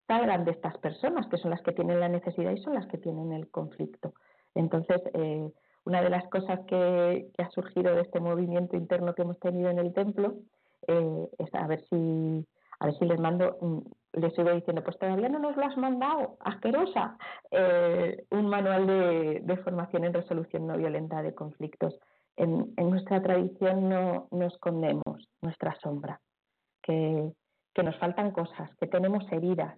salgan 0.09 0.45
de 0.45 0.53
estas 0.53 0.77
personas, 0.79 1.29
que 1.29 1.37
son 1.37 1.51
las 1.51 1.63
que 1.63 1.73
tienen 1.73 2.01
la 2.01 2.09
necesidad 2.09 2.51
y 2.51 2.63
son 2.63 2.75
las 2.75 2.87
que 2.87 2.99
tienen 2.99 3.33
el 3.33 3.49
conflicto. 3.51 4.15
Entonces, 4.55 5.01
eh, 5.15 5.53
una 5.85 6.03
de 6.03 6.11
las 6.11 6.27
cosas 6.29 6.61
que, 6.67 7.31
ha 7.39 7.51
surgido 7.51 7.95
de 7.95 8.03
este 8.03 8.19
movimiento 8.19 8.77
interno 8.77 9.15
que 9.15 9.23
hemos 9.23 9.39
tenido 9.39 9.71
en 9.71 9.79
el 9.79 9.93
templo 9.93 10.35
eh, 10.89 11.29
es 11.39 11.55
a 11.55 11.67
ver 11.67 11.85
si 11.89 12.45
a 12.81 12.87
ver 12.87 12.95
si 12.97 13.07
les 13.07 13.19
mando, 13.19 13.59
mm, 13.61 14.21
les 14.21 14.33
sigo 14.35 14.53
diciendo, 14.53 14.85
pues 14.85 14.97
todavía 14.99 15.29
no 15.29 15.41
nos 15.41 15.57
lo 15.57 15.65
has 15.65 15.77
mandado, 15.77 16.37
asquerosa, 16.41 17.19
eh, 17.51 18.25
un 18.31 18.47
manual 18.47 18.87
de, 18.87 19.57
formación 19.65 20.05
en 20.05 20.15
resolución 20.15 20.67
no 20.69 20.77
violenta 20.77 21.21
de 21.21 21.35
conflictos. 21.35 21.99
En, 22.37 22.73
en 22.77 22.91
nuestra 22.91 23.21
tradición 23.21 23.89
no, 23.89 24.29
no, 24.31 24.47
escondemos 24.47 25.29
nuestra 25.43 25.75
sombra, 25.83 26.21
que 26.83 27.33
nos 27.83 27.97
faltan 27.99 28.31
cosas, 28.31 28.71
que 28.77 28.87
tenemos 28.87 29.25
heridas 29.33 29.77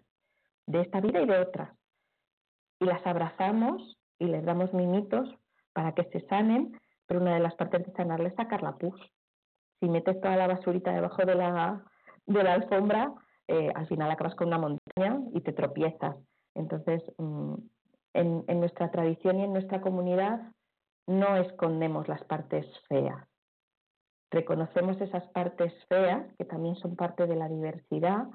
de 0.70 0.82
esta 0.82 1.00
vida 1.00 1.20
y 1.20 1.26
de 1.26 1.38
otras, 1.38 1.70
y 2.78 2.84
las 2.84 3.04
abrazamos 3.06 3.96
y 4.18 4.26
les 4.26 4.44
damos 4.44 4.72
mimitos 4.72 5.28
para 5.72 5.92
que 5.94 6.04
se 6.04 6.20
sanen, 6.28 6.78
pero 7.06 7.20
una 7.20 7.34
de 7.34 7.40
las 7.40 7.54
partes 7.54 7.84
de 7.84 7.92
sanarles 7.92 8.32
es 8.32 8.36
sacar 8.36 8.62
la 8.62 8.76
pus. 8.76 9.00
Si 9.80 9.88
metes 9.88 10.20
toda 10.20 10.36
la 10.36 10.46
basurita 10.46 10.92
debajo 10.92 11.24
de 11.24 11.34
la, 11.34 11.82
de 12.26 12.42
la 12.42 12.54
alfombra, 12.54 13.12
eh, 13.48 13.72
al 13.74 13.86
final 13.88 14.10
acabas 14.10 14.34
con 14.34 14.48
una 14.48 14.58
montaña 14.58 15.20
y 15.32 15.40
te 15.40 15.52
tropiezas. 15.52 16.16
Entonces, 16.54 17.02
mm, 17.18 17.54
en 18.14 18.60
nuestra 18.60 18.90
tradición 18.90 19.38
y 19.38 19.44
en 19.44 19.52
nuestra 19.52 19.80
comunidad 19.80 20.40
no 21.06 21.36
escondemos 21.36 22.08
las 22.08 22.22
partes 22.24 22.66
feas. 22.88 23.26
Reconocemos 24.30 25.00
esas 25.00 25.26
partes 25.28 25.72
feas, 25.88 26.26
que 26.38 26.44
también 26.44 26.76
son 26.76 26.96
parte 26.96 27.26
de 27.26 27.36
la 27.36 27.48
diversidad, 27.48 28.28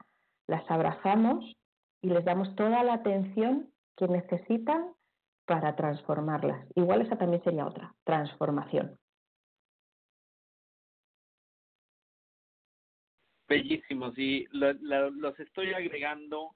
las 0.47 0.69
abrazamos 0.69 1.55
y 2.05 2.09
les 2.09 2.23
damos 2.23 2.55
toda 2.55 2.83
la 2.83 2.93
atención 2.93 3.73
que 3.97 4.07
necesitan 4.07 4.93
para 5.45 5.75
transformarlas. 5.75 6.67
Igual 6.75 7.01
esa 7.01 7.17
también 7.17 7.43
sería 7.43 7.65
otra, 7.65 7.95
transformación. 8.03 8.99
Bellísimos 13.47 14.15
y 14.19 14.45
los 14.51 15.39
estoy 15.39 15.73
agregando 15.73 16.51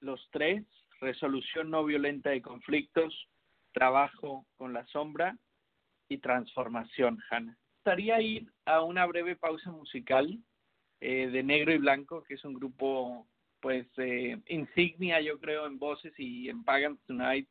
los 0.00 0.26
tres, 0.30 0.64
resolución 1.00 1.68
no 1.68 1.84
violenta 1.84 2.30
de 2.30 2.40
conflictos, 2.40 3.28
trabajo 3.72 4.46
con 4.56 4.72
la 4.72 4.86
sombra 4.86 5.36
y 6.08 6.18
transformación, 6.18 7.18
Hanna. 7.30 7.58
Gustaría 7.76 8.18
ir 8.22 8.50
a 8.64 8.82
una 8.82 9.04
breve 9.04 9.36
pausa 9.36 9.70
musical 9.72 10.38
eh, 11.00 11.28
de 11.28 11.42
Negro 11.42 11.72
y 11.74 11.78
Blanco, 11.78 12.22
que 12.22 12.34
es 12.34 12.44
un 12.46 12.54
grupo 12.54 13.26
pues 13.64 13.86
eh, 13.96 14.36
insignia 14.48 15.22
yo 15.22 15.40
creo 15.40 15.64
en 15.64 15.78
voces 15.78 16.12
y 16.18 16.50
en 16.50 16.64
Pagan 16.64 16.98
Tonight, 17.06 17.48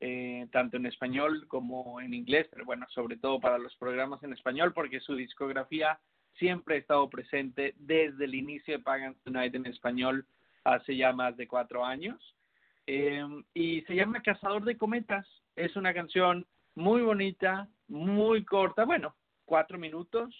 eh, 0.00 0.46
tanto 0.50 0.78
en 0.78 0.86
español 0.86 1.46
como 1.46 2.00
en 2.00 2.14
inglés, 2.14 2.48
pero 2.50 2.64
bueno, 2.64 2.86
sobre 2.88 3.18
todo 3.18 3.38
para 3.38 3.58
los 3.58 3.76
programas 3.76 4.22
en 4.22 4.32
español, 4.32 4.72
porque 4.72 5.00
su 5.00 5.14
discografía 5.14 6.00
siempre 6.38 6.76
ha 6.76 6.78
estado 6.78 7.10
presente 7.10 7.74
desde 7.76 8.24
el 8.24 8.34
inicio 8.34 8.78
de 8.78 8.82
Pagan 8.82 9.14
Tonight 9.24 9.54
en 9.54 9.66
español 9.66 10.24
hace 10.64 10.96
ya 10.96 11.12
más 11.12 11.36
de 11.36 11.46
cuatro 11.46 11.84
años. 11.84 12.18
Eh, 12.86 13.22
y 13.52 13.82
se 13.82 13.94
llama 13.94 14.22
Cazador 14.22 14.64
de 14.64 14.78
Cometas. 14.78 15.28
Es 15.54 15.76
una 15.76 15.92
canción 15.92 16.46
muy 16.76 17.02
bonita, 17.02 17.68
muy 17.88 18.42
corta, 18.46 18.86
bueno, 18.86 19.14
cuatro 19.44 19.76
minutos. 19.76 20.34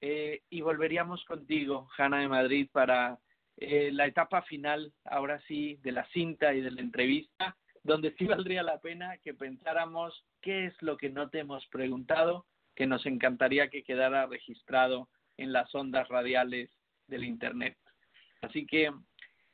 Eh, 0.00 0.42
y 0.50 0.60
volveríamos 0.60 1.24
contigo, 1.24 1.88
Hanna 1.96 2.18
de 2.18 2.26
Madrid, 2.26 2.68
para 2.72 3.16
eh, 3.60 3.90
la 3.92 4.06
etapa 4.06 4.40
final, 4.42 4.92
ahora 5.04 5.38
sí, 5.46 5.78
de 5.82 5.92
la 5.92 6.06
cinta 6.06 6.54
y 6.54 6.62
de 6.62 6.70
la 6.70 6.80
entrevista, 6.80 7.58
donde 7.82 8.14
sí 8.16 8.24
valdría 8.24 8.62
la 8.62 8.80
pena 8.80 9.18
que 9.18 9.34
pensáramos 9.34 10.24
qué 10.40 10.66
es 10.66 10.82
lo 10.82 10.96
que 10.96 11.10
no 11.10 11.28
te 11.28 11.40
hemos 11.40 11.66
preguntado, 11.66 12.46
que 12.74 12.86
nos 12.86 13.04
encantaría 13.04 13.68
que 13.68 13.82
quedara 13.82 14.26
registrado 14.26 15.10
en 15.36 15.52
las 15.52 15.74
ondas 15.74 16.08
radiales 16.08 16.70
del 17.06 17.24
Internet. 17.24 17.76
Así 18.40 18.66
que 18.66 18.90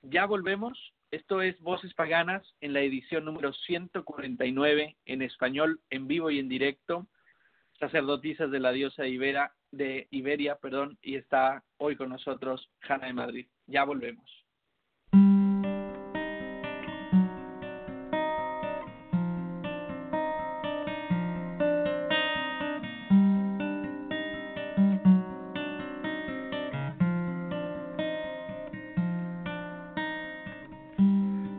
ya 0.02 0.24
volvemos. 0.26 0.92
Esto 1.10 1.42
es 1.42 1.58
Voces 1.60 1.92
Paganas 1.94 2.44
en 2.60 2.72
la 2.72 2.80
edición 2.80 3.24
número 3.24 3.52
149 3.52 4.96
en 5.04 5.22
español, 5.22 5.80
en 5.90 6.06
vivo 6.06 6.30
y 6.30 6.38
en 6.38 6.48
directo. 6.48 7.08
Sacerdotisas 7.80 8.52
de 8.52 8.60
la 8.60 8.70
diosa 8.70 9.06
Ibera, 9.06 9.54
de 9.72 10.06
Iberia, 10.10 10.56
perdón, 10.56 10.96
y 11.02 11.16
está 11.16 11.64
hoy 11.78 11.96
con 11.96 12.10
nosotros 12.10 12.70
Hanna 12.82 13.06
de 13.06 13.12
Madrid. 13.12 13.46
Ya 13.66 13.84
volvemos. 13.84 14.24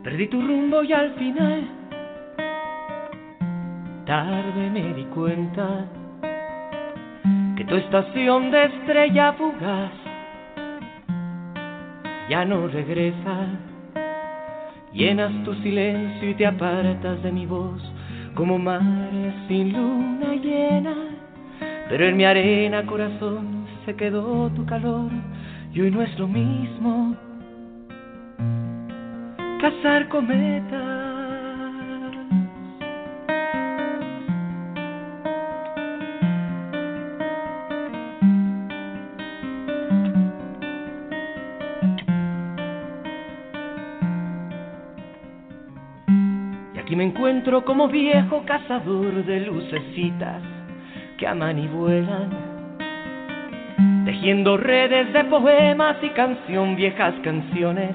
Perdí 0.02 0.28
tu 0.28 0.40
rumbo 0.40 0.82
y 0.82 0.92
al 0.94 1.14
final, 1.16 1.68
tarde 4.06 4.70
me 4.70 4.94
di 4.94 5.04
cuenta 5.06 5.86
que 7.58 7.64
tu 7.66 7.74
estación 7.74 8.50
de 8.50 8.64
estrella 8.64 9.34
fugaz 9.34 10.07
ya 12.28 12.44
no 12.44 12.68
regresa. 12.68 13.46
Llenas 14.92 15.32
tu 15.44 15.54
silencio 15.54 16.30
y 16.30 16.34
te 16.34 16.46
apartas 16.46 17.22
de 17.22 17.32
mi 17.32 17.46
voz 17.46 17.82
como 18.34 18.58
mares 18.58 19.34
sin 19.48 19.72
luna 19.72 20.34
llena. 20.34 20.94
Pero 21.88 22.06
en 22.06 22.16
mi 22.16 22.24
arena 22.24 22.86
corazón 22.86 23.66
se 23.84 23.96
quedó 23.96 24.50
tu 24.50 24.64
calor 24.66 25.10
y 25.72 25.80
hoy 25.80 25.90
no 25.90 26.02
es 26.02 26.18
lo 26.18 26.28
mismo 26.28 27.16
cazar 29.60 30.08
cometas. 30.08 30.97
Encuentro 47.18 47.64
como 47.64 47.88
viejo 47.88 48.44
cazador 48.46 49.24
de 49.24 49.40
lucecitas 49.40 50.40
que 51.18 51.26
aman 51.26 51.58
y 51.58 51.66
vuelan, 51.66 52.30
tejiendo 54.04 54.56
redes 54.56 55.12
de 55.12 55.24
poemas 55.24 55.96
y 56.00 56.10
canción, 56.10 56.76
viejas 56.76 57.14
canciones 57.24 57.90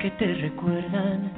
que 0.00 0.10
te 0.18 0.34
recuerdan, 0.34 1.30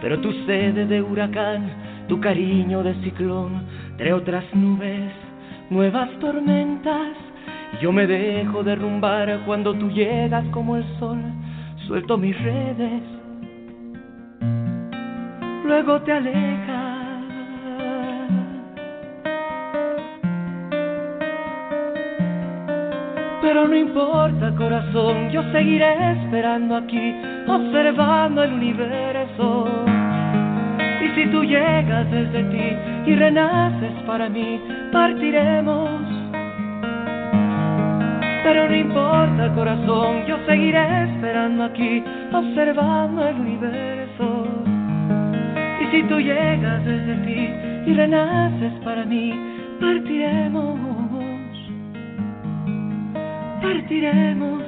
pero 0.00 0.20
tu 0.20 0.30
sede 0.46 0.86
de 0.86 1.02
huracán, 1.02 1.68
tu 2.06 2.20
cariño 2.20 2.84
de 2.84 2.94
ciclón, 3.02 3.66
de 3.96 4.12
otras 4.12 4.44
nubes, 4.54 5.10
nuevas 5.68 6.10
tormentas, 6.20 7.16
yo 7.82 7.90
me 7.90 8.06
dejo 8.06 8.62
derrumbar 8.62 9.40
cuando 9.46 9.74
tú 9.74 9.90
llegas 9.90 10.44
como 10.52 10.76
el 10.76 10.84
sol, 11.00 11.18
suelto 11.88 12.16
mis 12.16 12.40
redes 12.40 13.15
luego 15.66 16.00
te 16.02 16.12
alejas. 16.12 16.96
Pero 23.42 23.68
no 23.68 23.76
importa 23.76 24.52
corazón, 24.56 25.30
yo 25.30 25.42
seguiré 25.52 26.12
esperando 26.12 26.76
aquí, 26.76 27.14
observando 27.46 28.42
el 28.42 28.52
universo. 28.54 29.68
Y 31.04 31.08
si 31.14 31.30
tú 31.30 31.44
llegas 31.44 32.10
desde 32.10 32.42
ti 32.44 33.10
y 33.10 33.14
renaces 33.14 33.92
para 34.06 34.28
mí, 34.28 34.60
partiremos. 34.92 36.00
Pero 38.42 38.68
no 38.68 38.76
importa 38.76 39.52
corazón, 39.54 40.24
yo 40.26 40.38
seguiré 40.46 41.04
esperando 41.04 41.64
aquí, 41.64 42.02
observando 42.32 43.28
el 43.28 43.36
universo. 43.36 43.95
Si 45.90 46.02
tú 46.02 46.18
llegas 46.18 46.84
desde 46.84 47.14
ti 47.24 47.90
y 47.90 47.94
renaces 47.94 48.72
para 48.84 49.04
mí, 49.04 49.32
partiremos, 49.80 50.78
partiremos. 53.62 54.62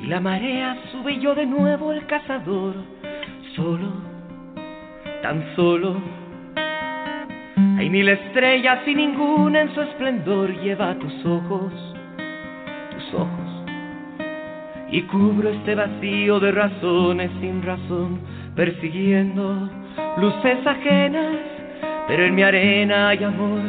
Y 0.00 0.06
la 0.06 0.20
marea 0.20 0.76
sube 0.92 1.14
y 1.14 1.20
yo 1.20 1.34
de 1.34 1.46
nuevo 1.46 1.92
el 1.92 2.06
cazador, 2.06 2.76
solo 3.56 4.05
tan 5.26 5.42
solo. 5.56 5.96
Hay 7.78 7.90
mil 7.90 8.08
estrellas 8.08 8.78
y 8.86 8.94
ninguna 8.94 9.62
en 9.62 9.74
su 9.74 9.80
esplendor 9.80 10.54
lleva 10.62 10.94
tus 11.00 11.26
ojos, 11.26 11.72
tus 12.92 13.14
ojos, 13.14 13.64
y 14.88 15.02
cubro 15.02 15.48
este 15.48 15.74
vacío 15.74 16.38
de 16.38 16.52
razones 16.52 17.32
sin 17.40 17.60
razón, 17.60 18.20
persiguiendo 18.54 19.68
luces 20.18 20.64
ajenas, 20.64 21.38
pero 22.06 22.26
en 22.26 22.34
mi 22.36 22.44
arena 22.44 23.08
hay 23.08 23.24
amor, 23.24 23.62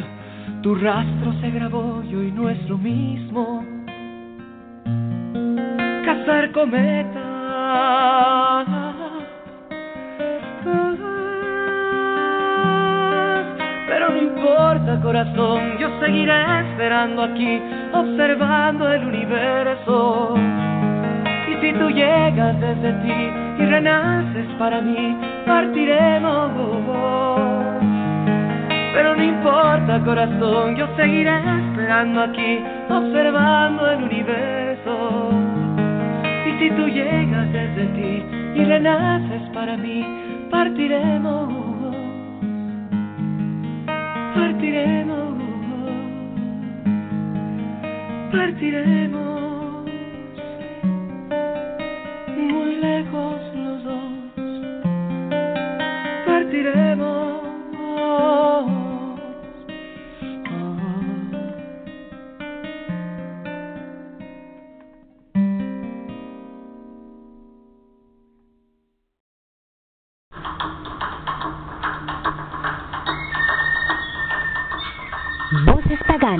tu 0.61 0.75
rastro 0.75 1.33
se 1.41 1.49
grabó 1.49 2.03
y 2.07 2.13
hoy 2.13 2.31
no 2.31 2.49
es 2.49 2.69
lo 2.69 2.77
mismo. 2.77 3.65
Cazar 6.05 6.51
cometas. 6.51 7.27
Importa 14.47 14.99
corazón, 15.01 15.77
yo 15.77 15.89
seguiré 15.99 16.59
esperando 16.61 17.23
aquí, 17.23 17.61
observando 17.93 18.91
el 18.93 19.05
universo. 19.05 20.35
Y 21.49 21.61
si 21.61 21.73
tú 21.73 21.89
llegas 21.89 22.59
desde 22.61 22.93
ti 23.03 23.31
y 23.59 23.65
renaces 23.65 24.47
para 24.57 24.81
mí, 24.81 25.17
partiremos. 25.45 26.51
Pero 28.93 29.15
no 29.15 29.23
importa 29.23 30.01
corazón, 30.05 30.75
yo 30.77 30.87
seguiré 30.95 31.35
esperando 31.35 32.21
aquí, 32.21 32.59
observando 32.89 33.91
el 33.91 34.03
universo. 34.03 35.29
Y 36.47 36.59
si 36.59 36.71
tú 36.71 36.87
llegas 36.87 37.51
desde 37.51 37.85
ti 37.87 38.23
y 38.55 38.63
renaces 38.63 39.41
para 39.53 39.75
mí, 39.75 40.05
partiremos. 40.49 41.66
Partiremos. 44.37 45.33
Partiremos. 48.31 49.26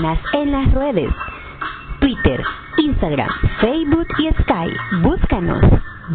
En 0.08 0.52
las 0.54 0.74
redes. 0.74 1.14
Twitter, 2.00 2.42
Instagram, 2.78 3.30
Facebook 3.60 4.08
y 4.20 4.30
Sky. 4.42 5.02
Búscanos. 5.02 5.62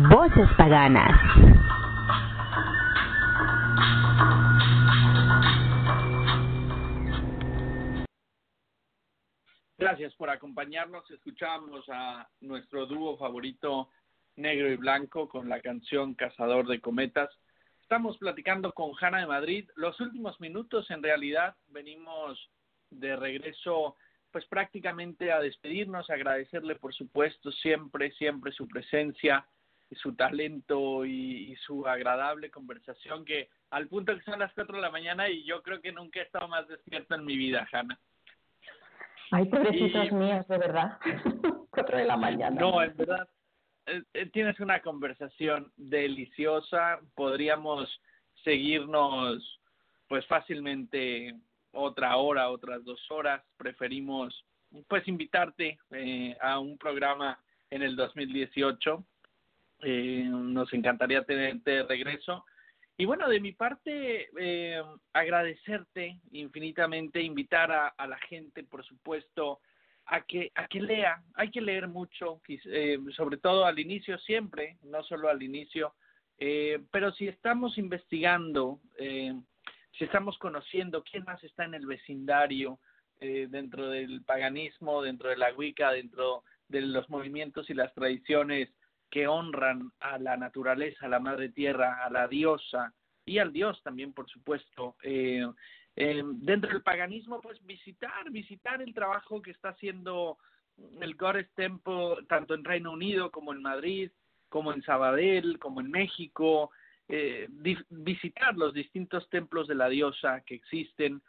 Voces 0.09 0.49
Paganas. 0.57 1.13
Gracias 9.77 10.15
por 10.15 10.31
acompañarnos. 10.31 11.11
Escuchamos 11.11 11.85
a 11.91 12.27
nuestro 12.41 12.87
dúo 12.87 13.19
favorito, 13.19 13.91
Negro 14.37 14.71
y 14.73 14.77
Blanco, 14.77 15.29
con 15.29 15.51
la 15.51 15.61
canción 15.61 16.15
Cazador 16.15 16.67
de 16.67 16.81
Cometas. 16.81 17.29
Estamos 17.83 18.17
platicando 18.17 18.73
con 18.73 18.93
Hanna 18.99 19.19
de 19.19 19.27
Madrid. 19.27 19.69
Los 19.77 20.01
últimos 20.01 20.41
minutos, 20.41 20.91
en 20.91 21.03
realidad, 21.03 21.57
venimos 21.69 22.49
de 23.01 23.17
regreso, 23.17 23.97
pues 24.31 24.45
prácticamente 24.47 25.31
a 25.33 25.41
despedirnos, 25.41 26.09
agradecerle, 26.11 26.77
por 26.77 26.95
supuesto, 26.95 27.51
siempre, 27.53 28.11
siempre 28.13 28.53
su 28.53 28.67
presencia, 28.69 29.47
su 29.91 30.15
talento 30.15 31.05
y, 31.05 31.53
y 31.53 31.57
su 31.57 31.87
agradable 31.87 32.51
conversación, 32.51 33.25
que 33.27 33.51
al 33.71 33.89
punto 33.89 34.17
que 34.17 34.23
son 34.23 34.39
las 34.41 34.53
4 34.55 34.77
de 34.77 34.83
la 34.83 34.91
mañana 34.91 35.29
y 35.29 35.45
yo 35.45 35.63
creo 35.63 35.83
que 35.83 35.93
nunca 35.93 36.21
he 36.21 36.23
estado 36.23 36.49
más 36.49 36.67
despierto 36.67 37.15
en 37.15 37.25
mi 37.27 37.37
vida, 37.37 37.69
Hanna. 37.71 37.99
Ay, 39.31 39.47
pobrecitos 39.47 40.09
Y- 40.09 40.15
míos, 40.15 40.47
de 40.49 40.59
verdad. 40.59 40.99
Cuatro 41.71 41.97
de 41.99 42.05
la 42.05 42.17
mañana. 42.17 42.59
No, 42.59 42.83
en 42.83 42.97
verdad, 42.97 43.29
eh, 43.87 44.03
eh, 44.13 44.27
tienes 44.27 44.61
una 44.61 44.81
conversación 44.81 45.73
deliciosa. 45.77 47.01
Podríamos 47.15 48.01
seguirnos, 48.45 49.61
pues 50.09 50.27
fácilmente 50.27 51.35
otra 51.73 52.17
hora, 52.17 52.51
otras 52.51 52.85
dos 52.85 53.01
horas. 53.11 53.43
Preferimos, 53.57 54.45
pues, 54.89 55.07
invitarte 55.09 55.79
eh, 55.91 56.37
a 56.41 56.59
un 56.59 56.79
programa 56.79 57.39
en 57.71 57.83
el 57.83 57.97
2018. 57.97 59.05
Eh, 59.83 60.25
nos 60.29 60.73
encantaría 60.73 61.25
tenerte 61.25 61.71
de 61.73 61.83
regreso. 61.83 62.45
Y 62.97 63.05
bueno, 63.05 63.29
de 63.29 63.41
mi 63.41 63.53
parte, 63.53 64.29
eh, 64.39 64.83
agradecerte 65.13 66.21
infinitamente, 66.31 67.21
invitar 67.21 67.73
a, 67.73 67.89
a 67.89 68.07
la 68.07 68.19
gente, 68.19 68.63
por 68.63 68.85
supuesto, 68.85 69.61
a 70.07 70.21
que 70.23 70.51
a 70.55 70.67
que 70.67 70.81
lea 70.81 71.23
hay 71.35 71.51
que 71.51 71.61
leer 71.61 71.89
mucho 71.89 72.41
eh, 72.49 72.99
sobre 73.17 73.37
todo 73.37 73.65
al 73.65 73.79
inicio 73.79 74.19
siempre 74.19 74.77
no 74.83 75.03
solo 75.05 75.29
al 75.29 75.43
inicio 75.43 75.95
eh, 76.39 76.81
pero 76.91 77.13
si 77.13 77.29
estamos 77.29 77.79
investigando 77.79 78.81
si 79.99 80.05
estamos 80.05 80.39
conociendo 80.39 81.03
quién 81.03 81.25
más 81.25 81.43
está 81.45 81.65
en 81.65 81.75
el 81.75 81.87
vecindario 81.87 82.79
eh, 83.21 83.47
dentro 83.51 83.89
del 83.89 84.23
paganismo 84.23 85.03
dentro 85.03 85.29
de 85.31 85.37
la 85.37 85.53
wicca 85.55 85.93
dentro 85.93 86.45
de 86.69 86.81
los 86.83 87.09
movimientos 87.11 87.69
y 87.71 87.75
las 87.75 87.93
tradiciones 87.95 88.71
que 89.11 89.27
honran 89.27 89.91
a 90.01 90.19
la 90.19 90.37
naturaleza 90.37 91.07
a 91.07 91.11
la 91.11 91.21
madre 91.21 91.51
tierra 91.51 92.05
a 92.05 92.11
la 92.11 92.29
diosa 92.29 92.93
y 93.25 93.39
al 93.39 93.53
dios 93.53 93.81
también 93.83 94.13
por 94.13 94.29
supuesto 94.29 94.97
eh, 95.03 95.47
eh, 95.97 96.23
dentro 96.25 96.71
del 96.71 96.83
paganismo, 96.83 97.41
pues 97.41 97.63
visitar, 97.67 98.31
visitar 98.31 98.81
el 98.81 98.95
trabajo 98.95 99.43
que 99.43 99.51
está 99.51 99.71
haciendo 99.71 100.39
el 101.01 101.15
Goddess 101.17 101.51
Temple, 101.55 102.25
tanto 102.29 102.55
en 102.55 102.65
Reino 102.65 102.93
Unido 102.93 103.31
como 103.31 103.53
en 103.53 103.61
Madrid, 103.61 104.11
como 104.49 104.73
en 104.73 104.83
Sabadell, 104.83 105.59
como 105.59 105.81
en 105.81 105.91
México, 105.91 106.71
eh, 107.15 107.47
visitar 107.91 108.57
los 108.57 108.73
distintos 108.73 109.29
templos 109.29 109.69
de 109.69 109.75
la 109.75 109.91
diosa 109.91 110.41
que 110.47 110.55
existen. 110.55 111.21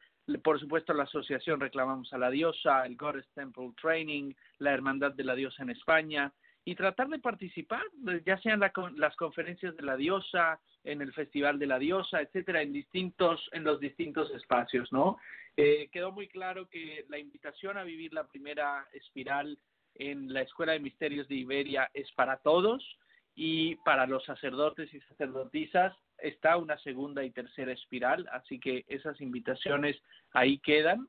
Por 0.42 0.58
supuesto, 0.58 0.94
la 0.94 1.04
asociación 1.04 1.60
Reclamamos 1.60 2.14
a 2.14 2.18
la 2.18 2.30
Diosa, 2.30 2.86
el 2.86 2.96
Goddess 2.96 3.28
Temple 3.36 3.74
Training, 3.82 4.34
la 4.60 4.72
Hermandad 4.72 5.12
de 5.12 5.26
la 5.26 5.36
Diosa 5.36 5.62
en 5.62 5.72
España, 5.72 6.32
y 6.64 6.76
tratar 6.76 7.10
de 7.10 7.20
participar, 7.20 7.84
eh, 8.08 8.22
ya 8.26 8.38
sean 8.38 8.62
las 8.62 9.16
conferencias 9.18 9.76
de 9.76 9.84
la 9.84 9.98
diosa, 9.98 10.58
en 10.86 11.02
el 11.02 11.12
Festival 11.12 11.60
de 11.60 11.68
la 11.68 11.80
Diosa, 11.80 12.22
etcétera, 12.22 12.62
en 12.62 12.72
distintos, 12.72 13.50
en 13.52 13.66
los 13.66 13.82
distintos 13.82 14.32
espacios, 14.32 14.90
¿no? 14.94 15.18
Eh, 15.58 15.90
quedó 15.92 16.14
muy 16.14 16.30
claro 16.30 16.70
que 16.70 17.04
la 17.10 17.20
invitación 17.20 17.78
a 17.78 17.84
vivir 17.84 18.14
la 18.14 18.26
primera 18.26 18.88
espiral 18.94 19.60
en 19.96 20.32
la 20.32 20.44
Escuela 20.44 20.72
de 20.72 20.80
Misterios 20.80 21.28
de 21.28 21.36
Iberia 21.36 21.92
es 21.94 22.10
para 22.14 22.38
todos 22.38 22.98
y 23.36 23.76
para 23.78 24.06
los 24.06 24.24
sacerdotes 24.26 24.94
y 24.94 25.00
sacerdotisas 25.02 25.96
está 26.20 26.58
una 26.58 26.78
segunda 26.80 27.24
y 27.24 27.32
tercera 27.32 27.72
espiral, 27.72 28.28
así 28.32 28.60
que 28.60 28.86
esas 28.88 29.20
invitaciones 29.22 30.00
ahí 30.34 30.60
quedan. 30.60 31.08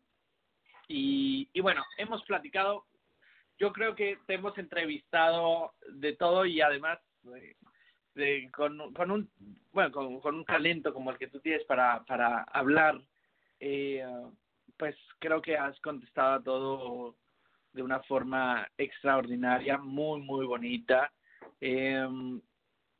Y, 0.88 1.48
y 1.52 1.60
bueno, 1.60 1.82
hemos 1.98 2.22
platicado, 2.24 2.84
yo 3.58 3.72
creo 3.72 3.94
que 3.94 4.18
te 4.26 4.34
hemos 4.34 4.56
entrevistado 4.58 5.72
de 5.92 6.14
todo 6.14 6.44
y 6.46 6.60
además 6.60 6.98
eh, 7.36 7.54
de- 8.14 8.50
con, 8.52 8.92
con 8.92 9.10
un 9.10 9.30
bueno 9.72 9.90
con, 9.92 10.20
con 10.20 10.34
un 10.36 10.44
talento 10.44 10.92
como 10.92 11.10
el 11.10 11.18
que 11.18 11.28
tú 11.28 11.40
tienes 11.40 11.64
para 11.64 12.04
para 12.04 12.42
hablar 12.44 13.00
eh, 13.60 14.04
pues 14.76 14.94
creo 15.18 15.40
que 15.40 15.56
has 15.56 15.78
contestado 15.80 16.34
a 16.34 16.42
todo 16.42 17.16
de 17.72 17.82
una 17.82 18.00
forma 18.00 18.68
extraordinaria 18.78 19.78
muy 19.78 20.20
muy 20.20 20.46
bonita 20.46 21.12
eh, 21.66 22.06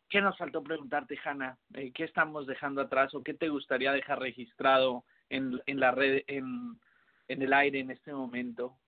qué 0.09 0.23
nos 0.23 0.39
faltó 0.39 0.63
preguntarte 0.63 1.19
Hanna 1.23 1.59
Eh, 1.75 1.93
qué 1.93 2.05
estamos 2.05 2.47
dejando 2.47 2.81
atrás 2.81 3.15
o 3.15 3.23
qué 3.23 3.35
te 3.35 3.51
gustaría 3.51 3.93
dejar 3.93 4.21
registrado 4.21 5.05
en, 5.29 5.61
la 5.67 5.91
red 5.91 6.23
en, 6.29 6.79
el 7.29 7.53
aire 7.53 7.81
en 7.81 7.91
este 7.91 8.15
momento 8.15 8.79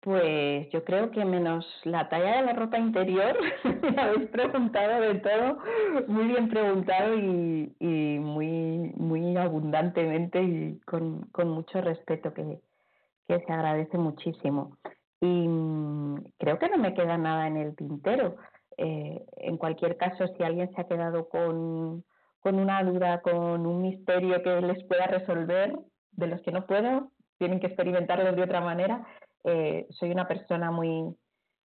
Pues 0.00 0.68
yo 0.70 0.84
creo 0.84 1.10
que 1.10 1.24
menos 1.24 1.66
la 1.84 2.10
talla 2.10 2.36
de 2.36 2.42
la 2.42 2.52
ropa 2.52 2.78
interior, 2.78 3.38
me 3.64 4.02
habéis 4.02 4.28
preguntado 4.28 5.00
de 5.00 5.14
todo, 5.20 5.58
muy 6.06 6.24
bien 6.24 6.48
preguntado 6.50 7.14
y, 7.14 7.74
muy, 8.18 8.46
muy 8.96 9.36
abundantemente 9.38 10.42
y 10.42 10.80
con, 10.80 11.30
mucho 11.46 11.80
respeto 11.80 12.34
que 12.34 12.60
se 13.28 13.52
agradece 13.52 13.96
muchísimo. 13.96 14.76
Y 15.20 15.26
mm, 15.26 16.24
creo 16.38 16.58
que 16.58 16.68
no 16.68 16.78
me 16.78 16.94
queda 16.94 17.18
nada 17.18 17.46
en 17.46 17.56
el 17.56 17.76
tintero. 17.76 18.36
Eh, 18.76 19.24
en 19.36 19.56
cualquier 19.58 19.96
caso, 19.96 20.26
si 20.28 20.42
alguien 20.42 20.72
se 20.74 20.80
ha 20.80 20.88
quedado 20.88 21.28
con, 21.28 22.04
con 22.40 22.58
una 22.58 22.82
duda, 22.82 23.20
con 23.20 23.66
un 23.66 23.82
misterio 23.82 24.42
que 24.42 24.60
les 24.60 24.82
pueda 24.84 25.06
resolver, 25.06 25.78
de 26.12 26.26
los 26.26 26.40
que 26.42 26.52
no 26.52 26.66
puedo, 26.66 27.10
tienen 27.38 27.60
que 27.60 27.68
experimentarlo 27.68 28.32
de 28.32 28.42
otra 28.42 28.60
manera. 28.60 29.06
Eh, 29.44 29.86
soy 29.90 30.10
una 30.10 30.28
persona 30.28 30.70
muy, 30.70 31.14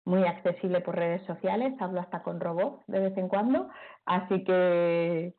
muy 0.05 0.25
accesible 0.25 0.81
por 0.81 0.97
redes 0.97 1.25
sociales, 1.27 1.75
hablo 1.81 2.01
hasta 2.01 2.23
con 2.23 2.41
robots 2.41 2.83
de 2.87 3.01
vez 3.01 3.17
en 3.17 3.29
cuando, 3.29 3.69
así 4.05 4.45
que 4.45 5.35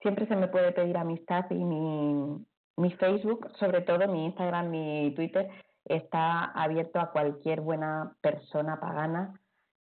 siempre 0.00 0.26
se 0.26 0.36
me 0.36 0.48
puede 0.48 0.72
pedir 0.72 0.96
amistad 0.96 1.44
y 1.50 1.54
mi, 1.54 2.44
mi 2.76 2.90
Facebook, 2.92 3.50
sobre 3.58 3.82
todo 3.82 4.06
mi 4.08 4.26
Instagram, 4.26 4.70
mi 4.70 5.12
Twitter, 5.14 5.48
está 5.84 6.44
abierto 6.44 7.00
a 7.00 7.10
cualquier 7.10 7.60
buena 7.60 8.14
persona 8.20 8.80
pagana 8.80 9.34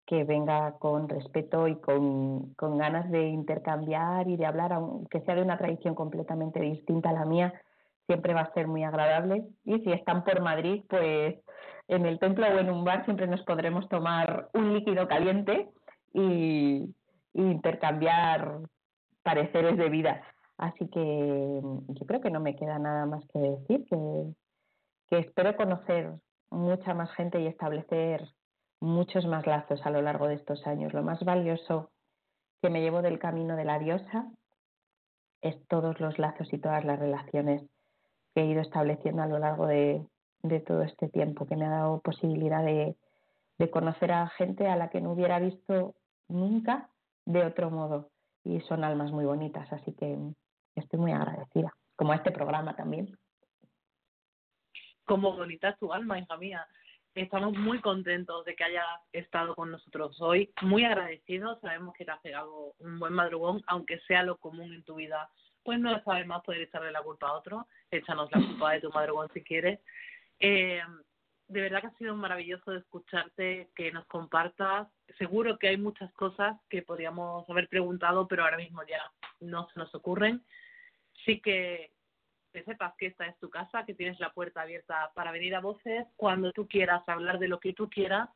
que 0.06 0.26
venga 0.26 0.78
con 0.80 1.08
respeto 1.08 1.68
y 1.68 1.80
con, 1.80 2.54
con, 2.56 2.78
ganas 2.78 3.10
de 3.10 3.28
intercambiar 3.28 4.28
y 4.28 4.36
de 4.36 4.46
hablar, 4.46 4.74
aunque 4.74 5.22
sea 5.22 5.36
de 5.36 5.42
una 5.42 5.58
tradición 5.58 5.96
completamente 5.96 6.60
distinta 6.60 7.10
a 7.10 7.14
la 7.14 7.26
mía, 7.26 7.54
siempre 8.06 8.34
va 8.34 8.42
a 8.42 8.54
ser 8.54 8.68
muy 8.68 8.84
agradable. 8.84 9.46
Y 9.64 9.80
si 9.80 9.92
están 9.92 10.24
por 10.24 10.42
Madrid, 10.42 10.84
pues 10.90 11.36
en 11.88 12.06
el 12.06 12.20
templo 12.20 12.46
o 12.48 12.60
en 12.60 12.70
un 12.70 12.84
bar 12.84 13.06
siempre 13.06 13.28
nos 13.28 13.42
podremos 13.44 13.88
tomar 13.90 14.50
un 14.54 14.74
líquido 14.74 15.08
caliente 15.08 15.70
y, 16.14 16.94
intercambiar 17.36 18.60
pareceres 19.24 19.76
de 19.76 19.90
vida. 19.90 20.22
Así 20.60 20.88
que 20.90 21.00
yo 21.88 22.06
creo 22.06 22.22
que 22.22 22.30
no 22.30 22.40
me 22.40 22.56
queda 22.56 22.78
nada 22.78 23.08
más 23.08 23.26
que 23.34 23.40
decir, 23.40 23.86
que, 23.90 23.96
que 25.14 25.20
espero 25.20 25.56
conocer 25.56 26.12
mucha 26.50 26.96
más 26.96 27.12
gente 27.12 27.40
y 27.40 27.46
establecer 27.46 28.28
muchos 28.82 29.28
más 29.28 29.46
lazos 29.46 29.80
a 29.86 29.92
lo 29.92 30.02
largo 30.02 30.28
de 30.28 30.34
estos 30.34 30.66
años. 30.66 30.92
Lo 30.92 31.04
más 31.04 31.24
valioso 31.24 31.92
que 32.64 32.72
me 32.72 32.82
llevo 32.82 33.04
del 33.04 33.20
camino 33.20 33.56
de 33.56 33.64
la 33.64 33.78
diosa 33.78 34.32
es 35.44 35.56
todos 35.68 36.00
los 36.00 36.18
lazos 36.18 36.52
y 36.52 36.58
todas 36.58 36.84
las 36.84 36.98
relaciones 36.98 37.62
que 38.34 38.42
he 38.42 38.46
ido 38.48 38.62
estableciendo 38.62 39.22
a 39.22 39.28
lo 39.28 39.38
largo 39.38 39.68
de, 39.68 40.04
de 40.42 40.60
todo 40.62 40.82
este 40.82 41.10
tiempo, 41.10 41.46
que 41.46 41.58
me 41.58 41.68
ha 41.68 41.70
dado 41.70 42.02
posibilidad 42.02 42.64
de, 42.66 42.98
conocer 43.72 44.14
a 44.14 44.30
gente 44.30 44.68
a 44.68 44.76
la 44.76 44.90
que 44.90 45.00
no 45.00 45.12
hubiera 45.12 45.38
visto 45.38 45.94
nunca 46.28 46.90
de 47.28 47.46
otro 47.46 47.70
modo. 47.70 48.10
Y 48.44 48.62
son 48.62 48.84
almas 48.84 49.12
muy 49.12 49.26
bonitas, 49.26 49.72
así 49.72 49.94
que 49.94 50.18
estoy 50.74 51.00
muy 51.00 51.12
agradecida, 51.12 51.72
como 51.96 52.14
a 52.14 52.16
este 52.16 52.32
programa 52.32 52.76
también. 52.76 53.16
Como 55.06 55.36
bonita 55.36 55.70
es 55.70 55.78
tu 55.80 55.92
alma, 55.92 56.20
hija 56.20 56.38
mía. 56.38 56.68
Estamos 57.16 57.54
muy 57.54 57.80
contentos 57.80 58.44
de 58.46 58.56
que 58.56 58.64
hayas 58.64 58.88
estado 59.12 59.54
con 59.56 59.70
nosotros 59.70 60.20
hoy, 60.20 60.52
muy 60.62 60.84
agradecidos. 60.84 61.60
Sabemos 61.62 61.94
que 61.94 62.06
te 62.06 62.12
has 62.12 62.22
pegado 62.22 62.74
un 62.80 63.00
buen 63.00 63.14
madrugón, 63.14 63.64
aunque 63.68 64.00
sea 64.08 64.24
lo 64.24 64.38
común 64.38 64.74
en 64.74 64.84
tu 64.84 64.96
vida. 64.96 65.30
Pues 65.64 65.80
no 65.80 66.02
sabes 66.04 66.26
más 66.26 66.42
poder 66.44 66.62
echarle 66.62 66.92
la 66.92 67.04
culpa 67.04 67.28
a 67.28 67.34
otro. 67.34 67.68
Échanos 67.92 68.32
la 68.32 68.40
culpa 68.40 68.72
de 68.72 68.82
tu 68.82 68.90
madrugón 68.92 69.30
si 69.34 69.44
quieres. 69.44 69.80
Eh, 70.40 70.82
de 71.48 71.62
verdad 71.62 71.82
que 71.82 71.88
ha 71.88 71.98
sido 71.98 72.16
maravilloso 72.16 72.74
escucharte, 72.74 73.70
que 73.76 73.92
nos 73.92 74.06
compartas. 74.08 74.88
Seguro 75.20 75.60
que 75.60 75.68
hay 75.68 75.78
muchas 75.78 76.12
cosas 76.14 76.58
que 76.68 76.82
podríamos 76.82 77.48
haber 77.48 77.70
preguntado, 77.70 78.28
pero 78.28 78.44
ahora 78.44 78.58
mismo 78.58 78.82
ya 78.88 79.12
no 79.40 79.70
se 79.70 79.80
nos 79.80 79.94
ocurren. 79.94 80.44
Sí 81.26 81.42
que 81.42 81.93
que 82.54 82.64
sepas 82.64 82.94
que 82.98 83.08
esta 83.08 83.26
es 83.26 83.38
tu 83.40 83.50
casa, 83.50 83.86
que 83.86 83.96
tienes 83.96 84.20
la 84.20 84.32
puerta 84.32 84.62
abierta 84.62 85.12
para 85.16 85.32
venir 85.32 85.56
a 85.56 85.60
voces 85.60 86.06
cuando 86.16 86.52
tú 86.54 86.68
quieras, 86.68 87.04
hablar 87.08 87.40
de 87.40 87.48
lo 87.48 87.60
que 87.60 87.74
tú 87.74 87.90
quieras, 87.90 88.30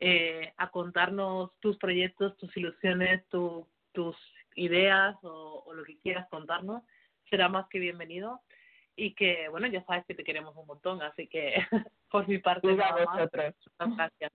eh, 0.00 0.52
a 0.56 0.70
contarnos 0.70 1.50
tus 1.58 1.76
proyectos, 1.76 2.36
tus 2.36 2.56
ilusiones, 2.56 3.26
tus 3.28 4.16
ideas 4.54 5.16
o, 5.22 5.64
o, 5.66 5.74
lo 5.74 5.84
que 5.84 5.98
quieras 5.98 6.28
contarnos. 6.30 6.82
Será 7.28 7.48
más 7.48 7.68
que 7.68 7.80
bienvenido 7.80 8.40
y 8.94 9.14
que, 9.14 9.48
bueno, 9.48 9.66
ya 9.66 9.84
sabes 9.84 10.04
que 10.06 10.14
te 10.14 10.24
queremos 10.24 10.56
un 10.56 10.66
montón, 10.66 11.02
así 11.02 11.26
que 11.26 11.54
por 12.10 12.26
mi 12.28 12.38
parte, 12.38 12.72
nada 12.74 13.04
más, 13.04 13.30
gracias. 13.30 14.32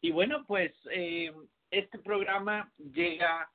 Y 0.00 0.10
bueno, 0.10 0.44
pues 0.46 0.72
eh, 0.90 1.32
este 1.70 1.98
programa 1.98 2.70
llega 2.78 3.50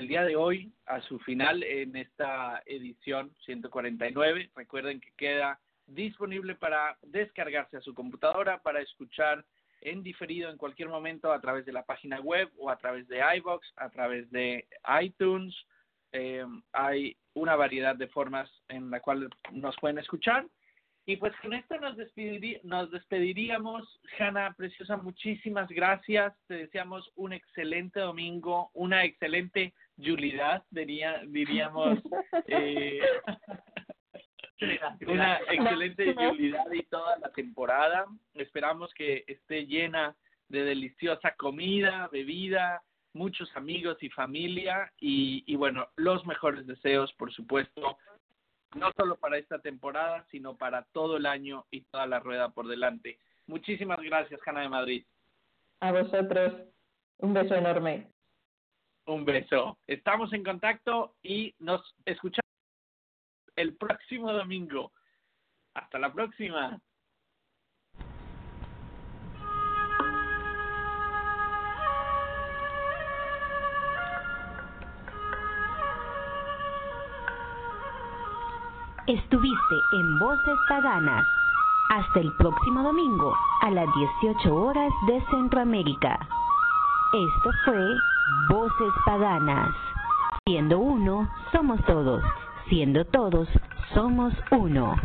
el 0.00 0.08
día 0.08 0.24
de 0.24 0.34
hoy 0.34 0.72
a 0.86 1.02
su 1.02 1.18
final 1.18 1.62
en 1.62 1.94
esta 1.94 2.62
edición 2.64 3.34
149. 3.44 4.50
Recuerden 4.56 4.98
que 4.98 5.12
queda 5.14 5.60
disponible 5.86 6.54
para 6.54 6.96
descargarse 7.02 7.76
a 7.76 7.82
su 7.82 7.92
computadora, 7.92 8.62
para 8.62 8.80
escuchar 8.80 9.44
en 9.82 10.02
diferido 10.02 10.48
en 10.48 10.56
cualquier 10.56 10.88
momento 10.88 11.30
a 11.30 11.40
través 11.42 11.66
de 11.66 11.72
la 11.72 11.84
página 11.84 12.18
web 12.18 12.50
o 12.56 12.70
a 12.70 12.78
través 12.78 13.08
de 13.08 13.20
iBox, 13.36 13.74
a 13.76 13.90
través 13.90 14.30
de 14.30 14.66
iTunes. 15.02 15.54
Eh, 16.12 16.46
hay 16.72 17.14
una 17.34 17.54
variedad 17.54 17.94
de 17.94 18.08
formas 18.08 18.50
en 18.68 18.90
la 18.90 19.00
cual 19.00 19.28
nos 19.52 19.76
pueden 19.76 19.98
escuchar. 19.98 20.46
Y 21.10 21.16
pues 21.16 21.34
con 21.42 21.52
esto 21.54 21.76
nos, 21.78 21.96
nos 22.62 22.90
despediríamos. 22.90 24.00
Hanna, 24.18 24.54
preciosa, 24.56 24.96
muchísimas 24.96 25.68
gracias. 25.68 26.32
Te 26.46 26.54
deseamos 26.54 27.10
un 27.16 27.32
excelente 27.32 28.00
domingo, 28.00 28.70
una 28.74 29.04
excelente 29.04 29.74
Julidad, 30.04 30.64
diría, 30.70 31.22
diríamos. 31.26 31.98
Eh, 32.46 33.00
una 35.06 35.38
excelente 35.48 36.14
Julidad 36.14 36.70
y 36.72 36.82
toda 36.84 37.18
la 37.18 37.30
temporada. 37.30 38.06
Esperamos 38.34 38.92
que 38.94 39.24
esté 39.26 39.66
llena 39.66 40.14
de 40.48 40.64
deliciosa 40.64 41.34
comida, 41.36 42.08
bebida, 42.12 42.82
muchos 43.12 43.54
amigos 43.56 43.96
y 44.02 44.10
familia 44.10 44.92
y, 44.98 45.44
y 45.46 45.56
bueno, 45.56 45.88
los 45.96 46.26
mejores 46.26 46.66
deseos, 46.66 47.12
por 47.14 47.32
supuesto, 47.32 47.96
no 48.74 48.92
solo 48.96 49.16
para 49.16 49.38
esta 49.38 49.58
temporada, 49.58 50.24
sino 50.30 50.56
para 50.56 50.82
todo 50.92 51.16
el 51.16 51.26
año 51.26 51.66
y 51.70 51.82
toda 51.82 52.06
la 52.06 52.20
rueda 52.20 52.50
por 52.50 52.68
delante. 52.68 53.18
Muchísimas 53.46 54.00
gracias, 54.00 54.40
Hanna 54.46 54.60
de 54.60 54.68
Madrid. 54.68 55.04
A 55.80 55.92
vosotros, 55.92 56.52
un 57.18 57.34
beso 57.34 57.54
enorme. 57.54 58.08
Un 59.10 59.24
beso. 59.24 59.76
Estamos 59.88 60.32
en 60.32 60.44
contacto 60.44 61.16
y 61.20 61.52
nos 61.58 61.82
escuchamos 62.04 62.46
el 63.56 63.76
próximo 63.76 64.32
domingo. 64.32 64.92
Hasta 65.74 65.98
la 65.98 66.12
próxima. 66.12 66.80
Estuviste 79.08 79.74
en 79.94 80.18
Voces 80.20 80.58
Paganas. 80.68 81.26
Hasta 81.90 82.20
el 82.20 82.32
próximo 82.36 82.84
domingo 82.84 83.34
a 83.62 83.72
las 83.72 83.88
18 84.22 84.54
horas 84.54 84.92
de 85.08 85.20
Centroamérica. 85.32 86.16
Esto 87.12 87.50
fue 87.64 87.96
Voces 88.48 88.92
Paganas. 89.04 89.74
Siendo 90.46 90.78
uno, 90.78 91.28
somos 91.52 91.84
todos. 91.86 92.22
Siendo 92.68 93.04
todos, 93.04 93.48
somos 93.94 94.34
uno. 94.50 94.96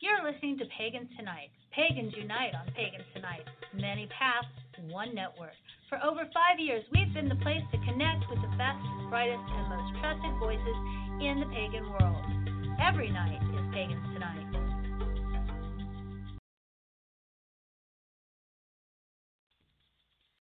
You're 0.00 0.22
listening 0.24 0.58
to 0.58 0.64
Pagans 0.76 1.08
Tonight. 1.16 1.50
Pagans 1.72 2.14
unite 2.16 2.54
on 2.54 2.66
Pagans 2.74 3.04
Tonight. 3.14 3.44
Many 3.74 4.06
paths, 4.06 4.48
one 4.90 5.14
network. 5.14 5.54
For 5.88 5.98
over 6.02 6.24
five 6.32 6.58
years, 6.58 6.84
we've 6.94 7.12
been 7.12 7.28
the 7.28 7.36
place 7.36 7.62
to 7.72 7.78
connect 7.78 8.24
with 8.30 8.40
the 8.40 8.56
best, 8.56 8.80
brightest, 9.08 9.42
and 9.42 9.68
most 9.68 10.00
trusted 10.00 10.34
voices 10.38 10.76
in 11.20 11.40
the 11.40 11.46
pagan 11.52 11.88
world. 11.90 12.39
Every 12.82 13.10
night 13.10 13.40
is 13.54 13.60
Pagans 13.74 14.02
Tonight. 14.14 14.69